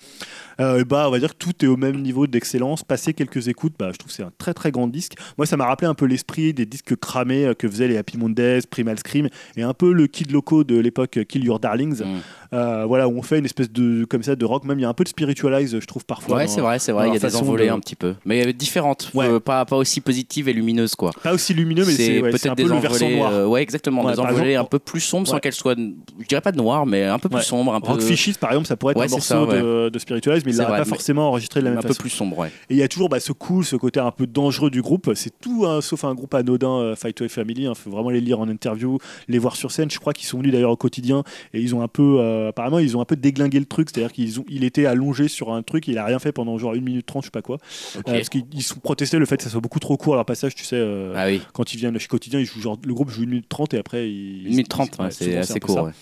Euh, 0.61 0.85
bah 0.85 1.07
on 1.09 1.11
va 1.11 1.19
dire 1.19 1.31
que 1.31 1.39
tout 1.39 1.65
est 1.65 1.69
au 1.69 1.77
même 1.77 2.01
niveau 2.03 2.27
d'excellence. 2.27 2.83
Passer 2.83 3.15
quelques 3.15 3.49
écoutes, 3.49 3.75
bah, 3.79 3.91
je 3.93 3.99
trouve 3.99 4.11
c'est 4.11 4.23
un 4.23 4.33
très 4.39 4.55
très 4.55 4.71
grand 4.71 4.89
disque. 4.89 5.15
Moi 5.37 5.47
ça 5.47 5.57
m'a 5.57 5.67
rappelé 5.67 5.89
un 5.89 5.95
peu 5.95 6.07
l'esprit 6.07 6.53
des 6.53 6.67
disques 6.67 6.97
cramés 6.97 7.53
que 7.59 7.69
faisaient 7.69 7.89
les 7.89 7.97
Happy 7.97 8.19
Mondays, 8.19 8.63
Primal 8.69 8.99
Scream 8.99 9.29
et 9.57 9.63
un 9.63 9.75
peu 9.75 9.93
le 9.93 10.07
Kid 10.07 10.33
Loco 10.33 10.58
de 10.65 10.79
l'époque 10.79 11.19
Kill 11.29 11.45
Your 11.45 11.61
Darlings. 11.61 12.03
Mm. 12.03 12.19
Euh, 12.55 12.85
voilà, 12.87 13.09
où 13.09 13.19
on 13.19 13.23
fait 13.23 13.39
une 13.39 13.45
espèce 13.45 13.71
de 13.71 14.05
comme 14.05 14.23
ça 14.23 14.35
de 14.37 14.45
rock. 14.45 14.65
Même 14.65 14.79
il 14.79 14.83
y 14.83 14.85
a 14.85 14.89
un 14.89 14.95
peu 14.95 15.05
de 15.05 15.09
spiritualize, 15.09 15.79
je 15.81 15.85
trouve 15.87 16.05
parfois. 16.05 16.37
Ouais, 16.39 16.47
c'est 16.47 16.61
vrai, 16.61 16.79
c'est 16.79 16.93
vrai. 16.93 17.09
Il 17.09 17.15
y 17.15 17.17
a 17.17 17.21
des 17.21 17.37
envolées 17.37 17.67
de- 17.67 17.71
un 17.73 17.79
petit 17.81 17.97
peu, 17.97 18.15
mais 18.25 18.53
différentes, 18.53 19.11
Ouais. 19.15 19.27
euh, 19.29 19.41
pas, 19.41 19.65
pas 19.65 19.77
aussi 19.77 20.01
positives 20.01 20.49
et 20.49 20.53
lumineuses 20.53 20.95
quoi. 20.95 21.11
Pas 21.23 21.35
aussi 21.35 21.53
lumineux, 21.55 21.85
mais 21.87 21.93
c'est 21.93 22.23
ouais, 22.23 22.29
un 22.29 22.33
peut-être 22.33 22.55
peu 22.57 22.63
des 22.63 22.69
versant 22.69 23.05
envolées, 23.05 23.17
noir. 23.17 23.33
euh, 23.33 23.47
ouais, 23.47 23.63
exactement, 23.63 24.03
des 24.11 24.19
envolées 24.19 24.51
exemple, 24.53 24.67
un 24.67 24.69
peu 24.69 24.79
plus 24.79 25.01
sombres 25.01 25.27
sans 25.29 25.39
qu'elles 25.39 25.53
soient, 25.53 25.75
je 25.77 26.27
dirais 26.27 26.41
pas 26.41 26.53
noires, 26.53 26.87
mais 26.87 27.05
un 27.05 27.19
peu 27.19 27.29
plus 27.29 27.43
sombres, 27.43 27.75
un 27.75 27.81
peu, 27.81 27.89
Rock 27.93 28.01
Fishies, 28.03 28.33
par 28.41 28.51
exemple, 28.51 28.67
ça 28.67 28.77
pourrait 28.77 28.93
être 28.95 29.03
un 29.03 29.09
morceau 29.09 29.21
ça, 29.51 29.57
de, 29.57 29.89
de 29.91 29.99
Spiritualize, 29.99 30.45
mais 30.45 30.53
il 30.53 30.57
vrai, 30.57 30.79
pas 30.79 30.85
forcément 30.85 31.29
enregistré 31.29 31.61
de 31.61 31.67
la 31.67 31.71
un 31.73 31.75
même 31.75 31.83
peu 31.83 31.89
façon. 31.89 32.01
plus 32.01 32.11
sombre. 32.11 32.39
Ouais. 32.39 32.49
Et 32.71 32.75
il 32.75 32.77
y 32.79 32.83
a 32.83 32.89
toujours 32.89 33.09
bah, 33.09 33.21
ce 33.21 33.33
cool, 33.33 33.65
ce 33.65 33.77
côté 33.77 34.01
un 34.01 34.11
peu 34.11 34.27
dangereux 34.27 34.71
du 34.71 34.83
groupe. 34.83 35.13
C'est 35.15 35.33
tout 35.41 35.65
hein, 35.67 35.81
sauf 35.81 36.05
un 36.05 36.15
groupe 36.15 36.35
anodin, 36.35 36.95
Fight 36.97 37.21
Away 37.21 37.29
Family. 37.29 37.63
Il 37.65 37.75
faut 37.75 37.91
vraiment 37.91 38.11
les 38.11 38.21
lire 38.21 38.41
en 38.41 38.49
interview, 38.49 38.99
les 39.29 39.39
voir 39.39 39.57
sur 39.57 39.71
scène. 39.71 39.91
Je 39.91 39.99
crois 39.99 40.13
qu'ils 40.13 40.27
sont 40.27 40.39
venus 40.39 40.53
d'ailleurs 40.53 40.71
au 40.71 40.77
quotidien 40.77 41.23
et 41.55 41.61
ils 41.61 41.75
ont 41.75 41.83
un 41.83 41.89
peu, 41.89 42.19
euh, 42.39 42.49
apparemment, 42.49 42.79
ils 42.79 42.97
ont 42.97 43.01
un 43.01 43.05
peu 43.05 43.17
déglingué 43.17 43.59
le 43.59 43.67
truc. 43.67 43.89
C'est-à-dire 43.91 44.13
qu'ils 44.13 44.41
ont, 44.41 44.45
il 44.49 44.65
était 44.65 44.87
allongé 44.87 45.29
sur 45.29 45.53
un 45.53 45.63
truc, 45.63 45.89
il 45.89 45.99
a 45.99 46.05
rien 46.05 46.19
fait 46.19 46.33
pendant 46.33 46.57
genre 46.59 46.75
une 46.75 46.85
minute 46.85 47.07
trente, 47.07 47.25
je 47.25 47.27
sais 47.27 47.31
pas 47.31 47.43
quoi. 47.43 47.57
Ok. 47.99 48.09
Euh, 48.09 48.13
parce 48.13 48.29
qu'ils 48.29 48.45
protestés 48.83 49.19
le 49.19 49.27
fait 49.27 49.37
que 49.37 49.43
ça 49.43 49.51
soit 49.51 49.61
beaucoup 49.61 49.81
trop 49.81 49.97
court 49.97 50.15
à 50.15 50.17
leur 50.17 50.25
passage. 50.27 50.55
Tu 50.55 50.65
sais, 50.65 50.77
euh, 50.77 51.13
Ah 51.17 51.27
oui, 51.27 51.41
quand 51.53 51.73
ils 51.75 51.77
viennent 51.79 51.99
chez 51.99 52.09
quotidien, 52.09 52.41
ils 52.41 52.47
jouent 52.47 52.61
genre, 52.61 52.79
le 52.85 52.95
groupe 52.95 53.11
joue 53.11 53.23
une 53.25 53.31
minute 53.31 53.49
trente 53.49 53.75
et 53.75 53.79
après 53.79 54.11
ils. 54.11 54.47
1 54.47 54.51
minute 54.51 54.69
30, 54.69 54.99
ouais, 54.99 55.05
ouais, 55.05 55.11
c'est 55.11 55.37
assez 55.37 55.61
court. 55.61 55.83
ouais. 55.83 55.93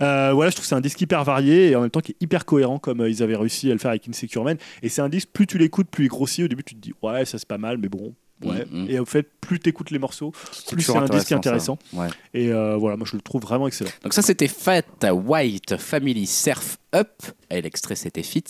Euh, 0.00 0.32
voilà, 0.32 0.50
je 0.50 0.56
trouve 0.56 0.64
que 0.64 0.68
c'est 0.68 0.74
un 0.74 0.80
disque 0.80 1.00
hyper 1.00 1.24
varié 1.24 1.70
et 1.70 1.76
en 1.76 1.80
même 1.82 1.90
temps 1.90 2.00
qui 2.00 2.12
est 2.12 2.16
hyper 2.22 2.44
cohérent 2.44 2.78
comme 2.78 3.04
ils 3.08 3.22
avaient 3.22 3.36
réussi 3.36 3.70
à 3.70 3.72
le 3.72 3.78
faire 3.78 3.90
avec 3.90 4.08
Insecure 4.08 4.44
Man. 4.44 4.56
Et 4.82 4.88
c'est 4.88 5.02
un 5.02 5.08
disque, 5.08 5.28
plus 5.32 5.46
tu 5.46 5.58
l'écoutes, 5.58 5.88
plus 5.88 6.04
il 6.04 6.08
grossit. 6.08 6.44
Au 6.44 6.48
début, 6.48 6.64
tu 6.64 6.74
te 6.74 6.80
dis, 6.80 6.92
ouais, 7.02 7.24
ça 7.24 7.38
c'est 7.38 7.48
pas 7.48 7.58
mal, 7.58 7.78
mais 7.78 7.88
bon. 7.88 8.14
Ouais. 8.44 8.66
Mm, 8.70 8.84
mm. 8.84 8.90
Et 8.90 8.98
au 8.98 9.04
fait, 9.04 9.28
plus 9.40 9.60
tu 9.60 9.70
écoutes 9.70 9.90
les 9.90 9.98
morceaux, 9.98 10.32
plus 10.70 10.82
c'est 10.82 10.96
un 10.96 11.06
disque 11.06 11.28
ça. 11.28 11.36
intéressant. 11.36 11.78
Ouais. 11.92 12.08
Et 12.34 12.52
euh, 12.52 12.76
voilà, 12.76 12.96
moi 12.96 13.06
je 13.08 13.16
le 13.16 13.22
trouve 13.22 13.42
vraiment 13.42 13.66
excellent. 13.66 13.90
Donc 14.02 14.14
ça 14.14 14.22
c'était 14.22 14.48
Fat 14.48 14.82
White 15.10 15.76
Family 15.76 16.26
Surf 16.26 16.78
Up 16.94 17.08
et 17.50 17.62
l'extrait 17.62 17.94
c'était 17.94 18.22
Fit. 18.22 18.44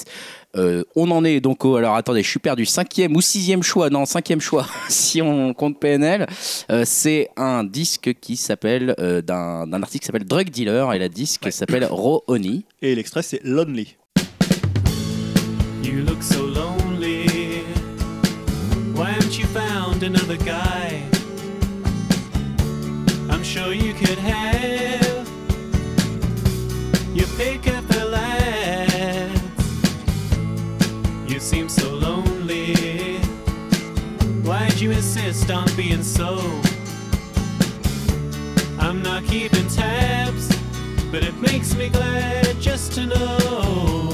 Euh, 0.57 0.85
on 0.97 1.11
en 1.11 1.25
est 1.25 1.41
donc 1.41 1.65
au 1.65 1.77
alors 1.77 1.95
attendez 1.95 2.23
je 2.23 2.29
suis 2.29 2.39
perdu 2.41 2.67
cinquième 2.67 3.17
ou 3.17 3.21
sixième 3.21 3.63
choix? 3.63 3.91
Non 3.91 4.05
cinquième 4.05 4.41
choix 4.41 4.67
si 4.89 5.23
on 5.23 5.55
compte 5.55 5.79
PNL. 5.79 6.27
Euh, 6.71 6.85
c'est 6.87 7.29
un 7.37 7.65
disque 7.65 8.15
qui 8.21 8.37
s'appelle 8.37 8.95
euh, 8.99 9.23
d'un 9.23 9.67
d'un 9.67 9.83
artiste 9.83 10.03
qui 10.03 10.07
s'appelle 10.07 10.25
Drug 10.25 10.51
Dealer 10.51 10.93
et 10.93 10.99
la 10.99 11.09
disque 11.09 11.51
s'appelle 11.53 11.85
Raw 11.85 12.23
Honey. 12.27 12.63
Et 12.81 12.95
l'extrait, 12.95 13.23
c'est 13.23 13.43
Lonely. 13.45 13.97
You 15.83 16.05
look 16.05 16.23
so 16.23 16.47
lonely. 16.47 16.82
Sure 23.53 23.75
you 23.75 23.93
could 23.93 24.19
have 24.19 25.29
your 27.15 27.27
pick 27.37 27.67
of 27.67 27.87
the 27.87 28.03
lads. 28.07 29.43
You 31.31 31.39
seem 31.39 31.69
so 31.69 31.93
lonely. 31.93 33.19
Why'd 34.43 34.81
you 34.81 34.93
insist 34.93 35.51
on 35.51 35.69
being 35.77 36.03
so? 36.03 36.39
I'm 38.79 39.03
not 39.03 39.23
keeping 39.25 39.69
tabs, 39.69 40.49
but 41.11 41.23
it 41.23 41.39
makes 41.39 41.75
me 41.75 41.91
glad 41.91 42.59
just 42.59 42.95
to 42.95 43.05
know. 43.05 44.12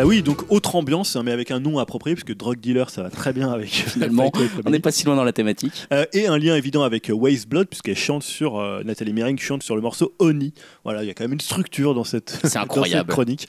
Ah 0.00 0.06
oui, 0.06 0.22
donc 0.22 0.50
autre 0.50 0.76
ambiance, 0.76 1.14
hein, 1.14 1.22
mais 1.22 1.30
avec 1.30 1.50
un 1.50 1.60
nom 1.60 1.78
approprié, 1.78 2.16
parce 2.16 2.24
que 2.24 2.32
Drug 2.32 2.58
Dealer, 2.58 2.88
ça 2.88 3.02
va 3.02 3.10
très 3.10 3.34
bien 3.34 3.52
avec 3.52 3.68
Finalement. 3.70 4.32
On 4.64 4.70
n'est 4.70 4.78
pas 4.78 4.92
si 4.92 5.04
loin 5.04 5.14
dans 5.14 5.24
la 5.24 5.34
thématique. 5.34 5.74
Euh, 5.92 6.06
et 6.14 6.26
un 6.26 6.38
lien 6.38 6.56
évident 6.56 6.84
avec 6.84 7.10
euh, 7.10 7.12
Waste 7.12 7.48
Blood, 7.50 7.68
puisqu'elle 7.68 7.98
chante 7.98 8.22
sur, 8.22 8.58
euh, 8.58 8.82
Nathalie 8.82 9.12
Mering 9.12 9.38
chante 9.38 9.62
sur 9.62 9.76
le 9.76 9.82
morceau 9.82 10.14
Oni. 10.18 10.54
Voilà, 10.84 11.02
il 11.04 11.06
y 11.06 11.10
a 11.10 11.14
quand 11.14 11.24
même 11.24 11.34
une 11.34 11.40
structure 11.40 11.94
dans 11.94 12.04
cette, 12.04 12.38
C'est 12.44 12.54
dans 12.54 12.62
incroyable. 12.62 13.00
cette 13.00 13.10
chronique. 13.10 13.46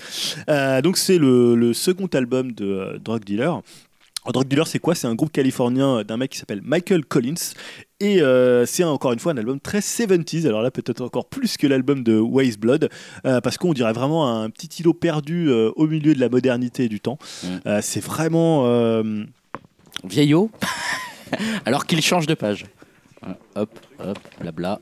Donc 0.84 0.98
c'est 0.98 1.18
le, 1.18 1.56
le 1.56 1.74
second 1.74 2.08
album 2.08 2.52
de 2.52 3.00
Drug 3.02 3.24
Dealer. 3.24 3.62
Drug 4.28 4.48
Dealer, 4.48 4.68
c'est 4.68 4.80
quoi? 4.80 4.94
C'est 4.96 5.08
un 5.08 5.16
groupe 5.16 5.32
californien 5.32 6.04
d'un 6.04 6.18
mec 6.18 6.32
qui 6.32 6.38
s'appelle 6.38 6.62
Michael 6.64 7.06
Collins. 7.06 7.34
Et 8.00 8.22
euh, 8.22 8.66
c'est 8.66 8.84
encore 8.84 9.14
une 9.14 9.20
fois 9.20 9.32
un 9.32 9.38
album 9.38 9.60
très 9.60 9.80
70s. 9.80 10.46
Alors 10.48 10.62
là, 10.62 10.70
peut-être 10.72 11.02
encore 11.02 11.26
plus 11.26 11.58
que 11.58 11.66
l'album 11.68 12.04
de 12.04 12.20
Waste 12.20 12.60
Blood, 12.60 12.90
euh, 13.26 13.42
parce 13.42 13.58
qu'on 13.58 13.74
dirait 13.74 13.94
vraiment 13.94 14.42
un 14.42 14.50
petit 14.50 14.70
îlot 14.82 14.94
perdu 14.94 15.50
euh, 15.50 15.72
au 15.76 15.88
milieu 15.88 16.14
de 16.14 16.20
la 16.20 16.30
modernité 16.30 16.84
et 16.86 16.90
du 16.90 17.00
temps. 17.00 17.18
Mm. 17.44 17.48
Euh, 17.66 17.80
c'est 17.82 18.00
vraiment. 18.04 18.64
euh, 18.68 19.24
Vieillot 20.04 20.50
alors 21.66 21.86
qu'il 21.86 22.02
change 22.02 22.26
de 22.28 22.34
page. 22.34 22.66
Voilà, 23.22 23.38
Hop, 23.56 23.70
hop, 24.00 24.20
blabla. 24.40 24.80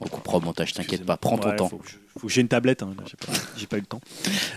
On 0.00 0.06
coupera 0.08 0.38
au 0.38 0.40
montage, 0.40 0.72
t'inquiète 0.72 1.04
pas, 1.04 1.16
prends 1.16 1.38
ton 1.38 1.50
Ouais, 1.50 1.56
temps. 1.56 1.68
Faut, 1.68 1.78
que 1.78 1.88
je- 1.88 1.96
faut 2.18 2.28
que 2.28 2.32
j'ai 2.32 2.40
une 2.40 2.48
tablette, 2.48 2.82
hein, 2.82 2.94
j'ai 3.56 3.66
pas, 3.66 3.76
eu 3.76 3.80
le 3.80 3.86
temps. 3.86 4.00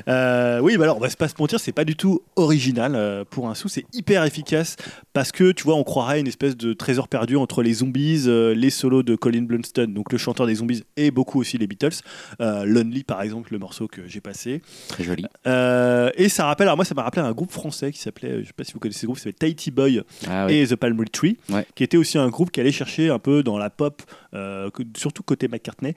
Euh, 0.08 0.60
oui, 0.60 0.78
bah 0.78 0.84
alors 0.84 0.98
on 0.98 1.00
va 1.00 1.10
se 1.10 1.18
pas 1.18 1.28
se 1.28 1.34
mentir, 1.40 1.60
c'est 1.60 1.72
pas 1.72 1.86
du 1.86 1.96
tout 1.96 2.22
original 2.36 2.94
euh, 2.96 3.24
pour 3.28 3.50
un 3.50 3.56
sou, 3.56 3.68
c'est 3.68 3.86
hyper 3.94 4.24
efficace 4.24 4.76
parce 5.14 5.32
que 5.32 5.52
tu 5.52 5.64
vois, 5.64 5.76
on 5.76 5.84
croirait 5.84 6.20
une 6.20 6.28
espèce 6.28 6.56
de 6.56 6.74
trésor 6.74 7.08
perdu 7.08 7.36
entre 7.36 7.64
les 7.64 7.74
zombies, 7.74 8.24
euh, 8.28 8.54
les 8.54 8.70
solos 8.70 9.02
de 9.04 9.16
Colin 9.16 9.42
Blunstone, 9.42 9.94
donc 9.94 10.12
le 10.12 10.18
chanteur 10.20 10.46
des 10.46 10.56
zombies, 10.56 10.84
et 10.98 11.10
beaucoup 11.10 11.40
aussi 11.40 11.58
les 11.58 11.66
Beatles. 11.68 11.96
Lonely 12.40 13.04
par 13.04 13.22
exemple, 13.22 13.52
le 13.54 13.60
morceau 13.60 13.88
que 13.88 14.08
j'ai 14.08 14.22
passé. 14.22 14.62
Très 14.90 15.04
joli. 15.04 15.26
Et 15.46 16.30
ça 16.30 16.46
rappelle, 16.46 16.68
alors 16.68 16.76
moi 16.78 16.86
ça 16.86 16.94
m'a 16.94 17.04
rappelé 17.04 17.24
un 17.24 17.32
groupe 17.32 17.52
français 17.52 17.92
qui 17.92 18.00
s'appelait, 18.00 18.42
je 18.42 18.48
sais 18.48 18.54
pas 18.54 18.64
si 18.64 18.74
vous 18.74 18.80
connaissez 18.80 19.00
ce 19.02 19.06
groupe, 19.08 19.18
ça 19.18 19.24
s'appelle 19.24 19.36
Tahiti 19.40 19.72
Boy 19.72 20.04
Ah 20.28 20.46
oui. 20.46 20.56
et 20.58 20.68
The 20.68 20.76
Palm 20.76 21.04
Tree, 21.10 21.38
Ouais. 21.50 21.66
qui 21.76 21.84
était 21.84 21.98
aussi 21.98 22.18
un 22.18 22.30
groupe 22.30 22.52
qui 22.52 22.60
allait 22.60 22.72
chercher 22.72 23.10
un 23.10 23.20
peu 23.20 23.42
dans 23.42 23.58
la 23.58 23.70
pop, 23.70 24.02
surtout 24.96 25.24
côté 25.24 25.48
McCartney, 25.48 25.96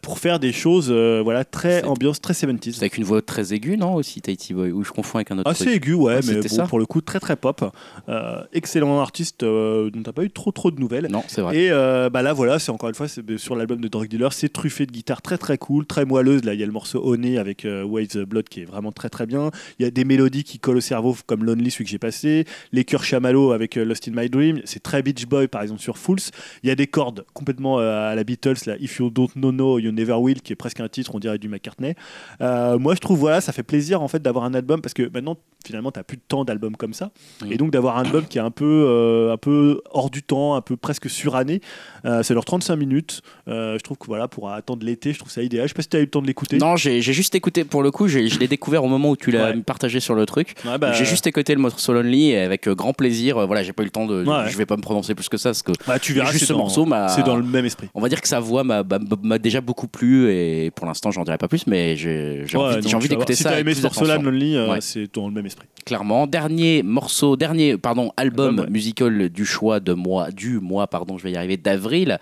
pour 0.00 0.18
faire 0.18 0.38
des 0.38 0.52
choses, 0.52 0.69
euh, 0.90 1.20
voilà, 1.22 1.44
très 1.44 1.82
ambiance 1.84 2.20
très 2.20 2.34
C'est 2.34 2.46
70s. 2.46 2.78
avec 2.78 2.96
une 2.98 3.04
voix 3.04 3.20
très 3.22 3.52
aiguë, 3.52 3.76
non 3.76 3.94
Aussi, 3.94 4.20
Tahiti 4.20 4.54
Boy 4.54 4.70
Ou 4.72 4.84
je 4.84 4.92
confonds 4.92 5.18
avec 5.18 5.30
un 5.30 5.38
autre 5.38 5.50
Assez 5.50 5.64
truc 5.64 5.76
aigu, 5.76 5.94
ouais, 5.94 6.14
Ouais, 6.16 6.20
mais 6.26 6.40
bon, 6.40 6.48
ça. 6.48 6.66
pour 6.66 6.78
le 6.78 6.86
coup 6.86 7.00
très 7.00 7.20
très 7.20 7.36
pop. 7.36 7.64
Euh, 8.08 8.42
excellent 8.52 9.00
artiste 9.00 9.42
euh, 9.42 9.90
dont 9.90 10.02
t'as 10.02 10.12
pas 10.12 10.24
eu 10.24 10.30
trop 10.30 10.52
trop 10.52 10.70
de 10.70 10.80
nouvelles. 10.80 11.08
Non, 11.10 11.22
c'est 11.28 11.40
vrai. 11.40 11.56
Et 11.56 11.70
bah 11.70 12.22
là 12.22 12.32
voilà, 12.32 12.58
c'est 12.58 12.70
encore 12.70 12.88
une 12.88 12.94
fois 12.94 13.06
sur 13.08 13.56
l'album 13.56 13.80
de 13.80 13.88
Drug 13.88 14.08
Dealer, 14.08 14.32
c'est 14.32 14.48
truffé 14.48 14.86
de 14.86 14.92
guitare 14.92 15.22
très 15.22 15.38
très 15.38 15.58
cool, 15.58 15.86
très 15.86 16.04
moelleuse. 16.04 16.44
Là 16.44 16.54
il 16.54 16.60
y 16.60 16.62
a 16.62 16.66
le 16.66 16.72
morceau 16.72 17.00
Honey 17.04 17.38
avec 17.38 17.66
Waves 17.66 18.24
Blood 18.24 18.48
qui 18.48 18.60
est 18.62 18.64
vraiment 18.64 18.92
très 18.92 19.08
très 19.08 19.26
bien. 19.26 19.50
Il 19.78 19.84
y 19.84 19.86
a 19.86 19.90
des 19.90 20.04
mélodies 20.04 20.44
qui 20.44 20.58
collent 20.58 20.78
au 20.78 20.80
cerveau 20.80 21.16
comme 21.26 21.44
Lonely 21.44 21.70
celui 21.70 21.84
que 21.84 21.90
j'ai 21.90 21.98
passé, 21.98 22.44
les 22.72 22.84
chœurs 22.84 23.04
chamallows 23.04 23.52
avec 23.52 23.76
Lost 23.76 24.08
in 24.08 24.12
My 24.14 24.28
Dream, 24.28 24.60
c'est 24.64 24.82
très 24.82 25.02
Beach 25.02 25.26
Boy 25.26 25.48
par 25.48 25.62
exemple 25.62 25.80
sur 25.80 25.98
Fools. 25.98 26.18
Il 26.62 26.68
y 26.68 26.72
a 26.72 26.74
des 26.74 26.86
cordes 26.86 27.24
complètement 27.34 27.78
à 27.78 28.14
la 28.14 28.24
Beatles 28.24 28.56
là, 28.66 28.76
If 28.80 28.98
You 28.98 29.10
Don't 29.10 29.28
Know 29.36 29.52
No 29.52 29.78
You 29.78 29.92
Never 29.92 30.14
Will 30.14 30.40
qui 30.42 30.52
est 30.52 30.56
presque 30.60 30.78
un 30.80 30.88
titre 30.88 31.10
on 31.14 31.18
dirait 31.18 31.38
du 31.38 31.48
McCartney. 31.48 31.94
Euh, 32.40 32.78
moi 32.78 32.94
je 32.94 33.00
trouve 33.00 33.18
voilà 33.18 33.40
ça 33.40 33.52
fait 33.52 33.62
plaisir 33.64 34.00
en 34.02 34.08
fait 34.08 34.22
d'avoir 34.22 34.44
un 34.44 34.54
album 34.54 34.80
parce 34.80 34.94
que 34.94 35.10
maintenant 35.12 35.36
finalement 35.66 35.90
t'as 35.90 36.02
plus 36.04 36.16
de 36.16 36.22
temps 36.26 36.44
d'albums 36.44 36.76
comme 36.76 36.94
ça 36.94 37.10
et 37.50 37.56
donc 37.56 37.70
d'avoir 37.72 37.98
un 37.98 38.04
album 38.04 38.24
qui 38.26 38.38
est 38.38 38.40
un 38.40 38.50
peu 38.52 38.86
euh, 38.88 39.32
un 39.32 39.36
peu 39.36 39.80
hors 39.90 40.10
du 40.10 40.22
temps 40.22 40.54
un 40.54 40.60
peu 40.60 40.76
presque 40.76 41.10
suranné 41.10 41.60
euh, 42.04 42.22
c'est 42.22 42.34
leur 42.34 42.44
35 42.44 42.76
minutes 42.76 43.22
Euh, 43.48 43.76
je 43.78 43.82
trouve 43.82 43.96
que 43.98 44.06
voilà 44.06 44.28
pour 44.28 44.48
attendre 44.50 44.86
l'été 44.86 45.12
je 45.12 45.18
trouve 45.18 45.30
ça 45.32 45.42
idéal 45.42 45.64
je 45.66 45.68
sais 45.70 45.74
pas 45.74 45.82
si 45.82 45.88
t'as 45.88 45.98
eu 45.98 46.02
le 46.02 46.10
temps 46.10 46.22
de 46.22 46.26
l'écouter 46.26 46.58
Non, 46.58 46.76
j'ai 46.76 47.00
juste 47.02 47.34
écouté, 47.34 47.64
pour 47.64 47.82
le 47.82 47.90
coup, 47.90 48.06
je 48.08 48.18
l'ai 48.38 48.48
découvert 48.48 48.84
au 48.84 48.88
moment 48.88 49.10
où 49.10 49.16
tu 49.16 49.30
l'as 49.30 49.50
Ouais. 49.50 49.56
partagé 49.62 49.98
sur 50.00 50.14
le 50.14 50.26
truc. 50.26 50.54
Ouais, 50.64 50.76
bah, 50.78 50.92
J'ai 50.92 51.04
juste 51.04 51.26
écouté 51.26 51.54
le 51.54 51.60
morceau 51.60 51.92
Lonely 51.92 52.30
et 52.30 52.38
avec 52.38 52.68
grand 52.68 52.92
plaisir. 52.92 53.44
Voilà, 53.46 53.62
j'ai 53.62 53.72
pas 53.72 53.82
eu 53.82 53.86
le 53.86 53.90
temps 53.90 54.06
de. 54.06 54.24
Ouais. 54.24 54.48
Je 54.50 54.56
vais 54.58 54.66
pas 54.66 54.76
me 54.76 54.82
prononcer 54.82 55.14
plus 55.14 55.28
que 55.28 55.36
ça 55.38 55.50
parce 55.50 55.62
que 55.62 55.72
bah, 55.86 55.98
tu 55.98 56.12
verras 56.12 56.30
juste 56.32 56.46
ce 56.46 56.52
dans- 56.52 56.58
morceau 56.60 56.86
c'est 57.08 57.22
dans 57.24 57.36
le 57.36 57.42
même 57.42 57.64
esprit 57.64 57.88
on 57.94 58.00
va 58.00 58.08
dire 58.08 58.20
que 58.20 58.28
sa 58.28 58.40
voix 58.40 58.62
m'a 58.64 59.38
déjà 59.38 59.60
beaucoup 59.60 59.88
plu 59.88 60.30
et 60.30 60.49
pour 60.74 60.86
l'instant, 60.86 61.10
j'en 61.10 61.24
dirais 61.24 61.38
pas 61.38 61.48
plus, 61.48 61.66
mais 61.66 61.96
j'ai 61.96 62.44
Ouais, 62.54 62.94
envie, 62.94 63.08
d'écouter 63.08 63.14
voir. 63.16 63.26
si 63.28 63.42
ça. 63.42 63.50
t'as 63.50 63.60
aimé 63.60 63.74
ce 63.74 63.82
morceau-là. 63.82 64.18
Lonely 64.18 64.56
euh, 64.56 64.70
Ouais. 64.72 64.80
c'est 64.80 65.12
dans 65.14 65.28
le 65.28 65.34
même 65.34 65.46
esprit 65.46 65.66
Clairement, 65.86 66.26
dernier 66.26 66.82
morceau, 66.82 67.36
dernier 67.36 67.76
pardon 67.78 68.12
album 68.16 68.48
Album, 68.50 68.64
ouais. 68.66 68.70
musical 68.70 69.28
du 69.28 69.44
choix 69.44 69.80
de 69.80 69.92
mois 69.92 70.30
du 70.30 70.58
mois 70.60 70.86
pardon, 70.86 71.18
je 71.18 71.24
vais 71.24 71.32
y 71.32 71.36
arriver 71.36 71.56
d'avril. 71.56 72.18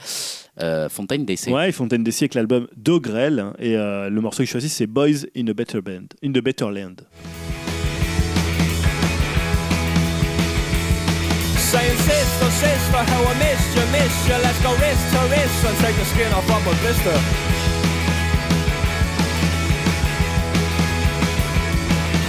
euh, 0.62 0.88
Fontaine 0.88 1.24
DC. 1.24 1.48
ouais 1.48 1.68
et 1.68 1.72
Fontaine 1.72 2.02
DC 2.05 2.22
avec 2.22 2.34
l'album 2.34 2.66
Dogrel 2.76 3.46
et 3.59 3.76
euh, 3.76 4.09
le 4.10 4.20
morceau 4.20 4.38
que 4.38 4.46
je 4.46 4.50
choisis 4.50 4.72
c'est 4.72 4.86
Boys 4.86 5.26
in 5.36 5.46
a 5.48 5.52
Better 5.52 5.80
Band 5.80 6.06
in 6.24 6.30
the 6.32 6.42
Better 6.42 6.70
Land 6.70 6.96
Saying 11.56 11.98
sister, 11.98 12.50
sister, 12.50 13.02
how 13.12 13.22
I 13.28 13.34
missed 13.44 13.76
you, 13.76 13.84
missed 13.92 14.24
you 14.26 14.36
Let's 14.42 14.60
go 14.64 14.72
wrist 14.80 15.05
to 15.12 15.20
wrist 15.28 15.64
and 15.68 15.76
take 15.84 15.96
the 16.00 16.06
skin 16.06 16.32
off 16.32 16.48
of 16.48 16.64
a 16.66 16.74
blister 16.80 17.18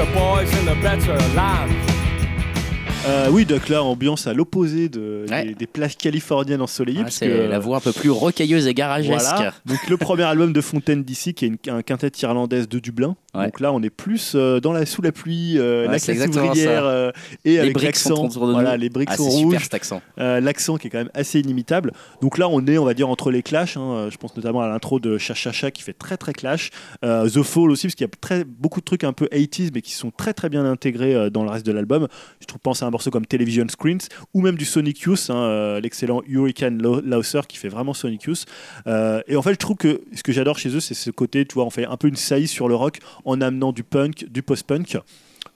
The 0.00 0.06
boys 0.14 0.48
in 0.54 0.64
the 0.64 0.80
better 0.82 1.14
land. 1.36 1.68
Euh, 3.06 3.28
oui, 3.30 3.44
donc 3.44 3.68
là, 3.68 3.82
ambiance 3.82 4.26
à 4.26 4.32
l'opposé 4.32 4.88
de, 4.88 5.26
Ouais. 5.30 5.44
des, 5.44 5.54
des 5.54 5.66
plages 5.66 5.96
californiennes 5.98 6.62
ensoleillées. 6.62 7.00
Ah, 7.00 7.04
parce 7.04 7.16
c'est 7.16 7.28
que, 7.28 7.32
la 7.48 7.58
voix 7.58 7.76
un 7.78 7.80
peu 7.80 7.92
plus 7.92 8.08
rocailleuse 8.08 8.66
et 8.66 8.72
garagesque. 8.72 9.26
Voilà. 9.34 9.52
Donc 9.66 9.78
le 9.88 9.96
premier 9.98 10.22
album 10.22 10.54
de 10.54 10.60
Fontaine 10.62 11.02
d'ici, 11.02 11.34
qui 11.34 11.44
est 11.44 11.48
une, 11.48 11.58
un 11.68 11.82
quintet 11.82 12.10
irlandaise 12.22 12.66
de 12.66 12.78
Dublin. 12.78 13.14
Ouais. 13.34 13.44
Donc 13.44 13.60
là, 13.60 13.72
on 13.72 13.80
est 13.82 13.90
plus 13.90 14.32
euh, 14.34 14.58
dans 14.60 14.72
la 14.72 14.86
sous 14.86 15.02
la 15.02 15.12
pluie, 15.12 15.56
euh, 15.58 15.86
Ouais, 15.86 15.92
la 15.92 15.98
classe 16.00 16.28
ouvrière 16.28 16.84
euh, 16.84 17.12
et 17.44 17.52
Les 17.52 17.58
avec 17.60 17.80
l'accent. 17.82 18.26
Voilà, 18.26 18.76
les 18.76 18.88
briques 18.90 19.08
Ah, 19.12 19.16
sont 19.16 19.28
rouges. 19.28 19.68
Euh, 20.18 20.40
L'accent 20.40 20.76
qui 20.78 20.88
est 20.88 20.90
quand 20.90 20.98
même 20.98 21.10
assez 21.14 21.38
inimitable. 21.38 21.92
Donc 22.22 22.38
là, 22.38 22.48
on 22.48 22.64
est, 22.66 22.76
on 22.78 22.84
va 22.84 22.94
dire, 22.94 23.08
entre 23.08 23.30
les 23.30 23.42
clashs. 23.42 23.76
hein. 23.76 24.08
Je 24.10 24.16
pense 24.16 24.36
notamment 24.36 24.62
à 24.62 24.68
l'intro 24.68 24.98
de 24.98 25.16
Chachacha 25.16 25.70
qui 25.70 25.82
fait 25.82 25.92
très 25.92 26.16
très 26.16 26.32
clash. 26.32 26.70
The 27.02 27.42
Fall 27.42 27.70
aussi, 27.70 27.86
parce 27.86 27.94
qu'il 27.94 28.04
y 28.04 28.10
a 28.10 28.12
très, 28.20 28.44
beaucoup 28.44 28.80
de 28.80 28.84
trucs 28.84 29.04
un 29.04 29.12
peu 29.12 29.26
80s, 29.26 29.70
mais 29.74 29.82
qui 29.82 29.92
sont 29.92 30.10
très 30.10 30.32
très 30.34 30.48
bien 30.48 30.64
intégrés 30.64 31.30
dans 31.30 31.44
le 31.44 31.50
reste 31.50 31.64
de 31.66 31.72
l'album. 31.72 32.08
Je 32.40 32.46
trouve, 32.46 32.60
pense 32.60 32.82
à 32.82 32.86
un 32.86 32.90
morceau 32.90 33.10
comme 33.10 33.26
Television 33.26 33.66
Screens 33.68 34.08
ou 34.34 34.40
même 34.40 34.56
du 34.56 34.64
Sonic 34.64 35.00
Youth, 35.02 35.30
hein, 35.30 35.78
l'excellent 35.80 36.22
Hurricane 36.26 36.82
Lauser 36.82 37.40
qui 37.48 37.58
fait 37.58 37.68
vraiment 37.68 37.94
Sonic 37.94 38.24
Youth. 38.24 38.44
Et 38.86 39.36
en 39.36 39.42
fait, 39.42 39.52
je 39.52 39.58
trouve 39.58 39.76
que 39.76 40.00
ce 40.14 40.22
que 40.22 40.32
j'adore 40.32 40.58
chez 40.58 40.70
eux, 40.74 40.80
c'est 40.80 40.94
ce 40.94 41.10
côté, 41.10 41.44
tu 41.44 41.54
vois, 41.54 41.64
on 41.64 41.70
fait 41.70 41.86
un 41.86 41.96
peu 41.96 42.08
une 42.08 42.16
saillie 42.16 42.48
sur 42.48 42.68
le 42.68 42.74
rock 42.74 42.98
en 43.24 43.40
amenant 43.40 43.72
du 43.72 43.82
punk, 43.82 44.26
du 44.30 44.42
post-punk. 44.42 44.98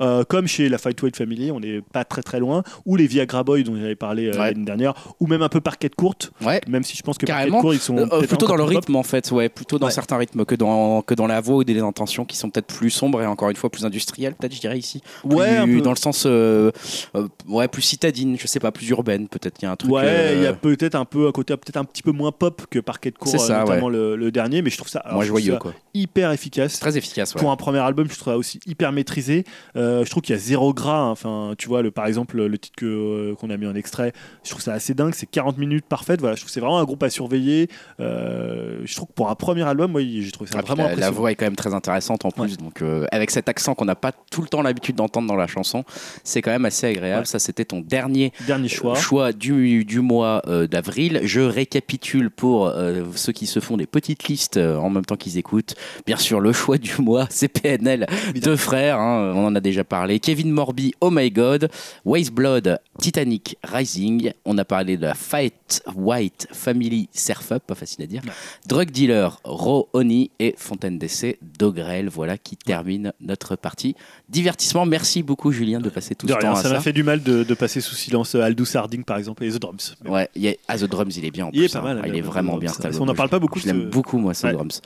Euh, 0.00 0.24
comme 0.24 0.46
chez 0.46 0.68
la 0.68 0.78
Fight 0.78 1.00
Weight 1.02 1.16
Family, 1.16 1.50
on 1.52 1.60
n'est 1.60 1.80
pas 1.80 2.04
très 2.04 2.22
très 2.22 2.40
loin, 2.40 2.62
ou 2.86 2.96
les 2.96 3.06
Viagra 3.06 3.44
Boys 3.44 3.62
dont 3.62 3.76
j'avais 3.76 3.94
parlé 3.94 4.26
euh, 4.26 4.32
Ouais. 4.32 4.50
l'année 4.52 4.64
dernière, 4.64 4.94
ou 5.20 5.26
même 5.26 5.42
un 5.42 5.48
peu 5.48 5.60
Parquet 5.60 5.88
Courte, 5.88 6.32
Ouais. 6.44 6.60
même 6.68 6.82
si 6.82 6.96
je 6.96 7.02
pense 7.02 7.16
que 7.18 7.26
Carrément. 7.26 7.62
Parquet 7.62 7.62
Courte, 7.62 7.74
ils 7.76 7.80
sont 7.80 7.96
Euh, 7.98 8.20
plutôt 8.26 8.46
dans 8.46 8.56
le 8.56 8.64
pop. 8.64 8.70
rythme 8.74 8.96
en 8.96 9.02
fait, 9.02 9.30
ouais, 9.30 9.48
plutôt 9.48 9.78
dans 9.78 9.86
Ouais. 9.86 9.92
certains 9.92 10.16
rythmes 10.16 10.44
que 10.44 10.54
dans, 10.54 11.02
que 11.02 11.14
dans 11.14 11.26
la 11.26 11.40
voix 11.40 11.56
ou 11.56 11.64
des 11.64 11.78
intentions 11.80 12.24
qui 12.24 12.36
sont 12.36 12.50
peut-être 12.50 12.66
plus 12.66 12.90
sombres 12.90 13.22
et 13.22 13.26
encore 13.26 13.50
une 13.50 13.56
fois 13.56 13.70
plus 13.70 13.84
industrielles, 13.84 14.34
peut-être 14.34 14.54
je 14.54 14.60
dirais 14.60 14.78
ici. 14.78 15.00
Ouais, 15.24 15.56
un 15.58 15.64
Plus 15.64 15.76
peu. 15.76 15.82
dans 15.82 15.90
le 15.90 15.96
sens 15.96 16.24
euh, 16.26 16.70
euh, 17.14 17.28
ouais, 17.48 17.68
plus 17.68 17.82
citadine, 17.82 18.36
je 18.38 18.46
sais 18.46 18.60
pas, 18.60 18.72
plus 18.72 18.88
urbaine 18.88 19.28
peut-être, 19.28 19.56
il 19.62 19.64
y 19.64 19.68
a 19.68 19.70
un 19.70 19.76
truc. 19.76 19.92
Ouais, 19.92 20.02
euh, 20.04 20.32
il 20.36 20.42
y 20.42 20.46
a 20.46 20.52
peut-être 20.52 20.94
un 20.96 21.04
peu 21.04 21.28
un 21.28 21.32
côté 21.32 21.56
peut-être 21.56 21.76
un 21.76 21.84
petit 21.84 22.02
peu 22.02 22.10
moins 22.12 22.32
pop 22.32 22.62
que 22.70 22.78
Parquet 22.80 23.12
Court, 23.12 23.28
C'est 23.30 23.38
ça, 23.38 23.60
notamment 23.60 23.88
le, 23.88 24.16
le 24.16 24.30
dernier, 24.32 24.60
mais 24.62 24.70
je 24.70 24.76
trouve 24.78 24.88
ça, 24.88 25.00
alors, 25.00 25.14
moins 25.16 25.24
je 25.24 25.28
trouve 25.28 25.40
joyeux 25.40 25.52
ça 25.54 25.58
quoi. 25.58 25.72
hyper 25.94 26.32
efficace. 26.32 26.80
Très 26.80 26.96
efficace, 26.98 27.34
ouais. 27.34 27.40
Pour 27.40 27.50
un 27.50 27.56
premier 27.56 27.78
album, 27.78 28.08
je 28.10 28.14
trouve 28.18 28.32
ça 28.32 28.38
aussi 28.38 28.58
hyper 28.66 28.90
maîtrisé. 28.92 29.44
Euh, 29.76 29.83
je 30.04 30.10
trouve 30.10 30.22
qu'il 30.22 30.34
y 30.34 30.38
a 30.38 30.40
zéro 30.40 30.72
gras. 30.74 30.98
hein. 31.00 31.10
Enfin, 31.10 31.54
tu 31.58 31.68
vois, 31.68 31.82
le, 31.82 31.90
par 31.90 32.06
exemple, 32.06 32.42
le 32.42 32.58
titre 32.58 32.76
que, 32.76 32.86
euh, 32.86 33.34
qu'on 33.34 33.50
a 33.50 33.56
mis 33.56 33.66
en 33.66 33.74
extrait, 33.74 34.12
je 34.44 34.50
trouve 34.50 34.62
ça 34.62 34.72
assez 34.72 34.94
dingue. 34.94 35.12
C'est 35.14 35.26
40 35.26 35.58
minutes 35.58 35.84
parfaites. 35.88 36.20
Voilà, 36.20 36.34
je 36.36 36.40
trouve 36.40 36.48
que 36.48 36.52
c'est 36.54 36.60
vraiment 36.60 36.78
un 36.78 36.84
groupe 36.84 37.02
à 37.02 37.10
surveiller. 37.10 37.68
Euh, 38.00 38.80
je 38.84 38.94
trouve 38.94 39.08
que 39.08 39.12
pour 39.14 39.30
un 39.30 39.34
premier 39.34 39.62
album, 39.62 39.92
moi, 39.92 40.00
j'ai 40.02 40.30
trouvé 40.30 40.50
ça 40.50 40.58
Ah, 40.58 40.62
vraiment 40.62 40.88
la, 40.96 41.10
voix 41.10 41.30
est 41.32 41.34
quand 41.34 41.46
même 41.46 41.56
très 41.56 41.74
intéressante 41.74 42.24
en 42.24 42.30
plus, 42.30 42.56
donc 42.56 42.82
euh, 42.82 43.06
avec 43.12 43.30
cet 43.30 43.48
accent 43.48 43.74
qu'on 43.74 43.84
n'a 43.84 43.94
pas 43.94 44.12
tout 44.30 44.42
le 44.42 44.48
temps 44.48 44.62
l'habitude 44.62 44.96
d'entendre 44.96 45.28
dans 45.28 45.36
la 45.36 45.46
chanson, 45.46 45.84
c'est 46.22 46.42
quand 46.42 46.50
même 46.50 46.64
assez 46.64 46.86
agréable. 46.86 47.20
Ouais. 47.20 47.26
Ça, 47.26 47.38
c'était 47.38 47.64
ton 47.64 47.80
dernier 47.80 48.32
Dernier 48.46 48.68
choix. 48.68 48.94
choix 48.94 49.32
du, 49.32 49.84
du 49.84 50.00
mois 50.00 50.42
euh, 50.46 50.66
d'avril. 50.66 51.20
Je 51.24 51.40
récapitule 51.40 52.30
pour 52.30 52.66
euh, 52.66 53.02
ceux 53.14 53.32
qui 53.32 53.46
se 53.46 53.60
font 53.60 53.76
des 53.76 53.86
petites 53.86 54.24
listes 54.28 54.56
euh, 54.56 54.76
en 54.76 54.90
même 54.90 55.04
temps 55.04 55.16
qu'ils 55.16 55.38
écoutent. 55.38 55.74
Bien 56.06 56.16
sûr, 56.16 56.40
le 56.40 56.52
choix 56.52 56.78
du 56.78 56.92
mois, 57.00 57.26
c'est 57.30 57.48
PNL, 57.48 58.06
deux 58.42 58.56
frères, 58.56 58.98
hein, 58.98 59.32
on 59.34 59.46
en 59.46 59.54
a 59.54 59.60
déjà 59.60 59.73
parlé. 59.82 60.20
Kevin 60.20 60.52
Morby, 60.52 60.94
Oh 61.00 61.10
My 61.10 61.30
God, 61.32 61.68
Waste 62.04 62.30
Blood, 62.32 62.78
Titanic 63.00 63.56
Rising. 63.64 64.32
On 64.44 64.56
a 64.58 64.64
parlé 64.64 64.96
de 64.96 65.02
la 65.06 65.14
Fight 65.14 65.82
White 65.96 66.46
Family 66.52 67.08
Surf 67.12 67.50
Up, 67.50 67.62
pas 67.66 67.74
facile 67.74 68.04
à 68.04 68.06
dire. 68.06 68.22
Drug 68.68 68.90
Dealer, 68.90 69.40
Raw 69.42 69.88
Oni 69.94 70.30
et 70.38 70.54
Fontaine 70.56 70.98
d'essai, 70.98 71.38
Dogrel. 71.58 72.08
Voilà 72.08 72.38
qui 72.38 72.56
termine 72.56 73.12
notre 73.20 73.56
partie. 73.56 73.96
Divertissement, 74.28 74.86
merci 74.86 75.22
beaucoup 75.24 75.50
Julien 75.50 75.80
de 75.80 75.88
passer 75.88 76.14
tout 76.14 76.26
De 76.26 76.32
ce 76.32 76.38
rien, 76.38 76.50
temps 76.50 76.56
ça 76.56 76.62
ça. 76.68 76.74
m'a 76.74 76.80
fait 76.80 76.92
du 76.92 77.02
mal 77.02 77.22
de, 77.22 77.42
de 77.42 77.54
passer 77.54 77.80
sous 77.80 77.94
silence 77.96 78.34
euh, 78.34 78.42
Aldous 78.42 78.76
Harding, 78.76 79.02
par 79.02 79.16
exemple, 79.18 79.42
et 79.44 79.50
The 79.50 79.58
Drums. 79.58 79.96
Ouais, 80.04 80.28
il 80.34 80.42
y 80.42 80.48
a, 80.48 80.54
ah, 80.68 80.78
The 80.78 80.84
Drums, 80.84 81.16
il 81.16 81.24
est 81.24 81.30
bien 81.30 81.46
en 81.46 81.50
Il 81.52 81.58
plus. 81.58 81.64
est 81.64 81.72
pas 81.72 81.78
hein. 81.80 81.94
mal, 81.94 82.02
il 82.06 82.14
est 82.16 82.20
vraiment 82.20 82.56
bien 82.58 82.70
album. 82.70 83.02
on 83.02 83.06
n'en 83.06 83.14
parle 83.14 83.30
pas 83.30 83.38
beaucoup 83.38 83.58
Je 83.58 83.66
l'aime 83.66 83.88
beaucoup, 83.90 84.18
moi, 84.18 84.32
Ouais. 84.44 84.52
Drums. 84.52 84.82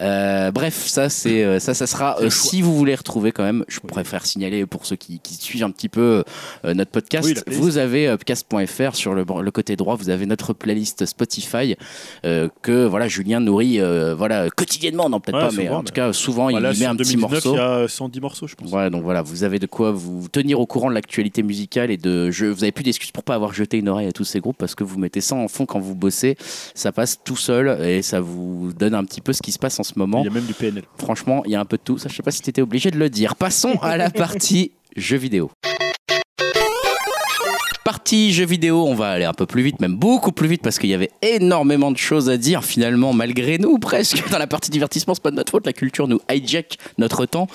Euh, 0.00 0.50
bref, 0.50 0.86
ça, 0.86 1.08
c'est 1.08 1.44
euh, 1.44 1.60
ça, 1.60 1.74
ça 1.74 1.86
sera. 1.86 2.20
Euh, 2.20 2.30
si 2.30 2.60
vous 2.62 2.74
voulez 2.76 2.94
retrouver 2.94 3.30
quand 3.30 3.44
même, 3.44 3.64
je 3.68 3.78
préfère 3.80 4.25
signaler 4.26 4.66
pour 4.66 4.84
ceux 4.86 4.96
qui, 4.96 5.20
qui 5.20 5.34
suivent 5.34 5.64
un 5.64 5.70
petit 5.70 5.88
peu 5.88 6.24
euh, 6.64 6.74
notre 6.74 6.90
podcast, 6.90 7.44
Oui, 7.46 7.54
vous 7.56 7.78
avez 7.78 8.08
euh, 8.08 8.16
podcast.fr 8.16 8.94
sur 8.94 9.14
le, 9.14 9.24
le 9.42 9.50
côté 9.50 9.76
droit, 9.76 9.94
vous 9.96 10.10
avez 10.10 10.26
notre 10.26 10.52
playlist 10.52 11.06
Spotify 11.06 11.76
euh, 12.24 12.48
que 12.62 12.84
voilà 12.86 13.08
Julien 13.08 13.40
nourrit 13.40 13.80
euh, 13.80 14.14
voilà 14.14 14.48
quotidiennement, 14.50 15.08
non 15.08 15.20
peut-être 15.20 15.36
Ouais, 15.38 15.48
pas, 15.48 15.52
mais 15.56 15.68
en 15.68 15.78
mais- 15.78 15.84
tout 15.84 15.92
cas 15.92 16.12
souvent 16.12 16.50
Voilà, 16.50 16.72
il 16.72 16.78
met 16.80 16.86
un 16.86 16.96
petit 16.96 17.14
2019, 17.16 17.30
morceau. 17.44 17.54
Il 17.54 17.58
y 17.58 17.60
a 17.60 17.88
110 17.88 18.20
morceaux, 18.20 18.46
je 18.46 18.54
pense. 18.54 18.68
Voilà, 18.68 18.90
donc 18.90 19.02
voilà, 19.02 19.22
vous 19.22 19.44
avez 19.44 19.58
de 19.58 19.66
quoi 19.66 19.92
vous 19.92 20.28
tenir 20.28 20.60
au 20.60 20.66
courant 20.66 20.88
de 20.88 20.94
l'actualité 20.94 21.42
musicale 21.42 21.90
et 21.90 21.96
de. 21.96 22.30
Je, 22.30 22.46
vous 22.46 22.62
avez 22.64 22.72
plus 22.72 22.84
d'excuses 22.84 23.10
pour 23.10 23.22
pas 23.24 23.34
avoir 23.34 23.52
jeté 23.52 23.78
une 23.78 23.88
oreille 23.88 24.06
à 24.08 24.12
tous 24.12 24.24
ces 24.24 24.40
groupes 24.40 24.56
parce 24.58 24.74
que 24.74 24.84
vous 24.84 24.98
mettez 24.98 25.20
ça 25.20 25.34
en 25.36 25.48
fond 25.48 25.66
quand 25.66 25.78
vous 25.78 25.94
bossez, 25.94 26.36
ça 26.74 26.92
passe 26.92 27.18
tout 27.24 27.36
seul 27.36 27.78
et 27.86 28.02
ça 28.02 28.20
vous 28.20 28.72
donne 28.78 28.94
un 28.94 29.04
petit 29.04 29.20
peu 29.20 29.32
ce 29.32 29.42
qui 29.42 29.52
se 29.52 29.58
passe 29.58 29.78
en 29.78 29.82
ce 29.84 29.92
moment. 29.98 30.20
Il 30.22 30.24
y 30.24 30.28
a 30.28 30.32
même 30.32 30.44
du 30.46 30.54
PNL. 30.54 30.84
Franchement, 30.98 31.42
il 31.46 31.52
y 31.52 31.54
a 31.54 31.60
un 31.60 31.64
peu 31.64 31.76
de 31.76 31.82
tout. 31.82 31.98
Ça, 31.98 32.08
je 32.08 32.14
sais 32.16 32.22
pas 32.22 32.30
si 32.30 32.40
tu 32.42 32.50
étais 32.50 32.62
obligé 32.62 32.90
de 32.90 32.98
le 32.98 33.10
dire. 33.10 33.36
Passons 33.36 33.74
à 33.82 33.96
la 33.96 34.10
partie 34.16 34.72
jeux 34.96 35.16
vidéo. 35.16 35.50
Partie 38.06 38.32
jeux 38.32 38.46
vidéo, 38.46 38.84
on 38.86 38.94
va 38.94 39.08
aller 39.08 39.24
un 39.24 39.32
peu 39.32 39.46
plus 39.46 39.62
vite, 39.64 39.80
même 39.80 39.96
beaucoup 39.96 40.30
plus 40.30 40.46
vite, 40.46 40.62
parce 40.62 40.78
qu'il 40.78 40.88
y 40.90 40.94
avait 40.94 41.10
énormément 41.22 41.90
de 41.90 41.96
choses 41.96 42.30
à 42.30 42.36
dire, 42.36 42.62
finalement, 42.62 43.12
malgré 43.12 43.58
nous, 43.58 43.78
presque. 43.80 44.30
Dans 44.30 44.38
la 44.38 44.46
partie 44.46 44.70
divertissement, 44.70 45.12
c'est 45.14 45.22
pas 45.24 45.32
de 45.32 45.34
notre 45.34 45.50
faute, 45.50 45.66
la 45.66 45.72
culture 45.72 46.06
nous 46.06 46.20
hijack 46.32 46.76
notre 46.98 47.26
temps. 47.26 47.48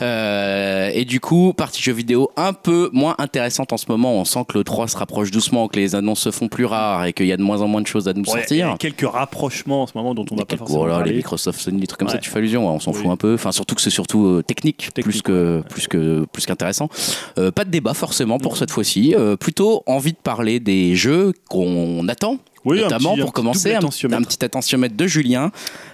Euh, 0.00 0.90
et 0.94 1.04
du 1.04 1.20
coup, 1.20 1.52
partie 1.54 1.82
jeux 1.82 1.92
vidéo 1.92 2.30
un 2.38 2.54
peu 2.54 2.88
moins 2.94 3.16
intéressante 3.18 3.74
en 3.74 3.76
ce 3.76 3.84
moment. 3.90 4.14
On 4.14 4.24
sent 4.24 4.46
que 4.48 4.56
le 4.56 4.64
3 4.64 4.88
se 4.88 4.96
rapproche 4.96 5.30
doucement, 5.30 5.68
que 5.68 5.76
les 5.78 5.94
annonces 5.94 6.20
se 6.20 6.30
font 6.30 6.48
plus 6.48 6.64
rares 6.64 7.04
et 7.04 7.12
qu'il 7.12 7.26
y 7.26 7.32
a 7.32 7.36
de 7.36 7.42
moins 7.42 7.60
en 7.60 7.68
moins 7.68 7.82
de 7.82 7.86
choses 7.86 8.08
à 8.08 8.14
nous 8.14 8.22
Ouais, 8.22 8.44
il 8.50 8.56
y 8.56 8.60
sortir. 8.60 8.70
a 8.72 8.78
quelques 8.78 9.06
rapprochements 9.06 9.82
en 9.82 9.86
ce 9.86 9.92
moment 9.94 10.14
dont 10.14 10.24
on 10.30 10.36
va 10.36 10.46
pas 10.46 10.56
quelques- 10.56 10.60
forcément 10.60 10.78
voilà, 10.86 11.04
les. 11.04 11.16
Microsoft 11.16 11.60
Sony, 11.60 11.80
des 11.82 11.86
trucs 11.86 11.98
comme 12.00 12.08
ça, 12.08 12.16
tu 12.16 12.30
fais 12.30 12.38
allusion, 12.38 12.62
ouais, 12.66 12.72
on 12.72 12.80
s'en 12.80 12.92
Oui. 12.92 13.02
fout 13.02 13.10
un 13.10 13.16
peu. 13.18 13.34
Enfin, 13.34 13.52
surtout 13.52 13.74
que 13.74 13.82
c'est 13.82 13.90
surtout 13.90 14.24
euh, 14.24 14.42
technique, 14.42 14.88
plus 14.94 15.20
que 15.20 15.62
plus 15.68 15.86
que 15.86 16.24
plus 16.32 16.46
qu'intéressant. 16.46 16.88
Euh, 17.36 17.50
pas 17.50 17.66
de 17.66 17.70
débat 17.70 17.92
forcément 17.92 18.38
pour 18.38 18.56
cette 18.56 18.70
fois-ci. 18.70 19.14
Plutôt 19.38 19.82
envie 19.98 20.12
de 20.12 20.18
parler 20.22 20.60
des 20.60 20.94
jeux 20.96 21.32
qu'on 21.48 22.08
attend. 22.08 22.38
Oui, 22.64 22.80
notamment 22.80 23.12
petit- 23.14 23.20
pour 23.22 23.32
commencer 23.32 23.74
un, 23.74 23.78
un 23.78 24.22
petit 24.22 24.44
attentiomètre 24.44 24.96
de 24.96 25.06
Julien 25.06 25.52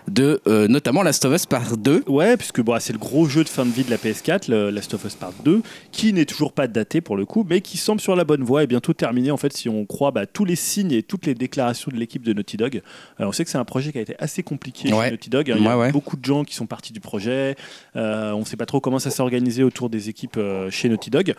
de 0.09 0.41
euh, 0.47 0.69
notamment 0.69 1.03
Last 1.03 1.25
of 1.25 1.35
Us 1.35 1.47
par 1.47 1.77
2 1.77 2.05
Ouais, 2.09 2.37
puisque 2.37 2.61
bon, 2.61 2.79
c'est 2.79 2.93
le 2.93 2.99
gros 2.99 3.27
jeu 3.27 3.43
de 3.43 3.49
fin 3.49 3.65
de 3.65 3.71
vie 3.71 3.85
de 3.85 3.91
la 3.91 3.97
PS4, 3.97 4.51
le 4.51 4.71
Last 4.71 4.93
of 4.95 5.05
Us 5.05 5.15
Part 5.15 5.33
2, 5.45 5.63
qui 5.93 6.13
n'est 6.13 6.27
toujours 6.27 6.53
pas 6.53 6.67
daté 6.67 7.01
pour 7.01 7.17
le 7.17 7.25
coup, 7.25 7.47
mais 7.49 7.61
qui 7.63 7.79
semble 7.79 8.01
sur 8.01 8.15
la 8.15 8.25
bonne 8.25 8.43
voie 8.43 8.63
et 8.63 8.67
bientôt 8.67 8.93
terminé 8.93 9.31
en 9.31 9.37
fait 9.37 9.53
si 9.55 9.69
on 9.69 9.87
croit 9.87 10.11
bah, 10.11 10.27
tous 10.27 10.45
les 10.45 10.57
signes 10.57 10.93
et 10.93 11.03
toutes 11.03 11.27
les 11.27 11.35
déclarations 11.35 11.91
de 11.91 11.97
l'équipe 11.97 12.23
de 12.23 12.33
Naughty 12.33 12.57
Dog. 12.57 12.83
Euh, 13.21 13.25
on 13.25 13.33
sait 13.33 13.45
que 13.45 13.51
c'est 13.51 13.59
un 13.59 13.65
projet 13.65 13.93
qui 13.93 13.99
a 13.99 14.03
été 14.03 14.15
assez 14.19 14.43
compliqué 14.43 14.93
Ouais. 14.93 15.05
chez 15.07 15.11
Naughty 15.13 15.31
Dog. 15.31 15.51
hein. 15.51 15.55
Il 15.59 15.65
y 15.65 15.67
a 15.67 15.75
Ouais, 15.77 15.83
ouais. 15.87 15.93
beaucoup 15.93 16.17
de 16.17 16.25
gens 16.25 16.45
qui 16.45 16.55
sont 16.55 16.67
partis 16.67 16.93
du 16.93 17.01
projet. 17.01 17.57
Euh, 17.97 18.33
on 18.33 18.41
ne 18.41 18.45
sait 18.45 18.57
pas 18.57 18.67
trop 18.67 18.81
comment 18.81 18.99
ça 18.99 19.11
s'est 19.11 19.23
organisé 19.23 19.63
autour 19.63 19.89
des 19.89 20.09
équipes 20.11 20.37
euh, 20.37 20.71
chez 20.71 20.89
Naughty 20.89 21.11
Dog. 21.11 21.35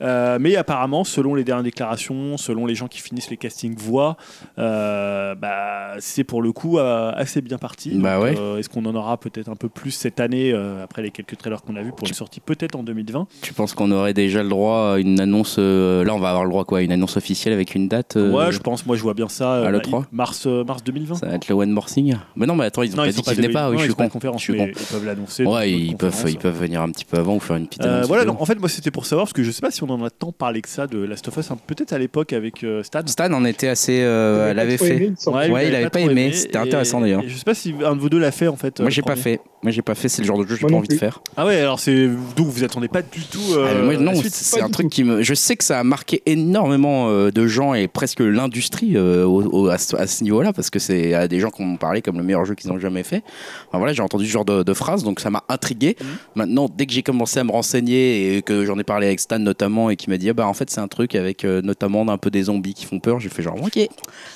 Mais 0.00 0.56
apparemment, 0.56 1.04
selon 1.04 1.34
les 1.34 1.44
dernières 1.44 1.64
déclarations, 1.64 2.36
selon 2.38 2.64
les 2.66 2.74
gens 2.74 2.88
qui 2.88 3.00
finissent 3.00 3.30
les 3.30 3.36
castings 3.36 3.76
voix, 3.76 4.16
bah, 4.56 5.94
c'est 5.98 6.24
pour 6.24 6.40
le 6.42 6.52
coup 6.52 6.78
assez 6.78 7.40
bien 7.42 7.58
parti. 7.58 7.90
Bah 8.06 8.20
ouais. 8.20 8.34
euh, 8.38 8.58
Est-ce 8.58 8.68
qu'on 8.68 8.84
en 8.86 8.94
aura 8.94 9.16
peut-être 9.18 9.48
un 9.48 9.56
peu 9.56 9.68
plus 9.68 9.90
cette 9.90 10.20
année 10.20 10.52
euh, 10.52 10.84
après 10.84 11.02
les 11.02 11.10
quelques 11.10 11.36
trailers 11.36 11.62
qu'on 11.62 11.76
a 11.76 11.82
vus 11.82 11.92
pour 11.96 12.06
une 12.06 12.14
sortie 12.14 12.40
peut-être 12.40 12.76
en 12.76 12.82
2020 12.82 13.26
Tu 13.42 13.52
penses 13.52 13.74
qu'on 13.74 13.90
aurait 13.90 14.14
déjà 14.14 14.42
le 14.42 14.48
droit 14.48 14.94
à 14.94 14.98
une 14.98 15.20
annonce 15.20 15.56
euh, 15.58 16.04
Là, 16.04 16.14
on 16.14 16.18
va 16.18 16.28
avoir 16.30 16.44
le 16.44 16.50
droit 16.50 16.62
à 16.62 16.64
quoi? 16.64 16.82
Une 16.82 16.92
annonce 16.92 17.16
officielle 17.16 17.52
avec 17.54 17.74
une 17.74 17.88
date 17.88 18.16
euh, 18.16 18.30
Ouais, 18.32 18.52
je 18.52 18.58
pense. 18.60 18.86
Moi, 18.86 18.96
je 18.96 19.02
vois 19.02 19.14
bien 19.14 19.28
ça. 19.28 19.54
euh, 19.54 19.66
à 19.68 19.72
bah, 19.72 19.78
l'E3? 19.78 20.04
mars, 20.12 20.44
euh, 20.46 20.64
mars 20.64 20.82
2020. 20.84 21.16
Ça 21.16 21.26
va 21.26 21.34
être 21.34 21.48
le 21.48 21.54
One 21.54 21.70
More 21.70 21.86
Thing 21.86 22.16
Mais 22.36 22.46
non, 22.46 22.54
mais 22.54 22.66
attends, 22.66 22.82
ils 22.82 22.92
ont 22.92 22.96
non, 22.96 23.02
pas 23.02 23.08
ils 23.08 23.14
dit 23.14 23.22
qu'ils 23.22 23.34
venaient 23.34 23.48
pas. 23.48 23.68
Oui, 23.70 23.74
non, 23.76 23.78
je 23.80 23.84
ils 23.84 23.88
suis 23.88 23.94
con. 23.96 24.08
conférence, 24.08 24.40
Je 24.40 24.44
suis 24.44 24.52
mais 24.52 24.70
con. 24.72 24.78
ils 24.80 24.86
peuvent 24.86 25.04
l'annoncer. 25.04 25.44
Ouais, 25.44 25.72
ils 25.72 25.96
peuvent, 25.96 26.14
ils 26.28 26.38
peuvent 26.38 26.58
venir 26.58 26.82
un 26.82 26.90
petit 26.90 27.04
peu 27.04 27.16
avant 27.18 27.34
ou 27.36 27.40
faire 27.40 27.56
une 27.56 27.66
petite 27.66 27.84
Euh, 27.84 27.96
annonce. 27.96 28.06
voilà, 28.08 28.24
non, 28.24 28.36
en 28.40 28.44
fait, 28.46 28.58
moi, 28.58 28.68
c'était 28.68 28.90
pour 28.90 29.06
savoir, 29.06 29.26
parce 29.26 29.32
que 29.32 29.42
je 29.42 29.50
sais 29.50 29.60
pas 29.60 29.70
si 29.70 29.82
on 29.82 29.90
en 29.90 30.04
a 30.04 30.10
tant 30.10 30.32
parlé 30.32 30.62
que 30.62 30.68
ça 30.68 30.86
de 30.86 30.98
Last 30.98 31.26
of 31.28 31.36
Us, 31.36 31.50
hein, 31.50 31.58
peut-être 31.66 31.92
à 31.92 31.98
l'époque 31.98 32.32
avec 32.32 32.62
euh, 32.64 32.82
Stan. 32.82 33.00
Stan 33.06 33.32
en 33.32 33.44
était 33.44 33.68
assez. 33.68 34.00
euh, 34.02 34.36
J'avais 34.36 34.50
elle 34.50 34.56
pas 34.56 34.62
avait 34.62 34.76
trop 34.76 34.86
fait. 34.86 35.50
Ouais, 35.50 35.68
il 35.68 35.74
avait 35.74 35.90
pas 35.90 36.00
aimé, 36.00 36.32
c'était 36.32 36.58
intéressant, 36.58 37.00
d'ailleurs. 37.00 37.22
Je 37.26 37.34
sais 37.36 37.44
pas 37.44 37.54
si 37.54 37.74
un 37.84 37.95
de 37.96 38.00
vous 38.00 38.08
deux 38.08 38.18
l'a 38.18 38.30
fait 38.30 38.48
en 38.48 38.56
fait. 38.56 38.80
Moi, 38.80 38.90
j'ai 38.90 39.02
pas 39.02 39.16
fait. 39.16 39.40
Moi, 39.66 39.72
j'ai 39.72 39.82
pas 39.82 39.96
fait. 39.96 40.08
C'est 40.08 40.22
le 40.22 40.26
genre 40.28 40.38
de 40.38 40.46
jeu 40.46 40.54
que 40.54 40.60
j'ai 40.60 40.66
pas 40.68 40.74
envie 40.76 40.86
de 40.86 40.94
faire. 40.94 41.20
Ah 41.36 41.44
ouais, 41.44 41.56
alors 41.56 41.80
c'est 41.80 42.06
donc 42.36 42.46
vous 42.46 42.62
attendez 42.62 42.86
pas 42.86 43.02
du 43.02 43.20
tout. 43.22 43.40
euh, 43.54 43.66
Ah, 43.80 43.82
moi, 43.82 43.96
non, 43.96 44.12
c'est 44.22 44.62
un 44.62 44.70
truc 44.70 44.86
tout. 44.86 44.90
qui 44.90 45.02
me. 45.02 45.22
Je 45.24 45.34
sais 45.34 45.56
que 45.56 45.64
ça 45.64 45.80
a 45.80 45.82
marqué 45.82 46.22
énormément 46.24 47.08
euh, 47.08 47.32
de 47.32 47.48
gens 47.48 47.74
et 47.74 47.88
presque 47.88 48.20
l'industrie 48.20 48.96
euh, 48.96 49.24
au- 49.24 49.42
au- 49.64 49.68
à 49.68 49.76
ce, 49.78 50.22
niveau-là, 50.22 50.52
parce 50.52 50.70
que 50.70 50.78
c'est 50.78 51.14
à 51.14 51.26
des 51.26 51.40
gens 51.40 51.50
qui 51.50 51.62
m'ont 51.64 51.78
parlé 51.78 52.00
comme 52.00 52.16
le 52.16 52.22
meilleur 52.22 52.44
jeu 52.44 52.54
qu'ils 52.54 52.70
ont 52.70 52.78
jamais 52.78 53.02
fait. 53.02 53.24
Enfin, 53.68 53.78
voilà, 53.78 53.92
j'ai 53.92 54.02
entendu 54.02 54.24
ce 54.26 54.30
genre 54.30 54.44
de, 54.44 54.62
de 54.62 54.72
phrases, 54.72 55.02
donc 55.02 55.18
ça 55.18 55.30
m'a 55.30 55.42
intrigué. 55.48 55.96
Mhm. 56.00 56.06
Maintenant, 56.36 56.68
dès 56.72 56.86
que 56.86 56.92
j'ai 56.92 57.02
commencé 57.02 57.40
à 57.40 57.44
me 57.44 57.50
renseigner 57.50 58.36
et 58.36 58.42
que 58.42 58.64
j'en 58.64 58.78
ai 58.78 58.84
parlé 58.84 59.08
avec 59.08 59.18
Stan 59.18 59.40
notamment 59.40 59.90
et 59.90 59.96
qui 59.96 60.10
m'a 60.10 60.16
dit, 60.18 60.30
ah 60.30 60.34
bah 60.34 60.46
en 60.46 60.54
fait, 60.54 60.70
c'est 60.70 60.80
un 60.80 60.86
truc 60.88 61.16
avec 61.16 61.44
euh, 61.44 61.60
notamment 61.60 62.08
un 62.08 62.18
peu 62.18 62.30
des 62.30 62.44
zombies 62.44 62.74
qui 62.74 62.86
font 62.86 63.00
peur, 63.00 63.18
j'ai 63.18 63.30
fait 63.30 63.42
genre, 63.42 63.56
ok, 63.60 63.88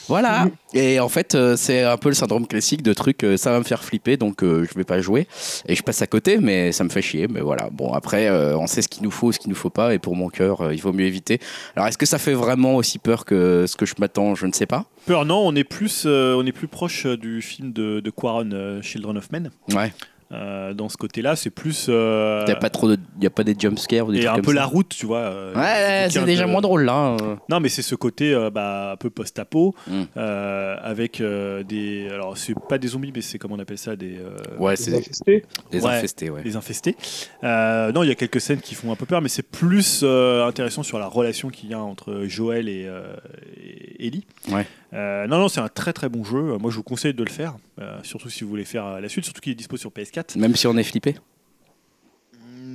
voilà. 0.09 0.47
Mhm. 0.47 0.51
Et 0.75 0.99
en 1.01 1.09
fait, 1.09 1.35
euh, 1.35 1.57
c'est 1.57 1.83
un 1.85 1.97
peu 1.97 2.09
le 2.09 2.15
syndrome 2.15 2.47
classique 2.47 2.83
de 2.83 2.93
truc, 2.93 3.23
euh, 3.25 3.37
ça 3.37 3.53
va 3.53 3.59
me 3.59 3.65
faire 3.65 3.85
flipper, 3.85 4.17
donc 4.17 4.43
euh, 4.43 4.67
je 4.69 4.77
vais 4.77 4.85
pas 4.85 5.01
jouer. 5.01 5.20
Et 5.67 5.75
je 5.75 5.83
passe 5.83 6.03
à 6.03 6.07
côté, 6.07 6.39
mais 6.39 6.73
ça 6.73 6.85
me 6.85 6.89
fait 6.89 7.03
chier. 7.03 7.29
Mais 7.29 7.41
voilà, 7.41 7.69
bon, 7.71 7.93
après, 7.93 8.29
euh, 8.29 8.57
on 8.57 8.67
sait 8.67 8.83
ce 8.83 8.89
qu'il 8.89 9.03
nous 9.03 9.11
faut, 9.11 9.33
ce 9.33 9.39
qu'il 9.39 9.51
nous 9.51 9.57
faut 9.57 9.71
pas, 9.71 9.95
et 9.95 9.99
pour 9.99 10.17
mon 10.17 10.29
cœur, 10.29 10.61
euh, 10.61 10.75
il 10.75 10.81
vaut 10.81 10.93
mieux 10.93 11.07
éviter. 11.07 11.41
Alors, 11.77 11.89
est-ce 11.89 11.99
que 11.99 12.07
ça 12.07 12.19
fait 12.19 12.35
vraiment 12.35 12.77
aussi 12.77 12.99
peur 12.99 13.25
que 13.25 13.65
ce 13.67 13.77
que 13.77 13.87
je 13.87 13.95
m'attends? 13.99 14.35
Je 14.35 14.47
ne 14.47 14.53
sais 14.53 14.67
pas. 14.67 14.87
Peur, 15.07 15.25
non, 15.25 15.43
on 15.47 15.55
est 15.55 15.65
plus, 15.65 16.05
euh, 16.07 16.35
on 16.37 16.47
est 16.47 16.53
plus 16.53 16.69
proche 16.69 17.07
du 17.07 17.43
film 17.43 17.73
de, 17.73 18.01
de 18.01 18.11
Quaron, 18.11 18.81
Children 18.83 19.17
of 19.19 19.31
Men. 19.33 19.51
Ouais. 19.75 19.93
Euh, 20.33 20.75
dans 20.75 20.89
ce 20.89 20.97
côté-là, 20.97 21.35
c'est 21.35 21.51
plus. 21.51 21.87
euh, 21.89 22.43
Il 22.47 22.51
n'y 22.51 22.53
a 22.53 22.57
pas 22.57 22.71
trop 22.71 22.89
de, 22.89 22.97
y 23.21 23.27
a 23.27 23.31
pas 23.31 23.43
des 23.43 23.57
jumpscares 23.59 24.07
ou 24.07 24.13
des 24.13 24.19
et 24.19 24.21
trucs 24.21 24.31
un 24.31 24.35
comme 24.37 24.45
peu 24.45 24.53
ça. 24.53 24.57
la 24.61 24.65
route, 24.67 24.89
tu 24.89 25.05
vois. 25.07 25.19
euh, 25.19 25.55
Ouais, 25.55 26.09
c'est 26.09 26.25
déjà 26.25 26.45
de- 26.47 26.51
moins 26.51 26.61
drôle 26.61 26.85
là. 26.85 27.17
hein. 27.21 27.39
Non, 27.49 27.59
mais 27.59 27.69
c'est 27.69 27.83
ce 27.83 27.97
côté 27.97 28.33
euh, 28.33 28.49
bah, 28.49 28.93
un 28.93 28.97
peu 28.97 29.11
post-apo, 29.11 29.75
Mm. 29.89 30.03
euh, 30.17 30.77
avec 30.83 31.21
euh, 31.21 31.65
des. 31.65 32.09
Alors, 32.13 32.37
c'est 32.39 32.55
pas 32.69 32.79
des 32.79 32.89
zombies, 32.89 33.11
mais 33.13 33.23
c'est 33.23 33.39
comment 33.39 33.57
on 33.57 33.59
appelle 33.59 33.79
ça 33.79 33.97
Des, 33.97 34.19
euh, 34.19 34.37
Ouais, 34.59 34.77
c'est 34.77 34.93
des, 34.93 34.99
infestés. 34.99 35.45
des 35.73 35.81
Ouais. 35.81 35.89
infestés, 35.91 36.31
ouais. 36.31 36.43
des 36.45 36.55
infestés. 36.57 36.97
Euh, 37.43 37.91
non, 37.91 38.05
il 38.05 38.09
y 38.09 38.13
a 38.13 38.15
quelques 38.15 38.41
scènes 38.41 38.61
qui 38.61 38.77
font 38.77 38.93
un 38.93 38.97
peu 38.97 39.07
peur, 39.07 39.21
mais 39.23 39.29
c'est 39.29 39.43
plus 39.43 40.01
euh, 40.05 40.47
intéressant 40.47 40.83
sur 40.85 40.99
la 41.01 41.07
relation 41.07 41.49
qu'il 41.51 41.71
y 41.71 41.75
a 41.75 41.81
entre 41.81 42.23
Joël 42.29 42.69
et, 42.69 42.85
euh, 42.87 43.15
et 43.57 44.07
Ellie. 44.07 44.27
Ouais. 44.51 44.67
Euh, 44.93 45.27
non, 45.27 45.39
non, 45.39 45.49
c'est 45.49 45.61
un 45.61 45.69
très 45.69 45.93
très 45.93 46.09
bon 46.09 46.25
jeu. 46.25 46.59
Moi, 46.59 46.71
je 46.71 46.77
vous 46.77 46.83
conseille 46.83 47.15
de 47.15 47.23
le 47.25 47.31
faire, 47.31 47.57
euh, 47.81 47.99
surtout 48.03 48.29
si 48.29 48.45
vous 48.45 48.51
voulez 48.51 48.65
faire 48.65 48.87
euh, 48.87 49.01
la 49.01 49.09
suite, 49.09 49.25
surtout 49.25 49.41
qu'il 49.41 49.53
est 49.53 49.57
dispo 49.57 49.77
sur 49.77 49.91
PS4. 49.91 50.39
Même 50.39 50.57
si 50.57 50.67
on 50.67 50.77
est 50.77 50.83
flippé. 50.85 51.17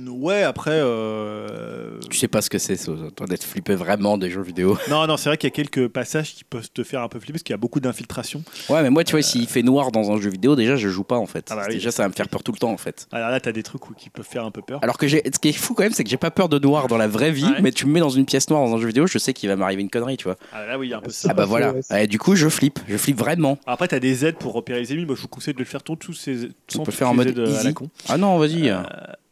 Ouais, 0.08 0.42
après. 0.42 0.70
euh, 0.74 1.98
Tu 2.10 2.18
sais 2.18 2.28
pas 2.28 2.42
ce 2.42 2.50
que 2.50 2.58
c'est, 2.58 2.76
ça, 2.76 2.92
toi, 3.14 3.26
d'être 3.26 3.44
flippé 3.44 3.74
vraiment 3.74 4.18
des 4.18 4.30
jeux 4.30 4.42
vidéo. 4.42 4.76
Non, 4.88 5.06
non, 5.06 5.16
c'est 5.16 5.28
vrai 5.28 5.36
qu'il 5.36 5.48
y 5.48 5.52
a 5.52 5.54
quelques 5.54 5.88
passages 5.88 6.34
qui 6.34 6.44
peuvent 6.44 6.68
te 6.72 6.82
faire 6.84 7.02
un 7.02 7.08
peu 7.08 7.18
flipper 7.18 7.32
parce 7.34 7.42
qu'il 7.42 7.52
y 7.52 7.54
a 7.54 7.58
beaucoup 7.58 7.80
d'infiltration. 7.80 8.42
Ouais, 8.68 8.82
mais 8.82 8.90
moi, 8.90 9.04
tu 9.04 9.12
vois, 9.12 9.22
s'il 9.22 9.46
fait 9.46 9.62
noir 9.62 9.90
dans 9.90 10.10
un 10.12 10.20
jeu 10.20 10.30
vidéo, 10.30 10.54
déjà, 10.56 10.76
je 10.76 10.88
joue 10.88 11.04
pas 11.04 11.16
en 11.16 11.26
fait. 11.26 11.46
Ah 11.50 11.56
bah 11.56 11.64
oui. 11.68 11.74
Déjà, 11.74 11.90
ça 11.90 12.02
va 12.04 12.08
me 12.08 12.14
faire 12.14 12.28
peur 12.28 12.42
tout 12.42 12.52
le 12.52 12.58
temps 12.58 12.70
en 12.72 12.76
fait. 12.76 13.06
Alors 13.12 13.30
là, 13.30 13.40
t'as 13.40 13.52
des 13.52 13.62
trucs 13.62 13.88
où- 13.90 13.94
qui 13.94 14.10
peuvent 14.10 14.26
faire 14.28 14.44
un 14.44 14.50
peu 14.50 14.62
peur. 14.62 14.78
Alors 14.82 14.98
que 14.98 15.06
j'ai, 15.06 15.22
ce 15.32 15.38
qui 15.38 15.48
est 15.48 15.52
fou 15.52 15.74
quand 15.74 15.82
même, 15.82 15.92
c'est 15.92 16.04
que 16.04 16.10
j'ai 16.10 16.16
pas 16.16 16.30
peur 16.30 16.48
de 16.48 16.58
noir 16.58 16.86
dans 16.88 16.96
la 16.98 17.08
vraie 17.08 17.32
vie, 17.32 17.44
Ouais. 17.44 17.60
mais 17.62 17.72
tu 17.72 17.86
me 17.86 17.92
mets 17.92 18.00
dans 18.00 18.08
une 18.10 18.26
pièce 18.26 18.48
noire 18.50 18.64
dans 18.64 18.74
un 18.74 18.78
jeu 18.80 18.86
vidéo, 18.86 19.06
je 19.06 19.18
sais 19.18 19.32
qu'il 19.32 19.48
va 19.48 19.56
m'arriver 19.56 19.82
une 19.82 19.90
connerie, 19.90 20.16
tu 20.16 20.24
vois. 20.24 20.36
Ah, 20.52 20.64
là, 20.66 20.78
oui, 20.78 20.88
il 20.88 20.90
y 20.90 20.94
a 20.94 20.98
un 20.98 21.00
peu 21.02 21.10
ça. 21.10 21.28
Ah 21.30 21.34
bah 21.34 21.44
voilà. 21.44 21.72
ouais, 21.72 22.04
Et 22.04 22.06
du 22.06 22.18
coup, 22.18 22.34
je 22.36 22.48
flippe, 22.48 22.78
je 22.88 22.96
flippe 22.96 23.18
vraiment. 23.18 23.58
Après, 23.66 23.88
t'as 23.88 23.98
des 24.00 24.24
aides 24.24 24.36
pour 24.36 24.52
repérer 24.52 24.80
les 24.80 24.92
ennemis. 24.92 25.06
Moi, 25.06 25.16
je 25.16 25.22
vous 25.22 25.28
conseille 25.28 25.54
de 25.54 25.58
le 25.58 25.64
faire 25.64 25.82
tout, 25.82 25.96
tous 25.96 26.12
ces, 26.12 26.50
toutes 26.66 26.86
le 26.86 26.92
faire 26.92 27.10
en 27.10 27.14
mode 27.14 27.36
euh, 27.38 27.46
à 27.46 27.50
la 27.50 27.60
easy. 27.64 27.74
con. 27.74 27.88
Ah 28.08 28.16
non, 28.18 28.38
vas-y. 28.38 28.68
Euh, 28.70 28.78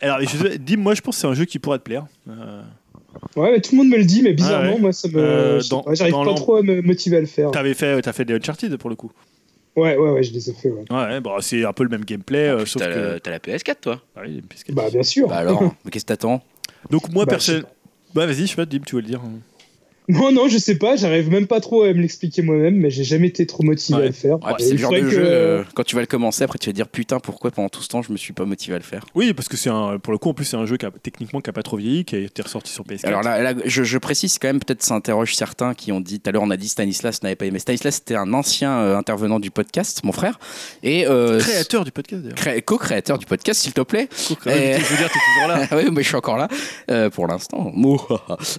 alors, 0.01 0.21
je 0.21 0.27
sais- 0.37 0.59
dis 0.65 0.77
moi, 0.77 0.95
je 0.95 1.01
pense 1.01 1.17
que 1.17 1.21
c'est 1.21 1.27
un 1.27 1.35
jeu 1.35 1.45
qui 1.45 1.59
pourrait 1.59 1.79
te 1.79 1.85
plaire. 1.85 2.07
Euh, 2.29 2.63
Ouais, 3.37 3.53
mais 3.53 3.61
tout 3.61 3.73
le 3.73 3.79
monde 3.79 3.89
me 3.93 3.97
le 3.97 4.05
dit, 4.05 4.23
mais 4.23 4.33
bizarrement, 4.33 4.71
Ah 4.73 4.75
ouais. 4.75 4.81
moi, 4.81 4.93
ça 4.93 5.07
me. 5.09 5.15
Euh, 5.17 5.63
dans- 5.71 5.85
J'arrive 5.93 6.13
dans 6.15 6.25
pas 6.25 6.35
trop 6.35 6.57
à 6.57 6.63
me 6.63 6.83
motiver 6.83 7.17
à 7.19 7.21
le 7.21 7.27
faire. 7.27 7.51
T'avais 7.53 7.75
fait, 7.75 8.03
t'as 8.03 8.13
fait 8.13 8.25
des 8.25 8.35
Uncharted 8.35 8.77
pour 8.77 8.91
le 8.91 8.97
coup. 8.97 9.13
Ouais, 9.77 9.97
ouais, 9.97 10.11
ouais, 10.11 10.23
je 10.23 10.33
les 10.33 10.51
ai 10.51 10.53
fait, 10.53 10.71
ouais. 10.71 10.85
Ouais, 10.91 11.21
bon, 11.21 11.41
c'est 11.41 11.65
un 11.65 11.73
peu 11.73 11.85
le 11.85 11.91
même 11.91 12.05
gameplay, 12.05 12.49
euh, 12.49 12.67
sauf 12.67 12.83
T'as, 12.83 12.93
que. 12.93 12.99
le- 13.15 13.21
t'as 13.21 13.31
la 13.31 13.39
PS4, 13.39 13.81
toi 13.81 14.01
Ah 14.17 14.21
oui, 14.27 14.43
Bah, 14.73 14.91
bien 14.91 15.03
sûr. 15.05 15.29
Bah 15.29 15.37
alors, 15.39 15.61
mais 15.85 15.91
qu'est-ce 15.93 16.05
que 16.05 16.09
t'attends? 16.09 16.43
Donc 16.91 17.09
moi, 17.11 17.25
Bah, 17.25 17.31
personnellement. 17.31 17.69
Bah 18.15 18.27
vas-y, 18.27 18.43
je 18.43 18.47
sais 18.47 18.57
pas, 18.57 18.67
Dim, 18.67 18.81
tu 18.85 18.97
veux 18.97 19.01
le 19.03 19.09
dire. 19.09 19.21
Non, 20.09 20.31
non, 20.33 20.49
je 20.49 20.59
sais 20.59 20.75
pas, 20.77 20.97
j'arrive 20.97 21.31
même 21.31 21.47
pas 21.47 21.61
trop 21.61 21.83
à 21.85 21.89
me 21.95 22.01
l'expliquer 22.03 22.43
moi-même, 22.43 22.75
mais 22.77 22.91
j'ai 22.91 23.05
jamais 23.05 23.29
été 23.29 23.47
trop 23.47 23.63
motivé 23.63 23.99
Ouais. 23.99 24.05
à 24.05 24.07
le 24.09 24.13
faire. 24.13 24.35
Ouais, 24.45 24.53
Et 24.59 24.63
c'est 24.63 24.69
le 24.71 24.75
il 24.75 24.79
genre 24.79 24.91
faudrait 24.91 25.01
de 25.03 25.07
que- 25.09 25.15
jeu, 25.15 25.25
euh, 25.27 25.63
quand 25.75 25.83
tu 25.85 25.95
vas 25.95 26.03
le 26.03 26.07
commencer, 26.07 26.45
après 26.45 26.59
tu 26.59 26.69
vas 26.69 26.75
dire 26.75 26.89
putain, 26.89 27.21
pourquoi 27.21 27.51
pendant 27.51 27.71
tout 27.71 27.81
ce 27.83 27.89
temps 27.89 28.03
je 28.03 28.13
me 28.13 28.17
suis 28.19 28.35
pas 28.35 28.45
motivé 28.45 28.75
à 28.75 28.79
le 28.79 28.85
faire? 28.85 29.07
Oui, 29.15 29.33
parce 29.33 29.49
que 29.49 29.57
c'est 29.57 29.71
un, 29.71 29.99
pour 29.99 30.13
le 30.13 30.19
coup, 30.19 30.29
en 30.29 30.35
plus, 30.35 30.45
c'est 30.45 30.57
un 30.59 30.67
jeu 30.67 30.77
qui 30.77 30.85
a, 30.85 30.91
techniquement 31.03 31.41
qui 31.41 31.49
a 31.49 31.55
pas 31.55 31.63
trop 31.63 31.79
vieilli, 31.79 32.05
qui 32.05 32.17
a 32.17 32.19
été 32.19 32.43
ressorti 32.43 32.71
sur 32.71 32.85
PS4. 32.85 33.07
Alors 33.07 33.23
là, 33.23 33.41
là, 33.41 33.55
je, 33.65 33.83
je 33.83 33.97
précise 33.99 34.39
quand 34.39 34.49
même, 34.49 34.61
peut-être 34.61 34.83
ça 34.83 34.95
interroge 34.95 35.35
certains 35.35 35.73
qui 35.73 35.91
ont 35.91 36.01
dit, 36.03 36.21
tout 36.21 36.29
à 36.29 36.33
l'heure 36.33 36.43
on 36.43 36.51
a 36.51 36.57
dit 36.59 36.69
Stanislas 36.69 37.23
n'avait 37.23 37.37
pas 37.37 37.47
aimé. 37.47 37.59
Stanislas 37.59 37.95
c'était 37.95 38.17
un 38.17 38.33
ancien 38.35 38.73
euh, 38.79 38.97
intervenant 38.99 39.41
du 39.41 39.51
podcast, 39.51 40.03
mon 40.05 40.13
frère, 40.13 40.39
et 40.83 41.07
euh, 41.07 41.39
créateur 41.39 41.85
du 41.85 41.93
podcast 41.93 42.23
d'ailleurs. 42.23 42.37
cré- 42.37 42.61
co-créateur 42.63 43.17
du 43.19 43.25
podcast, 43.25 43.61
s'il 43.63 43.73
te 43.73 43.81
plaît. 43.81 44.09
Ouais, 44.45 44.77
Je 44.79 44.85
veux 44.85 44.97
dire, 44.99 45.09
t'es 45.11 45.19
toujours 45.35 45.49
là. 45.49 45.67
oui, 45.83 45.91
mais 45.93 46.03
je 46.03 46.09
suis 46.09 46.17
encore 46.17 46.37
là 46.37 46.49
euh, 46.91 47.09
pour 47.09 47.27
l'instant. 47.27 47.73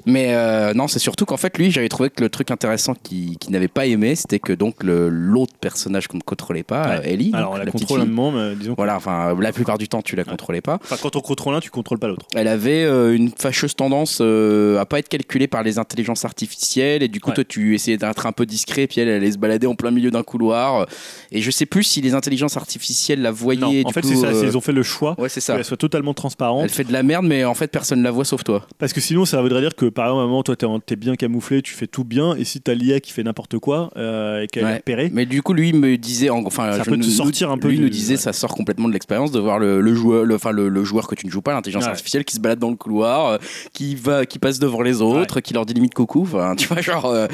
Mais 0.07 0.33
euh, 0.33 0.73
non, 0.73 0.87
c'est 0.87 0.99
surtout 0.99 1.25
qu'en 1.35 1.41
fait, 1.41 1.57
lui, 1.57 1.71
j'avais 1.71 1.89
trouvé 1.89 2.09
que 2.09 2.21
le 2.23 2.29
truc 2.29 2.51
intéressant 2.51 2.93
qu'il 2.93 3.35
n'avait 3.49 3.67
pas 3.67 3.85
aimé, 3.85 4.15
c'était 4.15 4.39
que 4.39 4.53
donc 4.53 4.75
l'autre 4.83 5.53
personnage 5.59 6.07
qu'on 6.07 6.17
ne 6.17 6.23
contrôlait 6.23 6.63
pas, 6.63 6.99
Ouais. 6.99 7.13
Ellie, 7.13 7.31
Alors, 7.33 7.51
on 7.53 7.57
la, 7.57 7.65
contrôle 7.65 7.99
un 8.01 8.03
fille. 8.05 8.11
moment, 8.13 8.31
mais 8.37 8.55
disons 8.55 8.73
Voilà, 8.77 8.95
enfin, 8.95 9.35
la 9.39 9.51
plupart 9.51 9.77
du 9.77 9.87
temps, 9.87 10.01
tu 10.01 10.15
la 10.15 10.23
contrôlais 10.23 10.61
pas. 10.61 10.79
Enfin, 10.83 10.97
quand 11.01 11.15
on 11.15 11.21
contrôle 11.21 11.55
un, 11.55 11.59
tu 11.59 11.69
contrôles 11.69 11.99
pas 11.99 12.07
l'autre. 12.07 12.25
Elle 12.35 12.47
avait 12.47 12.83
euh, 12.83 13.15
une 13.15 13.29
fâcheuse 13.37 13.75
tendance 13.75 14.19
euh, 14.21 14.79
à 14.79 14.85
pas 14.85 14.99
être 14.99 15.09
calculée 15.09 15.47
par 15.47 15.63
les 15.63 15.77
intelligences 15.79 16.25
artificielles 16.25 17.03
et 17.03 17.07
du 17.07 17.19
coup 17.19 17.29
Ouais. 17.29 17.33
toi 17.35 17.43
tu 17.43 17.73
essayais 17.73 17.97
d'être 17.97 18.25
un 18.27 18.31
peu 18.31 18.45
discret 18.45 18.85
puis 18.87 19.01
elle, 19.01 19.09
allait 19.09 19.31
se 19.31 19.37
balader 19.39 19.65
en 19.65 19.73
plein 19.73 19.89
milieu 19.91 20.11
d'un 20.11 20.21
couloir 20.21 20.85
et 21.31 21.41
je 21.41 21.49
sais 21.51 21.65
plus 21.65 21.83
si 21.83 22.01
les 22.01 22.13
intelligences 22.13 22.55
artificielles 22.55 23.21
la 23.21 23.31
voyaient 23.31 23.59
Non, 23.61 23.71
du 23.71 23.83
en 23.85 23.89
fait, 23.89 24.05
c'est 24.05 24.15
ça, 24.15 24.27
euh, 24.27 24.43
ils 24.45 24.55
ont 24.55 24.61
fait 24.61 24.71
le 24.71 24.83
choix 24.83 25.15
ouais 25.19 25.27
c'est 25.29 25.41
ça 25.41 25.55
qu'elle 25.55 25.65
soit 25.65 25.75
totalement 25.77 26.13
transparente. 26.13 26.63
elle 26.63 26.69
fait 26.69 26.83
de 26.83 26.93
la 26.93 27.01
merde 27.01 27.25
mais 27.25 27.43
en 27.45 27.55
fait 27.55 27.67
personne 27.71 28.03
la 28.03 28.11
voit 28.11 28.25
sauf 28.25 28.43
toi 28.43 28.67
Parce 28.77 28.93
que 28.93 29.01
sinon, 29.01 29.25
ça 29.25 29.41
voudrait 29.41 29.61
dire 29.61 29.75
que 29.75 29.85
par 29.87 30.05
exemple, 30.05 30.19
à 30.19 30.23
un 30.23 30.27
moment, 30.27 30.43
toi, 30.43 30.55
en- 30.65 30.79
t'es 30.79 30.95
bien 30.95 31.15
camouflé, 31.25 31.61
tu 31.61 31.73
fais 31.73 31.87
tout 31.87 32.03
bien, 32.03 32.35
et 32.35 32.43
si 32.43 32.61
t'as 32.61 32.73
l'IA 32.73 32.99
qui 32.99 33.11
fait 33.11 33.23
n'importe 33.23 33.57
quoi 33.59 33.91
euh, 33.97 34.41
et 34.43 34.47
qu'elle 34.47 34.63
Ouais. 34.65 34.71
est 34.71 34.75
repérée, 34.77 35.09
mais 35.13 35.25
du 35.25 35.41
coup 35.41 35.53
lui 35.53 35.73
me 35.73 35.97
disait 35.97 36.29
en- 36.29 36.45
enfin 36.45 36.71
Ça 36.73 36.79
je 36.83 36.89
peut 36.89 36.97
te 36.97 37.03
nous- 37.03 37.09
sortir 37.09 37.51
un 37.51 37.57
peu 37.57 37.67
lui 37.69 37.77
du- 37.77 37.83
nous 37.83 37.89
disait 37.89 38.13
ouais. 38.13 38.19
ça 38.19 38.33
sort 38.33 38.53
complètement 38.55 38.87
de 38.87 38.93
l'expérience 38.93 39.31
de 39.31 39.39
voir 39.39 39.59
le, 39.59 39.81
le 39.81 39.93
joueur 39.95 40.25
enfin 40.33 40.51
le, 40.51 40.69
le 40.69 40.83
joueur 40.83 41.07
que 41.07 41.15
tu 41.15 41.25
ne 41.25 41.31
joues 41.31 41.41
pas 41.41 41.53
l'intelligence 41.53 41.83
Ouais. 41.85 41.89
artificielle 41.89 42.23
qui 42.25 42.35
se 42.35 42.39
balade 42.39 42.59
dans 42.59 42.69
le 42.69 42.75
couloir 42.75 43.27
euh, 43.27 43.37
qui 43.73 43.95
va 43.95 44.25
qui 44.25 44.39
passe 44.39 44.59
devant 44.59 44.81
les 44.81 45.01
autres 45.01 45.39
qui 45.41 45.53
leur 45.53 45.65
dit 45.65 45.73
limite 45.73 45.93
coucou 45.93 46.21
enfin 46.23 46.55
tu 46.57 46.67
vois 46.67 46.81
genre 46.81 47.05
euh, 47.05 47.27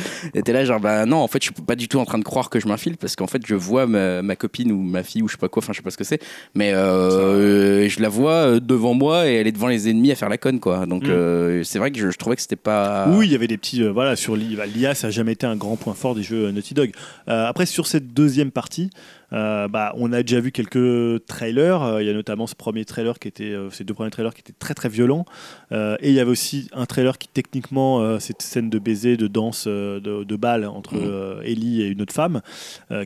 t'es 0.44 0.54
là 0.54 0.64
genre 0.66 0.80
bah 0.80 1.06
non 1.06 1.18
en 1.18 1.28
fait 1.28 1.40
je 1.44 1.52
suis 1.52 1.54
pas 1.54 1.76
du 1.76 1.88
tout 1.88 2.00
en 2.00 2.06
train 2.06 2.18
de 2.20 2.24
croire 2.24 2.50
que 2.50 2.60
je 2.60 2.68
m'infile 2.68 2.98
parce 2.98 3.16
qu'en 3.16 3.28
fait 3.28 3.42
je 3.46 3.56
vois 3.56 3.88
ma, 3.88 4.22
ma 4.22 4.36
copine 4.36 4.72
ou 4.72 4.82
ma 4.82 5.04
fille 5.04 5.22
ou 5.22 5.28
je 5.28 5.34
sais 5.34 5.38
pas 5.40 5.50
quoi 5.50 5.62
enfin 5.64 5.74
je 5.74 5.78
sais 5.78 5.84
pas 5.84 5.92
ce 5.92 5.98
que 5.98 6.04
c'est 6.04 6.22
mais 6.56 6.74
euh, 6.74 7.88
je 7.90 8.02
la 8.02 8.10
vois 8.10 8.60
devant 8.60 8.94
moi 8.94 9.28
et 9.30 9.34
elle 9.36 9.48
est 9.48 9.52
devant 9.52 9.68
les 9.68 9.90
ennemis 9.90 10.12
à 10.12 10.16
faire 10.16 10.30
la 10.30 10.38
conne 10.38 10.60
quoi 10.60 10.86
donc 10.86 11.02
Mm. 11.04 11.10
euh, 11.10 11.64
c'est 11.64 11.80
vrai 11.80 11.90
que 11.92 11.98
je, 12.00 12.12
je 12.12 12.18
trouvais 12.18 12.36
que 12.36 12.42
c'était 12.44 12.56
pas 12.56 13.08
Oui, 13.10 13.26
il 13.28 13.32
y 13.32 13.36
avait 13.36 13.48
des 13.48 13.58
petits. 13.58 13.81
Euh, 13.82 13.92
voilà, 13.92 14.16
sur 14.16 14.36
l'IA, 14.36 14.96
ça 14.96 15.08
n'a 15.08 15.12
jamais 15.12 15.34
été 15.34 15.46
un 15.46 15.56
grand 15.56 15.76
point 15.76 15.94
fort 15.94 16.16
des 16.16 16.24
jeux 16.24 16.52
Naughty 16.52 16.74
Dog. 16.74 16.92
Euh, 17.28 17.46
après, 17.48 17.66
sur 17.66 17.88
cette 17.88 18.14
deuxième 18.14 18.52
partie, 18.52 18.90
euh, 19.34 19.68
bah, 19.68 19.94
on 19.98 20.12
a 20.14 20.22
déjà 20.24 20.40
vu 20.40 20.52
quelques 20.52 21.26
trailers. 21.26 21.82
Euh, 21.82 22.04
Il 22.04 22.08
y 22.08 22.10
a 22.10 22.14
notamment 22.14 22.48
ce 22.48 22.56
premier 22.56 22.86
trailer 22.86 23.20
qui 23.20 23.28
était, 23.28 23.46
euh, 23.46 23.70
ces 23.70 23.84
deux 23.84 23.94
premiers 23.94 24.12
trailers 24.12 24.34
qui 24.34 24.42
étaient 24.42 24.54
très 24.58 24.74
très 24.74 24.90
violents. 24.90 25.26
Euh, 25.72 25.96
et 26.00 26.10
il 26.10 26.16
y 26.16 26.20
avait 26.20 26.32
aussi 26.32 26.70
un 26.74 26.86
trailer 26.86 27.18
qui, 27.18 27.28
techniquement, 27.28 28.02
euh, 28.02 28.20
cette 28.20 28.42
scène 28.42 28.70
de 28.70 28.80
baiser, 28.80 29.18
de 29.18 29.28
danse, 29.28 29.68
de, 29.68 30.24
de 30.24 30.36
balle 30.36 30.66
entre 30.66 30.96
euh, 30.96 31.42
Ellie 31.44 31.82
et 31.82 31.88
une 31.88 32.02
autre 32.02 32.14
femme, 32.14 32.42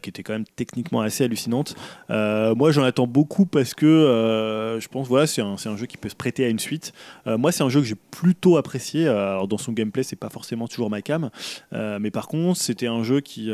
qui 0.02 0.10
était 0.10 0.24
quand 0.24 0.34
même 0.34 0.46
techniquement 0.56 1.02
assez 1.02 1.24
hallucinante. 1.24 1.76
Moi, 2.10 2.72
j'en 2.72 2.84
attends 2.84 3.08
beaucoup 3.08 3.46
parce 3.46 3.74
que 3.74 4.78
je 4.82 4.88
pense, 4.88 5.08
voilà, 5.08 5.28
c'est 5.28 5.42
un, 5.42 5.56
un 5.66 5.78
jeu 5.78 5.86
qui 5.86 5.98
peut 5.98 6.10
se 6.10 6.16
prêter 6.16 6.46
à 6.46 6.50
une 6.50 6.60
suite. 6.60 6.94
Moi, 7.26 7.52
c'est 7.52 7.64
un 7.64 7.70
jeu 7.70 7.82
que 7.82 7.88
j'ai 7.88 7.96
plutôt 7.96 8.58
apprécié. 8.58 9.08
Alors, 9.08 9.48
dans 9.48 9.58
son 9.58 9.72
gameplay, 9.74 10.04
c'est 10.04 10.16
pas 10.16 10.30
forcément 10.30 10.68
toujours 10.68 10.90
ma 10.90 11.02
cam, 11.02 11.30
mais 11.72 12.12
par 12.12 12.28
contre, 12.28 12.60
c'était 12.60 12.88
un 12.88 13.04
jeu 13.04 13.20
qui, 13.22 13.52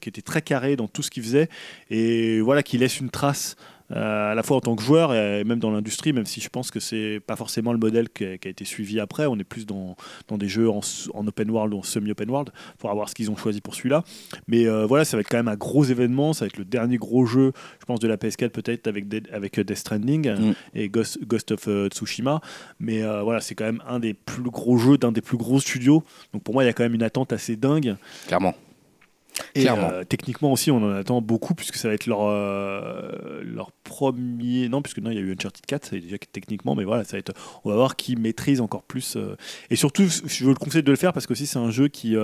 qui 0.00 0.08
était 0.08 0.22
très 0.22 0.42
carré 0.42 0.76
dans 0.76 0.88
tout 0.88 1.02
ce 1.02 1.10
qu'il 1.10 1.22
faisait 1.22 1.48
et 1.90 1.99
voilà, 2.42 2.62
qui 2.62 2.78
laisse 2.78 3.00
une 3.00 3.10
trace. 3.10 3.56
euh, 3.92 4.30
à 4.30 4.36
la 4.36 4.44
fois 4.44 4.56
en 4.58 4.60
tant 4.60 4.76
que 4.76 4.82
joueur 4.84 5.12
et 5.12 5.42
même 5.42 5.58
dans 5.58 5.72
l'industrie, 5.72 6.12
même 6.12 6.24
si 6.24 6.40
je 6.40 6.48
pense 6.48 6.70
que 6.70 6.78
c'est 6.78 7.18
pas 7.26 7.34
forcément 7.34 7.72
le 7.72 7.78
modèle 7.80 8.08
qui 8.08 8.24
a, 8.24 8.38
qui 8.38 8.46
a 8.46 8.50
été 8.52 8.64
suivi 8.64 9.00
après. 9.00 9.26
On 9.26 9.36
est 9.36 9.42
plus 9.42 9.66
dans, 9.66 9.96
dans 10.28 10.38
des 10.38 10.46
jeux 10.46 10.70
en, 10.70 10.78
open 11.26 11.50
world 11.50 11.74
ou 11.74 11.78
en 11.78 11.82
semi-open 11.82 12.30
world. 12.30 12.50
Il 12.54 12.80
faudra 12.80 12.94
voir 12.94 13.08
ce 13.08 13.16
qu'ils 13.16 13.32
ont 13.32 13.36
choisi 13.36 13.60
pour 13.60 13.74
celui-là. 13.74 14.04
Mais 14.46 14.64
euh, 14.68 14.86
voilà, 14.86 15.04
ça 15.04 15.16
va 15.16 15.22
être 15.22 15.28
quand 15.28 15.38
même 15.38 15.48
un 15.48 15.56
gros 15.56 15.82
événement. 15.82 16.32
Ça 16.34 16.44
va 16.44 16.46
être 16.50 16.58
le 16.58 16.64
dernier 16.64 16.98
gros 16.98 17.26
jeu, 17.26 17.50
je 17.80 17.84
pense, 17.84 17.98
de 17.98 18.06
la 18.06 18.16
PS4 18.16 18.50
peut-être 18.50 18.86
avec, 18.86 19.08
Dead- 19.08 19.28
avec 19.32 19.58
euh, 19.58 19.64
Death 19.64 19.78
Stranding 19.78 20.30
Mm. 20.30 20.52
et 20.76 20.88
Ghost, 20.88 21.18
Ghost 21.26 21.50
of 21.50 21.66
euh, 21.66 21.88
Tsushima. 21.88 22.40
Mais 22.78 23.02
voilà, 23.24 23.40
c'est 23.40 23.56
quand 23.56 23.64
même 23.64 23.82
un 23.88 23.98
des 23.98 24.14
plus 24.14 24.42
gros 24.44 24.78
jeux 24.78 24.98
d'un 24.98 25.10
des 25.10 25.20
plus 25.20 25.36
gros 25.36 25.58
studios. 25.58 26.04
Donc 26.32 26.44
pour 26.44 26.54
moi, 26.54 26.62
il 26.62 26.66
y 26.66 26.70
a 26.70 26.72
quand 26.74 26.84
même 26.84 26.94
une 26.94 27.02
attente 27.02 27.32
assez 27.32 27.56
dingue. 27.56 27.96
clairement 28.28 28.54
Et 29.54 29.68
euh, 29.68 30.04
techniquement 30.04 30.52
aussi, 30.52 30.70
on 30.70 30.78
en 30.78 30.92
attend 30.92 31.20
beaucoup 31.20 31.54
puisque 31.54 31.76
ça 31.76 31.88
va 31.88 31.94
être 31.94 32.06
leur, 32.06 32.22
euh, 32.22 33.42
leur 33.42 33.72
premier. 33.72 34.68
Non, 34.68 34.82
puisque 34.82 34.98
non, 34.98 35.10
il 35.10 35.16
y 35.16 35.18
a 35.18 35.22
eu 35.22 35.32
Uncharted 35.32 35.64
4, 35.66 35.86
c'est 35.90 36.00
déjà 36.00 36.16
techniquement, 36.32 36.74
mais 36.74 36.84
voilà, 36.84 37.04
ça 37.04 37.12
va 37.12 37.18
être. 37.18 37.32
On 37.64 37.70
va 37.70 37.76
voir 37.76 37.96
qui 37.96 38.16
maîtrise 38.16 38.60
encore 38.60 38.82
plus. 38.82 39.16
euh, 39.16 39.36
Et 39.70 39.76
surtout, 39.76 40.04
je 40.06 40.44
vous 40.44 40.50
le 40.50 40.56
conseille 40.56 40.82
de 40.82 40.90
le 40.90 40.96
faire 40.96 41.12
parce 41.12 41.26
que 41.26 41.32
aussi 41.32 41.46
c'est 41.46 41.58
un 41.58 41.70
jeu 41.70 41.88
qui 41.88 42.16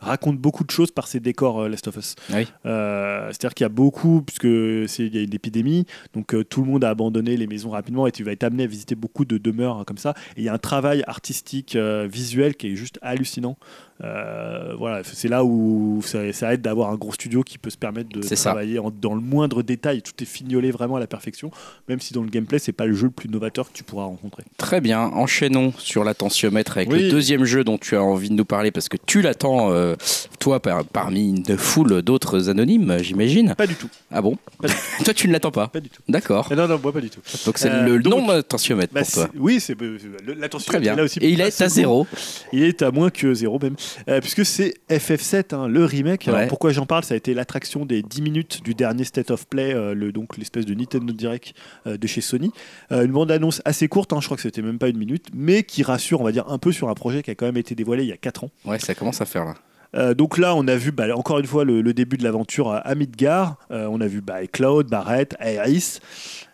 raconte 0.00 0.38
beaucoup 0.38 0.64
de 0.64 0.70
choses 0.70 0.90
par 0.90 1.06
ses 1.08 1.20
décors 1.20 1.68
Last 1.68 1.88
of 1.88 1.96
Us. 1.96 2.14
Oui. 2.32 2.46
C'est-à-dire 2.64 3.54
qu'il 3.54 3.64
y 3.64 3.66
a 3.66 3.68
beaucoup, 3.68 4.22
puisque 4.22 4.44
il 4.44 5.14
y 5.14 5.18
a 5.18 5.22
une 5.22 5.34
épidémie, 5.34 5.86
donc 6.14 6.34
tout 6.48 6.62
le 6.62 6.70
monde 6.70 6.84
a 6.84 6.90
abandonné 6.90 7.36
les 7.36 7.46
maisons 7.46 7.70
rapidement 7.70 8.06
et 8.06 8.12
tu 8.12 8.24
vas 8.24 8.32
être 8.32 8.44
amené 8.44 8.64
à 8.64 8.66
visiter 8.66 8.94
beaucoup 8.94 9.24
de 9.24 9.38
demeures 9.38 9.76
hein, 9.78 9.84
comme 9.86 9.98
ça. 9.98 10.14
Et 10.36 10.40
il 10.40 10.44
y 10.44 10.48
a 10.48 10.54
un 10.54 10.58
travail 10.58 11.02
artistique, 11.06 11.76
visuel 11.76 12.54
qui 12.56 12.68
est 12.68 12.76
juste 12.76 12.98
hallucinant. 13.02 13.56
Euh, 14.02 14.74
voilà, 14.78 15.02
c'est 15.04 15.28
là 15.28 15.44
où 15.44 16.00
ça, 16.04 16.32
ça 16.32 16.54
aide 16.54 16.62
d'avoir 16.62 16.90
un 16.90 16.96
gros 16.96 17.12
studio 17.12 17.42
qui 17.42 17.58
peut 17.58 17.68
se 17.70 17.76
permettre 17.76 18.08
de 18.08 18.20
travailler 18.34 18.78
en- 18.78 18.90
dans 18.90 19.14
le 19.14 19.20
moindre 19.20 19.62
détail. 19.62 20.00
Tout 20.02 20.12
est 20.22 20.26
fignolé 20.26 20.70
vraiment 20.70 20.96
à 20.96 21.00
la 21.00 21.06
perfection, 21.06 21.50
même 21.88 22.00
si 22.00 22.14
dans 22.14 22.22
le 22.22 22.30
gameplay, 22.30 22.58
c'est 22.58 22.72
pas 22.72 22.86
le 22.86 22.94
jeu 22.94 23.06
le 23.06 23.10
plus 23.12 23.28
novateur 23.28 23.68
que 23.70 23.76
tu 23.76 23.84
pourras 23.84 24.04
rencontrer. 24.04 24.42
Très 24.56 24.80
bien, 24.80 25.00
enchaînons 25.00 25.72
sur 25.76 26.02
l'attentiomètre 26.04 26.78
avec 26.78 26.90
Oui. 26.90 27.02
le 27.04 27.10
deuxième 27.10 27.44
jeu 27.44 27.62
dont 27.62 27.76
tu 27.76 27.94
as 27.96 28.02
envie 28.02 28.30
de 28.30 28.34
nous 28.34 28.44
parler 28.46 28.70
parce 28.70 28.88
que 28.88 28.96
tu 29.04 29.20
l'attends, 29.20 29.70
euh, 29.72 29.96
toi, 30.38 30.60
par- 30.60 30.84
parmi 30.84 31.28
une 31.30 31.56
foule 31.58 32.00
d'autres 32.02 32.48
anonymes, 32.48 32.96
j'imagine. 33.02 33.54
Pas 33.54 33.66
du 33.66 33.74
tout. 33.74 33.88
Ah 34.10 34.22
bon 34.22 34.38
Pas 34.62 34.68
du 34.68 34.74
Toi, 35.04 35.12
tu 35.14 35.28
ne 35.28 35.32
l'attends 35.32 35.50
pas 35.50 35.68
Pas 35.68 35.80
du 35.80 35.90
tout. 35.90 36.00
D'accord. 36.08 36.48
Eh 36.50 36.54
Non, 36.56 36.66
non, 36.66 36.78
moi 36.82 36.92
pas 36.92 37.00
du 37.00 37.10
tout. 37.10 37.20
Donc 37.44 37.58
c'est 37.58 37.70
Euh, 37.70 37.84
le 37.86 37.98
non-attentiomètre 37.98 38.92
Bah, 38.94 39.02
pour 39.02 39.10
toi. 39.12 39.28
oui, 39.36 39.60
c'est 39.60 39.80
euh, 39.80 39.98
l'attention. 40.38 40.70
Très 40.70 40.80
bien. 40.80 40.96
Là 40.96 41.02
aussi, 41.04 41.18
Et 41.20 41.28
il 41.30 41.40
est 41.40 41.60
à 41.60 41.68
zéro. 41.68 42.06
Il 42.52 42.62
est 42.62 42.82
à 42.82 42.90
moins 42.90 43.10
que 43.10 43.34
zéro 43.34 43.58
même. 43.60 43.76
Euh, 44.08 44.20
puisque 44.20 44.44
c'est 44.44 44.74
FF7, 44.90 45.54
hein, 45.54 45.68
le 45.68 45.84
remake. 45.84 46.26
Alors, 46.28 46.40
pourquoi 46.48 46.72
j'en 46.72 46.86
parle? 46.86 47.04
Ça 47.04 47.14
a 47.14 47.16
été 47.16 47.34
l'attraction 47.34 47.86
des 47.86 48.02
10 48.02 48.22
minutes 48.22 48.62
du 48.64 48.74
dernier 48.74 49.04
State 49.04 49.30
of 49.30 49.46
Play, 49.46 49.74
euh, 49.74 49.94
le, 49.94 50.12
donc 50.12 50.36
l'espèce 50.36 50.66
de 50.66 50.74
Nintendo 50.74 51.12
Direct 51.12 51.54
euh, 51.86 51.96
de 51.96 52.06
chez 52.06 52.20
Sony. 52.20 52.52
Une 52.90 53.12
bande-annonce 53.12 53.62
assez 53.64 53.88
courte, 53.88 54.12
hein, 54.12 54.18
je 54.20 54.26
crois 54.26 54.36
que 54.36 54.42
c'était 54.42 54.62
même 54.62 54.78
pas 54.78 54.88
une 54.88 54.98
minute, 54.98 55.26
mais 55.34 55.62
qui 55.62 55.82
rassure, 55.82 56.20
on 56.20 56.24
va 56.24 56.32
dire, 56.32 56.44
un 56.48 56.58
peu 56.58 56.72
sur 56.72 56.88
un 56.88 56.94
projet 56.94 57.22
qui 57.22 57.30
a 57.30 57.34
quand 57.34 57.46
même 57.46 57.56
été 57.56 57.74
dévoilé 57.74 58.02
il 58.04 58.08
y 58.08 58.12
a 58.12 58.16
4 58.16 58.44
ans. 58.44 58.50
Ouais, 58.64 58.78
ça 58.78 58.94
commence 58.94 59.20
à 59.20 59.24
faire 59.26 59.44
là. 59.44 59.54
Euh, 59.96 60.14
donc 60.14 60.38
là, 60.38 60.54
on 60.54 60.68
a 60.68 60.76
vu 60.76 60.92
bah, 60.92 61.06
encore 61.16 61.40
une 61.40 61.46
fois 61.46 61.64
le, 61.64 61.80
le 61.82 61.92
début 61.92 62.16
de 62.16 62.22
l'aventure 62.22 62.70
à- 62.70 62.78
à 62.78 62.94
Midgar. 62.94 63.56
Euh, 63.72 63.88
on 63.90 64.00
a 64.00 64.06
vu 64.06 64.20
bah, 64.20 64.46
Cloud, 64.46 64.86
Barrett, 64.88 65.34
Aeris. 65.40 65.98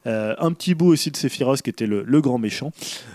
Euh, 0.06 0.34
un 0.38 0.52
petit 0.52 0.74
bout 0.74 0.86
aussi 0.86 1.10
de 1.10 1.16
Sephiroth 1.16 1.62
qui 1.62 1.70
était 1.70 1.86
le, 1.86 2.02
le 2.04 2.20
grand 2.20 2.38
méchant. 2.38 2.72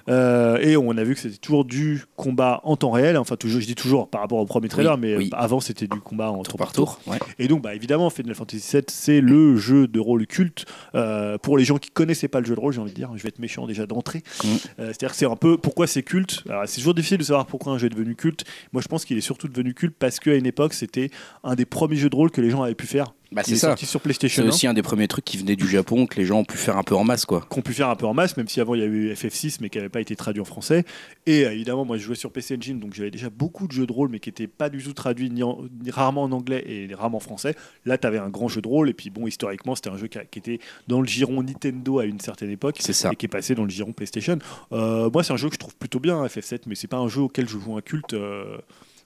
Euh, 0.10 0.58
et 0.58 0.76
on 0.78 0.92
a 0.98 1.04
vu 1.04 1.14
que 1.16 1.22
c'était 1.22 1.38
toujours 1.38 1.66
du 1.66 2.04
combat 2.16 2.62
en 2.64 2.76
temps 2.76 2.92
réel. 2.92 3.18
Enfin, 3.18 3.36
toujours, 3.36 3.62
je 3.62 3.66
dis 3.66 3.76
toujours 3.76 4.10
par 4.10 4.22
rapport 4.22 4.40
au 4.40 4.46
premier 4.46 4.68
trailer, 4.68 4.94
Oui, 4.96 5.00
mais 5.02 5.16
oui. 5.16 5.30
avant 5.34 5.60
c'était 5.60 5.88
du 5.88 6.00
combat 6.00 6.32
en 6.32 6.44
Tour 6.44 6.58
par 6.58 6.72
tour. 6.74 7.00
Ouais. 7.08 7.18
et 7.40 7.48
donc, 7.48 7.62
bah, 7.62 7.76
évidemment, 7.76 8.10
Final 8.10 8.36
Fantasy 8.36 8.76
VII, 8.78 8.84
c'est 8.88 9.22
le 9.22 9.56
jeu 9.56 9.88
de 9.88 10.00
rôle 10.00 10.28
culte 10.28 10.66
euh, 10.96 11.38
pour 11.38 11.58
les 11.58 11.64
gens 11.66 11.78
qui 11.78 11.90
connaissaient 11.92 12.28
pas 12.28 12.40
le 12.40 12.46
jeu 12.46 12.56
de 12.56 12.60
rôle. 12.60 12.74
J'ai 12.74 12.82
envie 12.82 12.92
de 12.92 12.96
dire, 12.96 13.10
je 13.16 13.22
vais 13.24 13.30
être 13.30 13.40
méchant 13.40 13.68
déjà 13.68 13.86
d'entrée. 13.86 14.24
Mm. 14.44 14.48
C'est-à-dire 14.78 15.12
que 15.12 15.16
c'est 15.16 15.26
un 15.26 15.36
peu 15.36 15.58
pourquoi 15.58 15.88
c'est 15.88 16.04
culte. 16.04 16.44
C'est 16.66 16.78
toujours 16.82 16.94
difficile 16.94 17.18
de 17.18 17.24
savoir 17.24 17.46
pourquoi 17.46 17.74
un 17.74 17.78
jeu 17.78 17.88
est 17.88 17.90
devenu 17.92 18.16
culte. 18.16 18.44
Moi, 18.74 18.82
je 18.82 18.88
pense 18.88 19.06
qu'il 19.06 19.18
est 19.18 19.22
surtout 19.22 19.48
devenu 19.48 19.74
culte 19.74 19.96
parce 19.98 20.20
qu'à 20.20 20.36
une 20.36 20.46
époque, 20.46 20.74
c'était 20.74 21.10
un 21.44 21.56
des 21.56 21.66
premiers 21.66 21.96
jeux 21.96 22.10
de 22.10 22.16
rôle 22.16 22.32
que 22.32 22.42
les 22.42 22.50
gens 22.50 22.62
avaient 22.64 22.76
pu 22.76 22.88
faire. 22.88 23.14
Bah, 23.34 23.44
c'est 23.46 23.56
sorti 23.56 23.86
sur 23.86 24.00
C'est 24.00 24.04
PlayStation 24.04 24.44
1. 24.44 24.48
aussi 24.50 24.68
un 24.68 24.74
des 24.74 24.82
premiers 24.82 25.08
trucs 25.08 25.24
qui 25.24 25.38
venait 25.38 25.56
du 25.56 25.66
Japon 25.68 26.06
que 26.06 26.18
les 26.18 26.26
gens 26.26 26.40
ont 26.40 26.44
pu 26.44 26.58
faire 26.58 26.76
un 26.78 26.84
peu 26.84 26.96
en 26.96 27.06
masse, 27.06 27.26
quoi. 27.26 27.40
qu'on 27.50 27.62
pu 27.62 27.74
faire 27.74 27.88
un 27.90 27.96
peu 27.96 28.06
en 28.06 28.14
masse, 28.14 28.36
même 28.36 28.50
si 28.50 28.60
avant 28.60 28.76
il 28.76 28.82
y 28.82 28.84
a 28.84 28.88
eu 28.88 29.14
FF6 29.14 29.60
mais 29.62 29.70
qui 29.70 29.78
n'avait 29.78 29.88
pas 29.90 30.02
été 30.02 30.18
traduit 30.18 30.42
en 30.42 30.46
français. 30.46 30.84
Et 31.26 31.46
euh, 31.46 31.54
évidemment, 31.54 31.86
moi 31.86 31.96
je 31.98 32.04
jouais 32.04 32.16
sur 32.16 32.32
PC 32.32 32.58
Engine, 32.58 32.80
donc 32.80 32.94
j'avais 32.94 33.10
déjà 33.12 33.30
beaucoup 33.30 33.68
de 33.68 33.72
jeux 33.72 33.88
de 33.88 33.94
rôle, 33.94 34.10
mais 34.10 34.20
qui 34.20 34.28
n'étaient 34.30 34.48
pas 34.48 34.70
du 34.70 34.84
tout 34.84 34.92
traduits 34.92 35.30
ni, 35.30 35.44
en- 35.44 35.60
ni 35.82 35.92
rarement 35.92 36.24
en 36.24 36.32
anglais 36.34 36.62
et 36.68 36.94
rarement 36.94 37.18
en 37.18 37.22
français. 37.22 37.56
Là, 37.86 37.98
tu 37.98 38.06
avais 38.06 38.18
un 38.18 38.30
grand 38.30 38.50
jeu 38.50 38.62
de 38.62 38.68
rôle, 38.68 38.90
et 38.90 38.94
puis 38.94 39.10
bon, 39.10 39.28
historiquement, 39.28 39.76
c'était 39.76 39.90
un 39.92 39.98
jeu 39.98 40.08
qui, 40.08 40.18
a- 40.18 40.26
qui 40.26 40.40
était 40.40 40.60
dans 40.90 41.00
le 41.00 41.08
giron 41.08 41.42
Nintendo 41.42 42.00
à 42.00 42.06
une 42.06 42.20
certaine 42.20 42.50
époque. 42.50 42.78
C'est 42.80 42.92
ça. 42.92 43.12
Et 43.14 43.16
qui 43.16 43.28
est 43.28 43.30
passé 43.30 43.56
dans 43.56 43.64
le 43.64 43.70
giron 43.70 43.94
PlayStation. 43.94 44.40
Euh, 44.74 45.10
moi, 45.10 45.24
c'est 45.24 45.32
un 45.32 45.38
jeu 45.38 45.48
que 45.48 45.56
je 45.56 45.60
trouve 45.60 45.76
plutôt 45.78 46.02
bien, 46.02 46.18
hein, 46.22 46.28
FF7, 46.28 46.64
mais 46.68 46.76
c'est 46.76 46.88
pas 46.88 46.98
un 46.98 47.08
jeu 47.08 47.22
auquel 47.22 47.48
je 47.48 47.58
joue 47.58 47.78
un 47.78 47.82
culte. 47.82 48.14
euh, 48.14 48.58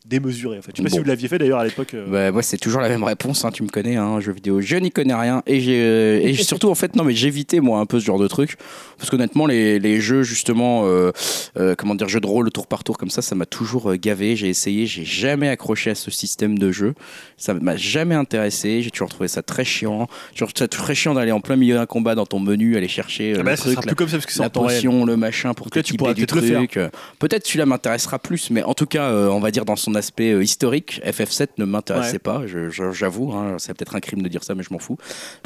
démesuré 0.08 0.58
en 0.60 0.62
fait. 0.62 0.72
Je 0.74 0.78
sais 0.78 0.84
pas 0.84 0.90
si 0.90 0.98
vous 1.00 1.04
l'aviez 1.04 1.28
fait 1.28 1.38
d'ailleurs 1.38 1.60
à 1.60 1.66
l'époque. 1.66 1.94
euh, 1.94 2.06
Bah, 2.08 2.32
moi, 2.32 2.42
c'est 2.44 2.58
toujours 2.58 2.82
la 2.82 2.90
même 2.90 3.04
réponse. 3.04 3.44
hein, 3.46 3.52
tu 3.52 3.64
me 3.64 3.70
connais, 3.70 3.96
hein, 3.96 4.20
jeu 4.20 4.32
vidéo. 4.32 4.62
Je 4.62 4.76
n'y 4.78 4.92
connais 4.92 5.14
rien. 5.16 5.42
Et, 5.48 5.62
j'ai, 5.62 5.82
euh, 5.82 6.20
et 6.22 6.34
surtout, 6.36 6.70
en 6.70 6.76
fait, 6.76 6.96
non, 6.96 7.04
mais 7.04 7.14
j'évitais, 7.14 7.60
moi, 7.60 7.80
un 7.80 7.86
peu 7.86 8.00
ce 8.00 8.06
genre 8.06 8.20
de 8.20 8.28
truc. 8.28 8.58
Parce 8.98 9.10
qu'honnêtement, 9.10 9.46
les, 9.48 9.80
les 9.80 10.00
jeux, 10.00 10.24
justement, 10.24 10.84
euh, 10.86 11.12
euh, 11.58 11.76
comment 11.76 11.96
dire, 11.96 12.08
jeux 12.08 12.20
de 12.22 12.28
rôle 12.28 12.52
tour 12.52 12.68
par 12.68 12.84
tour 12.84 12.98
comme 12.98 13.10
ça, 13.10 13.22
ça 13.22 13.34
m'a 13.36 13.46
toujours 13.48 13.94
gavé. 13.96 14.36
J'ai 14.36 14.50
essayé, 14.50 14.86
j'ai 14.86 15.06
jamais 15.06 15.50
accroché 15.50 15.90
à 15.90 15.96
ce 15.96 16.12
système 16.12 16.60
de 16.60 16.72
jeu. 16.72 16.94
Ça 17.38 17.54
m'a 17.56 17.76
jamais 17.76 18.16
intéressé. 18.16 18.82
J'ai 18.84 18.92
toujours 18.92 19.10
trouvé 19.10 19.28
ça 19.28 19.42
très 19.42 19.66
chiant. 19.66 20.08
J'ai 20.32 20.36
toujours 20.40 20.54
trouvé 20.54 20.66
ça 20.66 20.68
très 20.68 20.96
chiant 20.96 21.14
d'aller 21.16 21.32
en 21.32 21.42
plein 21.42 21.56
milieu 21.56 21.76
d'un 21.76 21.86
combat 21.88 22.14
dans 22.16 22.26
ton 22.28 22.40
menu, 22.40 22.78
aller 22.78 22.88
chercher 22.88 23.34
ah 23.40 23.44
bah, 23.44 23.52
le 23.52 23.58
truc, 23.58 23.76
la- 23.76 23.82
plus 23.82 23.96
comme 23.96 24.08
ça 24.10 24.18
parce 24.18 24.26
que 24.28 24.40
la 24.42 24.50
potion, 24.52 25.04
le 25.06 25.18
machin 25.18 25.54
pour 25.54 25.68
là, 25.74 25.82
tu 25.84 25.96
pourras 25.96 26.14
du 26.14 26.26
peut-être 26.28 26.68
truc. 26.68 26.80
Peut-être 27.20 27.46
celui-là 27.48 27.66
m'intéressera 27.66 28.20
plus, 28.20 28.52
mais 28.52 28.62
en 28.64 28.74
tout 28.76 28.86
cas, 28.86 29.12
on 29.12 29.40
va 29.40 29.50
dire 29.52 29.66
dans 29.66 29.76
son 29.76 29.95
aspect 29.96 30.32
euh, 30.32 30.44
historique, 30.44 31.02
FF7 31.06 31.48
ne 31.58 31.66
m'intéressait 31.66 32.14
Ouais. 32.14 32.20
pas. 32.20 32.44
J'avoue, 32.92 33.32
hein, 33.34 33.56
c'est 33.58 33.74
peut-être 33.76 33.96
un 33.96 34.00
crime 34.00 34.22
de 34.22 34.28
dire 34.28 34.44
ça, 34.44 34.56
mais 34.56 34.64
je 34.64 34.70
m'en 34.72 34.80
fous. 34.80 34.98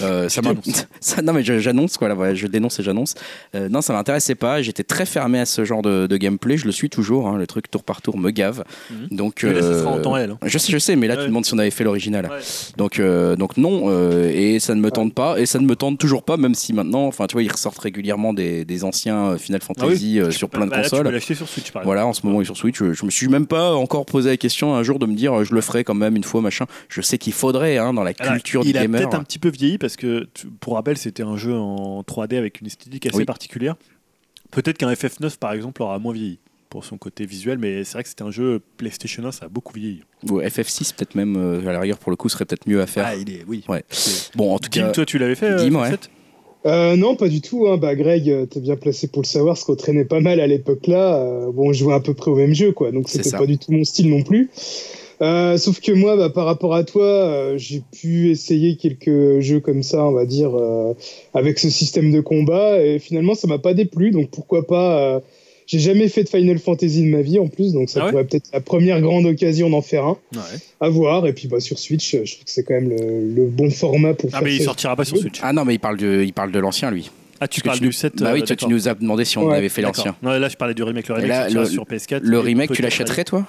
Euh, 0.01 0.27
ça 0.29 0.41
ça- 0.99 1.21
non, 1.21 1.33
mais 1.33 1.43
j'annonce 1.43 1.97
quoi, 1.97 2.07
là, 2.09 2.33
je 2.35 2.47
dénonce 2.47 2.79
et 2.79 2.83
j'annonce. 2.83 3.15
Euh, 3.55 3.69
non, 3.69 3.81
ça 3.81 3.93
m'intéressait 3.93 4.35
pas. 4.35 4.61
J'étais 4.61 4.83
très 4.83 5.05
fermé 5.05 5.39
à 5.39 5.45
ce 5.45 5.63
genre 5.65 5.81
de, 5.81 6.07
de 6.07 6.17
gameplay. 6.17 6.57
Je 6.57 6.65
le 6.65 6.71
suis 6.71 6.89
toujours. 6.89 7.27
hein, 7.27 7.37
le 7.37 7.47
truc 7.47 7.69
tour 7.71 7.83
par 7.83 8.01
tour 8.01 8.17
me 8.17 8.31
gave. 8.31 8.63
Mhm. 8.91 9.07
Donc, 9.17 9.43
Mais 9.43 9.53
là, 9.53 9.61
ça 9.61 9.79
sera 9.79 9.91
en 9.91 10.01
temps 10.01 10.11
réel. 10.11 10.31
hein. 10.31 10.37
Je 10.45 10.57
sais, 10.57 10.71
je 10.71 10.77
sais, 10.77 10.95
mais 10.95 11.07
là, 11.07 11.15
Ouais. 11.15 11.21
tu 11.23 11.27
demandes 11.27 11.45
si 11.45 11.53
on 11.53 11.57
avait 11.59 11.71
fait 11.71 11.83
l'original. 11.83 12.25
Ouais. 12.25 12.39
Donc, 12.77 13.01
donc 13.37 13.57
non, 13.57 13.89
et 14.29 14.59
ça 14.59 14.75
ne 14.75 14.81
me 14.81 14.91
tente 14.91 15.13
pas, 15.13 15.39
et 15.39 15.45
ça 15.45 15.59
ne 15.59 15.65
me 15.65 15.75
tente 15.75 15.97
toujours 15.99 16.23
pas, 16.23 16.37
même 16.37 16.55
si 16.55 16.73
maintenant, 16.73 17.05
enfin, 17.07 17.27
tu 17.27 17.33
vois, 17.33 17.43
ils 17.43 17.51
ressortent 17.51 17.79
régulièrement 17.79 18.33
des, 18.33 18.65
des 18.65 18.83
anciens 18.83 19.37
Final 19.37 19.61
Fantasy 19.61 20.19
euh, 20.19 20.31
sur 20.31 20.49
plein 20.49 20.65
de 20.65 20.71
Bah, 20.71 20.77
là, 20.77 20.83
tu 20.83 20.89
consoles. 20.89 21.05
peux 21.05 21.11
l'acheter 21.11 21.35
sur 21.35 21.47
Switch 21.47 21.71
par 21.71 21.81
exemple. 21.81 21.85
Voilà, 21.85 22.05
en 22.07 22.13
ce 22.13 22.25
moment, 22.25 22.39
il 22.39 22.43
est 22.43 22.45
sur 22.45 22.57
Switch. 22.57 22.77
Je, 22.77 22.93
je 22.93 23.05
me 23.05 23.11
suis 23.11 23.27
même 23.27 23.47
pas 23.47 23.73
encore 23.73 24.05
posé 24.05 24.29
question 24.39 24.73
un 24.75 24.81
jour 24.83 24.97
de 24.97 25.05
me 25.05 25.13
dire, 25.13 25.39
euh, 25.39 25.43
je 25.43 25.53
le 25.53 25.61
ferai 25.61 25.83
quand 25.83 25.93
même 25.93 26.15
une 26.15 26.23
fois, 26.23 26.41
machin. 26.41 26.65
Je 26.89 27.01
sais 27.01 27.17
qu'il 27.19 27.33
faudrait, 27.33 27.77
hein, 27.77 27.93
dans 27.93 28.03
la 28.03 28.13
Alors, 28.19 28.33
culture 28.33 28.63
du 28.63 28.69
il 28.69 28.77
a 28.77 28.81
gamer. 28.81 29.01
peut-être 29.01 29.13
un 29.15 29.23
petit 29.23 29.37
peu 29.39 29.49
vieilli 29.49 29.77
parce 29.77 29.95
que, 29.95 30.27
pour 30.59 30.73
rappel, 30.75 30.97
c'était 30.97 31.23
un 31.23 31.37
jeu 31.37 31.53
en 31.53 32.01
3D 32.01 32.37
avec 32.37 32.61
une 32.61 32.67
esthétique 32.67 33.05
assez 33.05 33.17
Oui. 33.17 33.25
particulière. 33.25 33.75
Peut-être 34.51 34.77
qu'un 34.79 34.91
FF9 34.91 35.37
par 35.37 35.51
exemple 35.53 35.83
aura 35.83 35.99
moins 35.99 36.13
vieilli 36.13 36.39
pour 36.71 36.85
son 36.85 36.97
côté 36.97 37.25
visuel, 37.25 37.57
mais 37.57 37.83
c'est 37.83 37.93
vrai 37.93 38.03
que 38.03 38.09
c'était 38.09 38.23
un 38.23 38.31
jeu 38.31 38.61
PlayStation 38.77 39.23
1, 39.25 39.31
ça 39.31 39.45
a 39.45 39.49
beaucoup 39.49 39.73
vieilli. 39.73 40.01
Ou 40.29 40.39
FF6, 40.39 40.93
peut-être 40.95 41.15
même, 41.15 41.35
euh, 41.35 41.67
à 41.67 41.71
la 41.73 41.79
rigueur, 41.79 41.97
pour 41.97 42.11
le 42.11 42.15
coup, 42.15 42.29
serait 42.29 42.45
peut-être 42.45 42.67
mieux 42.67 42.79
à 42.81 42.85
faire. 42.87 43.05
Ah, 43.07 43.15
il 43.15 43.29
est, 43.31 43.43
oui. 43.47 43.63
Ouais. 43.67 43.83
Bon, 44.35 44.53
en 44.53 44.59
tout 44.59 44.69
Dim, 44.69 44.81
cas, 44.87 44.91
toi, 44.91 45.05
tu 45.05 45.17
l'avais 45.17 45.33
fait 45.35 45.49
euh, 45.49 45.63
Dim, 45.67 45.71
FF7 45.79 45.81
ouais. 45.91 45.97
Euh, 46.65 46.95
non, 46.95 47.15
pas 47.15 47.29
du 47.29 47.41
tout. 47.41 47.67
Hein. 47.67 47.77
Bah, 47.77 47.95
Greg, 47.95 48.29
euh, 48.29 48.45
t'es 48.45 48.59
bien 48.59 48.75
placé 48.75 49.07
pour 49.07 49.21
le 49.21 49.27
savoir, 49.27 49.55
parce 49.55 49.63
qu'on 49.63 49.75
traînait 49.75 50.05
pas 50.05 50.19
mal 50.19 50.39
à 50.39 50.47
l'époque 50.47 50.87
là. 50.87 51.15
Euh, 51.15 51.51
bon, 51.51 51.69
on 51.69 51.73
jouait 51.73 51.93
à 51.93 51.99
peu 51.99 52.13
près 52.13 52.31
au 52.31 52.35
même 52.35 52.53
jeu, 52.53 52.71
quoi. 52.71 52.91
Donc 52.91 53.09
c'était 53.09 53.31
pas 53.31 53.45
du 53.45 53.57
tout 53.57 53.71
mon 53.71 53.83
style 53.83 54.09
non 54.09 54.23
plus. 54.23 54.49
Euh, 55.21 55.57
sauf 55.57 55.81
que 55.81 55.91
moi, 55.91 56.15
bah, 56.15 56.29
par 56.29 56.45
rapport 56.45 56.73
à 56.75 56.83
toi, 56.83 57.03
euh, 57.03 57.57
j'ai 57.57 57.81
pu 57.91 58.29
essayer 58.29 58.77
quelques 58.77 59.39
jeux 59.39 59.59
comme 59.59 59.83
ça, 59.83 60.05
on 60.05 60.13
va 60.13 60.25
dire, 60.25 60.55
euh, 60.55 60.93
avec 61.33 61.59
ce 61.59 61.69
système 61.69 62.11
de 62.11 62.21
combat, 62.21 62.81
et 62.81 62.99
finalement, 62.99 63.35
ça 63.35 63.47
m'a 63.47 63.59
pas 63.59 63.73
déplu. 63.73 64.11
Donc 64.11 64.29
pourquoi 64.29 64.65
pas 64.65 64.99
euh, 64.99 65.19
J'ai 65.71 65.77
jamais 65.79 66.07
fait 66.07 66.23
de 66.23 66.29
Final 66.29 66.57
Fantasy 66.57 67.03
de 67.03 67.09
ma 67.15 67.21
vie 67.21 67.37
en 67.37 67.47
plus, 67.47 67.73
donc 67.73 67.89
ça 67.91 67.99
Ah 68.01 68.05
ouais 68.05 68.11
pourrait 68.11 68.23
peut-être 68.25 68.47
être 68.47 68.53
la 68.53 68.59
première 68.61 68.99
grande 69.01 69.27
occasion 69.27 69.69
d'en 69.69 69.83
faire 69.83 70.03
un. 70.03 70.17
Ouais. 70.33 70.39
À 70.81 70.89
voir. 70.89 71.27
Et 71.27 71.33
puis 71.33 71.47
bah, 71.47 71.59
sur 71.59 71.77
Switch, 71.77 72.11
je 72.11 72.33
trouve 72.33 72.45
que 72.45 72.49
c'est 72.51 72.63
quand 72.63 72.73
même 72.73 72.89
le, 72.89 73.35
le 73.35 73.45
bon 73.45 73.69
format 73.69 74.15
pour 74.15 74.29
Ah, 74.33 74.37
faire 74.39 74.47
mais 74.47 74.55
il 74.55 74.59
ça. 74.59 74.65
sortira 74.65 74.95
pas 74.95 75.05
sur 75.05 75.17
Switch. 75.17 75.39
ah 75.43 75.53
non, 75.53 75.65
mais 75.65 75.75
il 75.75 75.79
parle 75.79 75.97
de, 75.97 76.23
il 76.25 76.33
parle 76.33 76.51
de 76.51 76.57
l'ancien, 76.57 76.89
lui. 76.89 77.11
Ah, 77.39 77.47
tu 77.47 77.61
parles 77.61 77.79
du 77.79 77.91
7 77.93 78.15
Bah 78.17 78.31
oui, 78.33 78.41
euh, 78.41 78.45
toi, 78.45 78.55
tu 78.55 78.67
nous 78.67 78.87
as 78.89 78.95
demandé 78.95 79.23
si 79.25 79.37
on 79.37 79.45
Ouais, 79.45 79.57
avait 79.57 79.69
fait 79.69 79.81
l'ancien. 79.83 80.15
Non, 80.23 80.31
là, 80.31 80.49
je 80.49 80.57
parlais 80.57 80.73
du 80.73 80.81
remake. 80.83 81.07
Le 81.07 81.13
remake 81.13 81.29
là, 81.29 81.41
sortira 81.43 81.63
le- 81.63 81.69
sur 81.69 81.83
PS4. 81.85 82.19
Le 82.23 82.39
remake, 82.39 82.71
tu 82.71 82.81
l'achèterais, 82.81 83.23
toi 83.23 83.45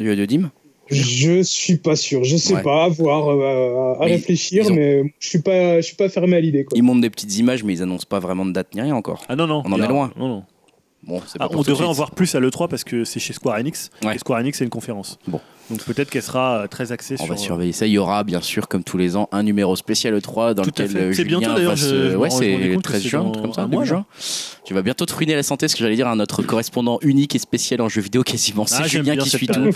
De, 0.00 0.14
de 0.14 0.24
Dim? 0.24 0.50
Je 0.88 1.42
suis 1.42 1.76
pas 1.76 1.96
sûr, 1.96 2.22
je 2.24 2.36
sais 2.36 2.54
Ouais. 2.54 2.62
pas, 2.62 2.84
à 2.84 2.88
voir, 2.88 3.28
euh, 3.28 3.94
à 4.00 4.06
Mais 4.06 4.12
réfléchir, 4.12 4.66
ont- 4.70 4.74
mais 4.74 5.02
je 5.18 5.28
suis 5.28 5.40
pas, 5.42 5.80
je 5.80 5.86
suis 5.86 5.96
pas 5.96 6.08
fermé 6.08 6.36
à 6.36 6.40
l'idée. 6.40 6.64
quoi. 6.64 6.78
Ils 6.78 6.82
montrent 6.82 7.00
des 7.00 7.10
petites 7.10 7.36
images, 7.38 7.62
mais 7.64 7.74
ils 7.74 7.82
annoncent 7.82 8.06
pas 8.08 8.20
vraiment 8.20 8.46
de 8.46 8.52
date 8.52 8.74
ni 8.74 8.80
rien 8.80 8.94
encore. 8.94 9.22
Ah 9.28 9.36
non, 9.36 9.46
non. 9.46 9.62
On 9.66 9.72
en 9.72 9.82
est 9.82 9.88
loin. 9.88 10.12
Non, 10.16 10.28
non. 10.28 10.42
Bon, 11.06 11.22
Ah, 11.38 11.46
on 11.50 11.62
devrait 11.62 11.86
en 11.86 11.92
voir 11.92 12.10
plus 12.10 12.34
à 12.34 12.40
l'E3 12.40 12.68
parce 12.68 12.82
que 12.84 13.04
c'est 13.04 13.20
chez 13.20 13.32
Square 13.32 13.56
Enix. 13.58 13.90
Ouais. 14.02 14.16
Et 14.16 14.18
Square 14.18 14.40
Enix, 14.40 14.58
c'est 14.58 14.64
une 14.64 14.70
conférence. 14.70 15.18
Bon. 15.28 15.40
Donc 15.70 15.82
peut-être 15.84 16.10
qu'elle 16.10 16.22
sera 16.22 16.62
euh, 16.62 16.66
très 16.68 16.92
axée 16.92 17.16
On 17.18 17.24
sur. 17.24 17.34
va 17.34 17.36
surveiller 17.36 17.72
ça. 17.72 17.86
Il 17.86 17.92
y 17.92 17.98
aura 17.98 18.22
bien 18.24 18.40
sûr, 18.40 18.68
comme 18.68 18.84
tous 18.84 18.98
les 18.98 19.16
ans, 19.16 19.28
un 19.32 19.42
numéro 19.42 19.74
spécial 19.76 20.16
E3 20.16 20.54
dans 20.54 20.62
Tout 20.62 20.70
lequel 20.70 20.96
euh, 20.96 21.12
C'est 21.12 21.22
Julien 21.24 21.38
bientôt, 21.40 21.54
d'ailleurs, 21.56 21.76
se- 21.78 22.14
Ouais, 22.16 22.30
c'est 22.30 22.56
le 22.56 22.74
compte 22.74 22.82
que 22.84 22.88
13 22.88 23.02
c'est 23.02 23.08
juin, 23.08 23.24
dans 23.24 23.32
comme 23.42 23.52
ça, 23.52 23.62
un 23.62 23.64
début 23.64 23.76
mois, 23.76 23.84
juin. 23.84 24.04
Tu 24.64 24.74
vas 24.74 24.82
bientôt 24.82 25.06
te 25.06 25.14
ruiner 25.14 25.34
la 25.34 25.42
santé, 25.42 25.68
ce 25.68 25.74
que 25.76 25.80
j'allais 25.82 25.96
dire 25.96 26.08
à 26.08 26.14
notre 26.16 26.42
correspondant 26.42 26.98
unique 27.02 27.34
et 27.34 27.38
spécial 27.38 27.80
en 27.80 27.88
jeux 27.88 28.00
vidéo 28.00 28.22
quasiment. 28.22 28.66
C'est 28.66 28.82
Ah, 28.82 28.86
Julien 28.86 29.14
bien 29.14 29.16
qui 29.22 29.28
suit 29.30 29.46
tout. 29.48 29.70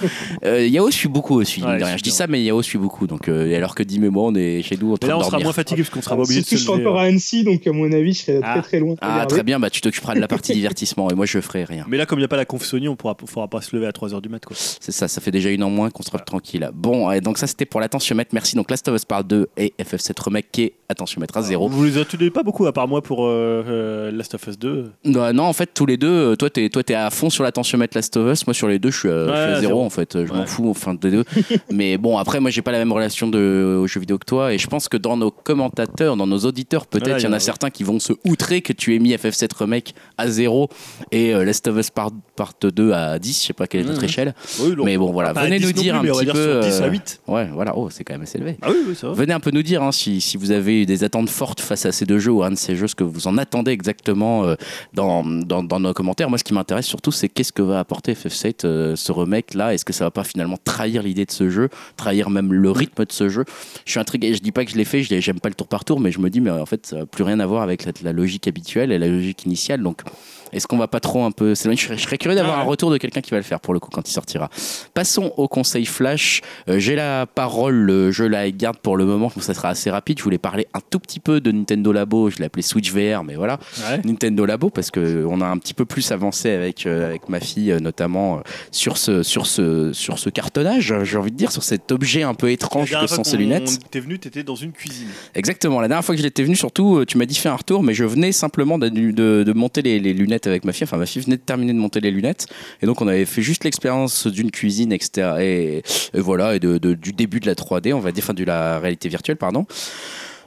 Euh, 0.44 0.66
Yao 0.66 0.90
suit 0.90 1.08
beaucoup 1.08 1.34
aussi, 1.40 1.60
mine 1.60 1.70
Ouais, 1.70 1.78
de 1.78 1.84
rien. 1.84 1.96
je 1.96 2.02
dis 2.02 2.10
ça, 2.10 2.26
mais 2.26 2.42
Yao 2.42 2.60
suit 2.62 2.78
beaucoup. 2.78 3.06
Donc, 3.06 3.28
euh, 3.28 3.56
alors 3.56 3.74
que 3.74 3.82
Dim 3.82 4.02
et 4.04 4.08
moi, 4.10 4.24
on 4.26 4.34
est 4.34 4.62
chez 4.62 4.76
nous 4.80 4.92
en 4.92 4.96
train 4.96 5.08
là, 5.08 5.14
de 5.14 5.18
on 5.18 5.22
sera 5.22 5.30
dormir. 5.32 5.46
moins 5.46 5.52
fatigué 5.52 5.82
parce 5.82 5.90
qu'on 5.90 6.02
sera 6.02 6.16
pas 6.16 6.22
obligé 6.22 6.40
de 6.40 6.46
se 6.46 6.56
je 6.56 6.60
suis 6.60 6.70
encore 6.70 6.98
à 6.98 7.02
Annecy, 7.02 7.44
donc 7.44 7.66
à 7.66 7.72
mon 7.72 7.90
avis, 7.92 8.12
je 8.14 8.22
serai 8.22 8.40
Ah. 8.42 8.54
très 8.54 8.62
très 8.62 8.78
loin. 8.80 8.94
Ah, 9.00 9.26
très 9.28 9.42
bien, 9.42 9.58
bah, 9.60 9.70
tu 9.70 9.80
t'occuperas 9.80 10.14
de 10.14 10.20
la 10.20 10.28
partie 10.28 10.52
divertissement 10.54 11.10
et 11.10 11.14
moi 11.14 11.26
je 11.26 11.40
ferai 11.40 11.64
rien. 11.64 11.84
Mais 11.88 11.96
là, 11.96 12.06
comme 12.06 12.18
il 12.18 12.22
n'y 12.22 12.26
a 12.26 12.28
pas 12.28 12.36
la 12.36 12.44
conf 12.44 12.64
Sony, 12.64 12.88
on 12.88 12.96
pourra, 12.96 13.16
faudra 13.26 13.48
pas 13.48 13.60
se 13.60 13.74
lever 13.76 13.86
à 13.86 13.92
3h 13.92 14.20
du 14.20 14.28
mat. 14.28 14.42
C'est 14.80 14.92
ça, 14.92 15.06
ça 15.08 15.20
fait 15.20 15.30
déjà 15.30 15.50
une 15.50 15.62
en 15.62 15.70
moins 15.80 15.86
moins 15.86 15.90
construire 15.90 16.24
tranquille. 16.26 16.68
Bon, 16.74 17.10
et 17.10 17.20
donc 17.22 17.38
ça 17.38 17.46
c'était 17.46 17.64
pour 17.64 17.80
l'attentiomètre. 17.80 18.30
Merci. 18.34 18.54
Donc 18.54 18.70
Last 18.70 18.86
of 18.88 18.94
Us 18.96 19.04
Part 19.06 19.24
2 19.24 19.48
et 19.56 19.72
FF7 19.80 20.12
Remake 20.22 20.46
qui 20.52 20.62
est 20.64 20.72
attentiomètre 20.90 21.36
à 21.38 21.42
zéro. 21.42 21.68
Vous 21.68 21.84
les 21.84 21.96
attendez 21.96 22.30
pas 22.30 22.42
beaucoup, 22.42 22.66
à 22.66 22.72
part 22.72 22.86
moi 22.86 23.00
pour 23.00 23.24
euh, 23.26 23.64
euh, 23.66 24.10
Last 24.10 24.34
of 24.34 24.46
Us 24.46 24.58
2. 24.58 24.90
Non, 25.06 25.32
non, 25.32 25.44
en 25.44 25.52
fait, 25.54 25.70
tous 25.72 25.86
les 25.86 25.96
deux, 25.96 26.08
euh, 26.32 26.36
toi, 26.36 26.50
t'es, 26.50 26.68
toi, 26.68 26.82
t'es 26.82 26.94
à 26.94 27.08
fond 27.10 27.30
sur 27.30 27.42
l'attentiomètre 27.44 27.96
Last 27.96 28.14
of 28.18 28.30
Us. 28.32 28.46
Moi, 28.46 28.52
sur 28.52 28.68
les 28.68 28.78
deux, 28.78 28.90
je 28.90 28.98
suis 28.98 29.08
à, 29.08 29.12
je 29.12 29.24
suis 29.24 29.30
à 29.30 29.34
Ouais, 29.54 29.60
zéro, 29.60 29.60
zéro. 29.60 29.84
en 29.84 29.90
fait. 29.90 30.26
Je 30.26 30.32
m'en 30.32 30.44
fous, 30.46 30.68
enfin, 30.68 30.92
des 30.94 31.10
deux. 31.10 31.24
Mais 31.70 31.96
bon, 31.96 32.18
après, 32.18 32.40
moi, 32.40 32.50
j'ai 32.50 32.60
pas 32.62 32.72
la 32.72 32.78
même 32.78 32.92
relation 32.92 33.28
de, 33.28 33.78
aux 33.80 33.86
jeux 33.86 34.00
vidéo 34.00 34.18
que 34.18 34.26
toi. 34.26 34.52
Et 34.52 34.58
je 34.58 34.66
pense 34.66 34.88
que 34.88 34.96
dans 34.98 35.16
nos 35.16 35.30
commentateurs, 35.30 36.16
dans 36.16 36.26
nos 36.26 36.40
auditeurs, 36.40 36.86
peut-être, 36.86 37.18
il 37.20 37.24
y 37.24 37.26
en 37.26 37.30
a 37.32 37.34
ouais. 37.36 37.40
certains 37.40 37.70
qui 37.70 37.84
vont 37.84 37.98
se 38.00 38.12
outrer 38.26 38.60
que 38.60 38.72
tu 38.74 38.94
aies 38.94 38.98
mis 38.98 39.14
FF7 39.14 39.48
Remake 39.56 39.94
à 40.18 40.28
zéro 40.28 40.68
et 41.12 41.32
euh, 41.34 41.44
Last 41.44 41.66
of 41.68 41.78
Us 41.78 41.88
Part, 41.90 42.10
Part 42.36 42.52
2 42.60 42.92
à 42.92 43.18
10. 43.18 43.40
Je 43.42 43.46
sais 43.46 43.52
pas 43.54 43.66
quelle 43.66 43.82
est 43.82 43.84
notre 43.84 44.00
Mhm. 44.00 44.04
échelle. 44.04 44.34
Oui, 44.60 44.74
Mais 44.84 44.98
bon, 44.98 45.12
voilà. 45.12 45.32
Venez 45.32 45.58
10 45.60 45.69
nous 45.74 45.82
dire 45.82 46.00
plus, 46.00 46.10
un 46.10 46.12
petit 46.12 46.26
peu. 46.26 46.62
sur 46.62 46.70
10 46.70 46.80
à 46.80 46.84
euh, 46.84 46.90
8. 46.90 47.20
Ouais, 47.28 47.48
voilà. 47.52 47.76
Oh, 47.76 47.88
c'est 47.90 48.04
quand 48.04 48.14
même 48.14 48.22
assez 48.22 48.38
élevé. 48.38 48.56
Ah 48.62 48.68
oui, 48.70 48.76
oui, 48.88 48.94
ça 48.94 49.08
va. 49.08 49.14
Venez 49.14 49.32
un 49.32 49.40
peu 49.40 49.50
nous 49.50 49.62
dire 49.62 49.82
hein, 49.82 49.92
si, 49.92 50.20
si 50.20 50.36
vous 50.36 50.50
avez 50.50 50.82
eu 50.82 50.86
des 50.86 51.04
attentes 51.04 51.30
fortes 51.30 51.60
face 51.60 51.86
à 51.86 51.92
ces 51.92 52.06
deux 52.06 52.18
jeux 52.18 52.32
ou 52.32 52.42
un 52.42 52.50
de 52.50 52.56
ces 52.56 52.76
jeux, 52.76 52.86
ce 52.86 52.94
que 52.94 53.04
vous 53.04 53.26
en 53.26 53.38
attendez 53.38 53.70
exactement 53.70 54.44
euh, 54.44 54.54
dans, 54.94 55.24
dans, 55.24 55.62
dans 55.62 55.80
nos 55.80 55.92
commentaires. 55.92 56.28
Moi, 56.28 56.38
ce 56.38 56.44
qui 56.44 56.54
m'intéresse 56.54 56.86
surtout, 56.86 57.12
c'est 57.12 57.28
qu'est-ce 57.28 57.52
que 57.52 57.62
va 57.62 57.78
apporter 57.80 58.14
FF7, 58.14 58.64
euh, 58.64 58.96
ce 58.96 59.12
remake 59.12 59.54
là 59.54 59.74
Est-ce 59.74 59.84
que 59.84 59.92
ça 59.92 60.04
va 60.04 60.10
pas 60.10 60.24
finalement 60.24 60.58
trahir 60.62 61.02
l'idée 61.02 61.24
de 61.24 61.30
ce 61.32 61.50
jeu, 61.50 61.68
trahir 61.96 62.30
même 62.30 62.52
le 62.52 62.70
rythme 62.70 63.04
de 63.04 63.12
ce 63.12 63.28
jeu? 63.28 63.44
Je 63.84 63.90
suis 63.92 64.00
intrigué. 64.00 64.34
Je 64.34 64.40
dis 64.40 64.52
pas 64.52 64.64
que 64.64 64.70
je 64.70 64.76
l'ai 64.76 64.84
fait, 64.84 65.02
j'aime 65.02 65.40
pas 65.40 65.48
le 65.48 65.54
tour 65.54 65.68
par 65.68 65.84
tour, 65.84 66.00
mais 66.00 66.10
je 66.12 66.18
me 66.20 66.30
dis, 66.30 66.40
mais 66.40 66.50
en 66.50 66.66
fait, 66.66 66.86
ça 66.86 66.98
n'a 66.98 67.06
plus 67.06 67.24
rien 67.24 67.40
à 67.40 67.46
voir 67.46 67.62
avec 67.62 67.84
la, 67.84 67.92
la 68.02 68.12
logique 68.12 68.46
habituelle 68.48 68.92
et 68.92 68.98
la 68.98 69.08
logique 69.08 69.44
initiale. 69.44 69.82
Donc, 69.82 70.02
est-ce 70.52 70.66
qu'on 70.66 70.78
va 70.78 70.88
pas 70.88 71.00
trop 71.00 71.24
un 71.24 71.30
peu 71.30 71.54
s'éloigner? 71.54 71.80
Je, 71.80 71.86
serais- 71.86 71.98
je 71.98 72.02
serais 72.02 72.18
curieux 72.18 72.36
d'avoir 72.36 72.56
Ah 72.56 72.60
ouais. 72.60 72.66
un 72.66 72.68
retour 72.68 72.90
de 72.90 72.98
quelqu'un 72.98 73.20
qui 73.20 73.30
va 73.30 73.36
le 73.36 73.42
faire 73.42 73.60
pour 73.60 73.74
le 73.74 73.80
coup 73.80 73.90
quand 73.92 74.08
il 74.08 74.12
sortira. 74.12 74.48
Passons 74.94 75.32
au 75.36 75.48
conseil 75.48 75.86
flash. 75.86 76.40
Euh, 76.68 76.78
J'ai 76.78 76.94
la 76.96 77.26
parole, 77.26 77.88
euh, 77.90 78.10
je 78.12 78.24
la 78.24 78.50
garde 78.50 78.78
pour 78.78 78.96
le 78.96 79.04
moment, 79.04 79.30
donc 79.34 79.42
ça 79.42 79.54
sera 79.54 79.68
assez 79.68 79.90
rapide. 79.90 80.18
Je 80.18 80.24
voulais 80.24 80.38
parler 80.38 80.66
un 80.74 80.80
tout 80.90 80.98
petit 80.98 81.20
peu 81.20 81.40
de 81.40 81.52
Nintendo 81.52 81.92
Labo. 81.92 82.30
Je 82.30 82.38
l'ai 82.38 82.44
appelé 82.46 82.62
Switch 82.62 82.92
VR, 82.92 83.22
mais 83.24 83.34
voilà. 83.36 83.58
Ouais. 83.88 84.00
Nintendo 84.04 84.44
Labo 84.46 84.70
parce 84.70 84.90
que 84.90 85.24
on 85.28 85.40
a 85.40 85.46
un 85.46 85.58
petit 85.58 85.74
peu 85.74 85.84
plus 85.84 86.10
avancé 86.12 86.50
avec 86.50 86.86
euh, 86.86 87.06
avec 87.08 87.28
ma 87.28 87.40
fille 87.40 87.70
euh, 87.72 87.78
notamment 87.80 88.38
euh, 88.38 88.40
sur 88.70 88.96
ce 88.96 89.22
sur 89.22 89.46
ce 89.46 89.92
sur 89.92 90.18
ce 90.18 90.30
cartonnage 90.30 90.94
j'ai 91.04 91.16
envie 91.16 91.30
de 91.30 91.36
dire 91.36 91.52
sur 91.52 91.62
cet 91.62 91.92
objet 91.92 92.22
un 92.22 92.34
peu 92.34 92.50
étrange 92.50 92.90
La 92.90 93.00
que 93.00 93.06
dernière 93.06 93.08
fois 93.08 93.16
sont 93.16 93.24
ces 93.24 93.36
qu'on- 93.36 93.42
lunettes 93.42 93.78
T'es 93.90 94.00
venu, 94.00 94.18
t'étais 94.18 94.42
dans 94.42 94.54
une 94.54 94.72
cuisine. 94.72 95.08
exactement 95.34 95.80
la 95.80 95.88
dernière 95.88 96.04
fois 96.04 96.14
que 96.14 96.20
j'étais 96.22 96.42
venu 96.42 96.56
surtout 96.56 96.96
euh, 96.98 97.06
tu 97.06 97.18
m'as 97.18 97.26
dit 97.26 97.34
fais 97.34 97.48
un 97.48 97.56
retour 97.56 97.82
mais 97.82 97.94
je 97.94 98.04
venais 98.04 98.32
simplement 98.32 98.78
de, 98.78 98.88
de, 98.88 99.42
de 99.44 99.52
monter 99.52 99.82
les, 99.82 99.98
les 100.00 100.12
lunettes 100.12 100.39
avec 100.46 100.64
ma 100.64 100.72
fille. 100.72 100.84
Enfin 100.84 100.96
ma 100.96 101.06
fille 101.06 101.22
venait 101.22 101.36
de 101.36 101.42
terminer 101.42 101.72
de 101.72 101.78
monter 101.78 102.00
les 102.00 102.10
lunettes. 102.10 102.46
Et 102.82 102.86
donc 102.86 103.00
on 103.00 103.08
avait 103.08 103.24
fait 103.24 103.42
juste 103.42 103.64
l'expérience 103.64 104.26
d'une 104.26 104.50
cuisine 104.50 104.92
etc 104.92 105.36
et, 105.40 105.82
voilà 106.14 106.54
et 106.54 106.58
de, 106.58 106.78
du 106.78 107.12
début 107.12 107.40
de 107.40 107.46
la 107.46 107.54
3D 107.54 107.92
on 107.92 108.00
va 108.00 108.12
dire 108.12 108.24
enfin 108.24 108.34
de 108.34 108.44
la 108.44 108.78
réalité 108.78 109.08
virtuelle 109.08 109.36
pardon. 109.36 109.66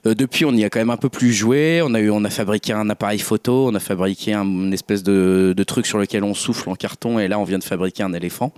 Euh, 0.05 0.15
depuis, 0.15 0.43
on 0.45 0.51
y 0.51 0.63
a 0.63 0.69
quand 0.69 0.79
même 0.79 0.89
un 0.89 0.97
peu 0.97 1.09
plus 1.09 1.31
joué. 1.31 1.81
On 1.83 1.93
a, 1.93 1.99
eu, 1.99 2.09
on 2.09 2.23
a 2.23 2.29
fabriqué 2.29 2.73
un 2.73 2.89
appareil 2.89 3.19
photo, 3.19 3.69
on 3.69 3.75
a 3.75 3.79
fabriqué 3.79 4.33
un, 4.33 4.43
une 4.43 4.73
espèce 4.73 5.03
de, 5.03 5.55
truc 5.65 5.85
sur 5.85 5.97
lequel 5.97 6.23
on 6.23 6.33
souffle 6.33 6.69
en 6.69 6.75
carton, 6.75 7.19
et 7.19 7.27
là, 7.27 7.39
on 7.39 7.43
vient 7.43 7.59
de 7.59 7.63
fabriquer 7.63 8.03
un 8.03 8.13
éléphant, 8.13 8.51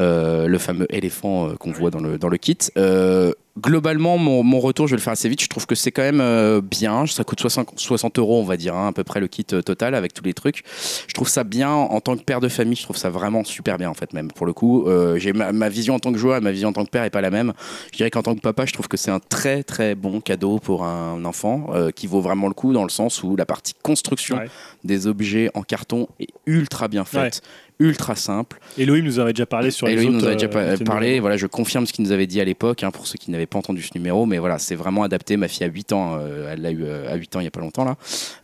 le 0.00 0.58
fameux 0.58 0.86
éléphant 0.94 1.48
euh, 1.48 1.54
qu'on 1.56 1.72
voit 1.72 1.90
dans 1.90 2.00
le, 2.00 2.18
dans 2.18 2.28
le 2.28 2.36
kit. 2.36 2.56
Euh, 2.76 3.32
globalement, 3.58 4.16
mon, 4.16 4.42
mon 4.42 4.60
retour, 4.60 4.86
je 4.86 4.92
vais 4.92 4.96
le 4.96 5.02
faire 5.02 5.12
assez 5.12 5.28
vite. 5.28 5.42
Je 5.42 5.48
trouve 5.48 5.66
que 5.66 5.74
c'est 5.74 5.90
quand 5.92 6.02
même 6.02 6.20
euh, 6.20 6.60
bien. 6.62 7.06
Ça 7.06 7.24
coûte 7.24 7.40
60, 7.40 7.72
60 7.76 8.18
euros, 8.18 8.40
on 8.40 8.44
va 8.44 8.56
dire, 8.56 8.74
hein, 8.74 8.88
à 8.88 8.92
peu 8.92 9.04
près 9.04 9.20
le 9.20 9.26
kit 9.28 9.44
euh, 9.52 9.60
total 9.60 9.94
avec 9.94 10.14
tous 10.14 10.24
les 10.24 10.32
trucs. 10.32 10.62
Je 11.06 11.12
trouve 11.12 11.28
ça 11.28 11.44
bien 11.44 11.70
en 11.70 12.00
tant 12.00 12.16
que 12.16 12.22
père 12.22 12.40
de 12.40 12.48
famille. 12.48 12.76
Je 12.76 12.84
trouve 12.84 12.96
ça 12.96 13.10
vraiment 13.10 13.44
super 13.44 13.76
bien, 13.76 13.90
en 13.90 13.94
fait, 13.94 14.12
même 14.12 14.30
pour 14.32 14.46
le 14.46 14.52
coup. 14.52 14.86
Euh, 14.86 15.18
j'ai 15.18 15.32
ma, 15.32 15.52
ma 15.52 15.68
vision 15.68 15.94
en 15.96 15.98
tant 15.98 16.12
que 16.12 16.18
joueur 16.18 16.36
et 16.38 16.40
ma 16.40 16.52
vision 16.52 16.68
en 16.68 16.72
tant 16.72 16.84
que 16.84 16.90
père 16.90 17.04
est 17.04 17.10
pas 17.10 17.20
la 17.20 17.30
même. 17.30 17.52
Je 17.92 17.96
dirais 17.98 18.10
qu'en 18.10 18.22
tant 18.22 18.34
que 18.34 18.40
papa, 18.40 18.64
je 18.66 18.72
trouve 18.72 18.88
que 18.88 18.96
c'est 18.96 19.10
un 19.10 19.20
très 19.20 19.62
très 19.62 19.94
bon 19.94 20.20
cadeau 20.20 20.58
pour 20.58 20.84
un 20.84 21.24
enfant 21.24 21.66
euh, 21.74 21.90
qui 21.90 22.06
vaut 22.06 22.20
vraiment 22.20 22.48
le 22.48 22.54
coup 22.54 22.72
dans 22.72 22.84
le 22.84 22.88
sens 22.90 23.22
où 23.22 23.36
la 23.36 23.44
partie 23.46 23.74
construction 23.82 24.36
Ouais. 24.36 24.48
des 24.84 25.06
objets 25.08 25.50
en 25.54 25.62
carton 25.62 26.06
est 26.20 26.28
ultra 26.46 26.86
bien 26.88 27.04
faite, 27.04 27.42
ultra 27.80 28.14
simple. 28.14 28.60
Elohim 28.78 29.02
nous 29.04 29.18
avait 29.18 29.32
déjà 29.32 29.46
parlé 29.46 29.70
sur 29.72 29.86
les 29.88 29.94
Elohim 29.94 30.10
autres, 30.16 30.18
nous 30.26 30.28
a 30.28 30.34
déjà 30.36 30.46
euh, 30.56 30.76
parlé, 30.84 31.18
voilà, 31.18 31.36
je 31.36 31.46
confirme 31.48 31.86
ce 31.86 31.92
qu'il 31.92 32.04
nous 32.04 32.12
avait 32.12 32.26
dit 32.28 32.40
à 32.40 32.44
l'époque, 32.44 32.84
hein, 32.84 32.90
pour 32.92 33.06
ceux 33.08 33.18
qui 33.18 33.30
n'avaient 33.32 33.46
pas 33.46 33.58
entendu 33.58 33.82
ce 33.82 33.90
numéro, 33.96 34.26
mais 34.26 34.38
voilà, 34.38 34.58
c'est 34.58 34.74
vraiment 34.76 35.02
adapté. 35.02 35.36
Ma 35.36 35.48
fille 35.48 35.64
a 35.66 35.70
8 35.70 35.92
ans, 35.92 36.16
euh, 36.20 36.52
elle 36.52 36.60
l'a 36.62 36.70
eu 36.70 36.84
euh, 36.84 37.10
à 37.12 37.16
8 37.16 37.34
ans 37.36 37.40
il 37.40 37.44
n'y 37.44 37.48
a 37.48 37.50
pas 37.50 37.60
longtemps 37.60 37.84
là. 37.84 37.96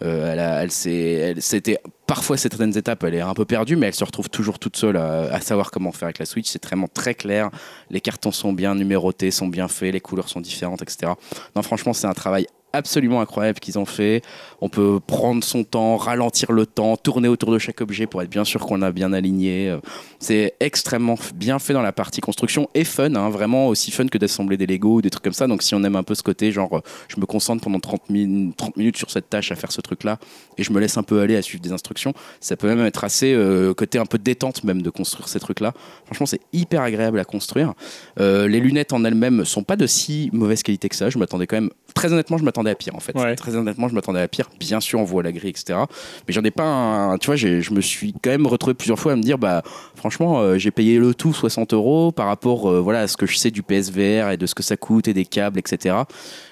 Euh, 0.03 0.33
elle 0.33 0.39
a, 0.41 0.63
elle 0.65 0.73
s'est, 0.73 1.13
elle- 1.13 1.43
c'était 1.43 1.79
parfois 2.07 2.37
certaines 2.37 2.77
étapes, 2.77 3.05
elle 3.05 3.15
est 3.15 3.21
un 3.21 3.35
peu 3.35 3.45
perdue, 3.45 3.77
mais 3.77 3.87
elle 3.87 3.95
se 3.95 4.05
retrouve 4.05 4.29
toujours 4.31 4.59
toute 4.59 4.77
seule 4.77 4.97
à, 4.97 5.33
à 5.33 5.41
savoir 5.41 5.71
comment 5.71 5.93
faire 5.93 6.07
avec 6.07 6.19
la 6.19 6.27
Switch. 6.27 6.49
C'est 6.49 6.65
vraiment 6.65 6.89
très 6.89 7.15
clair. 7.15 7.51
Les 7.91 8.01
cartons 8.01 8.33
sont 8.33 8.53
bien 8.53 8.75
numérotés, 8.75 9.31
sont 9.31 9.49
bien 9.49 9.69
faits, 9.69 9.93
les 9.93 10.01
couleurs 10.01 10.29
sont 10.29 10.41
différentes, 10.41 10.83
etc. 10.83 11.13
Non, 11.55 11.63
franchement, 11.63 11.93
c'est 11.93 12.07
un 12.07 12.15
travail 12.15 12.47
absolument 12.77 13.21
incroyable 13.21 13.59
qu'ils 13.59 13.79
ont 13.79 13.85
fait. 13.85 14.23
On 14.61 14.69
peut 14.69 15.01
prendre 15.05 15.43
son 15.43 15.65
temps, 15.65 15.97
ralentir 15.97 16.53
le 16.53 16.67
temps, 16.67 16.97
tourner 16.97 17.29
autour 17.29 17.53
de 17.53 17.59
chaque 17.59 17.81
objet 17.81 18.07
pour 18.07 18.23
être 18.23 18.31
bien 18.31 18.45
sûr 18.45 18.61
qu'on 18.61 18.83
a 18.83 18.93
bien 18.93 19.13
aligné. 19.13 19.77
C'est 20.19 20.55
extrêmement 20.61 21.17
bien 21.35 21.59
fait 21.59 21.73
dans 21.73 21.83
la 21.83 21.93
partie 21.93 22.21
construction 22.21 22.69
et 22.75 22.85
fun, 22.85 23.15
hein, 23.15 23.29
vraiment 23.31 23.69
aussi 23.69 23.91
fun 23.91 24.07
que 24.07 24.19
d'assembler 24.19 24.57
des 24.57 24.67
Lego 24.67 24.95
ou 24.97 25.03
des 25.03 25.11
trucs 25.11 25.25
comme 25.25 25.33
ça. 25.33 25.47
Donc 25.47 25.63
si 25.63 25.75
on 25.75 25.83
aime 25.85 25.97
un 25.97 26.03
peu 26.03 26.15
ce 26.15 26.23
côté, 26.23 26.53
genre 26.53 26.77
euh, 26.79 26.81
je 27.09 27.21
me 27.21 27.27
concentre 27.27 27.63
pendant 27.63 27.81
30, 27.81 28.09
min- 28.11 28.51
30 28.57 28.77
minutes 28.77 28.97
sur 28.97 29.11
cette 29.11 29.29
tâche 29.29 29.53
à 29.53 29.57
faire 29.57 29.73
ce 29.73 29.81
truc-là 29.81 30.19
et 30.59 30.63
je 30.65 30.73
me 30.73 30.81
laisse 30.81 30.97
un 30.97 31.03
peu 31.03 31.21
aller 31.21 31.37
à 31.37 31.43
suivre 31.43 31.63
des 31.63 31.73
instructions, 31.73 32.15
ça 32.41 32.57
peut 32.57 32.69
même 32.69 32.85
être 32.87 33.05
assez 33.05 33.33
euh, 33.35 33.75
côté 33.75 33.99
un 33.99 34.07
peu 34.07 34.19
détente 34.19 34.65
même 34.65 34.83
de 34.83 34.91
construire 34.91 35.29
ces 35.29 35.39
trucs-là. 35.41 35.73
Franchement, 36.07 36.27
c'est 36.27 36.41
hyper 36.53 36.81
agréable 36.83 37.19
à 37.19 37.25
construire. 37.25 37.75
Euh, 38.21 38.49
les 38.49 38.61
lunettes 38.61 38.93
en 38.93 39.05
elles-mêmes 39.05 39.45
sont 39.45 39.63
pas 39.65 39.77
de 39.77 39.87
si 39.87 40.31
mauvaise 40.33 40.63
qualité 40.63 40.89
que 40.89 40.97
ça. 40.97 41.11
Je 41.11 41.19
m'attendais 41.19 41.47
quand 41.47 41.57
même, 41.57 41.71
très 41.95 42.13
honnêtement, 42.13 42.39
je 42.39 42.45
m'attendais 42.45 42.71
à 42.71 42.75
pire 42.75 42.95
en 42.95 43.01
fait. 43.01 43.15
Ouais. 43.19 43.35
Très 43.37 43.55
honnêtement, 43.57 43.89
je 43.89 43.95
m'attendais 43.95 44.21
à 44.21 44.29
pire. 44.29 44.49
Bien 44.59 44.81
sûr, 44.81 44.99
on 45.01 45.05
voit 45.05 45.23
la 45.23 45.33
grille, 45.33 45.51
etc. 45.51 45.79
Mais 46.27 46.33
j'en 46.33 46.43
ai 46.43 46.51
pas 46.51 46.65
un. 46.65 47.19
Tu 47.19 47.27
vois, 47.27 47.37
je 47.37 47.71
me 47.75 47.81
suis 47.81 48.15
quand 48.23 48.31
même 48.31 48.47
retrouvé 48.47 48.73
plusieurs 48.75 48.99
fois 48.99 49.13
à 49.13 49.17
me 49.17 49.23
dire, 49.23 49.37
bah, 49.37 49.63
franchement, 49.95 50.16
euh, 50.21 50.59
j'ai 50.59 50.71
payé 50.71 50.99
le 50.99 51.15
tout 51.15 51.33
60 51.33 51.73
euros 51.73 52.13
par 52.13 52.27
rapport 52.27 52.71
euh, 52.71 52.81
voilà, 52.81 53.01
à 53.01 53.09
ce 53.09 53.17
que 53.17 53.27
je 53.27 53.37
sais 53.37 53.51
du 53.51 53.63
PSVR 53.63 54.31
et 54.31 54.37
de 54.37 54.47
ce 54.47 54.55
que 54.55 54.63
ça 54.63 54.77
coûte 54.77 55.09
et 55.09 55.15
des 55.15 55.25
câbles, 55.25 55.59
etc. 55.59 55.97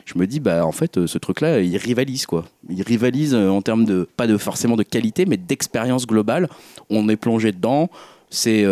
Je 0.05 0.19
me 0.19 0.27
dis, 0.27 0.41
bah, 0.41 0.66
en 0.66 0.73
fait, 0.73 0.99
euh, 0.99 1.07
ce 1.07 1.19
truc-là, 1.19 1.61
il 1.61 1.77
rivalise, 1.77 2.27
quoi. 2.27 2.45
Il 2.69 2.82
rivalise 2.82 3.35
en 3.35 3.62
termes 3.62 3.85
de, 3.85 4.09
pas 4.16 4.27
de 4.27 4.36
forcément 4.36 4.77
de 4.77 4.82
qualité, 4.82 5.27
mais 5.27 5.36
d'expérience 5.36 6.07
globale. 6.07 6.49
On 6.91 7.09
est 7.09 7.16
plongé 7.16 7.53
dedans. 7.53 7.91
C'est 8.31 8.65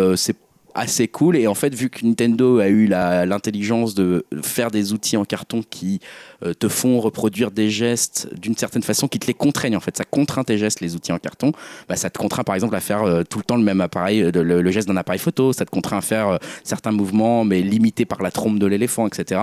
assez 0.75 1.07
cool 1.07 1.35
et 1.35 1.47
en 1.47 1.53
fait 1.53 1.73
vu 1.73 1.89
que 1.89 2.05
Nintendo 2.05 2.59
a 2.59 2.67
eu 2.67 2.87
l'intelligence 2.87 3.93
de 3.93 4.25
faire 4.41 4.71
des 4.71 4.93
outils 4.93 5.17
en 5.17 5.25
carton 5.25 5.61
qui 5.67 5.99
euh, 6.45 6.53
te 6.53 6.67
font 6.67 6.99
reproduire 6.99 7.51
des 7.51 7.69
gestes 7.69 8.27
d'une 8.37 8.55
certaine 8.55 8.83
façon 8.83 9.07
qui 9.07 9.19
te 9.19 9.27
les 9.27 9.33
contraignent 9.33 9.77
en 9.77 9.79
fait. 9.79 9.95
Ça 9.97 10.03
contraint 10.03 10.43
tes 10.43 10.57
gestes 10.57 10.81
les 10.81 10.95
outils 10.95 11.11
en 11.11 11.19
carton. 11.19 11.51
Bah, 11.87 11.95
ça 11.95 12.09
te 12.09 12.17
contraint 12.17 12.43
par 12.43 12.55
exemple 12.55 12.75
à 12.75 12.79
faire 12.79 13.03
euh, 13.03 13.23
tout 13.23 13.37
le 13.37 13.43
temps 13.43 13.55
le 13.55 13.63
même 13.63 13.81
appareil 13.81 14.21
euh, 14.21 14.31
le, 14.31 14.61
le 14.61 14.71
geste 14.71 14.87
d'un 14.87 14.97
appareil 14.97 15.19
photo. 15.19 15.53
Ça 15.53 15.65
te 15.65 15.71
contraint 15.71 15.97
à 15.97 16.01
faire 16.01 16.39
certains 16.63 16.91
mouvements 16.91 17.45
mais 17.45 17.61
limités 17.61 18.05
par 18.05 18.21
la 18.21 18.31
trompe 18.31 18.59
de 18.59 18.65
l'éléphant 18.65 19.07
etc 19.07 19.41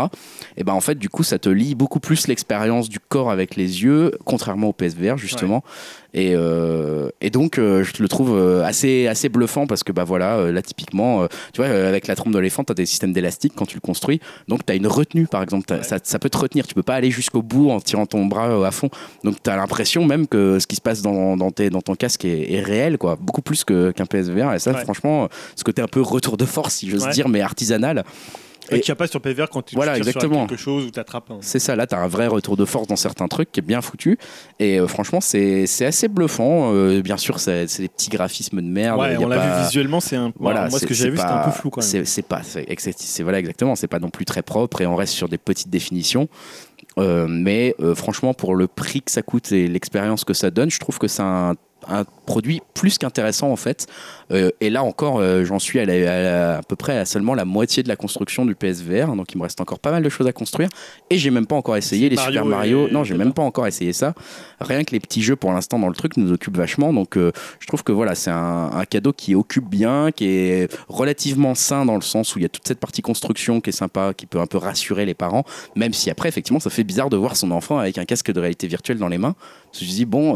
et 0.56 0.64
ben 0.64 0.72
en 0.72 0.80
fait 0.80 0.96
du 0.96 1.08
coup 1.08 1.22
ça 1.22 1.38
te 1.38 1.48
lie 1.48 1.74
beaucoup 1.74 2.00
plus 2.00 2.26
l'expérience 2.26 2.88
du 2.88 2.98
corps 3.00 3.30
avec 3.30 3.56
les 3.56 3.82
yeux 3.82 4.12
contrairement 4.24 4.68
au 4.68 4.72
PSVR 4.72 5.16
justement. 5.16 5.62
Et, 6.12 6.32
et 6.32 7.30
donc, 7.30 7.54
je 7.56 8.02
le 8.02 8.08
trouve 8.08 8.36
assez, 8.64 9.06
assez 9.06 9.28
bluffant 9.28 9.68
parce 9.68 9.84
que, 9.84 9.92
bah 9.92 10.02
voilà, 10.02 10.50
là, 10.50 10.60
typiquement, 10.60 11.28
tu 11.52 11.62
vois, 11.62 11.66
avec 11.66 12.08
la 12.08 12.16
trompe 12.16 12.32
de 12.32 12.38
l'éléphant, 12.40 12.64
tu 12.64 12.72
as 12.72 12.74
des 12.74 12.84
systèmes 12.84 13.12
d'élastique 13.12 13.52
quand 13.54 13.66
tu 13.66 13.76
le 13.76 13.80
construis. 13.80 14.20
Donc, 14.48 14.66
tu 14.66 14.72
as 14.72 14.74
une 14.74 14.88
retenue, 14.88 15.28
par 15.28 15.40
exemple. 15.40 15.72
Ça 15.82 16.18
peut 16.18 16.30
te 16.30 16.38
retenir. 16.38 16.66
Tu 16.66 16.74
peux 16.74 16.82
pas 16.82 16.89
aller 16.94 17.10
jusqu'au 17.10 17.42
bout 17.42 17.70
en 17.70 17.80
tirant 17.80 18.06
ton 18.06 18.26
bras 18.26 18.48
euh, 18.50 18.64
à 18.64 18.70
fond. 18.70 18.90
Donc, 19.24 19.42
tu 19.42 19.50
as 19.50 19.56
l'impression 19.56 20.04
même 20.04 20.26
que 20.26 20.58
ce 20.58 20.66
qui 20.66 20.76
se 20.76 20.80
passe 20.80 21.02
dans, 21.02 21.36
dans, 21.36 21.50
tes, 21.50 21.70
dans 21.70 21.82
ton 21.82 21.94
casque 21.94 22.24
est, 22.24 22.52
est 22.52 22.60
réel, 22.62 22.98
quoi. 22.98 23.16
Beaucoup 23.20 23.42
plus 23.42 23.64
qu'un 23.64 23.92
PSVR. 24.08 24.52
Et 24.54 24.58
ça, 24.58 24.72
Ouais. 24.72 24.82
franchement, 24.84 25.28
ce 25.56 25.64
côté 25.64 25.82
un 25.82 25.88
peu 25.88 26.00
retour 26.00 26.36
de 26.36 26.44
force, 26.44 26.74
si 26.76 26.88
j'ose 26.90 27.04
Ouais. 27.04 27.10
dire, 27.12 27.28
mais 27.28 27.40
artisanal. 27.40 28.04
Et 28.72 28.78
qu'il 28.80 28.90
n'y 28.90 28.92
a 28.92 28.96
pas 28.96 29.08
sur 29.08 29.20
PVR 29.20 29.48
quand 29.50 29.62
tu 29.62 29.74
Voilà, 29.74 29.94
tires 29.94 30.04
sur 30.04 30.08
exactement. 30.10 30.46
quelque 30.46 30.56
chose 30.58 30.84
ou 30.84 30.90
t'attrapes 30.90 31.28
un. 31.32 31.38
C'est 31.40 31.58
ça, 31.58 31.74
là, 31.74 31.88
tu 31.88 31.94
as 31.96 31.98
un 31.98 32.06
vrai 32.06 32.28
retour 32.28 32.56
de 32.56 32.64
force 32.64 32.86
dans 32.86 32.94
certains 32.94 33.26
trucs 33.26 33.50
qui 33.50 33.58
est 33.58 33.64
bien 33.64 33.80
foutu. 33.80 34.16
Et 34.60 34.78
euh, 34.78 34.86
franchement, 34.86 35.20
c'est 35.20 35.64
assez 35.84 36.06
bluffant. 36.06 36.72
Euh, 36.72 37.02
bien 37.02 37.16
sûr, 37.16 37.40
c'est 37.40 37.66
des 37.80 37.88
petits 37.88 38.10
graphismes 38.10 38.58
de 38.60 38.66
merde. 38.68 39.00
Ouais, 39.00 39.14
y 39.14 39.18
on 39.18 39.26
l'a 39.26 39.38
pas- 39.38 39.56
vu 39.58 39.64
visuellement, 39.64 39.98
c'est 39.98 40.14
un. 40.14 40.32
Voilà, 40.38 40.68
moi, 40.68 40.78
ce 40.78 40.86
que 40.86 40.94
j'ai 40.94 41.04
c'est 41.04 41.10
vu, 41.10 41.16
c'était 41.16 41.28
un 41.28 41.38
peu 41.46 41.50
flou 41.50 41.70
quand 41.70 41.80
même. 41.92 42.04
C'est 42.04 42.22
pas, 42.22 42.42
c'est- 42.44 43.22
voilà 43.24 43.40
exactement, 43.40 43.74
c'est 43.74 43.88
pas 43.88 43.98
non 43.98 44.10
plus 44.10 44.24
très 44.24 44.42
propre 44.42 44.80
et 44.82 44.86
on 44.86 44.94
reste 44.94 45.14
sur 45.14 45.28
des 45.28 45.38
petites 45.38 45.70
définitions. 45.70 46.28
Euh, 46.98 47.26
mais 47.28 47.74
euh, 47.80 47.94
franchement, 47.94 48.34
pour 48.34 48.54
le 48.54 48.66
prix 48.66 49.02
que 49.02 49.10
ça 49.10 49.22
coûte 49.22 49.52
et 49.52 49.68
l'expérience 49.68 50.24
que 50.24 50.34
ça 50.34 50.50
donne, 50.50 50.70
je 50.70 50.78
trouve 50.78 50.98
que 50.98 51.08
c'est 51.08 51.22
un 51.22 51.54
un 51.88 52.04
produit 52.26 52.60
plus 52.74 52.98
qu'intéressant 52.98 53.50
en 53.50 53.56
fait. 53.56 53.86
Euh, 54.30 54.50
et 54.60 54.70
là 54.70 54.84
encore, 54.84 55.18
euh, 55.18 55.44
j'en 55.44 55.58
suis 55.58 55.80
à, 55.80 55.84
la- 55.84 55.92
à 55.94 56.22
la- 56.22 56.58
à 56.58 56.62
peu 56.62 56.76
près 56.76 56.96
à 56.98 57.04
seulement 57.04 57.34
la 57.34 57.44
moitié 57.44 57.82
de 57.82 57.88
la 57.88 57.96
construction 57.96 58.44
du 58.46 58.54
PSVR, 58.54 59.14
donc 59.16 59.32
il 59.32 59.38
me 59.38 59.42
reste 59.42 59.60
encore 59.60 59.78
pas 59.80 59.90
mal 59.90 60.02
de 60.02 60.08
choses 60.08 60.26
à 60.26 60.32
construire. 60.32 60.68
Et 61.10 61.18
j'ai 61.18 61.30
même 61.30 61.46
pas 61.46 61.56
encore 61.56 61.76
essayé 61.76 62.08
les 62.08 62.16
Mario 62.16 62.30
Super 62.32 62.44
Mario. 62.44 62.88
et 62.88 62.92
Non, 62.92 63.02
j'ai 63.04 63.16
même 63.16 63.32
pas 63.32 63.42
encore 63.42 63.66
essayé 63.66 63.92
ça. 63.92 64.14
Rien 64.60 64.84
que 64.84 64.92
les 64.92 65.00
petits 65.00 65.22
jeux 65.22 65.36
pour 65.36 65.52
l'instant 65.52 65.78
dans 65.78 65.88
le 65.88 65.94
truc 65.94 66.16
nous 66.16 66.30
occupent 66.32 66.56
vachement. 66.56 66.92
Donc 66.92 67.16
euh, 67.16 67.32
je 67.58 67.66
trouve 67.66 67.82
que 67.82 67.92
voilà, 67.92 68.14
c'est 68.14 68.30
un, 68.30 68.70
un 68.72 68.84
cadeau 68.84 69.12
qui 69.12 69.34
occupe 69.34 69.68
bien, 69.68 70.10
qui 70.12 70.26
est 70.26 70.72
relativement 70.88 71.54
sain 71.54 71.84
dans 71.86 71.96
le 71.96 72.02
sens 72.02 72.36
où 72.36 72.38
il 72.38 72.42
y 72.42 72.46
a 72.46 72.48
toute 72.48 72.66
cette 72.68 72.78
partie 72.80 73.02
construction 73.02 73.60
qui 73.60 73.70
est 73.70 73.72
sympa, 73.72 74.12
qui 74.14 74.26
peut 74.26 74.40
un 74.40 74.46
peu 74.46 74.58
rassurer 74.58 75.06
les 75.06 75.14
parents, 75.14 75.44
même 75.74 75.92
si 75.92 76.10
après 76.10 76.28
effectivement 76.28 76.60
ça 76.60 76.70
fait 76.70 76.84
bizarre 76.84 77.10
de 77.10 77.16
voir 77.16 77.36
son 77.36 77.50
enfant 77.50 77.78
avec 77.78 77.98
un 77.98 78.04
casque 78.04 78.30
de 78.30 78.38
réalité 78.40 78.66
virtuelle 78.68 78.98
dans 78.98 79.08
les 79.08 79.18
mains. 79.18 79.34
Je 79.72 79.84
me 79.84 79.90
dis 79.90 80.04
bon, 80.04 80.34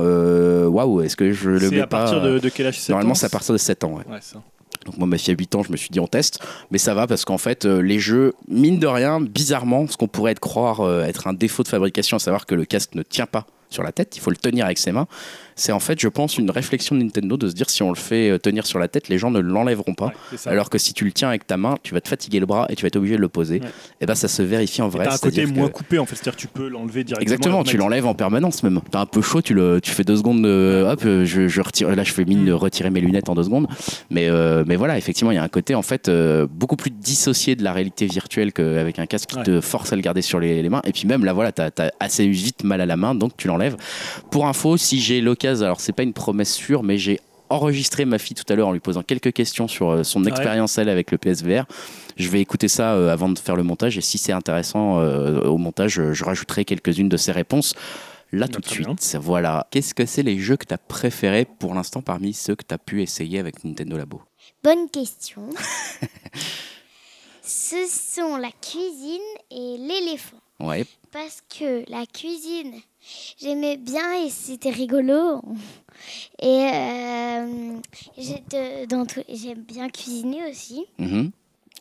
waouh, 0.68 1.02
est-ce 1.02 1.16
que 1.16 1.32
je 1.34 1.50
le 1.50 1.60
C'est 1.60 1.70
mets 1.70 1.80
à 1.80 1.86
pas 1.86 1.98
partir 2.04 2.20
de, 2.22 2.38
de 2.38 2.48
quel 2.48 2.66
âge? 2.66 2.88
Normalement 2.88 3.14
c'est 3.14 3.26
à 3.26 3.30
partir 3.30 3.52
de 3.52 3.58
7 3.58 3.84
ans. 3.84 3.94
Ouais. 3.94 4.04
Ouais, 4.12 4.18
ça. 4.20 4.42
Donc 4.84 4.98
moi, 4.98 5.06
ma 5.06 5.16
fille 5.16 5.32
a 5.32 5.36
8 5.38 5.54
ans, 5.54 5.62
je 5.62 5.72
me 5.72 5.76
suis 5.76 5.88
dit 5.90 5.98
on 6.00 6.06
teste, 6.06 6.40
mais 6.70 6.78
ça 6.78 6.94
va 6.94 7.06
parce 7.06 7.24
qu'en 7.24 7.38
fait, 7.38 7.64
euh, 7.64 7.80
les 7.80 7.98
jeux, 7.98 8.34
mine 8.48 8.78
de 8.78 8.86
rien, 8.86 9.20
bizarrement, 9.20 9.86
ce 9.88 9.96
qu'on 9.96 10.08
pourrait 10.08 10.32
être 10.32 10.40
croire 10.40 10.80
euh, 10.80 11.04
être 11.04 11.26
un 11.26 11.32
défaut 11.32 11.62
de 11.62 11.68
fabrication, 11.68 12.16
à 12.16 12.20
savoir 12.20 12.44
que 12.44 12.54
le 12.54 12.64
casque 12.66 12.94
ne 12.94 13.02
tient 13.02 13.26
pas 13.26 13.46
sur 13.70 13.82
la 13.82 13.92
tête, 13.92 14.16
il 14.16 14.20
faut 14.20 14.30
le 14.30 14.36
tenir 14.36 14.66
avec 14.66 14.78
ses 14.78 14.92
mains, 14.92 15.06
c'est 15.56 15.72
en 15.72 15.80
fait, 15.80 16.00
je 16.00 16.08
pense, 16.08 16.38
une 16.38 16.50
réflexion 16.50 16.96
de 16.96 17.02
Nintendo 17.02 17.36
de 17.36 17.48
se 17.48 17.54
dire 17.54 17.70
si 17.70 17.82
on 17.82 17.90
le 17.90 17.96
fait 17.96 18.30
euh, 18.30 18.38
tenir 18.38 18.66
sur 18.66 18.78
la 18.78 18.88
tête, 18.88 19.08
les 19.08 19.18
gens 19.18 19.30
ne 19.30 19.38
l'enlèveront 19.40 19.94
pas. 19.94 20.06
Ouais. 20.32 20.38
Alors 20.46 20.70
que 20.70 20.78
si 20.78 20.92
tu 20.94 21.04
le 21.04 21.12
tiens 21.12 21.28
avec 21.28 21.46
ta 21.46 21.56
main, 21.56 21.76
tu 21.82 21.94
vas 21.94 22.00
te 22.00 22.08
fatiguer 22.08 22.40
le 22.40 22.46
bras 22.46 22.66
et 22.70 22.74
tu 22.76 22.82
vas 22.82 22.88
être 22.88 22.96
obligé 22.96 23.16
de 23.16 23.20
le 23.20 23.28
poser. 23.28 23.60
Ouais. 23.60 23.68
Et 24.00 24.06
ben 24.06 24.14
ça 24.14 24.28
se 24.28 24.42
vérifie 24.42 24.82
en 24.82 24.88
vrai. 24.88 25.04
T'as 25.04 25.14
un 25.14 25.18
côté 25.18 25.44
que- 25.44 25.50
moins 25.50 25.68
coupé 25.68 25.98
en 25.98 26.06
fait, 26.06 26.16
c'est-à-dire 26.16 26.36
que 26.36 26.40
tu 26.40 26.48
peux 26.48 26.68
l'enlever 26.68 27.04
directement. 27.04 27.22
Exactement, 27.22 27.64
tu 27.64 27.76
l'enlèves 27.76 28.06
en 28.06 28.14
permanence 28.14 28.62
même. 28.62 28.80
T'as 28.90 29.00
un 29.00 29.06
peu 29.06 29.22
chaud, 29.22 29.42
tu, 29.42 29.54
le, 29.54 29.80
tu 29.80 29.90
fais 29.90 30.04
deux 30.04 30.16
secondes 30.16 30.42
de. 30.42 30.86
Hop, 30.90 31.02
euh, 31.04 31.24
je, 31.24 31.48
je 31.48 31.60
retire. 31.60 31.94
Là, 31.94 32.02
je 32.04 32.12
fais 32.12 32.24
mine 32.24 32.44
de 32.44 32.52
retirer 32.52 32.90
mes 32.90 33.00
lunettes 33.00 33.28
en 33.28 33.34
deux 33.34 33.44
secondes. 33.44 33.68
Mais, 34.10 34.28
euh, 34.28 34.64
mais 34.66 34.76
voilà, 34.76 34.98
effectivement, 34.98 35.30
il 35.30 35.36
y 35.36 35.38
a 35.38 35.42
un 35.42 35.48
côté 35.48 35.74
en 35.74 35.82
fait 35.82 36.08
euh, 36.08 36.46
beaucoup 36.50 36.76
plus 36.76 36.90
dissocié 36.90 37.54
de 37.56 37.62
la 37.62 37.72
réalité 37.72 38.06
virtuelle 38.06 38.52
qu'avec 38.52 38.98
un 38.98 39.06
casque 39.06 39.30
qui 39.30 39.34
Ouais. 39.36 39.42
te 39.42 39.60
force 39.60 39.92
à 39.92 39.96
le 39.96 40.02
garder 40.02 40.22
sur 40.22 40.38
les, 40.38 40.62
les 40.62 40.68
mains. 40.68 40.80
Et 40.84 40.92
puis 40.92 41.06
même 41.08 41.24
là, 41.24 41.32
voilà, 41.32 41.50
t'as 41.52 41.70
as 41.78 41.90
assez 42.00 42.26
vite 42.28 42.62
mal 42.64 42.80
à 42.80 42.86
la 42.86 42.96
main, 42.96 43.14
donc 43.14 43.32
tu 43.36 43.48
l'enlèves. 43.48 43.76
Pour 44.30 44.46
info, 44.46 44.76
si 44.76 45.00
j'ai 45.00 45.20
l'occasion, 45.20 45.43
alors 45.48 45.80
c'est 45.80 45.92
pas 45.92 46.02
une 46.02 46.12
promesse 46.12 46.52
sûre, 46.54 46.82
mais 46.82 46.98
j'ai 46.98 47.20
enregistré 47.50 48.04
ma 48.04 48.18
fille 48.18 48.34
tout 48.34 48.50
à 48.50 48.56
l'heure 48.56 48.68
en 48.68 48.72
lui 48.72 48.80
posant 48.80 49.02
quelques 49.02 49.32
questions 49.32 49.68
sur 49.68 49.90
euh, 49.90 50.02
son 50.02 50.22
Ouais. 50.24 50.30
expérience 50.30 50.78
elle 50.78 50.88
avec 50.88 51.10
le 51.10 51.18
PSVR. 51.18 51.64
Je 52.16 52.28
vais 52.28 52.40
écouter 52.40 52.68
ça 52.68 52.94
euh, 52.94 53.12
avant 53.12 53.28
de 53.28 53.38
faire 53.38 53.54
le 53.56 53.62
montage 53.62 53.98
et 53.98 54.00
si 54.00 54.18
c'est 54.18 54.32
intéressant 54.32 55.00
euh, 55.00 55.42
au 55.42 55.58
montage, 55.58 55.92
je, 55.92 56.12
je 56.14 56.24
rajouterai 56.24 56.64
quelques-unes 56.64 57.08
de 57.08 57.16
ses 57.16 57.32
réponses. 57.32 57.74
Là 58.32 58.46
Bah, 58.46 58.52
tout 58.54 58.60
de 58.60 58.66
bien. 58.82 58.96
suite, 58.96 59.16
voilà. 59.22 59.66
Qu'est-ce 59.70 59.94
que 59.94 60.06
c'est 60.06 60.22
les 60.22 60.38
jeux 60.38 60.56
que 60.56 60.64
tu 60.66 60.74
as 60.74 60.78
préférés 60.78 61.44
pour 61.44 61.74
l'instant 61.74 62.00
parmi 62.02 62.32
ceux 62.32 62.56
que 62.56 62.64
tu 62.66 62.74
as 62.74 62.78
pu 62.78 63.02
essayer 63.02 63.38
avec 63.38 63.62
Nintendo 63.62 63.96
Labo? 63.96 64.22
Bonne 64.64 64.88
question. 64.90 65.42
Ce 67.42 67.76
sont 67.86 68.36
la 68.36 68.50
cuisine 68.50 69.20
et 69.50 69.76
l'éléphant. 69.78 70.38
Ouais, 70.60 70.86
Parce 71.12 71.42
que 71.58 71.88
la 71.90 72.06
cuisine, 72.06 72.72
j'aimais 73.38 73.76
bien 73.76 74.24
et 74.24 74.30
c'était 74.30 74.70
rigolo. 74.70 75.40
Et 76.40 76.68
euh, 76.72 77.76
j'aime 78.18 79.62
bien 79.62 79.88
cuisiner 79.88 80.48
aussi. 80.50 80.84
mhm. 80.98 81.30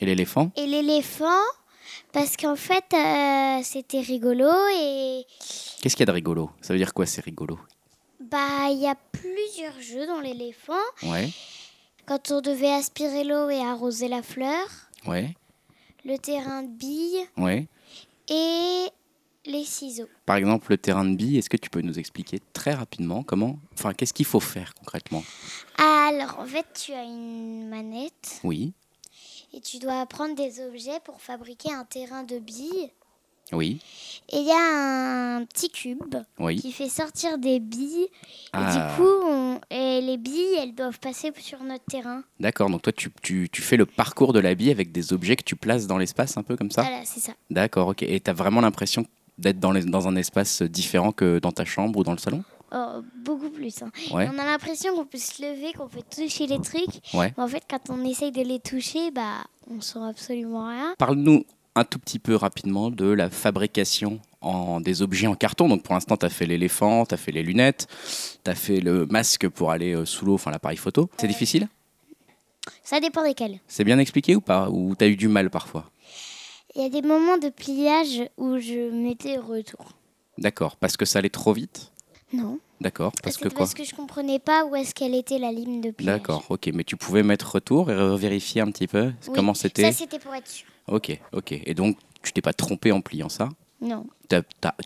Et 0.02 0.06
l'éléphant? 0.06 0.52
Et 0.58 0.66
l'éléphant, 0.66 1.44
parce 2.12 2.36
qu'en 2.36 2.56
fait, 2.56 2.84
euh, 2.94 3.60
c'était 3.64 4.02
rigolo 4.02 4.50
et 4.76 5.26
Qu'est-ce 5.82 5.96
qu'il 5.96 6.02
y 6.02 6.04
a 6.04 6.08
de 6.08 6.12
rigolo? 6.12 6.50
Ça 6.62 6.74
veut 6.74 6.80
dire 6.80 6.94
quoi 6.94 7.06
c'est 7.06 7.24
rigolo? 7.24 7.60
Bah 8.20 8.70
il 8.72 8.80
y 8.80 8.88
a 8.88 8.96
plusieurs 8.96 9.80
jeux 9.82 10.08
dans 10.08 10.20
l'éléphant. 10.20 10.74
Ouais, 11.04 11.30
Quand 12.06 12.32
on 12.32 12.42
devait 12.42 12.72
aspirer 12.74 13.24
l'eau 13.24 13.50
et 13.50 13.60
arroser 13.60 14.08
la 14.08 14.24
fleur, 14.24 14.66
ouais, 15.06 15.36
le 16.06 16.18
terrain 16.18 16.64
de 16.64 16.70
billes 16.70 17.26
ouais. 17.38 17.68
et 18.30 18.86
les 19.46 19.64
ciseaux. 19.66 20.08
Par 20.26 20.38
exemple, 20.38 20.68
le 20.70 20.78
terrain 20.78 21.06
de 21.06 21.16
billes, 21.16 21.38
est-ce 21.38 21.50
que 21.50 21.58
tu 21.58 21.70
peux 21.70 21.82
nous 21.82 22.00
expliquer 22.00 22.40
très 22.54 22.74
rapidement 22.74 23.24
comment 23.24 23.60
Enfin, 23.74 23.94
qu'est-ce 23.94 24.14
qu'il 24.14 24.26
faut 24.26 24.40
faire 24.40 24.74
concrètement? 24.76 25.24
Alors, 25.78 26.40
en 26.40 26.46
fait, 26.46 26.66
tu 26.74 26.94
as 26.94 27.04
une 27.04 27.68
manette 27.68 28.40
Oui, 28.44 28.74
et 29.54 29.62
tu 29.62 29.80
dois 29.80 30.06
prendre 30.06 30.36
des 30.36 30.62
objets 30.62 31.00
pour 31.04 31.22
fabriquer 31.22 31.72
un 31.74 31.84
terrain 31.86 32.24
de 32.24 32.40
billes. 32.40 32.92
oui, 33.52 33.80
Et 34.30 34.38
il 34.38 34.46
y 34.46 34.52
a 34.52 35.36
un 35.36 35.46
petit 35.46 35.70
cube 35.70 36.16
oui. 36.40 36.56
qui 36.56 36.72
fait 36.72 36.90
sortir 36.90 37.38
des 37.38 37.60
billes. 37.60 38.04
Et 38.06 38.10
Ah. 38.54 38.72
du 38.96 38.96
coup, 38.96 39.10
on- 39.28 39.60
et 39.70 40.02
les 40.02 40.18
billes, 40.18 40.56
elles 40.60 40.74
doivent 40.74 41.00
passer 41.00 41.32
sur 41.38 41.62
notre 41.64 41.84
terrain. 41.86 42.24
D'accord, 42.40 42.70
donc 42.70 42.82
toi 42.82 42.94
tu, 42.94 43.12
tu, 43.22 43.50
tu 43.52 43.62
fais 43.62 43.78
le 43.78 43.86
parcours 43.86 44.32
de 44.34 44.40
la 44.40 44.56
bille 44.56 44.72
avec 44.72 44.92
des 44.92 45.12
objets 45.14 45.36
que 45.36 45.44
tu 45.44 45.56
places 45.56 45.86
dans 45.86 45.98
l'espace 45.98 46.38
un 46.38 46.44
peu 46.44 46.56
comme 46.56 46.72
ça? 46.72 46.82
Voilà, 46.84 47.04
c'est 47.06 47.20
ça. 47.20 47.34
D'accord, 47.52 47.90
ok. 47.90 48.02
Et 48.04 48.20
tu 48.22 48.30
as 48.30 48.34
vraiment 48.34 48.62
l'impression 48.62 49.06
d'être 49.38 49.60
dans, 49.60 49.74
dans 49.74 50.08
un 50.08 50.16
espace 50.16 50.62
différent 50.62 51.12
que 51.12 51.40
dans 51.40 51.52
ta 51.52 51.66
chambre 51.66 52.00
ou 52.00 52.04
dans 52.04 52.12
le 52.14 52.18
salon 52.20 52.44
Oh, 52.76 53.02
beaucoup 53.24 53.52
plus. 53.52 53.84
hein. 53.84 53.92
Ouais. 54.12 54.28
On 54.34 54.40
a 54.40 54.46
l'impression 54.46 54.96
qu'on 54.96 55.06
peut 55.06 55.20
se 55.20 55.44
lever, 55.44 55.74
qu'on 55.74 55.88
peut 55.88 56.02
toucher 56.10 56.48
les 56.48 56.60
trucs. 56.60 57.02
Ouais. 57.14 57.32
Mais 57.38 57.44
en 57.44 57.48
fait, 57.48 57.62
quand 57.70 57.82
on 57.90 58.04
essaye 58.04 58.32
de 58.32 58.42
les 58.42 58.60
toucher, 58.60 59.12
bah, 59.12 59.44
on 59.70 59.80
sent 59.80 60.00
absolument 60.10 60.68
rien. 60.68 60.96
Parle-nous 60.98 61.46
un 61.76 61.84
tout 61.84 62.00
petit 62.00 62.18
peu 62.18 62.36
rapidement 62.36 62.90
de 62.90 63.06
la 63.06 63.30
fabrication 63.30 64.20
en, 64.42 64.82
des 64.82 65.04
objets 65.04 65.28
en 65.28 65.36
carton. 65.36 65.70
Donc 65.70 65.84
pour 65.84 65.94
l'instant, 65.94 66.18
tu 66.18 66.26
as 66.26 66.30
fait 66.32 66.48
l'éléphant, 66.48 67.06
tu 67.06 67.14
as 67.14 67.18
fait 67.18 67.32
les 67.32 67.44
lunettes, 67.44 67.88
tu 68.44 68.50
as 68.50 68.56
fait 68.56 68.80
le 68.80 69.06
masque 69.06 69.48
pour 69.50 69.70
aller 69.70 69.94
euh, 69.94 70.06
sous 70.06 70.26
l'eau, 70.26 70.34
enfin 70.34 70.50
l'appareil 70.50 70.78
photo. 70.78 71.12
C'est 71.18 71.28
difficile? 71.28 71.68
Ça 72.84 73.00
dépend 73.00 73.24
desquels. 73.24 73.60
C'est 73.68 73.84
bien 73.84 74.00
expliqué 74.00 74.36
ou 74.36 74.42
pas? 74.42 74.70
Ou 74.72 74.96
tu 74.96 75.06
as 75.06 75.08
eu 75.10 75.16
du 75.16 75.28
mal 75.28 75.52
parfois? 75.52 75.92
Il 76.76 76.82
y 76.82 76.86
a 76.86 76.90
des 76.90 77.02
moments 77.02 77.38
de 77.38 77.50
pliage 77.50 78.24
où 78.38 78.58
je 78.58 78.90
mettais 78.92 79.38
retour. 79.38 79.86
D'accord, 80.38 80.76
parce 80.78 80.98
que 80.98 81.06
ça 81.06 81.20
allait 81.20 81.30
trop 81.30 81.54
vite? 81.54 81.92
Non. 82.34 82.60
D'accord, 82.82 83.12
parce 83.22 83.38
que 83.38 83.48
quoi? 83.48 83.60
parce 83.60 83.74
que 83.76 83.84
je 83.84 83.94
comprenais 83.94 84.40
pas 84.40 84.66
où 84.66 84.76
est-ce 84.76 84.94
qu'elle 84.96 85.14
était 85.14 85.38
la 85.38 85.52
ligne 85.52 85.82
de 85.82 85.92
pliage. 85.92 86.18
D'accord, 86.18 86.46
ok. 86.50 86.70
Mais 86.74 86.84
tu 86.84 86.98
pouvais 86.98 87.22
mettre 87.24 87.54
retour 87.56 87.92
et 87.92 88.18
vérifier 88.18 88.62
un 88.62 88.72
petit 88.72 88.88
peu 88.88 89.06
Oui. 89.28 89.34
comment 89.36 89.54
c'était 89.54 89.84
Ça, 89.84 89.92
c'était? 89.92 90.20
pour 90.20 90.34
être 90.34 90.48
sûr. 90.48 90.68
Ok, 90.88 91.18
ok. 91.32 91.52
Et 91.66 91.74
donc, 91.76 91.98
tu 92.24 92.34
t'es 92.34 92.42
pas 92.42 92.54
trompé 92.54 92.92
en 92.92 93.02
pliant 93.02 93.30
ça? 93.30 93.50
Non. 93.80 94.08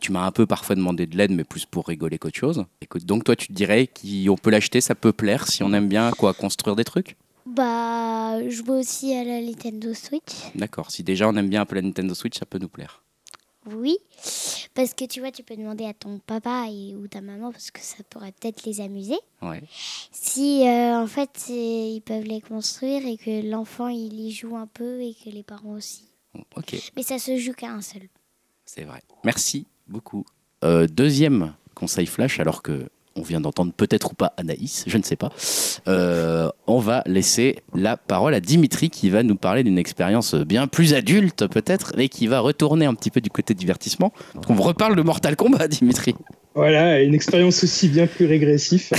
Tu 0.02 0.12
m'as 0.12 0.26
un 0.26 0.30
peu 0.32 0.44
parfois 0.44 0.76
demandé 0.76 1.06
de 1.06 1.16
l'aide, 1.16 1.30
mais 1.30 1.44
plus 1.44 1.64
pour 1.64 1.86
rigoler 1.88 2.18
qu'autre 2.18 2.36
chose. 2.38 2.66
Écoute, 2.82 3.04
donc 3.06 3.24
toi, 3.24 3.34
tu 3.34 3.46
te 3.48 3.52
dirais 3.52 3.86
qu'on 3.88 4.36
peut 4.36 4.50
l'acheter, 4.50 4.80
ça 4.82 4.94
peut 4.94 5.12
plaire 5.12 5.48
si 5.48 5.62
on 5.62 5.72
aime 5.72 5.88
bien 5.88 6.10
quoi 6.10 6.34
construire 6.34 6.76
des 6.76 6.84
trucs? 6.84 7.16
Bah, 7.54 8.42
je 8.44 8.50
jouais 8.50 8.78
aussi 8.78 9.14
à 9.14 9.24
la 9.24 9.40
Nintendo 9.40 9.94
Switch. 9.94 10.32
D'accord. 10.54 10.90
Si 10.90 11.02
déjà 11.02 11.28
on 11.28 11.36
aime 11.36 11.48
bien 11.48 11.62
un 11.62 11.66
peu 11.66 11.76
la 11.76 11.82
Nintendo 11.82 12.14
Switch, 12.14 12.38
ça 12.38 12.46
peut 12.46 12.58
nous 12.58 12.68
plaire. 12.68 13.02
Oui. 13.74 13.96
Parce 14.74 14.94
que 14.94 15.04
tu 15.04 15.20
vois, 15.20 15.30
tu 15.30 15.42
peux 15.42 15.56
demander 15.56 15.84
à 15.84 15.92
ton 15.92 16.18
papa 16.20 16.66
et, 16.70 16.94
ou 16.94 17.06
ta 17.08 17.20
maman 17.20 17.50
parce 17.52 17.70
que 17.70 17.80
ça 17.80 17.96
pourrait 18.08 18.32
peut-être 18.32 18.64
les 18.64 18.80
amuser. 18.80 19.18
Ouais. 19.42 19.62
Si 20.12 20.66
euh, 20.66 21.02
en 21.02 21.06
fait 21.06 21.46
ils 21.48 22.00
peuvent 22.04 22.24
les 22.24 22.40
construire 22.40 23.06
et 23.06 23.16
que 23.16 23.48
l'enfant 23.50 23.88
il 23.88 24.18
y 24.20 24.30
joue 24.30 24.56
un 24.56 24.66
peu 24.66 25.02
et 25.02 25.14
que 25.14 25.30
les 25.30 25.42
parents 25.42 25.72
aussi. 25.74 26.04
Ok, 26.56 26.76
Mais 26.96 27.02
ça 27.02 27.18
se 27.18 27.36
joue 27.36 27.52
qu'à 27.52 27.70
un 27.70 27.82
seul. 27.82 28.02
c'est 28.64 28.84
vrai. 28.84 29.02
Merci 29.24 29.66
beaucoup. 29.86 30.24
Euh, 30.64 30.86
deuxième 30.86 31.54
conseil 31.74 32.06
flash, 32.06 32.38
alors 32.40 32.62
que 32.62 32.88
on 33.18 33.22
vient 33.22 33.40
d'entendre 33.40 33.72
peut-être 33.76 34.12
ou 34.12 34.14
pas 34.14 34.32
Anaïs, 34.36 34.84
je 34.86 34.96
ne 34.96 35.02
sais 35.02 35.16
pas. 35.16 35.30
Euh, 35.88 36.48
on 36.66 36.78
va 36.78 37.02
laisser 37.06 37.56
la 37.74 37.96
parole 37.96 38.34
à 38.34 38.40
Dimitri 38.40 38.90
qui 38.90 39.10
va 39.10 39.22
nous 39.22 39.36
parler 39.36 39.64
d'une 39.64 39.78
expérience 39.78 40.34
bien 40.34 40.66
plus 40.66 40.94
adulte 40.94 41.46
peut-être, 41.46 41.92
mais 41.96 42.08
qui 42.08 42.26
va 42.26 42.40
retourner 42.40 42.86
un 42.86 42.94
petit 42.94 43.10
peu 43.10 43.20
du 43.20 43.30
côté 43.30 43.54
divertissement. 43.54 44.12
On 44.48 44.54
reparle 44.54 44.96
de 44.96 45.02
Mortal 45.02 45.36
Kombat, 45.36 45.68
Dimitri. 45.68 46.14
Voilà, 46.54 47.00
une 47.02 47.14
expérience 47.14 47.62
aussi 47.62 47.88
bien 47.88 48.06
plus 48.06 48.26
régressive. 48.26 48.90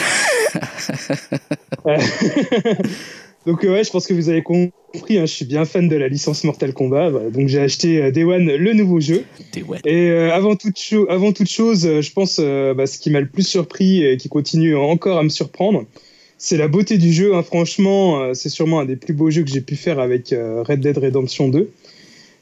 Donc 3.45 3.63
euh, 3.63 3.71
ouais, 3.73 3.83
je 3.83 3.89
pense 3.89 4.05
que 4.05 4.13
vous 4.13 4.29
avez 4.29 4.41
compris, 4.41 4.71
hein, 5.17 5.25
je 5.25 5.31
suis 5.33 5.45
bien 5.45 5.65
fan 5.65 5.87
de 5.87 5.95
la 5.95 6.07
licence 6.07 6.43
Mortal 6.43 6.73
Kombat, 6.73 7.09
voilà, 7.09 7.29
donc 7.29 7.47
j'ai 7.47 7.59
acheté 7.59 8.01
euh, 8.01 8.11
Day 8.11 8.23
One 8.23 8.45
le 8.45 8.73
nouveau 8.73 8.99
jeu. 8.99 9.23
T'es 9.51 9.63
ouais. 9.63 9.79
Et 9.85 10.09
euh, 10.11 10.33
avant, 10.33 10.55
toute 10.55 10.77
cho- 10.77 11.09
avant 11.09 11.31
toute 11.31 11.49
chose, 11.49 11.85
euh, 11.85 12.01
je 12.01 12.11
pense 12.11 12.37
euh, 12.39 12.73
bah, 12.73 12.85
ce 12.85 12.99
qui 12.99 13.09
m'a 13.09 13.21
le 13.21 13.27
plus 13.29 13.47
surpris 13.47 14.03
et 14.05 14.17
qui 14.17 14.29
continue 14.29 14.75
encore 14.75 15.17
à 15.17 15.23
me 15.23 15.29
surprendre, 15.29 15.85
c'est 16.37 16.57
la 16.57 16.67
beauté 16.67 16.97
du 16.97 17.11
jeu. 17.13 17.35
hein. 17.35 17.43
Franchement, 17.43 18.33
c'est 18.33 18.49
sûrement 18.49 18.79
un 18.79 18.85
des 18.85 18.95
plus 18.95 19.13
beaux 19.13 19.29
jeux 19.29 19.43
que 19.43 19.49
j'ai 19.51 19.61
pu 19.61 19.75
faire 19.75 19.99
avec 19.99 20.29
Red 20.29 20.79
Dead 20.79 20.97
Redemption 20.97 21.49
2. 21.49 21.69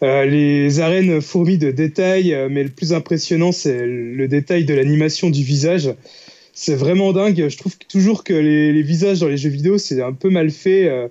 Euh, 0.03 0.26
les 0.26 0.80
arènes 0.80 1.19
fourmis 1.22 1.57
de 1.57 1.72
détails, 1.72 2.36
mais 2.52 2.61
le 2.64 2.69
plus 2.69 2.94
impressionnant, 2.94 3.52
c'est 3.52 3.86
le 3.88 4.28
détail 4.28 4.65
de 4.65 4.76
l'animation 4.76 5.32
du 5.32 5.41
visage. 5.41 5.90
C'est 6.60 6.74
vraiment 6.74 7.14
dingue. 7.14 7.50
Je 7.50 7.56
trouve 7.56 7.78
toujours 7.78 8.24
que 8.24 8.34
les, 8.34 8.82
visages 8.82 9.20
dans 9.20 9.28
les 9.28 9.38
jeux 9.38 9.52
vidéo, 9.52 9.78
c'est 9.78 10.02
un 10.02 10.14
peu 10.14 10.32
mal 10.32 10.50
fait. 10.50 10.90
euh, 10.90 11.08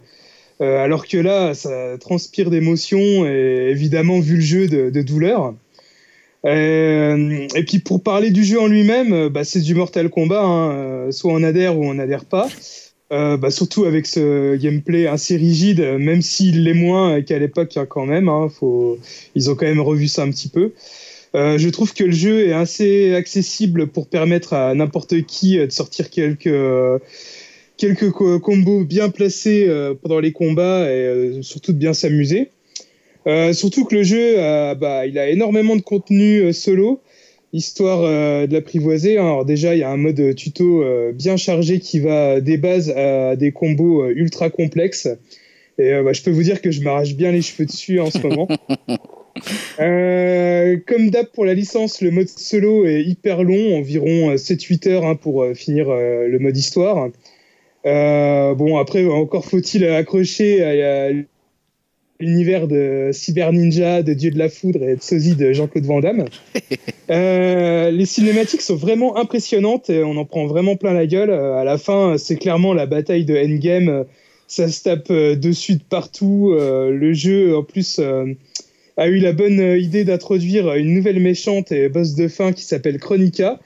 euh, 0.61 0.83
alors 0.83 1.07
que 1.07 1.19
là, 1.19 1.55
ça 1.55 1.97
transpire 2.01 2.51
d'émotion 2.51 2.99
et 2.99 3.69
évidemment, 3.71 4.19
vu 4.19 4.35
le 4.37 4.41
jeu, 4.41 4.67
de, 4.67 5.03
douleur. 5.03 5.55
Euh, 6.45 7.47
et 7.55 7.63
puis 7.63 7.79
pour 7.79 8.03
parler 8.03 8.33
du 8.33 8.43
jeu 8.43 8.61
en 8.61 8.67
lui-même, 8.67 9.29
bah, 9.29 9.45
c'est 9.45 9.61
du 9.61 9.77
Mortal 9.77 10.11
Kombat, 10.11 10.43
hein, 10.43 11.13
soit 11.13 11.33
on 11.33 11.45
adhère 11.45 11.79
ou 11.79 11.85
on 11.85 11.95
n'adhère 11.95 12.25
pas. 12.25 12.49
Bah, 13.11 13.53
surtout 13.53 13.85
avec 13.85 14.07
ce 14.07 14.57
gameplay 14.57 15.07
assez 15.07 15.37
rigide, 15.37 15.81
même 16.01 16.23
s'il 16.23 16.65
l'est 16.65 16.75
moins 16.75 17.23
qu'à 17.23 17.39
l'époque 17.39 17.77
hein, 17.77 17.87
quand 17.89 18.05
même. 18.05 18.29
hein. 18.29 18.49
Ils 19.37 19.49
ont 19.49 19.55
quand 19.55 19.67
même 19.67 19.81
revu 19.81 20.09
ça 20.09 20.25
un 20.25 20.31
petit 20.33 20.49
peu. 20.49 20.73
Euh, 21.37 21.59
je 21.59 21.69
trouve 21.69 21.93
que 21.93 22.05
le 22.05 22.13
jeu 22.13 22.47
est 22.49 22.53
assez 22.53 23.15
accessible 23.15 23.89
pour 23.89 24.09
permettre 24.09 24.55
à 24.55 24.75
n'importe 24.75 25.23
qui 25.27 25.59
euh, 25.59 25.67
de 25.67 25.73
sortir 25.73 26.09
quelques, 26.09 26.47
euh, 26.47 26.99
quelques 27.77 28.11
co- 28.11 28.41
combos 28.41 28.85
bien 28.85 29.11
placés 29.11 29.71
pendant 30.03 30.19
les 30.19 30.33
combats 30.33 30.91
et 30.91 31.41
surtout 31.43 31.73
de 31.73 31.79
bien 31.79 31.93
s'amuser. 31.93 32.51
Surtout 33.53 33.85
que 33.85 33.97
le 33.97 34.03
jeu, 34.05 34.37
bah, 34.77 35.05
il 35.05 35.19
a 35.19 35.29
énormément 35.29 35.75
de 35.75 35.83
contenu 35.83 36.53
solo, 36.53 37.03
histoire 37.53 38.03
de 38.47 38.53
l'apprivoiser. 38.53 39.19
hein. 39.19 39.25
Alors 39.25 39.45
déjà, 39.45 39.75
il 39.75 39.81
y 39.81 39.83
a 39.83 39.91
un 39.91 39.97
mode 39.97 40.37
tuto 40.37 40.85
bien 41.13 41.37
chargé 41.37 41.81
qui 41.81 41.99
va 41.99 42.41
des 42.41 42.57
bases 42.57 42.91
à 42.91 43.35
des 43.35 43.51
combos 43.51 44.09
ultra 44.11 44.49
complexes. 44.49 45.09
Et 45.77 45.91
bah, 46.05 46.13
je 46.13 46.23
peux 46.23 46.31
vous 46.31 46.45
dire 46.45 46.63
que 46.63 46.71
je 46.71 46.81
m'arrache 46.83 47.15
bien 47.15 47.33
les 47.33 47.43
cheveux 47.43 47.67
dessus 47.67 47.99
en 47.99 48.11
ce 48.13 48.19
moment. 48.19 48.49
Euh, 49.79 50.79
comme 50.87 51.11
d'hab 51.11 51.27
pour 51.27 51.45
la 51.45 51.53
licence, 51.53 52.01
le 52.01 52.11
mode 52.11 52.29
solo 52.29 52.87
est 52.87 53.03
hyper 53.03 53.43
long, 53.43 53.77
environ 53.77 54.31
euh, 54.31 54.37
7-8 54.37 54.89
heures 54.89 55.05
hein, 55.05 55.17
pour 55.17 55.43
euh, 55.43 55.53
finir 55.53 55.91
euh, 55.91 56.29
le 56.29 56.39
mode 56.39 56.57
histoire. 56.57 57.11
Euh, 57.85 58.55
bon, 58.55 58.79
après, 58.79 59.07
encore 59.07 59.45
faut-il 59.45 59.85
accrocher 59.87 60.65
à, 60.65 61.09
à 61.09 61.11
l'univers 62.19 62.67
de 62.69 63.11
Cyber 63.13 63.53
Ninja, 63.53 64.03
de 64.03 64.15
Dieu 64.15 64.31
de 64.31 64.39
la 64.39 64.49
Foudre 64.49 64.83
et 64.83 64.97
de 64.97 65.03
Sosie 65.03 65.37
de 65.37 65.53
Jean-Claude 65.53 65.85
Van 65.85 66.01
Damme. 66.01 66.25
Euh, 67.09 67.93
les 67.93 68.05
cinématiques 68.05 68.63
sont 68.63 68.75
vraiment 68.75 69.17
impressionnantes 69.17 69.91
et 69.91 70.03
on 70.03 70.17
en 70.17 70.25
prend 70.25 70.47
vraiment 70.47 70.75
plein 70.75 70.93
la 70.93 71.07
gueule. 71.07 71.31
Euh, 71.31 71.55
à 71.55 71.63
la 71.63 71.79
fin, 71.79 72.19
c'est 72.19 72.35
clairement 72.35 72.75
la 72.75 72.87
bataille 72.87 73.25
de 73.25 73.37
Endgame. 73.37 73.89
Euh, 73.89 74.05
Ça 74.49 74.69
se 74.69 74.83
tape 74.83 75.11
euh, 75.13 75.37
dessus 75.37 75.77
de 75.77 75.83
partout. 75.89 76.51
Euh, 76.53 76.91
le 76.91 77.13
jeu, 77.13 77.57
en 77.57 77.63
plus, 77.63 78.01
euh, 78.01 78.27
a 78.97 79.09
eu 79.09 79.19
la 79.19 79.33
bonne 79.33 79.61
euh, 79.61 79.79
idée 79.79 80.05
d'introduire 80.05 80.75
une 80.75 80.95
nouvelle 80.95 81.21
méchante 81.21 81.73
et 81.73 81.89
boss 81.89 82.15
de 82.15 82.29
fin 82.29 82.53
qui 82.53 82.65
s'appelle 82.65 82.99
Chronica, 82.99 83.61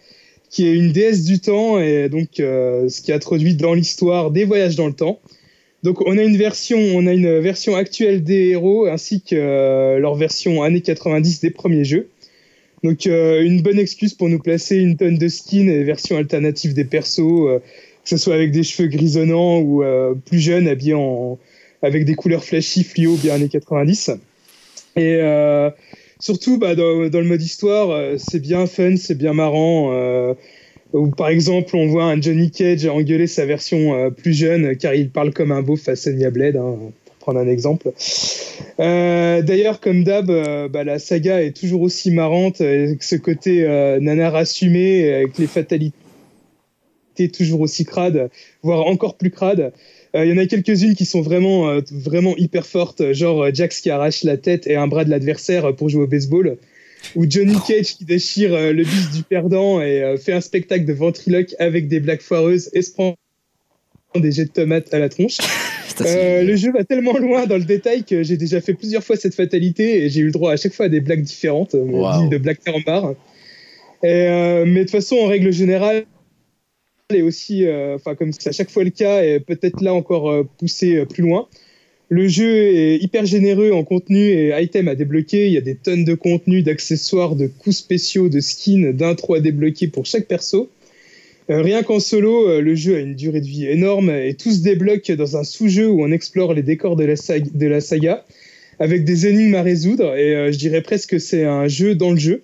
qui 0.48 0.66
est 0.66 0.74
une 0.74 0.92
déesse 0.92 1.24
du 1.24 1.40
temps 1.40 1.78
et 1.78 2.08
donc 2.08 2.40
euh, 2.40 2.88
ce 2.88 3.02
qui 3.02 3.12
a 3.12 3.16
introduit 3.16 3.54
dans 3.54 3.74
l'histoire 3.74 4.30
des 4.30 4.44
voyages 4.44 4.76
dans 4.76 4.86
le 4.86 4.92
temps. 4.92 5.20
Donc 5.82 6.00
on 6.06 6.18
a 6.18 6.22
une 6.22 6.36
version, 6.36 6.78
on 6.78 7.06
a 7.06 7.12
une 7.12 7.38
version 7.38 7.76
actuelle 7.76 8.22
des 8.22 8.48
héros 8.48 8.86
ainsi 8.86 9.22
que 9.22 9.36
euh, 9.36 9.98
leur 9.98 10.14
version 10.14 10.62
années 10.62 10.82
90 10.82 11.40
des 11.40 11.50
premiers 11.50 11.84
jeux. 11.84 12.08
Donc 12.82 13.06
euh, 13.06 13.42
une 13.42 13.60
bonne 13.62 13.78
excuse 13.78 14.14
pour 14.14 14.28
nous 14.28 14.38
placer 14.38 14.76
une 14.76 14.96
tonne 14.96 15.18
de 15.18 15.28
skins 15.28 15.68
et 15.68 15.84
versions 15.84 16.16
alternatives 16.16 16.74
des 16.74 16.84
persos, 16.84 17.48
euh, 17.48 17.58
que 17.58 18.08
ce 18.08 18.16
soit 18.16 18.34
avec 18.34 18.52
des 18.52 18.62
cheveux 18.62 18.88
grisonnants 18.88 19.58
ou 19.58 19.82
euh, 19.82 20.14
plus 20.14 20.40
jeunes 20.40 20.66
habillés 20.66 20.94
en, 20.94 21.38
avec 21.82 22.04
des 22.04 22.14
couleurs 22.14 22.44
flashy 22.44 22.84
fluo 22.84 23.16
bien 23.16 23.34
années 23.34 23.48
90. 23.48 24.12
Et 24.96 25.18
euh, 25.20 25.70
surtout 26.18 26.58
bah, 26.58 26.74
dans, 26.74 27.00
le 27.00 27.24
mode 27.24 27.42
histoire, 27.42 27.90
euh, 27.90 28.16
c'est 28.18 28.40
bien 28.40 28.66
fun, 28.66 28.96
c'est 28.96 29.16
bien 29.16 29.32
marrant. 29.32 29.92
euh, 29.92 30.34
où, 30.92 31.08
par 31.08 31.28
exemple, 31.28 31.76
on 31.76 31.86
voit 31.86 32.04
un 32.04 32.20
Johnny 32.20 32.50
Cage 32.50 32.84
engueuler 32.86 33.28
sa 33.28 33.46
version 33.46 33.94
euh, 33.94 34.10
plus 34.10 34.32
jeune, 34.32 34.76
car 34.76 34.92
il 34.92 35.10
parle 35.10 35.32
comme 35.32 35.52
un 35.52 35.62
beauf 35.62 35.88
à 35.88 35.94
Sonya 35.94 36.30
Blade, 36.30 36.56
hein, 36.56 36.76
pour 37.04 37.14
prendre 37.14 37.38
un 37.38 37.48
exemple. 37.48 37.92
Euh, 38.80 39.40
D'ailleurs, 39.40 39.80
comme 39.80 40.02
d'hab, 40.02 40.26
bah, 40.70 40.82
la 40.82 40.98
saga 40.98 41.42
est 41.42 41.56
toujours 41.56 41.82
aussi 41.82 42.10
marrante, 42.10 42.60
avec 42.60 43.04
ce 43.04 43.14
côté 43.14 43.62
nanar 44.00 44.34
assumé, 44.34 45.14
avec 45.14 45.38
les 45.38 45.46
fatalités 45.46 45.94
toujours 47.28 47.60
aussi 47.60 47.84
crades, 47.84 48.30
voire 48.62 48.86
encore 48.86 49.16
plus 49.16 49.30
crades. 49.30 49.72
Euh, 50.16 50.24
Il 50.24 50.30
y 50.30 50.32
en 50.32 50.38
a 50.42 50.46
quelques-unes 50.46 50.94
qui 50.94 51.04
sont 51.04 51.20
vraiment, 51.20 51.68
euh, 51.68 51.80
vraiment 51.92 52.36
hyper 52.36 52.66
fortes, 52.66 53.12
genre 53.12 53.44
euh, 53.44 53.50
Jax 53.52 53.80
qui 53.80 53.90
arrache 53.90 54.24
la 54.24 54.36
tête 54.36 54.66
et 54.66 54.76
un 54.76 54.86
bras 54.88 55.04
de 55.04 55.10
l'adversaire 55.10 55.74
pour 55.76 55.88
jouer 55.88 56.02
au 56.02 56.06
baseball, 56.06 56.56
ou 57.16 57.24
Johnny 57.28 57.56
Cage 57.66 57.96
qui 57.96 58.04
déchire 58.04 58.52
euh, 58.54 58.72
le 58.72 58.82
bis 58.84 59.10
du 59.14 59.22
perdant 59.22 59.80
et 59.80 60.02
euh, 60.02 60.16
fait 60.16 60.32
un 60.32 60.40
spectacle 60.40 60.84
de 60.84 60.92
ventriloque 60.92 61.54
avec 61.58 61.88
des 61.88 62.00
blagues 62.00 62.20
foireuses 62.20 62.70
et 62.72 62.82
se 62.82 62.92
prend 62.92 63.14
des 64.16 64.32
jets 64.32 64.46
de 64.46 64.50
tomates 64.50 64.92
à 64.92 64.98
la 64.98 65.08
tronche. 65.08 65.38
Euh, 66.02 66.44
le 66.44 66.56
jeu 66.56 66.72
va 66.72 66.82
tellement 66.82 67.18
loin 67.18 67.44
dans 67.46 67.58
le 67.58 67.64
détail 67.64 68.04
que 68.04 68.22
j'ai 68.22 68.38
déjà 68.38 68.62
fait 68.62 68.72
plusieurs 68.72 69.04
fois 69.04 69.16
cette 69.16 69.34
fatalité 69.34 70.02
et 70.02 70.08
j'ai 70.08 70.20
eu 70.20 70.26
le 70.26 70.30
droit 70.30 70.50
à 70.52 70.56
chaque 70.56 70.72
fois 70.72 70.86
à 70.86 70.88
des 70.88 71.00
blagues 71.00 71.20
différentes, 71.22 71.74
euh, 71.74 71.82
Wow. 71.84 72.28
de 72.30 72.38
Black 72.38 72.60
Bar. 72.86 73.12
Et, 74.02 74.06
euh, 74.06 74.64
mais 74.66 74.76
de 74.76 74.84
toute 74.84 74.92
façon, 74.92 75.16
en 75.16 75.26
règle 75.26 75.52
générale, 75.52 76.04
et 77.14 77.22
aussi, 77.22 77.66
euh, 77.66 77.96
enfin 77.96 78.14
comme 78.14 78.32
c'est 78.32 78.48
à 78.48 78.52
chaque 78.52 78.70
fois 78.70 78.84
le 78.84 78.90
cas, 78.90 79.22
et 79.24 79.40
peut-être 79.40 79.80
là 79.82 79.94
encore 79.94 80.30
euh, 80.30 80.42
poussé 80.58 80.96
euh, 80.96 81.04
plus 81.04 81.22
loin. 81.22 81.48
Le 82.08 82.26
jeu 82.26 82.74
est 82.74 82.96
hyper 82.96 83.24
généreux 83.24 83.70
en 83.70 83.84
contenu 83.84 84.18
et 84.18 84.52
items 84.60 84.90
à 84.90 84.94
débloquer. 84.96 85.46
Il 85.46 85.52
y 85.52 85.58
a 85.58 85.60
des 85.60 85.76
tonnes 85.76 86.04
de 86.04 86.14
contenu, 86.14 86.62
d'accessoires, 86.62 87.36
de 87.36 87.46
coups 87.46 87.76
spéciaux, 87.76 88.28
de 88.28 88.40
skins, 88.40 88.92
d'intro 88.92 89.34
à 89.34 89.40
débloquer 89.40 89.86
pour 89.86 90.06
chaque 90.06 90.26
perso. 90.26 90.68
Rien 91.48 91.84
qu'en 91.84 92.00
solo, 92.00 92.60
le 92.60 92.74
jeu 92.74 92.96
a 92.96 92.98
une 92.98 93.14
durée 93.14 93.40
de 93.40 93.46
vie 93.46 93.66
énorme 93.66 94.10
et 94.10 94.34
tout 94.34 94.50
se 94.50 94.60
débloque 94.60 95.10
dans 95.12 95.36
un 95.36 95.44
sous-jeu 95.44 95.88
où 95.88 96.02
on 96.02 96.10
explore 96.10 96.52
les 96.52 96.62
décors 96.62 96.96
de 96.96 97.04
la, 97.04 97.80
saga, 97.80 98.24
avec 98.80 99.04
des 99.04 99.28
énigmes 99.28 99.54
à 99.54 99.62
résoudre 99.62 100.16
et 100.16 100.52
je 100.52 100.58
dirais 100.58 100.82
presque 100.82 101.10
que 101.10 101.18
c'est 101.20 101.44
un 101.44 101.68
jeu 101.68 101.94
dans 101.94 102.10
le 102.10 102.18
jeu. 102.18 102.42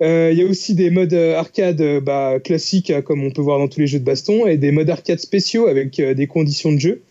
Euh, 0.00 0.30
Il 0.32 0.38
y 0.38 0.42
a 0.42 0.46
aussi 0.46 0.74
des 0.74 0.90
modes 0.90 1.12
euh, 1.14 1.36
arcade 1.36 1.80
euh, 1.80 2.00
bah, 2.00 2.38
classiques 2.42 2.92
comme 3.04 3.24
on 3.24 3.30
peut 3.30 3.42
voir 3.42 3.58
dans 3.58 3.68
tous 3.68 3.80
les 3.80 3.86
jeux 3.86 3.98
de 3.98 4.04
baston 4.04 4.46
et 4.46 4.56
des 4.56 4.70
modes 4.70 4.90
arcade 4.90 5.18
spéciaux 5.18 5.66
avec 5.66 5.98
euh, 5.98 6.14
des 6.14 6.26
conditions 6.26 6.72
de 6.72 6.78
jeu. 6.78 7.02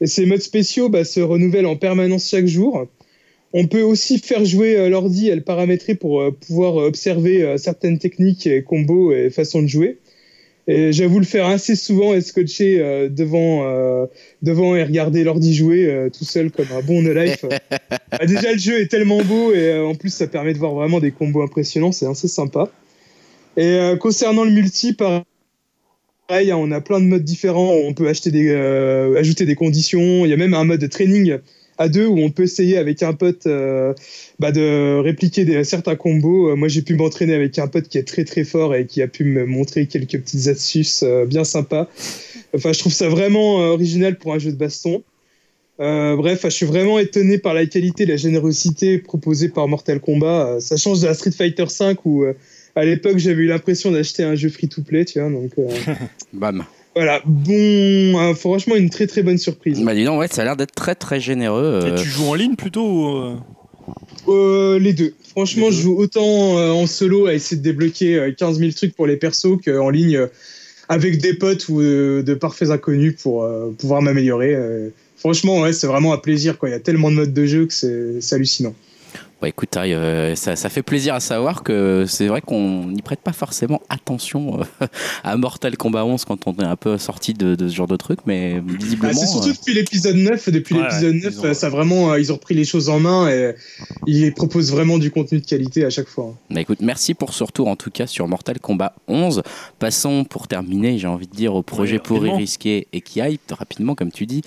Et 0.00 0.06
ces 0.06 0.26
modes 0.26 0.42
spéciaux 0.42 0.88
bah, 0.88 1.04
se 1.04 1.20
renouvellent 1.20 1.66
en 1.66 1.76
permanence 1.76 2.28
chaque 2.28 2.46
jour. 2.46 2.86
On 3.52 3.66
peut 3.66 3.82
aussi 3.82 4.18
faire 4.18 4.44
jouer 4.44 4.76
euh, 4.76 4.88
l'ordi 4.88 5.28
et 5.30 5.40
paramétrer 5.40 5.94
pour 5.94 6.20
euh, 6.20 6.30
pouvoir 6.30 6.76
observer 6.76 7.42
euh, 7.42 7.56
certaines 7.56 7.98
techniques 7.98 8.48
combos 8.64 9.12
et 9.12 9.30
façons 9.30 9.62
de 9.62 9.66
jouer. 9.66 9.98
Et 10.70 10.92
j'avoue 10.92 11.18
le 11.18 11.24
faire 11.24 11.46
assez 11.46 11.74
souvent 11.74 12.12
et 12.12 12.20
scotcher 12.20 12.80
euh, 12.80 13.08
devant, 13.08 13.66
euh, 13.66 14.04
devant 14.42 14.76
et 14.76 14.84
regarder 14.84 15.24
l'ordi 15.24 15.54
jouer 15.54 15.86
euh, 15.86 16.10
tout 16.10 16.24
seul 16.24 16.50
comme 16.50 16.66
un 16.76 16.82
bon 16.82 17.02
no 17.02 17.12
life. 17.12 17.44
Bah, 18.10 18.24
déjà 18.24 18.52
le 18.52 18.58
jeu 18.58 18.80
est 18.80 18.88
tellement 18.88 19.22
beau 19.22 19.52
et 19.52 19.78
en 19.78 19.94
plus 19.94 20.08
ça 20.08 20.26
permet 20.26 20.54
de 20.54 20.58
voir 20.58 20.72
vraiment 20.72 20.98
des 20.98 21.10
combos 21.10 21.42
impressionnants, 21.42 21.92
c'est 21.92 22.06
assez 22.06 22.26
sympa. 22.26 22.70
Et 23.58 23.78
concernant 24.00 24.44
le 24.44 24.50
multi, 24.50 24.94
pareil, 26.28 26.50
hein, 26.50 26.56
on 26.56 26.70
a 26.70 26.80
plein 26.80 27.00
de 27.00 27.06
modes 27.06 27.24
différents. 27.24 27.72
On 27.72 27.94
peut 27.94 28.08
acheter 28.08 28.30
des, 28.30 28.48
euh, 28.48 29.18
ajouter 29.18 29.46
des 29.46 29.54
conditions. 29.54 30.24
Il 30.24 30.28
y 30.28 30.32
a 30.32 30.36
même 30.36 30.54
un 30.54 30.64
mode 30.64 30.80
de 30.80 30.86
training 30.86 31.38
à 31.78 31.88
deux 31.88 32.06
où 32.06 32.18
on 32.18 32.30
peut 32.30 32.42
essayer 32.42 32.76
avec 32.76 33.02
un 33.02 33.14
pote 33.14 33.46
euh, 33.46 33.94
bah, 34.40 34.52
de 34.52 34.98
répliquer 34.98 35.64
certains 35.64 35.94
combos. 35.96 36.50
Euh, 36.50 36.56
Moi, 36.56 36.68
j'ai 36.68 36.82
pu 36.82 36.94
m'entraîner 36.94 37.34
avec 37.34 37.58
un 37.58 37.68
pote 37.68 37.88
qui 37.88 37.98
est 37.98 38.06
très 38.06 38.24
très 38.24 38.44
fort 38.44 38.74
et 38.74 38.86
qui 38.86 39.00
a 39.00 39.08
pu 39.08 39.24
me 39.24 39.46
montrer 39.46 39.86
quelques 39.86 40.20
petites 40.20 40.48
astuces 40.48 41.04
euh, 41.04 41.24
bien 41.24 41.44
sympas. 41.44 41.88
Enfin, 42.54 42.72
je 42.72 42.80
trouve 42.80 42.92
ça 42.92 43.08
vraiment 43.08 43.56
original 43.56 44.18
pour 44.18 44.34
un 44.34 44.38
jeu 44.38 44.50
de 44.50 44.56
baston. 44.56 45.02
Bref, 45.78 46.40
je 46.42 46.48
suis 46.48 46.66
vraiment 46.66 46.98
étonné 46.98 47.38
par 47.38 47.54
la 47.54 47.64
qualité 47.66 48.04
la 48.04 48.16
générosité 48.16 48.98
proposée 48.98 49.48
par 49.48 49.68
Mortal 49.68 50.00
Kombat. 50.00 50.60
Ça 50.60 50.76
change 50.76 51.00
de 51.00 51.06
la 51.06 51.14
Street 51.14 51.30
Fighter 51.30 51.66
V 51.66 51.94
où 52.04 52.24
à 52.74 52.84
l'époque 52.84 53.18
j'avais 53.18 53.42
eu 53.42 53.46
l'impression 53.46 53.92
d'acheter 53.92 54.24
un 54.24 54.34
jeu 54.34 54.48
free-to-play, 54.48 55.04
tu 55.04 55.20
vois. 55.20 55.30
Donc 55.30 55.52
Bam. 56.32 56.64
Voilà, 56.98 57.22
bon, 57.24 57.52
euh, 58.18 58.34
franchement 58.34 58.74
une 58.74 58.90
très 58.90 59.06
très 59.06 59.22
bonne 59.22 59.38
surprise. 59.38 59.80
Bah 59.84 59.94
dis 59.94 60.04
donc, 60.04 60.18
ouais, 60.18 60.26
ça 60.28 60.42
a 60.42 60.44
l'air 60.44 60.56
d'être 60.56 60.74
très 60.74 60.94
très 60.96 61.20
généreux. 61.20 61.80
Et 61.84 61.90
euh, 61.90 61.96
tu 61.96 62.08
joues 62.08 62.24
en 62.26 62.34
ligne 62.34 62.56
plutôt 62.56 62.82
ou, 62.84 63.16
euh, 63.18 63.34
Euh, 64.28 64.78
les 64.78 64.92
deux. 64.92 65.14
Franchement, 65.30 65.66
Les 65.66 65.70
deux. 65.70 65.76
je 65.76 65.82
joue 65.82 65.96
autant 65.98 66.58
euh, 66.58 66.70
en 66.72 66.86
solo 66.86 67.26
à 67.26 67.34
essayer 67.34 67.56
de 67.56 67.62
débloquer 67.62 68.18
euh, 68.18 68.32
15 68.36 68.58
000 68.58 68.72
trucs 68.72 68.94
pour 68.96 69.06
les 69.06 69.16
persos 69.16 69.58
qu'en 69.64 69.90
ligne 69.90 70.16
euh, 70.16 70.26
avec 70.88 71.18
des 71.18 71.34
potes 71.34 71.68
ou 71.68 71.80
euh, 71.80 72.22
de 72.22 72.34
parfaits 72.34 72.70
inconnus 72.70 73.14
pour 73.22 73.44
euh, 73.44 73.70
pouvoir 73.78 74.02
m'améliorer. 74.02 74.54
euh. 74.54 74.88
franchement, 75.16 75.60
ouais, 75.60 75.72
c'est 75.72 75.86
vraiment 75.86 76.12
un 76.12 76.18
plaisir. 76.18 76.58
Quoi. 76.58 76.68
Il 76.68 76.72
y 76.72 76.74
a 76.74 76.80
tellement 76.80 77.10
de 77.10 77.16
modes 77.16 77.32
de 77.32 77.46
jeu 77.46 77.66
que 77.66 77.72
c'est 77.74 78.20
c'est 78.20 78.34
hallucinant. 78.34 78.74
Bah 79.40 79.46
écoute, 79.48 79.76
euh, 79.76 80.34
ça, 80.34 80.56
ça 80.56 80.68
fait 80.68 80.82
plaisir 80.82 81.14
à 81.14 81.20
savoir 81.20 81.62
que 81.62 82.06
c'est 82.08 82.26
vrai 82.26 82.40
qu'on 82.40 82.86
n'y 82.86 83.02
prête 83.02 83.20
pas 83.20 83.32
forcément 83.32 83.80
attention 83.88 84.60
euh, 84.82 84.86
à 85.22 85.36
Mortal 85.36 85.76
Kombat 85.76 86.04
11 86.04 86.24
quand 86.24 86.48
on 86.48 86.54
est 86.56 86.64
un 86.64 86.74
peu 86.74 86.98
sorti 86.98 87.34
de, 87.34 87.54
de 87.54 87.68
ce 87.68 87.74
genre 87.76 87.86
de 87.86 87.94
truc, 87.94 88.18
mais 88.26 88.60
visiblement. 88.66 89.12
c'est 89.14 89.26
surtout 89.28 89.48
euh, 89.48 89.52
depuis 89.52 89.74
l'épisode 89.74 90.16
9. 90.16 90.48
Depuis 90.48 90.74
Ouais, 90.74 90.82
l'épisode 90.82 91.14
ils 91.14 91.22
9, 91.24 91.38
ont- 91.38 91.44
euh, 91.44 91.54
ça 91.54 91.68
vraiment, 91.68 92.10
euh, 92.10 92.18
ils 92.18 92.32
ont 92.32 92.34
repris 92.34 92.56
les 92.56 92.64
choses 92.64 92.88
en 92.88 92.98
main 92.98 93.28
et 93.30 93.54
ils 94.08 94.34
proposent 94.34 94.72
vraiment 94.72 94.98
du 94.98 95.12
contenu 95.12 95.38
de 95.40 95.46
qualité 95.46 95.84
à 95.84 95.90
chaque 95.90 96.08
fois. 96.08 96.34
bah 96.50 96.60
écoute, 96.60 96.78
merci 96.80 97.14
pour 97.14 97.32
ce 97.32 97.44
retour 97.44 97.68
en 97.68 97.76
tout 97.76 97.92
cas 97.92 98.08
sur 98.08 98.26
Mortal 98.26 98.58
Kombat 98.58 98.94
11. 99.06 99.42
Passons 99.78 100.24
pour 100.24 100.48
terminer, 100.48 100.98
j'ai 100.98 101.06
envie 101.06 101.28
de 101.28 101.36
dire, 101.36 101.54
au 101.54 101.62
projet 101.62 101.94
Ouais, 101.94 102.02
pourri, 102.02 102.30
risqué 102.32 102.88
et 102.92 103.00
qui 103.00 103.20
hype 103.20 103.52
rapidement, 103.52 103.94
comme 103.94 104.10
tu 104.10 104.26
dis. 104.26 104.42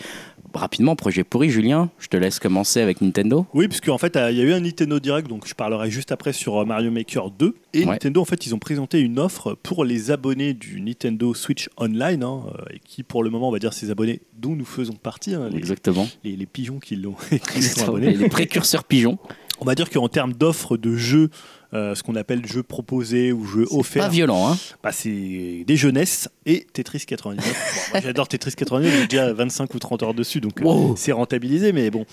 Rapidement, 0.54 0.96
projet 0.96 1.24
pourri, 1.24 1.50
Julien, 1.50 1.90
je 2.00 2.08
te 2.08 2.18
laisse 2.18 2.40
commencer 2.40 2.82
avec 2.82 3.02
Nintendo. 3.02 3.46
Oui, 3.54 3.68
parce 3.68 3.82
qu'en 3.82 3.98
fait, 3.98 4.18
il 4.30 4.38
y 4.38 4.42
a 4.42 4.44
eu 4.44 4.54
un 4.54 4.60
Nintendo 4.62 5.00
Direct, 5.00 5.28
donc 5.28 5.48
je 5.48 5.54
parlerai 5.54 5.90
juste 5.92 6.12
après 6.12 6.34
sur 6.34 6.58
euh, 6.58 6.66
Mario 6.66 6.92
Maker 6.92 7.32
2. 7.32 7.56
Et 7.74 7.80
Ouais. 7.80 7.86
Nintendo, 7.86 8.22
en 8.22 8.26
fait, 8.26 8.46
ils 8.46 8.54
ont 8.54 8.60
présenté 8.60 9.00
une 9.00 9.18
offre 9.20 9.58
pour 9.64 9.86
les 9.86 10.12
abonnés 10.12 10.54
du 10.54 10.82
Nintendo 10.82 11.34
Switch 11.34 11.70
Online, 11.78 12.24
hein, 12.24 12.42
euh, 12.48 12.74
et 12.76 12.80
qui, 12.80 13.04
pour 13.04 13.24
le 13.24 13.30
moment, 13.30 13.50
on 13.50 13.52
va 13.52 13.60
dire, 13.60 13.74
ces 13.74 13.90
abonnés 13.92 14.22
dont 14.38 14.56
nous 14.56 14.66
faisons 14.66 14.94
partie, 14.94 15.34
hein, 15.34 15.50
les, 15.52 15.58
Exactement. 15.58 16.08
les, 16.24 16.36
les 16.36 16.46
pigeons 16.46 16.80
qui 16.80 16.96
l'ont 16.96 17.16
qui 17.54 17.62
sont 17.62 17.88
abonnés. 17.90 18.14
Les 18.16 18.30
précurseurs 18.30 18.84
pigeons. 18.84 19.18
On 19.60 19.66
va 19.66 19.76
dire 19.76 19.90
qu'en 19.90 20.08
termes 20.10 20.34
d'offres 20.34 20.76
de 20.76 20.96
jeux, 20.96 21.30
euh, 21.74 21.96
ce 21.96 22.04
qu'on 22.04 22.16
appelle 22.16 22.46
jeux 22.46 22.64
proposés 22.64 23.32
ou 23.32 23.46
jeux 23.46 23.66
Pas 23.66 23.76
offerts, 23.76 24.10
violent, 24.10 24.52
hein 24.52 24.58
bah, 24.84 24.92
c'est 24.92 25.64
des 25.66 25.76
jeunesses 25.78 26.30
et 26.46 26.68
Tetris 26.74 27.06
99. 27.08 27.46
Bon, 27.46 27.82
moi, 27.92 28.02
j'adore 28.04 28.28
Tetris 28.28 28.54
99, 28.56 28.94
j'ai 29.02 29.08
déjà 29.08 29.34
25 29.34 29.74
ou 29.74 29.80
30 29.80 30.04
heures 30.04 30.14
dessus, 30.14 30.42
donc 30.42 30.62
euh, 30.62 30.94
c'est 30.96 31.12
rentabilisé, 31.12 31.72
mais 31.72 31.90
bon, 31.90 32.06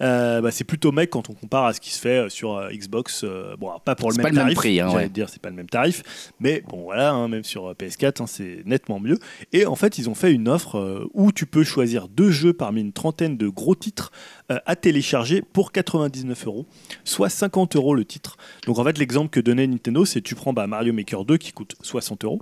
Euh, 0.00 0.40
bah, 0.40 0.50
c'est 0.50 0.64
plutôt 0.64 0.92
mec 0.92 1.10
quand 1.10 1.30
on 1.30 1.34
compare 1.34 1.66
à 1.66 1.72
ce 1.72 1.80
qui 1.80 1.90
se 1.90 2.00
fait 2.00 2.28
sur 2.28 2.68
Xbox. 2.72 3.24
bon, 3.58 3.70
pas 3.84 3.94
pour 3.94 4.10
le 4.10 4.16
même 4.16 4.22
pas 4.24 4.28
le 4.30 4.34
même 4.34 4.44
tarif, 4.44 4.56
prix, 4.56 4.80
hein, 4.80 4.90
ouais. 4.90 5.08
dire, 5.08 5.28
c'est 5.28 5.40
pas 5.40 5.50
le 5.50 5.56
même 5.56 5.68
tarif, 5.68 6.02
mais 6.40 6.62
bon, 6.68 6.82
voilà, 6.82 7.12
hein, 7.12 7.28
même 7.28 7.44
sur 7.44 7.70
euh, 7.70 7.74
PS4, 7.74 8.22
hein, 8.22 8.26
c'est 8.26 8.62
nettement 8.64 9.00
mieux. 9.00 9.18
Et 9.52 9.66
en 9.66 9.76
fait, 9.76 9.98
ils 9.98 10.08
ont 10.08 10.14
fait 10.14 10.32
une 10.32 10.48
offre 10.48 11.08
où 11.14 11.32
tu 11.32 11.46
peux 11.46 11.64
choisir 11.64 12.08
deux 12.08 12.30
jeux 12.30 12.52
parmi 12.52 12.80
une 12.80 12.92
trentaine 12.92 13.36
de 13.36 13.48
gros 13.48 13.74
titres 13.74 14.10
euh, 14.50 14.58
à 14.66 14.76
télécharger 14.76 15.40
pour 15.40 15.72
99 15.72 16.46
euros, 16.46 16.66
soit 17.04 17.30
50 17.30 17.76
euros 17.76 17.94
le 17.94 18.04
titre. 18.04 18.36
Donc 18.66 18.78
en 18.78 18.84
fait, 18.84 18.98
l'exemple 18.98 19.30
que 19.30 19.40
donnait 19.40 19.66
Nintendo, 19.66 20.04
c'est 20.04 20.20
tu 20.20 20.34
prends 20.34 20.52
bah, 20.52 20.66
Mario 20.66 20.92
Maker 20.92 21.24
2 21.24 21.38
qui 21.38 21.52
coûte 21.52 21.76
60 21.80 22.24
euros. 22.24 22.40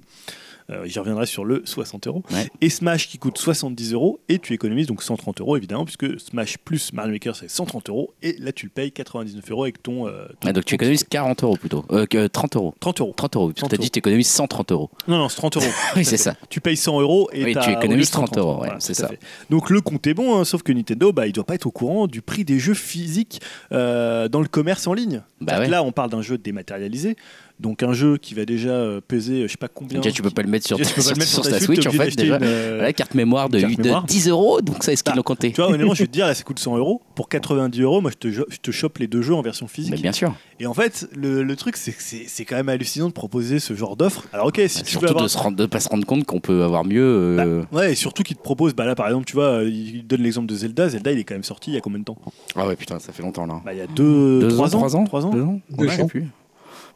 Euh, 0.71 0.85
J'y 0.87 0.99
reviendrai 0.99 1.27
sur 1.27 1.45
le 1.45 1.63
60 1.65 2.07
euros. 2.07 2.23
Ouais. 2.31 2.49
Et 2.61 2.71
Smash 2.71 3.09
qui 3.09 3.19
coûte 3.19 3.39
70 3.39 3.93
euros. 3.93 4.21
Et 4.29 4.39
tu 4.39 4.53
économises 4.53 4.87
donc 4.87 5.03
130 5.03 5.41
euros 5.41 5.57
évidemment, 5.57 5.85
puisque 5.85 6.21
Smash 6.21 6.59
plus 6.59 6.93
Mario 6.93 7.13
Maker 7.13 7.35
c'est 7.37 7.51
130 7.51 7.89
euros. 7.89 8.15
Et 8.23 8.37
là 8.39 8.53
tu 8.53 8.67
le 8.67 8.71
payes 8.71 8.93
99 8.93 9.51
euros 9.51 9.63
avec 9.65 9.83
ton. 9.83 10.07
euh, 10.09 10.27
ton- 10.41 10.49
Ah, 10.49 10.53
Donc 10.53 10.65
tu 10.65 10.75
économises 10.75 11.01
ticket. 11.01 11.17
40 11.19 11.43
euros 11.45 11.57
plutôt. 11.57 11.85
Euh, 11.91 12.07
que 12.07 12.27
30 12.27 12.57
euros. 12.57 12.75
30 12.81 13.01
euros. 13.01 13.13
30 13.17 13.37
euros. 13.37 13.47
Parce 13.49 13.55
que 13.55 13.61
30 13.61 13.71
t'as 13.71 13.77
dit 13.77 13.89
que 13.89 13.93
tu 13.95 13.99
économises 13.99 14.29
130 14.29 14.73
euros. 14.73 14.91
Non, 15.09 15.19
non, 15.19 15.29
c'est 15.29 15.37
30 15.37 15.57
euros. 15.57 15.67
Oui, 15.97 16.05
c'est 16.05 16.17
ça. 16.17 16.35
Tu 16.49 16.61
payes 16.61 16.77
100 16.77 17.01
euros 17.01 17.29
et 17.33 17.45
Oui, 17.45 17.57
tu 17.63 17.71
économises 17.71 18.07
de 18.09 18.13
30 18.13 18.39
euros, 18.39 18.53
ouais, 18.53 18.59
Voilà, 18.67 18.81
c'est 18.81 18.95
ça. 18.95 19.09
fait. 19.09 19.19
Donc 19.51 19.69
le 19.71 19.81
compte 19.81 20.07
est 20.07 20.15
bon, 20.15 20.37
hein, 20.39 20.45
sauf 20.45 20.63
que 20.63 20.73
Nintendo, 20.73 21.13
bah, 21.13 21.27
il 21.27 21.33
doit 21.33 21.45
pas 21.45 21.55
être 21.55 21.67
au 21.67 21.71
courant 21.71 22.07
du 22.07 22.23
prix 22.23 22.45
des 22.45 22.59
jeux 22.59 22.75
physiques 22.75 23.41
euh, 23.73 24.29
dans 24.29 24.41
le 24.41 24.49
commerce 24.49 24.87
en 24.87 24.95
ligne. 24.95 25.23
Bah 25.41 25.59
ouais. 25.59 25.69
Là, 25.69 25.83
on 25.83 25.93
parle 25.93 26.11
d'un 26.11 26.23
jeu 26.23 26.39
dématérialisé, 26.39 27.17
donc 27.63 27.83
un 27.83 27.93
jeu 27.95 28.19
qui 28.19 28.35
va 28.35 28.45
déjà 28.45 28.71
euh, 28.71 29.01
peser, 29.07 29.43
euh, 29.43 29.47
je 29.47 29.53
sais 29.53 29.57
pas 29.57 29.69
combien. 29.69 30.01
Déjà, 30.01 30.13
tu 30.13 30.21
peux 30.23 30.29
pas 30.31 30.43
le 30.43 30.49
mettre 30.49 30.67
sur, 30.67 30.77
Déjà, 30.77 30.91
tu 30.91 30.95
peux 30.97 31.01
pas 31.03 31.03
sur- 31.07 31.15
le 31.15 31.19
mettre 31.21 31.31
sur 31.31 31.43
sur 31.45 31.51
ta 31.53 31.59
ta 31.59 31.65
Switch, 31.65 31.81
Switch, 31.83 31.87
en 31.95 31.99
fait, 32.05 32.15
déjà. 32.17 32.37
une, 32.37 32.43
euh, 32.43 32.75
Voilà, 32.77 32.93
carte 32.93 33.15
mémoire 33.15 33.49
de, 33.49 33.61
carte 33.61 33.77
de 33.77 33.83
mémoire. 33.83 34.05
10 34.05 34.29
euros, 34.29 34.61
donc 34.61 34.83
ça, 34.85 34.93
est-ce 34.93 35.03
qu'ils 35.03 35.13
Bah, 35.13 35.17
l'ont 35.17 35.23
compté 35.23 35.51
Tu 35.53 35.61
vois, 35.63 35.71
honnêtement, 35.71 35.95
je 35.95 36.01
vais 36.03 36.07
te 36.09 36.13
dire, 36.13 36.27
là, 36.27 36.35
ça 36.35 36.43
coûte 36.43 36.59
100 36.59 36.77
euros. 36.77 37.01
Pour 37.15 37.29
90 37.31 37.81
euros, 37.81 38.01
moi, 38.03 38.11
je 38.11 38.17
te, 38.19 38.31
je 38.31 38.43
te 38.61 38.71
chope 38.71 38.99
les 38.99 39.07
deux 39.07 39.23
jeux 39.23 39.35
en 39.35 39.43
version 39.43 39.67
physique. 39.69 39.93
Mais 39.93 39.99
bien 40.01 40.13
sûr. 40.13 40.35
Et 40.61 40.67
en 40.67 40.75
fait, 40.75 41.09
le, 41.15 41.43
le 41.43 41.57
truc, 41.57 41.77
c'est 41.77 41.93
que 41.93 42.03
c'est 42.03 42.25
c'est 42.29 42.45
quand 42.45 42.57
même 42.57 42.69
hallucinant 42.69 43.09
de 43.09 43.13
proposer 43.13 43.59
ce 43.59 43.75
genre 43.75 43.97
d'offre. 43.97 44.25
Alors, 44.33 44.47
ok, 44.47 44.61
si 44.69 44.83
tu 44.83 44.85
veux 44.85 44.87
Surtout 44.91 45.07
avoir. 45.07 45.25
de 45.25 45.29
se 45.29 45.39
rendre, 45.39 45.57
de 45.57 45.67
pas 45.67 45.81
se 45.81 45.89
rendre 45.89 46.05
compte 46.07 46.25
qu'on 46.25 46.41
peut 46.41 46.63
avoir 46.63 46.85
mieux. 46.85 47.03
euh, 47.41 47.63
Ouais, 47.73 47.93
et 47.93 47.95
surtout 47.95 48.23
qu'il 48.23 48.37
te 48.37 48.43
propose, 48.43 48.75
bah 48.75 48.85
là 48.85 48.95
par 48.95 49.07
exemple, 49.07 49.25
tu 49.25 49.35
vois, 49.35 49.45
euh, 49.63 49.69
il 49.69 50.07
donne 50.07 50.21
l'exemple 50.23 50.47
de 50.47 50.55
Zelda. 50.55 50.89
Zelda, 50.89 51.11
il 51.13 51.19
est 51.19 51.25
quand 51.25 51.35
même 51.35 51.43
sorti 51.43 51.71
il 51.71 51.75
y 51.75 51.77
a 51.77 51.81
combien 51.81 51.99
de 51.99 52.05
temps? 52.05 52.17
Ah 52.55 52.67
ouais, 52.67 52.77
putain, 52.77 52.99
ça 52.99 53.13
fait 53.13 53.23
longtemps 53.23 53.47
là. 53.47 53.61
Bah 53.65 53.73
il 53.73 53.79
y 53.79 53.83
a 53.83 53.87
deux, 53.89 54.41
Deux 54.41 54.49
trois 54.49 54.75
ans, 54.77 54.79
ans, 54.79 54.81
trois 54.81 54.97
ans, 54.97 55.05
trois 55.05 55.27
ans. 55.27 55.31
Deux 55.31 55.43
ans 55.43 55.61
Deux 55.71 55.85
Ouais, 55.85 55.91
je 55.91 55.97
sais 55.97 56.03
ans. 56.03 56.07
plus. 56.07 56.27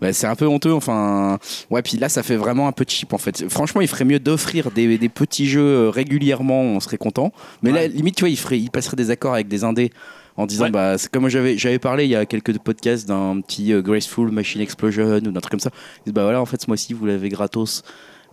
Bah, 0.00 0.12
c'est 0.12 0.26
un 0.26 0.34
peu 0.34 0.47
honteux, 0.47 0.73
enfin. 0.73 1.39
Ouais, 1.70 1.83
puis 1.83 1.97
là, 1.97 2.08
ça 2.08 2.23
fait 2.23 2.36
vraiment 2.36 2.68
un 2.68 2.73
peu 2.73 2.84
cheap 2.86 3.12
en 3.15 3.18
fait. 3.18 3.49
Franchement, 3.49 3.81
il 3.81 3.89
ferait 3.89 4.05
mieux 4.05 4.18
d'offrir 4.20 4.70
des, 4.70 4.99
des 4.99 5.08
petits 5.08 5.47
jeux 5.47 5.60
euh, 5.86 5.91
régulièrement, 5.91 6.60
on 6.62 6.81
serait 6.81 6.99
content. 6.99 7.33
Mais 7.62 7.73
là, 7.73 7.86
limite, 7.89 8.16
tu 8.16 8.20
vois, 8.20 8.28
il, 8.28 8.36
ferait, 8.36 8.58
il 8.58 8.70
passerait 8.70 8.97
des 8.97 9.10
accords 9.10 9.34
avec 9.34 9.49
des 9.49 9.65
indés 9.65 9.91
en 10.36 10.44
disant, 10.44 10.65
Ouais. 10.65 10.70
bah, 10.70 10.99
c'est 10.99 11.10
comme 11.10 11.28
j'avais, 11.28 11.57
j'avais 11.57 11.78
parlé 11.78 12.05
il 12.05 12.10
y 12.10 12.16
a 12.16 12.26
quelques 12.26 12.58
podcasts 12.58 13.08
d'un 13.08 13.41
petit 13.41 13.73
euh, 13.73 13.81
Graceful 13.81 14.31
Machine 14.31 14.60
Explosion 14.60 15.15
ou 15.16 15.20
d'un 15.20 15.41
truc 15.41 15.50
comme 15.52 15.60
ça. 15.60 15.70
Disent, 16.05 16.12
bah 16.12 16.25
voilà, 16.25 16.42
en 16.42 16.47
fait, 16.47 16.60
ce 16.60 16.66
mois-ci, 16.68 16.92
vous 16.92 17.07
l'avez 17.07 17.31
gratos. 17.31 17.83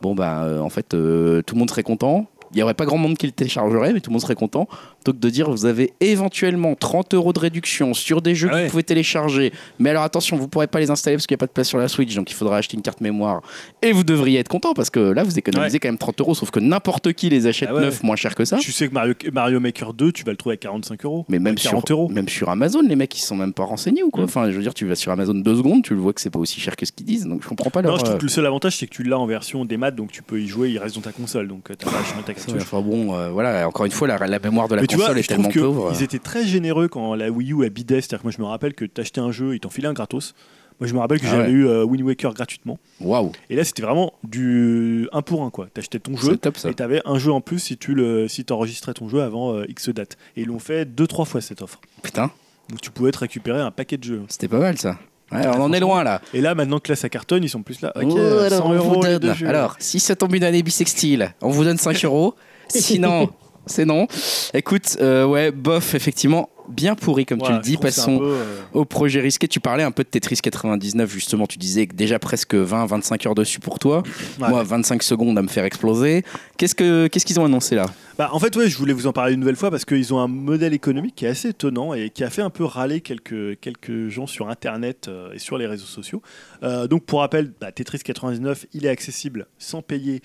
Bon, 0.01 0.15
bah, 0.15 0.43
euh, 0.43 0.59
en 0.59 0.69
fait, 0.69 0.93
euh, 0.95 1.41
tout 1.43 1.55
le 1.55 1.59
monde 1.59 1.69
serait 1.69 1.83
content. 1.83 2.27
Il 2.53 2.57
n'y 2.57 2.63
aurait 2.63 2.73
pas 2.73 2.85
grand 2.85 2.97
monde 2.97 3.17
qui 3.17 3.25
le 3.25 3.31
téléchargerait, 3.31 3.93
mais 3.93 3.99
tout 3.99 4.09
le 4.09 4.13
monde 4.13 4.21
serait 4.21 4.35
content. 4.35 4.67
Que 5.05 5.11
de 5.11 5.29
dire, 5.29 5.49
vous 5.49 5.65
avez 5.65 5.93
éventuellement 5.99 6.75
30 6.75 7.13
euros 7.13 7.33
de 7.33 7.39
réduction 7.39 7.93
sur 7.93 8.21
des 8.21 8.35
jeux 8.35 8.49
Ah 8.51 8.59
que 8.59 8.63
vous 8.65 8.69
pouvez 8.71 8.83
télécharger. 8.83 9.51
Mais 9.79 9.89
alors 9.89 10.03
attention, 10.03 10.37
vous 10.37 10.47
pourrez 10.47 10.67
pas 10.67 10.79
les 10.79 10.89
installer 10.89 11.17
parce 11.17 11.27
qu'il 11.27 11.33
n'y 11.35 11.39
a 11.39 11.43
pas 11.43 11.47
de 11.47 11.51
place 11.51 11.67
sur 11.67 11.77
la 11.77 11.87
Switch, 11.87 12.13
donc 12.15 12.31
il 12.31 12.33
faudra 12.33 12.57
acheter 12.57 12.75
une 12.77 12.83
carte 12.83 13.01
mémoire. 13.01 13.41
Et 13.81 13.91
vous 13.91 14.03
devriez 14.03 14.39
être 14.39 14.47
content 14.47 14.73
parce 14.73 14.89
que 14.89 14.99
là, 14.99 15.23
vous 15.23 15.37
économisez 15.37 15.73
Ouais. 15.75 15.79
quand 15.79 15.87
même 15.89 15.97
30 15.97 16.19
euros, 16.21 16.35
sauf 16.35 16.51
que 16.51 16.59
n'importe 16.59 17.13
qui 17.13 17.29
les 17.29 17.47
achète 17.47 17.69
Ah 17.71 17.75
ouais. 17.75 17.81
neuf 17.81 18.03
moins 18.03 18.15
cher 18.15 18.35
que 18.35 18.45
ça. 18.45 18.57
Tu 18.57 18.71
sais 18.71 18.87
que 18.87 18.93
Mario, 18.93 19.13
Mario 19.31 19.59
Maker 19.59 19.93
2, 19.93 20.11
tu 20.11 20.23
vas 20.23 20.31
le 20.31 20.37
trouver 20.37 20.53
à 20.53 20.57
45 20.57 21.03
euros. 21.05 21.25
Mais 21.29 21.39
même 21.39 21.55
40 21.55 21.87
sur, 21.87 21.95
euros. 21.97 22.09
même 22.09 22.29
sur 22.29 22.49
Amazon, 22.49 22.81
les 22.81 22.95
mecs 22.95 23.17
ils 23.17 23.21
sont 23.21 23.35
même 23.35 23.53
pas 23.53 23.63
renseignés 23.63 24.03
ou 24.03 24.09
quoi. 24.09 24.21
Mm. 24.23 24.25
Enfin, 24.25 24.51
je 24.51 24.55
veux 24.55 24.61
dire, 24.61 24.73
tu 24.73 24.85
vas 24.85 24.95
sur 24.95 25.11
Amazon 25.11 25.33
deux 25.33 25.55
secondes, 25.55 25.83
tu 25.83 25.93
le 25.95 25.99
vois 25.99 26.13
que 26.13 26.21
c'est 26.21 26.29
pas 26.29 26.39
aussi 26.39 26.59
cher 26.59 26.75
que 26.75 26.85
ce 26.85 26.91
qu'ils 26.91 27.05
disent, 27.05 27.25
donc 27.25 27.41
je 27.43 27.47
comprends 27.49 27.69
pas 27.69 27.81
leur. 27.81 27.93
Non, 27.93 27.97
je 27.97 28.03
trouve 28.03 28.15
euh, 28.15 28.19
que 28.19 28.23
le 28.23 28.29
seul 28.29 28.45
avantage, 28.45 28.77
c'est 28.77 28.87
que 28.87 28.93
tu 28.93 29.03
l'as 29.03 29.17
en 29.17 29.25
version 29.25 29.65
des 29.65 29.77
maths, 29.77 29.95
donc 29.95 30.11
tu 30.11 30.21
peux 30.21 30.39
y 30.41 30.47
jouer, 30.47 30.69
il 30.71 30.77
reste 30.77 30.95
dans 30.95 31.01
ta 31.01 31.11
console, 31.11 31.47
donc 31.47 31.69
euh, 31.71 31.75
t'as 31.77 31.89
pas 31.89 31.97
à 31.97 31.99
acheter 32.01 32.33
ta 32.33 32.39
ça, 32.39 32.42
cartouche. 32.45 32.61
enfin 32.63 32.81
bon, 32.81 33.15
euh, 33.15 33.29
voilà, 33.29 33.67
encore 33.67 33.85
une 33.85 33.91
fois, 33.91 34.07
la, 34.07 34.17
la 34.17 34.39
mémoire 34.39 34.67
de 34.67 34.75
la 34.75 34.81
Mais 34.81 34.87
console 34.87 35.11
vois, 35.11 35.19
est 35.19 35.27
tellement 35.27 35.49
pauvre. 35.49 35.91
ils 35.93 36.03
étaient 36.03 36.19
très 36.19 36.45
généreux 36.45 36.87
quand 36.87 37.15
la 37.15 37.29
Wii 37.29 37.53
U 37.53 37.65
a 37.65 37.69
bidé. 37.69 37.95
C'est-à-dire 38.01 38.19
que 38.19 38.23
moi, 38.23 38.31
je 38.35 38.41
me 38.41 38.47
rappelle 38.47 38.73
que 38.73 38.85
t'achetais 38.85 39.21
un 39.21 39.31
jeu, 39.31 39.55
ils 39.55 39.59
t'en 39.59 39.69
filaient 39.69 39.87
un 39.87 39.93
gratos. 39.93 40.33
Moi, 40.79 40.87
je 40.87 40.93
me 40.95 40.99
rappelle 40.99 41.19
que 41.19 41.27
Ah 41.27 41.31
j'avais 41.31 41.43
ouais. 41.45 41.51
eu 41.51 41.67
euh, 41.67 41.83
Wind 41.85 42.01
Waker 42.03 42.33
gratuitement. 42.33 42.79
Waouh, 42.99 43.31
Et 43.49 43.55
là, 43.55 43.63
c'était 43.63 43.83
vraiment 43.83 44.13
du 44.23 45.07
1 45.13 45.21
pour 45.21 45.43
1, 45.43 45.51
quoi. 45.51 45.67
T'achetais 45.73 45.99
ton 45.99 46.17
jeu, 46.17 46.35
top. 46.35 46.57
Et 46.67 46.73
t'avais 46.73 47.01
un 47.05 47.19
jeu 47.19 47.31
en 47.31 47.41
plus 47.41 47.59
si 47.59 47.77
tu 47.77 47.93
le, 47.93 48.27
si 48.27 48.43
t'enregistrais 48.43 48.93
ton 48.93 49.07
jeu 49.07 49.21
avant 49.21 49.53
euh, 49.53 49.65
X 49.69 49.89
date. 49.89 50.17
Et 50.35 50.41
ils 50.41 50.47
l'ont 50.47 50.59
fait 50.59 50.85
deux 50.85 51.05
trois 51.07 51.25
fois 51.25 51.41
cette 51.41 51.61
offre. 51.61 51.79
Putain, 52.01 52.31
Donc 52.69 52.81
tu 52.81 52.89
pouvais 52.89 53.11
te 53.11 53.19
récupérer 53.19 53.61
un 53.61 53.69
paquet 53.71 53.97
de 53.97 54.03
jeux. 54.03 54.21
c'était 54.29 54.47
pas 54.47 54.59
mal 54.59 54.77
ça. 54.77 54.97
Ouais, 55.33 55.47
on 55.47 55.61
en 55.61 55.73
est 55.73 55.79
loin 55.79 56.03
là. 56.03 56.21
Et 56.33 56.41
là 56.41 56.55
maintenant 56.55 56.79
que 56.79 56.91
là 56.91 56.95
ça 56.95 57.09
cartonne, 57.09 57.43
ils 57.43 57.49
sont 57.49 57.61
plus 57.63 57.81
là. 57.81 57.91
Ok, 57.95 58.03
Oh, 58.11 58.17
alors, 58.17 58.49
100 58.59 58.65
on 58.65 58.69
vous 58.69 58.73
euros 58.75 59.03
les 59.03 59.09
donne- 59.13 59.19
deux 59.19 59.33
jeux. 59.33 59.47
Alors, 59.47 59.75
si 59.79 59.99
ça 59.99 60.15
tombe 60.15 60.33
une 60.35 60.43
année 60.43 60.63
bisextile, 60.63 61.33
on 61.41 61.49
vous 61.49 61.63
donne 61.63 61.77
5 61.77 62.01
euros. 62.05 62.35
Sinon, 62.69 63.29
c'est 63.65 63.85
non. 63.85 64.07
Écoute, 64.53 64.97
euh, 65.01 65.25
ouais, 65.25 65.51
bof, 65.51 65.95
effectivement, 65.95 66.49
bien 66.67 66.95
pourri 66.95 67.25
comme 67.25 67.41
tu 67.41 67.51
le 67.51 67.59
dis. 67.59 67.77
Passons 67.77 68.19
peu, 68.19 68.25
euh, 68.25 68.61
au 68.73 68.85
projet 68.85 69.19
risqué. 69.21 69.47
Tu 69.47 69.59
parlais 69.59 69.83
un 69.83 69.91
peu 69.91 70.03
de 70.03 70.09
Tetris 70.09 70.37
99, 70.37 71.11
justement. 71.11 71.47
Tu 71.47 71.57
disais 71.57 71.87
que 71.87 71.95
déjà 71.95 72.19
presque 72.19 72.55
20-25 72.55 73.27
heures 73.27 73.35
dessus 73.35 73.59
pour 73.59 73.79
toi. 73.79 74.03
ouais. 74.39 74.49
Moi, 74.49 74.63
25 74.63 75.03
secondes 75.03 75.37
à 75.37 75.41
me 75.41 75.47
faire 75.47 75.65
exploser. 75.65 76.23
Qu'est-ce 76.57 76.75
que 76.75 77.07
qu'est-ce 77.07 77.25
qu'ils 77.25 77.39
ont 77.39 77.45
annoncé 77.45 77.75
là? 77.75 77.85
Bah, 78.17 78.29
en 78.31 78.39
fait, 78.39 78.55
ouais, 78.55 78.69
je 78.69 78.77
voulais 78.77 78.93
vous 78.93 79.07
en 79.07 79.13
parler 79.13 79.33
une 79.33 79.39
nouvelle 79.39 79.55
fois 79.55 79.71
parce 79.71 79.85
qu'ils 79.85 80.13
ont 80.13 80.19
un 80.19 80.27
modèle 80.27 80.73
économique 80.73 81.15
qui 81.15 81.25
est 81.25 81.29
assez 81.29 81.49
étonnant 81.49 81.93
et 81.93 82.09
qui 82.11 82.23
a 82.23 82.29
fait 82.29 82.43
un 82.43 82.51
peu 82.51 82.63
râler 82.63 83.01
quelques, 83.01 83.59
quelques 83.59 84.09
gens 84.09 84.27
sur 84.27 84.49
Internet 84.49 85.07
euh, 85.07 85.33
et 85.33 85.39
sur 85.39 85.57
les 85.57 85.65
réseaux 85.65 85.87
sociaux. 85.87 86.21
Euh, 86.61 86.87
donc, 86.87 87.05
pour 87.05 87.21
rappel, 87.21 87.53
bah, 87.59 87.71
Tetris 87.71 87.99
99, 87.99 88.67
il 88.73 88.85
est 88.85 88.89
accessible 88.89 89.47
sans 89.57 89.81
payer. 89.81 90.21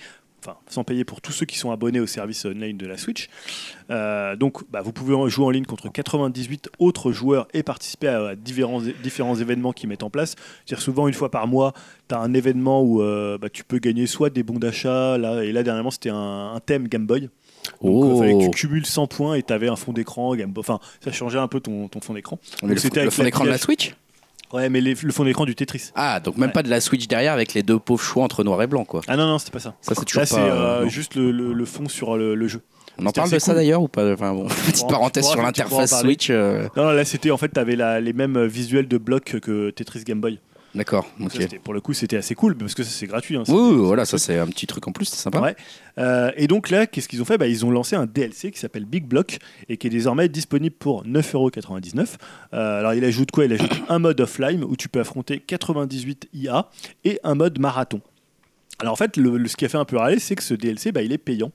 Enfin, 0.48 0.58
sans 0.68 0.84
payer 0.84 1.04
pour 1.04 1.20
tous 1.20 1.32
ceux 1.32 1.46
qui 1.46 1.58
sont 1.58 1.70
abonnés 1.70 2.00
au 2.00 2.06
service 2.06 2.44
online 2.44 2.76
de 2.76 2.86
la 2.86 2.96
Switch. 2.96 3.28
Euh, 3.90 4.36
donc, 4.36 4.62
bah, 4.70 4.80
vous 4.82 4.92
pouvez 4.92 5.14
jouer 5.30 5.44
en 5.46 5.50
ligne 5.50 5.64
contre 5.64 5.90
98 5.90 6.70
autres 6.78 7.12
joueurs 7.12 7.48
et 7.54 7.62
participer 7.62 8.08
à, 8.08 8.28
à 8.28 8.34
différents, 8.34 8.80
différents 9.02 9.34
événements 9.36 9.72
qu'ils 9.72 9.88
mettent 9.88 10.02
en 10.02 10.10
place. 10.10 10.34
C'est-à-dire 10.64 10.82
souvent 10.82 11.08
une 11.08 11.14
fois 11.14 11.30
par 11.30 11.46
mois, 11.46 11.72
tu 12.08 12.14
as 12.14 12.18
un 12.18 12.32
événement 12.34 12.82
où 12.82 13.02
euh, 13.02 13.38
bah, 13.38 13.48
tu 13.50 13.64
peux 13.64 13.78
gagner 13.78 14.06
soit 14.06 14.30
des 14.30 14.42
bons 14.42 14.58
d'achat, 14.58 15.18
là, 15.18 15.42
et 15.44 15.52
là 15.52 15.62
dernièrement 15.62 15.90
c'était 15.90 16.10
un, 16.10 16.52
un 16.54 16.60
thème 16.60 16.88
Game 16.88 17.06
Boy. 17.06 17.22
Donc, 17.22 17.30
Oh. 17.82 18.20
que 18.20 18.44
tu 18.44 18.50
cumules 18.50 18.86
100 18.86 19.06
points 19.08 19.34
et 19.34 19.42
tu 19.42 19.52
avais 19.52 19.68
un 19.68 19.76
fond 19.76 19.92
d'écran. 19.92 20.34
Game 20.34 20.50
Boy. 20.52 20.60
Enfin, 20.60 20.78
ça 21.04 21.12
changeait 21.12 21.38
un 21.38 21.48
peu 21.48 21.60
ton, 21.60 21.88
ton 21.88 22.00
fond 22.00 22.14
d'écran. 22.14 22.38
Le, 22.62 22.68
fond- 22.74 22.80
c'était 22.80 22.96
le 23.00 23.02
avec 23.02 23.12
fond 23.14 23.24
d'écran 23.24 23.44
de 23.44 23.50
la. 23.50 23.58
Switch? 23.58 23.94
Ouais, 24.52 24.68
mais 24.70 24.80
les- 24.80 24.94
le 24.94 25.12
fond 25.12 25.24
d'écran 25.24 25.44
du 25.44 25.54
Tetris. 25.54 25.90
Ah, 25.94 26.20
donc 26.20 26.36
même 26.36 26.48
Ouais. 26.48 26.52
pas 26.52 26.62
de 26.62 26.70
la 26.70 26.80
Switch 26.80 27.06
derrière 27.06 27.32
avec 27.34 27.54
les 27.54 27.62
deux 27.62 27.78
pauvres 27.78 28.02
choix 28.02 28.24
entre 28.24 28.44
noir 28.44 28.62
et 28.62 28.66
blanc, 28.66 28.84
quoi. 28.84 29.02
Ah 29.08 29.16
non, 29.16 29.26
non, 29.26 29.38
c'était 29.38 29.50
pas 29.52 29.58
ça. 29.60 29.74
Ça, 29.82 29.94
c'est 29.94 30.04
toujours 30.04 30.20
Là, 30.20 30.26
c'est 30.26 30.38
euh, 30.38 30.88
juste 30.88 31.14
le, 31.16 31.30
le- 31.30 31.52
le 31.52 31.64
fond 31.64 31.88
sur 31.88 32.16
le, 32.16 32.34
le 32.34 32.48
jeu. 32.48 32.60
On 33.00 33.06
en 33.06 33.12
parle 33.12 33.30
de 33.30 33.38
ça 33.38 33.54
d'ailleurs 33.54 33.80
ou 33.82 33.86
pas 33.86 34.12
Enfin 34.12 34.32
bon, 34.34 34.48
petite 34.66 34.88
parenthèse 34.88 35.24
sur 35.26 35.40
l'interface. 35.40 36.00
Switch. 36.00 36.30
euh, 36.30 36.66
Non, 36.76 36.84
non, 36.84 36.90
là, 36.90 37.04
c'était 37.04 37.30
en 37.30 37.36
fait, 37.36 37.50
tu 37.52 37.60
avais 37.60 37.76
les 38.00 38.12
mêmes 38.12 38.44
visuels 38.46 38.88
de 38.88 38.98
blocs 38.98 39.38
que 39.40 39.70
Tetris 39.70 40.02
Game 40.04 40.20
Boy. 40.20 40.40
D'accord, 40.74 41.06
ça, 41.30 41.38
pour 41.64 41.72
le 41.74 41.80
coup, 41.80 41.92
c'était 41.94 42.18
assez 42.18 42.34
cool 42.34 42.54
parce 42.54 42.74
que 42.74 42.82
c'est 42.82 43.06
gratuit. 43.06 43.36
hein, 43.36 43.42
c'est 43.46 43.52
voilà, 43.52 44.04
ça 44.04 44.18
c'est 44.18 44.38
un 44.38 44.46
petit 44.46 44.66
truc 44.66 44.86
en 44.86 44.92
plus, 44.92 45.06
c'est 45.06 45.16
sympa. 45.16 45.40
Ouais. 45.40 45.56
Euh, 45.96 46.30
et 46.36 46.46
donc 46.46 46.68
là, 46.70 46.86
qu'est-ce 46.86 47.08
qu'ils 47.08 47.22
ont 47.22 47.24
fait? 47.24 47.38
Bah, 47.38 47.46
Ils 47.48 47.64
ont 47.64 47.70
lancé 47.70 47.96
un 47.96 48.04
DLC 48.06 48.50
qui 48.50 48.58
s'appelle 48.60 48.84
Big 48.84 49.04
Block 49.06 49.38
et 49.68 49.76
qui 49.78 49.86
est 49.86 49.90
désormais 49.90 50.28
disponible 50.28 50.76
pour 50.78 51.04
9,99€. 51.06 52.16
Euh, 52.52 52.78
alors 52.80 52.92
il 52.94 53.02
ajoute 53.04 53.30
quoi? 53.30 53.46
Il 53.46 53.52
ajoute 53.54 53.72
un 53.88 53.98
mode 53.98 54.20
offline 54.20 54.62
où 54.62 54.76
tu 54.76 54.88
peux 54.88 55.00
affronter 55.00 55.40
98 55.40 56.28
IA 56.34 56.68
et 57.04 57.18
un 57.24 57.34
mode 57.34 57.58
marathon. 57.58 58.00
Alors 58.78 58.92
en 58.92 58.96
fait, 58.96 59.16
le, 59.16 59.38
le- 59.38 59.48
ce 59.48 59.56
qui 59.56 59.64
a 59.64 59.68
fait 59.68 59.78
un 59.78 59.84
peu 59.86 59.96
râler, 59.96 60.18
c'est 60.20 60.36
que 60.36 60.42
ce 60.42 60.54
DLC, 60.54 60.92
bah, 60.92 61.02
il 61.02 61.12
est 61.12 61.18
payant 61.18 61.50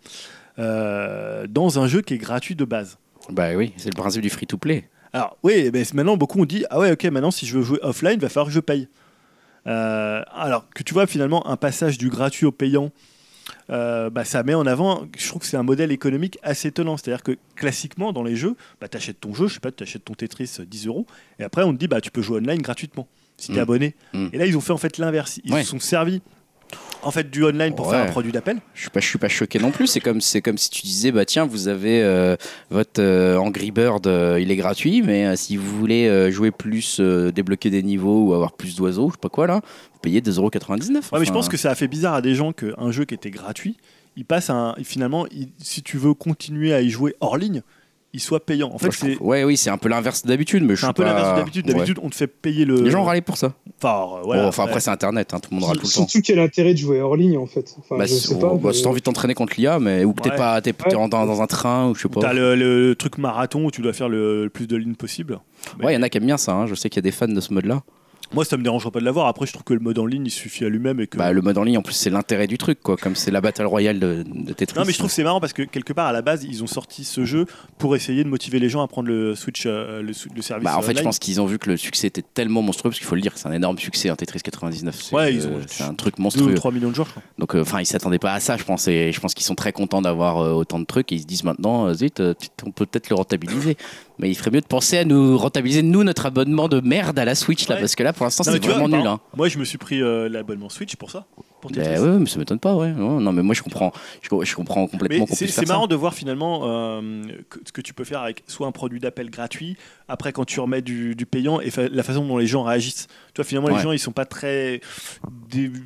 euh, 0.59 1.47
dans 1.47 1.79
un 1.79 1.87
jeu 1.87 2.01
qui 2.01 2.13
est 2.15 2.17
gratuit 2.17 2.55
de 2.55 2.65
base. 2.65 2.97
Bah 3.29 3.49
oui, 3.55 3.73
c'est 3.77 3.89
le 3.89 3.95
principe 3.95 4.21
du 4.21 4.29
free-to-play. 4.29 4.89
Alors 5.13 5.37
oui, 5.43 5.69
mais 5.71 5.83
maintenant 5.93 6.17
beaucoup 6.17 6.41
ont 6.41 6.45
dit 6.45 6.65
ah 6.71 6.79
ouais 6.79 6.91
ok 6.91 7.03
maintenant 7.05 7.29
si 7.29 7.45
je 7.45 7.57
veux 7.57 7.63
jouer 7.63 7.77
offline, 7.83 8.13
il 8.15 8.19
va 8.19 8.29
falloir 8.29 8.47
que 8.47 8.51
je 8.53 8.59
paye. 8.59 8.87
Euh, 9.67 10.21
alors 10.33 10.69
que 10.73 10.83
tu 10.83 10.93
vois 10.93 11.07
finalement 11.07 11.47
un 11.47 11.55
passage 11.57 11.97
du 11.97 12.09
gratuit 12.09 12.45
au 12.45 12.51
payant, 12.51 12.91
euh, 13.69 14.09
bah, 14.09 14.25
ça 14.25 14.43
met 14.43 14.53
en 14.53 14.65
avant, 14.65 15.05
je 15.17 15.27
trouve 15.27 15.41
que 15.41 15.47
c'est 15.47 15.57
un 15.57 15.63
modèle 15.63 15.91
économique 15.91 16.37
assez 16.43 16.67
étonnant. 16.69 16.97
C'est-à-dire 16.97 17.23
que 17.23 17.37
classiquement, 17.55 18.11
dans 18.13 18.23
les 18.23 18.35
jeux, 18.35 18.55
bah, 18.81 18.87
tu 18.87 18.97
achètes 18.97 19.19
ton 19.19 19.33
jeu, 19.33 19.47
je 19.47 19.55
sais 19.55 19.59
pas, 19.59 19.71
tu 19.71 19.83
achètes 19.83 20.03
ton 20.05 20.13
Tetris 20.13 20.51
euh, 20.59 20.65
10 20.65 20.87
euros, 20.87 21.05
et 21.39 21.43
après 21.43 21.63
on 21.63 21.73
te 21.73 21.77
dit 21.79 21.87
bah, 21.87 22.01
tu 22.01 22.11
peux 22.11 22.21
jouer 22.21 22.39
online 22.39 22.61
gratuitement 22.61 23.07
si 23.37 23.47
tu 23.47 23.53
es 23.53 23.57
Mm. 23.57 23.61
abonné. 23.61 23.95
Mm. 24.13 24.27
Et 24.33 24.37
là, 24.37 24.45
ils 24.45 24.55
ont 24.57 24.61
fait 24.61 24.73
en 24.73 24.77
fait 24.77 24.97
l'inverse. 24.97 25.39
Ils 25.43 25.53
Ouais. 25.53 25.63
se 25.63 25.69
sont 25.69 25.79
servis 25.79 26.21
en 27.03 27.11
fait 27.11 27.29
du 27.29 27.43
online 27.43 27.75
pour 27.75 27.87
Ouais. 27.87 27.93
faire 27.97 28.03
un 28.07 28.11
produit 28.11 28.31
d'appel. 28.31 28.57
Je 28.73 28.81
suis 28.81 28.89
pas, 28.89 28.99
je 28.99 29.07
suis 29.07 29.17
pas 29.19 29.27
choqué 29.29 29.59
non 29.59 29.71
plus. 29.71 29.87
C'est 29.87 29.99
comme, 29.99 30.21
c'est 30.21 30.41
comme 30.41 30.57
si 30.57 30.69
tu 30.69 30.81
disais, 30.83 31.11
bah 31.11 31.25
tiens, 31.25 31.45
vous 31.45 31.67
avez 31.67 32.01
euh, 32.03 32.35
votre 32.69 33.01
euh, 33.01 33.37
Angry 33.37 33.71
Bird, 33.71 34.07
euh, 34.07 34.39
il 34.41 34.51
est 34.51 34.55
gratuit, 34.55 35.01
mais 35.01 35.35
si 35.35 35.57
vous 35.57 35.77
voulez 35.77 36.31
jouer 36.31 36.51
plus, 36.51 36.99
débloquer 36.99 37.69
des 37.69 37.83
niveaux 37.83 38.27
ou 38.27 38.33
avoir 38.33 38.53
plus 38.53 38.75
d'oiseaux, 38.75 39.09
je 39.09 39.13
sais 39.13 39.19
pas 39.21 39.29
quoi 39.29 39.47
là, 39.47 39.61
vous 39.93 39.99
payez 40.01 40.21
2,99€. 40.21 41.11
Ouais, 41.11 41.19
mais 41.19 41.25
je 41.25 41.31
pense 41.31 41.49
que 41.49 41.57
ça 41.57 41.71
a 41.71 41.75
fait 41.75 41.87
bizarre 41.87 42.13
à 42.15 42.21
des 42.21 42.35
gens 42.35 42.51
qu'un 42.53 42.91
jeu 42.91 43.05
qui 43.05 43.13
était 43.13 43.31
gratuit, 43.31 43.77
il 44.15 44.25
passe 44.25 44.49
à 44.49 44.53
un, 44.53 44.75
finalement, 44.83 45.25
il- 45.27 45.49
si 45.57 45.81
tu 45.81 45.97
veux 45.97 46.13
continuer 46.13 46.73
à 46.73 46.81
y 46.81 46.89
jouer 46.89 47.15
hors 47.19 47.37
ligne, 47.37 47.61
il 48.13 48.19
soit 48.19 48.45
payant. 48.45 48.69
En 48.73 48.77
fait, 48.77 48.91
c'est 48.91 49.17
ouais, 49.19 49.43
oui, 49.43 49.57
c'est 49.57 49.69
un 49.71 49.77
peu 49.77 49.89
l'inverse 49.89 50.23
d'habitude, 50.25 50.63
mais 50.63 50.75
je 50.75 50.81
c'est 50.81 50.85
un 50.87 50.93
peu 50.93 51.03
pas- 51.03 51.09
l'inverse 51.13 51.35
d'habitude. 51.37 51.65
Ouais. 51.67 51.73
D'habitude, 51.73 51.97
on 52.03 52.09
te 52.09 52.15
fait 52.15 52.27
payer 52.27 52.63
le. 52.65 52.81
Les 52.81 52.91
gens 52.91 53.03
râlaient 53.03 53.21
pour 53.21 53.37
ça. 53.37 53.53
Enfin, 53.81 54.17
euh, 54.17 54.21
voilà, 54.23 54.43
Bon, 54.43 54.47
enfin, 54.49 54.63
après, 54.65 54.79
c'est 54.79 54.91
Internet, 54.91 55.33
hein, 55.33 55.39
tout 55.39 55.49
le 55.51 55.55
monde 55.59 55.65
râle 55.65 55.77
tout 55.77 55.83
le 55.87 55.91
temps. 55.91 56.07
Surtout 56.07 56.21
quel 56.23 56.39
intérêt 56.39 56.73
de 56.73 56.77
jouer 56.79 57.01
hors 57.01 57.15
ligne 57.15 57.37
en 57.37 57.45
fait. 57.47 57.75
Enfin, 57.79 57.97
Bah, 57.97 58.05
je 58.05 58.13
si 58.13 58.27
sais 58.27 58.39
pas. 58.39 58.53
bah, 58.53 58.59
mais- 58.65 58.73
si 58.73 58.83
t'as 58.83 58.89
envie 58.89 58.99
de 59.01 59.03
t'entraîner 59.03 59.33
contre 59.33 59.53
l'IA, 59.57 59.79
mais 59.79 60.05
ou 60.05 60.13
peut-être 60.13 60.33
Ouais. 60.33 60.37
pas, 60.37 60.61
t'es 60.61 60.73
t'es 60.73 60.95
Ouais. 60.95 61.07
dans, 61.09 61.25
dans 61.25 61.41
un 61.41 61.47
train 61.47 61.89
ou 61.89 61.95
je 61.95 62.01
sais 62.03 62.09
pas. 62.09 62.21
T'as 62.21 62.33
le, 62.33 62.55
le- 62.55 62.95
truc 62.95 63.17
marathon 63.17 63.65
où 63.65 63.71
tu 63.71 63.81
dois 63.81 63.93
faire 63.93 64.09
le, 64.09 64.43
le 64.43 64.49
plus 64.49 64.67
de 64.67 64.75
lignes 64.77 64.95
possible. 64.95 65.39
Ouais, 65.81 65.93
il 65.93 65.95
y 65.95 65.97
en 65.97 66.03
a 66.03 66.09
qui 66.09 66.17
aiment 66.17 66.25
bien 66.25 66.37
ça. 66.37 66.53
hein. 66.53 66.67
Je 66.67 66.75
sais 66.75 66.89
qu'il 66.89 66.97
y 66.97 67.03
a 67.03 67.09
des 67.09 67.11
fans 67.11 67.27
de 67.27 67.41
ce 67.41 67.53
mode-là. 67.53 67.81
Moi, 68.33 68.45
ça 68.45 68.57
me 68.57 68.63
dérangerait 68.63 68.91
pas 68.91 68.99
de 68.99 69.05
l'avoir. 69.05 69.27
Après, 69.27 69.45
je 69.45 69.53
trouve 69.53 69.63
que 69.63 69.73
le 69.73 69.79
mode 69.79 69.99
en 69.99 70.05
ligne, 70.05 70.25
il 70.25 70.31
suffit 70.31 70.65
à 70.65 70.69
lui-même 70.69 70.99
et 70.99 71.07
que. 71.07 71.17
Bah, 71.17 71.31
le 71.31 71.41
mode 71.41 71.57
en 71.57 71.63
ligne, 71.63 71.77
en 71.77 71.81
plus, 71.81 71.93
c'est 71.93 72.09
l'intérêt 72.09 72.47
du 72.47 72.57
truc, 72.57 72.79
quoi. 72.81 72.97
Comme 72.97 73.15
c'est 73.15 73.31
la 73.31 73.41
Battle 73.41 73.65
Royale 73.65 73.99
de, 73.99 74.23
de 74.27 74.53
Tetris. 74.53 74.77
Non, 74.77 74.85
mais 74.85 74.91
je 74.93 74.97
trouve 74.97 75.09
que 75.09 75.15
c'est 75.15 75.23
marrant 75.23 75.39
parce 75.39 75.53
que 75.53 75.61
quelque 75.63 75.93
part, 75.93 76.07
à 76.07 76.11
la 76.13 76.21
base, 76.21 76.43
ils 76.43 76.63
ont 76.63 76.67
sorti 76.67 77.03
ce 77.03 77.25
jeu 77.25 77.45
pour 77.77 77.95
essayer 77.95 78.23
de 78.23 78.29
motiver 78.29 78.59
les 78.59 78.69
gens 78.69 78.81
à 78.81 78.87
prendre 78.87 79.07
le 79.09 79.35
Switch, 79.35 79.63
euh, 79.65 80.01
le, 80.01 80.13
le 80.35 80.41
service. 80.41 80.63
Bah, 80.65 80.77
en 80.77 80.81
fait, 80.81 80.97
je 80.97 81.03
pense 81.03 81.19
qu'ils 81.19 81.39
ont 81.41 81.45
vu 81.45 81.59
que 81.59 81.69
le 81.69 81.77
succès 81.77 82.07
était 82.07 82.23
tellement 82.23 82.61
monstrueux, 82.61 82.89
parce 82.89 82.99
qu'il 82.99 83.07
faut 83.07 83.15
le 83.15 83.21
dire, 83.21 83.33
c'est 83.35 83.47
un 83.47 83.53
énorme 83.53 83.77
succès, 83.77 84.09
un 84.09 84.15
Tetris 84.15 84.39
99. 84.41 84.95
C'est 84.99 85.15
Ouais, 85.15 85.37
euh, 85.45 85.59
un 85.81 85.93
truc 85.93 86.15
2 86.15 86.19
ou 86.19 86.23
monstrueux. 86.23 86.53
3 86.55 86.71
millions 86.71 86.89
de 86.89 86.95
joueurs, 86.95 87.07
je 87.07 87.11
crois. 87.11 87.23
Donc, 87.37 87.55
euh, 87.55 87.61
enfin, 87.61 87.81
ils 87.81 87.85
s'attendaient 87.85 88.19
pas 88.19 88.33
à 88.33 88.39
ça, 88.39 88.57
je 88.57 88.63
pense. 88.63 88.87
Et 88.87 89.11
je 89.11 89.19
pense 89.19 89.33
qu'ils 89.33 89.45
sont 89.45 89.55
très 89.55 89.71
contents 89.73 90.01
d'avoir 90.01 90.39
euh, 90.39 90.53
autant 90.53 90.79
de 90.79 90.85
trucs. 90.85 91.11
Et 91.11 91.15
ils 91.15 91.21
se 91.21 91.27
disent 91.27 91.43
maintenant, 91.43 91.93
zut, 91.93 92.21
on 92.65 92.71
peut 92.71 92.85
peut-être 92.85 93.09
le 93.09 93.15
rentabiliser. 93.15 93.77
Mais 94.23 94.29
il 94.31 94.35
ferait 94.35 94.51
mieux 94.51 94.61
de 94.61 94.65
penser 94.65 94.97
à 94.97 95.03
nous 95.03 95.37
rentabiliser, 95.37 95.83
nous, 95.83 96.05
notre 96.05 96.25
abonnement 96.25 96.69
de 96.69 96.79
merde 96.79 97.19
à 97.19 97.25
la 97.25 97.35
Switch, 97.35 97.67
là, 97.67 97.75
Ouais. 97.75 97.81
parce 97.81 97.93
que 97.95 98.03
là, 98.03 98.13
pour 98.13 98.23
l'instant, 98.25 98.43
c'est 98.45 98.57
vois, 98.63 98.75
vraiment 98.75 98.87
nul. 98.87 99.05
Hein. 99.05 99.19
Moi, 99.35 99.49
je 99.49 99.57
me 99.59 99.65
suis 99.65 99.77
pris 99.77 100.01
euh, 100.01 100.29
l'abonnement 100.29 100.69
Switch 100.69 100.95
pour 100.95 101.11
ça. 101.11 101.25
Pour 101.59 101.71
ouais, 101.71 102.19
mais 102.19 102.25
ça 102.25 102.39
m'étonne 102.39 102.59
pas, 102.59 102.73
ouais. 102.75 102.91
Non, 102.91 103.19
non, 103.19 103.31
mais 103.33 103.41
moi, 103.43 103.53
je 103.53 103.61
comprends, 103.61 103.91
je, 104.21 104.29
je 104.43 104.55
comprends 104.55 104.87
complètement 104.87 105.25
qu'on 105.25 105.35
c'est 105.35 105.47
ça. 105.47 105.61
marrant 105.65 105.87
de 105.87 105.95
voir 105.95 106.13
finalement 106.13 106.61
euh, 106.63 107.23
que- 107.49 107.59
ce 107.65 107.71
que 107.73 107.81
tu 107.81 107.93
peux 107.93 108.03
faire 108.05 108.21
avec 108.21 108.43
soit 108.47 108.65
un 108.67 108.71
produit 108.71 108.99
d'appel 109.01 109.29
gratuit, 109.29 109.75
après 110.09 110.31
quand 110.33 110.43
tu 110.45 110.59
remets 110.61 110.81
du, 110.81 111.15
du 111.15 111.25
payant 111.25 111.59
et 111.61 111.69
fa- 111.69 111.87
la 111.89 112.03
façon 112.03 112.25
dont 112.25 112.37
les 112.37 112.47
gens 112.47 112.63
réagissent. 112.63 113.07
Tu 113.33 113.41
vois, 113.41 113.45
finalement, 113.45 113.69
les 113.69 113.79
gens 113.81 113.91
ils 113.93 113.99
sont 113.99 114.11
pas 114.11 114.25
très. 114.25 114.81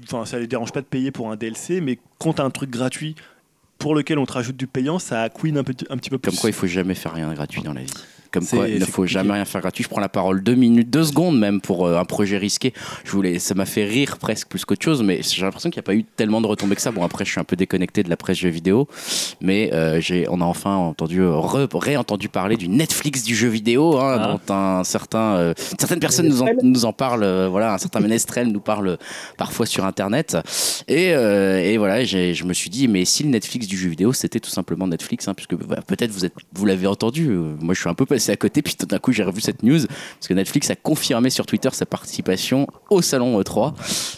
Enfin, 0.06 0.26
ça 0.26 0.40
les 0.40 0.48
dérange 0.48 0.72
pas 0.72 0.82
de 0.82 0.86
payer 0.86 1.12
pour 1.12 1.32
un 1.32 1.36
DLC, 1.36 1.82
mais 1.82 2.00
quand 2.20 2.34
tu 2.34 2.42
as 2.42 2.46
un 2.46 2.50
truc 2.50 2.70
gratuit 2.70 3.16
pour 3.78 3.94
lequel 3.94 4.18
on 4.18 4.26
te 4.26 4.34
rajoute 4.34 4.58
du 4.58 4.66
payant, 4.68 4.98
ça 4.98 5.30
queen 5.30 5.58
un, 5.58 5.64
petit- 5.64 5.86
un 5.90 5.98
petit 5.98 6.10
peu 6.10 6.18
plus. 6.18 6.32
Comme 6.32 6.40
quoi, 6.40 6.50
il 6.50 6.54
faut 6.54 6.66
jamais 6.68 6.96
faire 6.96 7.14
rien 7.14 7.30
de 7.30 7.36
gratuit 7.36 7.62
dans 7.62 7.74
la 7.74 7.82
vie. 7.82 7.94
Comme 8.32 8.46
quoi, 8.46 8.68
il 8.68 8.76
ne 8.80 8.86
faut 8.86 8.92
compliqué. 9.04 9.14
jamais 9.14 9.34
rien 9.34 9.46
faire 9.46 9.62
gratuit. 9.62 9.84
Je 9.84 9.90
prends 9.90 10.02
la 10.02 10.10
parole 10.10 10.44
deux 10.44 10.56
minutes, 10.56 10.90
deux 10.90 11.04
secondes 11.04 11.38
même 11.40 11.62
pour 11.62 11.86
euh, 11.88 11.98
un 11.98 12.06
projet 12.06 12.38
risqué. 12.38 12.74
Je 13.06 13.12
voulais, 13.12 13.40
ça 13.40 13.54
m'a 13.56 13.66
fait 13.66 13.86
rire 13.86 14.18
presque 14.18 14.48
plus 14.48 14.66
qu'autre 14.66 14.84
chose, 14.84 15.04
mais 15.04 15.22
j'ai 15.24 15.42
l'impression 15.44 15.70
qu'il 15.70 15.78
n'y 15.80 15.84
a 15.86 15.90
pas 15.90 15.96
eu 15.96 16.04
tellement 16.04 16.42
de 16.42 16.48
retombées 16.48 16.76
que 16.76 16.82
ça. 16.82 16.92
Bon, 16.92 17.04
après, 17.04 17.26
je 17.26 17.32
suis 17.32 17.40
un 17.40 17.44
peu 17.44 17.56
déconnecté 17.56 18.04
de 18.04 18.10
la 18.10 18.18
presse 18.18 18.38
jeux 18.38 18.50
vidéo, 18.50 18.88
mais 19.42 19.72
euh, 19.74 20.00
j'ai, 20.02 20.28
on 20.30 20.42
a 20.42 20.46
enfin 20.46 20.76
entendu, 20.76 21.22
euh, 21.22 21.32
re- 21.32 21.68
réentendu 21.78 22.30
parler 22.30 22.58
du 22.58 22.68
Netflix 22.70 23.24
du 23.24 23.36
jeu 23.36 23.48
vidéo, 23.48 23.98
hein, 24.00 24.18
Ah. 24.20 24.38
dont 24.48 24.54
un 24.54 24.84
certain, 24.84 25.36
euh, 25.38 25.54
certaines 25.80 26.00
personnes 26.00 26.28
nous 26.28 26.42
en, 26.42 26.48
nous 26.64 26.86
en 26.86 26.94
parlent. 26.94 27.24
euh, 27.24 27.48
voilà, 27.50 27.74
un 27.74 27.78
certain 27.78 28.00
Ménestrel 28.00 28.48
nous 28.48 28.60
parle 28.60 28.98
parfois 29.38 29.66
sur 29.66 29.86
Internet. 29.86 30.38
Et, 30.88 31.12
euh, 31.14 31.60
et 31.60 31.78
voilà, 31.78 32.04
j'ai- 32.04 32.34
je 32.34 32.44
me 32.46 32.54
suis 32.54 32.70
dit, 32.70 32.88
mais 32.88 33.06
si 33.06 33.24
le 33.24 33.30
Netflix 33.30 33.68
du 33.68 33.78
jeu 33.78 33.90
vidéo, 33.90 34.14
c'était 34.14 34.40
tout 34.40 34.50
simplement 34.50 34.88
Netflix, 34.88 35.28
hein, 35.28 35.34
puisque 35.34 35.56
bah, 35.56 35.80
peut-être 35.86 36.12
vous, 36.12 36.26
êtes, 36.26 36.34
vous 36.54 36.66
l'avez 36.66 36.88
entendu, 36.88 37.28
moi 37.30 37.74
je 37.74 37.80
suis 37.80 37.90
un 37.90 37.94
peu 37.94 38.06
passé 38.18 38.32
à 38.32 38.36
côté, 38.36 38.62
puis 38.62 38.76
tout 38.76 38.86
d'un 38.88 39.00
coup 39.00 39.12
j'ai 39.12 39.24
revu 39.24 39.42
cette 39.42 39.64
news, 39.64 39.80
parce 39.86 40.28
que 40.28 40.34
Netflix 40.34 40.70
a 40.70 40.76
confirmé 40.76 41.30
sur 41.30 41.46
Twitter 41.46 41.70
sa 41.74 41.86
participation 41.86 42.68
au 42.90 43.02
salon 43.02 43.40
E3. 43.42 43.74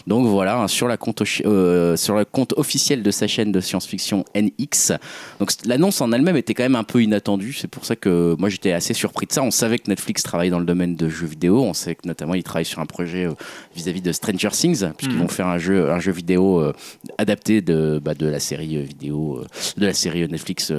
Donc 0.06 0.26
voilà, 0.26 0.58
hein, 0.58 0.68
sur, 0.68 0.88
la 0.88 0.96
compte, 0.96 1.22
euh, 1.44 1.96
sur 1.96 2.14
le 2.16 2.24
compte 2.24 2.54
officiel 2.56 3.02
de 3.02 3.10
sa 3.10 3.26
chaîne 3.26 3.52
de 3.52 3.60
science-fiction 3.60 4.24
NX. 4.34 4.92
Donc 5.38 5.50
l'annonce 5.66 6.00
en 6.00 6.12
elle-même 6.12 6.36
était 6.36 6.54
quand 6.54 6.62
même 6.62 6.76
un 6.76 6.84
peu 6.84 7.02
inattendue, 7.02 7.52
c'est 7.52 7.68
pour 7.68 7.84
ça 7.84 7.96
que 7.96 8.34
moi 8.38 8.48
j'étais 8.48 8.72
assez 8.72 8.94
surpris 8.94 9.26
de 9.26 9.32
ça. 9.32 9.42
On 9.42 9.50
savait 9.50 9.78
que 9.78 9.88
Netflix 9.90 10.22
travaillait 10.22 10.50
dans 10.50 10.58
le 10.58 10.64
domaine 10.64 10.96
de 10.96 11.08
jeux 11.08 11.26
vidéo, 11.26 11.62
on 11.62 11.74
sait 11.74 11.94
que 11.94 12.06
notamment 12.08 12.34
ils 12.34 12.42
travaillent 12.42 12.64
sur 12.64 12.80
un 12.80 12.86
projet 12.86 13.26
euh, 13.26 13.32
vis-à-vis 13.76 14.00
de 14.02 14.12
Stranger 14.12 14.50
Things, 14.52 14.84
puisqu'ils 14.96 15.16
Mhm. 15.16 15.22
vont 15.22 15.28
faire 15.28 15.46
un 15.48 15.58
jeu, 15.58 15.90
un 15.90 16.00
jeu 16.00 16.12
vidéo 16.12 16.60
euh, 16.60 16.72
adapté 17.18 17.60
de, 17.60 18.00
bah, 18.02 18.14
de 18.14 18.26
la 18.26 18.40
série 18.40 18.82
vidéo, 18.82 19.40
euh, 19.40 19.46
de 19.76 19.86
la 19.86 19.92
série 19.94 20.26
Netflix 20.28 20.72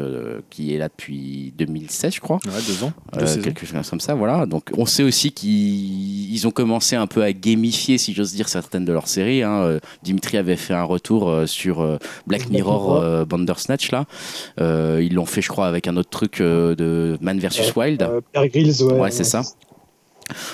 qui 0.49 0.73
est 0.73 0.77
là 0.77 0.87
depuis 0.87 1.53
2016, 1.57 2.15
je 2.15 2.19
crois. 2.19 2.39
Ouais, 2.45 2.51
deux 2.67 2.83
ans. 2.83 2.93
Euh, 3.17 3.41
quelque 3.41 3.65
chose 3.65 3.89
comme 3.89 3.99
ça, 3.99 4.13
voilà. 4.13 4.45
Donc, 4.45 4.69
on 4.77 4.85
sait 4.85 5.03
aussi 5.03 5.31
qu'ils 5.31 6.31
ils 6.31 6.47
ont 6.47 6.51
commencé 6.51 6.95
un 6.95 7.07
peu 7.07 7.23
à 7.23 7.33
gamifier, 7.33 7.97
si 7.97 8.13
j'ose 8.13 8.33
dire, 8.33 8.47
certaines 8.47 8.85
de 8.85 8.93
leurs 8.93 9.07
séries. 9.07 9.43
hein. 9.43 9.61
Euh, 9.63 9.79
Dimitri 10.03 10.37
avait 10.37 10.55
fait 10.55 10.73
un 10.73 10.83
retour 10.83 11.29
euh, 11.29 11.45
sur 11.45 11.81
euh, 11.81 11.97
Black 12.25 12.49
Mirror, 12.49 12.95
euh, 12.95 13.25
Bandersnatch 13.25 13.91
là. 13.91 14.05
Euh, 14.59 15.01
ils 15.03 15.13
l'ont 15.13 15.25
fait, 15.25 15.41
je 15.41 15.49
crois, 15.49 15.67
avec 15.67 15.87
un 15.87 15.97
autre 15.97 16.09
truc 16.09 16.39
euh, 16.41 16.75
de 16.75 17.17
Man 17.21 17.39
vs 17.39 17.73
Wild. 17.75 18.01
Euh, 18.01 18.21
Bear 18.33 18.47
Grylls, 18.47 18.83
ouais. 18.83 18.93
Ouais, 18.99 19.11
c'est 19.11 19.23
ça. 19.25 19.41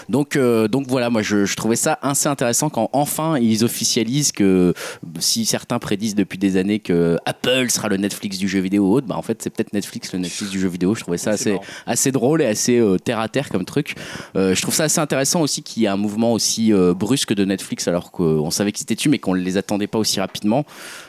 Donc, 0.10 0.36
euh, 0.36 0.68
donc 0.68 0.88
voilà, 0.88 1.10
moi 1.10 1.22
je, 1.22 1.46
je 1.46 1.56
trouvais 1.56 1.76
ça 1.76 1.98
assez 2.02 2.28
intéressant 2.28 2.70
quand 2.70 2.90
enfin 2.94 3.38
ils 3.38 3.64
officialisent 3.64 4.32
que 4.32 4.74
si 5.20 5.46
certains 5.46 5.80
prédisent 5.80 6.16
depuis 6.16 6.38
des 6.38 6.58
années 6.58 6.80
que 6.80 7.18
Apple 7.26 7.70
sera 7.70 7.88
le 7.88 7.98
Netflix 7.98 8.38
du 8.38 8.48
jeu 8.48 8.60
vidéo 8.60 8.90
ou 8.90 8.94
autre, 8.94 9.08
bah 9.08 9.16
en 9.18 9.22
fait 9.22 9.42
c'est 9.42 9.50
peut-être 9.50 9.74
Netflix 9.74 10.14
le 10.14 10.20
Netflix 10.20 10.52
du 10.52 10.60
jeu 10.60 10.68
vidéo. 10.68 10.96
Je 10.96 11.02
trouvais 11.02 11.18
ça 11.18 11.32
C'est 11.38 11.42
assez, 11.42 11.52
marrant. 11.54 11.64
assez 11.86 12.12
drôle 12.12 12.42
et 12.42 12.46
assez 12.46 12.78
euh, 12.80 12.98
terre 12.98 13.20
à 13.20 13.28
terre 13.28 13.50
comme 13.50 13.66
truc. 13.66 13.96
Euh, 14.36 14.56
je 14.56 14.62
trouve 14.62 14.74
ça 14.74 14.86
assez 14.86 15.00
intéressant 15.00 15.42
aussi 15.42 15.64
qu'il 15.64 15.84
y 15.84 15.86
ait 15.86 15.90
un 15.90 15.98
mouvement 15.98 16.34
aussi 16.34 16.72
brusque 16.96 17.34
de 17.34 17.46
Netflix 17.46 17.88
alors 17.88 18.12
qu'on 18.12 18.52
savait 18.52 18.72
qu'ils 18.72 18.84
étaient 18.84 18.96
dessus 18.96 19.10
mais 19.10 19.20
qu'on 19.20 19.36
ne 19.36 19.42
les 19.42 19.58
attendait 19.58 19.88
pas 19.88 19.98
aussi 20.00 20.20
rapidement. 20.20 20.66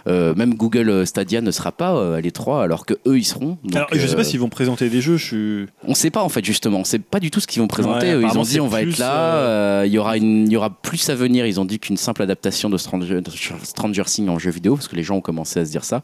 Même 0.07 0.55
Google 0.55 1.07
Stadia 1.07 1.41
ne 1.41 1.51
sera 1.51 1.73
pas 1.73 2.17
à 2.17 2.21
l'E3 2.21 2.63
alors 2.63 2.87
que 2.87 2.95
eux 3.07 3.19
ils 3.19 3.25
seront. 3.25 3.59
Donc, 3.65 3.77
Alors, 3.77 3.89
je 3.93 4.07
sais 4.07 4.17
pas 4.17 4.25
s'ils 4.25 4.41
vont 4.41 4.49
présenter 4.49 4.89
des 4.89 5.01
jeux. 5.01 5.17
Je 5.17 5.25
suis. 5.25 5.67
on 5.87 5.95
sait 5.95 6.11
pas 6.11 6.23
en 6.23 6.29
fait 6.29 6.45
justement, 6.45 6.79
on 6.81 6.85
sait 6.85 6.99
pas 6.99 7.21
du 7.21 7.31
tout 7.31 7.41
ce 7.41 7.47
qu'ils 7.47 7.61
vont 7.63 7.69
présenter. 7.69 8.15
Ouais, 8.15 8.23
ils 8.23 8.39
ont 8.39 8.43
dit 8.43 8.58
on 8.61 8.67
va 8.69 8.83
être 8.83 8.99
là, 8.99 9.35
euh, 9.37 9.85
il 9.87 9.93
y 9.93 9.99
aura 9.99 10.17
une, 10.17 10.47
il 10.47 10.53
y 10.53 10.57
aura 10.57 10.71
plus 10.71 11.09
à 11.11 11.15
venir. 11.15 11.47
Ils 11.47 11.61
ont 11.61 11.65
dit 11.65 11.79
qu'une 11.79 11.97
simple 11.97 12.23
adaptation 12.23 12.69
de 12.71 12.77
Stranger, 12.77 13.21
de 13.21 13.31
Stranger 13.65 14.03
Things 14.05 14.29
en 14.29 14.39
jeu 14.39 14.51
vidéo 14.51 14.75
parce 14.77 14.89
que 14.89 14.97
les 14.97 15.03
gens 15.03 15.17
ont 15.17 15.21
commencé 15.21 15.61
à 15.61 15.65
se 15.65 15.71
dire 15.71 15.85
ça. 15.85 16.03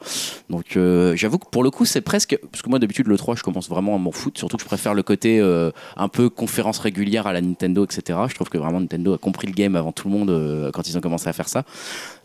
Donc 0.50 0.76
euh, 0.76 1.14
j'avoue 1.16 1.38
que 1.38 1.48
pour 1.50 1.62
le 1.62 1.70
coup 1.70 1.84
c'est 1.84 2.00
presque 2.00 2.38
parce 2.50 2.62
que 2.62 2.68
moi 2.68 2.78
d'habitude 2.78 3.06
le 3.06 3.16
3 3.16 3.36
je 3.36 3.42
commence 3.42 3.68
vraiment 3.68 3.94
à 3.94 3.98
m'en 3.98 4.12
foutre. 4.12 4.38
Surtout 4.38 4.56
que 4.56 4.62
je 4.62 4.66
préfère 4.68 4.94
le 4.94 5.02
côté 5.02 5.40
euh, 5.40 5.70
un 5.96 6.08
peu 6.08 6.28
conférence 6.28 6.78
régulière 6.78 7.26
à 7.26 7.32
la 7.32 7.40
Nintendo 7.40 7.84
etc. 7.84 8.18
Je 8.28 8.34
trouve 8.34 8.48
que 8.48 8.58
vraiment 8.58 8.80
Nintendo 8.80 9.14
a 9.14 9.18
compris 9.18 9.46
le 9.46 9.52
game 9.52 9.76
avant 9.76 9.92
tout 9.92 10.08
le 10.08 10.14
monde 10.14 10.30
euh, 10.30 10.70
quand 10.72 10.88
ils 10.88 10.96
ont 10.96 11.00
commencé 11.00 11.28
à 11.28 11.32
faire 11.32 11.48
ça. 11.48 11.64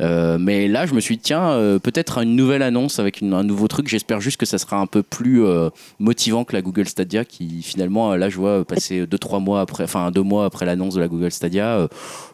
Euh, 0.01 0.37
mais 0.39 0.67
là 0.67 0.85
je 0.85 0.93
me 0.93 0.99
suis 0.99 1.17
dit 1.17 1.23
tiens 1.23 1.49
euh, 1.49 1.79
peut-être 1.79 2.19
une 2.19 2.35
nouvelle 2.35 2.61
annonce 2.61 2.99
avec 2.99 3.21
une- 3.21 3.33
un 3.33 3.43
nouveau 3.43 3.67
truc. 3.67 3.87
J'espère 3.87 4.21
juste 4.21 4.37
que 4.37 4.45
ça 4.45 4.57
sera 4.57 4.77
un 4.77 4.85
peu 4.87 5.03
plus 5.03 5.43
euh, 5.45 5.69
motivant 5.99 6.43
que 6.43 6.53
la 6.53 6.61
Google 6.61 6.87
Stadia 6.87 7.25
qui 7.25 7.61
finalement 7.63 8.11
euh, 8.11 8.17
là 8.17 8.29
je 8.29 8.37
vois 8.37 8.65
passer 8.65 9.05
2-3 9.05 9.43
mois 9.43 9.61
après 9.61 9.83
enfin 9.83 10.11
deux 10.19 10.23
mois 10.27 10.45
après 10.45 10.65
l'annonce 10.65 10.95
de 10.95 10.99
la 10.99 11.07
Google 11.07 11.31
Stadia 11.31 11.77
euh, 11.77 11.87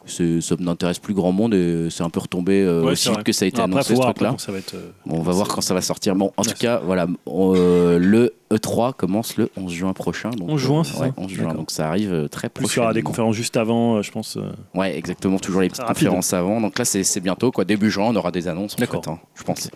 ça 0.06 0.54
n'intéresse 0.58 0.98
plus 0.98 1.14
grand 1.14 1.32
monde 1.32 1.54
et 1.54 1.88
c'est 1.90 2.02
un 2.02 2.10
peu 2.10 2.20
retombé 2.20 2.62
euh, 2.62 2.82
Ouais, 2.82 2.92
aussi 2.92 3.08
vite 3.10 3.22
que 3.22 3.32
ça 3.32 3.44
a 3.44 3.48
été 3.48 3.60
annoncé 3.62 3.90
ce 3.90 3.94
voir 3.94 4.12
truc 4.14 4.22
là 4.22 4.28
après 4.30 4.36
quand 4.36 4.40
ça 4.46 4.52
va 4.52 4.58
être. 4.58 4.74
euh, 4.74 4.90
on 5.08 5.20
va 5.20 5.32
voir 5.32 5.48
quand 5.48 5.60
ça 5.60 5.74
va 5.74 5.80
sortir 5.80 6.14
bon 6.16 6.32
en 6.36 6.42
tout 6.42 6.54
cas 6.58 6.80
voilà 6.84 7.06
le 7.26 8.32
E3 8.50 8.92
commence 8.94 9.36
le 9.36 9.50
11 9.56 9.72
juin 9.72 9.92
prochain 9.92 10.30
donc, 10.30 10.50
11 10.50 10.60
juin, 10.60 10.84
c'est 10.84 10.98
ouais, 11.00 11.08
ça 11.08 11.14
11 11.16 11.30
juin 11.30 11.54
donc 11.54 11.70
ça 11.70 11.88
arrive 11.88 12.28
très 12.30 12.48
Plus 12.48 12.66
il 12.72 12.76
y 12.76 12.80
aura 12.80 12.92
des 12.92 13.02
prochainement. 13.02 13.10
conférences 13.10 13.36
juste 13.36 13.56
avant, 13.56 14.02
je 14.02 14.10
pense. 14.10 14.38
Ouais, 14.74 14.96
exactement, 14.96 15.38
toujours 15.38 15.60
les 15.62 15.68
petites 15.68 15.82
rapide. 15.82 16.04
conférences 16.06 16.32
avant. 16.32 16.60
Donc 16.60 16.78
là, 16.78 16.84
c'est 16.84 17.20
bientôt, 17.20 17.50
quoi. 17.50 17.64
Début 17.64 17.90
juin, 17.90 18.04
on 18.08 18.16
aura 18.16 18.30
des 18.30 18.46
annonces, 18.48 18.74
en 18.74 18.76
D'accord. 18.80 19.02
fait, 19.04 19.10
hein, 19.10 19.18
je 19.34 19.42
pense. 19.42 19.68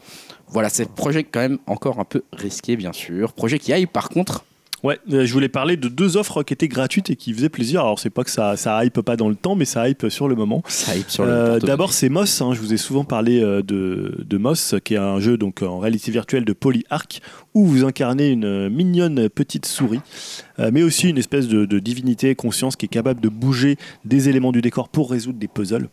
Voilà, 0.49 0.69
c'est 0.69 0.85
un 0.85 0.87
projet 0.95 1.25
quand 1.25 1.41
même 1.41 1.59
encore 1.67 1.99
un 1.99 2.05
peu 2.05 2.23
risqué, 2.33 2.77
bien 2.77 2.93
sûr. 2.93 3.33
Projet 3.33 3.59
qui 3.59 3.73
aille, 3.73 3.87
par 3.87 4.09
contre, 4.09 4.45
Ouais, 4.83 4.99
euh, 5.13 5.27
je 5.27 5.33
voulais 5.33 5.49
parler 5.49 5.77
de 5.77 5.89
deux 5.89 6.17
offres 6.17 6.43
qui 6.43 6.55
étaient 6.55 6.69
gratuites 6.69 7.11
et 7.11 7.17
qui 7.17 7.35
faisaient 7.35 7.49
plaisir. 7.51 7.81
Alors, 7.81 7.99
c'est 7.99 8.09
pas 8.11 8.25
que 8.25 8.31
ça, 8.31 8.57
ça 8.57 8.83
hype 8.85 9.01
pas 9.03 9.17
dans 9.17 9.29
le 9.29 9.35
temps, 9.35 9.55
mais 9.55 9.67
ça 9.67 9.89
hype 9.89 10.07
sur 10.09 10.27
le 10.27 10.35
moment. 10.35 10.63
ça 10.67 10.97
hype 10.97 11.11
sur 11.11 11.25
le. 11.25 11.31
Euh. 11.31 11.59
D'abord, 11.59 11.93
c'est 11.93 12.09
Moss. 12.09 12.41
hein. 12.41 12.55
Je 12.55 12.61
vous 12.61 12.73
ai 12.73 12.77
souvent 12.79 13.05
parlé 13.05 13.43
euh, 13.43 13.63
de, 13.63 14.25
de 14.27 14.39
Moss, 14.39 14.75
qui 14.85 14.95
est 14.95 14.99
un 14.99 15.21
jeu 15.21 15.37
donc 15.37 15.63
en 15.63 15.79
réalité 15.79 16.11
virtuelle 16.11 16.45
de 16.45 16.53
PolyArc, 16.53 17.21
où 17.55 17.67
vous 17.67 17.85
incarnez 17.85 18.31
une 18.31 18.69
mignonne 18.71 19.29
petite 19.29 19.67
souris, 19.67 20.01
mais 20.59 20.83
aussi 20.83 21.09
une 21.09 21.19
espèce 21.19 21.49
de, 21.49 21.65
de 21.65 21.79
divinité 21.79 22.35
conscience 22.35 22.77
qui 22.77 22.87
est 22.87 22.89
capable 22.91 23.21
de 23.21 23.29
bouger 23.29 23.77
des 24.05 24.29
éléments 24.29 24.53
du 24.53 24.61
décor 24.63 24.89
pour 24.89 25.11
résoudre 25.11 25.39
des 25.39 25.49
puzzles. 25.49 25.89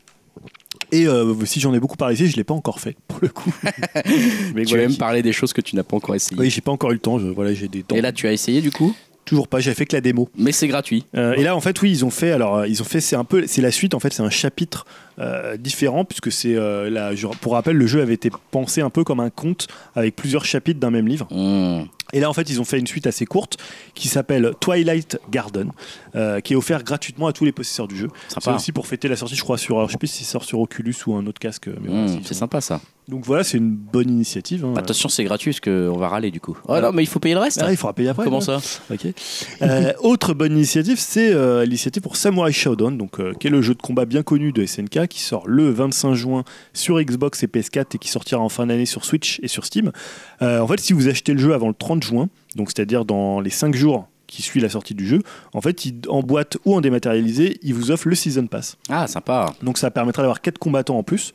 Et 0.92 1.08
euh, 1.08 1.34
si 1.46 1.60
j'en 1.60 1.74
ai 1.74 1.80
beaucoup 1.80 1.98
parlé 1.98 2.16
ici, 2.16 2.28
je 2.30 2.36
l'ai 2.38 2.44
pas 2.44 2.54
encore 2.54 2.80
fait. 2.80 2.96
pour 3.08 3.20
le 3.22 3.28
coup. 3.30 3.52
Mais 4.56 4.64
Tu 4.66 4.70
voilà, 4.76 4.88
qui- 4.88 4.98
parler 4.98 5.22
des 5.22 5.34
choses 5.34 5.54
que 5.54 5.62
tu 5.62 5.76
n'as 5.76 5.84
pas 5.84 5.96
encore 5.98 6.16
essayées. 6.16 6.40
Oui, 6.40 6.50
j'ai 6.50 6.62
pas 6.62 6.72
encore 6.72 6.92
eu 6.92 6.96
le 6.96 7.00
temps. 7.00 7.20
Je, 7.20 7.28
voilà, 7.28 7.54
j'ai 7.54 7.68
des 7.68 7.84
temps. 7.84 7.96
Et 7.96 8.02
là, 8.02 8.12
tu 8.12 8.28
as 8.28 8.32
essayé 8.32 8.62
du 8.62 8.72
coup? 8.72 8.96
Toujours 9.26 9.50
pas. 9.50 9.60
J'avais 9.60 9.76
fait 9.76 9.86
que 9.86 9.94
la 9.96 10.00
démo. 10.02 10.30
Mais 10.38 10.54
c'est 10.54 10.70
gratuit. 10.70 11.06
Euh, 11.16 11.34
et 11.34 11.44
là, 11.44 11.54
en 11.54 11.60
fait, 11.60 11.82
oui, 11.82 11.92
ils 11.92 12.06
ont 12.06 12.10
fait. 12.10 12.32
Alors, 12.32 12.56
euh, 12.60 12.68
ils 12.68 12.82
ont 12.82 12.86
fait. 12.86 13.02
C'est 13.02 13.18
un 13.18 13.26
peu. 13.26 13.44
C'est 13.46 13.62
la 13.62 13.72
suite. 13.72 13.94
En 13.94 14.00
fait, 14.00 14.14
c'est 14.14 14.24
un 14.24 14.30
chapitre 14.30 14.86
euh, 15.20 15.58
différent 15.58 16.06
puisque 16.06 16.32
c'est. 16.32 16.56
euh, 16.56 16.90
la- 16.90 17.12
pour 17.42 17.52
rappel, 17.54 17.76
le 17.76 17.88
jeu 17.88 18.02
avait 18.02 18.14
été 18.14 18.30
pensé 18.52 18.80
un 18.80 18.90
peu 18.90 19.04
comme 19.04 19.20
un 19.20 19.30
conte 19.30 19.68
avec 19.96 20.16
plusieurs 20.16 20.46
chapitres 20.46 20.80
d'un 20.80 20.92
même 20.92 21.10
livre. 21.10 21.28
Mmh. 21.30 21.88
Et 22.14 22.20
là, 22.20 22.30
en 22.30 22.34
fait, 22.34 22.50
ils 22.50 22.60
ont 22.62 22.66
fait 22.66 22.80
une 22.80 22.88
suite 22.88 23.08
assez 23.08 23.26
courte 23.26 23.58
qui 23.96 24.08
s'appelle 24.08 24.52
Twilight 24.60 25.20
Garden, 25.32 25.72
euh, 26.16 26.40
qui 26.40 26.54
est 26.54 26.56
offert 26.56 26.84
gratuitement 26.84 27.28
à 27.28 27.34
tous 27.34 27.46
les 27.46 27.52
possesseurs 27.52 27.88
du 27.88 27.96
jeu. 27.98 28.08
C'est 28.30 28.50
aussi 28.52 28.72
pour 28.72 28.88
fêter 28.88 29.08
la 29.08 29.16
sortie, 29.16 29.36
je 29.36 29.42
crois, 29.44 29.58
sur. 29.58 29.76
alors, 29.78 29.88
je 29.88 29.94
sais 29.94 29.98
plus 29.98 30.08
s'il 30.08 30.26
sort 30.26 30.44
sur 30.44 30.60
Oculus 30.60 30.96
ou 31.08 31.16
un 31.16 31.26
autre 31.26 31.40
casque. 31.40 31.68
Mais 31.68 31.90
voilà, 31.90 32.04
Mmh, 32.06 32.20
c'est- 32.24 32.34
sympa 32.34 32.62
ça. 32.62 32.80
Donc 33.08 33.26
voilà, 33.26 33.46
c'est 33.46 33.58
une 33.58 33.72
bonne 33.72 34.10
initiative. 34.10 34.66
hein. 34.66 34.74
Attention, 34.76 35.08
c'est 35.08 35.24
gratuit 35.24 35.52
parce 35.52 35.62
qu'on 35.62 35.98
va 35.98 36.10
râler 36.10 36.30
du 36.30 36.42
coup. 36.42 36.58
Oh 36.68 36.78
non, 36.82 36.92
mais 36.92 37.04
il 37.04 37.06
faut 37.06 37.20
payer 37.20 37.36
le 37.36 37.40
reste. 37.40 37.62
Ah, 37.64 37.72
il 37.72 37.78
faudra 37.78 37.94
payer 37.94 38.10
après. 38.10 38.26
Comment 38.26 38.40
ouais. 38.40 38.44
ça 38.44 38.60
Ok. 38.92 39.08
Euh, 39.62 39.94
autre 40.02 40.34
bonne 40.34 40.52
initiative, 40.52 41.00
c'est 41.00 41.34
euh, 41.34 41.64
l'initiative 41.64 42.02
pour 42.04 42.18
Samurai 42.18 42.52
Shodown, 42.52 42.98
donc, 42.98 43.22
euh, 43.22 43.34
qui 43.40 43.48
est 43.48 43.50
le 43.50 43.62
jeu 43.62 43.76
de 43.76 43.82
combat 43.82 44.04
bien 44.04 44.24
connu 44.24 44.52
de 44.52 44.66
SNK, 44.66 45.08
qui 45.08 45.22
sort 45.22 45.48
le 45.48 45.70
25 45.70 46.16
juin 46.16 46.44
sur 46.74 47.00
Xbox 47.02 47.44
et 47.44 47.48
PS4 47.48 47.96
et 47.96 47.98
qui 47.98 48.10
sortira 48.10 48.42
en 48.42 48.50
fin 48.50 48.66
d'année 48.66 48.86
sur 48.86 49.06
Switch 49.06 49.40
et 49.42 49.48
sur 49.48 49.64
Steam. 49.66 49.94
Euh, 50.42 50.60
en 50.60 50.68
fait, 50.68 50.80
si 50.82 50.92
vous 50.92 51.08
achetez 51.08 51.32
le 51.32 51.40
jeu 51.40 51.54
avant 51.54 51.70
le 51.70 51.74
30 51.74 51.97
juin, 52.04 52.30
donc 52.56 52.70
c'est-à-dire 52.70 53.06
dans 53.06 53.40
les 53.40 53.50
5 53.50 53.76
jours 53.76 54.08
qui 54.28 54.42
suivent 54.42 54.64
la 54.64 54.70
sortie 54.70 54.94
du 54.94 55.08
jeu, 55.08 55.22
en 55.54 55.62
fait, 55.62 55.86
il- 55.86 56.02
en 56.10 56.22
boîte 56.22 56.58
ou 56.66 56.76
en 56.76 56.82
dématérialisé, 56.82 57.60
il 57.64 57.74
vous 57.74 57.92
offre 57.92 58.10
le 58.10 58.16
Season 58.16 58.46
Pass. 58.48 58.78
Ah, 58.90 59.08
sympa. 59.08 59.54
Donc 59.64 59.78
ça 59.78 59.90
permettra 59.90 60.22
d'avoir 60.22 60.42
4 60.42 60.58
combattants 60.58 60.98
en 60.98 61.04
plus. 61.04 61.34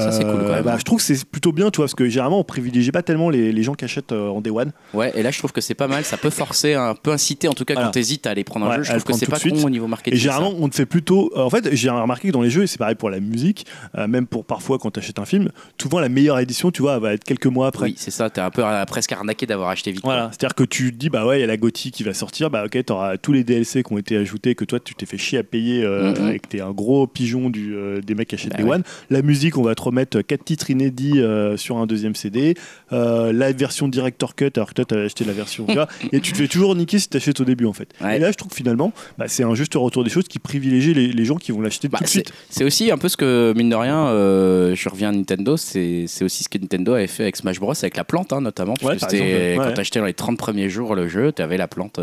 Ça, 0.00 0.12
c'est 0.12 0.24
cool, 0.24 0.38
quand 0.46 0.52
même. 0.52 0.64
bah, 0.64 0.76
je 0.78 0.84
trouve 0.84 0.98
que 0.98 1.04
c'est 1.04 1.24
plutôt 1.24 1.52
bien, 1.52 1.70
tu 1.70 1.76
vois, 1.78 1.84
parce 1.86 1.94
que 1.94 2.08
généralement 2.08 2.38
on 2.40 2.44
privilégie 2.44 2.92
pas 2.92 3.02
tellement 3.02 3.30
les, 3.30 3.52
les 3.52 3.62
gens 3.62 3.74
qui 3.74 3.84
achètent 3.84 4.12
euh, 4.12 4.28
en 4.28 4.40
Day 4.40 4.50
One. 4.50 4.72
Ouais, 4.94 5.12
et 5.14 5.22
là 5.22 5.30
je 5.30 5.38
trouve 5.38 5.52
que 5.52 5.60
c'est 5.60 5.74
pas 5.74 5.88
mal. 5.88 6.04
Ça 6.04 6.16
peut 6.16 6.30
forcer, 6.30 6.74
un 6.74 6.94
peu 6.94 7.10
inciter 7.12 7.48
en 7.48 7.52
tout 7.52 7.64
cas 7.64 7.74
Voilà. 7.74 7.88
quand 7.88 7.92
t'hésites 7.92 8.26
à 8.26 8.30
aller 8.30 8.44
prendre 8.44 8.66
un 8.66 8.70
Ouais, 8.70 8.76
jeu. 8.78 8.84
Je 8.84 8.90
trouve 8.92 9.04
que 9.04 9.12
c'est 9.14 9.26
pas 9.30 9.38
con 9.38 9.64
au 9.64 9.70
niveau 9.70 9.86
marketing. 9.86 10.14
Et 10.14 10.20
généralement, 10.20 10.52
on 10.58 10.68
te 10.68 10.74
fait 10.74 10.86
plutôt. 10.86 11.30
euh, 11.36 11.42
En 11.42 11.50
fait, 11.50 11.68
j'ai 11.74 11.90
remarqué 11.90 12.28
que 12.28 12.32
dans 12.32 12.42
les 12.42 12.50
jeux, 12.50 12.62
et 12.62 12.66
c'est 12.66 12.78
pareil 12.78 12.94
pour 12.94 13.10
la 13.10 13.20
musique, 13.20 13.66
euh, 13.96 14.06
même 14.06 14.26
pour 14.26 14.44
parfois 14.44 14.78
quand 14.78 14.90
tu 14.90 15.00
achètes 15.00 15.18
un 15.18 15.24
film, 15.24 15.50
souvent 15.80 16.00
la 16.00 16.08
meilleure 16.08 16.38
édition, 16.38 16.70
tu 16.70 16.82
vois, 16.82 16.98
va 16.98 17.14
être 17.14 17.24
quelques 17.24 17.46
mois 17.46 17.66
après. 17.66 17.86
Oui, 17.86 17.94
c'est 17.96 18.10
ça. 18.10 18.30
T'es 18.30 18.40
un 18.40 18.50
peu 18.50 18.64
euh, 18.64 18.84
presque 18.86 19.12
arnaqué 19.12 19.46
d'avoir 19.46 19.68
acheté 19.70 19.90
vite. 19.92 20.02
Voilà, 20.04 20.30
c'est-à-dire 20.32 20.54
que 20.54 20.64
tu 20.64 20.92
te 20.92 20.96
dis, 20.96 21.08
bah 21.10 21.26
ouais, 21.26 21.38
il 21.38 21.40
y 21.40 21.44
a 21.44 21.46
la 21.46 21.56
GOTY 21.56 21.90
qui 21.90 22.02
va 22.02 22.14
sortir, 22.14 22.50
bah 22.50 22.64
ok, 22.66 22.84
t'auras 22.84 23.16
tous 23.16 23.32
les 23.32 23.44
DLC 23.44 23.82
qui 23.82 23.92
ont 23.92 23.98
été 23.98 24.16
ajoutés, 24.16 24.54
que 24.54 24.64
toi 24.64 24.78
tu 24.80 24.94
t'es 24.94 25.06
fait 25.06 25.18
chier 25.18 25.38
à 25.38 25.42
payer 25.42 25.82
euh, 25.84 26.12
Mhm. 26.12 26.30
et 26.32 26.38
que 26.38 26.48
t'es 26.48 26.60
un 26.60 26.70
gros 26.72 27.06
pigeon 27.06 27.50
du, 27.50 27.74
euh, 27.74 28.00
des 28.00 28.14
mecs 28.14 28.28
qui 28.28 28.34
achètent 28.34 28.50
Bah 28.52 28.58
des 28.58 28.64
ouais. 28.64 28.74
One. 28.76 28.82
La 29.10 29.22
musique, 29.22 29.56
on 29.58 29.62
va 29.62 29.74
remettre 29.82 30.20
quatre 30.22 30.44
titres 30.44 30.70
inédits 30.70 31.20
euh, 31.20 31.56
sur 31.56 31.76
un 31.78 31.86
deuxième 31.86 32.14
CD. 32.14 32.54
Euh, 32.92 33.32
la 33.32 33.52
version 33.52 33.88
Director 33.88 34.34
Cut, 34.34 34.50
alors 34.56 34.68
que 34.68 34.74
toi 34.74 34.84
t'avais 34.84 35.04
acheté 35.04 35.24
la 35.24 35.32
version, 35.32 35.66
tu 35.66 35.76
et 36.16 36.20
tu 36.20 36.32
te 36.32 36.38
fais 36.38 36.48
toujours 36.48 36.74
niquer 36.74 36.98
si 36.98 37.08
t'achètes 37.08 37.40
au 37.40 37.44
début 37.44 37.66
en 37.66 37.72
fait. 37.72 37.88
Ouais. 38.00 38.16
Et 38.16 38.18
là, 38.18 38.30
je 38.30 38.36
trouve 38.36 38.50
que 38.50 38.56
finalement, 38.56 38.92
bah, 39.18 39.26
c'est 39.28 39.44
un 39.44 39.54
juste 39.54 39.74
retour 39.74 40.04
des 40.04 40.10
choses 40.10 40.28
qui 40.28 40.38
privilégie 40.38 40.94
les, 40.94 41.08
les 41.08 41.24
gens 41.24 41.36
qui 41.36 41.52
vont 41.52 41.60
l'acheter 41.60 41.88
Bah, 41.88 41.98
tout 41.98 42.04
de 42.04 42.08
suite. 42.08 42.32
c'est 42.50 42.64
aussi 42.64 42.90
un 42.90 42.98
peu 42.98 43.08
ce 43.08 43.16
que, 43.16 43.52
mine 43.56 43.70
de 43.70 43.76
rien, 43.76 44.06
euh, 44.08 44.74
je 44.74 44.88
reviens 44.88 45.08
à 45.10 45.12
Nintendo, 45.12 45.56
c'est 45.56 46.06
aussi 46.22 46.44
ce 46.44 46.48
que 46.48 46.58
Nintendo 46.58 46.94
avait 46.94 47.06
fait 47.06 47.22
avec 47.24 47.36
Smash 47.36 47.58
Bros, 47.60 47.72
avec 47.72 47.96
la 47.96 48.04
plante, 48.04 48.32
hein, 48.32 48.40
notamment. 48.40 48.74
Ouais, 48.82 48.90
puisque 48.96 49.00
par 49.00 49.10
c'était- 49.10 49.22
exemple, 49.22 49.40
ouais, 49.42 49.54
quand 49.58 49.64
ouais. 49.70 49.74
t'achetais 49.74 49.98
dans 50.00 50.06
les 50.06 50.14
30 50.14 50.38
premiers 50.38 50.68
jours 50.68 50.94
le 50.94 51.08
jeu, 51.08 51.32
t'avais 51.32 51.56
la 51.56 51.68
plante 51.68 52.00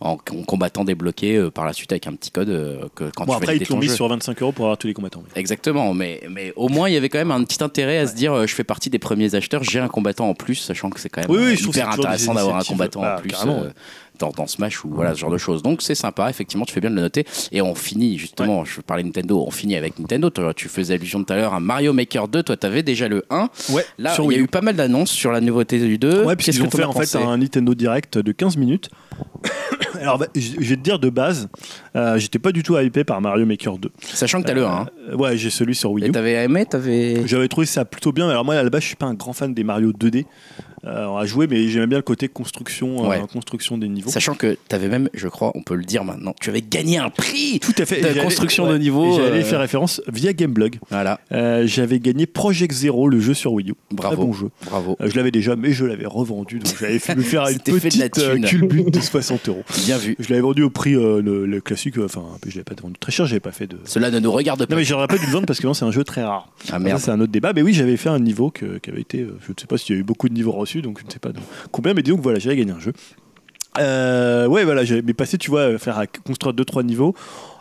en, 0.00 0.12
en 0.12 0.16
combattant 0.16 0.84
débloqué 0.84 1.48
par 1.54 1.64
la 1.64 1.72
suite 1.72 1.92
avec 1.92 2.06
un 2.06 2.12
petit 2.14 2.30
code 2.30 2.48
que 2.94 3.04
quand 3.14 3.24
Bon, 3.26 3.32
tu 3.34 3.38
après, 3.42 3.56
ils 3.56 3.60
te 3.66 3.72
l'ont 3.72 3.76
ton 3.76 3.80
mis 3.80 3.88
jeu. 3.88 3.94
sur 3.94 4.08
25 4.08 4.40
euros 4.42 4.52
pour 4.52 4.64
avoir 4.66 4.78
tous 4.78 4.86
les 4.86 4.94
combattants. 4.94 5.22
Exactement, 5.36 5.94
mais, 5.94 6.20
mais 6.30 6.52
au 6.56 6.68
moins 6.68 6.88
il 6.88 6.94
y 6.94 6.96
avait 6.96 7.01
quand 7.08 7.18
même 7.18 7.30
un 7.30 7.42
petit 7.44 7.62
intérêt 7.62 7.98
à 7.98 8.06
se 8.06 8.14
dire 8.14 8.32
euh, 8.32 8.46
je 8.46 8.54
fais 8.54 8.64
partie 8.64 8.90
des 8.90 8.98
premiers 8.98 9.34
acheteurs, 9.34 9.62
j'ai 9.64 9.80
un 9.80 9.88
combattant 9.88 10.28
en 10.28 10.34
plus, 10.34 10.56
sachant 10.56 10.90
que 10.90 11.00
c'est 11.00 11.08
quand 11.08 11.22
même 11.22 11.30
Oui, 11.30 11.38
oui, 11.38 11.52
euh, 11.52 11.68
hyper 11.68 11.90
intéressant 11.90 12.34
d'avoir 12.34 12.56
un 12.56 12.64
combattant 12.64 13.02
en 13.02 13.16
plus 13.16 13.34
euh, 13.44 13.62
ouais. 13.64 13.70
Dans, 14.18 14.30
dans 14.30 14.46
Smash 14.46 14.84
ou 14.84 14.90
voilà 14.90 15.14
ce 15.14 15.20
genre 15.20 15.30
de 15.30 15.38
choses. 15.38 15.62
Donc 15.62 15.82
c'est 15.82 15.94
sympa, 15.94 16.28
effectivement, 16.30 16.64
tu 16.64 16.72
fais 16.72 16.80
bien 16.80 16.90
de 16.90 16.94
le 16.96 17.02
noter. 17.02 17.24
Et 17.50 17.60
on 17.62 17.74
finit 17.74 18.18
justement, 18.18 18.64
je 18.64 18.80
parlais 18.80 19.02
Nintendo, 19.02 19.44
on 19.46 19.50
finit 19.50 19.76
avec 19.76 19.98
Nintendo. 19.98 20.30
Toi, 20.30 20.54
tu 20.54 20.68
faisais 20.68 20.94
allusion 20.94 21.22
tout 21.24 21.32
à 21.32 21.36
l'heure 21.36 21.54
à 21.54 21.60
Mario 21.60 21.92
Maker 21.92 22.28
2, 22.28 22.42
toi 22.42 22.56
tu 22.56 22.66
avais 22.66 22.82
déjà 22.82 23.08
le 23.08 23.24
1. 23.30 23.48
Ouais, 23.70 23.84
Là, 23.98 24.14
il 24.18 24.32
y 24.32 24.34
a 24.34 24.38
eu 24.38 24.46
pas 24.46 24.60
mal 24.60 24.76
d'annonces 24.76 25.10
sur 25.10 25.32
la 25.32 25.40
nouveauté 25.40 25.78
du 25.78 25.98
2. 25.98 26.24
Ouais, 26.24 26.36
Qu'est-ce 26.36 26.58
puisqu'ils 26.58 26.66
ont 26.66 26.70
fait 26.70 26.84
en 26.84 26.92
fait 26.92 27.16
un 27.16 27.36
Nintendo 27.38 27.74
Direct 27.74 28.18
de 28.18 28.32
15 28.32 28.56
minutes. 28.56 28.90
Alors, 30.00 30.18
bah, 30.18 30.26
je 30.34 30.58
vais 30.58 30.76
te 30.76 30.80
dire 30.82 30.98
de 30.98 31.10
base, 31.10 31.48
euh, 31.94 32.18
j'étais 32.18 32.38
pas 32.40 32.50
du 32.50 32.62
tout 32.62 32.76
hypé 32.78 33.04
par 33.04 33.20
Mario 33.20 33.46
Maker 33.46 33.78
2. 33.78 33.90
Sachant 34.00 34.40
que 34.42 34.46
t'as 34.48 34.54
le 34.54 34.64
1. 34.66 34.68
hein. 34.70 34.86
Euh, 35.10 35.16
ouais, 35.16 35.36
j'ai 35.36 35.50
celui 35.50 35.74
sur 35.74 35.92
Wii 35.92 36.06
Et 36.06 36.08
U. 36.08 36.12
t'avais 36.12 36.32
aimé, 36.32 36.66
t'avais. 36.66 37.26
J'avais 37.26 37.46
trouvé 37.48 37.66
ça 37.66 37.84
plutôt 37.84 38.10
bien. 38.12 38.28
Alors 38.28 38.44
moi, 38.44 38.54
à 38.56 38.62
la 38.62 38.70
base, 38.70 38.82
je 38.82 38.86
suis 38.88 38.96
pas 38.96 39.06
un 39.06 39.14
grand 39.14 39.32
fan 39.32 39.54
des 39.54 39.62
Mario 39.64 39.92
2D 39.92 40.24
euh, 40.24 40.62
à 40.84 41.24
jouer, 41.26 41.46
mais 41.46 41.68
j'aimais 41.68 41.86
bien 41.86 41.98
le 41.98 42.02
côté 42.02 42.28
construction, 42.28 43.04
euh, 43.04 43.08
Ouais. 43.08 43.22
construction 43.32 43.78
des 43.78 43.88
niveaux. 43.88 44.10
Sachant 44.10 44.34
que 44.34 44.56
t'avais 44.68 44.88
même, 44.88 45.08
je 45.14 45.28
crois, 45.28 45.52
on 45.54 45.62
peut 45.62 45.74
le 45.74 45.84
dire 45.84 46.04
maintenant, 46.04 46.34
tu 46.40 46.50
avais 46.50 46.62
gagné 46.62 46.98
un 46.98 47.10
prix 47.10 47.60
Tout 47.60 47.72
à 47.78 47.84
fait. 47.86 48.00
de 48.00 48.20
construction 48.20 48.66
de 48.70 48.76
niveau. 48.78 49.16
J'allais 49.16 49.40
euh, 49.40 49.44
faire 49.44 49.60
référence 49.60 50.00
via 50.12 50.32
Gameblog. 50.32 50.78
Voilà, 50.90 51.20
Euh, 51.32 51.66
J'avais 51.66 51.98
gagné 52.00 52.26
Project 52.26 52.72
Zero, 52.72 53.08
le 53.08 53.20
jeu 53.20 53.34
sur 53.34 53.52
Wii 53.52 53.70
U. 53.70 53.74
Bravo. 53.90 54.16
Très 54.16 54.24
bon 54.24 54.32
jeu. 54.32 54.48
bravo. 54.66 54.96
Euh, 55.00 55.08
je 55.10 55.16
l'avais 55.16 55.30
déjà, 55.30 55.56
mais 55.56 55.72
je 55.72 55.84
l'avais 55.84 56.06
revendu, 56.06 56.58
donc 56.58 56.74
j'avais 56.80 56.98
fait 56.98 57.14
me 57.14 57.22
faire 57.22 57.46
une 57.48 57.58
petite 57.58 58.18
euh, 58.18 58.38
culbute 58.40 58.90
de 58.90 59.00
60 59.00 59.48
euros. 59.48 59.62
Bien 59.84 59.98
vu. 59.98 60.16
Je 60.18 60.28
l'avais 60.30 60.42
vendu 60.42 60.62
au 60.62 60.70
prix 60.70 60.94
euh, 60.94 61.20
le, 61.22 61.46
le 61.46 61.60
classique, 61.60 61.98
euh, 61.98 62.04
enfin, 62.06 62.24
je 62.46 62.50
l'avais 62.50 62.64
pas 62.64 62.74
vendu 62.80 62.94
très 62.98 63.12
cher, 63.12 63.26
j'avais 63.26 63.40
pas 63.40 63.52
fait 63.52 63.66
de. 63.66 63.76
Cela 63.84 64.10
ne 64.10 64.18
nous 64.18 64.32
regarde 64.32 64.64
pas. 64.66 64.74
Non 64.74 64.78
mais 64.78 64.84
j'aurais 64.84 65.06
pas 65.06 65.18
dû 65.18 65.26
le 65.26 65.32
vendre 65.32 65.46
parce 65.46 65.60
que 65.60 65.66
non, 65.66 65.74
c'est 65.74 65.84
un 65.84 65.90
jeu 65.90 66.04
très 66.04 66.22
rare. 66.24 66.48
Ah 66.72 66.78
merde. 66.78 66.98
C'est 67.00 67.10
un 67.10 67.20
autre 67.20 67.32
débat. 67.32 67.52
Mais 67.54 67.62
oui, 67.62 67.72
j'avais 67.72 67.96
fait 67.96 68.08
un 68.08 68.18
niveau 68.18 68.50
que- 68.50 68.78
qui 68.78 68.90
avait 68.90 69.00
été, 69.00 69.20
euh, 69.20 69.36
je 69.46 69.52
ne 69.52 69.54
sais 69.60 69.66
pas 69.66 69.76
s'il 69.78 69.94
y 69.94 69.98
a 69.98 70.00
eu 70.00 70.04
beaucoup 70.04 70.28
de 70.28 70.34
niveaux 70.34 70.52
donc 70.80 71.00
je 71.00 71.04
ne 71.04 71.10
sais 71.10 71.18
pas 71.18 71.30
combien, 71.72 71.92
mais 71.92 72.02
disons 72.02 72.16
que 72.16 72.22
voilà, 72.22 72.38
j'avais 72.38 72.56
gagné 72.56 72.72
un 72.72 72.80
jeu. 72.80 72.92
Euh, 73.78 74.46
ouais, 74.46 74.64
voilà, 74.64 74.84
j'avais 74.84 75.02
mais 75.02 75.14
passé, 75.14 75.38
tu 75.38 75.50
vois, 75.50 75.64
à 75.64 75.78
faire 75.78 75.98
à 75.98 76.06
construire 76.06 76.54
2-3 76.54 76.84
niveaux. 76.84 77.14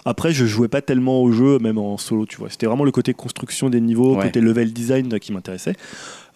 Après, 0.03 0.31
je 0.33 0.45
jouais 0.45 0.67
pas 0.67 0.81
tellement 0.81 1.21
au 1.21 1.31
jeu, 1.31 1.57
même 1.59 1.77
en 1.77 1.97
solo, 1.97 2.25
tu 2.25 2.37
vois. 2.37 2.49
C'était 2.49 2.65
vraiment 2.65 2.83
le 2.83 2.91
côté 2.91 3.13
construction 3.13 3.69
des 3.69 3.79
niveaux, 3.79 4.15
Ouais. 4.17 4.25
côté 4.25 4.41
level 4.41 4.73
design 4.73 5.13
euh, 5.13 5.17
qui 5.19 5.31
m'intéressait. 5.31 5.75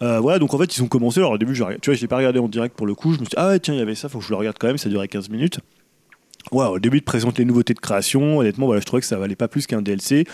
Euh, 0.02 0.18
voilà, 0.20 0.38
donc 0.38 0.54
en 0.54 0.58
fait, 0.58 0.76
ils 0.76 0.82
ont 0.82 0.88
commencé. 0.88 1.20
Alors 1.20 1.32
au 1.32 1.38
début, 1.38 1.52
regardé- 1.52 1.78
tu 1.80 1.90
vois, 1.90 1.94
je 1.96 2.00
l'ai 2.00 2.08
pas 2.08 2.16
regardé 2.16 2.38
en 2.38 2.48
direct 2.48 2.74
pour 2.76 2.86
le 2.86 2.94
coup. 2.94 3.08
Je 3.12 3.18
me 3.18 3.24
suis 3.24 3.30
dit, 3.30 3.34
ah 3.36 3.48
ouais, 3.48 3.60
tiens, 3.60 3.74
il 3.74 3.78
y 3.78 3.82
avait 3.82 3.94
ça, 3.94 4.08
faut 4.08 4.18
que 4.18 4.24
je 4.24 4.30
le 4.30 4.36
regarde 4.36 4.56
quand 4.58 4.66
même. 4.68 4.78
Ça 4.78 4.88
durait 4.88 5.08
15 5.08 5.28
minutes. 5.30 5.60
Ouais, 6.52 6.64
au 6.66 6.78
début, 6.78 6.98
ils 6.98 7.00
te 7.00 7.06
présentent 7.06 7.38
les 7.38 7.44
nouveautés 7.44 7.74
de 7.74 7.80
création. 7.80 8.38
Honnêtement, 8.38 8.66
voilà, 8.66 8.80
je 8.80 8.86
trouvais 8.86 9.00
que 9.00 9.06
ça 9.06 9.18
valait 9.18 9.34
pas 9.36 9.48
plus 9.48 9.66
qu'un 9.66 9.82
DLC. 9.82 10.24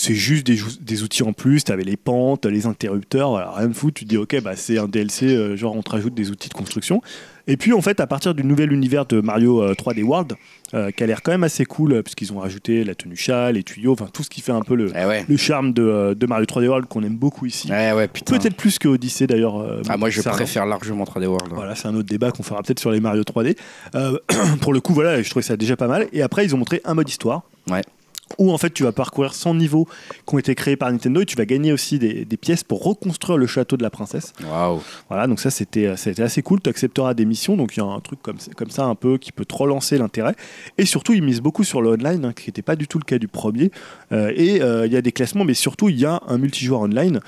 C'est 0.00 0.14
juste 0.14 0.46
des, 0.46 1.02
outils 1.02 1.22
en 1.24 1.32
plus. 1.32 1.64
Tu 1.64 1.72
avais 1.72 1.82
les 1.82 1.96
pentes, 1.96 2.46
les 2.46 2.66
interrupteurs, 2.66 3.30
voilà, 3.30 3.50
rien 3.50 3.66
de 3.66 3.72
fou. 3.72 3.90
Tu 3.90 4.04
te 4.04 4.08
dis, 4.10 4.16
ok, 4.16 4.40
bah, 4.42 4.54
c'est 4.54 4.78
un 4.78 4.86
DLC, 4.86 5.26
euh, 5.26 5.56
genre 5.56 5.74
on 5.74 5.82
te 5.82 5.90
rajoute 5.90 6.14
des 6.14 6.30
outils 6.30 6.48
de 6.48 6.54
construction. 6.54 7.02
Et 7.48 7.56
puis, 7.56 7.72
en 7.72 7.80
fait, 7.80 7.98
à 7.98 8.06
partir 8.06 8.34
du 8.34 8.44
nouvel 8.44 8.72
univers 8.72 9.06
de 9.06 9.20
Mario 9.20 9.62
euh, 9.62 9.72
3D 9.74 10.02
World, 10.04 10.34
euh, 10.74 10.90
qui 10.90 11.02
a 11.02 11.06
l'air 11.06 11.22
quand 11.22 11.32
même 11.32 11.44
assez 11.44 11.64
cool, 11.64 11.94
euh, 11.94 12.02
puisqu'ils 12.02 12.32
ont 12.32 12.38
rajouté 12.40 12.84
la 12.84 12.94
tenue 12.94 13.16
châle, 13.16 13.54
les 13.54 13.62
tuyaux, 13.64 13.92
enfin 13.92 14.06
tout 14.12 14.22
ce 14.22 14.28
qui 14.30 14.40
fait 14.42 14.52
un 14.52 14.60
peu 14.60 14.74
le, 14.76 14.92
Eh 14.94 15.06
ouais. 15.06 15.24
le 15.26 15.36
charme 15.38 15.72
de, 15.72 15.82
euh, 15.82 16.14
de 16.14 16.26
Mario 16.26 16.44
3D 16.44 16.68
World 16.68 16.86
qu'on 16.88 17.02
aime 17.02 17.16
beaucoup 17.16 17.46
ici. 17.46 17.68
Ouais, 17.70 18.06
putain. 18.06 18.38
Peut-être 18.38 18.54
plus 18.54 18.78
que 18.78 18.86
Odyssey 18.86 19.26
d'ailleurs. 19.26 19.58
euh, 19.60 19.82
Ah, 19.88 19.96
moi, 19.96 20.10
je 20.10 20.20
préfère 20.20 20.66
largement 20.66 21.04
3D 21.04 21.26
World. 21.26 21.50
Voilà, 21.54 21.74
c'est 21.74 21.88
un 21.88 21.94
autre 21.96 22.08
débat 22.08 22.30
qu'on 22.30 22.42
fera 22.42 22.62
peut-être 22.62 22.78
sur 22.80 22.90
les 22.92 23.00
Mario 23.00 23.22
3D. 23.22 23.56
Euh, 23.94 24.18
pour 24.60 24.72
le 24.74 24.80
coup, 24.80 24.92
voilà, 24.92 25.20
je 25.22 25.28
trouvais 25.30 25.42
ça 25.42 25.56
déjà 25.56 25.74
pas 25.76 25.88
mal. 25.88 26.06
Et 26.12 26.20
après, 26.22 26.44
ils 26.44 26.54
ont 26.54 26.58
montré 26.58 26.82
un 26.84 26.94
mode 26.94 27.08
histoire. 27.08 27.42
Ouais. 27.70 27.82
Où 28.36 28.52
en 28.52 28.58
fait, 28.58 28.70
tu 28.70 28.82
vas 28.82 28.92
parcourir 28.92 29.34
100 29.34 29.54
niveaux 29.54 29.88
qui 30.26 30.34
ont 30.34 30.38
été 30.38 30.54
créés 30.54 30.76
par 30.76 30.92
Nintendo 30.92 31.22
et 31.22 31.26
tu 31.26 31.36
vas 31.36 31.46
gagner 31.46 31.72
aussi 31.72 31.98
des, 31.98 32.24
des 32.24 32.36
pièces 32.36 32.62
pour 32.62 32.84
reconstruire 32.84 33.38
le 33.38 33.46
château 33.46 33.76
de 33.76 33.82
la 33.82 33.90
princesse. 33.90 34.32
Waouh. 34.44 34.82
Voilà, 35.08 35.26
donc 35.26 35.40
ça 35.40 35.50
c'était 35.50 35.96
c'était 35.96 36.22
assez 36.22 36.42
cool. 36.42 36.60
Tu 36.60 36.70
accepteras 36.70 37.14
des 37.14 37.24
missions, 37.24 37.56
donc 37.56 37.76
il 37.76 37.80
y 37.80 37.82
a 37.82 37.86
un 37.86 38.00
truc 38.00 38.20
comme, 38.22 38.38
comme 38.56 38.70
ça 38.70 38.84
un 38.84 38.94
peu 38.94 39.18
qui 39.18 39.32
peut 39.32 39.44
te 39.44 39.54
relancer 39.54 39.98
l'intérêt. 39.98 40.34
Et 40.76 40.84
surtout, 40.84 41.14
ils 41.14 41.22
misent 41.22 41.40
beaucoup 41.40 41.64
sur 41.64 41.80
le 41.82 41.90
online, 41.90 42.24
hein, 42.24 42.32
qui 42.32 42.48
n'était 42.48 42.62
pas 42.62 42.76
du 42.76 42.86
tout 42.86 42.98
le 42.98 43.04
cas 43.04 43.18
du 43.18 43.28
premier. 43.28 43.70
Euh, 44.12 44.32
et 44.34 44.62
euh, 44.62 44.86
il 44.86 44.92
y 44.92 44.96
a 44.96 45.02
des 45.02 45.12
classements, 45.12 45.44
mais 45.44 45.54
surtout 45.54 45.88
il 45.88 45.98
y 45.98 46.04
a 46.04 46.20
un 46.28 46.38
multijoueur 46.38 46.80
online. 46.80 47.20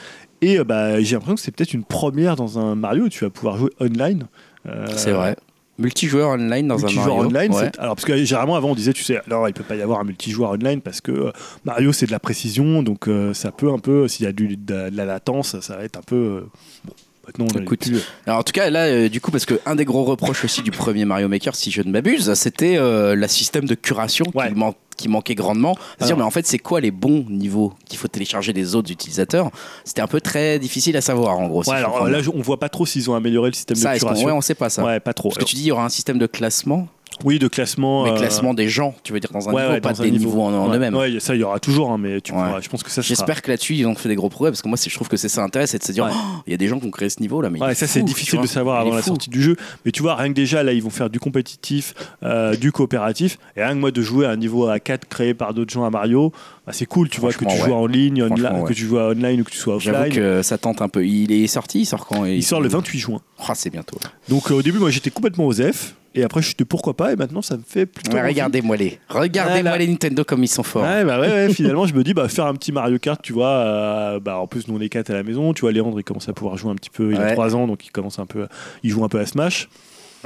Et 0.43 0.59
euh, 0.59 0.65
bah, 0.65 1.01
j'ai 1.01 1.17
l'impression 1.17 1.35
que 1.35 1.41
c'est 1.41 1.55
peut-être 1.55 1.75
une 1.75 1.85
première 1.85 2.37
dans 2.37 2.59
un 2.59 2.75
Mario 2.75 3.05
où 3.05 3.09
tu 3.09 3.25
vas 3.25 3.31
pouvoir 3.31 3.57
jouer 3.57 3.71
online. 3.81 4.27
Euh, 4.67 4.87
C'est 4.97 5.13
vrai. 5.13 5.37
Multijoueur 5.81 6.29
online 6.31 6.69
dans 6.69 6.77
un 6.77 6.83
multijoueur 6.83 7.17
Mario. 7.17 7.29
online. 7.31 7.53
ouais. 7.55 7.71
Alors, 7.79 7.97
parce 7.97 8.05
que 8.05 8.17
généralement, 8.25 8.55
avant, 8.57 8.71
on 8.71 8.75
disait, 8.75 8.93
tu 8.93 9.03
sais, 9.03 9.19
alors 9.27 9.49
il 9.49 9.55
peut 9.55 9.65
pas 9.65 9.77
y 9.77 9.83
avoir 9.83 9.99
un 10.01 10.05
multijoueur 10.05 10.51
online 10.51 10.81
parce 10.81 11.01
que 11.01 11.11
euh, 11.11 11.31
Mario, 11.65 11.93
c'est 11.93 12.07
de 12.07 12.13
la 12.13 12.19
précision, 12.21 12.83
donc 12.83 13.09
euh, 13.09 13.35
ça 13.35 13.51
peut 13.51 13.71
un 13.73 13.79
peu, 13.79 14.07
s'il 14.07 14.27
y 14.27 14.29
a 14.29 14.33
du, 14.33 14.57
de, 14.57 14.91
de 14.91 14.97
la 14.97 15.05
latence, 15.05 15.59
ça 15.61 15.77
va 15.77 15.85
être 15.85 15.97
un 15.99 16.03
peu. 16.03 16.17
euh, 16.17 16.41
bon, 16.85 16.93
maintenant, 17.39 17.47
on 17.55 17.59
a 17.59 17.63
Écoute, 17.63 17.81
plus- 17.81 18.01
Alors 18.27 18.41
en 18.41 18.43
tout 18.43 18.53
cas 18.53 18.71
là 18.71 18.85
euh, 18.87 19.09
du 19.09 19.21
coup 19.21 19.31
parce 19.31 19.45
que 19.47 19.61
un 19.67 19.75
des 19.77 19.85
gros 19.85 20.05
reproches 20.05 20.45
aussi 20.45 20.63
du 20.63 20.71
premier 20.71 21.05
Mario 21.05 21.29
Maker 21.29 21.55
si 21.55 21.71
je 21.71 21.83
ne 21.83 21.91
m'abuse 21.91 22.33
c'était 22.35 22.77
euh, 22.77 23.15
la 23.17 23.29
système 23.29 23.65
de 23.67 23.75
curation 23.75 24.25
Ouais. 24.35 24.49
qui, 24.49 24.55
man- 24.55 24.73
qui 24.97 25.09
manquait 25.09 25.35
grandement. 25.35 25.77
C'est 25.99 26.05
dire 26.05 26.07
Alors. 26.09 26.19
mais 26.19 26.25
en 26.25 26.31
fait 26.31 26.47
c'est 26.47 26.59
quoi 26.59 26.81
les 26.81 26.91
bons 26.91 27.25
niveaux 27.29 27.73
qu'il 27.87 27.99
faut 27.99 28.09
télécharger 28.09 28.53
des 28.53 28.75
autres 28.75 28.91
utilisateurs? 28.93 29.51
C'était 29.85 30.03
un 30.03 30.07
peu 30.07 30.21
très 30.21 30.59
difficile 30.59 30.97
à 30.97 31.01
savoir 31.01 31.39
en 31.39 31.49
gros. 31.49 31.63
Ouais, 31.69 31.77
alors 31.77 32.07
là, 32.09 32.19
on 32.35 32.43
voit 32.43 32.59
pas 32.61 32.69
trop 32.69 32.85
s'ils 32.87 33.09
ont 33.11 33.15
amélioré 33.15 33.49
le 33.51 33.55
système 33.55 33.77
ça 33.77 33.95
de 33.95 33.99
curation. 33.99 34.27
ouais, 34.27 34.33
on 34.33 34.41
sait 34.43 34.55
pas 34.55 34.69
ça. 34.69 34.85
Ouais, 34.85 35.01
pas 35.01 35.15
trop. 35.15 35.31
Parce 35.31 35.39
que 35.39 35.45
tu 35.45 35.57
dis 35.57 35.63
il 35.63 35.67
y 35.69 35.73
aura 35.73 35.85
un 35.85 35.89
système 35.89 36.19
de 36.19 36.27
classement. 36.27 36.87
Oui, 37.25 37.39
de 37.39 37.49
classement. 37.49 38.05
Mais 38.05 38.11
euh, 38.11 38.17
classement 38.17 38.55
des 38.55 38.69
gens, 38.69 38.95
tu 39.03 39.13
veux 39.13 39.21
dire 39.21 39.31
dans 39.33 39.49
un 39.49 39.53
ouais, 39.53 39.63
niveau, 39.63 39.75
ouais, 39.75 39.81
pas 39.81 39.93
des 39.93 40.11
niveau. 40.11 40.27
niveaux 40.31 40.43
en, 40.43 40.53
en 40.55 40.69
Ouais, 40.71 40.77
eux-mêmes. 40.77 40.95
Ouais, 40.95 41.21
ça, 41.21 41.35
il 41.35 41.41
y 41.41 41.45
aura 41.45 41.61
toujours, 41.61 41.91
hein, 41.91 41.99
mais 41.99 42.21
tu 42.21 42.33
pourras- 42.33 42.61
je 42.61 42.69
pense 42.69 42.83
que 42.83 42.91
ça 42.91 43.03
sera. 43.03 43.09
J'espère 43.09 43.43
que 43.43 43.51
là-dessus 43.51 43.75
ils 43.77 43.87
ont 43.87 43.95
fait 43.95 44.09
des 44.09 44.15
gros 44.15 44.29
progrès 44.29 44.51
parce 44.51 44.63
que 44.63 44.69
moi 44.69 44.79
je 44.83 44.95
trouve 44.95 45.09
que 45.09 45.17
c'est 45.17 45.29
ça 45.29 45.43
intérêt, 45.43 45.67
c'est 45.67 45.79
de 45.79 45.85
se 45.85 45.93
dire. 45.93 46.09
Oh, 46.11 46.17
il 46.47 46.51
y 46.51 46.55
a 46.55 46.57
des 46.57 46.69
gens 46.69 46.79
qui 46.81 46.87
ont 46.87 46.91
créé 46.91 47.09
ce 47.11 47.21
niveau 47.21 47.41
là 47.43 47.51
mais 47.51 47.61
Ouais, 47.61 47.75
ça 47.75 47.87
c'est 47.87 48.03
difficile 48.03 48.41
de 48.41 48.47
savoir 48.47 48.81
avant 48.81 48.95
la 48.95 49.03
sortie 49.03 49.31
du 49.31 49.43
jeu. 49.43 49.57
Mais 49.85 49.93
tu 49.93 50.03
vois, 50.03 50.15
rien 50.17 50.29
que 50.29 50.35
déjà 50.35 50.63
là, 50.63 50.73
ils 50.73 50.83
vont 50.83 50.91
faire 50.91 51.11
du 51.11 51.21
compétitif, 51.21 51.95
euh, 52.23 52.57
du 52.57 52.73
coopératif. 52.73 53.39
Et 53.57 53.63
rien 53.63 53.75
que 53.75 53.79
moi 53.81 53.91
de 53.91 54.03
jouer 54.03 54.27
à 54.27 54.31
un 54.31 54.37
niveau 54.37 54.67
à 54.69 54.79
4 54.81 55.09
créé 55.09 55.35
par 55.35 55.55
d'autres 55.55 55.73
gens 55.73 55.85
à 55.85 55.91
Mario, 55.91 56.33
bah, 56.67 56.73
c'est 56.73 56.87
cool. 56.87 57.09
Tu 57.09 57.21
vois 57.21 57.33
que 57.33 57.45
tu 57.45 57.57
joues 57.57 57.73
en 57.73 57.87
ligne, 57.87 58.29
que 58.29 58.73
tu 58.73 58.87
joues 58.87 58.99
online 58.99 59.41
ou 59.41 59.45
que 59.45 59.51
tu 59.51 59.59
sois 59.59 59.79
J'avoue 59.79 59.99
offline. 59.99 60.15
que 60.15 60.43
ça 60.43 60.59
tente 60.59 60.83
un 60.83 60.89
peu. 60.89 61.05
Il 61.07 61.33
est 61.33 61.47
sorti, 61.47 61.81
il 61.81 61.87
sort 61.87 62.07
quand 62.07 62.25
Il 62.25 62.43
sort 62.43 62.61
le 62.61 62.69
28 62.69 62.99
juin. 62.99 63.21
Ah, 63.47 63.55
c'est 63.55 63.71
bientôt. 63.71 63.99
Donc 64.29 64.51
euh, 64.51 64.55
au 64.55 64.63
début, 64.63 64.79
moi 64.79 64.91
j'étais 64.91 65.11
complètement 65.11 65.47
aux 65.47 65.53
F. 65.55 65.95
Et 66.15 66.25
après, 66.25 66.43
je 66.43 66.55
te 66.57 66.65
pourquoi 66.65 66.97
pas. 66.97 67.13
Et 67.13 67.17
maintenant, 67.17 67.41
ça 67.43 67.57
me 67.57 67.63
fait 67.65 67.87
plutôt. 67.87 68.13
Ouais, 68.13 68.27
regardez-moi 68.27 68.77
les. 68.77 68.99
Regardez-moi 69.09 69.79
les 69.79 69.87
Nintendo 69.87 70.25
comme 70.25 70.43
ils 70.43 70.49
sont 70.49 70.63
forts. 70.65 70.83
Ouais, 70.83 71.05
bah 71.05 71.21
ouais, 71.21 71.29
ouais, 71.29 71.49
finalement, 71.55 71.87
je 71.87 71.95
me 71.95 72.03
dis, 72.03 72.15
bah, 72.15 72.29
faire 72.29 72.47
un 72.47 72.55
petit 72.55 72.73
Mario 72.73 72.99
Kart, 72.99 73.21
tu 73.23 73.33
vois. 73.33 73.49
euh, 73.49 74.21
bah, 74.21 74.39
en 74.39 74.47
plus, 74.49 74.67
nous, 74.67 74.77
on 74.77 74.81
est 74.81 74.89
4 74.89 75.11
à 75.11 75.15
la 75.15 75.23
maison. 75.23 75.53
Tu 75.53 75.61
vois, 75.61 75.71
Léandre, 75.73 76.01
il 76.01 76.05
commence 76.05 76.29
à 76.29 76.33
pouvoir 76.33 76.57
jouer 76.57 76.73
un 76.73 76.75
petit 76.77 76.91
peu. 76.91 77.13
Il 77.13 77.17
a 77.19 77.27
Ouais. 77.27 77.33
3 77.35 77.55
ans, 77.55 77.67
donc 77.69 77.87
il 77.87 77.91
commence 77.91 78.19
un 78.19 78.27
peu. 78.27 78.47
Il 78.83 78.91
joue 78.91 79.05
un 79.05 79.09
peu 79.09 79.21
à 79.21 79.27
Smash. 79.27 79.69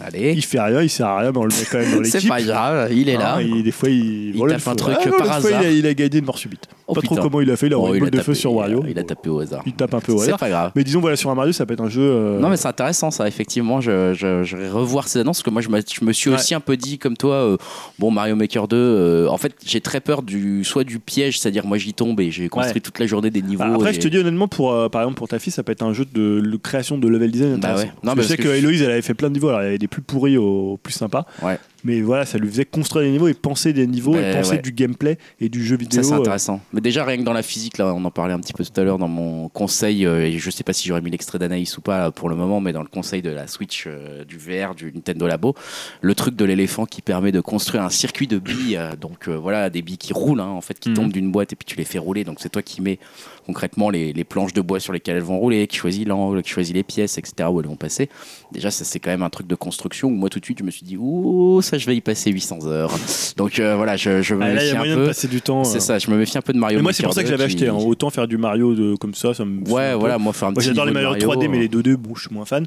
Allez. 0.02 0.32
Il 0.32 0.44
fait 0.44 0.60
rien, 0.60 0.82
il 0.82 0.90
sert 0.90 1.06
à 1.06 1.20
rien, 1.20 1.30
mais 1.32 1.38
on 1.38 1.44
le 1.44 1.48
met 1.54 1.64
quand 1.70 1.78
même 1.78 1.92
dans 1.94 2.00
l'équipe. 2.02 2.20
C'est 2.20 2.28
pas 2.28 2.42
grave, 2.42 2.92
il 2.92 3.08
est 3.08 3.16
là. 3.16 3.36
Hein, 3.36 3.42
il- 3.42 3.62
des 3.62 3.70
fois, 3.70 3.88
il, 3.88 4.30
Il 4.30 4.36
voilà, 4.36 4.54
tape 4.56 4.68
un 4.68 4.74
truc 4.74 4.96
Ah, 5.00 5.04
non, 5.08 5.16
par 5.16 5.26
fois, 5.26 5.36
hasard. 5.50 5.62
il 5.62 5.66
a, 5.66 5.70
il 5.70 5.86
a 5.86 5.94
gagné 5.94 6.18
une 6.18 6.24
mort 6.24 6.38
subite. 6.38 6.64
Oh, 6.86 6.92
pas 6.92 7.00
trop 7.00 7.16
comment 7.16 7.40
il 7.40 7.50
a 7.50 7.56
fait, 7.56 7.68
il 7.68 7.72
a 7.72 7.78
Oh, 7.78 7.82
envoyé 7.84 7.98
une 8.00 8.10
boule 8.10 8.18
de 8.18 8.22
feu 8.22 8.34
sur 8.34 8.52
Wario. 8.52 8.80
Il 8.82 8.88
a, 8.88 8.90
il 8.90 8.98
a 8.98 9.04
tapé 9.04 9.30
au 9.30 9.38
hasard. 9.40 9.62
Il 9.64 9.72
tape 9.72 9.94
un 9.94 10.00
peu 10.00 10.12
au 10.12 10.18
C'est 10.18 10.24
hasard. 10.24 10.38
pas 10.38 10.48
grave. 10.50 10.72
Mais 10.76 10.84
disons, 10.84 11.00
voilà, 11.00 11.16
sur 11.16 11.30
un 11.30 11.34
Mario, 11.34 11.52
ça 11.52 11.64
peut 11.64 11.72
être 11.74 11.80
un 11.80 11.88
jeu. 11.88 12.02
euh, 12.02 12.38
Non 12.40 12.48
mais 12.50 12.56
c'est 12.56 12.68
intéressant 12.68 13.10
ça 13.10 13.26
effectivement 13.28 13.80
je, 13.80 14.12
je, 14.14 14.42
je 14.44 14.56
vais 14.56 14.68
revoir 14.68 15.08
ces 15.08 15.20
annonces 15.20 15.38
parce 15.38 15.44
que 15.44 15.50
moi 15.50 15.62
je 15.62 15.68
me, 15.70 15.80
je 15.80 16.04
me 16.04 16.12
suis 16.12 16.28
Ouais. 16.30 16.36
aussi 16.36 16.54
un 16.54 16.60
peu 16.60 16.76
dit 16.76 16.98
comme 16.98 17.16
toi 17.16 17.34
euh, 17.36 17.56
bon 17.98 18.10
Mario 18.10 18.34
Maker 18.36 18.66
2 18.68 18.76
euh, 18.76 19.28
en 19.28 19.36
fait 19.38 19.52
j'ai 19.64 19.80
très 19.80 20.00
peur 20.00 20.22
du 20.22 20.64
soit 20.64 20.84
du 20.84 20.98
piège 20.98 21.38
c'est-à-dire 21.38 21.64
moi 21.66 21.78
j'y 21.78 21.94
tombe 21.94 22.20
et 22.20 22.30
j'ai 22.30 22.48
construit 22.48 22.74
Ouais. 22.74 22.80
toute 22.80 22.98
la 22.98 23.06
journée 23.06 23.30
des 23.30 23.40
niveaux 23.42 23.62
Bah, 23.64 23.70
après, 23.74 23.90
et- 23.90 23.94
je 23.94 24.00
te 24.00 24.08
dis 24.08 24.18
honnêtement, 24.18 24.48
pour, 24.48 24.90
par 24.90 25.02
exemple, 25.02 25.16
pour 25.18 25.28
ta 25.28 25.38
fille, 25.38 25.52
ça 25.52 25.62
peut 25.62 25.72
être 25.72 25.82
un 25.82 25.92
jeu 25.94 26.04
de, 26.12 26.42
création 26.62 26.98
de 26.98 27.06
level 27.08 27.30
design 27.30 27.56
Bah 27.60 27.70
intéressant. 27.72 27.92
je 28.16 28.22
sais 28.22 28.36
que, 28.36 28.48
Héloïse, 28.48 28.82
elle 28.82 28.90
avait 28.90 29.02
fait 29.02 29.14
plein 29.14 29.28
de 29.28 29.34
niveaux. 29.34 29.50
Des 29.84 29.88
plus 29.88 30.00
pourris 30.00 30.38
aux 30.38 30.78
plus 30.82 30.94
sympas. 30.94 31.26
Ouais. 31.42 31.58
Mais 31.86 32.00
voilà, 32.00 32.24
ça 32.24 32.38
lui 32.38 32.48
faisait 32.48 32.64
construire 32.64 33.04
des 33.04 33.10
niveaux 33.10 33.28
et 33.28 33.34
penser 33.34 33.74
des 33.74 33.86
niveaux 33.86 34.16
et 34.16 34.32
penser 34.32 34.52
ouais. 34.52 34.62
du 34.62 34.72
gameplay 34.72 35.18
et 35.38 35.50
du 35.50 35.62
jeu 35.62 35.76
vidéo. 35.76 36.02
Ça 36.02 36.08
c'est 36.08 36.14
euh, 36.14 36.20
intéressant. 36.20 36.60
Mais 36.72 36.80
déjà 36.80 37.04
rien 37.04 37.18
que 37.18 37.22
dans 37.24 37.34
la 37.34 37.42
physique 37.42 37.76
là, 37.76 37.92
on 37.94 38.02
en 38.06 38.10
parlait 38.10 38.32
un 38.32 38.40
petit 38.40 38.54
peu 38.54 38.64
tout 38.64 38.80
à 38.80 38.84
l'heure 38.84 38.96
dans 38.96 39.08
mon 39.08 39.50
conseil 39.50 40.06
euh, 40.06 40.24
et 40.24 40.38
je 40.38 40.48
sais 40.50 40.64
pas 40.64 40.72
si 40.72 40.88
j'aurais 40.88 41.02
mis 41.02 41.10
l'extrait 41.10 41.38
d'Anaïs 41.38 41.76
ou 41.76 41.82
pas 41.82 41.98
là, 41.98 42.10
pour 42.10 42.30
le 42.30 42.36
moment, 42.36 42.58
mais 42.62 42.72
dans 42.72 42.80
le 42.80 42.88
conseil 42.88 43.20
de 43.20 43.28
la 43.28 43.46
Switch 43.46 43.84
euh, 43.86 44.24
du 44.24 44.38
VR 44.38 44.74
du 44.74 44.90
Nintendo 44.94 45.26
Labo, 45.26 45.54
le 46.00 46.14
truc 46.14 46.36
de 46.36 46.46
l'éléphant 46.46 46.86
qui 46.86 47.02
permet 47.02 47.32
de 47.32 47.40
construire 47.42 47.82
un 47.82 47.90
circuit 47.90 48.28
de 48.28 48.38
billes, 48.38 48.78
euh, 48.78 48.96
donc 48.96 49.28
euh, 49.28 49.34
voilà 49.36 49.68
des 49.68 49.82
billes 49.82 49.98
qui 49.98 50.14
roulent 50.14 50.40
hein, 50.40 50.46
en 50.46 50.62
fait, 50.62 50.80
qui 50.80 50.88
Mhm. 50.88 50.94
tombent 50.94 51.12
d'une 51.12 51.30
boîte 51.30 51.52
et 51.52 51.56
puis 51.56 51.66
tu 51.66 51.76
les 51.76 51.84
fais 51.84 51.98
rouler. 51.98 52.24
Donc 52.24 52.38
c'est 52.40 52.48
toi 52.48 52.62
qui 52.62 52.80
mets 52.80 52.98
concrètement 53.44 53.90
les, 53.90 54.14
les 54.14 54.24
planches 54.24 54.54
de 54.54 54.62
bois 54.62 54.80
sur 54.80 54.94
lesquelles 54.94 55.16
elles 55.16 55.22
vont 55.22 55.38
rouler, 55.38 55.66
qui 55.66 55.76
choisit 55.76 56.08
l'angle, 56.08 56.42
qui 56.42 56.48
choisit 56.48 56.74
les 56.74 56.82
pièces, 56.82 57.18
etc. 57.18 57.46
où 57.52 57.60
elles 57.60 57.66
vont 57.66 57.76
passer. 57.76 58.08
Déjà 58.52 58.70
ça 58.70 58.86
c'est 58.86 59.00
quand 59.00 59.10
même 59.10 59.22
un 59.22 59.28
truc 59.28 59.46
de 59.46 59.54
construction 59.54 59.73
où 60.04 60.10
moi 60.10 60.28
tout 60.30 60.40
de 60.40 60.44
suite 60.44 60.58
je 60.58 60.64
me 60.64 60.70
suis 60.70 60.84
dit 60.84 60.96
ouh 60.96 61.60
ça 61.62 61.78
je 61.78 61.86
vais 61.86 61.96
y 61.96 62.00
passer 62.00 62.30
800 62.30 62.66
heures. 62.66 62.92
Donc 63.36 63.58
euh, 63.58 63.76
voilà 63.76 63.96
je, 63.96 64.22
je 64.22 64.34
me 64.34 64.42
ah, 64.42 64.52
là, 64.52 64.64
il 64.64 64.68
y 64.68 64.70
méfie 64.70 64.70
a 64.70 64.74
un 64.74 64.78
moyen 64.78 64.96
de 64.96 65.00
peu. 65.02 65.06
passer 65.08 65.28
du 65.28 65.40
temps. 65.40 65.64
C'est 65.64 65.76
euh. 65.78 65.80
ça, 65.80 65.98
je 65.98 66.10
me 66.10 66.16
méfie 66.16 66.36
un 66.38 66.42
peu 66.42 66.52
de 66.52 66.58
Mario. 66.58 66.78
Mais 66.78 66.82
moi, 66.82 66.92
c'est 66.92 67.02
pour 67.02 67.12
ça 67.14 67.22
que 67.22 67.28
je 67.28 67.32
2 67.34 67.38
l'avais 67.38 67.50
qui- 67.54 67.64
acheté. 67.64 67.68
hein. 67.68 67.74
Autant 67.86 68.10
faire 68.10 68.26
du 68.28 68.36
Mario 68.38 68.74
de, 68.74 68.96
comme 68.96 69.14
ça, 69.14 69.34
ça 69.34 69.44
me. 69.44 69.60
Ouais, 69.70 69.92
peu. 69.92 69.98
voilà, 69.98 70.18
moi 70.18 70.32
faire 70.32 70.48
un 70.48 70.52
Moi, 70.52 70.62
j'adore 70.62 70.84
les 70.86 70.92
Mario 70.92 71.14
de 71.14 71.20
3D, 71.20 71.48
mais 71.48 71.58
euh, 71.58 71.60
les 71.60 71.68
2D, 71.68 71.96
bon, 71.96 72.14
je 72.14 72.22
suis 72.26 72.34
moins 72.34 72.44
fan. 72.44 72.66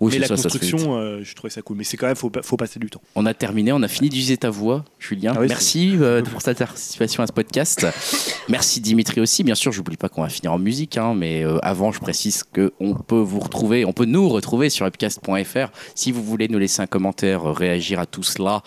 Oui, 0.00 0.12
mais 0.12 0.18
la 0.20 0.26
ça, 0.28 0.36
ça 0.36 0.42
construction, 0.44 0.96
euh, 0.98 1.20
je 1.22 1.34
trouvais 1.34 1.50
ça 1.50 1.62
cool. 1.62 1.76
Mais 1.76 1.84
c'est 1.84 1.96
quand 1.96 2.06
même, 2.06 2.16
faut, 2.16 2.30
faut 2.42 2.56
passer 2.56 2.78
du 2.78 2.88
temps. 2.90 3.00
On 3.14 3.26
a 3.26 3.34
terminé, 3.34 3.72
on 3.72 3.82
a 3.82 3.88
fini 3.88 4.08
d'utiliser 4.08 4.36
ta 4.36 4.50
voix, 4.50 4.84
Julien. 4.98 5.32
Ah 5.36 5.40
oui, 5.40 5.46
Merci 5.48 5.96
euh, 6.00 6.22
pour 6.22 6.42
ta 6.42 6.54
participation 6.54 7.22
à 7.22 7.26
ce 7.26 7.32
podcast. 7.32 7.86
Merci 8.48 8.80
Dimitri 8.80 9.20
aussi. 9.20 9.42
Bien 9.44 9.54
sûr, 9.54 9.72
j'oublie 9.72 9.96
pas 9.96 10.08
qu'on 10.08 10.22
va 10.22 10.28
finir 10.28 10.52
en 10.52 10.58
musique, 10.58 10.96
hein, 10.98 11.14
mais 11.16 11.44
euh, 11.44 11.58
avant, 11.62 11.92
je 11.92 12.00
précise 12.00 12.44
que 12.44 12.72
on 12.80 12.94
peut 12.94 13.16
vous 13.20 13.40
retrouver, 13.40 13.84
on 13.84 13.92
peut 13.92 14.04
nous 14.06 14.28
retrouver 14.28 14.70
sur 14.70 14.86
upcast.fr 14.86 15.70
si 15.94 16.12
vous 16.12 16.22
voulez 16.22 16.48
nous 16.48 16.58
laisser 16.58 16.82
un 16.82 16.86
commentaire, 16.86 17.42
réagir 17.44 18.00
à 18.00 18.06
tout 18.06 18.22
cela, 18.22 18.62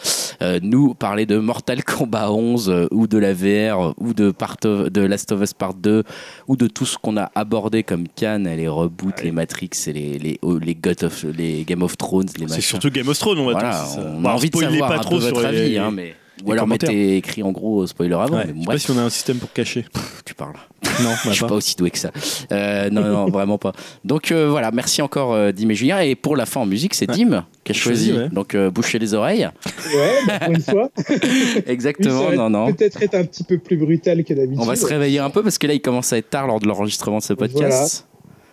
nous 0.61 0.93
parler 0.93 1.25
de 1.25 1.37
Mortal 1.37 1.83
Kombat 1.83 2.31
11 2.31 2.69
euh, 2.69 2.87
ou 2.91 3.07
de 3.07 3.17
la 3.17 3.33
VR 3.33 3.93
ou 3.97 4.13
de, 4.13 4.31
Part 4.31 4.57
of- 4.65 4.89
de 4.89 5.01
Last 5.01 5.31
of 5.31 5.41
Us 5.41 5.53
Part 5.53 5.73
2 5.75 6.03
ou 6.47 6.55
de 6.55 6.67
tout 6.67 6.85
ce 6.85 6.97
qu'on 6.97 7.17
a 7.17 7.31
abordé 7.35 7.83
comme 7.83 8.07
Cannes, 8.07 8.47
les 8.55 8.67
reboots, 8.67 9.21
les 9.23 9.31
Matrix 9.31 9.69
et 9.87 9.93
les 9.93 10.17
les, 10.19 10.39
les, 10.61 10.75
God 10.75 11.03
of, 11.03 11.20
les 11.25 11.63
Game 11.63 11.83
of 11.83 11.97
Thrones, 11.97 12.27
les 12.37 12.47
C'est 12.47 12.61
surtout 12.61 12.89
Game 12.89 13.07
of 13.07 13.17
Thrones, 13.19 13.39
on 13.39 13.45
va 13.45 13.51
Voilà, 13.53 13.69
dire, 13.71 13.85
ça. 13.87 14.13
on 14.17 14.25
a 14.25 14.29
envie 14.33 14.49
de 14.49 14.57
savoir 14.57 14.89
pas 14.89 14.95
un 14.97 14.99
trop 14.99 15.17
peu 15.17 15.23
votre 15.25 15.39
sur 15.39 15.47
avis, 15.49 15.69
les- 15.71 15.77
hein, 15.77 15.91
mais 15.91 16.15
ou 16.43 16.51
alors 16.53 16.65
mettez 16.65 17.17
écrit 17.17 17.43
en 17.43 17.51
gros 17.51 17.85
spoiler 17.85 18.15
avant. 18.15 18.37
Ouais, 18.37 18.45
mais 18.47 18.53
je 18.55 18.59
sais 18.61 18.65
pas 18.65 18.77
si 18.79 18.91
on 18.91 18.97
a 18.97 19.01
un 19.03 19.09
système 19.11 19.37
pour 19.37 19.53
cacher. 19.53 19.85
tu 20.25 20.33
parles. 20.33 20.55
Non, 21.03 21.09
on 21.11 21.15
Je 21.29 21.33
suis 21.33 21.41
pas. 21.41 21.49
pas 21.49 21.53
aussi 21.55 21.75
doué 21.75 21.91
que 21.91 21.99
ça. 21.99 22.09
Euh, 22.51 22.89
non, 22.89 23.01
non, 23.03 23.25
vraiment 23.29 23.59
pas. 23.59 23.73
Donc 24.05 24.31
euh, 24.31 24.49
voilà, 24.49 24.71
merci 24.71 25.03
encore 25.03 25.33
euh, 25.33 25.51
Dim 25.51 25.69
et 25.69 25.75
Julien. 25.75 25.99
Et 25.99 26.15
pour 26.15 26.35
la 26.35 26.47
fin 26.47 26.61
en 26.61 26.65
musique, 26.65 26.95
c'est 26.95 27.07
Ouais. 27.11 27.15
Dim 27.15 27.45
qui 27.63 27.73
a 27.73 27.75
choisi. 27.75 28.09
Choisi, 28.09 28.19
ouais. 28.23 28.29
Donc 28.29 28.55
euh, 28.55 28.71
bouchez 28.71 28.97
les 28.97 29.13
oreilles. 29.13 29.49
Ouais, 29.93 30.11
bah, 30.25 30.39
pour 30.39 30.53
une 30.55 30.61
fois. 30.63 30.89
Exactement, 31.67 32.31
non, 32.31 32.49
non. 32.49 32.73
Peut-être 32.73 33.01
être 33.03 33.15
un 33.15 33.25
petit 33.25 33.43
peu 33.43 33.59
plus 33.59 33.77
brutal 33.77 34.23
que 34.23 34.33
d'habitude. 34.33 34.59
On 34.59 34.65
va 34.65 34.75
se 34.75 34.85
réveiller 34.85 35.19
un 35.19 35.29
peu 35.29 35.43
parce 35.43 35.57
que 35.59 35.67
là, 35.67 35.73
il 35.73 35.81
commence 35.81 36.11
à 36.13 36.17
être 36.17 36.29
tard 36.29 36.47
lors 36.47 36.59
de 36.59 36.67
l'enregistrement 36.67 37.19
de 37.19 37.23
ce 37.23 37.33
podcast. 37.33 38.07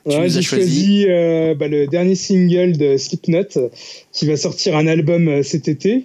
Ouais, 0.07 0.29
J'ai 0.29 0.41
choisi- 0.41 1.07
euh, 1.09 1.55
bah, 1.55 1.69
le 1.69 1.87
dernier 1.87 2.15
single 2.15 2.77
de 2.77 2.97
Slipknot 2.97 3.71
qui 4.13 4.27
va 4.27 4.37
sortir 4.37 4.77
un 4.77 4.87
album 4.87 5.29
euh, 5.29 5.43
cet 5.43 5.69
été. 5.69 6.05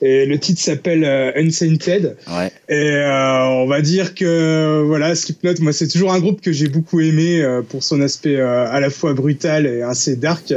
Et 0.00 0.26
le 0.26 0.38
titre 0.38 0.60
s'appelle 0.60 1.02
euh, 1.02 1.32
Unsainted. 1.34 2.16
Ouais. 2.28 2.52
Et 2.68 2.92
euh, 2.92 3.44
on 3.46 3.66
va 3.66 3.80
dire 3.82 4.14
que 4.14 4.84
voilà, 4.86 5.14
Slipknot, 5.14 5.54
moi 5.60 5.72
c'est 5.72 5.88
toujours 5.88 6.12
un 6.12 6.20
groupe 6.20 6.40
que 6.40 6.52
j'ai 6.52 6.68
beaucoup 6.68 7.00
aimé 7.00 7.44
pour 7.68 7.82
son 7.82 8.00
aspect 8.00 8.40
à 8.40 8.78
la 8.78 8.90
fois 8.90 9.12
brutal 9.14 9.66
et 9.66 9.82
assez 9.82 10.14
dark, 10.14 10.54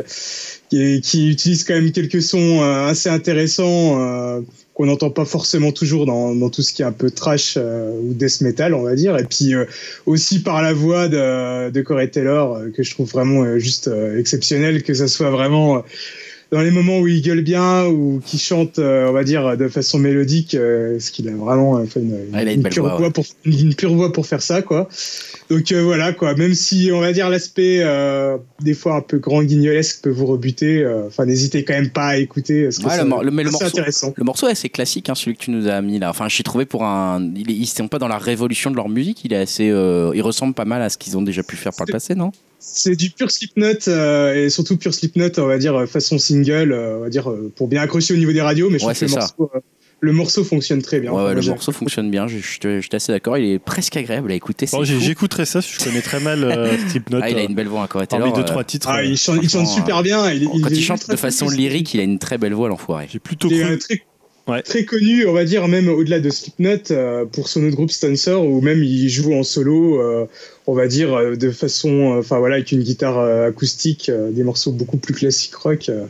qui, 0.69 1.01
qui 1.01 1.32
utilise 1.32 1.64
quand 1.64 1.74
même 1.74 1.92
quelques 1.92 2.22
sons 2.22 2.61
assez 2.61 3.10
intéressants 3.10 4.43
qu'on 4.82 4.88
n'entend 4.88 5.11
pas 5.11 5.26
forcément 5.26 5.72
toujours 5.72 6.08
dans, 6.08 6.50
tout 6.50 6.64
ce 6.64 6.74
qui 6.74 6.82
est 6.82 6.85
un 6.85 6.92
peu 6.92 7.11
trash 7.11 7.53
euh, 7.56 7.92
ou 8.01 8.16
death 8.16 8.42
metal, 8.42 8.74
on 8.74 8.82
va 8.82 8.95
dire. 8.95 9.16
Et 9.16 9.26
puis 9.26 9.53
euh, 9.53 9.66
aussi 10.08 10.42
par 10.42 10.64
la 10.64 10.74
voix 10.74 11.08
de, 11.08 11.69
de 11.69 11.82
Corey 11.84 12.08
Taylor 12.08 12.56
euh, 12.56 12.69
que 12.72 12.82
je 12.82 12.90
trouve 12.90 13.08
vraiment 13.08 13.60
juste 13.60 13.90
euh, 13.90 14.18
exceptionnel, 14.18 14.82
que 14.82 14.95
ça 14.95 15.08
soit 15.08 15.30
vraiment 15.30 15.84
dans 16.52 16.62
les 16.62 16.72
moments 16.72 17.00
où 17.00 17.08
il 17.08 17.22
gueule 17.22 17.44
bien 17.44 17.86
ou 17.86 18.22
qu'il 18.26 18.38
chante, 18.40 18.78
euh, 18.78 19.08
on 19.08 19.14
va 19.14 19.24
dire, 19.24 19.56
de 19.56 19.70
façon 19.70 20.00
mélodique, 20.00 20.54
euh, 20.54 20.94
parce 20.94 21.10
qu'il 21.10 21.30
a 21.30 21.32
vraiment 21.32 21.78
euh, 21.78 21.86
fait 21.86 22.02
une, 22.02 22.14
Ouais, 22.34 22.58
pure 22.70 22.84
voix, 22.90 23.00
ouais. 23.00 23.10
pour, 23.10 23.24
une, 23.46 23.74
pure 23.74 23.94
voix 23.94 24.12
pour 24.12 24.26
faire 24.28 24.42
ça, 24.42 24.62
quoi. 24.62 24.90
Donc 25.50 25.72
euh, 25.72 25.82
voilà, 25.82 26.12
quoi. 26.12 26.36
Même 26.36 26.54
si, 26.54 26.92
on 26.94 27.00
va 27.00 27.14
dire, 27.14 27.30
l'aspect 27.30 27.82
des 28.62 28.74
fois 28.74 28.96
un 28.98 29.02
peu 29.02 29.18
grand 29.18 29.44
guignolesque 29.44 30.02
peut 30.04 30.10
vous 30.10 30.26
rebuter, 30.26 30.86
enfin, 31.08 31.26
n'hésitez 31.26 31.64
quand 31.64 31.74
même 31.74 31.90
pas 31.90 32.08
à 32.08 32.18
écouter. 32.18 32.66
Parce 32.66 32.80
que 32.80 32.86
Ouais, 32.86 33.24
le 33.24 33.32
mais 33.32 33.44
morceau- 33.46 33.66
intéressant. 33.66 34.14
Le 34.18 34.24
morceau 34.26 34.48
est 34.50 34.52
assez 34.52 34.70
classique, 34.70 35.10
hein, 35.10 35.16
celui 35.16 35.38
que 35.38 35.44
tu 35.44 35.52
nous 35.52 35.68
as 35.68 35.82
mis 35.82 36.00
là. 36.00 36.10
Enfin, 36.10 36.28
je 36.28 36.36
suis 36.36 36.44
trouvé 36.44 36.66
pour 36.66 36.84
un. 36.84 37.32
Ils 37.36 37.66
sont 37.66 37.88
pas 37.88 37.98
dans 38.00 38.10
la 38.10 38.18
révolution 38.18 38.72
de 38.72 38.76
leur 38.76 38.90
musique. 38.90 39.24
Il 39.24 39.32
est 39.32 39.38
assez. 39.38 39.66
Il 39.68 40.22
ressemble 40.22 40.54
pas 40.54 40.66
mal 40.66 40.82
à 40.82 40.90
ce 40.90 40.98
qu'ils 40.98 41.16
ont 41.18 41.22
déjà 41.22 41.44
pu 41.44 41.56
faire 41.56 41.72
par 41.74 41.86
le 41.88 41.94
passé, 41.94 42.14
non? 42.14 42.32
C'est 42.64 42.96
du 42.96 43.10
pur 43.10 43.32
Slipknot 43.32 43.88
euh, 43.88 44.46
et 44.46 44.50
surtout 44.52 44.78
pur 44.78 44.94
Slipknot, 44.94 45.30
on 45.40 45.48
va 45.48 45.58
dire 45.58 45.76
euh, 45.76 45.88
façon 45.88 46.20
single, 46.20 46.72
euh, 46.72 46.98
on 47.00 47.02
va 47.02 47.10
dire 47.10 47.30
euh, 47.30 47.52
pour 47.56 47.68
bien 47.68 47.82
accrocher 47.82 48.14
au 48.14 48.18
niveau 48.18 48.32
des 48.32 48.42
radios, 48.42 48.70
mais 48.70 48.78
je 48.78 48.86
Ouais, 48.86 48.94
trouve 48.94 49.08
que 49.08 49.14
le 49.14 49.20
morceau, 49.20 49.52
euh, 49.56 49.60
le 50.00 50.14
morceau 50.14 50.44
fonctionne 50.44 50.82
très 50.84 51.00
bien. 51.00 51.12
Ouais, 51.12 51.34
le 51.34 51.42
morceau 51.42 51.72
fonctionne 51.72 52.12
bien. 52.12 52.28
Je, 52.28 52.38
je, 52.38 52.60
je 52.62 52.80
suis 52.82 52.90
assez 52.96 53.12
d'accord. 53.12 53.38
Il 53.38 53.46
est 53.52 53.60
presque 53.60 53.98
agréable 53.98 54.32
à 54.32 54.36
écouter. 54.36 54.68
Bon. 54.72 54.84
J'écouterai 54.84 55.46
ça, 55.46 55.60
je 55.60 55.84
connais 55.84 56.02
très 56.02 56.20
mal 56.20 56.44
euh, 56.44 56.78
Slipknot. 56.90 57.20
Ah, 57.22 57.30
il 57.32 57.38
a 57.38 57.44
une 57.44 57.56
belle 57.56 57.68
voix, 57.68 57.82
encore. 57.82 58.06
Parmi 58.08 58.32
deux, 58.34 58.46
trois 58.46 58.64
titres. 58.64 58.90
Ah, 58.90 59.04
il 59.04 59.18
chante, 59.18 59.40
il 59.42 59.50
chante 59.50 59.68
super 59.68 60.04
bien. 60.04 60.32
Il, 60.32 60.48
Quand 60.62 60.70
il, 60.70 60.82
chante 60.84 61.10
de 61.10 61.16
façon 61.16 61.50
lyrique, 61.50 61.94
il 61.96 62.00
a 62.00 62.04
une 62.04 62.20
très 62.20 62.38
belle 62.38 62.54
voix, 62.54 62.68
l'enfoiré. 62.70 63.08
J'ai 63.12 63.20
plutôt 63.20 63.50
cru. 63.50 63.78
très, 63.80 64.04
Ouais. 64.48 64.61
très 64.64 64.86
connu, 64.86 65.26
on 65.28 65.34
va 65.34 65.45
dire, 65.45 65.68
même 65.68 65.88
au-delà 65.88 66.20
de 66.20 66.30
Slipknot, 66.30 66.92
euh, 66.92 67.26
pour 67.26 67.48
son 67.48 67.64
autre 67.64 67.76
groupe 67.76 67.92
Stancer, 67.92 68.34
où 68.34 68.60
même 68.61 68.84
il 68.84 69.08
joue 69.10 69.34
en 69.34 69.44
solo, 69.44 70.02
euh, 70.02 70.26
on 70.68 70.74
va 70.74 70.88
dire, 70.88 71.14
euh, 71.14 71.36
de 71.36 71.52
façon, 71.52 72.16
euh, 72.16 72.20
enfin 72.20 72.40
voilà, 72.40 72.56
avec 72.56 72.72
une 72.72 72.82
guitare 72.82 73.20
euh, 73.20 73.48
acoustique, 73.50 74.10
euh, 74.10 74.32
des 74.32 74.44
morceaux 74.44 74.72
beaucoup 74.72 74.98
plus 74.98 75.14
classiques 75.14 75.56
rock. 75.56 75.90
euh. 75.90 76.06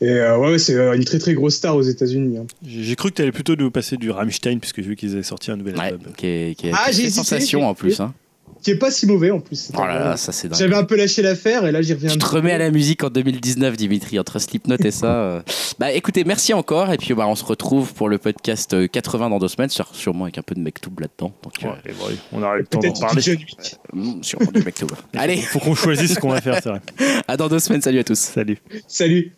et 0.00 0.08
euh, 0.08 0.38
ouais, 0.38 0.58
c'est 0.58 0.74
euh, 0.74 0.94
une 0.94 1.04
très 1.04 1.18
très 1.18 1.34
grosse 1.34 1.56
star 1.56 1.76
aux 1.76 1.82
États-Unis. 1.82 2.38
hein. 2.38 2.46
J'ai 2.66 2.96
cru 2.96 3.10
que 3.10 3.16
tu 3.16 3.22
allais 3.22 3.32
plutôt 3.32 3.54
nous 3.54 3.70
passer 3.70 3.96
du 3.96 4.10
Rammstein, 4.10 4.58
puisque 4.60 4.76
j'ai 4.80 4.88
vu 4.88 4.96
qu'ils 4.96 5.12
avaient 5.12 5.22
sorti 5.22 5.50
un 5.50 5.56
nouvel 5.56 5.74
Ouais, 5.76 5.80
album. 5.88 6.12
qui 6.16 6.26
est, 6.26 6.58
qui 6.58 6.68
est- 6.68 6.72
Ah, 6.74 6.90
j'ai 6.90 7.10
sensation 7.10 7.68
en 7.68 7.74
plus. 7.74 8.00
Hein. 8.00 8.14
Qui 8.62 8.72
est 8.72 8.76
pas 8.78 8.90
si 8.90 9.06
mauvais 9.06 9.30
en 9.30 9.40
plus. 9.40 9.70
Oh 9.76 9.80
là 9.86 9.98
là, 9.98 10.16
ça 10.16 10.32
c'est 10.32 10.48
dingue. 10.48 10.58
J'avais 10.58 10.74
un 10.74 10.84
peu 10.84 10.96
lâché 10.96 11.22
l'affaire 11.22 11.64
et 11.66 11.72
là 11.72 11.80
j'y 11.82 11.94
reviens. 11.94 12.10
Tu 12.10 12.16
un 12.16 12.18
te 12.18 12.26
remets 12.26 12.52
à 12.52 12.58
la 12.58 12.70
musique 12.70 13.04
en 13.04 13.08
2019, 13.10 13.76
Dimitri, 13.76 14.18
entre 14.18 14.38
Slipknot 14.38 14.76
et 14.78 14.90
ça. 14.90 15.06
euh. 15.06 15.40
Bah 15.78 15.92
écoutez, 15.92 16.24
merci 16.24 16.52
encore. 16.54 16.90
Et 16.92 16.96
puis 16.96 17.14
bah, 17.14 17.26
on 17.28 17.36
se 17.36 17.44
retrouve 17.44 17.94
pour 17.94 18.08
le 18.08 18.18
podcast 18.18 18.74
euh, 18.74 18.88
80 18.88 19.30
dans 19.30 19.38
deux 19.38 19.46
semaines, 19.48 19.70
sûrement 19.92 20.24
avec 20.24 20.38
un 20.38 20.42
peu 20.42 20.54
de 20.56 20.60
Mektoub 20.60 20.98
là-dedans. 21.00 21.32
Donc, 21.42 21.52
euh, 21.62 21.68
Ouais, 21.68 21.94
bon, 21.98 22.06
on 22.32 22.42
aura 22.42 22.56
le 22.56 22.64
temps 22.66 22.78
d'en 22.80 22.88
Peut-être 22.88 23.00
parler. 23.00 23.22
John 23.22 23.36
Wick. 23.36 23.76
mm, 23.92 24.22
sûrement 24.22 24.50
du 24.50 24.62
Mektoub. 24.62 24.88
Allez, 25.16 25.36
Faut 25.36 25.60
qu'on 25.60 25.74
choisisse 25.76 26.14
ce 26.14 26.18
qu'on 26.18 26.30
va 26.30 26.40
faire, 26.40 26.58
c'est 26.62 26.68
vrai. 26.68 26.80
à 27.28 27.36
dans 27.36 27.48
deux 27.48 27.60
semaines. 27.60 27.82
Salut 27.82 28.00
à 28.00 28.04
tous. 28.04 28.18
Salut. 28.18 28.58
Salut. 28.88 29.37